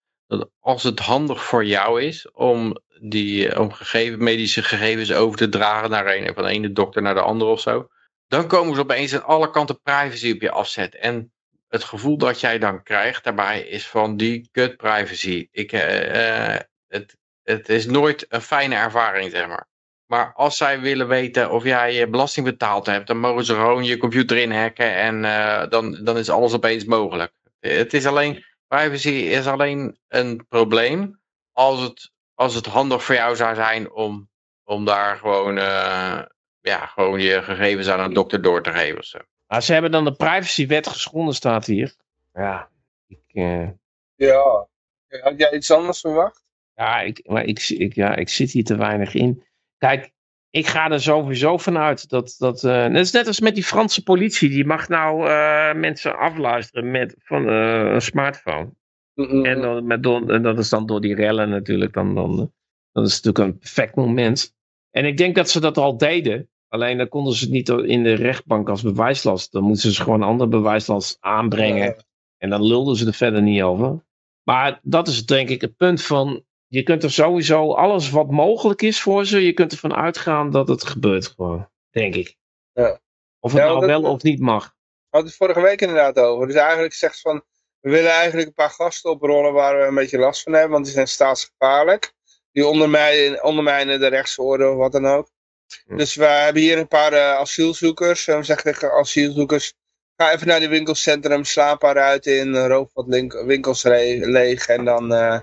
als 0.60 0.82
het 0.82 0.98
handig 0.98 1.44
voor 1.44 1.64
jou 1.64 2.02
is 2.02 2.30
om 2.30 2.80
die 3.00 3.48
eh, 3.48 3.60
om 3.60 3.72
gegeven, 3.72 4.22
medische 4.22 4.62
gegevens 4.62 5.12
over 5.12 5.38
te 5.38 5.48
dragen 5.48 5.90
naar 5.90 6.06
een, 6.06 6.34
van 6.34 6.44
de 6.44 6.50
ene 6.50 6.72
dokter 6.72 7.02
naar 7.02 7.14
de 7.14 7.20
andere 7.20 7.50
of 7.50 7.60
zo, 7.60 7.88
dan 8.26 8.46
komen 8.46 8.74
ze 8.74 8.80
opeens 8.80 9.14
aan 9.14 9.24
alle 9.24 9.50
kanten 9.50 9.80
privacy 9.82 10.32
op 10.32 10.40
je 10.40 10.50
afzet. 10.50 10.94
En 10.94 11.32
het 11.68 11.84
gevoel 11.84 12.16
dat 12.18 12.40
jij 12.40 12.58
dan 12.58 12.82
krijgt 12.82 13.24
daarbij 13.24 13.60
is 13.60 13.86
van 13.86 14.16
die 14.16 14.48
kut 14.52 14.76
privacy. 14.76 15.48
Ik, 15.50 15.72
eh, 15.72 16.54
eh, 16.54 16.60
het, 16.88 17.16
het 17.42 17.68
is 17.68 17.86
nooit 17.86 18.26
een 18.28 18.42
fijne 18.42 18.74
ervaring, 18.74 19.30
zeg 19.30 19.46
maar. 19.46 19.70
Maar 20.06 20.32
als 20.34 20.56
zij 20.56 20.80
willen 20.80 21.08
weten 21.08 21.50
of 21.50 21.64
jij 21.64 21.94
je 21.94 22.08
belasting 22.08 22.46
betaald 22.46 22.86
hebt, 22.86 23.06
dan 23.06 23.18
mogen 23.18 23.44
ze 23.44 23.54
gewoon 23.54 23.84
je 23.84 23.96
computer 23.96 24.36
inhacken 24.36 24.94
en 24.94 25.22
dan, 25.70 26.04
dan 26.04 26.18
is 26.18 26.30
alles 26.30 26.52
opeens 26.52 26.84
mogelijk. 26.84 27.32
Het 27.60 27.94
is 27.94 28.06
alleen, 28.06 28.44
privacy 28.76 29.08
is 29.08 29.46
alleen 29.46 29.98
een 30.08 30.46
probleem 30.48 31.20
als 31.52 31.80
het, 31.80 32.10
als 32.34 32.54
het 32.54 32.66
handig 32.66 33.04
voor 33.04 33.14
jou 33.14 33.36
zou 33.36 33.54
zijn 33.54 33.92
om, 33.92 34.30
om 34.64 34.84
daar 34.84 35.16
gewoon, 35.16 35.58
eh, 35.58 36.22
ja, 36.60 36.86
gewoon 36.86 37.20
je 37.20 37.42
gegevens 37.42 37.88
aan 37.88 38.00
een 38.00 38.12
dokter 38.12 38.42
door 38.42 38.62
te 38.62 38.72
geven. 38.72 38.98
of 38.98 39.04
zo. 39.04 39.18
Maar 39.46 39.62
ze 39.62 39.72
hebben 39.72 39.90
dan 39.90 40.04
de 40.04 40.12
privacywet 40.12 40.86
geschonden, 40.86 41.34
staat 41.34 41.66
hier. 41.66 41.94
Ja, 42.32 42.70
ik, 43.06 43.22
eh, 43.26 43.68
Ja. 44.14 44.68
Had 45.08 45.38
jij 45.38 45.52
iets 45.52 45.70
anders 45.70 46.00
verwacht? 46.00 46.44
ja, 46.74 47.00
ik, 47.00 47.28
maar 47.28 47.44
ik, 47.44 47.68
ik, 47.68 47.94
ja, 47.94 48.14
ik 48.14 48.28
zit 48.28 48.50
hier 48.50 48.64
te 48.64 48.76
weinig 48.76 49.14
in. 49.14 49.44
Kijk, 49.78 50.12
ik 50.52 50.66
ga 50.66 50.90
er 50.90 51.00
sowieso 51.00 51.58
vanuit 51.58 52.08
dat. 52.08 52.34
dat 52.38 52.64
eh, 52.64 52.86
net, 52.86 53.04
is 53.04 53.12
net 53.12 53.26
als 53.26 53.40
met 53.40 53.54
die 53.54 53.64
Franse 53.64 54.02
politie. 54.02 54.48
Die 54.48 54.64
mag 54.64 54.88
nou 54.88 55.28
eh, 55.28 55.74
mensen 55.74 56.18
afluisteren 56.18 56.90
met, 56.90 57.14
van 57.18 57.48
eh, 57.48 57.92
een 57.92 58.02
smartphone. 58.02 58.70
Mm-mm. 59.14 59.44
En, 59.44 59.60
dan, 59.60 59.86
met, 59.86 60.06
en 60.06 60.42
dat 60.42 60.58
is 60.58 60.68
dan 60.68 60.86
door 60.86 61.00
die 61.00 61.14
rellen 61.14 61.48
natuurlijk. 61.48 61.92
Dan, 61.92 62.14
dan, 62.14 62.38
eh, 62.38 62.46
dat 62.92 63.06
is 63.06 63.20
natuurlijk 63.20 63.38
een 63.38 63.58
perfect 63.58 63.94
moment. 63.94 64.54
En 64.90 65.04
ik 65.04 65.16
denk 65.16 65.34
dat 65.34 65.50
ze 65.50 65.60
dat 65.60 65.78
al 65.78 65.96
deden. 65.96 66.48
Alleen 66.68 66.98
dan 66.98 67.08
konden 67.08 67.34
ze 67.34 67.44
het 67.44 67.52
niet 67.52 67.68
in 67.68 68.02
de 68.02 68.14
rechtbank 68.14 68.68
als 68.68 68.82
bewijslast. 68.82 69.52
Dan 69.52 69.62
moeten 69.62 69.92
ze 69.92 70.02
gewoon 70.02 70.22
een 70.22 70.28
andere 70.28 70.50
bewijslast 70.50 71.16
aanbrengen. 71.20 71.96
En 72.38 72.50
dan 72.50 72.66
lulden 72.66 72.96
ze 72.96 73.06
er 73.06 73.14
verder 73.14 73.42
niet 73.42 73.62
over. 73.62 74.04
Maar 74.42 74.80
dat 74.82 75.08
is 75.08 75.26
denk 75.26 75.48
ik 75.48 75.60
het 75.60 75.76
punt 75.76 76.02
van. 76.02 76.44
Je 76.72 76.82
kunt 76.82 77.02
er 77.02 77.10
sowieso 77.12 77.74
alles 77.74 78.10
wat 78.10 78.30
mogelijk 78.30 78.82
is 78.82 79.00
voor 79.00 79.26
ze. 79.26 79.44
Je 79.44 79.52
kunt 79.52 79.72
ervan 79.72 79.94
uitgaan 79.94 80.50
dat 80.50 80.68
het 80.68 80.84
gebeurt 80.84 81.26
gewoon. 81.26 81.68
Denk 81.90 82.14
ik. 82.14 82.36
Ja. 82.72 83.00
Of 83.40 83.52
het 83.52 83.60
Ja, 83.60 83.66
nou 83.66 83.80
dat- 83.80 83.88
wel 83.88 84.02
of 84.02 84.22
niet 84.22 84.40
mag. 84.40 84.64
We 84.64 84.70
hadden 85.10 85.30
het 85.30 85.38
vorige 85.38 85.60
week 85.60 85.80
inderdaad 85.80 86.18
over. 86.18 86.46
Dus 86.46 86.56
eigenlijk 86.56 86.94
zegt 86.94 87.14
ze 87.14 87.20
van, 87.20 87.44
we 87.80 87.90
willen 87.90 88.10
eigenlijk 88.10 88.48
een 88.48 88.54
paar 88.54 88.70
gasten 88.70 89.10
oprollen 89.10 89.52
waar 89.52 89.78
we 89.78 89.84
een 89.84 89.94
beetje 89.94 90.18
last 90.18 90.42
van 90.42 90.52
hebben, 90.52 90.70
want 90.70 90.84
die 90.84 90.94
zijn 90.94 91.08
staatsgevaarlijk. 91.08 92.14
Die 92.52 92.66
ondermijnen, 92.66 93.44
ondermijnen 93.44 94.00
de 94.00 94.06
rechtsorde 94.06 94.68
of 94.68 94.76
wat 94.76 94.92
dan 94.92 95.06
ook. 95.06 95.30
Hm. 95.86 95.96
Dus 95.96 96.14
we 96.14 96.24
hebben 96.24 96.62
hier 96.62 96.78
een 96.78 96.88
paar 96.88 97.12
eh, 97.12 97.32
asielzoekers. 97.32 98.28
En 98.28 98.38
we 98.38 98.44
zeggen 98.44 98.72
tegen 98.72 98.92
asielzoekers, 98.92 99.74
ga 100.16 100.32
even 100.32 100.46
naar 100.46 100.60
die 100.60 100.68
winkelcentrum, 100.68 101.44
sla 101.44 101.70
een 101.70 101.78
paar 101.78 101.98
uit 101.98 102.26
in, 102.26 102.56
roof 102.56 102.90
wat 102.92 103.06
winkels 103.46 103.82
leeg. 103.82 104.66
En 104.66 104.84
dan 104.84 105.12
eh, 105.14 105.40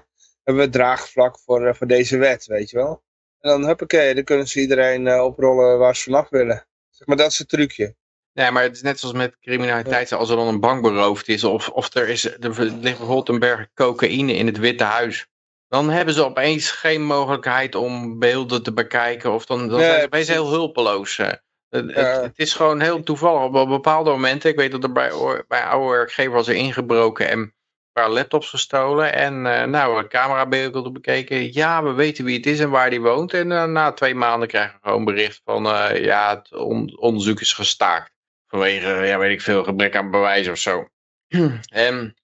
hebben 0.50 0.66
we 0.66 0.78
draagvlak 0.78 1.40
voor, 1.40 1.66
eh, 1.68 1.74
voor 1.74 1.88
deze 1.88 2.18
wet, 2.18 2.46
weet 2.46 2.70
je 2.70 2.78
wel. 2.78 3.04
En 3.40 3.50
dan, 3.50 3.66
huppakee, 3.66 4.16
dan 4.16 4.24
kunnen 4.24 4.48
ze 4.48 4.60
iedereen 4.60 5.08
eh, 5.08 5.24
oprollen 5.24 5.78
waar 5.78 5.96
ze 5.96 6.04
vanaf 6.04 6.30
willen. 6.30 6.68
Zeg 6.90 7.08
maar, 7.08 7.18
dat 7.18 7.32
is 7.32 7.38
het 7.38 7.50
trucje. 7.50 7.96
Nee, 8.34 8.52
maar 8.52 8.64
het 8.64 8.76
is 8.76 8.82
net 8.82 9.00
zoals 9.00 9.16
met 9.16 9.38
criminaliteit. 9.40 10.12
Als 10.12 10.30
er 10.30 10.36
dan 10.36 10.48
een 10.48 10.60
bank 10.60 10.82
beroofd 10.82 11.28
is 11.28 11.44
of, 11.44 11.70
of 11.70 11.96
er, 11.96 12.10
is, 12.10 12.26
er 12.26 12.40
ligt 12.60 12.80
bijvoorbeeld 12.82 13.30
een 13.30 13.40
berg 13.40 13.68
cocaïne 13.74 14.34
in 14.34 14.46
het 14.46 14.58
Witte 14.58 14.84
Huis. 14.84 15.28
Dan 15.68 15.90
hebben 15.90 16.14
ze 16.14 16.24
opeens 16.26 16.72
geen 16.72 17.04
mogelijkheid 17.04 17.76
om 17.76 18.20
beelden 18.20 18.64
te 18.64 18.74
bekijken. 18.74 19.34
Of 19.34 19.46
dan, 19.46 19.68
dan 19.68 19.78
Nee, 19.78 19.86
zijn 19.88 20.00
ze 20.00 20.06
opeens 20.06 20.28
heel 20.28 20.50
hulpeloos. 20.50 21.18
eh. 21.18 21.32
Het, 21.70 21.90
Ja. 21.90 22.02
het, 22.02 22.22
het 22.22 22.40
is 22.40 22.54
gewoon 22.54 22.80
heel 22.80 23.04
toevallig. 23.04 23.62
Op 23.62 23.70
bepaalde 23.70 24.10
momenten, 24.10 24.50
ik 24.50 24.56
weet 24.56 24.72
dat 24.72 24.84
er 24.84 24.92
bij, 24.92 25.12
bij 25.48 25.64
oude 25.64 25.90
werkgever 25.90 26.32
was 26.34 26.48
er 26.48 26.56
ingebroken 26.56 27.30
en 27.30 27.54
paar 27.91 28.10
laptops 28.10 28.49
gestolen. 28.49 29.14
En 29.14 29.45
eh 29.45 29.66
nou, 29.68 30.07
camerabeelden 30.07 30.94
bekeken. 30.94 31.53
Ja, 31.53 31.84
we 31.84 31.91
weten 31.94 32.26
wie 32.26 32.38
het 32.38 32.45
is 32.45 32.60
en 32.60 32.70
waar 32.70 32.90
die 32.90 33.02
woont. 33.02 33.34
En 33.34 33.52
eh, 33.52 33.64
na 33.66 33.91
twee 33.91 34.16
maanden 34.16 34.48
krijgen 34.48 34.74
we 34.82 34.88
gewoon 34.88 35.06
bericht 35.06 35.41
van 35.44 35.66
eh, 35.66 36.03
ja, 36.03 36.36
het 36.36 36.53
on- 36.53 36.98
onderzoek 36.99 37.40
is 37.41 37.53
gestaakt. 37.53 38.11
Vanwege, 38.48 38.88
ja, 38.88 39.18
weet 39.18 39.32
ik 39.32 39.41
veel, 39.41 39.64
gebrek 39.64 39.95
aan 39.95 40.11
bewijs 40.11 40.48
of 40.48 40.57
zo. 40.57 40.88
en 41.86 42.16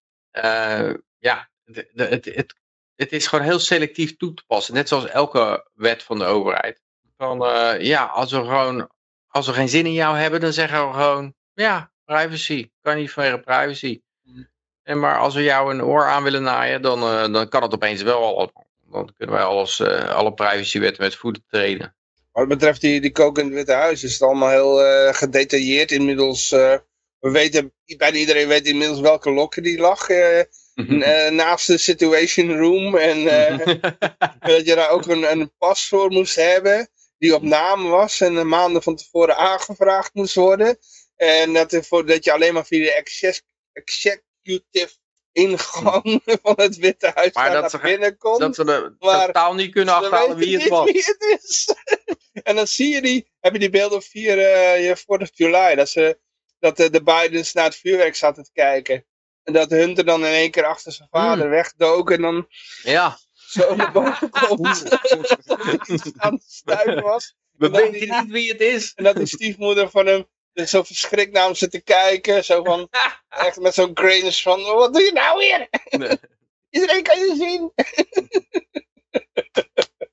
ja, 1.17 1.49
het, 1.95 2.25
het, 2.25 2.55
het 2.95 3.11
is 3.11 3.27
gewoon 3.27 3.45
heel 3.45 3.59
selectief 3.59 4.17
toe 4.17 4.33
te 4.33 4.43
passen. 4.47 4.73
Net 4.73 4.87
zoals 4.87 5.05
elke 5.07 5.69
wet 5.73 6.03
van 6.03 6.17
de 6.17 6.25
overheid. 6.25 6.81
Van 7.17 7.37
ja, 7.79 8.05
als 8.05 8.31
we 8.31 8.37
gewoon, 8.37 8.89
als 9.27 9.47
we 9.47 9.53
geen 9.53 9.69
zin 9.69 9.85
in 9.85 9.93
jou 9.93 10.17
hebben, 10.17 10.39
dan 10.39 10.53
zeggen 10.53 10.87
we 10.87 10.93
gewoon, 10.93 11.33
ja, 11.53 11.91
privacy. 12.05 12.69
Kan 12.81 12.95
niet 12.95 13.11
vanwege 13.11 13.39
privacy. 13.39 14.01
En 14.85 14.99
maar 14.99 15.17
als 15.17 15.33
we 15.33 15.43
jou 15.43 15.73
een 15.73 15.83
oor 15.83 16.05
aan 16.05 16.23
willen 16.23 16.43
naaien, 16.43 16.81
dan, 16.81 17.01
eh, 17.01 17.33
dan 17.33 17.49
kan 17.49 17.61
het 17.61 17.73
opeens 17.73 18.01
wel 18.01 18.23
al. 18.23 18.51
Dan 18.91 19.13
kunnen 19.17 19.35
wij 19.35 19.43
alles, 19.43 19.79
eh, 19.79 20.09
alle 20.09 20.33
privacywetten 20.33 21.03
met 21.03 21.15
voeten 21.15 21.43
treden. 21.49 21.95
Wat 22.31 22.47
betreft 22.47 22.81
die, 22.81 23.01
die 23.01 23.11
kook 23.11 23.37
in 23.37 23.45
het 23.45 23.53
Witte 23.53 23.71
Huis 23.71 24.03
is 24.03 24.13
het 24.13 24.21
allemaal 24.21 24.49
heel 24.49 24.83
eh, 24.83 25.13
gedetailleerd 25.13 25.91
inmiddels. 25.91 26.49
we 26.49 27.31
weten, 27.31 27.73
bijna 27.97 28.17
iedereen 28.17 28.47
weet 28.47 28.67
inmiddels 28.67 28.99
welke 28.99 29.31
lokken 29.31 29.63
die 29.63 29.79
lag 29.79 30.07
naast 31.29 31.67
de 31.67 31.77
Situation 31.77 32.57
Room. 32.57 32.97
En 32.97 33.23
dat 34.39 34.65
je 34.65 34.75
daar 34.75 34.89
ook 34.89 35.05
een, 35.05 35.31
een 35.31 35.51
pas 35.57 35.87
voor 35.87 36.09
moest 36.11 36.35
hebben 36.35 36.89
die 37.17 37.35
op 37.35 37.41
naam 37.41 37.89
was 37.89 38.21
en 38.21 38.47
maanden 38.47 38.83
van 38.83 38.95
tevoren 38.95 39.37
aangevraagd 39.37 40.13
moest 40.13 40.35
worden. 40.35 40.77
En 41.15 41.53
dat, 41.53 41.69
dat 42.05 42.23
je 42.23 42.31
alleen 42.31 42.53
maar 42.53 42.65
via 42.65 42.83
de 42.83 42.93
exec- 42.93 43.43
executive 44.45 44.93
ingang 45.31 46.21
van 46.43 46.53
het 46.55 46.77
Witte 46.77 47.11
Huis 47.15 47.33
Maar 47.33 47.43
daar 47.51 47.61
dat 47.61 47.71
naar 47.71 47.81
ze- 47.81 47.87
binnen 47.87 48.17
kon. 48.17 48.39
dat 48.39 48.55
we 48.57 48.71
er 48.71 48.95
Maar- 48.99 49.25
totaal 49.25 49.53
niet 49.53 49.71
kunnen 49.71 49.93
Ze 49.93 49.99
achterhalen 49.99 50.37
wie 50.37 50.57
het 50.59 50.67
was. 50.69 50.91
wie 50.91 51.03
het 51.05 51.39
is. 51.43 51.73
en 52.43 52.55
dan 52.55 52.67
zie 52.67 52.93
je 52.93 53.01
die, 53.01 53.31
heb 53.39 53.53
je 53.53 53.59
die 53.59 53.69
beelden 53.69 53.97
op 53.97 54.03
4 54.03 54.39
eh, 54.39 54.85
je 54.87 54.95
4 54.95 55.29
juli, 55.33 55.75
dat, 55.75 55.89
ze, 55.89 56.19
dat 56.59 56.77
de, 56.77 56.89
de 56.89 57.03
Bidens 57.03 57.53
naar 57.53 57.63
het 57.65 57.75
vuurwerk 57.75 58.15
zaten 58.15 58.43
te 58.43 58.51
kijken. 58.53 59.05
En 59.43 59.53
dat 59.53 59.69
Hunter 59.69 60.05
dan 60.05 60.19
in 60.25 60.31
één 60.31 60.51
keer 60.51 60.65
achter 60.65 60.91
zijn 60.91 61.07
vader 61.11 61.49
wegdook 61.49 62.11
en 62.11 62.21
dan 62.21 62.47
Ja, 62.83 63.17
zo 63.33 63.75
naar 63.75 63.91
boven 63.91 64.29
komt. 64.47 64.83
aan 66.17 66.33
het 66.33 66.43
stuiven 66.47 67.01
was. 67.03 67.35
we 67.57 67.69
weten 67.69 68.21
niet 68.21 68.31
wie 68.31 68.51
het 68.51 68.61
is. 68.61 68.93
En 68.95 69.03
dat 69.03 69.15
die 69.15 69.25
stiefmoeder 69.25 69.89
van 69.89 70.05
hem 70.05 70.27
zo 70.55 70.83
verschrikt 70.83 71.33
naar 71.33 71.45
hem 71.45 71.55
zit 71.55 71.71
te 71.71 71.81
kijken. 71.83 72.43
Zo 72.43 72.63
van, 72.63 72.87
echt 73.47 73.59
met 73.59 73.73
zo'n 73.73 73.91
grinch 73.93 74.41
van, 74.41 74.61
wat 74.63 74.93
doe 74.93 75.01
je 75.03 75.11
nou 75.13 75.37
weer? 75.37 75.67
Nee. 75.99 76.17
Iedereen 76.81 77.03
kan 77.03 77.19
je 77.19 77.35
zien. 77.37 77.71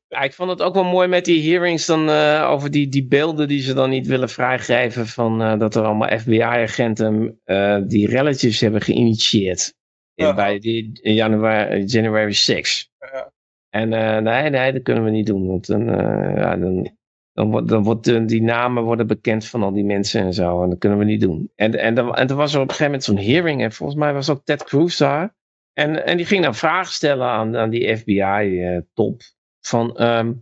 Ja, 0.08 0.20
ik 0.20 0.32
vond 0.32 0.50
het 0.50 0.62
ook 0.62 0.74
wel 0.74 0.84
mooi 0.84 1.08
met 1.08 1.24
die 1.24 1.50
hearings 1.50 1.86
dan 1.86 2.10
eh, 2.10 2.48
over 2.50 2.70
die, 2.70 2.88
die 2.88 3.06
beelden 3.06 3.48
die 3.48 3.62
ze 3.62 3.74
dan 3.74 3.90
niet 3.90 4.06
willen 4.06 4.28
vrijgeven 4.28 5.06
van 5.06 5.42
eh, 5.42 5.58
dat 5.58 5.74
er 5.74 5.82
allemaal 5.84 6.18
FBI-agenten 6.18 7.40
eh, 7.44 7.78
die 7.86 8.08
relletjes 8.08 8.60
hebben 8.60 8.80
geïnitieerd 8.80 9.74
in, 10.14 10.24
Ja. 10.26 10.34
bij 10.34 10.58
die 10.58 10.90
januari, 11.14 11.84
January 11.84 12.32
6. 12.32 12.90
Ja. 12.98 13.32
En 13.70 13.92
eh, 13.92 14.18
nee, 14.18 14.50
nee, 14.50 14.72
dat 14.72 14.82
kunnen 14.82 15.04
we 15.04 15.10
niet 15.10 15.26
doen, 15.26 15.46
want 15.46 15.66
dan, 15.66 15.88
eh, 15.88 16.36
ja, 16.36 16.56
dan, 16.56 16.96
dan, 17.32 17.50
wordt, 17.50 17.68
dan 17.68 17.82
wordt 17.82 18.28
die 18.28 18.42
namen 18.42 18.82
worden 18.82 19.06
bekend 19.06 19.46
van 19.46 19.62
al 19.62 19.72
die 19.72 19.84
mensen 19.84 20.22
en 20.22 20.32
zo, 20.32 20.62
en 20.62 20.70
dat 20.70 20.78
kunnen 20.78 20.98
we 20.98 21.04
niet 21.04 21.20
doen. 21.20 21.52
En, 21.56 21.78
en, 21.78 21.94
dan, 21.94 22.14
en 22.14 22.26
toen 22.26 22.36
was 22.36 22.54
er 22.54 22.60
op 22.60 22.68
een 22.68 22.74
gegeven 22.74 22.92
moment 22.92 23.04
zo'n 23.04 23.32
hearing 23.32 23.62
en 23.62 23.72
volgens 23.72 23.98
mij 23.98 24.12
was 24.12 24.30
ook 24.30 24.44
Ted 24.44 24.64
Cruz 24.64 24.98
daar. 24.98 25.34
En, 25.72 26.06
en 26.06 26.16
die 26.16 26.26
ging 26.26 26.42
dan 26.42 26.54
vragen 26.54 26.92
stellen 26.92 27.26
aan, 27.26 27.56
aan 27.56 27.70
die 27.70 27.96
FBI-top. 27.96 29.20
van, 29.60 29.96
ehm, 29.96 30.32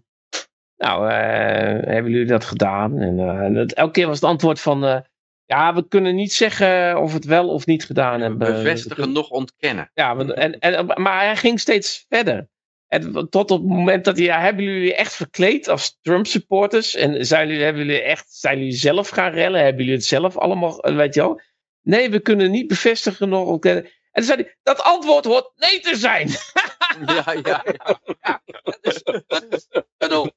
nou, 0.76 1.10
eh, 1.10 1.92
hebben 1.92 2.12
jullie 2.12 2.26
dat 2.26 2.44
gedaan? 2.44 2.98
En, 2.98 3.18
eh, 3.18 3.54
dat, 3.54 3.72
elke 3.72 3.92
keer 3.92 4.06
was 4.06 4.20
het 4.20 4.30
antwoord 4.30 4.60
van, 4.60 4.84
eh, 4.84 5.00
ja, 5.44 5.74
we 5.74 5.88
kunnen 5.88 6.14
niet 6.14 6.32
zeggen 6.32 7.00
of 7.00 7.12
het 7.12 7.24
wel 7.24 7.48
of 7.48 7.66
niet 7.66 7.84
gedaan 7.84 8.20
hebben. 8.20 8.38
Bevestigen 8.38 9.12
nog 9.12 9.30
ontkennen. 9.30 9.90
Ja, 9.94 10.16
en, 10.16 10.58
en, 10.58 10.86
maar 10.86 11.24
hij 11.24 11.36
ging 11.36 11.60
steeds 11.60 12.06
verder. 12.08 12.48
En 12.90 13.28
tot 13.30 13.50
op 13.50 13.60
het 13.60 13.68
moment 13.68 14.04
dat 14.04 14.16
hij, 14.16 14.26
ja, 14.26 14.40
hebben 14.40 14.64
jullie 14.64 14.94
echt 14.94 15.14
verkleed 15.14 15.68
als 15.68 15.98
Trump 16.02 16.26
supporters? 16.26 16.94
En 16.94 17.26
zijn 17.26 17.48
jullie, 17.48 17.64
hebben 17.64 17.86
jullie 17.86 18.02
echt, 18.02 18.32
zijn 18.34 18.58
jullie 18.58 18.72
zelf 18.72 19.08
gaan 19.08 19.32
rellen? 19.32 19.62
Hebben 19.62 19.80
jullie 19.84 19.98
het 19.98 20.06
zelf 20.06 20.36
allemaal, 20.36 20.80
eh, 20.80 20.96
weet 20.96 21.14
je 21.14 21.20
wel? 21.20 21.40
Nee, 21.82 22.10
we 22.10 22.20
kunnen 22.20 22.50
niet 22.50 22.66
bevestigen 22.66 23.28
nog 23.28 23.46
ontkennen. 23.46 23.84
En 23.84 23.90
toen 24.12 24.24
zei 24.24 24.42
hij, 24.42 24.56
dat 24.62 24.82
antwoord 24.82 25.24
hoort 25.24 25.52
nee 25.56 25.80
te 25.80 25.96
zijn. 25.96 26.28
Ja, 27.06 27.32
ja, 27.42 27.64
ja. 28.20 28.42
Ik 29.70 29.84
bedoel, 29.96 30.30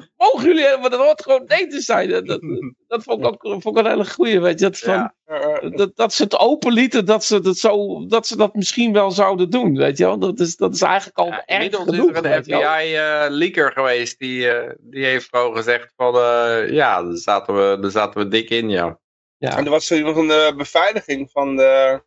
dat, 0.00 0.10
mogen 0.16 0.48
jullie 0.48 0.62
hebben, 0.62 0.80
maar 0.80 0.90
dat 0.90 1.00
hoort 1.00 1.22
gewoon 1.22 1.44
nee 1.46 1.66
te 1.66 1.80
zijn. 1.80 2.08
Dat, 2.08 2.26
dat, 2.26 2.40
dat 2.88 3.02
vond 3.02 3.18
ik 3.18 3.26
ook 3.26 3.62
vond 3.62 3.78
ik 3.78 3.84
een 3.84 3.90
hele 3.90 4.10
goeie, 4.10 4.40
weet 4.40 4.58
je. 4.58 4.64
Dat, 4.64 4.78
van, 4.78 4.94
Ja. 4.94 5.14
Eh, 5.24 5.70
dat, 5.70 5.96
dat 5.96 6.12
ze 6.12 6.22
het 6.22 6.38
open 6.38 6.72
lieten, 6.72 7.04
dat 7.04 7.24
ze 7.24 7.40
dat, 7.40 7.56
zo, 7.56 8.06
dat 8.06 8.26
ze 8.26 8.36
dat 8.36 8.54
misschien 8.54 8.92
wel 8.92 9.10
zouden 9.10 9.50
doen, 9.50 9.76
weet 9.76 9.98
je 9.98 10.04
wel. 10.04 10.18
Dat 10.18 10.40
is, 10.40 10.56
dat 10.56 10.74
is 10.74 10.82
eigenlijk 10.82 11.18
al 11.18 11.26
Ja, 11.26 11.44
erg 11.46 11.64
inmiddels 11.64 11.84
genoeg, 11.84 12.10
is 12.10 12.16
er 12.16 12.36
een. 12.36 12.42
FBI-leaker 12.44 13.72
geweest 13.72 14.18
die, 14.18 14.50
eh, 14.50 14.72
die 14.80 15.04
heeft 15.04 15.28
gewoon 15.30 15.56
gezegd 15.56 15.92
van 15.96 16.14
eh, 16.14 16.70
ja, 16.70 17.02
daar 17.02 17.16
zaten, 17.16 17.54
we, 17.54 17.78
daar 17.80 17.90
zaten 17.90 18.20
we 18.20 18.28
dik 18.28 18.50
in, 18.50 18.68
ja. 18.70 19.00
Ja. 19.42 19.56
En 19.56 19.64
er 19.64 19.70
was 19.70 19.86
van 19.88 20.28
de 20.28 20.52
beveiliging 20.56 21.30
van, 21.30 21.56
de, 21.56 22.02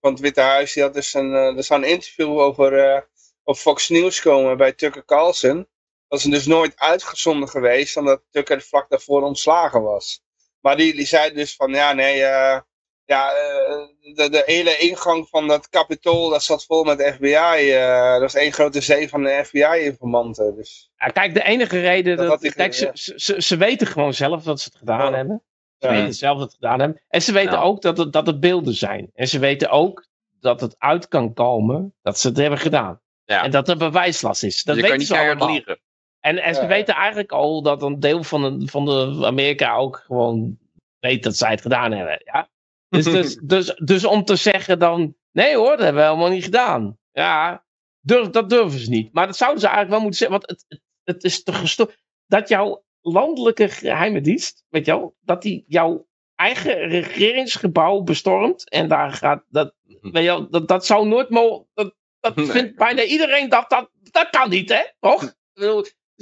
van 0.00 0.10
het 0.10 0.20
Witte 0.20 0.40
Huis. 0.40 0.72
Die 0.72 0.82
had 0.82 0.94
dus 0.94 1.14
een, 1.14 1.34
eh, 1.34 1.56
er 1.56 1.64
zou 1.64 1.82
een 1.82 1.88
interview 1.88 2.38
over 2.38 2.78
eh, 2.78 3.00
op 3.42 3.56
Fox 3.56 3.88
News 3.88 4.20
komen 4.20 4.56
bij 4.56 4.72
Tucker 4.72 5.04
Carlson. 5.04 5.68
Dat 6.10 6.18
is 6.18 6.24
dus 6.24 6.46
nooit 6.46 6.72
uitgezonden 6.76 7.48
geweest, 7.48 7.96
omdat 7.96 8.22
Tucker 8.30 8.60
vlak 8.60 8.88
daarvoor 8.90 9.22
ontslagen 9.22 9.82
was. 9.82 10.22
Maar 10.60 10.76
die, 10.76 10.94
die 10.94 11.06
zei 11.06 11.32
dus 11.34 11.56
van, 11.56 11.70
ja 11.74 11.92
nee, 11.92 12.22
eh, 12.22 12.60
ja, 13.04 13.32
eh, 13.32 14.14
de, 14.14 14.28
de 14.30 14.42
hele 14.46 14.76
ingang 14.78 15.28
van 15.28 15.48
dat 15.48 15.68
kapitool, 15.68 16.28
dat 16.28 16.42
zat 16.42 16.64
vol 16.64 16.84
met 16.84 17.12
FBI. 17.14 17.34
eh 17.72 18.10
dat 18.12 18.20
was 18.20 18.34
één 18.34 18.52
grote 18.52 18.80
zee 18.80 19.08
van 19.08 19.22
de 19.22 19.42
FBI-informanten. 19.44 20.56
Dus, 20.56 20.90
Ja, 20.96 21.06
kijk, 21.06 21.34
de 21.34 21.42
enige 21.42 21.80
reden, 21.80 22.16
Dat 22.16 22.40
dat, 22.42 22.54
kijk, 22.54 22.74
ze, 22.74 22.86
ge- 22.86 22.90
ze, 22.98 23.12
ze, 23.16 23.42
ze 23.42 23.56
weten 23.56 23.86
gewoon 23.86 24.14
zelf 24.14 24.42
dat 24.42 24.60
ze 24.60 24.68
het 24.68 24.78
gedaan 24.78 25.10
Ja. 25.10 25.16
hebben. 25.16 25.42
Ze 25.78 25.86
ja. 25.86 25.92
weten 25.92 26.14
zelf 26.14 26.38
dat 26.38 26.50
ze 26.50 26.56
het 26.56 26.64
gedaan 26.64 26.80
hebben. 26.80 27.02
En 27.08 27.22
ze 27.22 27.32
weten 27.32 27.52
Ja. 27.52 27.60
ook 27.60 27.82
dat 27.82 27.98
het, 27.98 28.12
dat 28.12 28.26
het 28.26 28.40
beelden 28.40 28.74
zijn. 28.74 29.10
En 29.14 29.28
ze 29.28 29.38
weten 29.38 29.70
ook 29.70 30.06
dat 30.40 30.60
het 30.60 30.74
uit 30.78 31.08
kan 31.08 31.34
komen 31.34 31.94
dat 32.02 32.18
ze 32.18 32.28
het 32.28 32.36
hebben 32.36 32.58
gedaan. 32.58 33.00
Ja. 33.24 33.42
En 33.44 33.50
dat 33.50 33.68
er 33.68 33.76
bewijslast 33.76 34.42
is. 34.42 34.62
Dat 34.62 34.76
je 34.76 34.82
kan 34.82 34.98
niet 34.98 35.06
ze 35.06 35.18
allemaal. 35.18 35.50
liegen. 35.52 35.80
En, 36.20 36.38
en 36.38 36.54
ze 36.54 36.66
weten 36.66 36.94
eigenlijk 36.94 37.32
al 37.32 37.62
dat 37.62 37.82
een 37.82 38.00
deel 38.00 38.22
van 38.22 38.58
de, 38.58 38.68
van 38.68 38.84
de 38.84 39.26
Amerika 39.26 39.74
ook 39.74 39.96
gewoon 39.96 40.58
weet 40.98 41.22
dat 41.22 41.36
zij 41.36 41.50
het 41.50 41.60
gedaan 41.60 41.92
hebben. 41.92 42.20
Ja? 42.24 42.48
Dus, 42.88 43.04
dus, 43.16 43.36
dus, 43.42 43.74
dus 43.74 44.04
om 44.04 44.24
te 44.24 44.36
zeggen 44.36 44.78
dan, 44.78 45.14
nee 45.32 45.56
hoor, 45.56 45.70
dat 45.70 45.80
hebben 45.80 46.02
we 46.02 46.08
helemaal 46.08 46.30
niet 46.30 46.44
gedaan. 46.44 46.98
Ja, 47.12 47.64
durf, 48.00 48.28
dat 48.28 48.50
durven 48.50 48.78
ze 48.78 48.90
niet. 48.90 49.12
Maar 49.12 49.26
dat 49.26 49.36
zouden 49.36 49.60
ze 49.60 49.66
eigenlijk 49.66 49.96
wel 49.96 50.04
moeten 50.08 50.18
zeggen, 50.28 50.38
want 50.38 50.50
het, 50.50 50.64
het, 50.68 50.82
het 51.04 51.24
is 51.24 51.42
te 51.42 51.52
gestoord. 51.52 51.98
Dat 52.26 52.48
jouw 52.48 52.84
landelijke 53.00 53.68
geheime 53.68 54.20
dienst, 54.20 54.64
weet 54.68 54.86
je 54.86 54.92
wel, 54.92 55.16
dat 55.20 55.42
die 55.42 55.64
jouw 55.66 56.08
eigen 56.34 56.74
regeringsgebouw 56.74 58.02
bestormt 58.02 58.70
en 58.70 58.88
daar 58.88 59.12
gaat, 59.12 59.44
dat, 59.48 59.74
weet 60.00 60.22
je 60.22 60.28
wel, 60.28 60.50
dat, 60.50 60.68
dat 60.68 60.86
zou 60.86 61.06
nooit 61.06 61.30
mogen, 61.30 61.66
dat, 61.74 61.94
dat 62.20 62.36
Nee. 62.36 62.46
vindt 62.46 62.76
bijna 62.76 63.02
iedereen 63.02 63.48
dat, 63.48 63.70
dat, 63.70 63.90
dat 64.10 64.30
kan 64.30 64.50
niet, 64.50 64.68
hè? 64.68 64.82
Toch? 65.00 65.34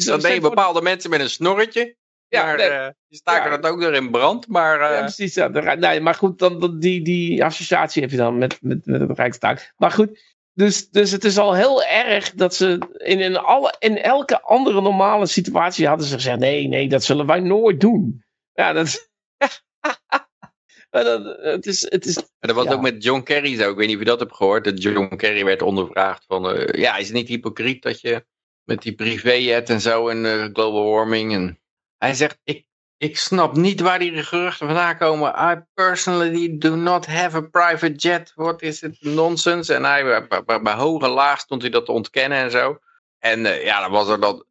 Dan 0.04 0.20
ben 0.20 0.34
je 0.34 0.40
bepaalde 0.40 0.82
mensen 0.82 1.10
met 1.10 1.20
een 1.20 1.30
snorretje. 1.30 1.96
Ja, 2.28 2.44
maar 2.44 2.56
nee. 2.56 2.68
eh, 2.68 2.88
die 3.08 3.18
staken 3.18 3.50
Ja. 3.50 3.56
dat 3.56 3.70
ook 3.72 3.78
nog 3.78 3.92
in 3.92 4.10
brand. 4.10 4.48
Maar 4.48 4.80
eh, 4.80 4.94
Ja, 4.96 5.00
precies. 5.00 5.34
Ja, 5.34 5.48
de 5.48 5.60
Rij- 5.60 5.74
nee, 5.74 6.00
maar 6.00 6.14
goed, 6.14 6.38
dan, 6.38 6.60
dan, 6.60 6.78
die, 6.78 7.02
die 7.02 7.44
associatie 7.44 8.02
heb 8.02 8.10
je 8.10 8.16
dan 8.16 8.38
met, 8.38 8.58
met, 8.60 8.86
met 8.86 9.00
het 9.00 9.18
Rijkstaak. 9.18 9.72
Maar 9.76 9.90
goed, 9.90 10.20
dus, 10.52 10.88
dus 10.90 11.10
het 11.10 11.24
is 11.24 11.38
al 11.38 11.54
heel 11.54 11.84
erg 11.84 12.30
dat 12.32 12.54
ze 12.54 12.78
in, 12.96 13.20
in, 13.20 13.36
alle, 13.36 13.74
in 13.78 13.98
elke 13.98 14.42
andere 14.42 14.80
normale 14.80 15.26
situatie 15.26 15.86
hadden 15.86 16.06
ze 16.06 16.14
gezegd: 16.14 16.38
nee, 16.38 16.66
nee, 16.68 16.88
dat 16.88 17.04
zullen 17.04 17.26
wij 17.26 17.40
nooit 17.40 17.80
doen. 17.80 18.24
Ja, 18.52 18.72
dat. 18.72 19.08
Het 20.90 21.66
is, 21.66 21.90
het 21.90 22.06
is, 22.06 22.14
Maar 22.14 22.24
dat 22.40 22.54
was 22.54 22.64
Ja. 22.64 22.72
ook 22.72 22.80
met 22.80 23.02
John 23.04 23.22
Kerry 23.22 23.56
zo. 23.56 23.70
Ik 23.70 23.76
weet 23.76 23.86
niet 23.86 23.96
of 23.96 24.02
je 24.02 24.08
dat 24.08 24.20
hebt 24.20 24.34
gehoord. 24.36 24.64
Dat 24.64 24.82
John 24.82 25.16
Kerry 25.16 25.44
werd 25.44 25.62
ondervraagd 25.62 26.24
van... 26.26 26.50
eh, 26.50 26.80
ja, 26.80 26.96
is 26.96 27.06
het 27.06 27.16
niet 27.16 27.28
hypocriet 27.28 27.82
dat 27.82 28.00
je 28.00 28.24
met 28.68 28.82
die 28.82 28.94
privéjet 28.94 29.70
en 29.70 29.80
zo 29.80 30.08
en 30.08 30.26
eh, 30.26 30.48
global 30.52 30.90
warming... 30.90 31.32
En 31.32 31.58
hij 31.98 32.14
zegt, 32.14 32.38
ik, 32.44 32.66
ik 32.96 33.18
snap 33.18 33.56
niet 33.56 33.80
waar 33.80 33.98
die 33.98 34.22
geruchten 34.22 34.66
vandaan 34.66 34.96
komen. 34.96 35.34
I 35.38 35.64
personally 35.74 36.58
do 36.58 36.76
not 36.76 37.06
have 37.06 37.36
a 37.36 37.40
private 37.40 37.94
jet. 37.94 38.32
What 38.34 38.62
is 38.62 38.82
it 38.82 38.96
nonsense? 39.00 39.74
En 39.74 39.84
hij, 39.84 40.26
bij, 40.62 40.74
hoge 40.74 41.08
laag 41.08 41.40
stond 41.40 41.62
hij 41.62 41.70
dat 41.70 41.84
te 41.84 41.92
ontkennen 41.92 42.38
en 42.38 42.50
zo. 42.50 42.78
En 43.18 43.46
eh, 43.46 43.64
ja, 43.64 43.80
dan 43.80 43.90
was 43.90 44.08
er. 44.08 44.44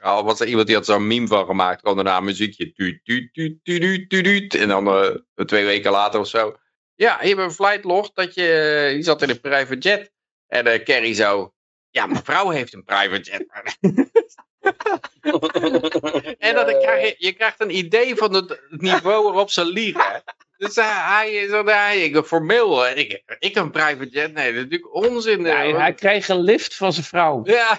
Al 0.00 0.24
was 0.24 0.40
er 0.40 0.46
iemand 0.46 0.66
die 0.66 0.76
had 0.76 0.86
zo'n 0.86 1.06
meme 1.06 1.26
van 1.26 1.46
gemaakt. 1.46 1.80
kwam 1.82 1.94
daarna 1.94 2.16
een 2.16 2.24
muziekje. 2.24 2.72
Tuut, 2.72 3.04
tuut, 3.04 3.34
tuut, 3.34 3.58
tuut, 3.64 4.10
tuut, 4.10 4.24
tuut. 4.24 4.54
En 4.54 4.68
dan 4.68 4.86
eh, 4.86 5.44
twee 5.44 5.64
weken 5.64 5.90
later 5.90 6.20
of 6.20 6.28
zo. 6.28 6.56
Ja, 6.94 7.18
hier 7.18 7.26
hebben 7.26 7.44
een 7.44 7.50
flight 7.50 7.84
log 7.84 8.12
dat 8.12 8.34
je, 8.34 8.90
die 8.94 9.02
zat 9.02 9.22
in 9.22 9.30
een 9.30 9.40
private 9.40 9.78
jet. 9.78 10.12
En 10.46 10.66
eh 10.66 10.84
Kerry 10.84 11.14
zo, 11.14 11.52
ja, 11.90 12.06
mijn 12.06 12.24
vrouw 12.24 12.48
heeft 12.48 12.72
een 12.72 12.84
private 12.84 13.20
jet. 13.20 13.46
en 16.38 16.54
dan 16.54 16.64
krijg 16.64 17.08
je, 17.08 17.14
je 17.18 17.32
krijgt 17.32 17.60
een 17.60 17.76
idee 17.76 18.16
van 18.16 18.34
het, 18.34 18.60
niveau 18.68 19.24
waarop 19.24 19.50
ze 19.50 19.64
liegen. 19.64 20.22
Dus 20.56 20.74
hij, 20.74 20.86
hij 20.86 21.32
is 21.32 21.50
dan, 21.50 21.66
hij, 21.66 22.04
ik, 22.04 22.24
formeel, 22.24 22.86
eh, 22.86 22.96
ik, 22.96 23.22
ik 23.38 23.56
een 23.56 23.70
private 23.70 24.10
jet, 24.10 24.32
nee, 24.32 24.46
dat 24.46 24.54
is 24.54 24.62
natuurlijk 24.62 24.94
onzin. 24.94 25.44
ja, 25.44 25.64
eh. 25.64 25.76
hij 25.76 25.94
kreeg 25.94 26.28
een 26.28 26.40
lift 26.40 26.76
van 26.76 26.92
zijn 26.92 27.06
vrouw. 27.06 27.40
Ja. 27.44 27.78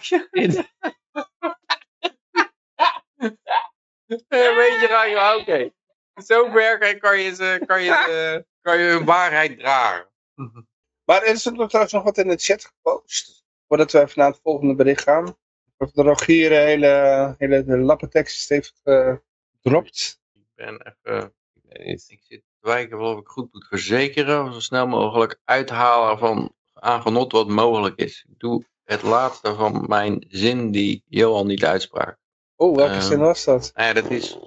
Eh, 4.27 4.49
weet 4.55 4.79
je, 4.79 5.37
oké. 5.39 5.71
Zo 6.25 6.49
ver 6.49 6.99
kan 6.99 7.19
je, 7.19 7.35
ze, 7.35 7.63
kan, 7.65 7.83
je, 7.83 7.91
eh, 7.91 8.41
kan 8.61 8.79
je 8.79 8.89
hun 8.89 9.05
waarheid 9.05 9.59
dragen. 9.59 10.09
Maar 11.03 11.21
er 11.21 11.27
is 11.27 11.45
er 11.45 11.53
trouwens 11.53 11.93
nog 11.93 12.03
wat 12.03 12.17
in 12.17 12.27
de 12.27 12.37
chat 12.37 12.65
gepost. 12.65 13.40
Voordat 13.71 13.91
we 13.91 13.99
even 14.01 14.19
naar 14.19 14.29
het 14.31 14.39
volgende 14.43 14.75
bericht 14.75 15.03
gaan. 15.03 15.37
Of 15.77 15.91
de 15.91 16.01
Rogier 16.01 16.51
een 16.51 16.65
hele, 16.65 17.35
hele 17.37 17.77
lappentekst 17.77 18.49
heeft 18.49 18.79
eh, 18.83 19.15
gedropt. 19.61 20.19
Ik 20.33 20.41
ben 20.55 20.95
even. 21.03 21.33
Ik 21.63 21.99
zit 21.99 22.27
te 22.29 22.41
kijken 22.61 22.99
of 22.99 23.19
ik 23.19 23.27
goed 23.27 23.53
moet 23.53 23.67
verzekeren. 23.67 24.53
Zo 24.53 24.59
snel 24.59 24.87
mogelijk 24.87 25.39
uithalen 25.43 26.17
van 26.17 26.53
aan 26.73 27.01
genot 27.01 27.31
wat 27.31 27.47
mogelijk 27.47 27.95
is. 27.97 28.25
Ik 28.29 28.39
doe 28.39 28.65
het 28.83 29.01
laatste 29.01 29.55
van 29.55 29.85
mijn 29.87 30.25
zin 30.27 30.71
die 30.71 31.03
Johan 31.07 31.47
niet 31.47 31.65
uitsprak. 31.65 32.17
Oh, 32.55 32.75
welke 32.75 32.93
Ehm, 32.93 33.01
zin 33.01 33.19
was 33.19 33.43
dat? 33.43 33.71
Nou 33.75 33.87
ja, 33.87 33.93
dat 34.01 34.09
is, 34.11 34.37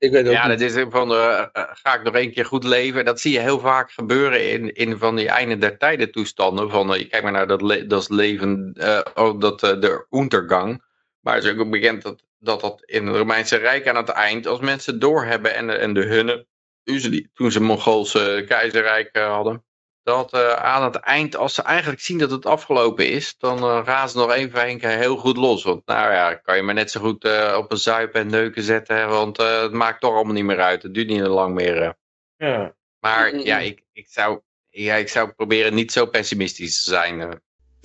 Ik 0.00 0.10
weet 0.10 0.24
het 0.24 0.32
ja, 0.32 0.48
niet. 0.48 0.58
dat 0.58 0.70
is 0.70 0.84
van 0.90 1.08
de, 1.08 1.48
eh, 1.52 1.64
ga 1.72 1.94
ik 1.94 2.02
nog 2.02 2.14
één 2.14 2.32
keer 2.32 2.44
goed 2.44 2.64
leven. 2.64 3.04
Dat 3.04 3.20
zie 3.20 3.32
je 3.32 3.40
heel 3.40 3.60
vaak 3.60 3.90
gebeuren 3.90 4.50
in, 4.50 4.74
in 4.74 4.98
van 4.98 5.16
die 5.16 5.28
einde 5.28 5.58
der 5.58 5.78
tijden 5.78 6.10
toestanden. 6.12 6.70
Van, 6.70 6.94
eh, 6.94 7.08
kijk 7.08 7.22
maar 7.22 7.32
naar 7.32 7.46
dat, 7.46 7.62
le- 7.62 7.86
dat 7.86 8.10
leven, 8.10 8.76
oh, 9.14 9.40
dat, 9.40 9.60
de 9.60 10.06
Untergang. 10.10 10.82
Maar 11.20 11.34
het 11.34 11.44
is 11.44 11.58
ook 11.58 11.70
bekend 11.70 12.02
dat, 12.02 12.24
dat 12.38 12.60
dat 12.60 12.82
in 12.84 13.06
het 13.06 13.16
Romeinse 13.16 13.56
Rijk 13.56 13.88
aan 13.88 13.96
het 13.96 14.08
eind, 14.08 14.46
als 14.46 14.60
mensen 14.60 14.92
het 14.92 15.00
doorhebben 15.00 15.54
en 15.54 15.66
de, 15.66 15.72
en 15.72 15.94
de 15.94 16.04
hunnen, 16.04 16.46
toen 16.82 16.98
ze, 16.98 17.10
die, 17.10 17.30
toen 17.34 17.52
ze 17.52 17.60
Mongoolse 17.60 18.44
keizerrijk 18.48 19.16
hadden, 19.16 19.64
dat 20.02 20.32
eh, 20.32 20.52
aan 20.52 20.82
het 20.84 20.96
eind, 20.96 21.36
als 21.36 21.54
ze 21.54 21.62
eigenlijk 21.62 22.00
zien 22.00 22.18
dat 22.18 22.30
het 22.30 22.46
afgelopen 22.46 23.08
is, 23.08 23.34
dan 23.38 23.58
eh, 23.58 23.84
gaan 23.86 24.08
ze 24.08 24.16
nog 24.18 24.32
even 24.32 24.78
keer 24.78 24.88
heel 24.90 25.16
goed 25.16 25.36
los. 25.36 25.64
Want 25.64 25.86
nou 25.86 26.12
ja, 26.12 26.34
kan 26.34 26.56
je 26.56 26.62
maar 26.62 26.74
net 26.74 26.90
zo 26.90 27.00
goed 27.00 27.24
eh, 27.24 27.54
op 27.58 27.72
een 27.72 27.78
zuipen 27.78 28.20
en 28.20 28.26
neuken 28.26 28.62
zetten, 28.62 28.96
hè, 28.96 29.06
want 29.06 29.38
eh, 29.38 29.62
het 29.62 29.72
maakt 29.72 30.00
toch 30.00 30.14
allemaal 30.14 30.32
niet 30.34 30.44
meer 30.44 30.60
uit. 30.60 30.82
Het 30.82 30.94
duurt 30.94 31.08
niet 31.08 31.20
lang 31.20 31.54
meer. 31.54 31.82
eh. 31.82 31.90
Ja. 32.36 32.74
Maar 32.98 33.36
ja, 33.36 33.58
ik, 33.58 33.82
ik, 33.92 34.06
zou, 34.08 34.40
ja, 34.68 34.94
ik 34.94 35.08
zou 35.08 35.30
proberen 35.32 35.74
niet 35.74 35.92
zo 35.92 36.06
pessimistisch 36.06 36.84
te 36.84 36.90
zijn. 36.90 37.20
eh. 37.20 37.28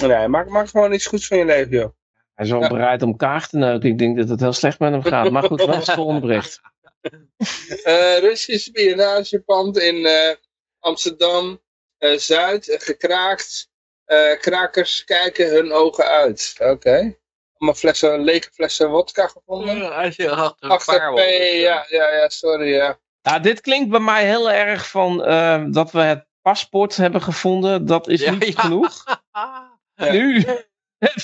Nee, 0.07 0.27
maak, 0.27 0.49
maak 0.49 0.69
gewoon 0.69 0.93
iets 0.93 1.05
goeds 1.07 1.27
van 1.27 1.37
je 1.37 1.45
leven, 1.45 1.71
joh. 1.71 1.89
Hij 2.33 2.45
is 2.45 2.51
al 2.53 2.61
Ja. 2.61 2.67
bereid 2.67 3.01
om 3.01 3.15
kaart 3.15 3.49
te 3.49 3.57
neuken. 3.57 3.89
Ik 3.89 3.97
denk 3.97 4.17
dat 4.17 4.29
het 4.29 4.39
heel 4.39 4.53
slecht 4.53 4.79
met 4.79 4.91
hem 4.91 5.01
gaat. 5.03 5.31
Maar 5.31 5.43
goed, 5.43 5.59
wat 5.65 5.75
is 5.81 5.87
het 5.87 5.95
volgende 5.95 6.21
bericht? 6.27 6.61
Eh 7.83 8.17
Russisch 8.19 8.65
spionagepand 8.65 9.77
in 9.77 10.05
eh, 10.05 10.35
Amsterdam 10.79 11.61
Zuid 12.17 12.69
eh, 12.69 12.79
gekraakt. 12.79 13.69
Eh, 14.05 14.39
krakers 14.39 15.03
kijken 15.03 15.49
hun 15.49 15.71
ogen 15.73 16.05
uit. 16.05 16.55
Oké. 16.59 17.17
Allemaal 17.57 17.79
flessen, 17.79 18.19
lege 18.23 18.49
flessen 18.53 18.89
wodka 18.89 19.27
gevonden. 19.27 19.95
Achter 19.95 20.31
Achter 20.59 20.97
paarwel- 20.97 21.25
P, 21.25 21.29
ja, 21.53 21.85
ja, 21.89 22.13
ja, 22.13 22.29
sorry, 22.29 22.73
ja. 22.73 22.99
Nou, 23.21 23.41
dit 23.41 23.61
klinkt 23.61 23.89
bij 23.89 23.99
mij 23.99 24.25
heel 24.25 24.51
erg 24.51 24.87
van 24.89 25.23
eh, 25.25 25.63
dat 25.67 25.91
we 25.91 25.99
het 26.01 26.25
paspoort 26.41 26.95
hebben 26.95 27.21
gevonden. 27.21 27.85
Dat 27.85 28.07
is 28.07 28.21
Ja, 28.21 28.31
niet 28.31 28.55
ja. 28.55 28.61
genoeg. 28.61 29.03
Ja. 29.95 30.11
Nu 30.11 30.45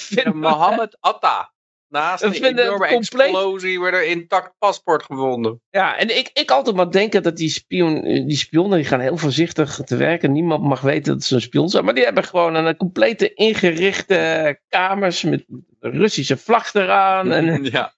Ja, 0.10 0.32
Mohammed 0.34 0.98
Atta. 1.00 1.54
Naast 1.92 2.24
het 2.24 2.42
enorme 2.42 2.88
compleet- 2.88 3.28
explosie 3.28 3.80
werd 3.80 3.94
er 3.94 4.06
intact 4.06 4.54
paspoort 4.58 5.04
gevonden. 5.04 5.62
Ja, 5.70 5.98
en 5.98 6.18
ik, 6.18 6.30
ik 6.34 6.52
altijd 6.52 6.76
maar 6.76 6.92
denken 6.92 7.24
dat 7.24 7.38
die, 7.38 7.50
spion, 7.50 8.02
die 8.04 8.38
spionnen 8.38 8.78
die 8.78 8.88
gaan 8.88 9.00
heel 9.00 9.18
voorzichtig 9.18 9.76
te 9.76 9.96
werken. 9.96 10.32
Niemand 10.32 10.64
mag 10.64 10.82
weten 10.82 11.14
dat 11.14 11.24
ze 11.24 11.36
een 11.36 11.42
spion 11.42 11.70
zijn. 11.70 11.86
Maar 11.86 11.94
die 11.94 12.04
hebben 12.04 12.24
gewoon 12.24 12.56
een, 12.56 12.78
complete 12.78 13.34
ingerichte 13.34 14.60
kamers 14.68 15.24
met 15.24 15.46
Russische 15.80 16.38
vlag 16.38 16.74
eraan. 16.74 17.32
En, 17.32 17.64
Ja. 17.72 17.94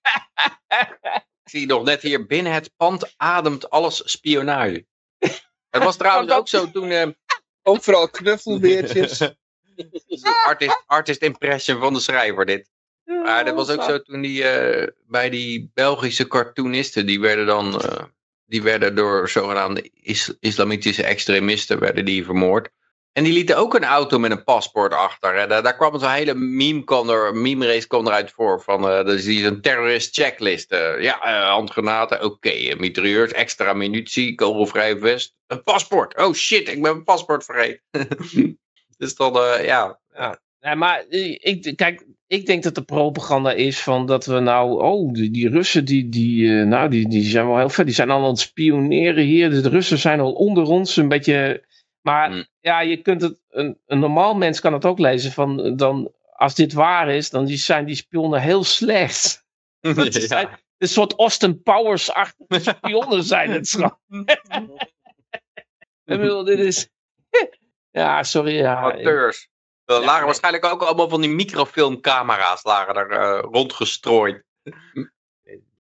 Ik 1.44 1.50
zie 1.50 1.66
nog 1.66 1.84
net 1.84 2.02
hier 2.02 2.26
binnen 2.26 2.54
het 2.54 2.72
pand 2.78 3.14
ademt 3.18 3.70
alles 3.70 4.12
spionage. 4.12 4.86
Het 5.70 5.84
was 5.84 5.98
trouwens 5.98 6.32
ook 6.32 6.48
zo 6.48 6.72
toen 6.72 6.90
eh, 6.90 7.08
Overal 7.62 8.10
knuffelbeertjes. 8.10 9.22
artist, 10.48 10.84
artist 10.86 11.22
impression 11.22 11.80
van 11.80 11.94
de 11.94 12.00
schrijver 12.00 12.46
dit. 12.46 12.72
Maar 13.06 13.46
dat 13.46 13.56
was 13.56 13.70
ook 13.70 13.84
zo 13.84 14.02
toen 14.02 14.22
die 14.22 14.44
eh, 14.44 14.88
bij 15.08 15.30
die 15.30 15.72
Belgische 15.74 16.28
cartoonisten, 16.28 17.06
die 17.06 17.20
werden 17.20 17.46
dan 17.46 17.82
eh, 17.82 18.04
die 18.46 18.62
werden 18.64 18.96
door 18.96 19.30
zogenaamde 19.30 19.90
is- 20.02 20.34
islamitische 20.40 21.04
extremisten 21.04 21.80
werden 21.80 22.06
die 22.06 22.26
vermoord. 22.26 22.70
En 23.12 23.24
die 23.24 23.34
lieten 23.34 23.58
ook 23.58 23.74
een 23.76 23.84
auto 23.84 24.20
met 24.20 24.32
een 24.32 24.44
paspoort 24.44 24.94
achter. 24.94 25.48
Daar, 25.48 25.64
daar 25.64 25.76
kwam 25.76 26.00
zo'n 26.00 26.10
hele 26.10 26.34
meme, 26.36 26.84
er, 27.12 27.36
meme 27.36 27.66
race 27.66 27.88
kwam 27.88 28.08
eruit 28.08 28.32
voor. 28.32 28.62
Van, 28.62 28.90
eh 28.90 29.06
dus 29.06 29.24
die 29.24 29.40
is 29.40 29.46
een 29.46 29.62
terrorist 29.62 30.16
checklist. 30.16 30.70
ja, 31.00 31.22
eh, 31.22 31.50
handgranaten, 31.50 32.24
oké. 32.24 32.50
eh, 32.50 32.78
mitrailleurs, 32.78 33.32
extra 33.32 33.74
munitie, 33.74 34.36
kogelvrij 34.36 34.98
vest. 34.98 35.36
Een 35.48 35.64
paspoort. 35.64 36.18
Oh 36.18 36.34
shit, 36.34 36.68
ik 36.68 36.82
ben 36.82 36.92
mijn 36.92 37.04
paspoort 37.04 37.46
vergeten. 37.46 37.82
dus 38.98 39.16
dan, 39.16 39.38
eh, 39.38 39.66
ja. 39.66 40.00
Nee, 40.60 40.76
maar 40.76 41.06
ik, 41.10 41.74
kijk, 41.76 42.06
ik 42.28 42.46
denk 42.46 42.64
dat 42.64 42.76
de 42.76 42.84
propaganda 42.84 43.52
is 43.52 43.82
van 43.82 44.06
dat 44.06 44.26
we 44.26 44.40
nou, 44.40 44.82
oh, 44.82 45.14
die, 45.14 45.32
die 45.32 45.50
Russen, 45.50 45.86
die, 45.86 46.10
die, 46.10 46.60
eh, 46.60 46.66
nou, 46.66 46.90
die, 46.90 47.08
die 47.10 47.24
zijn 47.24 47.48
wel 47.48 47.58
heel 47.58 47.70
vet. 47.70 47.86
Die 47.86 47.96
zijn 47.96 48.10
al 48.10 48.24
aan 48.24 48.30
het 48.30 48.40
spioneren 48.40 49.24
hier. 49.24 49.50
Dus 49.50 49.62
de 49.62 49.70
Russen 49.70 49.98
zijn 49.98 50.20
al 50.20 50.34
onder 50.34 50.64
ons, 50.64 50.98
een 50.98 51.08
beetje. 51.08 51.66
Maar 52.02 52.30
Hmm. 52.30 52.46
ja, 52.60 52.80
je 52.80 53.02
kunt 53.02 53.22
het, 53.22 53.42
een, 53.50 53.80
een 53.86 54.00
normaal 54.00 54.36
mens 54.36 54.60
kan 54.60 54.74
het 54.74 54.86
ook 54.86 55.00
lezen 55.00 55.32
van, 55.32 55.64
eh, 55.64 55.72
dan, 55.76 56.12
als 56.36 56.56
dit 56.56 56.74
waar 56.74 57.10
is, 57.10 57.30
dan 57.30 57.46
die 57.46 57.58
zijn 57.58 57.86
die 57.86 57.96
spionnen 57.96 58.42
heel 58.42 58.64
slecht. 58.64 59.46
Dat 59.96 60.14
zijn 60.14 60.48
een 60.78 60.88
soort 60.88 61.14
Austin 61.14 61.62
Powers-achtige 61.62 62.60
spionnen 62.78 63.24
zijn 63.24 63.52
het 63.52 63.70
gewoon. 63.70 63.98
Ik 66.06 66.20
bedoel, 66.20 66.44
dit 66.44 66.60
is... 66.60 66.90
Ja, 67.92 68.24
sorry, 68.24 68.56
ja. 68.56 68.96
Er 69.86 70.00
lagen 70.00 70.16
nee. 70.16 70.26
waarschijnlijk 70.26 70.66
ook 70.66 70.82
allemaal 70.82 71.10
van 71.10 71.22
die 71.22 71.30
microfilmcamera's 71.30 72.64
lagen 72.64 72.96
er 72.96 73.12
eh, 73.12 73.40
rondgestrooid. 73.52 74.44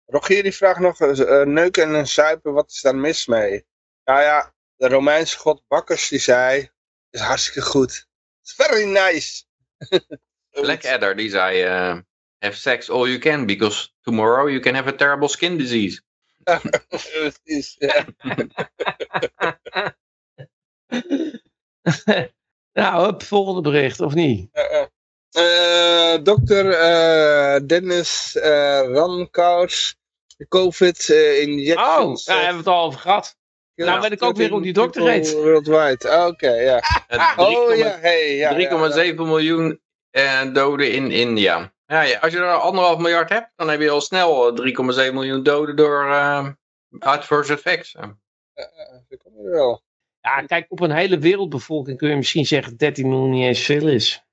Rogier 0.05 0.43
die 0.43 0.55
vraagt 0.55 0.79
nog, 0.79 0.99
eh, 0.99 1.41
eh, 1.41 1.47
neuken 1.47 1.95
en 1.95 2.07
zuipen, 2.07 2.53
wat 2.53 2.71
is 2.71 2.81
daar 2.81 2.95
mis 2.95 3.25
mee? 3.25 3.65
Nou 4.03 4.21
ja, 4.21 4.53
de 4.75 4.87
Romeinse 4.87 5.37
god 5.37 5.63
Bacchus 5.67 6.07
die 6.07 6.19
zei, 6.19 6.69
is 7.09 7.21
hartstikke 7.21 7.61
goed. 7.61 8.07
It's 8.41 8.53
very 8.55 8.85
nice. 8.85 9.43
Blackadder 10.61 11.15
die 11.15 11.29
zei, 11.29 11.61
eh, 11.61 11.97
have 12.39 12.57
sex 12.57 12.89
all 12.89 13.07
you 13.07 13.19
can, 13.19 13.45
because 13.45 13.89
tomorrow 14.01 14.47
you 14.47 14.59
can 14.59 14.75
have 14.75 14.89
a 14.89 14.95
terrible 14.95 15.27
skin 15.27 15.57
disease. 15.57 16.01
Precies, 16.89 17.75
ja. 17.79 18.05
Nou, 22.73 23.13
volgende 23.17 23.61
bericht, 23.61 23.99
of 23.99 24.13
niet? 24.13 24.49
Eh, 25.33 26.23
Dokter 26.23 26.69
eh, 26.69 27.61
Dennis 27.65 28.35
eh 28.35 28.81
De 30.37 30.47
COVID 30.47 31.09
uh, 31.09 31.41
in 31.41 31.77
Oh, 31.77 32.15
daar 32.25 32.35
hebben 32.35 32.51
we 32.51 32.57
het 32.57 32.67
al 32.67 32.83
over 32.83 32.99
gehad. 32.99 33.35
Ja, 33.75 33.85
nou 33.85 34.01
weet 34.01 34.11
ik 34.11 34.23
ook 34.23 34.35
weer 34.35 34.49
hoe 34.49 34.61
die 34.61 34.73
dokter 34.73 35.09
heet. 35.09 35.33
Worldwide, 35.33 36.09
ah, 36.09 36.27
oké, 36.27 36.51
ja. 36.51 36.81
oh 37.37 37.75
ja, 37.75 37.97
hey, 37.99 38.35
ja. 38.35 39.11
3,7 39.11 39.15
miljoen 39.15 39.81
uh, 40.11 40.53
doden 40.53 40.91
in 40.91 41.11
India. 41.11 41.73
Ja, 41.85 42.01
ja, 42.01 42.19
als 42.19 42.33
je 42.33 42.39
er 42.39 42.51
anderhalf 42.51 42.97
miljard 42.97 43.29
hebt, 43.29 43.51
dan 43.55 43.69
heb 43.69 43.81
je 43.81 43.89
al 43.89 44.01
snel 44.01 44.57
3,7 45.07 45.13
miljoen 45.13 45.43
doden 45.43 45.75
door 45.75 46.05
uh, 46.05 46.47
adverse 46.99 47.53
effects. 47.53 47.91
Ja, 47.91 48.17
dat 49.09 49.19
kan 49.23 49.31
wel. 49.43 49.83
Ja, 50.23 50.41
kijk, 50.41 50.65
op 50.69 50.79
een 50.79 50.91
hele 50.91 51.17
wereldbevolking 51.17 51.97
kun 51.97 52.09
je 52.09 52.15
misschien 52.15 52.45
zeggen 52.45 52.69
dat 52.69 52.79
13 52.79 53.09
miljoen 53.09 53.29
niet 53.29 53.43
eens 53.43 53.65
veel 53.65 53.87
is. 53.87 54.25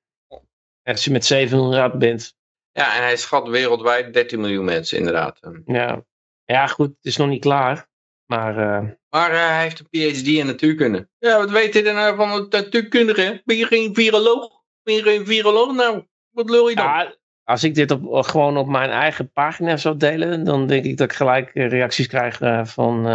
Als 0.82 1.04
je 1.04 1.10
met 1.10 1.24
7 1.24 1.58
miljard 1.58 1.98
bent. 1.98 2.36
Ja, 2.72 2.96
en 2.96 3.02
hij 3.02 3.16
schat 3.16 3.48
wereldwijd 3.48 4.12
13 4.12 4.40
miljoen 4.40 4.64
mensen, 4.64 4.98
inderdaad. 4.98 5.40
Ja, 5.64 6.04
ja 6.44 6.66
goed, 6.66 6.86
het 6.86 7.04
is 7.04 7.16
nog 7.16 7.28
niet 7.28 7.40
klaar. 7.40 7.88
Maar, 8.26 8.58
uh... 8.58 8.90
maar 9.08 9.32
uh, 9.32 9.46
hij 9.46 9.62
heeft 9.62 9.80
een 9.80 9.88
PhD 10.12 10.26
in 10.26 10.46
natuurkunde. 10.46 11.08
Ja, 11.18 11.38
wat 11.38 11.50
weet 11.50 11.74
je 11.74 11.82
nou 11.82 12.16
van 12.16 12.46
natuurkundige? 12.50 13.42
Ben 13.44 13.56
je 13.56 13.66
geen 13.66 13.94
viroloog? 13.94 14.62
Ben 14.82 14.94
je 14.94 15.02
geen 15.02 15.26
viroloog 15.26 15.74
nou? 15.74 16.06
Wat 16.30 16.50
lul 16.50 16.68
je 16.68 16.74
dan? 16.74 16.84
Ja, 16.84 17.16
als 17.44 17.64
ik 17.64 17.74
dit 17.74 17.90
op, 17.90 18.24
gewoon 18.24 18.56
op 18.56 18.68
mijn 18.68 18.90
eigen 18.90 19.32
pagina 19.32 19.76
zou 19.76 19.96
delen, 19.96 20.44
dan 20.44 20.66
denk 20.66 20.84
ik 20.84 20.96
dat 20.96 21.10
ik 21.10 21.16
gelijk 21.16 21.50
reacties 21.52 22.06
krijg 22.06 22.38
van... 22.68 23.06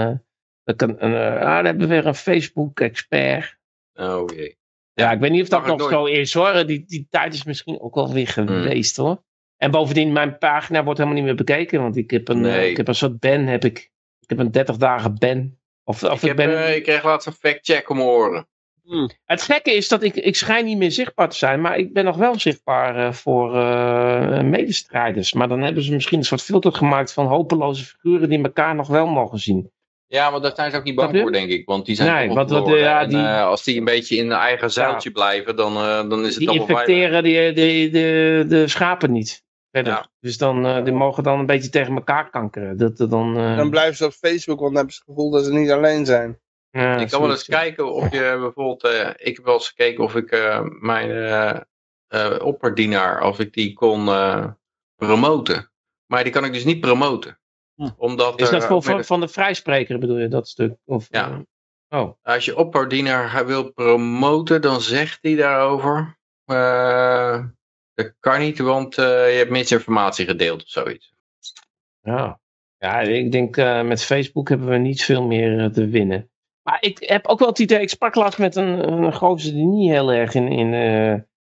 dat 0.66 0.76
kan, 0.76 1.00
ah, 1.00 1.56
dan 1.56 1.66
hebben 1.66 1.88
we 1.88 1.94
weer 1.94 2.06
een 2.06 2.16
Facebook-expert. 2.16 3.58
Oh 3.94 4.30
jee. 4.36 4.58
Ja, 4.94 5.12
ik 5.12 5.20
weet 5.20 5.32
niet 5.32 5.42
of 5.42 5.50
dat 5.50 5.66
nog 5.66 5.90
zo 5.90 6.06
is 6.06 6.34
hoor. 6.34 6.66
Die, 6.66 6.84
die 6.88 7.08
tijd 7.10 7.34
is 7.34 7.44
misschien 7.44 7.80
ook 7.80 7.96
wel 7.96 8.14
weer 8.14 8.32
hmm. 8.36 8.48
geweest 8.48 8.98
hoor. 8.98 9.24
En 9.58 9.72
bovendien, 9.72 10.14
mijn 10.14 10.38
pagina 10.38 10.84
wordt 10.84 11.00
helemaal 11.00 11.20
niet 11.20 11.28
meer 11.28 11.46
bekeken. 11.46 11.82
Want 11.82 11.98
ik 11.98 12.12
heb 12.12 12.28
een, 12.28 12.46
ik 12.46 12.78
heb 12.78 12.88
een 12.88 12.96
soort 12.96 13.20
ban, 13.20 13.46
heb 13.46 13.66
ik. 13.66 13.92
Ik 14.20 14.30
heb 14.30 14.40
een 14.40 14.52
30 14.52 14.78
dagen 14.78 15.16
ban. 15.18 15.58
Of, 15.84 16.04
of 16.04 16.24
ik, 16.24 16.30
ik, 16.30 16.36
ben... 16.36 16.50
uh, 16.50 16.76
ik 16.76 16.84
kreeg 16.84 17.04
laatst 17.04 17.28
een 17.28 17.34
fact-check 17.34 17.90
om 17.90 18.00
horen. 18.00 18.48
Hmm. 18.84 19.10
Het 19.26 19.42
gekke 19.42 19.76
is 19.76 19.88
dat 19.88 20.04
ik, 20.04 20.16
ik 20.16 20.36
schijn 20.36 20.66
niet 20.66 20.78
meer 20.78 20.92
zichtbaar 20.92 21.30
te 21.30 21.38
zijn, 21.38 21.62
maar 21.62 21.78
ik 21.78 21.94
ben 21.94 22.06
nog 22.06 22.18
wel 22.18 22.40
zichtbaar 22.40 22.98
uh, 22.98 23.12
voor 23.12 23.56
uh, 23.56 24.42
medestrijders. 24.42 25.34
Maar 25.34 25.48
dan 25.48 25.62
hebben 25.62 25.84
ze 25.84 25.94
misschien 25.94 26.18
een 26.18 26.26
soort 26.26 26.42
filter 26.42 26.72
gemaakt 26.72 27.14
van 27.14 27.26
hopeloze 27.26 27.86
figuren 27.86 28.30
die 28.30 28.44
elkaar 28.44 28.76
nog 28.76 28.88
wel 28.88 29.08
mogen 29.08 29.40
zien. 29.40 29.72
Ja, 30.08 30.30
maar 30.30 30.42
daar 30.42 30.56
zijn 30.56 30.72
ze 30.72 30.78
ook 30.78 30.84
niet 30.84 30.96
bang 30.96 31.18
voor, 31.18 31.32
denk 31.32 31.50
ik. 31.50 31.66
Want 31.66 31.86
die 31.86 31.96
zijn 31.96 32.14
nee, 32.14 32.36
want 32.36 32.50
wat, 32.50 32.68
ja, 32.68 33.02
en, 33.02 33.10
die, 33.10 33.18
uh, 33.18 33.46
als 33.46 33.64
die 33.64 33.78
een 33.78 33.86
beetje 33.86 34.16
in 34.16 34.30
hun 34.30 34.40
eigen 34.40 34.72
zuiltje 34.72 35.10
ja, 35.10 35.16
blijven, 35.16 35.56
dan, 35.56 35.78
uh, 35.78 36.10
dan 36.10 36.26
is 36.26 36.28
het 36.28 36.38
die 36.38 36.50
Die 36.50 36.60
infecteren 36.60 37.24
die, 37.24 37.54
die, 37.54 37.90
de, 37.90 38.46
de 38.48 38.68
schapen 38.68 39.12
niet. 39.12 39.44
Ja. 39.70 40.10
Dus 40.20 40.38
dan, 40.38 40.66
uh, 40.66 40.84
die 40.84 40.94
mogen 40.94 41.24
dan 41.24 41.40
een 41.40 41.46
beetje 41.46 41.70
tegen 41.70 41.96
elkaar 41.96 42.30
kankeren. 42.30 42.78
Dat, 42.78 42.98
dan, 42.98 43.34
dan 43.34 43.70
blijven 43.70 43.96
ze 43.96 44.06
op 44.06 44.12
Facebook, 44.12 44.60
want 44.60 44.74
dan 44.74 44.76
hebben 44.76 44.94
ze 44.94 45.02
het 45.06 45.10
gevoel 45.10 45.32
dat 45.32 45.46
ze 45.46 45.54
niet 45.54 45.72
alleen 45.72 46.06
zijn. 46.06 46.40
Ja, 46.70 46.98
ik 46.98 47.10
kan 47.10 47.22
wel 47.22 47.32
eens 47.32 47.46
kijken 47.46 47.94
of 47.94 48.12
je 48.12 48.38
bijvoorbeeld... 48.40 48.84
ik 49.18 49.36
heb 49.36 49.46
wel 49.46 49.54
eens 49.54 49.68
gekeken 49.68 50.04
of 50.04 50.16
ik 50.16 50.58
mijn 50.80 51.66
opperdienaar, 52.42 53.24
of 53.24 53.40
ik 53.40 53.54
die 53.54 53.74
kon 53.74 54.10
promoten. 54.96 55.72
Maar 56.06 56.24
die 56.24 56.32
kan 56.32 56.46
ik 56.46 56.54
dus 56.54 56.66
niet 56.66 56.80
promoten. 56.80 57.40
Hm. 57.76 57.90
Omdat 57.98 58.42
is 58.42 58.50
dat 58.50 58.66
voor, 58.66 58.84
van, 58.84 59.04
van 59.04 59.20
de 59.20 59.28
vrijspreker 59.28 60.00
bedoel 60.00 60.18
je, 60.18 60.28
dat 60.28 60.48
stuk? 60.48 60.76
Of, 60.86 61.08
ja. 61.10 61.30
Uh, 61.30 62.02
oh. 62.02 62.12
Als 62.22 62.46
je 62.46 62.58
opperdienaar 62.58 63.46
wil 63.46 63.72
promoten, 63.72 64.62
dan 64.62 64.82
zegt 64.82 65.18
hij 65.22 65.36
daarover... 65.36 66.18
Uh, 66.46 67.44
dat 67.94 68.14
kan 68.20 68.40
niet, 68.40 68.60
want 68.60 68.98
uh, 68.98 69.06
je 69.06 69.38
hebt 69.38 69.50
misinformatie 69.50 70.26
gedeeld 70.26 70.64
of 70.64 70.70
zoiets. 70.70 71.14
Ja, 72.02 72.40
ja 72.78 73.00
ik 73.00 73.32
denk 73.32 73.56
met 73.84 74.04
Facebook 74.04 74.50
hebben 74.50 74.68
we 74.68 74.78
niet 74.78 75.04
veel 75.04 75.24
meer 75.24 75.72
te 75.72 75.88
winnen. 75.88 76.30
Maar 76.62 76.78
ik 76.82 77.00
heb 77.00 77.28
ook 77.28 77.40
wel 77.40 77.48
het 77.48 77.60
idee, 77.60 77.82
ik 77.82 77.90
sprak 77.90 78.16
laatst 78.16 78.40
met 78.40 78.56
een, 78.56 78.88
een 78.88 79.14
gozer 79.14 79.54
die 79.54 79.66
niet 79.66 79.92
heel 79.92 80.12
erg 80.12 80.34
in, 80.34 80.48
in, 80.48 80.74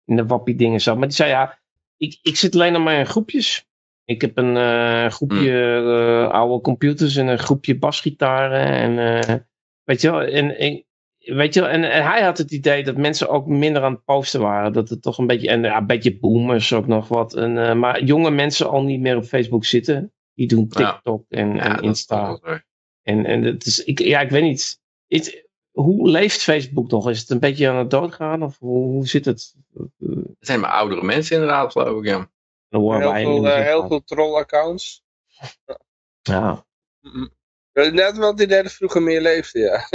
in 0.05 0.17
de 0.17 0.27
wappie 0.27 0.55
dingen 0.55 0.81
zat. 0.81 0.97
Maar 0.97 1.07
die 1.07 1.17
zei 1.17 1.31
ja, 1.31 1.59
ik, 1.97 2.19
ik 2.23 2.37
zit 2.37 2.55
alleen 2.55 2.73
nog 2.73 2.83
maar 2.83 2.99
in 2.99 3.07
groepjes. 3.07 3.69
Ik 4.11 4.21
heb 4.21 4.39
een 4.39 4.57
uh, 4.57 5.07
groepje 5.07 5.83
uh, 5.85 6.31
oude 6.31 6.61
computers 6.61 7.17
en 7.17 7.27
een 7.27 7.39
groepje 7.39 7.79
basgitaren. 7.79 8.67
En, 8.67 8.93
uh, 9.31 9.37
weet 9.85 10.01
je 10.01 10.11
wel, 10.11 10.21
en, 10.23 10.59
en, 10.59 10.85
weet 11.19 11.55
je 11.55 11.61
wel, 11.61 11.69
en, 11.69 11.91
en, 11.91 12.05
hij 12.05 12.23
had 12.23 12.39
het 12.39 12.51
idee 12.51 12.85
dat 12.85 12.97
mensen 12.97 13.29
ook 13.29 13.47
minder 13.47 13.83
aan 13.83 13.93
het 13.93 14.05
posten 14.05 14.41
waren. 14.41 14.73
Dat 14.73 14.89
het 14.89 15.03
toch 15.03 15.19
een 15.19 15.27
beetje, 15.27 15.49
en 15.49 15.63
ja, 15.63 15.77
een 15.77 15.87
beetje 15.87 16.19
boomers 16.19 16.73
ook 16.73 16.87
nog 16.87 17.09
wat. 17.09 17.35
En, 17.35 17.79
maar 17.79 18.03
jonge 18.03 18.31
mensen 18.31 18.71
al 18.71 18.83
niet 18.83 19.01
meer 19.01 19.17
op 19.17 19.25
Facebook 19.25 19.65
zitten. 19.65 20.13
Die 20.35 20.49
doen 20.49 20.69
TikTok 20.69 21.25
ja. 21.29 21.39
en, 21.39 21.59
en 21.59 21.81
Insta. 21.81 22.41
En, 23.03 23.27
en 23.27 23.43
het 23.43 23.67
is, 23.67 23.85
ik, 23.85 23.99
ja, 23.99 24.21
ik 24.21 24.31
weet 24.31 24.43
niet. 24.43 24.81
Hoe 25.71 26.09
leeft 26.09 26.43
Facebook 26.43 26.91
nog? 26.91 27.11
Is 27.11 27.21
het 27.21 27.31
een 27.31 27.41
beetje 27.41 27.69
aan 27.69 27.77
het 27.77 27.91
doodgaan? 27.91 28.43
Of 28.43 28.59
hoe, 28.59 28.87
hoe 28.87 29.07
zit 29.07 29.25
het? 29.25 29.55
Het 29.99 30.37
zijn 30.41 30.61
maar 30.61 30.71
oudere 30.71 31.03
mensen 31.03 31.35
inderdaad, 31.37 31.73
geloof 31.73 31.99
ik, 31.99 32.07
ja 32.07 32.31
heel, 32.71 33.13
veel, 33.13 33.47
uh, 33.47 33.55
heel 33.55 33.87
veel 33.89 34.05
troll-accounts. 34.05 35.03
Ja. 36.23 36.67
Net 37.73 38.17
wel 38.17 38.35
die 38.35 38.47
derde 38.47 38.69
vroeger 38.69 39.03
meer 39.03 39.21
leefde, 39.21 39.59
ja. 39.59 39.89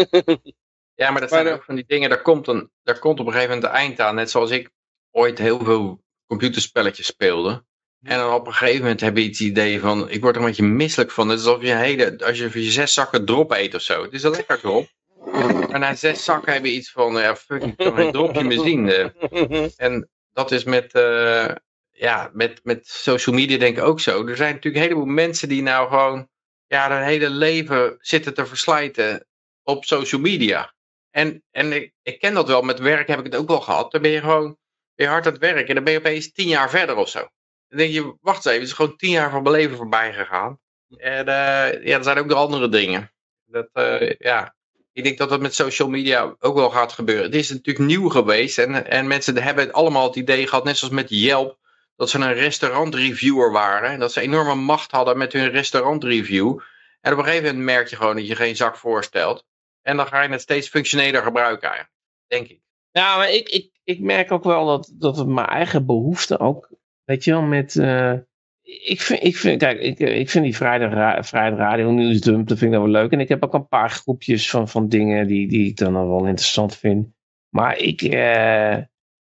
ja, 1.06 1.12
maar 1.12 1.22
dat 1.22 1.30
zijn 1.30 1.48
ook 1.48 1.64
van 1.64 1.76
die 1.76 1.86
dingen, 1.88 2.10
daar 2.10 2.22
komt, 2.22 2.48
een, 2.48 2.72
daar 2.84 3.00
komt 3.00 3.20
op 3.20 3.26
een 3.26 3.32
gegeven 3.32 3.56
moment 3.56 3.72
een 3.72 3.80
eind 3.80 4.00
aan. 4.00 4.16
Net 4.16 4.32
zoals 4.32 4.50
ik 4.50 4.70
ooit 5.12 5.38
heel 5.38 5.60
veel 5.64 6.04
computerspelletjes 6.28 7.06
speelde. 7.06 7.66
En 8.02 8.18
dan 8.18 8.34
op 8.34 8.48
een 8.48 8.54
gegeven 8.54 8.82
moment 8.82 9.02
heb 9.02 9.18
je 9.18 9.24
het 9.24 9.40
idee 9.40 9.80
van, 9.80 10.10
ik 10.10 10.22
word 10.22 10.36
er 10.36 10.42
een 10.42 10.48
beetje 10.48 10.64
misselijk 10.64 11.12
van. 11.12 11.30
Het 11.30 11.40
is 11.40 11.46
alsof 11.46 11.62
je 11.62 11.74
hele, 11.74 12.18
als 12.26 12.38
je, 12.38 12.64
je 12.64 12.72
zes 12.72 12.94
zakken 12.94 13.26
drop 13.26 13.52
eet 13.52 13.76
of 13.76 13.82
zo. 13.82 14.02
Het 14.02 14.14
is 14.14 14.24
een 14.24 14.32
lekker 14.32 14.60
drop. 14.60 14.88
Maar 15.70 15.80
na 15.80 15.96
zes 15.96 16.24
zakken 16.24 16.54
heb 16.54 16.66
je 16.66 16.72
iets 16.72 16.92
van, 16.92 17.14
ja 17.14 17.36
fuck, 17.36 17.64
ik 17.64 17.78
kan 17.78 18.00
een 18.00 18.12
dropje 18.12 18.44
meer 18.44 18.60
zien. 18.60 18.90
En 19.78 20.10
dat 20.34 20.52
is 20.52 20.64
met, 20.64 20.96
uh, 20.96 21.52
ja, 21.96 22.30
met, 22.34 22.60
met 22.64 22.88
social 22.88 23.36
media 23.36 23.58
denk 23.58 23.78
ik 23.78 23.84
ook 23.84 24.00
zo. 24.00 24.28
Er 24.28 24.36
zijn 24.36 24.54
natuurlijk 24.54 24.84
een 24.84 24.90
heleboel 24.90 25.14
mensen 25.14 25.50
die 25.50 25.62
nou 25.62 25.90
gewoon 25.90 26.28
ja, 26.68 26.90
hun 26.90 27.04
hele 27.04 27.30
leven 27.30 27.98
zitten 28.00 28.34
te 28.34 28.46
verslijten 28.46 29.28
op 29.64 29.86
social 29.86 30.22
media. 30.22 30.74
En, 31.12 31.44
en 31.52 31.72
ik, 31.72 31.94
ik 32.02 32.20
ken 32.20 32.34
dat 32.34 32.48
wel, 32.48 32.62
met 32.62 32.80
werk 32.80 33.08
heb 33.08 33.20
ik 33.20 33.26
het 33.26 33.36
ook 33.36 33.48
wel 33.48 33.62
gehad. 33.62 33.92
Dan 33.92 34.02
ben 34.02 34.12
je 34.12 34.20
gewoon 34.20 34.58
weer 34.96 35.08
hard 35.08 35.26
aan 35.26 35.32
het 35.32 35.42
werk 35.42 35.68
en 35.68 35.76
dan 35.76 35.84
ben 35.84 35.94
je 35.94 36.00
opeens 36.00 36.32
tien 36.32 36.48
jaar 36.48 36.70
verder 36.70 36.96
of 36.96 37.10
zo. 37.10 37.20
Dan 37.68 37.78
denk 37.78 37.94
je, 37.94 38.18
wacht 38.22 38.46
even, 38.46 38.60
het 38.60 38.70
is 38.70 38.76
gewoon 38.76 38.98
tien 38.98 39.12
jaar 39.12 39.30
van 39.30 39.44
mijn 39.44 39.56
leven 39.56 39.78
voorbij 39.78 40.14
gegaan. 40.14 40.60
En 40.98 41.28
uh, 41.28 41.86
ja, 41.86 41.98
er 41.98 42.04
zijn 42.04 42.18
ook 42.18 42.26
nog 42.26 42.38
andere 42.38 42.70
dingen. 42.70 43.12
Dat, 43.46 43.70
uh, 43.74 44.12
ja, 44.18 44.56
ik 44.92 45.04
denk 45.04 45.18
dat 45.18 45.30
dat 45.30 45.42
met 45.42 45.56
social 45.56 45.90
media 45.90 46.36
ook 46.40 46.56
wel 46.56 46.70
gaat 46.70 46.92
gebeuren. 46.92 47.26
Het 47.26 47.36
is 47.36 47.50
natuurlijk 47.50 47.86
nieuw 47.86 48.10
geweest 48.10 48.58
en, 48.58 48.90
en 48.90 49.08
mensen 49.08 49.38
hebben 49.38 49.72
allemaal 49.72 50.08
het 50.08 50.16
idee 50.16 50.48
gehad, 50.48 50.64
net 50.64 50.78
zoals 50.78 50.94
met 50.94 51.10
Yelp, 51.10 51.58
dat 51.96 52.10
ze 52.10 52.20
een 52.20 52.34
restaurantreviewer 52.34 53.52
waren. 53.52 53.90
En 53.90 54.00
dat 54.00 54.12
ze 54.12 54.22
enorme 54.22 54.56
macht 54.56 54.92
hadden 54.92 55.18
met 55.18 55.34
hun 55.34 55.50
restaurantreview. 55.50 56.60
En 57.02 57.12
op 57.12 57.18
een 57.18 57.24
gegeven 57.24 57.46
moment 57.46 57.66
merk 57.66 57.88
je 57.88 57.96
gewoon 57.96 58.16
dat 58.16 58.28
je 58.28 58.36
geen 58.36 58.56
zak 58.56 58.78
voorstelt. 58.78 59.46
En 59.82 59.98
dan 59.98 60.08
ga 60.08 60.22
je 60.22 60.30
het 60.30 60.42
steeds 60.42 60.70
functioneler 60.70 61.22
gebruiken 61.22 61.90
Denk 62.28 62.48
ik. 62.48 62.60
Ja, 62.92 63.18
maar 63.18 63.32
ik, 63.32 63.50
ik, 63.50 63.72
ik 63.84 64.00
merk 64.00 64.32
ook 64.32 64.44
wel 64.44 64.66
dat, 64.66 64.92
dat 64.94 65.28
mijn 65.28 65.48
eigen 65.48 65.86
behoefte 65.86 66.40
ook, 66.40 66.70
weet 67.04 67.24
je 67.24 67.32
wel, 67.32 67.42
met... 67.42 67.76
Uh, 67.76 68.14
ik 68.62 69.02
vind, 69.02 69.24
ik 69.24 69.38
vind, 69.38 69.60
kijk, 69.60 69.80
ik, 69.80 70.00
ik 70.00 70.30
vind 70.30 70.44
die 70.44 70.56
vrijdag, 70.56 71.28
vrijdag 71.28 71.60
radio 71.60 71.92
nieuwsdump, 71.92 72.48
dat 72.48 72.58
vind 72.58 72.72
ik 72.74 72.78
nou 72.78 72.92
wel 72.92 73.02
leuk. 73.02 73.12
En 73.12 73.20
ik 73.20 73.30
heb 73.30 73.44
ook 73.44 73.54
een 73.54 73.68
paar 73.68 73.90
groepjes 73.90 74.50
van, 74.50 74.68
van 74.68 74.90
dingen 74.90 75.28
die, 75.28 75.48
die 75.48 75.68
ik 75.68 75.78
dan 75.78 75.94
wel 75.94 76.26
interessant 76.26 76.76
vind. 76.76 77.08
Maar 77.50 77.78
ik, 77.78 78.02
uh, 78.02 78.78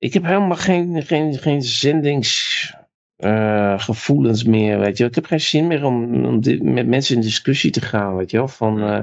ik 0.05 0.13
heb 0.13 0.23
helemaal 0.23 0.55
geen, 0.55 1.03
geen, 1.03 1.37
geen 1.37 1.61
zendingsgevoelens 1.61 4.43
uh, 4.43 4.49
meer, 4.49 4.79
weet 4.79 4.97
je 4.97 5.05
Ik 5.05 5.15
heb 5.15 5.25
geen 5.25 5.41
zin 5.41 5.67
meer 5.67 5.85
om, 5.85 6.25
om 6.25 6.41
dit, 6.41 6.63
met 6.63 6.87
mensen 6.87 7.15
in 7.15 7.21
discussie 7.21 7.71
te 7.71 7.81
gaan, 7.81 8.15
weet 8.15 8.31
je 8.31 8.37
wel. 8.37 8.47
Van, 8.47 8.89
uh, 8.89 9.01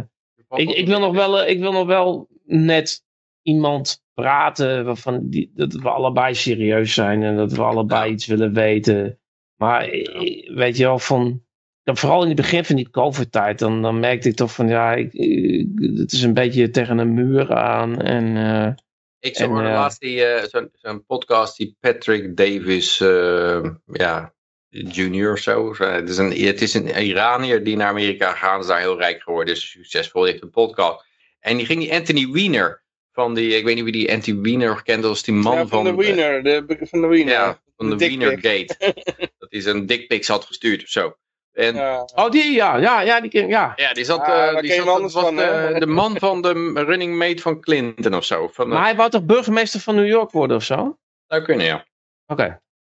ik, 0.48 0.70
ik, 0.70 0.86
wil 0.86 1.00
nog 1.00 1.14
wel, 1.14 1.46
ik 1.46 1.58
wil 1.58 1.72
nog 1.72 1.86
wel 1.86 2.28
net 2.44 3.04
iemand 3.42 4.04
praten 4.14 4.84
waarvan 4.84 5.28
die, 5.28 5.50
dat 5.54 5.72
we 5.72 5.88
allebei 5.88 6.34
serieus 6.34 6.94
zijn 6.94 7.22
en 7.22 7.36
dat 7.36 7.52
we 7.52 7.62
allebei 7.62 8.12
iets 8.12 8.26
willen 8.26 8.52
weten. 8.52 9.18
Maar 9.56 9.88
weet 10.54 10.76
je 10.76 10.84
wel, 10.84 10.98
van, 10.98 11.42
vooral 11.84 12.22
in 12.22 12.28
het 12.28 12.36
begin 12.36 12.64
van 12.64 12.76
die 12.76 12.90
COVID-tijd, 12.90 13.58
dan, 13.58 13.82
dan 13.82 14.00
merkte 14.00 14.28
ik 14.28 14.34
toch 14.34 14.54
van 14.54 14.68
ja, 14.68 14.94
ik, 14.94 15.12
het 15.98 16.12
is 16.12 16.22
een 16.22 16.34
beetje 16.34 16.70
tegen 16.70 16.98
een 16.98 17.14
muur 17.14 17.54
aan 17.54 18.02
en... 18.02 18.36
Uh, 18.36 18.72
ik 19.22 19.36
zag 19.36 19.48
uh, 19.48 19.54
laatst 19.54 20.02
uh, 20.02 20.42
zo'n 20.50 20.70
zo 20.72 20.98
podcast 21.06 21.56
die 21.56 21.76
Patrick 21.80 22.36
Davis, 22.36 23.00
uh, 23.00 23.64
ja, 23.86 24.34
junior 24.68 25.32
of 25.32 25.38
zo. 25.38 25.74
Het 25.76 26.08
is, 26.08 26.18
een, 26.18 26.30
het 26.30 26.62
is 26.62 26.74
een 26.74 26.88
Iranier 26.88 27.64
die 27.64 27.76
naar 27.76 27.88
Amerika 27.88 28.30
gegaan 28.30 28.60
is, 28.60 28.66
daar 28.66 28.80
heel 28.80 28.98
rijk 28.98 29.22
geworden 29.22 29.54
is, 29.54 29.70
succesvol, 29.70 30.24
heeft 30.24 30.42
een 30.42 30.50
podcast. 30.50 31.04
En 31.40 31.56
die 31.56 31.66
ging 31.66 31.80
die 31.80 31.92
Anthony 31.92 32.28
Weiner, 32.30 32.82
van 33.12 33.34
die, 33.34 33.56
ik 33.56 33.64
weet 33.64 33.74
niet 33.74 33.84
wie 33.84 33.92
die 33.92 34.12
Anthony 34.12 34.40
Weiner 34.40 34.82
kent, 34.82 35.04
als 35.04 35.22
die 35.22 35.34
man 35.34 35.56
ja, 35.56 35.66
van... 35.66 35.84
de 35.84 35.94
Wiener, 35.94 36.42
de, 36.42 36.78
van 36.80 37.00
de 37.00 37.06
Wiener. 37.06 37.32
Ja, 37.32 37.62
van 37.76 37.90
de, 37.90 37.96
de 37.96 38.06
Wiener 38.06 38.38
Gate. 38.40 38.76
dat 39.38 39.50
hij 39.50 39.60
zijn 39.60 39.86
dickpics 39.86 40.28
had 40.28 40.44
gestuurd 40.44 40.82
of 40.82 40.88
zo. 40.88 41.16
En, 41.52 41.74
Ja. 41.74 42.08
Oh, 42.14 42.30
die, 42.30 42.52
ja. 42.52 42.76
Ja, 42.76 43.00
ja, 43.00 43.20
die 43.20 43.30
ken 43.30 43.48
ja. 43.48 43.72
Ja, 43.76 43.92
die 43.92 44.04
zat, 44.04 44.26
eh, 44.28 44.60
die 44.60 44.68
zat 44.68 44.76
hem 44.76 44.84
dat 44.86 44.94
anders 44.94 45.14
was 45.14 45.24
van, 45.24 45.36
hè? 45.36 45.72
de, 45.72 45.78
de 45.80 45.86
man 45.86 46.18
van 46.18 46.42
de 46.42 46.72
running 46.74 47.16
mate 47.18 47.42
van 47.42 47.60
Clinton 47.60 48.14
of 48.14 48.24
zo. 48.24 48.48
Van, 48.48 48.68
de- 48.68 48.74
Maar 48.74 48.82
hij 48.84 48.96
wou 48.96 49.10
toch 49.10 49.24
burgemeester 49.24 49.80
van 49.80 49.94
New 49.94 50.06
York 50.06 50.30
worden 50.30 50.56
of 50.56 50.62
zo? 50.64 50.74
Oké. 50.80 50.96
zou 51.26 51.42
kunnen, 51.42 51.66
ja. 51.66 51.86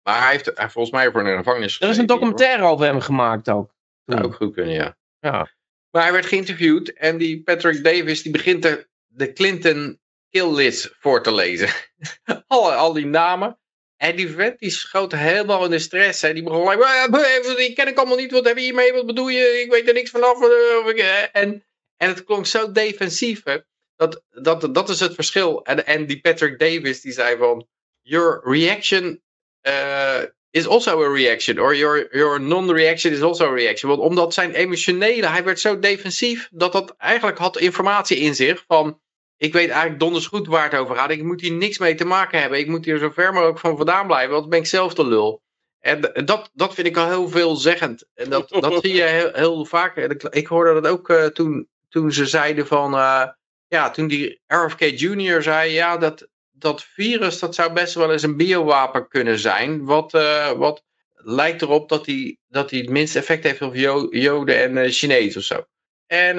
Maar 0.02 0.20
hij 0.22 0.30
heeft 0.30 0.44
hij 0.44 0.54
heeft 0.56 0.72
volgens 0.72 0.94
mij 0.94 1.10
voor 1.10 1.26
een 1.26 1.36
gevangenis 1.36 1.80
Er 1.80 1.88
is 1.88 1.96
een 1.96 2.08
hoor. 2.08 2.18
documentaire 2.18 2.62
over 2.62 2.86
hem 2.86 3.00
gemaakt 3.00 3.50
ook. 3.50 3.74
Zou 4.04 4.22
ook 4.24 4.34
goed 4.34 4.54
kunnen, 4.54 4.74
ja. 4.74 4.96
Ja. 5.20 5.48
Maar 5.90 6.02
hij 6.02 6.12
werd 6.12 6.26
geïnterviewd 6.26 6.92
en 6.92 7.18
die 7.18 7.42
Patrick 7.42 7.84
Davis 7.84 8.22
die 8.22 8.32
begint 8.32 8.62
de, 8.62 8.88
de 9.06 9.32
Clinton 9.32 10.00
kill 10.30 10.54
list 10.54 10.96
voor 11.00 11.22
te 11.22 11.34
lezen. 11.34 11.68
al, 12.46 12.72
al 12.72 12.92
die 12.92 13.06
namen. 13.06 13.58
En 13.98 14.16
die 14.16 14.28
vent 14.30 14.58
die 14.58 14.70
schoot 14.70 15.12
helemaal 15.12 15.64
in 15.64 15.70
de 15.70 15.78
stress. 15.78 16.22
Hè. 16.22 16.32
Die 16.32 16.42
begon 16.42 16.68
like, 16.68 16.84
"Eh, 16.84 17.50
eh, 17.50 17.56
die 17.56 17.72
ken 17.72 17.88
ik 17.88 17.98
allemaal 17.98 18.16
niet, 18.16 18.30
wat 18.32 18.44
heb 18.44 18.56
je 18.56 18.62
hiermee, 18.62 18.92
wat 18.92 19.06
bedoel 19.06 19.28
je, 19.28 19.60
ik 19.64 19.70
weet 19.70 19.88
er 19.88 19.94
niks 19.94 20.10
vanaf. 20.10 20.42
eh, 20.42 20.98
eh." 20.98 21.28
En, 21.32 21.64
en 21.96 22.08
het 22.08 22.24
klonk 22.24 22.46
zo 22.46 22.72
defensief. 22.72 23.40
Hè. 23.44 23.56
Dat, 23.96 24.22
dat, 24.28 24.74
dat 24.74 24.88
is 24.88 25.00
het 25.00 25.14
verschil. 25.14 25.64
En, 25.64 25.86
en 25.86 26.06
die 26.06 26.20
Patrick 26.20 26.58
Davis 26.58 27.00
die 27.00 27.12
zei 27.12 27.36
van, 27.36 27.66
your 28.02 28.40
reaction 28.44 29.22
eh, 29.60 30.22
is 30.50 30.66
also 30.66 31.02
a 31.02 31.12
reaction. 31.12 31.58
Or 31.58 31.74
your, 31.74 32.08
your 32.16 32.40
non-reaction 32.40 33.12
is 33.12 33.22
also 33.22 33.44
a 33.44 33.54
reaction. 33.54 33.90
Want 33.90 34.02
omdat 34.02 34.34
zijn 34.34 34.54
emotionele, 34.54 35.26
hij 35.26 35.44
werd 35.44 35.60
zo 35.60 35.78
defensief, 35.78 36.48
dat 36.50 36.72
dat 36.72 36.94
eigenlijk 36.98 37.38
had 37.38 37.58
informatie 37.58 38.16
in 38.16 38.34
zich 38.34 38.64
van, 38.66 39.00
ik 39.38 39.52
weet 39.52 39.68
eigenlijk 39.68 40.00
donders 40.00 40.26
goed 40.26 40.46
waar 40.46 40.70
het 40.70 40.80
over 40.80 40.96
gaat. 40.96 41.10
Ik 41.10 41.22
moet 41.22 41.40
hier 41.40 41.52
niks 41.52 41.78
mee 41.78 41.94
te 41.94 42.04
maken 42.04 42.40
hebben. 42.40 42.58
Ik 42.58 42.66
moet 42.68 42.84
hier 42.84 42.98
zo 42.98 43.10
ver 43.10 43.32
mogelijk 43.32 43.58
van 43.58 43.76
vandaan 43.76 44.06
blijven, 44.06 44.30
want 44.30 44.40
dan 44.40 44.50
ben 44.50 44.58
ik 44.58 44.66
zelf 44.66 44.94
de 44.94 45.06
lul. 45.06 45.42
En 45.80 46.00
dat, 46.24 46.50
dat 46.54 46.74
vind 46.74 46.86
ik 46.86 46.96
al 46.96 47.06
heel 47.08 47.28
veelzeggend. 47.28 48.06
En 48.14 48.30
dat, 48.30 48.48
dat 48.48 48.82
zie 48.84 48.94
je 48.94 49.02
heel, 49.02 49.30
heel 49.32 49.64
vaak. 49.64 49.96
Ik- 50.30 50.46
hoorde 50.46 50.80
dat 50.80 50.92
ook 50.92 51.08
eh, 51.10 51.26
toen, 51.26 51.68
toen 51.88 52.12
ze 52.12 52.26
zeiden 52.26 52.66
van, 52.66 52.94
eh, 52.94 53.28
ja, 53.66 53.90
toen 53.90 54.08
die 54.08 54.40
RFK 54.46 54.80
Jr. 54.80 55.42
zei, 55.42 55.72
ja, 55.72 55.96
dat, 55.96 56.28
dat 56.50 56.84
virus, 56.84 57.38
dat 57.38 57.54
zou 57.54 57.72
best 57.72 57.94
wel 57.94 58.12
eens 58.12 58.22
een 58.22 58.36
biowapen 58.36 59.08
kunnen 59.08 59.38
zijn. 59.38 59.84
Wat, 59.84 60.14
eh, 60.14 60.52
wat 60.52 60.82
lijkt 61.14 61.62
erop 61.62 61.88
dat 61.88 62.06
hij 62.06 62.38
dat 62.48 62.70
hij 62.70 62.78
het 62.80 62.88
minste 62.90 63.18
effect 63.18 63.44
heeft 63.44 63.62
op 63.62 63.74
Jo- 63.74 64.06
Joden 64.10 64.76
en 64.76 64.90
Chinezen 64.90 65.40
of 65.40 65.46
zo. 65.46 65.64
En, 66.06 66.38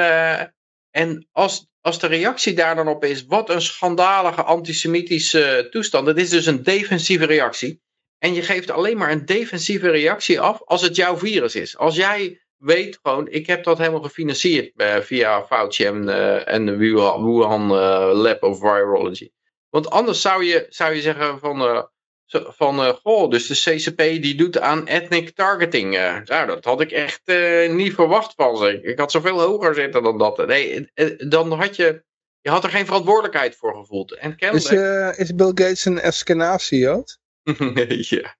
en 0.92 1.28
als, 1.32 1.69
als 1.82 2.00
de 2.00 2.08
reactie 2.08 2.54
daar 2.54 2.76
dan 2.76 2.88
op 2.88 3.04
is, 3.04 3.26
wat 3.26 3.50
een 3.50 3.62
schandalige 3.62 4.44
antisemitische 4.44 5.68
toestand. 5.70 6.08
Het 6.08 6.18
is 6.18 6.30
dus 6.30 6.46
een 6.46 6.64
defensieve 6.64 7.26
reactie. 7.26 7.82
En 8.18 8.34
je 8.34 8.42
geeft 8.42 8.70
alleen 8.70 8.98
maar 8.98 9.12
een 9.12 9.26
defensieve 9.26 9.90
reactie 9.90 10.40
af 10.40 10.62
als 10.66 10.82
het 10.82 10.96
jouw 10.96 11.18
virus 11.18 11.56
is. 11.56 11.78
Als 11.78 11.96
jij 11.96 12.42
weet 12.58 13.00
gewoon, 13.02 13.28
ik 13.28 13.48
heb 13.48 13.64
dat 13.64 13.78
helemaal 13.78 14.02
gefinancierd 14.02 14.72
eh, 14.76 14.98
via 14.98 15.46
Fauci 15.46 15.86
en, 15.86 16.10
eh, 16.10 16.54
en 16.54 16.66
de 16.66 16.76
Wuhan, 16.78 17.72
eh, 17.72 18.12
Lab 18.14 18.44
of 18.44 18.60
Virology. 18.60 19.30
Want 19.70 19.90
anders 19.90 20.22
zou 20.22 20.44
je, 20.44 20.66
zou 20.70 20.94
je 20.94 21.02
zeggen 21.02 21.40
van, 21.40 21.90
van 22.32 22.80
eh, 22.80 22.94
goh, 23.04 23.30
dus 23.30 23.48
de 23.48 23.54
CCP 23.76 23.98
die 23.98 24.36
doet 24.36 24.60
aan 24.60 24.86
ethnic 24.88 25.30
targeting. 25.36 25.96
eh. 25.98 26.18
nou, 26.24 26.48
dat 26.48 26.66
had 26.66 26.82
ik 26.82 26.92
echt 26.92 27.22
eh, 27.24 27.70
niet 27.72 27.94
verwacht 27.94 28.34
van 28.36 28.58
ze. 28.58 28.82
Ik 28.82 29.00
had 29.00 29.12
zoveel 29.12 29.40
hoger 29.42 29.76
zitten 29.76 30.04
dan 30.04 30.18
dat. 30.18 30.48
Nee, 30.48 30.90
dan 31.28 31.52
had 31.52 31.76
je, 31.76 32.04
je 32.42 32.50
had 32.50 32.64
er 32.64 32.70
geen 32.70 32.86
verantwoordelijkheid 32.86 33.56
voor 33.56 33.76
gevoeld. 33.76 34.14
En 34.16 34.30
Is, 34.30 34.36
kennelijk... 34.36 35.14
eh, 35.16 35.20
is 35.20 35.36
Bill 35.36 35.48
Gates 35.48 35.86
een 35.86 36.00
Eskenazi-jood? 36.00 37.18
ja. 37.88 38.36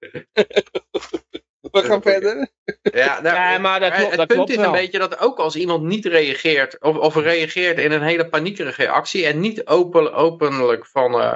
We 1.70 1.82
gaan 1.82 2.02
verder. 2.02 2.48
Ja, 2.82 3.20
nou, 3.20 3.36
Ja, 3.36 3.58
maar 3.58 3.80
dat 3.80 3.92
klopt- 3.94 4.08
het 4.08 4.16
dat 4.18 4.26
punt 4.26 4.38
klopt 4.38 4.50
is 4.50 4.56
wel. 4.56 4.64
een 4.66 4.72
beetje 4.72 4.98
dat 4.98 5.18
ook 5.20 5.38
als 5.38 5.56
iemand 5.56 5.82
niet 5.82 6.06
reageert, 6.06 6.80
of, 6.82 6.96
of 6.96 7.14
reageert 7.16 7.78
in 7.78 7.92
een 7.92 8.02
hele 8.02 8.28
paniekerige 8.28 8.88
actie 8.88 9.26
en 9.26 9.40
niet 9.40 9.66
open, 9.66 10.12
openlijk 10.12 10.86
van, 10.86 11.20
eh 11.20 11.32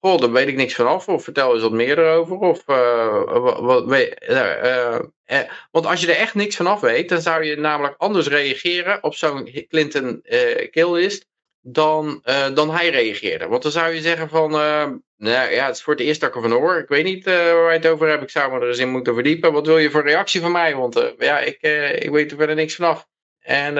goh, 0.00 0.32
weet 0.32 0.48
ik 0.48 0.56
niks 0.56 0.74
vanaf, 0.74 1.08
of 1.08 1.24
vertel 1.24 1.52
eens 1.52 1.62
wat 1.62 1.72
meer 1.72 1.98
erover, 1.98 2.36
of 2.36 2.62
eh, 2.66 3.60
wat, 3.60 3.84
weet- 3.84 4.18
eh, 4.18 4.62
eh, 4.94 5.00
eh, 5.24 5.50
want 5.70 5.86
als 5.86 6.00
je 6.00 6.06
er 6.12 6.18
echt 6.20 6.34
niks 6.34 6.56
vanaf 6.56 6.80
weet, 6.80 7.08
dan 7.08 7.20
zou 7.20 7.44
je 7.44 7.56
namelijk 7.56 7.94
anders 7.98 8.28
reageren 8.28 9.02
op 9.02 9.14
zo'n 9.14 9.66
Clinton 9.68 10.20
eh 10.22 10.70
killlist 10.70 11.26
dan, 11.60 12.22
dan 12.54 12.70
hij 12.70 12.88
reageerde. 12.90 13.46
Want 13.46 13.62
dan 13.62 13.72
zou 13.72 13.94
je 13.94 14.00
zeggen 14.00 14.28
van, 14.28 14.50
nou 14.50 15.50
ja, 15.50 15.66
het 15.66 15.76
is 15.76 15.82
voor 15.82 15.94
het 15.94 16.02
eerst 16.02 16.20
dat 16.20 16.28
ik 16.28 16.34
ervan 16.34 16.50
hoor. 16.50 16.76
Ik 16.78 16.88
weet 16.88 17.04
niet 17.04 17.24
waar 17.24 17.64
wij 17.64 17.74
het 17.74 17.86
over 17.86 18.08
hebben. 18.08 18.26
Ik 18.26 18.32
zou 18.32 18.52
me 18.52 18.60
er 18.60 18.68
eens 18.68 18.78
in 18.78 18.88
moeten 18.88 19.14
verdiepen. 19.14 19.52
Wat 19.52 19.66
wil 19.66 19.78
je 19.78 19.90
voor 19.90 20.02
reactie 20.02 20.40
van 20.40 20.52
mij? 20.52 20.74
Want 20.74 21.14
ja, 21.18 21.38
ik, 21.38 21.60
ik 22.02 22.10
weet 22.10 22.30
er 22.30 22.36
verder 22.36 22.54
niks 22.54 22.74
vanaf. 22.74 23.06
En, 23.40 23.74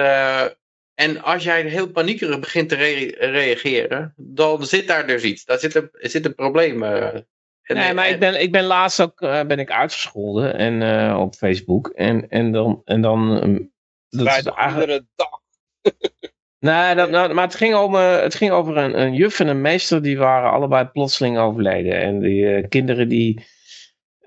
en 0.97 1.21
als 1.21 1.43
jij 1.43 1.61
heel 1.61 1.91
paniekerig 1.91 2.39
begint 2.39 2.69
te 2.69 2.75
re- 2.75 3.15
reageren, 3.31 4.13
dan 4.15 4.65
zit 4.65 4.87
daar 4.87 5.07
dus 5.07 5.23
iets. 5.23 5.45
Daar 5.45 5.59
zit 5.59 5.75
een, 5.75 5.89
er 5.91 6.09
zit 6.09 6.25
een 6.25 6.35
probleem. 6.35 6.83
eh. 6.83 7.13
En- 7.13 7.75
Nee, 7.75 7.93
maar 7.93 8.05
en- 8.05 8.13
ik 8.13 8.19
ben, 8.19 8.41
ik 8.41 8.51
ben 8.51 8.63
laatst 8.63 9.01
ook 9.01 9.21
eh, 9.21 9.41
ben 9.43 9.59
ik 9.59 9.71
uitgescholden 9.71 10.57
en, 10.57 10.81
eh, 10.81 11.19
op 11.19 11.35
Facebook. 11.35 11.87
En, 11.87 12.29
en 12.29 12.51
dan. 12.51 12.81
En 12.85 13.01
dan 13.01 13.41
ehm, 13.41 13.59
dat 14.09 14.23
Bij 14.25 14.37
is 14.37 14.43
de 14.43 14.53
eigenlijk, 14.53 14.91
andere 14.91 15.05
dag. 15.15 15.39
nee, 16.69 16.95
dat, 16.95 17.09
nou, 17.09 17.33
maar 17.33 17.45
het 17.45 17.55
ging 17.55 17.73
over, 17.73 17.99
het 18.21 18.35
ging 18.35 18.51
over 18.51 18.77
een, 18.77 18.99
een 19.01 19.13
juf 19.13 19.39
en 19.39 19.47
een 19.47 19.61
meester. 19.61 20.01
Die 20.01 20.17
waren 20.17 20.51
allebei 20.51 20.85
plotseling 20.85 21.37
overleden. 21.37 21.93
En 22.01 22.19
die 22.19 22.67
kinderen 22.67 23.07
die, 23.09 23.45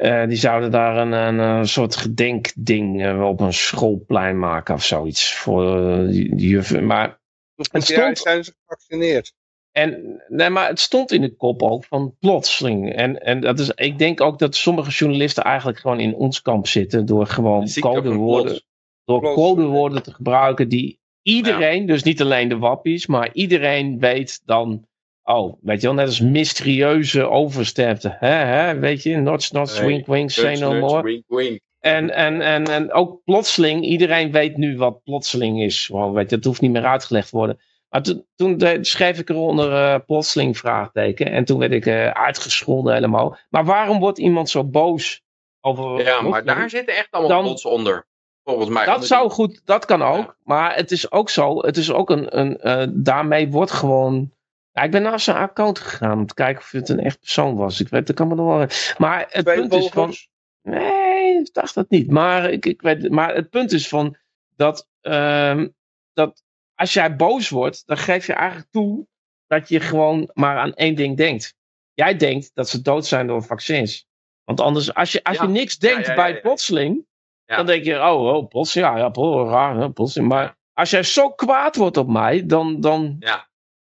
eh, 0.00 0.26
die 0.26 0.36
zouden 0.36 0.70
daar 0.70 0.96
een, 0.96 1.12
een, 1.12 1.38
een 1.38 1.68
soort 1.68 1.96
gedenkding 1.96 3.04
eh, 3.04 3.22
op 3.28 3.40
een 3.40 3.52
schoolplein 3.52 4.38
maken 4.38 4.74
of 4.74 4.84
zoiets. 4.84 5.34
Voor 5.34 5.90
eh, 5.90 6.08
die. 6.36 6.80
Maar 6.80 7.20
Hoeveel 7.54 7.80
stond- 7.80 8.18
zijn 8.18 8.44
ze 8.44 8.54
gevaccineerd? 8.60 9.32
En, 9.72 10.22
nee, 10.28 10.50
maar 10.50 10.68
het 10.68 10.80
stond 10.80 11.12
in 11.12 11.20
de 11.20 11.36
kop 11.36 11.62
ook 11.62 11.84
van 11.84 12.16
plotseling. 12.18 12.94
En, 12.94 13.18
en 13.18 13.40
dat 13.40 13.58
is, 13.58 13.70
ik 13.70 13.98
denk 13.98 14.20
ook 14.20 14.38
dat 14.38 14.54
sommige 14.54 14.90
journalisten 14.90 15.44
eigenlijk 15.44 15.78
gewoon 15.78 16.00
in 16.00 16.14
ons 16.14 16.42
kamp 16.42 16.66
zitten 16.66 17.06
door 17.06 17.26
gewoon 17.26 17.68
codewoorden, 17.80 18.62
door 19.04 19.34
codewoorden 19.34 20.02
te 20.02 20.12
gebruiken 20.12 20.68
die 20.68 21.00
iedereen, 21.22 21.86
dus 21.86 22.02
niet 22.02 22.20
alleen 22.20 22.48
de 22.48 22.58
wappies, 22.58 23.06
maar 23.06 23.32
iedereen 23.32 23.98
weet 23.98 24.40
dan, 24.44 24.88
oh, 25.34 25.54
weet 25.62 25.80
je 25.80 25.86
wel, 25.86 25.96
net 25.96 26.06
als 26.06 26.20
mysterieuze 26.20 27.28
oversterfte. 27.28 28.16
Hè, 28.18 28.28
hè, 28.28 28.78
weet 28.78 29.02
je, 29.02 29.16
notch, 29.16 29.52
notch, 29.52 29.78
Nee, 29.78 29.86
wink, 29.86 30.06
wink, 30.06 30.30
say 30.30 30.56
no 30.56 30.74
more. 30.74 31.02
wink, 31.02 31.24
wink. 31.26 31.60
En, 31.80 32.10
en, 32.10 32.40
en, 32.40 32.64
en 32.64 32.92
ook 32.92 33.24
plotseling, 33.24 33.84
iedereen 33.84 34.32
weet 34.32 34.56
nu 34.56 34.76
wat 34.76 35.02
plotseling 35.02 35.62
is. 35.62 35.86
Gewoon, 35.86 36.12
weet 36.12 36.30
je, 36.30 36.36
het 36.36 36.44
hoeft 36.44 36.60
niet 36.60 36.70
meer 36.70 36.84
uitgelegd 36.84 37.28
te 37.30 37.36
worden. 37.36 37.60
Maar 37.88 38.02
toen, 38.02 38.24
toen 38.36 38.84
schreef 38.84 39.18
ik 39.18 39.28
eronder 39.28 39.72
eh 39.72 40.00
plotseling 40.06 40.58
vraagteken. 40.58 41.26
En 41.26 41.44
toen 41.44 41.58
werd 41.58 41.72
ik 41.72 41.86
eh, 41.86 42.10
uitgescholden 42.10 42.94
helemaal. 42.94 43.36
Maar 43.48 43.64
waarom 43.64 43.98
wordt 43.98 44.18
iemand 44.18 44.50
zo 44.50 44.64
boos 44.64 45.22
over... 45.60 46.04
Ja, 46.04 46.20
maar 46.20 46.44
daar 46.44 46.70
zitten 46.70 46.96
echt 46.96 47.10
allemaal 47.10 47.42
plots 47.42 47.64
onder. 47.64 48.06
Volgens 48.44 48.68
mij. 48.68 48.84
Dat 48.84 49.06
zou 49.06 49.30
goed, 49.30 49.62
dat 49.64 49.84
kan 49.84 50.02
ook. 50.02 50.36
Maar 50.42 50.74
het 50.76 50.90
is 50.90 51.12
ook 51.12 51.30
zo, 51.30 51.58
het 51.58 51.76
is 51.76 51.92
ook 51.92 52.10
een, 52.10 52.38
een 52.38 52.58
eh, 52.58 52.86
daarmee 52.90 53.48
wordt 53.48 53.70
gewoon... 53.70 54.32
Ja, 54.72 54.82
ik 54.82 54.90
ben 54.90 55.02
naar 55.02 55.20
zijn 55.20 55.36
account 55.36 55.78
gegaan 55.78 56.18
om 56.18 56.26
te 56.26 56.34
kijken 56.34 56.62
of 56.62 56.70
het 56.70 56.88
een 56.88 57.00
echt 57.00 57.20
persoon 57.20 57.56
was. 57.56 57.80
Ik 57.80 57.88
weet, 57.88 58.06
dat 58.06 58.16
kan 58.16 58.28
me 58.28 58.34
nog 58.34 58.46
wel... 58.46 58.66
Maar 58.98 59.26
het 59.28 59.44
Twee 59.44 59.58
punt 59.58 59.74
is 59.74 59.88
van... 59.88 60.14
Nee, 60.62 61.38
ik 61.38 61.52
dacht 61.54 61.74
dat 61.74 61.90
niet. 61.90 62.10
Maar, 62.10 62.50
ik, 62.50 62.66
ik 62.66 62.82
weet, 62.82 63.10
maar 63.10 63.34
het 63.34 63.50
punt 63.50 63.72
is 63.72 63.88
van 63.88 64.16
dat, 64.56 64.88
ehm, 65.00 65.68
dat 66.12 66.42
als 66.74 66.92
jij 66.92 67.16
boos 67.16 67.48
wordt, 67.48 67.82
dan 67.86 67.96
geef 67.96 68.26
je 68.26 68.32
eigenlijk 68.32 68.70
toe 68.70 69.06
dat 69.46 69.68
je 69.68 69.80
gewoon 69.80 70.30
maar 70.32 70.56
aan 70.58 70.74
één 70.74 70.94
ding 70.94 71.16
denkt. 71.16 71.54
Jij 71.94 72.16
denkt 72.16 72.50
dat 72.54 72.68
ze 72.68 72.82
dood 72.82 73.06
zijn 73.06 73.26
door 73.26 73.42
vaccins. 73.42 74.06
Want 74.44 74.60
anders, 74.60 74.94
als 74.94 75.12
je, 75.12 75.24
als 75.24 75.36
Ja. 75.36 75.42
je 75.42 75.48
niks 75.48 75.76
Ja, 75.78 75.88
denkt 75.88 76.06
ja, 76.06 76.12
ja, 76.12 76.18
bij 76.18 76.34
ja. 76.34 76.40
plotseling, 76.40 77.06
Ja. 77.44 77.56
dan 77.56 77.66
denk 77.66 77.84
je, 77.84 77.94
oh, 77.94 78.34
oh 78.34 78.48
plotseling, 78.48 78.88
ja, 78.88 78.98
ja, 78.98 79.44
raar, 79.50 79.92
plotseling. 79.92 80.30
Maar 80.30 80.58
als 80.72 80.90
jij 80.90 81.02
zo 81.02 81.30
kwaad 81.30 81.76
wordt 81.76 81.96
op 81.96 82.08
mij, 82.08 82.46
dan, 82.46 82.80
dan, 82.80 83.16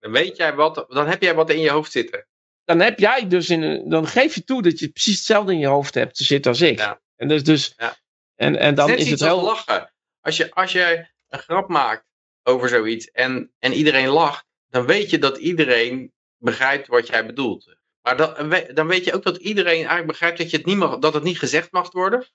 Dan 0.05 0.13
weet 0.13 0.37
jij 0.37 0.55
wat, 0.55 0.85
dan 0.89 1.07
heb 1.07 1.23
jij 1.23 1.35
wat 1.35 1.51
in 1.51 1.61
je 1.61 1.71
hoofd 1.71 1.93
zitten. 1.93 2.27
dan 2.65 2.81
heb 2.81 2.99
jij 2.99 3.29
dus 3.29 3.51
in 3.51 3.89
dan 3.89 4.07
geef 4.07 4.35
je 4.35 4.45
toe 4.45 4.63
dat 4.63 4.79
je 4.79 4.89
precies 4.89 5.17
hetzelfde 5.17 5.53
in 5.53 5.59
je 5.59 5.67
hoofd 5.67 5.95
hebt 5.95 6.17
te 6.17 6.25
zitten 6.25 6.51
als 6.51 6.61
ik. 6.61 6.79
Ja. 6.79 7.01
En 7.17 7.29
dus, 7.29 7.45
dus 7.45 7.75
Ja. 7.77 7.97
en, 8.35 8.57
en 8.57 8.75
dan 8.75 8.89
Net 8.89 8.99
is 8.99 9.11
het 9.11 9.21
heel... 9.21 9.43
lachen. 9.43 9.93
Als 10.21 10.37
je, 10.37 10.55
als 10.55 10.73
je 10.73 11.07
een 11.29 11.39
grap 11.39 11.69
maakt 11.69 12.05
over 12.43 12.69
zoiets 12.69 13.11
en, 13.11 13.53
en 13.59 13.73
iedereen 13.73 14.09
lacht, 14.09 14.47
dan 14.69 14.87
weet 14.87 15.11
je 15.11 15.19
dat 15.19 15.37
iedereen 15.39 16.13
begrijpt 16.39 16.87
wat 16.87 17.07
jij 17.07 17.27
bedoelt. 17.27 17.77
Maar 18.03 18.17
dan, 18.17 18.55
dan 18.75 18.87
weet 18.87 19.05
je 19.05 19.15
ook 19.15 19.23
dat 19.23 19.37
iedereen 19.37 19.77
eigenlijk 19.77 20.07
begrijpt 20.07 20.39
dat, 20.39 20.51
je 20.51 20.57
het 20.57 20.67
niet 20.67 20.77
mag, 20.77 20.99
dat 20.99 21.15
het 21.15 21.23
niet 21.23 21.39
gezegd 21.39 21.73
mag 21.73 21.93
worden, 21.93 22.27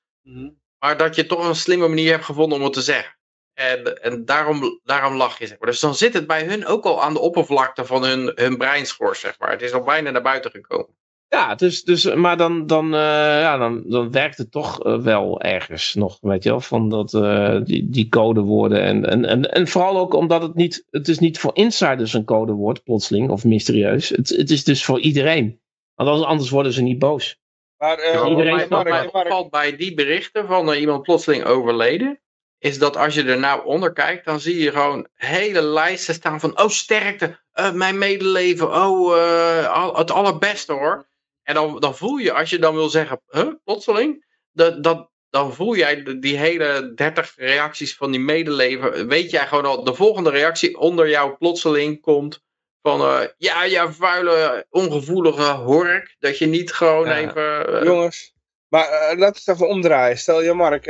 maar 0.80 0.98
dat 0.98 1.16
je 1.16 1.26
toch 1.26 1.48
een 1.48 1.56
slimme 1.56 1.88
manier 1.88 2.12
hebt 2.12 2.26
gevonden 2.26 2.58
om 2.58 2.64
het 2.64 2.74
te 2.74 2.82
zeggen. 2.82 3.19
En, 3.60 4.02
en 4.02 4.26
daarom, 4.26 4.80
daarom 4.84 5.16
lach 5.16 5.40
je. 5.40 5.48
Zeg 5.48 5.60
maar. 5.60 5.70
Dus 5.70 5.80
dan 5.80 5.96
zit 5.96 6.14
het 6.14 6.28
bij 6.28 6.44
hun 6.44 6.66
ook 6.66 6.86
al 6.86 7.04
aan 7.04 7.14
de 7.14 7.20
oppervlakte 7.20 7.86
van 7.86 8.04
hun, 8.04 8.32
hun 8.36 8.58
breinschors. 8.58 9.20
Zeg 9.20 9.40
maar. 9.40 9.52
Het 9.52 9.62
is 9.62 9.74
al 9.74 9.84
bijna 9.84 10.12
naar 10.12 10.22
buiten 10.22 10.52
gekomen. 10.52 10.98
Ja, 11.28 11.56
dus, 11.56 11.84
dus, 11.84 12.14
maar 12.14 12.38
dan, 12.38 12.68
dan, 12.68 12.86
uh, 12.86 13.00
ja, 13.42 13.58
dan, 13.58 13.84
dan 13.88 14.12
werkt 14.12 14.38
het 14.38 14.52
toch 14.52 14.86
uh, 14.86 15.00
wel 15.00 15.42
ergens 15.42 15.94
nog, 15.94 16.18
weet 16.22 16.44
je 16.44 16.50
wel, 16.50 16.60
van 16.60 16.90
dat, 16.90 17.14
uh, 17.14 17.60
die, 17.64 17.90
die 17.90 18.10
codewoorden. 18.10 18.82
En, 18.82 19.06
en, 19.06 19.26
en, 19.26 19.52
en 19.52 19.68
vooral 19.68 19.98
ook 19.98 20.14
omdat 20.14 20.42
het 20.42 20.56
niet, 20.56 20.86
het 20.90 21.08
is 21.08 21.20
niet 21.20 21.40
voor 21.40 21.56
insiders 21.56 22.14
een 22.14 22.26
codewoord, 22.26 22.84
plotseling, 22.84 23.30
of 23.30 23.44
mysterieus. 23.44 24.10
Het, 24.10 24.30
het 24.30 24.50
is 24.50 24.64
dus 24.64 24.86
voor 24.86 25.00
iedereen. 25.00 25.62
Want 25.96 26.26
anders 26.26 26.50
worden 26.50 26.74
ze 26.74 26.82
niet 26.82 27.00
boos. 27.00 27.40
Maar 27.78 28.30
iedereen 28.30 28.68
mij 28.70 29.06
opvalt 29.06 29.50
bij 29.50 29.76
die 29.76 29.94
berichten 29.94 30.48
van 30.48 30.74
iemand 30.74 31.02
plotseling 31.02 31.44
overleden, 31.44 32.20
is 32.60 32.80
dat 32.80 32.98
als 32.98 33.14
je 33.14 33.24
er 33.24 33.40
nou 33.40 33.66
onder 33.66 33.94
kijkt, 33.94 34.26
dan 34.26 34.40
zie 34.40 34.64
je 34.64 34.72
gewoon 34.72 35.08
hele 35.14 35.62
lijsten 35.62 36.14
staan 36.14 36.40
van, 36.40 36.60
oh 36.60 36.70
sterkte, 36.70 37.40
mijn 37.74 37.98
medeleven, 37.98 38.68
oh 38.68 39.98
het 39.98 40.12
allerbeste 40.12 40.74
hoor. 40.74 41.08
En 41.44 41.54
dan, 41.54 41.80
dan 41.80 41.96
voel 41.96 42.18
je, 42.18 42.34
als 42.34 42.50
je 42.50 42.60
dan 42.60 42.74
wil 42.76 42.90
zeggen, 42.90 43.22
huh, 43.28 43.54
plotseling, 43.64 44.26
dat, 44.52 44.84
dat, 44.84 45.10
dan 45.30 45.54
voel 45.54 45.76
jij 45.76 46.20
die 46.20 46.38
hele 46.38 46.94
30 46.96 47.34
reacties 47.38 47.96
van 47.96 48.12
die 48.12 48.20
medeleven. 48.20 49.08
Weet 49.08 49.32
jij 49.32 49.48
gewoon 49.48 49.66
al, 49.66 49.84
de 49.84 49.94
volgende 49.94 50.30
reactie 50.30 50.78
onder 50.78 51.10
jou 51.10 51.36
plotseling 51.38 52.02
komt 52.02 52.44
van, 52.82 53.02
uh, 53.02 53.22
ja, 53.38 53.64
ja, 53.64 53.92
vuile, 53.92 54.66
ongevoelige 54.70 55.52
hork. 55.52 56.16
Dat 56.20 56.38
je 56.38 56.46
niet 56.46 56.72
gewoon 56.74 57.08
even... 57.08 57.84
Jongens, 57.84 58.34
maar 58.70 58.86
uh, 58.86 59.20
laten 59.20 59.20
we 59.20 59.26
het 59.26 59.48
even 59.48 59.68
omdraaien. 59.68 60.18
Stel 60.18 60.44
je 60.44 60.54
Mark, 60.54 60.86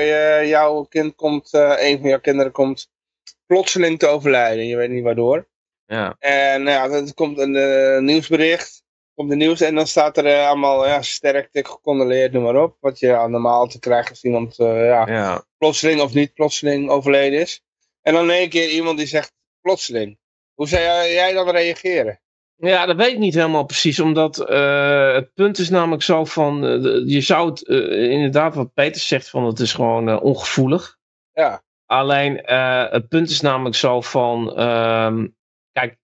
jouw 0.45 0.83
kind 0.83 1.15
komt, 1.15 1.53
een 1.53 1.99
van 1.99 2.09
jouw 2.09 2.19
kinderen 2.19 2.51
komt 2.51 2.89
plotseling 3.45 3.99
te 3.99 4.07
overlijden. 4.07 4.65
Je 4.65 4.75
weet 4.75 4.89
niet 4.89 5.03
waardoor. 5.03 5.47
Ja. 5.85 6.15
En 6.19 6.63
nou 6.63 6.91
ja, 6.91 6.97
er 6.97 7.13
komt 7.13 7.37
een 7.37 8.05
nieuwsbericht 8.05 8.83
komt 9.19 9.31
de 9.31 9.37
nieuws 9.37 9.61
en 9.61 9.75
dan 9.75 9.87
staat 9.87 10.17
er 10.17 10.45
allemaal 10.47 10.87
ja, 10.87 11.01
sterkte, 11.01 11.65
gecondoleerd, 11.65 12.31
noem 12.31 12.43
maar 12.43 12.63
op. 12.63 12.77
Wat 12.79 12.99
je 12.99 13.25
normaal 13.27 13.67
te 13.67 13.79
krijgen 13.79 14.09
als 14.09 14.23
iemand 14.23 14.55
ja, 14.55 15.07
ja, 15.07 15.43
plotseling 15.57 16.01
of 16.01 16.13
niet 16.13 16.33
plotseling 16.33 16.89
overleden 16.89 17.39
is. 17.39 17.63
En 18.01 18.13
dan 18.13 18.23
in 18.23 18.29
één 18.29 18.49
keer 18.49 18.69
iemand 18.69 18.97
die 18.97 19.07
zegt 19.07 19.33
plotseling. 19.61 20.17
Hoe 20.53 20.67
zou 20.67 20.81
jij 21.07 21.33
dan 21.33 21.49
reageren? 21.49 22.21
Ja, 22.61 22.85
dat 22.85 22.95
weet 22.95 23.11
ik 23.11 23.17
niet 23.17 23.33
helemaal 23.33 23.65
precies, 23.65 23.99
omdat 23.99 24.49
uh, 24.49 25.13
het 25.13 25.33
punt 25.33 25.57
is 25.57 25.69
namelijk 25.69 26.03
zo 26.03 26.25
van, 26.25 26.61
je 27.05 27.21
zou 27.21 27.49
het 27.49 27.61
inderdaad 27.61 28.55
wat 28.55 28.73
Peter 28.73 29.01
zegt 29.01 29.29
van 29.29 29.45
het 29.45 29.59
is 29.59 29.73
gewoon 29.73 30.21
ongevoelig. 30.21 30.97
Ja. 31.33 31.63
Alleen 31.85 32.41
het 32.91 33.07
punt 33.07 33.29
is 33.29 33.41
namelijk 33.41 33.75
zo 33.75 34.01
van, 34.01 34.55
ehm, 34.55 35.27
kijk, 35.71 35.97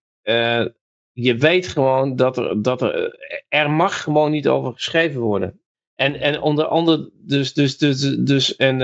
je 1.12 1.36
weet 1.38 1.66
gewoon 1.66 2.16
dat 2.16 2.36
er, 2.36 2.62
dat 2.62 2.82
er, 2.82 3.18
er 3.48 3.70
mag 3.70 4.02
gewoon 4.02 4.30
niet 4.30 4.48
over 4.48 4.72
geschreven 4.72 5.20
worden. 5.20 5.60
En, 5.94 6.14
en 6.14 6.40
onder 6.40 6.66
andere, 6.66 7.10
dus, 7.14 7.52
dus, 7.52 7.78
dus, 7.78 8.00
dus 8.18 8.56
en, 8.56 8.80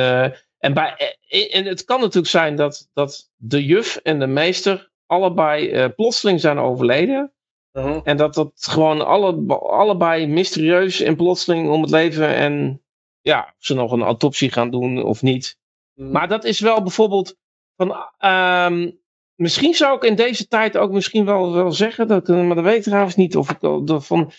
en, 0.58 0.74
bij, 0.74 1.16
en 1.50 1.64
het 1.64 1.84
kan 1.84 2.00
natuurlijk 2.00 2.32
zijn 2.32 2.56
dat, 2.56 2.90
dat 2.92 3.32
de 3.36 3.64
juf 3.64 3.96
en 3.96 4.18
de 4.18 4.26
meester 4.26 4.90
allebei 5.06 5.88
plotseling 5.88 6.40
zijn 6.40 6.58
overleden. 6.58 7.32
Uh 7.72 7.84
-huh. 7.84 8.00
En 8.04 8.16
dat 8.16 8.34
dat 8.34 8.52
gewoon 8.54 9.06
alle, 9.06 9.56
allebei 9.58 10.26
mysterieus 10.26 11.00
en 11.00 11.16
plotseling 11.16 11.70
om 11.70 11.82
het 11.82 11.90
leven 11.90 12.34
en 12.34 12.82
ja, 13.20 13.54
of 13.58 13.64
ze 13.64 13.74
nog 13.74 13.92
een 13.92 14.02
autopsie 14.02 14.50
gaan 14.50 14.70
doen 14.70 15.02
of 15.02 15.22
niet. 15.22 15.58
Mhm. 15.94 16.10
Maar 16.10 16.28
dat 16.28 16.44
is 16.44 16.60
wel 16.60 16.82
bijvoorbeeld 16.82 17.36
van, 17.76 17.96
um, 18.30 19.00
misschien 19.34 19.74
zou 19.74 19.96
ik 19.96 20.02
in 20.02 20.14
deze 20.14 20.46
tijd 20.46 20.76
ook 20.76 20.90
misschien 20.90 21.24
wel, 21.24 21.52
wel 21.52 21.72
zeggen, 21.72 22.08
dat, 22.08 22.28
maar 22.28 22.54
dat 22.54 22.64
weet 22.64 22.76
ik 22.76 22.82
trouwens 22.82 23.14
niet 23.14 23.36
of 23.36 23.50
ik 23.50 23.58
van, 24.02 24.32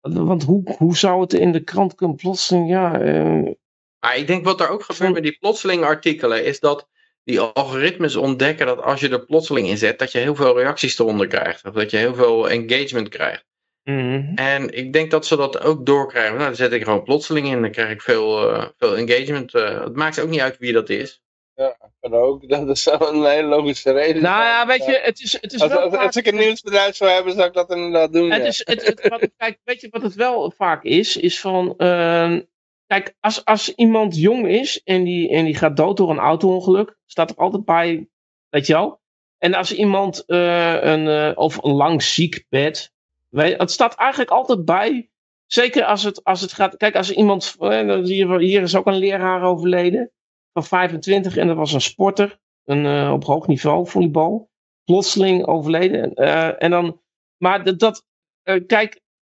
want 0.00 0.42
hoe, 0.42 0.74
hoe 0.78 0.96
zou 0.96 1.20
het 1.20 1.32
in 1.32 1.52
de 1.52 1.64
krant 1.64 1.94
kunnen 1.94 2.16
plotseling, 2.16 2.68
ja. 2.68 3.00
Uh, 3.00 3.52
maar 4.00 4.16
ik 4.16 4.26
denk 4.26 4.44
wat 4.44 4.60
er 4.60 4.68
ook 4.68 4.82
gebeurt 4.82 5.12
met 5.12 5.22
die 5.22 5.38
plotseling 5.38 5.84
artikelen, 5.84 6.44
is 6.44 6.60
dat 6.60 6.88
die 7.26 7.40
algoritmes 7.40 8.16
ontdekken 8.16 8.66
dat 8.66 8.82
als 8.82 9.00
je 9.00 9.08
er 9.08 9.24
plotseling 9.24 9.68
in 9.68 9.78
zet, 9.78 9.98
dat 9.98 10.12
je 10.12 10.18
heel 10.18 10.34
veel 10.34 10.58
reacties 10.58 10.98
eronder 10.98 11.26
krijgt. 11.26 11.64
Of 11.64 11.72
dat 11.72 11.90
je 11.90 11.96
heel 11.96 12.14
veel 12.14 12.48
engagement 12.48 13.08
krijgt. 13.08 13.44
Mm. 13.82 14.32
En 14.34 14.70
ik 14.70 14.92
denk 14.92 15.10
dat 15.10 15.26
ze 15.26 15.36
dat 15.36 15.60
ook 15.60 15.86
doorkrijgen. 15.86 16.34
Nou, 16.34 16.44
dan 16.44 16.56
zet 16.56 16.72
ik 16.72 16.82
gewoon 16.82 17.02
plotseling 17.02 17.46
in, 17.46 17.60
dan 17.60 17.70
krijg 17.70 17.90
ik 17.90 18.02
veel, 18.02 18.52
uh, 18.52 18.64
veel 18.78 18.96
engagement. 18.96 19.54
Uh, 19.54 19.84
het 19.84 19.96
maakt 19.96 20.20
ook 20.20 20.28
niet 20.28 20.40
uit 20.40 20.58
wie 20.58 20.72
dat 20.72 20.88
is. 20.88 21.22
Ja, 21.54 21.76
kan 22.00 22.14
ook. 22.14 22.48
Dat 22.48 22.68
is 22.68 22.86
een 22.86 23.24
hele 23.24 23.48
logische 23.48 23.92
reden. 23.92 24.22
Nou 24.22 24.42
ja, 24.42 24.66
weet 24.66 24.84
je, 24.84 25.00
het 25.02 25.20
is, 25.20 25.32
het 25.40 25.52
is 25.52 25.60
als, 25.60 25.70
wel 25.70 25.80
als, 25.80 25.96
als, 25.96 26.16
ik 26.16 26.26
een 26.26 26.36
nieuwsbedrijf 26.36 26.96
zou 26.96 27.10
hebben, 27.10 27.32
zou 27.32 27.46
ik 27.46 27.54
dat 27.54 27.70
inderdaad 27.70 28.12
doen. 28.12 28.30
Het 28.30 28.42
ja. 28.42 28.48
is, 28.48 28.62
het, 28.64 28.86
het, 28.86 29.08
wat, 29.08 29.28
kijk, 29.36 29.58
weet 29.64 29.80
je 29.80 29.88
wat 29.90 30.02
het 30.02 30.14
wel 30.14 30.50
vaak 30.56 30.82
is? 30.82 31.16
Is 31.16 31.40
van, 31.40 31.74
uh, 31.78 32.38
kijk, 32.86 33.16
als, 33.20 33.44
als 33.44 33.74
iemand 33.74 34.16
jong 34.16 34.48
is 34.48 34.82
en 34.82 35.04
die, 35.04 35.30
en 35.30 35.44
die 35.44 35.56
gaat 35.56 35.76
dood 35.76 35.96
door 35.96 36.10
een 36.10 36.18
auto-ongeluk, 36.18 36.96
staat 37.06 37.30
er 37.30 37.36
altijd 37.36 37.64
bij, 37.64 38.08
weet 38.48 38.66
je 38.66 38.72
wel? 38.72 39.00
En 39.38 39.54
als 39.54 39.74
iemand 39.74 40.22
uh, 40.26 40.82
een, 40.82 41.06
uh, 41.06 41.32
of 41.34 41.62
een 41.62 41.72
lang 41.72 42.02
ziek 42.02 42.44
bed, 42.48 42.92
het 43.30 43.70
staat 43.70 43.94
eigenlijk 43.94 44.30
altijd 44.30 44.64
bij. 44.64 45.10
Zeker 45.46 45.84
als 45.84 46.02
het, 46.02 46.24
als 46.24 46.40
het 46.40 46.52
gaat, 46.52 46.76
kijk, 46.76 46.96
als 46.96 47.10
iemand, 47.10 47.56
hier, 48.02 48.38
hier 48.38 48.62
is 48.62 48.76
ook 48.76 48.86
een 48.86 48.96
leraar 48.96 49.42
overleden 49.42 50.12
van 50.52 50.64
25 50.64 51.36
en 51.36 51.46
dat 51.46 51.56
was 51.56 51.72
een 51.72 51.80
sporter, 51.80 52.38
een, 52.64 53.10
op 53.10 53.24
hoog 53.24 53.46
niveau, 53.46 53.86
volleybal. 53.86 54.50
Plotseling 54.84 55.46
overleden. 55.46 56.14
En 56.58 56.70
dan, 56.70 57.00
maar 57.36 57.76
dat, 57.76 58.04
uh, 58.44 58.66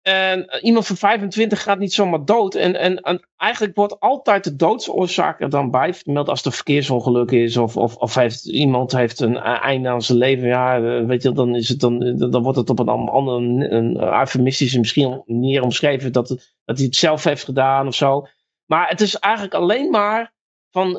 kijk, 0.01 0.59
iemand 0.61 0.88
van 0.88 0.95
25 0.95 1.63
gaat 1.63 1.80
niet 1.80 1.93
zomaar 1.93 2.26
dood. 2.26 2.55
En, 2.55 2.76
en, 2.76 2.97
en, 2.97 3.27
eigenlijk 3.38 3.76
wordt 3.76 3.99
altijd 3.99 4.43
de 4.43 4.55
doodsoorzaak 4.55 5.41
er 5.41 5.49
dan 5.49 5.71
bij 5.71 5.93
vermeld 5.93 6.30
als 6.30 6.45
er 6.45 6.51
verkeersongeluk 6.51 7.31
is. 7.31 7.57
Of, 7.57 7.77
of, 7.77 7.95
of 7.95 8.15
heeft, 8.15 8.45
iemand 8.45 8.91
heeft 8.91 9.19
een 9.19 9.38
einde 9.38 9.89
aan 9.89 10.01
zijn 10.01 10.17
leven. 10.17 10.47
Ja, 10.47 10.81
weet 11.05 11.23
je, 11.23 11.31
dan, 11.31 11.55
is 11.55 11.69
het 11.69 11.80
dan, 11.80 12.17
dan 12.17 12.43
wordt 12.43 12.57
het 12.57 12.69
op 12.69 12.80
een 12.80 12.89
andere, 12.89 13.69
een 13.69 13.97
eufemistische 13.97 14.80
misschien 14.80 15.23
manier 15.26 15.63
omschreven 15.63 16.11
dat, 16.11 16.27
dat 16.65 16.77
hij 16.77 16.85
het 16.85 16.95
zelf 16.95 17.23
heeft 17.23 17.43
gedaan 17.43 17.88
of 17.88 17.95
zo. 17.95 18.27
Maar 18.65 18.89
het 18.89 19.01
is 19.01 19.15
eigenlijk 19.15 19.53
alleen 19.53 19.89
maar 19.89 20.34
van, 20.71 20.94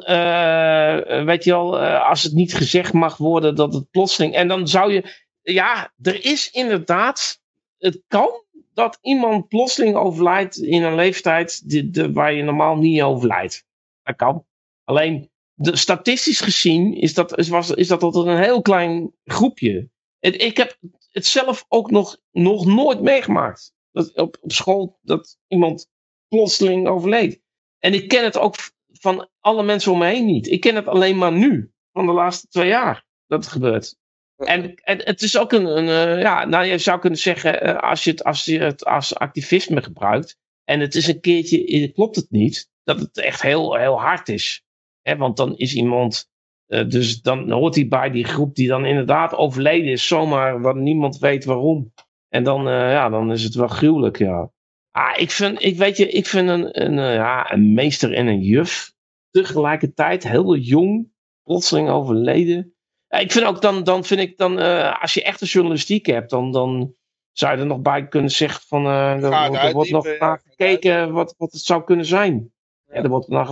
weet 1.25 1.45
je 1.45 1.51
wel, 1.51 1.79
als 1.81 2.23
het 2.23 2.33
niet 2.33 2.55
gezegd 2.55 2.93
mag 2.93 3.17
worden, 3.17 3.55
dat 3.55 3.75
het 3.75 3.91
plotseling. 3.91 4.35
En 4.35 4.49
dan 4.49 4.69
zou 4.69 4.93
je, 4.93 5.05
ja, 5.43 5.93
er 6.03 6.25
is 6.25 6.51
inderdaad, 6.51 7.41
het 7.79 8.03
kan 8.09 8.31
dat 8.75 8.99
iemand 9.03 9.49
plotseling 9.49 9.97
overlijdt 9.97 10.57
in 10.57 10.83
een 10.83 10.95
leeftijd 10.95 11.71
de, 11.95 12.13
waar 12.13 12.33
je 12.33 12.43
normaal 12.43 12.77
niet 12.77 13.03
overlijdt. 13.03 13.65
Dat 14.03 14.17
kan. 14.17 14.47
Alleen, 14.85 15.31
de, 15.55 15.77
statistisch 15.77 16.41
gezien 16.41 16.95
is 16.95 17.15
dat, 17.15 17.39
is, 17.39 17.49
was, 17.49 17.71
is 17.71 17.89
dat 17.89 18.03
altijd 18.03 18.27
een 18.27 18.43
heel 18.43 18.63
klein 18.63 19.15
groepje. 19.25 19.91
Ik 20.21 20.57
heb 20.57 20.79
het 21.11 21.27
zelf 21.27 21.65
ook 21.69 21.91
nog, 21.91 22.17
nog 22.31 22.67
nooit 22.67 23.01
meegemaakt. 23.01 23.75
Dat 23.93 24.17
op, 24.17 24.37
op 24.41 24.53
school 24.53 24.99
dat 25.03 25.39
iemand 25.47 25.89
plotseling 26.29 26.89
overleed. 26.89 27.41
En 27.79 27.95
ik 27.95 28.09
ken 28.09 28.25
het 28.25 28.39
ook 28.39 28.55
van 28.93 29.29
alle 29.41 29.63
mensen 29.63 29.93
om 29.93 29.99
me 29.99 30.07
heen 30.07 30.27
niet. 30.27 30.47
Ik 30.47 30.61
ken 30.61 30.75
het 30.75 30.87
alleen 30.87 31.19
maar 31.19 31.33
nu, 31.33 31.73
van 31.93 32.07
de 32.07 32.13
laatste 32.13 32.47
twee 32.47 32.69
jaar, 32.69 33.07
dat 33.27 33.45
het 33.45 33.53
gebeurt. 33.53 33.99
En, 34.47 34.75
en 34.75 35.05
het 35.05 35.23
is 35.23 35.39
ook 35.39 35.53
een, 35.53 35.65
een 35.65 36.15
uh, 36.17 36.23
ja, 36.23 36.45
nou 36.45 36.65
je 36.65 36.79
zou 36.79 37.01
kunnen 37.01 37.19
zeggen, 37.19 37.69
uh, 37.69 37.79
als, 37.79 38.05
je 38.05 38.11
het, 38.11 38.25
als 38.25 38.45
je 38.45 38.59
het 38.59 38.85
als 38.85 39.15
activisme 39.15 39.83
gebruikt, 39.83 40.39
en 40.65 40.81
het 40.81 40.95
is 40.95 41.07
een 41.07 41.21
keertje, 41.21 41.93
klopt 41.93 42.17
het 42.17 42.31
niet, 42.31 42.71
dat 42.85 43.01
het 43.01 43.19
echt 43.19 43.43
heel, 43.43 43.75
heel 43.75 44.01
hard 44.01 44.29
is. 44.29 44.65
Hè, 45.03 45.17
want 45.17 45.37
dan 45.37 45.57
is 45.57 45.75
iemand, 45.75 46.31
uh, 46.69 46.89
dus 46.89 47.23
dan 47.23 47.51
hoort 47.51 47.75
hij 47.75 47.89
bij 47.89 48.11
die 48.11 48.25
groep 48.25 48.55
die 48.55 48.69
dan 48.69 48.85
inderdaad 48.85 49.35
overleden 49.35 49.91
is, 49.91 50.07
zomaar, 50.07 50.61
wat 50.61 50.77
niemand 50.77 51.19
weet 51.19 51.45
waarom. 51.45 51.93
En 52.29 52.45
dan, 52.45 52.65
ja, 52.65 53.09
dan 53.09 53.33
is 53.33 53.43
het 53.43 53.55
wel 53.55 53.69
gruwelijk, 53.69 54.19
ja. 54.19 54.51
Ah, 54.91 55.21
ik 55.21 55.31
vind, 55.31 55.65
ik 55.65 55.77
weet 55.77 55.97
je, 55.97 56.09
ik 56.09 56.27
vind 56.27 56.49
een, 56.49 56.83
een, 56.83 57.13
ja, 57.13 57.53
een 57.53 57.73
meester 57.73 58.15
en 58.15 58.27
een 58.27 58.41
juf 58.41 58.93
tegelijkertijd 59.31 60.29
heel 60.29 60.57
jong, 60.57 61.13
plotseling 61.43 61.89
overleden. 61.89 62.75
Ik 63.11 63.33
vind 63.33 63.47
ook 63.47 63.61
dan, 63.61 63.85
dan 63.85 64.05
vind 64.05 64.21
ik 64.21 64.37
dan, 64.37 64.59
uh, 64.59 65.01
als 65.01 65.15
je 65.15 65.23
echt 65.23 65.41
een 65.41 65.47
journalistiek 65.47 66.07
hebt, 66.07 66.31
dan, 66.31 66.53
dan 66.53 66.95
zou 67.33 67.55
je 67.55 67.61
er 67.61 67.67
nog 67.67 67.81
bij 67.81 68.09
kunnen 68.09 68.31
zeggen 68.31 68.63
van, 68.67 68.87
uh, 68.87 69.25
er, 69.25 69.55
er 69.55 69.73
wordt 69.73 69.91
nog 69.91 70.19
naar 70.19 70.43
gekeken 70.49 71.13
wat, 71.13 71.35
wat 71.39 71.53
het 71.53 71.61
zou 71.61 71.85
kunnen 71.85 72.07
zijn. 72.07 72.53
Ja. 72.85 72.95
Ja, 72.97 73.03
er 73.03 73.09
wordt 73.09 73.29
naar, 73.29 73.47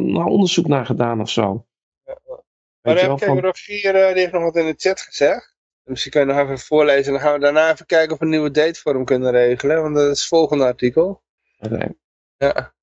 naar 0.00 0.26
onderzoek 0.26 0.66
naar 0.66 0.86
gedaan 0.86 1.20
of 1.20 1.30
zo. 1.30 1.66
Ja, 2.04 2.18
maar 2.80 2.94
dan 2.94 3.18
heb 3.18 3.36
ik 3.36 3.44
Rogier, 3.44 3.94
uh, 3.94 4.06
die 4.06 4.20
heeft 4.20 4.32
nog 4.32 4.42
wat 4.42 4.56
in 4.56 4.66
de 4.66 4.74
chat 4.76 5.00
gezegd. 5.00 5.56
Misschien 5.82 6.12
kun 6.12 6.20
je 6.20 6.26
nog 6.26 6.38
even 6.38 6.58
voorlezen. 6.58 7.06
En 7.06 7.12
dan 7.12 7.20
gaan 7.20 7.32
we 7.32 7.38
daarna 7.38 7.72
even 7.72 7.86
kijken 7.86 8.12
of 8.12 8.18
we 8.18 8.24
een 8.24 8.30
nieuwe 8.30 8.50
date 8.50 8.80
voor 8.80 8.94
hem 8.94 9.04
kunnen 9.04 9.30
regelen. 9.30 9.82
Want 9.82 9.94
dat 9.94 10.10
is 10.10 10.18
het 10.18 10.28
volgende 10.28 10.64
artikel. 10.64 11.22
Oké. 11.58 11.74
Okay. 11.74 11.94
Ja. 12.36 12.74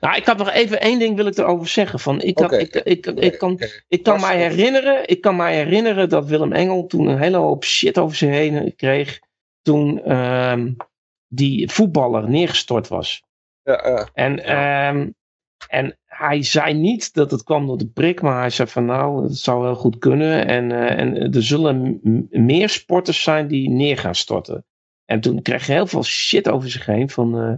Nou, 0.00 0.16
ik 0.16 0.26
had 0.26 0.36
nog 0.36 0.50
even 0.50 0.80
één 0.80 0.98
ding 0.98 1.16
wil 1.16 1.26
ik 1.26 1.36
erover 1.36 1.68
zeggen. 1.68 2.00
Van, 2.00 2.20
ik, 2.20 2.38
had, 2.38 2.46
okay. 2.46 2.60
ik, 2.60 2.74
ik, 2.74 3.06
ik, 3.06 3.18
ik, 3.18 3.38
kan, 3.38 3.52
okay. 3.52 3.82
ik 3.88 4.02
kan 4.02 4.20
mij 4.20 4.36
herinneren, 4.36 5.08
ik 5.08 5.20
kan 5.20 5.36
mij 5.36 5.54
herinneren 5.54 6.08
dat 6.08 6.26
Willem 6.26 6.52
Engel 6.52 6.86
toen 6.86 7.06
een 7.06 7.18
hele 7.18 7.36
hoop 7.36 7.64
shit 7.64 7.98
over 7.98 8.16
zich 8.16 8.30
heen 8.30 8.74
kreeg. 8.76 9.20
Toen, 9.62 10.16
um, 10.16 10.76
die 11.28 11.70
voetballer 11.70 12.28
neergestort 12.28 12.88
was. 12.88 13.22
Ja, 13.62 13.88
ja. 13.88 14.08
En, 14.14 14.44
ehm, 14.44 15.10
en 15.68 15.98
hij 16.04 16.42
zei 16.42 16.74
niet 16.74 17.14
dat 17.14 17.30
het 17.30 17.42
kwam 17.42 17.66
door 17.66 17.78
de 17.78 17.88
prik, 17.88 18.22
maar 18.22 18.40
hij 18.40 18.50
zei 18.50 18.68
van 18.68 18.84
nou, 18.84 19.22
het 19.22 19.36
zou 19.36 19.62
wel 19.62 19.74
goed 19.74 19.98
kunnen. 19.98 20.46
En, 20.46 20.72
eh, 20.72 20.98
en 20.98 21.32
er 21.32 21.42
zullen 21.42 22.00
meer 22.30 22.68
sporters 22.68 23.22
zijn 23.22 23.48
die 23.48 23.70
neer 23.70 23.98
gaan 23.98 24.14
storten. 24.14 24.64
En 25.04 25.20
toen 25.20 25.42
kreeg 25.42 25.66
hij 25.66 25.76
heel 25.76 25.86
veel 25.86 26.04
shit 26.04 26.48
over 26.48 26.70
zich 26.70 26.86
heen 26.86 27.10
van... 27.10 27.38
eh, 27.38 27.52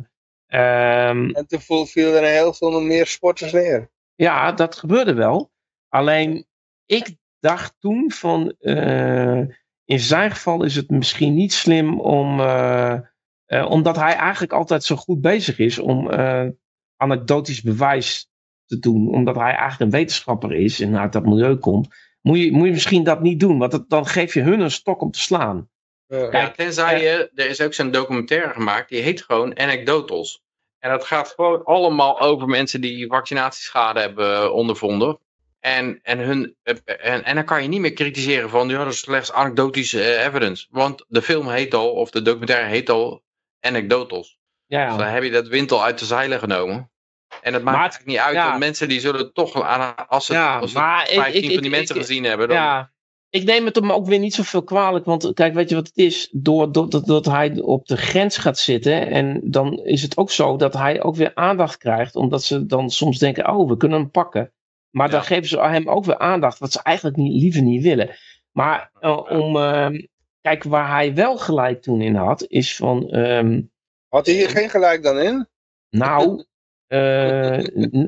ehm, 0.49 1.31
En 1.31 1.47
toen 1.47 1.87
viel 1.87 2.15
er 2.15 2.25
heel 2.25 2.53
veel 2.53 2.81
meer 2.81 3.07
sporters 3.07 3.53
neer. 3.53 3.91
ja, 4.15 4.53
dat 4.53 4.77
gebeurde 4.77 5.15
wel. 5.15 5.51
Alleen, 5.89 6.47
ik 6.87 7.17
dacht 7.41 7.75
toen 7.79 8.11
van... 8.13 8.55
eh, 8.59 9.39
in 9.85 10.01
zijn 10.01 10.31
geval 10.31 10.63
is 10.65 10.77
het 10.77 10.91
misschien 10.91 11.35
niet 11.35 11.53
slim 11.53 12.01
om... 12.01 12.41
eh, 12.41 12.99
eh, 13.45 13.71
omdat 13.71 13.97
hij 13.97 14.13
eigenlijk 14.15 14.53
altijd 14.53 14.85
zo 14.85 14.97
goed 14.97 15.21
bezig 15.21 15.59
is 15.59 15.79
om 15.79 16.11
anekdotisch 16.97 17.63
bewijs 17.63 18.31
te 18.67 18.79
doen. 18.79 19.09
Omdat 19.15 19.35
hij 19.35 19.53
eigenlijk 19.53 19.81
een 19.81 19.99
wetenschapper 19.99 20.53
is 20.53 20.81
en 20.81 20.99
uit 20.99 21.13
dat 21.13 21.25
milieu 21.25 21.57
komt. 21.57 21.89
Moet 22.21 22.39
je, 22.39 22.53
moet 22.53 22.67
je 22.67 22.73
misschien 22.73 23.05
dat 23.05 23.21
niet 23.23 23.41
doen. 23.41 23.59
Want 23.59 23.71
dat- 23.73 23.89
dan 23.91 24.07
geef 24.07 24.35
je 24.35 24.43
hun 24.43 24.61
een 24.61 24.71
stok 24.71 25.01
om 25.01 25.11
te 25.11 25.21
slaan. 25.21 25.69
Ja, 26.09 26.29
Kijk, 26.29 26.55
tenzij 26.55 27.03
je, 27.03 27.31
er 27.35 27.47
is 27.49 27.61
ook 27.61 27.75
zo'n 27.75 27.91
documentaire 27.91 28.53
gemaakt, 28.53 28.89
die 28.89 29.01
heet 29.03 29.23
gewoon 29.23 29.59
Anecdotals. 29.59 30.43
En 30.79 30.91
dat 30.91 31.05
gaat 31.05 31.29
gewoon 31.37 31.65
allemaal 31.65 32.21
over 32.21 32.49
mensen 32.49 32.81
die 32.81 33.07
vaccinatieschade 33.07 34.01
hebben 34.01 34.53
ondervonden. 34.53 35.19
En, 35.61 35.99
en, 36.03 36.19
hun, 36.19 36.57
en, 36.85 37.25
en 37.25 37.35
dan 37.35 37.45
kan 37.45 37.63
je 37.63 37.69
niet 37.69 37.81
meer 37.81 37.93
kritiseren 37.93 38.51
van, 38.51 38.69
ja, 38.69 38.85
dat 38.85 38.93
is 38.93 38.99
slechts 39.01 39.33
anekdotische 39.33 40.03
eh, 40.15 40.25
evidence. 40.27 40.67
Want 40.71 41.05
de 41.09 41.23
film 41.23 41.49
heet 41.49 41.75
al, 41.75 41.91
of 41.91 42.11
de 42.11 42.23
documentaire 42.23 42.67
heet 42.69 42.91
al 42.91 43.23
Anecdotals. 43.61 44.39
Ja, 44.67 44.89
Dus 44.89 44.97
dan 44.99 45.07
heb 45.07 45.23
je 45.23 45.31
dat 45.31 45.49
wind 45.49 45.73
al 45.73 45.85
uit 45.85 45.99
de 45.99 46.05
zeilen 46.05 46.39
genomen. 46.39 46.91
En 47.41 47.53
dat 47.53 47.63
maakt 47.63 47.77
Maar 47.77 47.85
het- 47.85 47.93
eigenlijk 47.95 48.07
niet 48.07 48.19
uit, 48.19 48.35
ja. 48.35 48.49
want 48.49 48.59
mensen 48.59 48.89
die 48.89 49.01
zullen 49.01 49.33
toch, 49.33 49.63
aan, 49.63 49.95
als 50.09 50.27
ze, 50.27 50.39
als 50.39 50.73
ze 50.73 50.79
maar 50.79 51.03
ik- 51.11 51.15
15 51.19 51.43
ik- 51.43 51.53
van 51.53 51.63
die 51.63 51.71
ik- 51.71 51.77
mensen 51.77 51.97
gezien 51.97 52.25
hebben, 52.25 52.49
dan, 52.49 52.57
Ja, 52.57 52.93
ik 53.31 53.45
neem 53.45 53.65
het 53.65 53.75
hem 53.77 53.93
ook 53.93 54.07
weer 54.07 54.19
niet 54.19 54.35
zoveel 54.35 54.63
kwalijk. 54.63 55.05
Want 55.05 55.33
kijk, 55.35 55.55
weet 55.55 55.69
je 55.69 55.75
wat 55.75 55.87
het 55.87 55.97
is? 55.97 56.29
Doordat 56.33 56.91
dat, 56.91 57.07
dat 57.07 57.25
hij 57.25 57.61
op 57.61 57.87
de 57.87 57.97
grens 57.97 58.37
gaat 58.37 58.59
zitten. 58.59 59.07
En 59.11 59.41
dan 59.45 59.79
is 59.85 60.03
het 60.03 60.17
ook 60.17 60.31
zo 60.31 60.57
dat 60.57 60.75
hij 60.75 61.03
ook 61.03 61.17
weer 61.17 61.35
aandacht 61.35 61.77
krijgt. 61.77 62.17
Omdat 62.17 62.43
ze 62.43 62.67
dan 62.67 62.91
soms 62.91 63.19
denken, 63.19 63.49
oh, 63.51 63.69
we 63.69 63.77
kunnen 63.77 63.99
hem 63.99 64.11
pakken. 64.11 64.53
Maar 64.91 65.11
dan 65.11 65.23
geven 65.23 65.49
ze 65.49 65.61
hem 65.61 65.89
ook 65.89 66.05
weer 66.05 66.19
aandacht. 66.19 66.59
Wat 66.59 66.73
ze 66.73 66.83
eigenlijk 66.83 67.17
niet, 67.17 67.43
liever 67.43 67.63
niet 67.63 67.83
willen. 67.83 68.11
Maar 68.53 68.91
eh, 69.01 69.31
om... 69.31 69.57
ehm, 69.57 70.01
kijk, 70.41 70.63
waar 70.63 70.91
hij 70.91 71.15
wel 71.15 71.37
gelijk 71.39 71.83
toen 71.83 72.01
in 72.01 72.15
had, 72.15 72.45
is 72.49 72.77
van... 72.77 73.09
ehm, 73.09 73.63
Had 74.09 74.27
hij 74.27 74.35
hier 74.35 74.49
geen 74.51 74.69
gelijk 74.71 75.03
dan 75.03 75.19
in? 75.19 75.49
nou... 75.91 76.45
eh, 76.87 77.65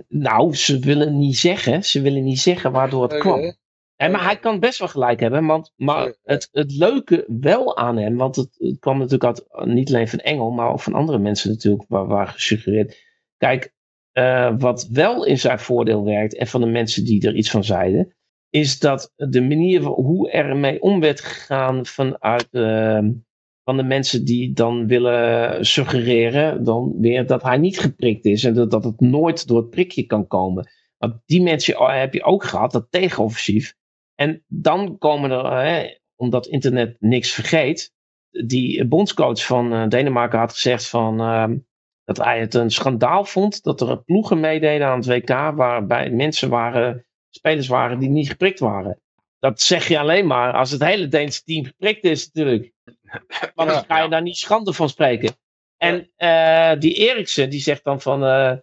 nou, 0.08 0.54
ze 0.54 0.78
willen 0.78 1.18
niet 1.18 1.36
zeggen. 1.36 1.84
Ze 1.84 2.00
willen 2.00 2.24
niet 2.24 2.40
zeggen 2.40 2.72
waardoor 2.72 3.02
het 3.02 3.18
kwam. 3.18 3.54
Ja, 4.00 4.08
maar 4.08 4.24
hij 4.24 4.38
kan 4.38 4.60
best 4.60 4.78
wel 4.78 4.88
gelijk 4.88 5.20
hebben. 5.20 5.46
Want, 5.46 5.72
maar 5.76 6.14
het, 6.22 6.48
het 6.52 6.72
leuke 6.72 7.24
wel 7.40 7.76
aan 7.76 7.96
hem, 7.96 8.16
want 8.16 8.36
het, 8.36 8.48
het 8.58 8.78
kwam 8.78 8.98
natuurlijk 8.98 9.24
uit, 9.24 9.66
niet 9.68 9.88
alleen 9.88 10.08
van 10.08 10.18
Engel, 10.18 10.50
maar 10.50 10.70
ook 10.70 10.80
van 10.80 10.94
andere 10.94 11.18
mensen 11.18 11.50
natuurlijk, 11.50 11.84
waar, 11.88 12.06
waar 12.06 12.26
gesuggereerd. 12.26 12.96
Kijk, 13.36 13.74
eh, 14.12 14.54
wat 14.58 14.88
wel 14.92 15.24
in 15.24 15.38
zijn 15.38 15.58
voordeel 15.58 16.04
werkt, 16.04 16.36
en 16.36 16.46
van 16.46 16.60
de 16.60 16.66
mensen 16.66 17.04
die 17.04 17.26
er 17.26 17.34
iets 17.34 17.50
van 17.50 17.64
zeiden, 17.64 18.14
is 18.50 18.78
dat 18.78 19.12
de 19.16 19.40
manier 19.40 19.82
hoe 19.82 20.30
er 20.30 20.56
mee 20.56 20.82
om 20.82 21.00
werd 21.00 21.20
gegaan 21.20 21.86
vanuit 21.86 22.48
eh, 22.50 23.08
van 23.64 23.76
de 23.76 23.82
mensen 23.82 24.24
die 24.24 24.52
dan 24.52 24.86
willen 24.86 25.66
suggereren, 25.66 26.64
dan 26.64 26.94
weer 27.00 27.26
dat 27.26 27.42
hij 27.42 27.56
niet 27.56 27.78
geprikt 27.78 28.24
is 28.24 28.44
en 28.44 28.54
dat, 28.54 28.70
dat 28.70 28.84
het 28.84 29.00
nooit 29.00 29.46
door 29.46 29.58
het 29.58 29.70
prikje 29.70 30.06
kan 30.06 30.26
komen. 30.26 30.70
Want 30.98 31.14
die 31.26 31.42
mensen 31.42 31.90
heb 31.90 32.14
je 32.14 32.22
ook 32.22 32.44
gehad, 32.44 32.72
dat 32.72 32.86
tegenoffensief. 32.90 33.78
En 34.20 34.44
dan 34.46 34.98
komen 34.98 35.30
er, 35.30 35.52
hè, 35.52 35.96
omdat 36.16 36.46
internet 36.46 36.96
niks 36.98 37.30
vergeet, 37.32 37.92
die 38.30 38.84
bondscoach 38.84 39.46
van 39.46 39.72
eh, 39.72 39.88
Denemarken 39.88 40.38
had 40.38 40.52
gezegd 40.52 40.88
van, 40.88 41.20
ehm, 41.20 41.58
dat 42.04 42.16
hij 42.16 42.40
het 42.40 42.54
een 42.54 42.70
schandaal 42.70 43.24
vond 43.24 43.62
dat 43.62 43.80
er 43.80 44.02
ploegen 44.02 44.40
meededen 44.40 44.86
aan 44.86 44.98
het 44.98 45.06
WK 45.06 45.28
waarbij 45.56 46.10
mensen 46.10 46.48
waren, 46.48 47.06
spelers 47.30 47.68
waren 47.68 47.98
die 47.98 48.08
niet 48.08 48.28
geprikt 48.28 48.58
waren. 48.58 49.00
Dat 49.38 49.60
zeg 49.60 49.88
je 49.88 49.98
alleen 49.98 50.26
maar 50.26 50.52
als 50.52 50.70
het 50.70 50.84
hele 50.84 51.08
Deense 51.08 51.42
team 51.42 51.64
geprikt 51.64 52.04
is 52.04 52.30
natuurlijk. 52.32 52.72
Want 53.54 53.68
dan 53.68 53.78
Ja, 53.78 53.84
ga 53.88 54.02
je 54.02 54.08
daar 54.08 54.22
niet 54.22 54.36
schande 54.36 54.72
van 54.72 54.88
spreken. 54.88 55.32
En 55.76 56.10
eh, 56.16 56.80
die 56.80 56.94
Eriksen 56.94 57.50
die 57.50 57.60
zegt 57.60 57.84
dan 57.84 58.00
van, 58.00 58.24
eh, 58.24 58.56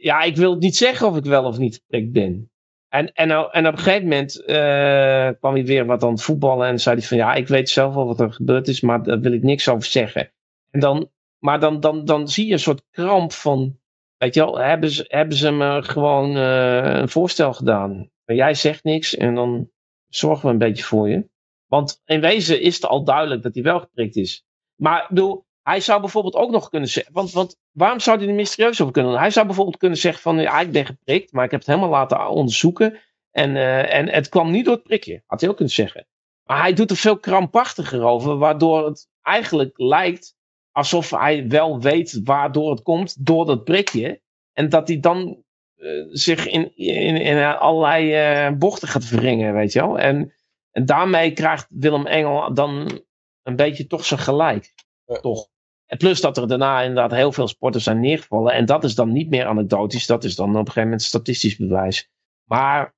ja 0.00 0.22
ik 0.22 0.36
wil 0.36 0.56
niet 0.56 0.76
zeggen 0.76 1.06
of 1.06 1.16
ik 1.16 1.24
wel 1.24 1.44
of 1.44 1.58
niet 1.58 1.74
geprikt 1.74 2.12
ben. 2.12 2.50
En, 2.88 3.12
en, 3.12 3.28
nou- 3.28 3.48
en 3.52 3.66
op 3.66 3.72
een 3.72 3.78
gegeven 3.78 4.02
moment 4.02 4.44
eh, 4.44 5.28
kwam 5.38 5.54
hij 5.54 5.64
weer 5.64 5.86
wat 5.86 6.02
aan 6.02 6.10
het 6.10 6.22
voetballen 6.22 6.68
en 6.68 6.80
zei 6.80 6.96
hij 6.96 7.06
van 7.06 7.16
ja, 7.16 7.34
ik 7.34 7.48
weet 7.48 7.70
zelf 7.70 7.94
wel 7.94 8.06
wat 8.06 8.20
er 8.20 8.32
gebeurd 8.32 8.68
is, 8.68 8.80
maar 8.80 9.02
daar 9.02 9.20
wil 9.20 9.32
ik 9.32 9.42
niks 9.42 9.68
over 9.68 9.88
zeggen. 9.88 10.32
En 10.70 10.80
dan, 10.80 11.10
maar 11.38 11.60
dan, 11.60 11.80
dan, 11.80 12.04
dan 12.04 12.28
zie 12.28 12.46
je 12.46 12.52
een 12.52 12.58
soort 12.58 12.84
kramp 12.90 13.32
van, 13.32 13.78
weet 14.16 14.34
je 14.34 14.40
wel, 14.40 14.58
hebben 14.58 14.90
ze, 14.90 15.04
hebben 15.08 15.36
ze 15.36 15.50
me 15.50 15.82
gewoon 15.82 16.36
eh, 16.36 17.00
een 17.00 17.08
voorstel 17.08 17.52
gedaan. 17.52 18.10
Jij 18.24 18.54
zegt 18.54 18.84
niks 18.84 19.16
en 19.16 19.34
dan 19.34 19.70
zorgen 20.08 20.46
we 20.46 20.52
een 20.52 20.58
beetje 20.58 20.84
voor 20.84 21.08
je. 21.08 21.28
Want 21.66 22.02
in 22.04 22.20
wezen 22.20 22.60
is 22.60 22.74
het 22.74 22.84
al 22.84 23.04
duidelijk 23.04 23.42
dat 23.42 23.54
hij 23.54 23.62
wel 23.62 23.80
geprikt 23.80 24.16
is. 24.16 24.46
Maar 24.74 25.02
ik 25.02 25.08
bedoel, 25.08 25.46
hij 25.68 25.80
zou 25.80 26.00
bijvoorbeeld 26.00 26.34
ook 26.34 26.50
nog 26.50 26.68
kunnen 26.68 26.88
zeggen. 26.88 27.12
Want, 27.12 27.32
want 27.32 27.56
waarom 27.72 28.00
zou 28.00 28.18
hij 28.18 28.28
er 28.28 28.34
mysterieus 28.34 28.80
over 28.80 28.92
kunnen 28.92 29.12
doen? 29.12 29.20
Hij 29.20 29.30
zou 29.30 29.46
bijvoorbeeld 29.46 29.76
kunnen 29.76 29.98
zeggen: 29.98 30.22
van 30.22 30.38
ja, 30.38 30.60
ik 30.60 30.72
ben 30.72 30.86
geprikt, 30.86 31.32
maar 31.32 31.44
ik 31.44 31.50
heb 31.50 31.60
het 31.60 31.68
helemaal 31.68 31.90
laten 31.90 32.28
onderzoeken. 32.28 32.98
En, 33.30 33.56
eh, 33.56 33.94
en 33.94 34.08
het 34.08 34.28
kwam 34.28 34.50
niet 34.50 34.64
door 34.64 34.74
het 34.74 34.82
prikje. 34.82 35.22
Had 35.26 35.40
hij 35.40 35.50
ook 35.50 35.56
kunnen 35.56 35.74
zeggen. 35.74 36.06
Maar 36.44 36.60
hij 36.60 36.72
doet 36.72 36.90
er 36.90 36.96
veel 36.96 37.18
krampachtiger 37.18 38.02
over, 38.02 38.38
waardoor 38.38 38.86
het 38.86 39.08
eigenlijk 39.22 39.78
lijkt 39.78 40.36
alsof 40.72 41.10
hij 41.10 41.48
wel 41.48 41.80
weet 41.80 42.20
waardoor 42.24 42.70
het 42.70 42.82
komt, 42.82 43.26
door 43.26 43.46
dat 43.46 43.64
prikje. 43.64 44.20
En 44.52 44.68
dat 44.68 44.88
hij 44.88 45.00
dan 45.00 45.44
eh, 45.76 45.88
zich 46.10 46.46
in, 46.46 46.76
in, 46.76 47.16
in 47.16 47.56
allerlei 47.56 48.14
eh, 48.14 48.52
bochten 48.58 48.88
gaat 48.88 49.08
wringen, 49.08 49.54
weet 49.54 49.72
je 49.72 49.80
wel. 49.80 49.98
En, 49.98 50.32
en 50.70 50.86
daarmee 50.86 51.32
krijgt 51.32 51.66
Willem 51.70 52.06
Engel 52.06 52.54
dan 52.54 53.00
een 53.42 53.56
beetje 53.56 53.86
toch 53.86 54.04
zijn 54.04 54.20
gelijk. 54.20 54.74
Ja. 55.04 55.20
Toch. 55.20 55.48
En 55.88 55.98
plus 55.98 56.20
dat 56.20 56.36
er 56.36 56.48
daarna 56.48 56.80
inderdaad 56.80 57.10
heel 57.10 57.32
veel 57.32 57.48
sporters 57.48 57.84
zijn 57.84 58.00
neergevallen. 58.00 58.52
En 58.52 58.64
dat 58.64 58.84
is 58.84 58.94
dan 58.94 59.12
niet 59.12 59.30
meer 59.30 59.46
anekdotisch. 59.46 60.06
Dat 60.06 60.24
is 60.24 60.34
dan 60.34 60.48
op 60.48 60.54
een 60.54 60.60
gegeven 60.66 60.82
moment 60.82 61.02
statistisch 61.02 61.56
bewijs. 61.56 62.10
Maar 62.44 62.94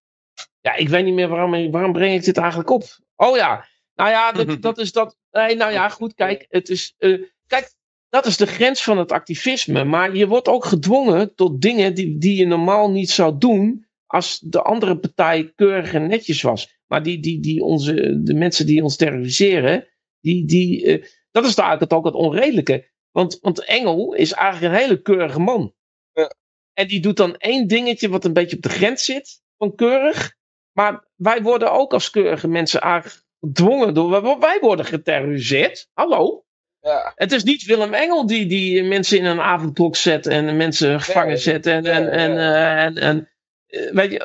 ja, 0.60 0.74
ik 0.74 0.88
weet 0.88 1.04
niet 1.04 1.14
meer 1.14 1.28
waarom, 1.28 1.70
waarom 1.70 1.92
breng 1.92 2.14
ik 2.14 2.24
dit 2.24 2.36
eigenlijk 2.36 2.70
op. 2.70 2.82
Oh 3.16 3.36
ja, 3.36 3.66
nou 3.94 4.10
ja, 4.10 4.32
dat, 4.32 4.62
dat 4.62 4.78
is 4.78 4.92
dat. 4.92 5.16
Nee, 5.30 5.56
nou 5.56 5.72
ja, 5.72 5.88
goed, 5.88 6.14
kijk. 6.14 6.46
Het 6.48 6.68
is, 6.68 6.94
eh, 6.98 7.22
kijk, 7.46 7.74
dat 8.08 8.26
is 8.26 8.36
de 8.36 8.46
grens 8.46 8.82
van 8.82 8.98
het 8.98 9.12
activisme. 9.12 9.84
Maar 9.84 10.16
je 10.16 10.26
wordt 10.26 10.48
ook 10.48 10.64
gedwongen 10.64 11.34
tot 11.34 11.60
dingen 11.60 11.94
die, 11.94 12.18
die 12.18 12.36
je 12.36 12.46
normaal 12.46 12.90
niet 12.90 13.10
zou 13.10 13.38
doen. 13.38 13.88
als 14.06 14.38
de 14.38 14.62
andere 14.62 14.98
partij 14.98 15.52
keurig 15.54 15.92
en 15.92 16.06
netjes 16.06 16.42
was. 16.42 16.78
Maar 16.86 17.02
die, 17.02 17.20
die, 17.20 17.40
die 17.40 17.62
onze, 17.62 18.22
de 18.22 18.34
mensen 18.34 18.66
die 18.66 18.82
ons 18.82 18.96
terroriseren. 18.96 19.86
Die, 20.20 20.46
die, 20.46 20.84
eh, 20.84 21.04
dat 21.30 21.44
is 21.44 21.54
eigenlijk 21.54 21.80
het, 21.80 21.92
ook 21.92 22.04
het 22.04 22.14
onredelijke. 22.14 22.88
Want, 23.10 23.38
want 23.40 23.64
Engel 23.64 24.14
is 24.14 24.32
eigenlijk 24.32 24.74
een 24.74 24.80
hele 24.80 25.02
keurige 25.02 25.40
man. 25.40 25.74
Ja. 26.12 26.34
En 26.72 26.86
die 26.86 27.00
doet 27.00 27.16
dan 27.16 27.36
één 27.36 27.66
dingetje 27.66 28.08
wat 28.08 28.24
een 28.24 28.32
beetje 28.32 28.56
op 28.56 28.62
de 28.62 28.68
grens 28.68 29.04
zit 29.04 29.42
van 29.58 29.74
keurig. 29.74 30.34
Maar 30.72 31.08
wij 31.16 31.42
worden 31.42 31.72
ook 31.72 31.92
als 31.92 32.10
keurige 32.10 32.48
mensen 32.48 32.80
eigenlijk 32.80 33.24
gedwongen 33.40 33.94
door. 33.94 34.38
Wij 34.40 34.58
worden 34.60 34.84
geterroriseerd. 34.84 35.88
Hallo. 35.92 36.44
Ja. 36.80 37.12
Het 37.14 37.32
is 37.32 37.42
niet 37.42 37.64
Willem 37.64 37.94
Engel 37.94 38.26
die, 38.26 38.46
die 38.46 38.82
mensen 38.82 39.18
in 39.18 39.24
een 39.24 39.40
avondklok 39.40 39.96
zet 39.96 40.26
en 40.26 40.56
mensen 40.56 41.00
gevangen 41.00 41.38
zet. 41.38 41.66
En, 41.66 41.84
en, 41.86 42.10
en, 42.10 42.38
eh, 42.38 42.84
en, 42.84 42.96
en, 42.96 43.30
eh, 43.66 43.92
weet 43.92 44.10
je, 44.10 44.18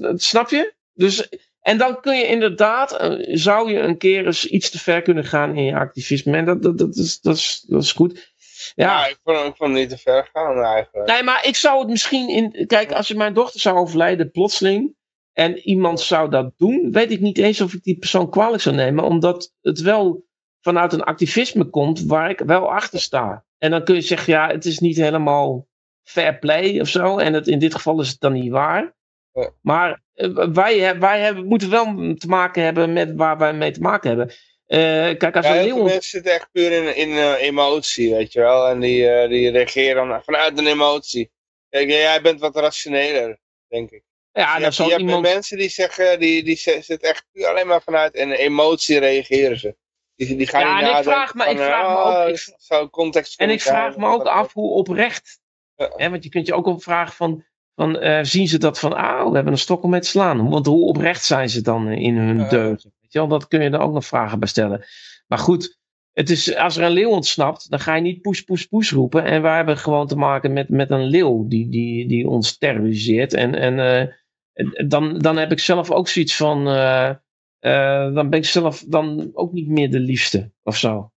eh, 0.00 0.12
snap 0.14 0.50
je? 0.50 0.74
Dus, 0.92 1.28
en 1.66 1.78
dan 1.78 2.00
kun 2.00 2.16
je 2.16 2.26
inderdaad, 2.26 2.96
eh, 2.96 3.36
zou 3.36 3.70
je 3.70 3.78
een 3.78 3.98
keer 3.98 4.26
eens 4.26 4.46
iets 4.46 4.70
te 4.70 4.78
ver 4.78 5.02
kunnen 5.02 5.24
gaan 5.24 5.56
in 5.56 5.64
je 5.64 5.74
activisme. 5.74 6.36
En 6.36 6.44
dat, 6.44 6.62
dat, 6.62 6.78
dat, 6.78 6.96
is, 6.96 7.20
dat, 7.20 7.36
is, 7.36 7.64
dat 7.68 7.82
is 7.82 7.92
goed. 7.92 8.34
Ja, 8.74 8.86
Ja, 8.86 9.06
ik 9.06 9.18
vond, 9.24 9.38
ik 9.38 9.56
vond 9.56 9.70
het 9.70 9.78
niet 9.80 9.88
te 9.88 9.98
ver 9.98 10.28
gaan 10.32 10.62
eigenlijk. 10.62 11.08
Nee, 11.08 11.22
maar 11.22 11.46
ik 11.46 11.56
zou 11.56 11.78
het 11.78 11.88
misschien 11.88 12.28
in. 12.28 12.66
Kijk, 12.66 12.92
als 12.92 13.08
je 13.08 13.14
mijn 13.14 13.34
dochter 13.34 13.60
zou 13.60 13.76
overlijden 13.76 14.30
plotseling. 14.30 14.94
en 15.32 15.58
iemand 15.58 16.00
zou 16.00 16.30
dat 16.30 16.52
doen. 16.56 16.92
weet 16.92 17.10
ik 17.10 17.20
niet 17.20 17.38
eens 17.38 17.60
of 17.60 17.72
ik 17.72 17.82
die 17.82 17.98
persoon 17.98 18.30
kwalijk 18.30 18.62
zou 18.62 18.74
nemen. 18.74 19.04
omdat 19.04 19.54
het 19.60 19.80
wel 19.80 20.24
vanuit 20.60 20.92
een 20.92 21.04
activisme 21.04 21.64
komt. 21.64 22.04
waar 22.04 22.30
ik 22.30 22.38
wel 22.38 22.72
achter 22.72 23.00
sta. 23.00 23.44
En 23.58 23.70
dan 23.70 23.84
kun 23.84 23.94
je 23.94 24.00
zeggen, 24.00 24.32
ja, 24.32 24.48
het 24.48 24.64
is 24.64 24.78
niet 24.78 24.96
helemaal 24.96 25.66
fair 26.02 26.38
play 26.38 26.80
of 26.80 26.88
zo. 26.88 27.18
en 27.18 27.32
het, 27.32 27.46
in 27.46 27.58
dit 27.58 27.74
geval 27.74 28.00
is 28.00 28.08
het 28.08 28.20
dan 28.20 28.32
niet 28.32 28.50
waar. 28.50 28.94
Ja. 29.32 29.50
Maar 29.60 30.04
wij, 30.52 30.98
wij 30.98 31.20
hebben, 31.20 31.46
moeten 31.46 31.70
wel 31.70 31.84
te 32.14 32.26
maken 32.26 32.62
hebben 32.62 32.92
met 32.92 33.12
waar 33.14 33.38
wij 33.38 33.52
mee 33.52 33.70
te 33.70 33.80
maken 33.80 34.08
hebben. 34.08 34.34
Eh, 34.66 35.18
kijk, 35.18 35.36
als 35.36 35.46
Ja, 35.46 35.52
heel 35.52 35.74
veel 35.76 35.84
mensen 35.84 36.10
zitten 36.10 36.32
echt 36.32 36.48
puur 36.52 36.72
in, 36.72 36.96
in 36.96 37.10
eh, 37.10 37.42
emotie, 37.42 38.14
weet 38.14 38.32
je 38.32 38.40
wel. 38.40 38.68
En 38.68 38.80
die, 38.80 39.08
eh, 39.08 39.28
die 39.28 39.50
reageren 39.50 40.08
dan 40.08 40.22
vanuit 40.24 40.58
een 40.58 40.66
emotie. 40.66 41.30
Kijk, 41.68 41.88
jij 41.88 42.20
bent 42.20 42.40
wat 42.40 42.56
rationeler, 42.56 43.38
denk 43.68 43.90
ik. 43.90 44.02
Ja, 44.32 44.58
dan 44.58 44.60
zal 44.60 44.62
hebt, 44.62 44.76
je 44.76 44.82
hebt 44.82 45.00
iemand... 45.00 45.22
mensen 45.34 45.58
die 45.58 45.68
zeggen, 45.68 46.18
die, 46.20 46.44
die 46.44 46.56
zitten 46.56 47.00
echt 47.00 47.26
puur 47.32 47.46
alleen 47.46 47.66
maar 47.66 47.82
vanuit 47.82 48.16
een 48.16 48.32
emotie 48.32 48.98
reageren 48.98 49.58
ze. 49.58 49.76
Die, 50.16 50.36
die 50.36 50.46
gaan 50.46 50.60
Ja, 50.60 50.74
niet 50.80 50.90
en 50.90 50.96
ik 50.96 51.02
vraag 51.02 51.34
me- 51.34 51.42
van, 51.44 51.52
ik 51.52 51.58
vraag 51.58 51.88
me 51.88 51.94
oh, 52.10 52.20
ook- 52.22 52.28
ik- 52.28 52.54
zou 52.58 52.88
context 52.88 53.40
En 53.40 53.50
ik 53.50 53.60
vraag 53.62 53.96
me 53.96 54.06
ook 54.06 54.24
af 54.24 54.52
hoe 54.52 54.70
oprecht. 54.72 55.40
Hè, 55.76 56.10
want 56.10 56.24
je 56.24 56.30
kunt 56.30 56.46
je 56.46 56.54
ook 56.54 56.66
op 56.66 56.82
vragen 56.82 57.14
van, 57.14 57.44
van 57.76 57.98
eh, 57.98 58.24
zien 58.24 58.48
ze 58.48 58.58
dat 58.58 58.78
van, 58.78 58.92
ah, 58.96 59.28
we 59.28 59.34
hebben 59.34 59.52
een 59.52 59.58
stok 59.58 59.82
om 59.82 59.90
mee 59.90 60.00
te 60.00 60.08
slaan. 60.08 60.48
Want 60.48 60.66
hoe 60.66 60.86
oprecht 60.86 61.24
zijn 61.24 61.48
ze 61.48 61.62
dan 61.62 61.88
in 61.88 62.16
hun 62.16 62.38
Ja. 62.38 62.48
deugen? 62.48 62.92
Weet 63.00 63.12
je 63.12 63.18
wel, 63.18 63.28
dat 63.28 63.48
kun 63.48 63.62
je 63.62 63.70
er 63.70 63.80
ook 63.80 63.92
nog 63.92 64.06
vragen 64.06 64.38
bij 64.38 64.48
stellen. 64.48 64.84
Maar 65.26 65.38
goed, 65.38 65.78
het 66.12 66.30
is, 66.30 66.56
als 66.56 66.76
er 66.76 66.82
een 66.84 66.90
leeuw 66.90 67.10
ontsnapt, 67.10 67.70
dan 67.70 67.80
ga 67.80 67.94
je 67.94 68.02
niet 68.02 68.20
poes, 68.20 68.42
poes, 68.42 68.66
poes 68.66 68.90
roepen. 68.90 69.24
En 69.24 69.42
wij 69.42 69.56
hebben 69.56 69.76
gewoon 69.78 70.06
te 70.06 70.16
maken 70.16 70.52
met, 70.52 70.68
met 70.68 70.90
een 70.90 71.04
leeuw 71.04 71.48
die, 71.48 71.68
die, 71.68 72.08
die 72.08 72.28
ons 72.28 72.58
terroriseert. 72.58 73.34
En, 73.34 73.54
en 73.54 73.78
eh, 73.78 74.88
dan, 74.88 75.18
dan 75.18 75.36
heb 75.36 75.52
ik 75.52 75.60
zelf 75.60 75.90
ook 75.90 76.08
zoiets 76.08 76.36
van, 76.36 76.68
eh, 76.68 77.14
dan 78.14 78.30
ben 78.30 78.38
ik 78.38 78.44
zelf 78.44 78.84
dan 78.88 79.30
ook 79.32 79.52
niet 79.52 79.68
meer 79.68 79.90
de 79.90 80.00
liefste 80.00 80.52
of 80.62 80.76
zo. 80.76 81.10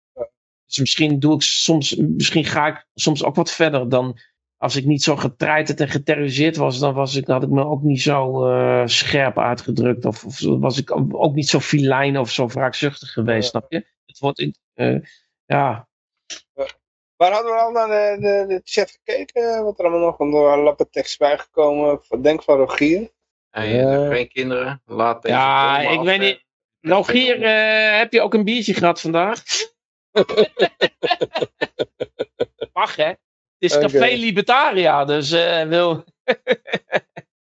Dus 0.66 0.78
misschien 0.78 1.20
doe 1.20 1.34
ik 1.36 1.42
soms, 1.42 1.96
misschien 1.96 2.46
ga 2.46 2.68
ik 2.68 2.88
soms 2.94 3.24
ook 3.24 3.36
wat 3.36 3.52
verder 3.52 3.90
dan 3.90 4.18
als 4.58 4.76
ik 4.76 4.86
niet 4.86 5.04
zo 5.04 5.16
getreiterd 5.16 5.80
en 5.80 5.88
geterroriseerd 5.88 6.56
was, 6.56 6.80
dan 6.80 6.94
was 6.94 7.16
ik, 7.16 7.28
had 7.28 7.44
ik 7.44 7.50
me 7.50 7.66
ook 7.66 7.82
niet 7.82 8.02
zo 8.02 8.46
eh, 8.50 8.82
scherp 8.86 9.38
uitgedrukt. 9.40 10.06
Of, 10.06 10.26
of 10.26 10.40
was 10.60 10.78
ik 10.78 10.92
ook 11.12 11.36
niet 11.36 11.50
zo 11.50 11.60
filijn 11.60 12.18
of 12.18 12.32
zo 12.32 12.48
wraakzuchtig 12.48 13.12
geweest, 13.12 13.44
Ja. 13.44 13.50
snap 13.60 13.72
je? 13.72 13.86
Het 14.06 14.20
wordt, 14.20 14.40
ik, 14.40 14.56
eh, 14.74 14.96
ja, 15.46 15.88
Waar 17.16 17.32
hadden 17.32 17.52
we 17.52 17.58
al 17.60 17.72
naar 17.72 17.88
de, 17.88 18.18
de, 18.22 18.46
de 18.48 18.62
chat 18.64 18.92
gekeken? 18.92 19.64
Wat 19.64 19.80
er 19.80 19.86
allemaal 19.86 20.06
nog 20.06 20.20
een 20.20 20.60
lappe 20.64 20.90
tekst 20.90 21.18
bijgekomen? 21.18 22.02
Denk 22.22 22.44
van 22.44 22.58
Rogier. 22.58 23.12
Hey, 23.50 23.68
je 23.70 23.76
hebt 23.76 23.92
Ja. 24.04 24.10
geen 24.16 24.28
kinderen. 24.28 24.82
Laat 24.86 25.22
deze 25.22 25.36
Ja, 25.36 25.80
ik 25.80 25.98
af, 25.98 26.06
weet 26.06 26.20
niet. 26.20 26.46
Rogier, 26.82 27.44
eh, 27.44 27.98
heb 27.98 28.14
je 28.14 28.22
ook 28.22 28.34
een 28.34 28.44
biertje 28.44 28.74
gehad 28.74 29.02
vandaag? 29.02 29.44
Mag 32.74 32.96
hè? 32.96 33.14
Het 33.60 33.72
is 33.72 33.78
café 33.78 34.16
Libertaria, 34.16 35.06
dus 35.06 35.32
eh, 35.32 35.68
wil... 35.68 35.92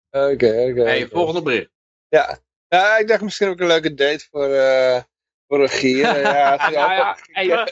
Oké, 0.09 0.67
oké. 0.69 0.83
Hey, 0.83 1.07
volgende 1.07 1.41
bericht. 1.41 1.69
Ja. 2.07 2.39
ja, 2.67 2.97
ik 2.97 3.07
dacht 3.07 3.21
misschien 3.21 3.47
ook 3.47 3.59
een 3.59 3.67
leuke 3.67 3.93
date 3.93 4.25
voor, 4.31 4.49
eh 4.49 5.01
voor 5.47 5.59
Rogier. 5.59 6.19
ja, 6.19 6.69
Ja, 6.71 7.17
ja, 7.41 7.67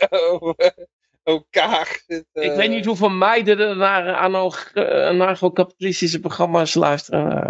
zit. 2.07 2.25
Ik 2.33 2.51
eh. 2.51 2.55
weet 2.55 2.69
niet 2.69 2.85
hoeveel 2.85 3.09
meiden 3.09 3.59
er 3.59 3.75
naar 3.75 4.15
anarcho- 4.15 4.81
eh, 4.81 5.07
anarcho-kapitalistische 5.07 6.19
programma's 6.19 6.73
luisteren. 6.73 7.47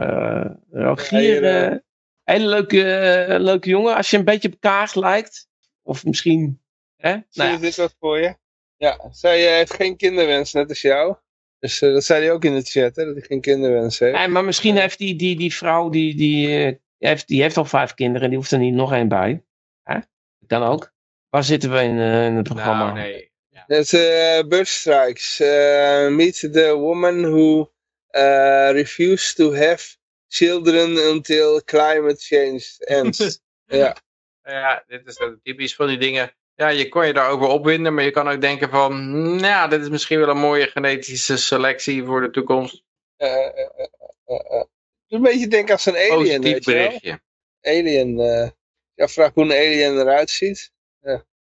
Eh, 0.71 0.81
Rogier, 0.83 1.43
Ja, 1.43 1.69
eh, 1.69 1.77
hele 2.23 2.47
leuke, 2.47 2.95
eh, 2.95 3.39
leuke 3.39 3.69
jongen. 3.69 3.95
Als 3.95 4.09
je 4.09 4.17
een 4.17 4.25
beetje 4.25 4.51
op 4.51 4.59
Kaag 4.59 4.95
lijkt. 4.95 5.47
Of 5.81 6.05
misschien... 6.05 6.61
Hè? 6.95 7.15
Misschien 7.15 7.43
Nou 7.43 7.53
is 7.53 7.59
dit 7.59 7.75
wat 7.75 7.95
voor 7.99 8.19
je. 8.19 8.35
Ja, 8.83 9.09
zij 9.11 9.47
eh, 9.47 9.53
heeft 9.53 9.73
geen 9.73 9.97
kinderwens, 9.97 10.53
net 10.53 10.69
als 10.69 10.81
jou. 10.81 11.15
Dus 11.59 11.81
eh, 11.81 11.93
dat 11.93 12.03
zei 12.03 12.23
hij 12.23 12.31
ook 12.31 12.45
in 12.45 12.53
de 12.53 12.61
chat, 12.61 12.95
hè, 12.95 13.05
dat 13.05 13.15
hij 13.15 13.23
geen 13.23 13.41
kinderwens 13.41 13.99
heeft. 13.99 14.13
ja. 14.13 14.19
Nee, 14.19 14.27
maar 14.27 14.43
misschien 14.43 14.77
heeft 14.77 14.97
die, 14.97 15.15
die, 15.15 15.35
die 15.35 15.53
vrouw... 15.53 15.89
Die, 15.89 16.15
die, 16.15 16.65
eh, 16.65 16.75
heeft, 16.97 17.27
die 17.27 17.41
heeft 17.41 17.57
al 17.57 17.65
vijf 17.65 17.93
kinderen. 17.93 18.29
Die 18.29 18.37
hoeft 18.37 18.51
er 18.51 18.59
niet 18.59 18.73
nog 18.73 18.93
één 18.93 19.07
bij. 19.07 19.43
Hè? 19.83 19.93
Dat 20.39 20.59
kan 20.59 20.63
ook. 20.63 20.93
Waar 21.29 21.43
zitten 21.43 21.71
we 21.71 21.81
in, 21.81 21.99
eh, 21.99 22.25
in 22.25 22.35
het 22.35 22.43
programma? 22.43 22.83
Nou, 22.83 22.93
nee. 22.93 23.31
Dat 23.67 23.79
is 23.79 23.93
uh, 23.93 24.47
Bird 24.47 24.67
Strikes. 24.67 25.39
Eh, 25.39 26.07
meet 26.07 26.39
the 26.39 26.75
woman 26.75 27.21
who 27.21 27.71
uh, 28.11 28.69
refused 28.71 29.35
to 29.35 29.55
have 29.55 29.97
children 30.27 30.97
until 31.11 31.63
climate 31.63 32.17
change 32.17 32.63
ends. 32.77 33.39
ja. 33.65 33.95
Ja, 34.43 34.83
dit 34.87 35.05
is 35.05 35.19
typisch 35.43 35.75
van 35.75 35.87
die 35.87 35.97
dingen. 35.97 36.35
Ja, 36.55 36.67
je 36.67 36.89
kon 36.89 37.05
je 37.07 37.13
daarover 37.13 37.47
opwinden, 37.47 37.93
maar 37.93 38.03
je 38.03 38.11
kan 38.11 38.27
ook 38.29 38.41
denken 38.41 38.69
van, 38.69 39.11
nou, 39.11 39.37
ja, 39.45 39.67
dit 39.67 39.81
is 39.81 39.89
misschien 39.89 40.19
wel 40.19 40.29
een 40.29 40.37
mooie 40.39 40.67
genetische 40.67 41.37
selectie 41.37 42.03
voor 42.03 42.21
de 42.21 42.29
toekomst. 42.29 42.83
eh, 43.17 43.27
eh, 43.33 43.47
eh, 43.75 43.87
eh, 44.25 44.59
eh. 44.59 44.63
Een 45.07 45.21
beetje 45.21 45.47
denken 45.47 45.73
als 45.73 45.85
een 45.85 45.95
alien, 45.95 46.41
Positief 46.41 46.41
weet 46.43 46.65
je 46.65 46.73
wel? 46.73 46.85
berichtje. 46.85 47.21
Alien. 47.61 48.19
eh 48.19 48.49
ja, 48.95 49.07
vraag 49.07 49.33
hoe 49.33 49.43
een 49.43 49.51
alien 49.51 49.97
eruit 49.99 50.29
ziet. 50.29 50.71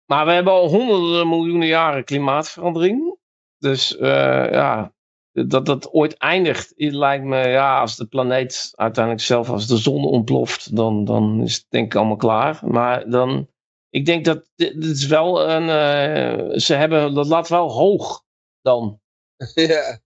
Maar 0.05 0.25
we 0.25 0.31
hebben 0.31 0.53
al 0.53 0.67
honderden 0.69 1.29
miljoenen 1.29 1.67
jaren 1.67 2.03
klimaatverandering. 2.03 3.17
Dus 3.57 3.97
eh, 3.97 4.51
ja, 4.51 4.93
dat 5.31 5.65
dat 5.65 5.91
ooit 5.91 6.17
eindigt, 6.17 6.73
het 6.75 6.93
lijkt 6.93 7.23
me, 7.23 7.47
ja, 7.47 7.79
als 7.79 7.95
de 7.95 8.05
planeet 8.05 8.71
uiteindelijk 8.75 9.23
zelf, 9.25 9.49
als 9.49 9.67
de 9.67 9.77
zon 9.77 10.05
ontploft, 10.05 10.75
dan, 10.75 11.05
dan 11.05 11.41
is 11.43 11.55
het 11.55 11.65
denk 11.69 11.85
ik 11.85 11.95
allemaal 11.95 12.15
klaar. 12.15 12.59
Maar 12.63 13.09
dan, 13.09 13.49
ik 13.95 14.05
denk 14.05 14.25
dat 14.25 14.49
dit, 14.55 14.81
dit 14.81 14.91
is 14.91 15.05
wel 15.07 15.49
een, 15.49 15.69
eh, 15.69 16.57
ze 16.57 16.73
hebben, 16.73 17.13
dat 17.13 17.27
laat 17.27 17.47
wel 17.47 17.71
hoog 17.71 18.23
dan. 18.61 18.99
ja. 19.53 19.99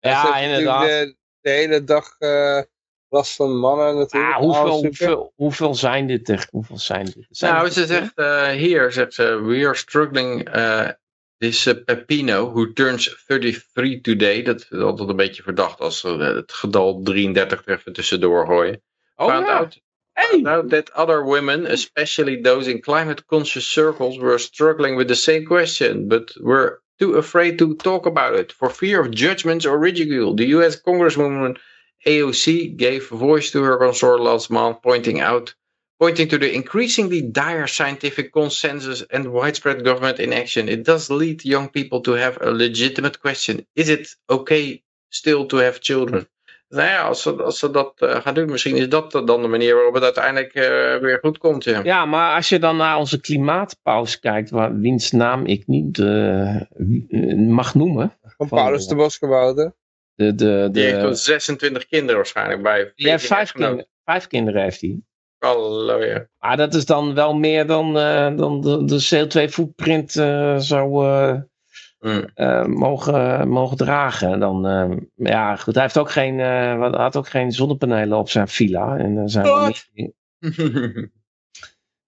Ja, 0.00 0.38
inderdaad. 0.38 0.86
De, 0.88 1.16
de 1.40 1.50
hele 1.50 1.84
dag 1.84 2.18
eh, 2.18 2.60
last 3.08 3.36
van 3.36 3.58
mannen 3.58 3.96
natuurlijk. 3.96 4.34
Ah, 4.34 4.38
hoeveel, 4.40 4.82
hoeveel, 4.84 5.32
hoeveel 5.36 5.74
zijn 5.74 6.06
dit 6.06 6.28
echt? 6.28 6.50
Hoeveel 6.50 6.78
zijn 6.78 7.04
dit? 7.04 7.26
Zijn 7.30 7.52
Nou, 7.52 7.64
dit- 7.64 7.74
ze 7.74 7.86
zegt 7.86 8.14
eh, 8.14 8.48
hier, 8.48 8.92
zegt 8.92 9.14
ze, 9.14 9.40
we 9.42 9.66
are 9.66 9.74
struggling, 9.74 10.56
uh, 10.56 10.88
this 11.36 11.66
uh, 11.66 11.84
Pepino, 11.84 12.52
who 12.52 12.72
turns 12.72 13.24
33 13.26 14.00
today, 14.00 14.42
dat 14.42 14.60
is 14.70 14.78
altijd 14.78 15.08
een 15.08 15.16
beetje 15.16 15.42
verdacht 15.42 15.80
als 15.80 16.00
ze 16.00 16.08
het 16.08 16.52
getal 16.52 17.02
33 17.02 17.62
er 17.64 17.78
even 17.78 17.92
tussendoor 17.92 18.46
gooien. 18.46 18.82
Oh 19.16 19.28
found, 19.28 19.46
ja. 19.46 19.56
out, 19.58 19.80
Hey! 20.20 20.42
found 20.42 20.72
that 20.72 20.90
other 20.96 21.24
women, 21.24 21.64
especially 21.64 22.42
those 22.42 22.66
in 22.66 22.82
climate 22.82 23.24
conscious 23.28 23.68
circles, 23.68 24.18
were 24.18 24.36
struggling 24.40 24.96
with 24.96 25.06
the 25.06 25.14
same 25.14 25.46
question, 25.46 26.08
but 26.08 26.32
were 26.40 26.82
too 26.98 27.14
afraid 27.14 27.56
to 27.60 27.76
talk 27.76 28.04
about 28.04 28.34
it 28.34 28.50
for 28.50 28.68
fear 28.68 29.00
of 29.00 29.12
judgments 29.12 29.64
or 29.64 29.78
ridicule. 29.78 30.34
The 30.34 30.46
US 30.56 30.74
Congresswoman 30.80 31.56
AOC 32.04 32.76
gave 32.76 33.08
voice 33.08 33.52
to 33.52 33.62
her 33.62 33.78
consort 33.78 34.20
last 34.20 34.50
month, 34.50 34.82
pointing 34.82 35.20
out 35.20 35.54
pointing 36.00 36.28
to 36.28 36.38
the 36.38 36.52
increasingly 36.52 37.22
dire 37.22 37.68
scientific 37.68 38.32
consensus 38.32 39.04
and 39.10 39.32
widespread 39.32 39.84
government 39.84 40.18
inaction. 40.18 40.68
It 40.68 40.82
does 40.82 41.10
lead 41.10 41.44
young 41.44 41.68
people 41.68 42.00
to 42.02 42.12
have 42.12 42.38
a 42.40 42.50
legitimate 42.50 43.20
question: 43.20 43.64
Is 43.76 43.88
it 43.88 44.08
okay 44.28 44.82
still 45.10 45.46
to 45.46 45.58
have 45.58 45.80
children? 45.80 46.26
Nou 46.68 46.88
ja, 46.88 47.02
als 47.02 47.22
ze, 47.22 47.42
als 47.42 47.58
ze 47.58 47.70
dat 47.70 47.94
uh, 47.98 48.16
gaan 48.16 48.34
doen, 48.34 48.50
misschien 48.50 48.76
is 48.76 48.88
dat 48.88 49.10
dan 49.10 49.42
de 49.42 49.48
manier 49.48 49.74
waarop 49.74 49.94
het 49.94 50.02
uiteindelijk 50.02 50.54
uh, 50.54 50.62
weer 50.96 51.18
goed 51.20 51.38
komt. 51.38 51.64
Ja. 51.64 51.80
Ja, 51.82 52.04
maar 52.04 52.34
als 52.34 52.48
je 52.48 52.58
dan 52.58 52.76
naar 52.76 52.96
onze 52.96 53.20
klimaatpaus 53.20 54.18
kijkt, 54.18 54.50
waar, 54.50 54.78
wiens 54.78 55.10
naam 55.10 55.46
ik 55.46 55.66
niet 55.66 55.98
uh, 55.98 56.60
mag 57.36 57.74
noemen. 57.74 58.18
Van 58.36 58.48
Paulus 58.48 58.86
de 58.86 58.94
Boskabouter. 58.94 59.74
De, 60.14 60.34
de, 60.34 60.68
Die 60.72 60.82
heeft 60.82 61.18
26 61.18 61.86
kinderen 61.86 62.16
waarschijnlijk 62.16 62.62
bij. 62.62 62.92
Die 62.94 63.10
heeft 63.10 63.26
vijf, 63.26 63.52
kind, 63.52 63.86
vijf 64.04 64.26
kinderen 64.26 64.62
heeft 64.62 64.80
hij. 64.80 65.00
Halleluja. 65.38 66.28
Maar 66.38 66.56
dat 66.56 66.74
is 66.74 66.86
dan 66.86 67.14
wel 67.14 67.34
meer 67.34 67.66
dan, 67.66 67.96
uh, 67.96 68.36
dan 68.36 68.60
de, 68.60 68.84
de 68.84 69.26
CO2-footprint 69.26 70.14
uh, 70.14 70.58
zou 70.58 71.06
uh, 71.06 71.40
mm. 72.00 72.78
mogen, 72.78 73.48
mogen 73.48 73.76
dragen. 73.76 74.40
Dan, 74.40 74.62
ja, 75.14 75.56
goed, 75.56 75.74
hij 75.74 75.82
heeft 75.82 75.98
ook 75.98 76.10
geen, 76.10 76.40
had 76.80 77.16
ook 77.16 77.28
geen 77.28 77.52
zonnepanelen 77.52 78.18
op 78.18 78.30
zijn 78.30 78.48
villa. 78.48 78.96
En, 78.96 79.28
zijn 79.28 79.46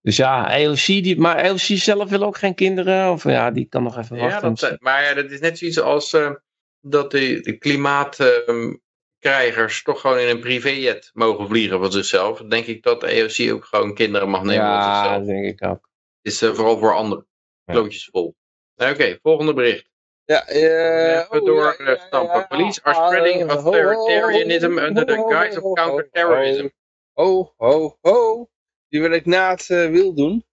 dus 0.02 0.17
ja, 0.17 0.49
AOC, 0.49 0.86
die, 0.86 1.19
maar 1.19 1.49
AOC 1.49 1.59
zelf 1.59 2.10
wil 2.10 2.23
ook 2.23 2.36
geen 2.36 2.55
kinderen. 2.55 3.10
Of 3.10 3.25
ja, 3.25 3.51
die 3.51 3.65
kan 3.65 3.83
nog 3.83 3.99
even 3.99 4.17
wachten. 4.17 4.49
Ja, 4.49 4.55
dat, 4.69 4.81
maar 4.81 5.02
ja, 5.02 5.15
dat 5.15 5.31
is 5.31 5.41
net 5.41 5.59
zoiets 5.59 5.81
als 5.81 6.12
uh, 6.12 6.31
dat 6.81 7.10
de, 7.10 7.41
de 7.41 7.59
klimaatkrijgers 7.59 9.78
uh, 9.78 9.85
toch 9.85 10.01
gewoon 10.01 10.19
in 10.19 10.28
een 10.28 10.41
privéjet 10.41 11.10
mogen 11.12 11.49
vliegen 11.49 11.81
van 11.81 11.93
zichzelf. 11.93 12.39
Dan 12.39 12.49
denk 12.49 12.67
ik 12.67 12.83
dat 12.83 13.01
de 13.01 13.07
AOC 13.07 13.52
ook 13.52 13.65
gewoon 13.65 13.94
kinderen 13.94 14.28
mag 14.28 14.43
nemen 14.43 14.65
ja, 14.65 14.83
van 14.83 14.94
zichzelf. 14.94 15.27
Ja, 15.27 15.33
denk 15.33 15.60
ik 15.60 15.69
ook. 15.69 15.89
Is 16.23 16.43
uh, 16.43 16.52
vooral 16.52 16.78
voor 16.78 16.94
anderen. 16.94 17.27
Klootjes 17.65 18.09
vol. 18.12 18.36
Oké, 18.81 18.91
okay, 18.91 19.18
volgende 19.23 19.55
bericht. 19.55 19.89
Ja, 20.25 20.50
uh, 20.50 21.18
Even 21.18 21.44
door 21.44 21.75
ja, 21.78 21.91
ja, 21.91 21.97
stampen. 22.07 22.39
Ja, 22.39 22.47
Police 22.47 22.81
are 22.83 23.07
spreading 23.07 23.50
authoritarianism 23.50 24.78
under 24.78 25.07
the 25.07 25.26
guise 25.28 25.62
of 25.62 25.75
counterterrorism. 25.75 26.68
Ho, 27.12 27.55
ho, 27.57 27.99
ho. 28.00 28.49
Die 28.89 29.00
wil 29.00 29.12
ik 29.12 29.26
na 29.26 29.50
het 29.50 29.68
uh, 29.68 29.91
wiel 29.91 30.15
doen. 30.15 30.44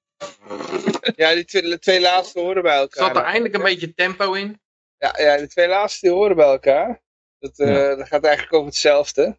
ja, 1.16 1.34
die 1.34 1.44
twee, 1.44 1.78
twee 1.78 2.00
laatste 2.00 2.40
horen 2.40 2.62
bij 2.62 2.76
elkaar. 2.76 3.06
Zat 3.06 3.16
er 3.16 3.22
eindelijk 3.22 3.54
een 3.54 3.62
beetje 3.62 3.94
tempo 3.94 4.32
in? 4.32 4.60
Ja, 4.98 5.14
ja, 5.18 5.36
de 5.36 5.48
twee 5.48 5.68
laatste 5.68 6.06
die 6.06 6.16
horen 6.16 6.36
bij 6.36 6.46
elkaar. 6.46 7.02
Dat, 7.38 7.58
uh, 7.58 7.68
ja. 7.68 7.94
dat 7.94 8.08
gaat 8.08 8.24
eigenlijk 8.24 8.54
over 8.54 8.68
hetzelfde. 8.68 9.38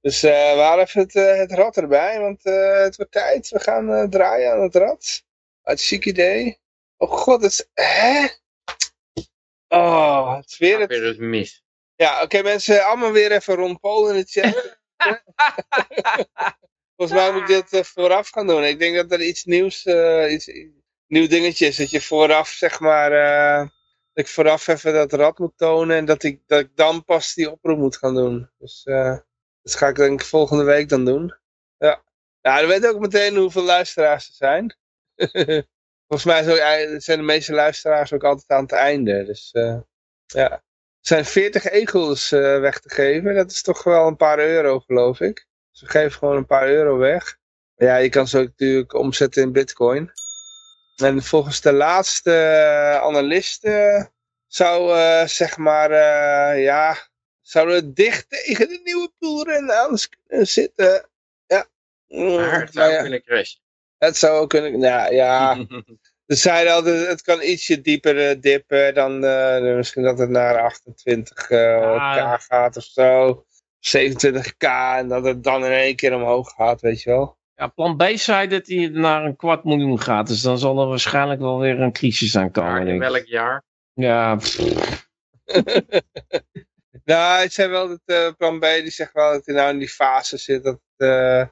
Dus 0.00 0.24
uh, 0.24 0.30
we 0.30 0.60
halen 0.60 0.84
even 0.84 1.00
het, 1.00 1.14
uh, 1.14 1.36
het 1.36 1.52
rad 1.52 1.76
erbij, 1.76 2.20
want 2.20 2.42
het 2.42 2.96
wordt 2.96 3.12
tijd. 3.12 3.48
We 3.48 3.60
gaan 3.60 4.10
draaien 4.10 4.52
aan 4.52 4.62
het 4.62 4.74
rad. 4.74 5.24
Hartstikke 5.66 6.04
ziek 6.04 6.18
idee. 6.18 6.60
Oh 6.96 7.10
god, 7.10 7.42
het 7.42 7.50
is... 7.50 7.68
Hè? 7.74 8.26
Oh, 9.68 10.36
het 10.36 10.50
is 10.50 10.58
weer 10.58 10.80
het... 10.80 10.88
Weer 10.88 11.06
eens 11.06 11.16
mis. 11.16 11.64
Ja, 11.94 12.14
oké 12.14 12.24
okay, 12.24 12.42
mensen, 12.42 12.84
allemaal 12.84 13.12
weer 13.12 13.32
even 13.32 13.54
rond 13.54 13.80
Paul 13.80 14.10
in 14.10 14.14
de 14.14 14.24
chat. 14.24 14.78
Volgens 16.96 17.18
mij 17.18 17.32
moet 17.32 17.50
ik 17.50 17.68
dit 17.68 17.86
vooraf 17.86 18.28
gaan 18.28 18.46
doen. 18.46 18.64
Ik 18.64 18.78
denk 18.78 18.96
dat 18.96 19.12
er 19.12 19.22
iets 19.22 19.44
nieuws, 19.44 19.84
iets, 20.28 20.50
nieuw 21.06 21.28
dingetje 21.28 21.66
is. 21.66 21.76
Dat 21.76 21.90
je 21.90 22.00
vooraf, 22.00 22.48
zeg 22.48 22.80
maar, 22.80 23.10
dat 24.12 24.24
ik 24.24 24.28
vooraf 24.28 24.66
even 24.66 24.92
dat 24.92 25.12
rad 25.12 25.38
moet 25.38 25.58
tonen. 25.58 25.96
En 25.96 26.04
dat 26.04 26.22
ik, 26.22 26.40
dat 26.46 26.60
ik 26.60 26.76
dan 26.76 27.04
pas 27.04 27.34
die 27.34 27.50
oproep 27.50 27.78
moet 27.78 27.96
gaan 27.96 28.14
doen. 28.14 28.50
Dus... 28.58 28.82
Dat 29.62 29.74
ga 29.74 29.88
ik 29.88 29.96
denk 29.96 30.20
ik 30.20 30.26
volgende 30.26 30.64
week 30.64 30.88
dan 30.88 31.04
doen. 31.04 31.34
Ja. 31.78 32.04
Ja, 32.40 32.58
dan 32.58 32.68
weet 32.68 32.86
ook 32.86 33.00
meteen 33.00 33.36
hoeveel 33.36 33.62
luisteraars 33.62 34.28
er 34.28 34.34
zijn. 34.34 34.76
Volgens 36.08 36.24
mij 36.24 36.42
zijn 37.00 37.18
de 37.18 37.24
meeste 37.24 37.52
luisteraars 37.52 38.12
ook 38.12 38.24
altijd 38.24 38.50
aan 38.50 38.62
het 38.62 38.72
einde. 38.72 39.24
Dus 39.24 39.50
uh, 39.52 39.78
ja. 40.26 40.50
Er 40.50 41.12
zijn 41.12 41.24
40 41.24 41.64
egels 41.64 42.32
uh, 42.32 42.60
weg 42.60 42.80
te 42.80 42.90
geven. 42.90 43.34
Dat 43.34 43.50
is 43.50 43.62
toch 43.62 43.82
wel 43.82 44.06
een 44.06 44.16
paar 44.16 44.38
euro 44.38 44.78
geloof 44.78 45.20
ik. 45.20 45.46
Dus 45.70 45.80
we 45.80 45.86
geven 45.86 46.18
gewoon 46.18 46.36
een 46.36 46.46
paar 46.46 46.68
euro 46.68 46.96
weg. 46.96 47.38
Ja, 47.74 47.96
je 47.96 48.08
kan 48.08 48.28
ze 48.28 48.38
ook 48.38 48.46
natuurlijk 48.46 48.94
omzetten 48.94 49.42
in 49.42 49.52
bitcoin. 49.52 50.12
En 50.96 51.22
volgens 51.22 51.60
de 51.60 51.72
laatste 51.72 52.32
analisten 53.02 54.12
zou 54.46 54.98
zeg 55.28 55.56
maar, 55.56 55.90
ja, 56.58 56.96
zouden 57.40 57.74
we 57.74 57.92
dicht 57.92 58.28
tegen 58.28 58.68
de 58.68 58.80
nieuwe 58.84 59.12
poolren 59.18 59.72
aan 59.72 59.96
kunnen 60.26 60.46
zitten. 60.46 61.08
Ja. 61.46 61.66
Maar 62.06 62.60
het 62.60 62.72
zou 62.72 62.90
ja. 62.90 63.00
kunnen 63.00 63.22
crashen. 63.22 63.65
Het 63.98 64.16
zou 64.16 64.40
ook 64.40 64.48
kunnen, 64.48 64.78
nou 64.78 65.14
ja. 65.14 65.54
Ze 66.26 66.34
zeiden 66.34 66.72
altijd, 66.72 67.06
het 67.06 67.22
kan 67.22 67.42
ietsje 67.42 67.80
dieper 67.80 68.30
uh, 68.30 68.40
dippen 68.40 68.94
dan 68.94 69.24
uh, 69.24 69.74
misschien 69.76 70.02
dat 70.02 70.18
het 70.18 70.30
naar 70.30 70.58
28 70.58 71.50
uh, 71.50 72.36
k 72.36 72.40
gaat 72.42 72.76
of 72.76 72.84
zo. 72.84 73.44
27k 73.98 74.66
en 74.96 75.08
dat 75.08 75.24
het 75.24 75.44
dan 75.44 75.64
in 75.64 75.72
één 75.72 75.96
keer 75.96 76.14
omhoog 76.14 76.52
gaat, 76.52 76.80
weet 76.80 77.02
je 77.02 77.10
wel. 77.10 77.38
Ja, 77.54 77.66
plan 77.66 77.96
B 77.96 78.02
zei 78.14 78.48
dat 78.48 78.66
hij 78.66 78.88
naar 78.92 79.24
een 79.24 79.36
kwart 79.36 79.64
miljoen 79.64 80.00
gaat. 80.00 80.26
Dus 80.26 80.42
dan 80.42 80.58
zal 80.58 80.80
er 80.80 80.88
waarschijnlijk 80.88 81.40
wel 81.40 81.58
weer 81.58 81.80
een 81.80 81.92
crisis 81.92 82.36
aankomen. 82.36 82.86
in 82.86 82.98
welk 82.98 83.26
jaar? 83.26 83.64
Ja, 83.92 84.38
Nou, 87.04 87.42
het 87.42 87.52
zei 87.52 87.68
wel 87.68 87.88
dat 87.88 88.00
uh, 88.04 88.32
plan 88.36 88.58
B, 88.58 88.62
die 88.62 88.90
zegt 88.90 89.12
wel 89.12 89.32
dat 89.32 89.46
hij 89.46 89.54
nou 89.54 89.70
in 89.70 89.78
die 89.78 89.88
fase 89.88 90.36
zit. 90.36 90.64
Dat 90.64 90.80
uh, 90.96 91.46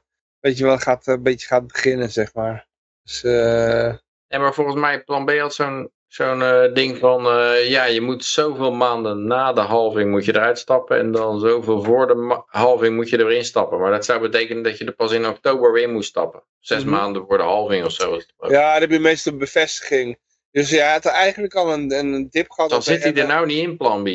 weet 0.44 0.58
je 0.58 0.64
wel, 0.64 0.78
gaat, 0.78 1.06
een 1.06 1.22
beetje 1.22 1.46
gaat 1.46 1.66
beginnen, 1.66 2.10
zeg 2.10 2.34
maar. 2.34 2.66
Dus, 3.02 3.24
uh... 3.24 3.94
Ja, 4.26 4.38
maar 4.38 4.54
volgens 4.54 4.76
mij, 4.76 5.04
plan 5.04 5.24
B 5.24 5.30
had 5.30 5.54
zo'n 5.54 5.92
zo'n 6.06 6.70
ding 6.74 6.98
van, 6.98 7.22
ja, 7.68 7.84
je 7.84 8.00
moet 8.00 8.24
zoveel 8.24 8.72
maanden 8.72 9.26
na 9.26 9.52
de 9.52 9.60
halving 9.60 10.10
moet 10.10 10.24
je 10.24 10.34
eruit 10.34 10.58
stappen. 10.58 10.98
En 10.98 11.12
dan 11.12 11.40
zoveel 11.40 11.82
voor 11.82 12.06
de 12.06 12.42
halving 12.46 12.94
moet 12.94 13.08
je 13.08 13.16
er 13.16 13.26
weer 13.26 13.36
instappen. 13.36 13.78
Maar 13.78 13.90
dat 13.90 14.04
zou 14.04 14.20
betekenen 14.20 14.62
dat 14.62 14.78
je 14.78 14.84
er 14.84 14.94
pas 14.94 15.12
in 15.12 15.26
oktober 15.26 15.72
weer 15.72 15.90
moet 15.90 16.04
stappen. 16.04 16.42
Zes 16.60 16.84
mm 16.84 16.88
-hmm. 16.88 16.98
maanden 16.98 17.24
voor 17.26 17.36
de 17.36 17.42
halving 17.42 17.84
of 17.84 17.92
zo. 17.92 18.20
Ja, 18.38 18.72
dan 18.72 18.80
heb 18.80 18.90
je 18.90 18.98
meestal 18.98 19.32
een 19.32 19.38
bevestiging. 19.38 20.18
Dus 20.50 20.70
ja, 20.70 20.92
het 20.92 21.04
had 21.04 21.12
eigenlijk 21.12 21.54
al 21.54 21.72
een, 21.72 21.92
een 21.92 22.28
dip 22.30 22.50
gehad. 22.50 22.70
Dan 22.70 22.82
zit 22.82 23.02
hij 23.02 23.14
er 23.14 23.26
nou 23.26 23.46
niet 23.46 23.62
in, 23.62 23.76
plan 23.76 24.02
B. 24.02 24.08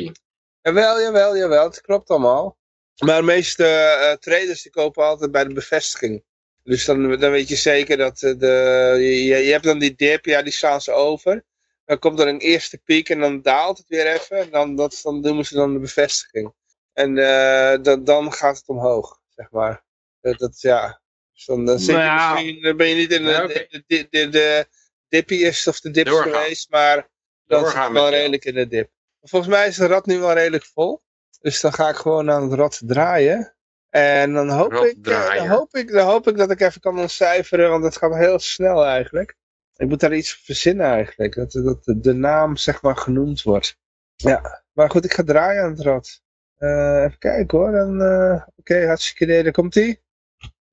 Jawel, 0.60 1.00
jawel, 1.00 1.36
jawel. 1.36 1.64
Het 1.64 1.80
klopt 1.80 2.10
allemaal. 2.10 2.58
Maar 3.00 3.16
de 3.20 3.26
meeste 3.26 3.64
uh, 3.64 4.12
traders 4.12 4.62
die 4.62 4.72
kopen 4.72 5.04
altijd 5.04 5.30
bij 5.30 5.44
de 5.44 5.54
bevestiging. 5.54 6.24
Dus 6.62 6.84
dan, 6.84 7.18
dan 7.18 7.30
weet 7.30 7.48
je 7.48 7.56
zeker 7.56 7.96
dat 7.96 8.18
de, 8.18 8.96
je, 8.98 9.44
je 9.44 9.52
hebt 9.52 9.64
dan 9.64 9.78
die 9.78 9.94
dip, 9.94 10.24
ja 10.24 10.42
die 10.42 10.52
staan 10.52 10.80
ze 10.80 10.92
over. 10.92 11.44
Dan 11.84 11.98
komt 11.98 12.20
er 12.20 12.28
een 12.28 12.40
eerste 12.40 12.78
piek 12.78 13.08
en 13.08 13.20
dan 13.20 13.42
daalt 13.42 13.78
het 13.78 13.88
weer 13.88 14.06
even. 14.06 14.38
En 14.38 14.50
dan, 14.50 14.76
dat, 14.76 15.00
dan 15.02 15.22
doen 15.22 15.44
ze 15.44 15.54
dan 15.54 15.72
de 15.72 15.78
bevestiging. 15.78 16.52
En 16.92 17.16
uh, 17.16 17.82
dat, 17.82 18.06
dan 18.06 18.32
gaat 18.32 18.56
het 18.56 18.68
omhoog, 18.68 19.20
zeg 19.28 19.50
maar. 19.50 19.84
Dat, 20.20 20.38
dat 20.38 20.60
ja. 20.60 21.00
Dus 21.32 21.44
dan, 21.44 21.64
dan, 21.64 21.78
zit 21.78 21.86
je 21.86 21.92
nou, 22.02 22.34
misschien, 22.34 22.62
dan 22.62 22.76
ben 22.76 22.86
je 22.88 22.94
niet 22.94 23.12
in 23.12 23.24
de, 23.24 23.42
okay. 23.42 23.66
de, 23.68 23.84
de, 23.86 24.06
de, 24.10 24.28
de 24.28 24.66
dippiest 25.08 25.66
of 25.66 25.80
de 25.80 25.90
dips 25.90 26.10
Doorgaan. 26.10 26.32
geweest, 26.32 26.70
maar 26.70 27.08
dan 27.46 27.64
zit 27.66 27.74
je 27.74 27.92
wel 27.92 28.08
redelijk 28.08 28.44
in 28.44 28.54
de 28.54 28.68
dip. 28.68 28.90
Volgens 29.22 29.50
mij 29.50 29.68
is 29.68 29.76
het 29.76 29.90
rad 29.90 30.06
nu 30.06 30.18
wel 30.18 30.32
redelijk 30.32 30.64
vol. 30.64 31.02
Dus 31.40 31.60
dan 31.60 31.72
ga 31.72 31.88
ik 31.88 31.96
gewoon 31.96 32.30
aan 32.30 32.42
het 32.42 32.52
rad 32.52 32.80
draaien. 32.84 33.54
En 33.88 34.32
dan 34.32 34.48
hoop, 34.48 34.72
ik, 34.72 35.06
eh, 35.06 35.34
dan, 35.36 35.48
hoop 35.48 35.74
ik, 35.74 35.92
dan 35.92 36.06
hoop 36.06 36.28
ik 36.28 36.36
dat 36.36 36.50
ik 36.50 36.60
even 36.60 36.80
kan 36.80 36.98
ontcijferen, 36.98 37.70
want 37.70 37.84
het 37.84 37.96
gaat 37.96 38.14
heel 38.14 38.38
snel 38.38 38.84
eigenlijk. 38.84 39.36
Ik 39.76 39.88
moet 39.88 40.00
daar 40.00 40.14
iets 40.14 40.34
verzinnen 40.44 40.86
eigenlijk, 40.86 41.34
dat, 41.34 41.52
dat 41.52 42.02
de 42.02 42.12
naam 42.12 42.56
zeg 42.56 42.82
maar 42.82 42.96
genoemd 42.96 43.42
wordt. 43.42 43.78
Ja, 44.16 44.64
maar 44.72 44.90
goed, 44.90 45.04
ik 45.04 45.12
ga 45.12 45.22
draaien 45.22 45.62
aan 45.62 45.70
het 45.70 45.80
rad. 45.80 46.22
Uh, 46.58 47.02
even 47.04 47.18
kijken 47.18 47.58
hoor, 47.58 47.72
dan, 47.72 48.02
uh, 48.02 48.32
oké, 48.32 48.46
okay, 48.56 48.86
hartstikke 48.86 49.24
idee, 49.24 49.42
daar 49.42 49.52
komt 49.52 49.74
hij. 49.74 50.02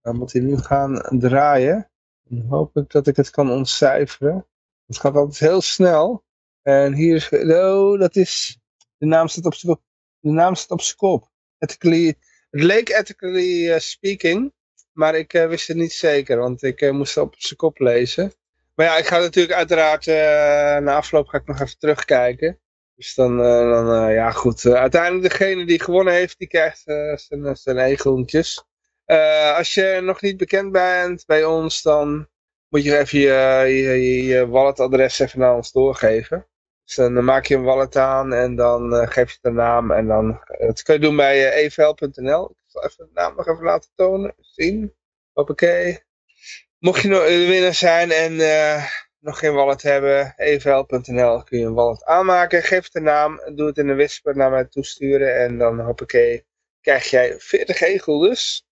Dan 0.01 0.17
moet 0.17 0.33
hij 0.33 0.41
nu 0.41 0.57
gaan 0.57 1.01
draaien. 1.09 1.91
Dan 2.23 2.45
hoop 2.49 2.77
ik 2.77 2.91
dat 2.91 3.07
ik 3.07 3.15
het 3.15 3.29
kan 3.29 3.51
ontcijferen. 3.51 4.47
Het 4.85 4.97
gaat 4.97 5.15
altijd 5.15 5.39
heel 5.39 5.61
snel. 5.61 6.25
En 6.61 6.93
hier 6.93 7.15
is, 7.15 7.29
oh, 7.29 7.99
dat 7.99 8.15
is, 8.15 8.59
de 8.97 9.05
naam 9.05 9.27
staat 9.27 9.45
op 9.45 9.53
kop. 9.65 9.81
De 10.27 10.33
naam 10.33 10.56
staat 10.56 10.72
op 10.72 10.81
zijn 10.81 10.97
kop. 10.97 11.30
Ethically, 11.59 12.06
het 12.49 12.61
leek 12.61 12.89
ethically 12.89 13.73
uh, 13.73 13.80
speaking, 13.80 14.53
maar 14.91 15.15
ik 15.15 15.33
uh, 15.33 15.47
wist 15.47 15.67
het 15.67 15.77
niet 15.77 15.93
zeker, 15.93 16.38
want 16.38 16.64
ik 16.64 16.81
uh, 16.81 16.91
moest 16.91 17.15
het 17.15 17.23
op 17.23 17.35
zijn 17.38 17.56
kop 17.56 17.80
lezen. 17.80 18.33
Maar 18.75 18.85
ja, 18.85 18.97
ik 18.97 19.06
ga 19.06 19.19
natuurlijk 19.19 19.57
uiteraard, 19.57 20.06
na 20.83 20.95
afloop 20.95 21.27
ga 21.27 21.38
ik 21.38 21.47
nog 21.47 21.61
even 21.61 21.77
terugkijken. 21.77 22.59
Dus 22.95 23.14
dan, 23.15 23.38
dan 23.38 24.14
ja 24.14 24.31
goed, 24.31 24.65
uiteindelijk 24.65 25.31
degene 25.31 25.65
die 25.65 25.81
gewonnen 25.83 26.14
heeft, 26.14 26.38
die 26.38 26.47
krijgt 26.47 26.81
zijn, 27.15 27.56
zijn 27.56 27.77
egeltjes. 27.77 28.64
als 29.56 29.73
je 29.73 29.99
nog 30.03 30.22
niet 30.22 30.38
bekend 30.38 30.72
bent 30.72 31.25
bij 31.25 31.43
ons, 31.43 31.81
dan 31.81 32.30
moet 32.69 32.83
je 32.83 32.97
even 32.97 33.19
je, 33.19 33.67
je, 33.67 34.23
je 34.23 34.47
walletadres 34.47 35.19
even 35.19 35.39
naar 35.39 35.56
ons 35.56 35.72
doorgeven. 35.72 36.47
Dus 36.88 36.95
dan 36.95 37.24
maak 37.24 37.45
je 37.45 37.56
een 37.56 37.64
wallet 37.64 37.95
aan 37.95 38.33
en 38.33 38.56
dan 38.56 38.93
uh, 38.93 39.07
geef 39.07 39.32
je 39.32 39.38
de 39.41 39.51
naam. 39.51 39.91
En 39.91 40.07
dan, 40.07 40.41
dat 40.59 40.82
kun 40.82 40.93
je 40.93 40.99
doen 40.99 41.16
bij 41.16 41.38
uh, 41.38 41.64
evl.nl. 41.64 42.49
Ik 42.49 42.56
zal 42.66 42.83
even 42.83 43.06
de 43.06 43.11
naam 43.14 43.35
nog 43.35 43.48
even 43.48 43.64
laten 43.64 43.90
tonen, 43.95 44.35
zien. 44.40 44.93
Hoppakee. 45.33 46.06
Mocht 46.80 47.01
je 47.01 47.07
nog 47.07 47.25
de 47.25 47.45
winnaar 47.48 47.74
zijn 47.74 48.11
en 48.11 48.40
nog 49.19 49.40
geen 49.40 49.53
wallet 49.53 49.82
hebben, 49.82 50.33
evl.nl 50.38 51.43
kun 51.43 51.59
je 51.59 51.66
een 51.66 51.74
wallet 51.74 52.03
aanmaken. 52.03 52.64
Geef 52.64 52.90
de 52.90 52.99
naam, 52.99 53.41
doe 53.56 53.67
het 53.67 53.77
in 53.77 53.88
een 53.88 53.95
whisper 53.95 54.35
naar 54.35 54.49
mij 54.51 54.66
toesturen. 54.66 55.40
En 55.40 55.57
dan 55.57 55.80
hoppakee, 55.80 56.45
krijg 56.82 57.09
jij 57.09 57.40
40 57.40 57.82
egel 57.82 58.19
dus. 58.19 58.66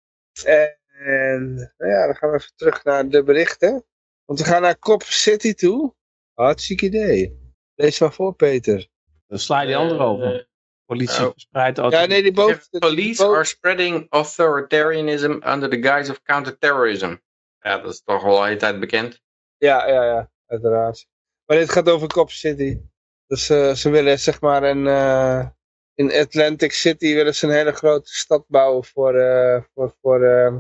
En, 0.44 0.78
en 0.88 1.74
nou 1.78 1.92
ja, 1.92 2.06
dan 2.06 2.16
gaan 2.16 2.30
we 2.30 2.36
even 2.36 2.56
terug 2.56 2.84
naar 2.84 3.10
de 3.10 3.24
berichten. 3.24 3.86
Want 4.26 4.40
we 4.40 4.46
gaan 4.46 4.62
naar 4.62 4.80
Cop 4.80 5.04
City 5.04 5.54
toe. 5.54 5.94
Hartstikke 6.34 6.86
idee. 6.86 7.45
Lees 7.76 8.00
maar 8.00 8.14
voor, 8.14 8.36
Peter. 8.36 8.88
Dan 9.28 9.40
sla 9.40 9.62
je 9.62 9.68
die 9.68 9.76
andere 9.76 10.00
Eh, 10.00 10.06
over. 10.10 10.48
Politie 10.86 11.20
nou, 11.20 11.32
verspreidt 11.32 11.78
Ja, 11.78 12.06
nee, 12.06 12.22
die 12.22 12.32
boven. 12.34 12.62
die 12.70 12.80
Police 12.80 13.22
boven- 13.22 13.36
are 13.36 13.46
spreading 13.46 14.08
authoritarianism 14.10 15.32
under 15.48 15.70
the 15.70 15.82
guise 15.82 16.12
of 16.12 16.22
counterterrorism. 16.22 17.16
Ja, 17.60 17.78
dat 17.78 17.92
is 17.94 18.02
toch 18.04 18.24
al 18.24 18.38
een 18.40 18.46
hele 18.48 18.60
tijd 18.60 18.80
bekend. 18.80 19.22
Ja, 19.58 19.88
ja, 19.88 20.04
ja, 20.06 20.32
uiteraard. 20.46 21.08
Maar 21.46 21.58
dit 21.58 21.70
gaat 21.72 21.90
over 21.90 22.08
Cop 22.08 22.32
City. 22.32 22.80
Dus 23.28 23.50
eh, 23.50 23.74
ze 23.74 23.90
willen 23.90 24.20
zeg 24.20 24.42
maar 24.42 24.64
een, 24.64 24.88
eh, 24.88 25.48
in 25.96 26.12
Atlantic 26.14 26.72
City 26.72 27.14
willen 27.14 27.36
ze 27.36 27.46
een 27.48 27.54
hele 27.54 27.72
grote 27.72 28.14
stad 28.14 28.46
bouwen 28.48 28.84
voor, 28.84 29.16
eh, 29.16 29.62
voor, 29.74 29.96
voor 30.02 30.24
eh, 30.24 30.56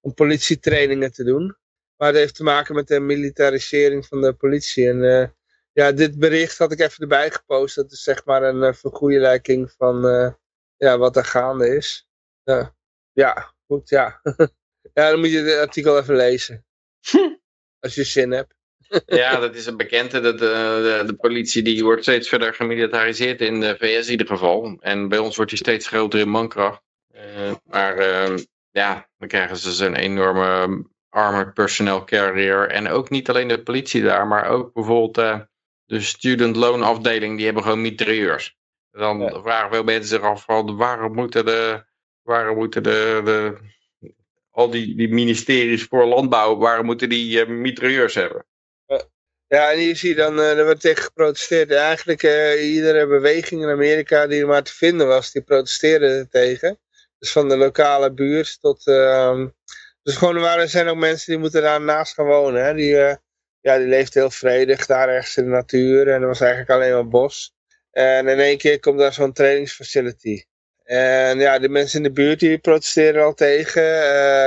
om 0.00 0.14
politietrainingen 0.14 1.12
te 1.12 1.24
doen. 1.24 1.56
Maar 1.96 2.08
het 2.08 2.16
heeft 2.16 2.34
te 2.34 2.42
maken 2.42 2.74
met 2.74 2.86
de 2.88 3.00
militarisering 3.00 4.06
van 4.06 4.20
de 4.20 4.32
politie. 4.32 4.88
En 4.88 5.04
eh, 5.20 5.28
ja, 5.78 5.92
dit 5.92 6.18
bericht 6.18 6.58
had 6.58 6.72
ik 6.72 6.80
even 6.80 7.02
erbij 7.02 7.30
gepost. 7.30 7.74
Dat 7.74 7.92
is 7.92 8.02
zeg 8.02 8.24
maar 8.24 8.42
een 8.42 8.62
uh, 8.62 8.72
vergoeilijking 8.72 9.72
van 9.76 10.06
eh, 10.06 10.32
ja, 10.76 10.98
wat 10.98 11.16
er 11.16 11.24
gaande 11.24 11.76
is. 11.76 12.08
Ja, 12.42 12.74
ja 13.12 13.54
goed, 13.66 13.88
ja. 13.88 14.20
ja, 14.94 15.10
dan 15.10 15.18
moet 15.18 15.30
je 15.30 15.38
het 15.38 15.58
artikel 15.58 15.98
even 15.98 16.16
lezen. 16.16 16.66
Als 17.80 17.94
je 17.94 18.04
zin 18.04 18.30
hebt. 18.30 18.54
Ja, 19.06 19.40
dat 19.40 19.54
is 19.54 19.66
een 19.66 19.76
bekende. 19.76 20.20
Dat, 20.20 20.34
eh, 20.34 20.40
de, 20.40 21.02
de 21.06 21.16
politie 21.16 21.62
die 21.62 21.84
wordt 21.84 22.02
steeds 22.02 22.28
verder 22.28 22.54
gemilitariseerd 22.54 23.40
in 23.40 23.60
de 23.60 23.76
VS 23.78 24.06
in 24.06 24.10
ieder 24.10 24.26
geval. 24.26 24.76
En 24.80 25.08
bij 25.08 25.18
ons 25.18 25.36
wordt 25.36 25.50
die 25.50 25.60
steeds 25.60 25.88
groter 25.88 26.20
in 26.20 26.28
mankracht. 26.28 26.82
Eh, 27.08 27.54
maar 27.64 27.96
eh, 27.96 28.36
ja, 28.70 29.08
dan 29.18 29.28
krijgen 29.28 29.56
ze 29.56 29.72
zo'n 29.72 29.94
enorme 29.94 30.84
armored 31.08 31.54
personnel 31.54 32.04
carrier. 32.04 32.70
En 32.70 32.88
ook 32.88 33.10
niet 33.10 33.28
alleen 33.28 33.48
de 33.48 33.62
politie 33.62 34.02
daar, 34.02 34.26
maar 34.26 34.48
ook 34.48 34.72
bijvoorbeeld 34.72 35.18
eh, 35.18 35.40
de 35.88 36.00
student 36.00 36.56
loan 36.56 36.82
afdeling. 36.82 37.36
Die 37.36 37.44
hebben 37.44 37.62
gewoon 37.62 37.80
mitrailleurs. 37.80 38.56
Dan 38.90 39.18
Ja. 39.18 39.42
vragen 39.42 39.70
veel 39.70 39.84
mensen 39.84 40.08
zich 40.08 40.20
af 40.20 40.44
van 40.44 40.76
waarom 40.76 41.14
moeten 41.14 41.44
de 41.44 41.86
Waarom 42.28 42.56
moeten 42.56 42.82
de, 42.82 43.20
de, 43.24 43.56
al 44.50 44.70
die, 44.70 44.96
die 44.96 45.08
ministeries 45.08 45.84
voor 45.84 46.04
landbouw, 46.04 46.56
waarom 46.56 46.86
moeten 46.86 47.08
die 47.08 47.40
uh, 47.40 47.48
mitrailleurs 47.48 48.14
hebben? 48.14 48.46
Ja, 49.46 49.72
en 49.72 49.78
hier 49.78 49.96
zie 49.96 50.08
je 50.08 50.14
dan, 50.14 50.38
uh, 50.38 50.58
er 50.58 50.64
wordt 50.64 50.80
tegen 50.80 51.02
geprotesteerd. 51.02 51.70
Eigenlijk 51.70 52.22
uh, 52.22 52.74
iedere 52.74 53.06
beweging 53.06 53.62
in 53.62 53.68
Amerika 53.68 54.26
die 54.26 54.40
er 54.40 54.46
maar 54.46 54.62
te 54.62 54.74
vinden 54.74 55.06
was, 55.06 55.32
die 55.32 55.42
protesteerde 55.42 56.06
er 56.06 56.28
tegen. 56.28 56.78
Dus 57.18 57.32
van 57.32 57.48
de 57.48 57.56
lokale 57.56 58.12
buurt 58.12 58.60
tot... 58.60 58.86
Uh, 58.86 59.46
dus 60.02 60.16
gewoon, 60.16 60.36
er 60.36 60.68
zijn 60.68 60.88
ook 60.88 60.96
mensen 60.96 61.32
die 61.32 61.40
moeten 61.40 61.62
daar 61.62 61.80
naast 61.80 62.14
gaan 62.14 62.26
wonen. 62.26 62.64
Hè? 62.64 62.74
Die, 62.74 63.18
ja, 63.68 63.78
die 63.78 63.86
leeft 63.86 64.14
heel 64.14 64.30
vredig 64.30 64.86
daar 64.86 65.08
ergens 65.08 65.36
in 65.36 65.44
de 65.44 65.50
natuur. 65.50 66.08
En 66.08 66.22
er 66.22 66.26
was 66.26 66.40
eigenlijk 66.40 66.70
alleen 66.70 66.92
maar 66.92 67.08
bos. 67.08 67.54
En 67.90 68.28
in 68.28 68.38
één 68.38 68.58
keer 68.58 68.80
komt 68.80 68.98
daar 68.98 69.12
zo'n 69.12 69.32
trainingsfacility. 69.32 70.44
En 70.84 71.38
ja, 71.38 71.58
de 71.58 71.68
mensen 71.68 71.96
in 71.96 72.02
de 72.02 72.12
buurt 72.12 72.40
die 72.40 72.58
protesteren 72.58 73.24
al 73.24 73.34
tegen. 73.34 73.82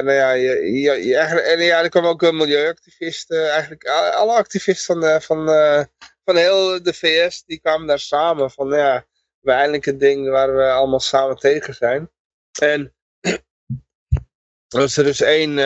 Nou 0.06 0.12
ja, 0.12 0.32
je, 0.32 0.72
je, 0.72 1.06
je, 1.06 1.18
en 1.18 1.60
ja, 1.60 1.82
er 1.82 1.90
kwamen 1.90 2.10
ook 2.10 2.32
milieuactivisten. 2.32 3.52
Eigenlijk 3.52 3.86
alle 3.88 4.34
activisten 4.34 4.86
van, 4.86 5.02
de, 5.02 5.22
van, 5.22 5.50
uh, 5.50 5.84
van 6.26 6.36
heel 6.36 6.84
de 6.84 6.94
VS, 6.94 7.44
die 7.46 7.60
kwamen 7.60 7.88
daar 7.88 8.00
samen. 8.00 8.52
Van 8.52 8.70
ja, 8.70 9.06
we 9.40 9.52
eindelijk 9.52 9.86
een 9.86 9.98
ding 9.98 10.30
waar 10.30 10.56
we 10.56 10.70
allemaal 10.70 11.00
samen 11.00 11.36
tegen 11.36 11.74
zijn. 11.74 12.10
En 12.60 12.94
er 14.74 14.80
was 14.80 14.98
er 14.98 15.04
dus 15.04 15.22
één 15.22 15.58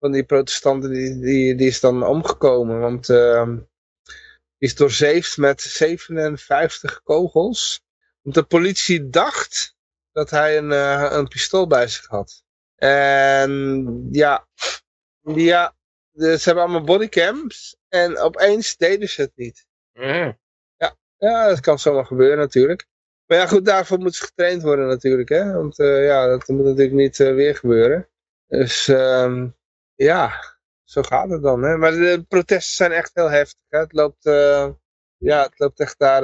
van 0.00 0.12
die 0.12 0.24
protestanten, 0.24 0.90
die, 0.90 1.18
die, 1.18 1.54
die 1.54 1.66
is 1.66 1.80
dan 1.80 2.06
omgekomen. 2.06 2.80
Want 2.80 3.08
uh, 3.08 3.46
die 3.46 4.68
is 4.68 4.74
doorzeefd 4.74 5.36
met 5.36 5.60
57 5.60 7.02
kogels. 7.02 7.84
Want 8.22 8.34
de 8.34 8.42
politie 8.42 9.08
dacht 9.08 9.76
dat 10.12 10.30
hij 10.30 10.58
een, 10.58 10.70
uh, 10.70 11.08
een 11.10 11.28
pistool 11.28 11.66
bij 11.66 11.88
zich 11.88 12.06
had. 12.06 12.44
En 12.74 14.08
ja, 14.10 14.46
ja 15.22 15.76
ze 16.12 16.40
hebben 16.42 16.62
allemaal 16.62 16.84
bodycams. 16.84 17.76
En 17.88 18.18
opeens 18.18 18.76
deden 18.76 19.08
ze 19.08 19.20
het 19.20 19.32
niet. 19.34 19.66
Mm. 19.92 20.38
Ja, 20.76 20.96
ja, 21.16 21.48
dat 21.48 21.60
kan 21.60 21.78
zomaar 21.78 22.06
gebeuren 22.06 22.38
natuurlijk. 22.38 22.86
Maar 23.26 23.38
ja, 23.38 23.46
goed, 23.46 23.64
daarvoor 23.64 23.98
moet 23.98 24.14
ze 24.14 24.24
getraind 24.24 24.62
worden 24.62 24.86
natuurlijk. 24.86 25.28
Hè? 25.28 25.52
Want 25.52 25.78
uh, 25.78 26.06
ja, 26.06 26.26
dat 26.26 26.48
moet 26.48 26.64
natuurlijk 26.64 26.96
niet 26.96 27.18
uh, 27.18 27.34
weer 27.34 27.56
gebeuren. 27.56 28.08
Dus 28.46 28.88
um, 28.88 29.56
ja, 30.04 30.32
zo 30.84 31.02
gaat 31.02 31.30
het 31.30 31.42
dan. 31.42 31.62
Hè? 31.62 31.76
Maar 31.76 31.90
de 31.90 32.24
protesten 32.28 32.74
zijn 32.74 32.92
echt 32.92 33.10
heel 33.14 33.30
heftig. 33.30 33.60
Het, 33.68 33.92
loopt, 33.92 34.26
uh, 34.26 34.68
ja, 35.16 35.42
het 35.42 35.58
loopt 35.58 35.80
echt 35.80 35.98
daar... 35.98 36.22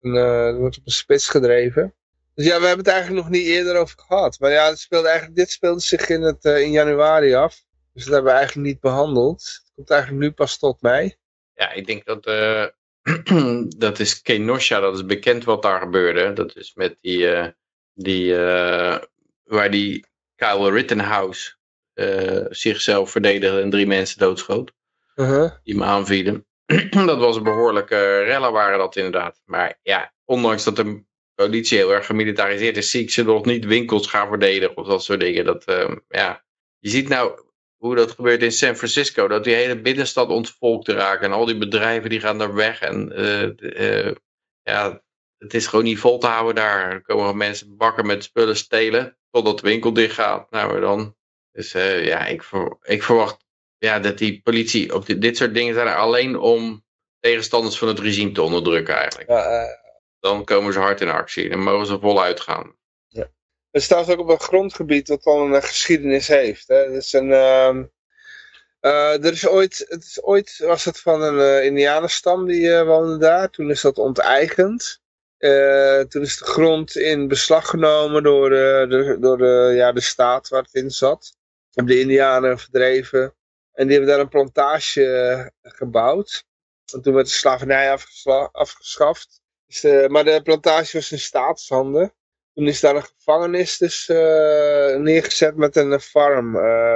Een, 0.00 0.14
het 0.14 0.56
wordt 0.56 0.78
op 0.78 0.86
een 0.86 0.92
spits 0.92 1.28
gedreven. 1.28 1.94
Dus 2.34 2.46
ja, 2.46 2.60
we 2.60 2.66
hebben 2.66 2.84
het 2.84 2.94
eigenlijk 2.94 3.22
nog 3.22 3.32
niet 3.32 3.46
eerder 3.46 3.76
over 3.76 3.98
gehad. 3.98 4.40
Maar 4.40 4.50
ja, 4.50 4.68
het 4.68 4.78
speelde 4.78 5.08
eigenlijk, 5.08 5.36
dit 5.36 5.50
speelde 5.50 5.80
zich 5.80 6.08
in, 6.08 6.22
het, 6.22 6.44
in 6.44 6.70
januari 6.70 7.34
af. 7.34 7.64
Dus 7.92 8.04
dat 8.04 8.12
hebben 8.12 8.32
we 8.32 8.38
eigenlijk 8.38 8.66
niet 8.66 8.80
behandeld. 8.80 9.42
Het 9.42 9.72
komt 9.74 9.90
eigenlijk 9.90 10.22
nu 10.22 10.30
pas 10.30 10.58
tot 10.58 10.82
mij. 10.82 11.18
Ja, 11.54 11.72
ik 11.72 11.86
denk 11.86 12.04
dat 12.04 12.26
dat 13.78 13.98
is 13.98 14.22
Kenosha, 14.22 14.80
dat 14.80 14.94
is 14.94 15.06
bekend 15.06 15.44
wat 15.44 15.62
daar 15.62 15.80
gebeurde. 15.80 16.32
Dat 16.32 16.56
is 16.56 16.74
met 16.74 16.96
die, 17.00 17.18
uh, 17.18 17.46
die 17.94 18.32
uh, 18.32 18.98
waar 19.44 19.70
die 19.70 20.06
Kyle 20.34 20.70
Rittenhouse 20.70 21.54
uh, 21.94 22.46
zichzelf 22.50 23.10
verdedigde 23.10 23.60
en 23.60 23.70
drie 23.70 23.86
mensen 23.86 24.18
doodschoot. 24.18 24.72
-huh. 25.14 25.50
Die 25.62 25.74
hem 25.74 25.82
aanvielen. 25.82 26.46
dat 26.90 27.18
was 27.18 27.36
een 27.36 27.42
behoorlijke 27.42 28.22
rellen 28.22 28.52
waren 28.52 28.78
dat 28.78 28.96
inderdaad. 28.96 29.40
Maar 29.44 29.78
ja, 29.82 30.12
ondanks 30.24 30.64
dat 30.64 30.76
de 30.76 31.04
politie 31.34 31.78
heel 31.78 31.92
erg 31.92 32.06
gemilitariseerd 32.06 32.76
is, 32.76 32.90
zie 32.90 33.02
ik 33.02 33.10
ze 33.10 33.24
nog 33.24 33.44
niet 33.44 33.64
winkels 33.64 34.06
gaan 34.06 34.28
verdedigen 34.28 34.76
of 34.76 34.86
dat 34.86 35.04
soort 35.04 35.20
dingen. 35.20 35.44
Dat, 35.44 35.64
ja. 36.08 36.44
Je 36.78 36.88
ziet 36.90 37.08
nou, 37.08 37.44
hoe 37.84 37.94
dat 37.94 38.10
gebeurt 38.10 38.42
in 38.42 38.52
San 38.52 38.76
Francisco. 38.76 39.28
Dat 39.28 39.44
die 39.44 39.54
hele 39.54 39.80
binnenstad 39.80 40.28
ontvolkt 40.28 40.88
raken. 40.88 41.24
En 41.24 41.32
al 41.32 41.44
die 41.44 41.58
bedrijven 41.58 42.10
die 42.10 42.20
gaan 42.20 42.38
daar 42.38 42.54
weg. 42.54 42.80
En 42.80 43.12
uh, 43.20 44.06
uh, 44.06 44.12
ja, 44.62 45.02
het 45.38 45.54
is 45.54 45.66
gewoon 45.66 45.84
niet 45.84 45.98
vol 45.98 46.18
te 46.18 46.26
houden 46.26 46.54
daar. 46.54 46.92
Er 46.92 47.02
komen 47.02 47.36
mensen 47.36 47.76
bakken 47.76 48.06
met 48.06 48.24
spullen 48.24 48.56
stelen. 48.56 49.18
Totdat 49.30 49.60
de 49.60 49.68
winkel 49.68 49.92
dicht 49.92 50.14
gaat. 50.14 50.50
Nou 50.50 50.80
dan. 50.80 51.16
Dus 51.54 51.74
uh, 51.74 52.04
ja, 52.04 52.26
ik, 52.26 52.42
ver, 52.42 52.76
ik 52.82 53.02
verwacht 53.02 53.36
ja, 53.78 53.98
dat 53.98 54.18
die 54.18 54.40
politie 54.42 54.94
op 54.94 55.06
dit, 55.06 55.20
dit 55.20 55.36
soort 55.36 55.54
dingen 55.54 55.74
zijn 55.74 55.86
er 55.86 55.96
alleen 55.96 56.38
om 56.38 56.84
tegenstanders 57.20 57.78
van 57.78 57.88
het 57.88 57.98
regime 57.98 58.32
te 58.32 58.42
onderdrukken 58.42 58.94
eigenlijk. 58.94 59.28
dan 60.20 60.44
komen 60.44 60.72
ze 60.72 60.78
hard 60.78 61.00
in 61.00 61.08
actie. 61.08 61.48
Dan 61.48 61.62
mogen 61.62 61.86
ze 61.86 61.98
voluit 61.98 62.40
gaan. 62.40 62.76
Het 63.70 63.82
staat 63.82 64.10
ook 64.10 64.18
op 64.18 64.28
een 64.28 64.40
grondgebied 64.40 65.06
dat 65.06 65.24
al 65.24 65.40
een 65.40 65.62
geschiedenis 65.62 66.28
heeft. 66.28 66.68
Hè. 66.68 66.76
Het 66.76 66.92
is 66.92 67.12
een, 67.12 67.28
uh, 67.28 67.76
uh, 68.80 69.24
er 69.24 69.32
is 69.32 69.46
ooit, 69.46 69.84
het 69.88 70.04
is 70.04 70.22
ooit 70.22 70.58
was 70.58 70.84
het 70.84 71.00
van 71.00 71.22
een 71.22 71.64
indianenstam 71.64 72.46
die 72.46 72.82
woonde 72.82 73.18
daar. 73.18 73.50
Toen 73.50 73.70
is 73.70 73.80
dat 73.80 73.98
onteigend. 73.98 75.00
toen 76.08 76.22
is 76.22 76.38
de 76.38 76.44
grond 76.44 76.96
in 76.96 77.28
beslag 77.28 77.68
genomen 77.68 78.22
door, 78.22 78.50
de, 78.50 79.16
door 79.20 79.38
de, 79.38 79.72
ja, 79.74 79.92
de 79.92 80.00
staat 80.00 80.48
waar 80.48 80.62
het 80.62 80.74
in 80.74 80.90
zat. 80.90 81.36
Hebben 81.74 81.94
de 81.94 82.00
indianen 82.00 82.58
verdreven. 82.58 83.34
En 83.72 83.86
die 83.86 83.96
hebben 83.96 84.14
daar 84.14 84.20
een 84.20 84.28
plantage 84.28 85.52
gebouwd. 85.62 86.44
En 86.92 87.02
toen 87.02 87.14
werd 87.14 87.26
de 87.26 87.32
slavernij 87.32 87.98
afgeschaft. 88.52 89.42
Dus 89.66 89.80
de, 89.80 90.06
maar 90.10 90.24
de 90.24 90.40
plantage 90.42 90.96
was 90.96 91.12
in 91.12 91.18
staatshanden. 91.18 92.14
Toen 92.54 92.66
is 92.66 92.80
daar 92.80 92.96
een 92.96 93.02
gevangenis 93.02 93.78
dus 93.78 94.08
uh, 94.08 94.96
neergezet 94.96 95.56
met 95.56 95.76
een 95.76 96.00
farm. 96.00 96.52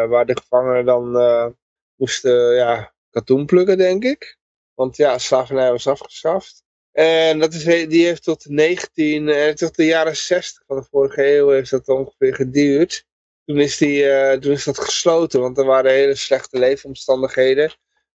Waar 0.09 0.27
de 0.27 0.37
gevangenen 0.37 0.85
dan 0.85 1.57
moesten 1.95 2.55
ja, 2.55 2.95
katoen 3.11 3.47
plukken, 3.47 3.79
denk 3.79 4.05
ik. 4.05 4.39
Want 4.75 4.97
ja, 4.97 5.19
slavernij 5.19 5.71
was 5.71 5.87
afgeschaft. 5.87 6.63
En 6.93 7.39
dat 7.39 7.55
is, 7.55 7.65
die 7.65 8.07
heeft 8.07 8.23
tot, 8.23 8.49
19, 8.49 9.55
tot 9.55 9.77
de 9.77 9.85
jaren 9.85 10.17
60 10.17 10.63
van 10.67 10.77
de 10.77 10.87
vorige 10.91 11.37
eeuw 11.37 11.49
heeft 11.49 11.71
dat 11.71 11.89
ongeveer 11.89 12.35
geduurd. 12.35 13.07
Toen 13.49 13.61
is, 13.61 13.77
die, 13.77 14.39
toen 14.39 14.53
is 14.53 14.65
dat 14.65 14.79
gesloten, 14.79 15.41
want 15.41 15.59
er 15.59 15.65
waren 15.65 15.91
hele 15.91 16.15
slechte 16.15 16.59
leefomstandigheden. 16.59 17.65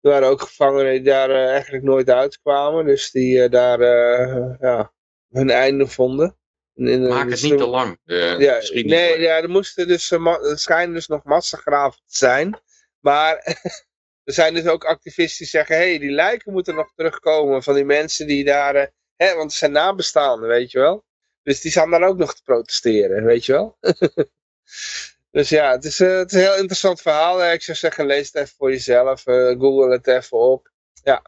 Er 0.01 0.09
waren 0.09 0.27
ook 0.27 0.41
gevangenen 0.41 0.91
die 0.91 1.01
daar 1.01 1.29
eigenlijk 1.29 1.83
nooit 1.83 2.09
uitkwamen. 2.09 2.85
Dus 2.85 3.11
die 3.11 3.49
daar 3.49 3.79
ja, 4.59 4.93
hun 5.29 5.49
einde 5.49 5.87
vonden. 5.87 6.37
In, 6.73 7.07
Maak 7.07 7.29
het 7.29 7.41
niet 7.41 7.57
te 7.57 7.67
lang. 7.67 7.97
ja, 8.03 8.61
nee, 8.71 9.19
ja, 9.19 9.41
er 9.41 9.49
moesten 9.49 9.87
dus, 9.87 10.11
er 10.11 10.59
schijnen 10.59 10.93
dus 10.93 11.07
nog 11.07 11.23
massagraven 11.23 12.01
te 12.05 12.15
zijn. 12.15 12.59
Maar 12.99 13.35
er 14.23 14.33
zijn 14.33 14.53
dus 14.53 14.65
ook 14.65 14.83
activisten 14.85 15.37
die 15.37 15.47
zeggen, 15.47 15.75
hé, 15.75 15.89
hey, 15.89 15.99
die 15.99 16.11
lijken 16.11 16.53
moeten 16.53 16.75
nog 16.75 16.91
terugkomen 16.95 17.63
van 17.63 17.73
die 17.73 17.85
mensen 17.85 18.27
die 18.27 18.43
daar, 18.43 18.91
hè, 19.15 19.35
want 19.35 19.51
ze 19.51 19.57
zijn 19.57 19.71
nabestaanden, 19.71 20.47
weet 20.47 20.71
je 20.71 20.79
wel. 20.79 21.05
Dus 21.43 21.61
die 21.61 21.71
staan 21.71 21.91
dan 21.91 22.03
ook 22.03 22.17
nog 22.17 22.35
te 22.35 22.43
protesteren, 22.43 23.23
weet 23.23 23.45
je 23.45 23.51
wel. 23.51 23.77
dus 25.31 25.49
ja, 25.49 25.71
het 25.71 25.83
is, 25.83 25.99
uh, 25.99 26.17
het 26.17 26.31
is 26.31 26.37
een 26.37 26.45
heel 26.45 26.57
interessant 26.57 27.01
verhaal. 27.01 27.51
Ik 27.51 27.61
zou 27.61 27.77
zeggen, 27.77 28.05
lees 28.05 28.25
het 28.25 28.35
even 28.35 28.55
voor 28.57 28.71
jezelf, 28.71 29.27
uh, 29.27 29.59
google 29.59 29.91
het 29.91 30.07
even 30.07 30.37
op. 30.37 30.71
Ja. 31.03 31.21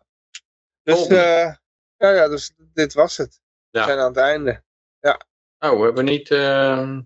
Dus, 0.83 1.07
ja, 1.07 1.59
ja, 1.97 2.27
dus 2.27 2.53
dit 2.57 2.93
was 2.93 3.17
het. 3.17 3.41
We 3.69 3.83
zijn 3.83 3.99
aan 3.99 4.07
het 4.07 4.17
einde. 4.17 4.63
Ja. 4.99 5.21
Oh, 5.59 5.79
we 5.79 5.85
hebben 5.85 6.05
niet... 6.05 6.29
Uh... 6.29 6.97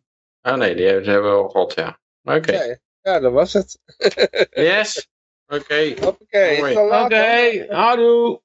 Ah 0.42 0.58
nee, 0.58 0.76
die 0.76 0.85
hebben 0.85 1.24
we 1.24 1.38
al 1.38 1.50
gehad, 1.50 1.74
ja. 1.74 2.00
Oké. 2.24 2.38
Okay. 2.38 2.67
Ja, 2.67 2.77
ja, 3.01 3.19
dat 3.19 3.32
was 3.32 3.53
het. 3.53 3.80
yes. 4.51 5.08
Oké. 5.48 5.61
Okay. 5.61 5.92
Oké, 5.92 6.80
okay. 6.80 7.67
houdoe. 7.67 8.42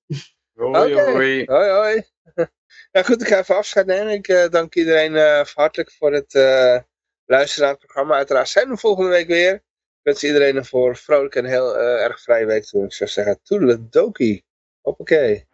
Hoi, 0.55 0.95
hoi. 0.95 1.45
Hoi, 1.45 1.71
hoi. 1.71 2.03
Ja, 2.93 3.03
goed, 3.03 3.23
ik 3.23 3.29
ga 3.29 3.39
even 3.39 3.57
afscheid 3.57 3.87
nemen. 3.87 4.13
Ik 4.13 4.29
uh, 4.29 4.49
dank 4.49 4.75
iedereen 4.75 5.13
uh, 5.13 5.45
hartelijk 5.45 5.93
voor 5.93 6.13
het 6.13 6.35
uh, 6.35 6.79
luisteren 7.27 7.65
naar 7.65 7.77
het 7.77 7.85
programma. 7.85 8.15
Uiteraard 8.15 8.49
zijn 8.49 8.69
we 8.69 8.77
volgende 8.77 9.11
week 9.11 9.27
weer. 9.27 9.55
Ik 9.55 9.63
wens 10.03 10.25
iedereen 10.25 10.57
een 10.57 10.65
voor 10.65 10.97
vrolijk 10.97 11.35
en 11.35 11.45
heel 11.45 11.79
erg 11.79 12.21
vrije 12.21 12.47
week 12.47 12.65
toe. 12.65 12.85
Ik 12.85 12.93
zou 12.93 13.11
zeggen, 13.11 13.41
toedeledokie. 13.43 14.45
Hoppakee. 14.81 15.47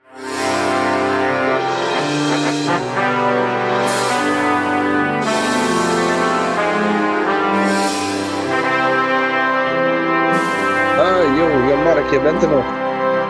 Yo, 11.39 11.45
Jan 11.45 11.83
Mark, 11.83 12.11
je 12.11 12.21
bent 12.21 12.43
er 12.43 12.49
nog. 12.49 12.65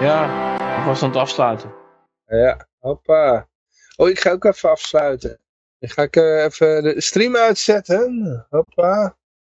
Ja, 0.00 0.24
ik 0.78 0.84
was 0.84 1.02
aan 1.02 1.08
het 1.08 1.18
afsluiten. 1.18 1.74
Ja, 2.26 2.68
hoppa. 2.78 3.48
Oh, 3.96 4.08
ik 4.08 4.20
ga 4.20 4.30
ook 4.30 4.44
even 4.44 4.70
afsluiten. 4.70 5.40
Dan 5.78 5.90
ga 5.90 6.02
ik 6.02 6.16
uh, 6.16 6.44
even 6.44 6.82
de 6.82 7.00
stream 7.00 7.36
uitzetten. 7.36 8.46
Hoppa. 8.50 9.16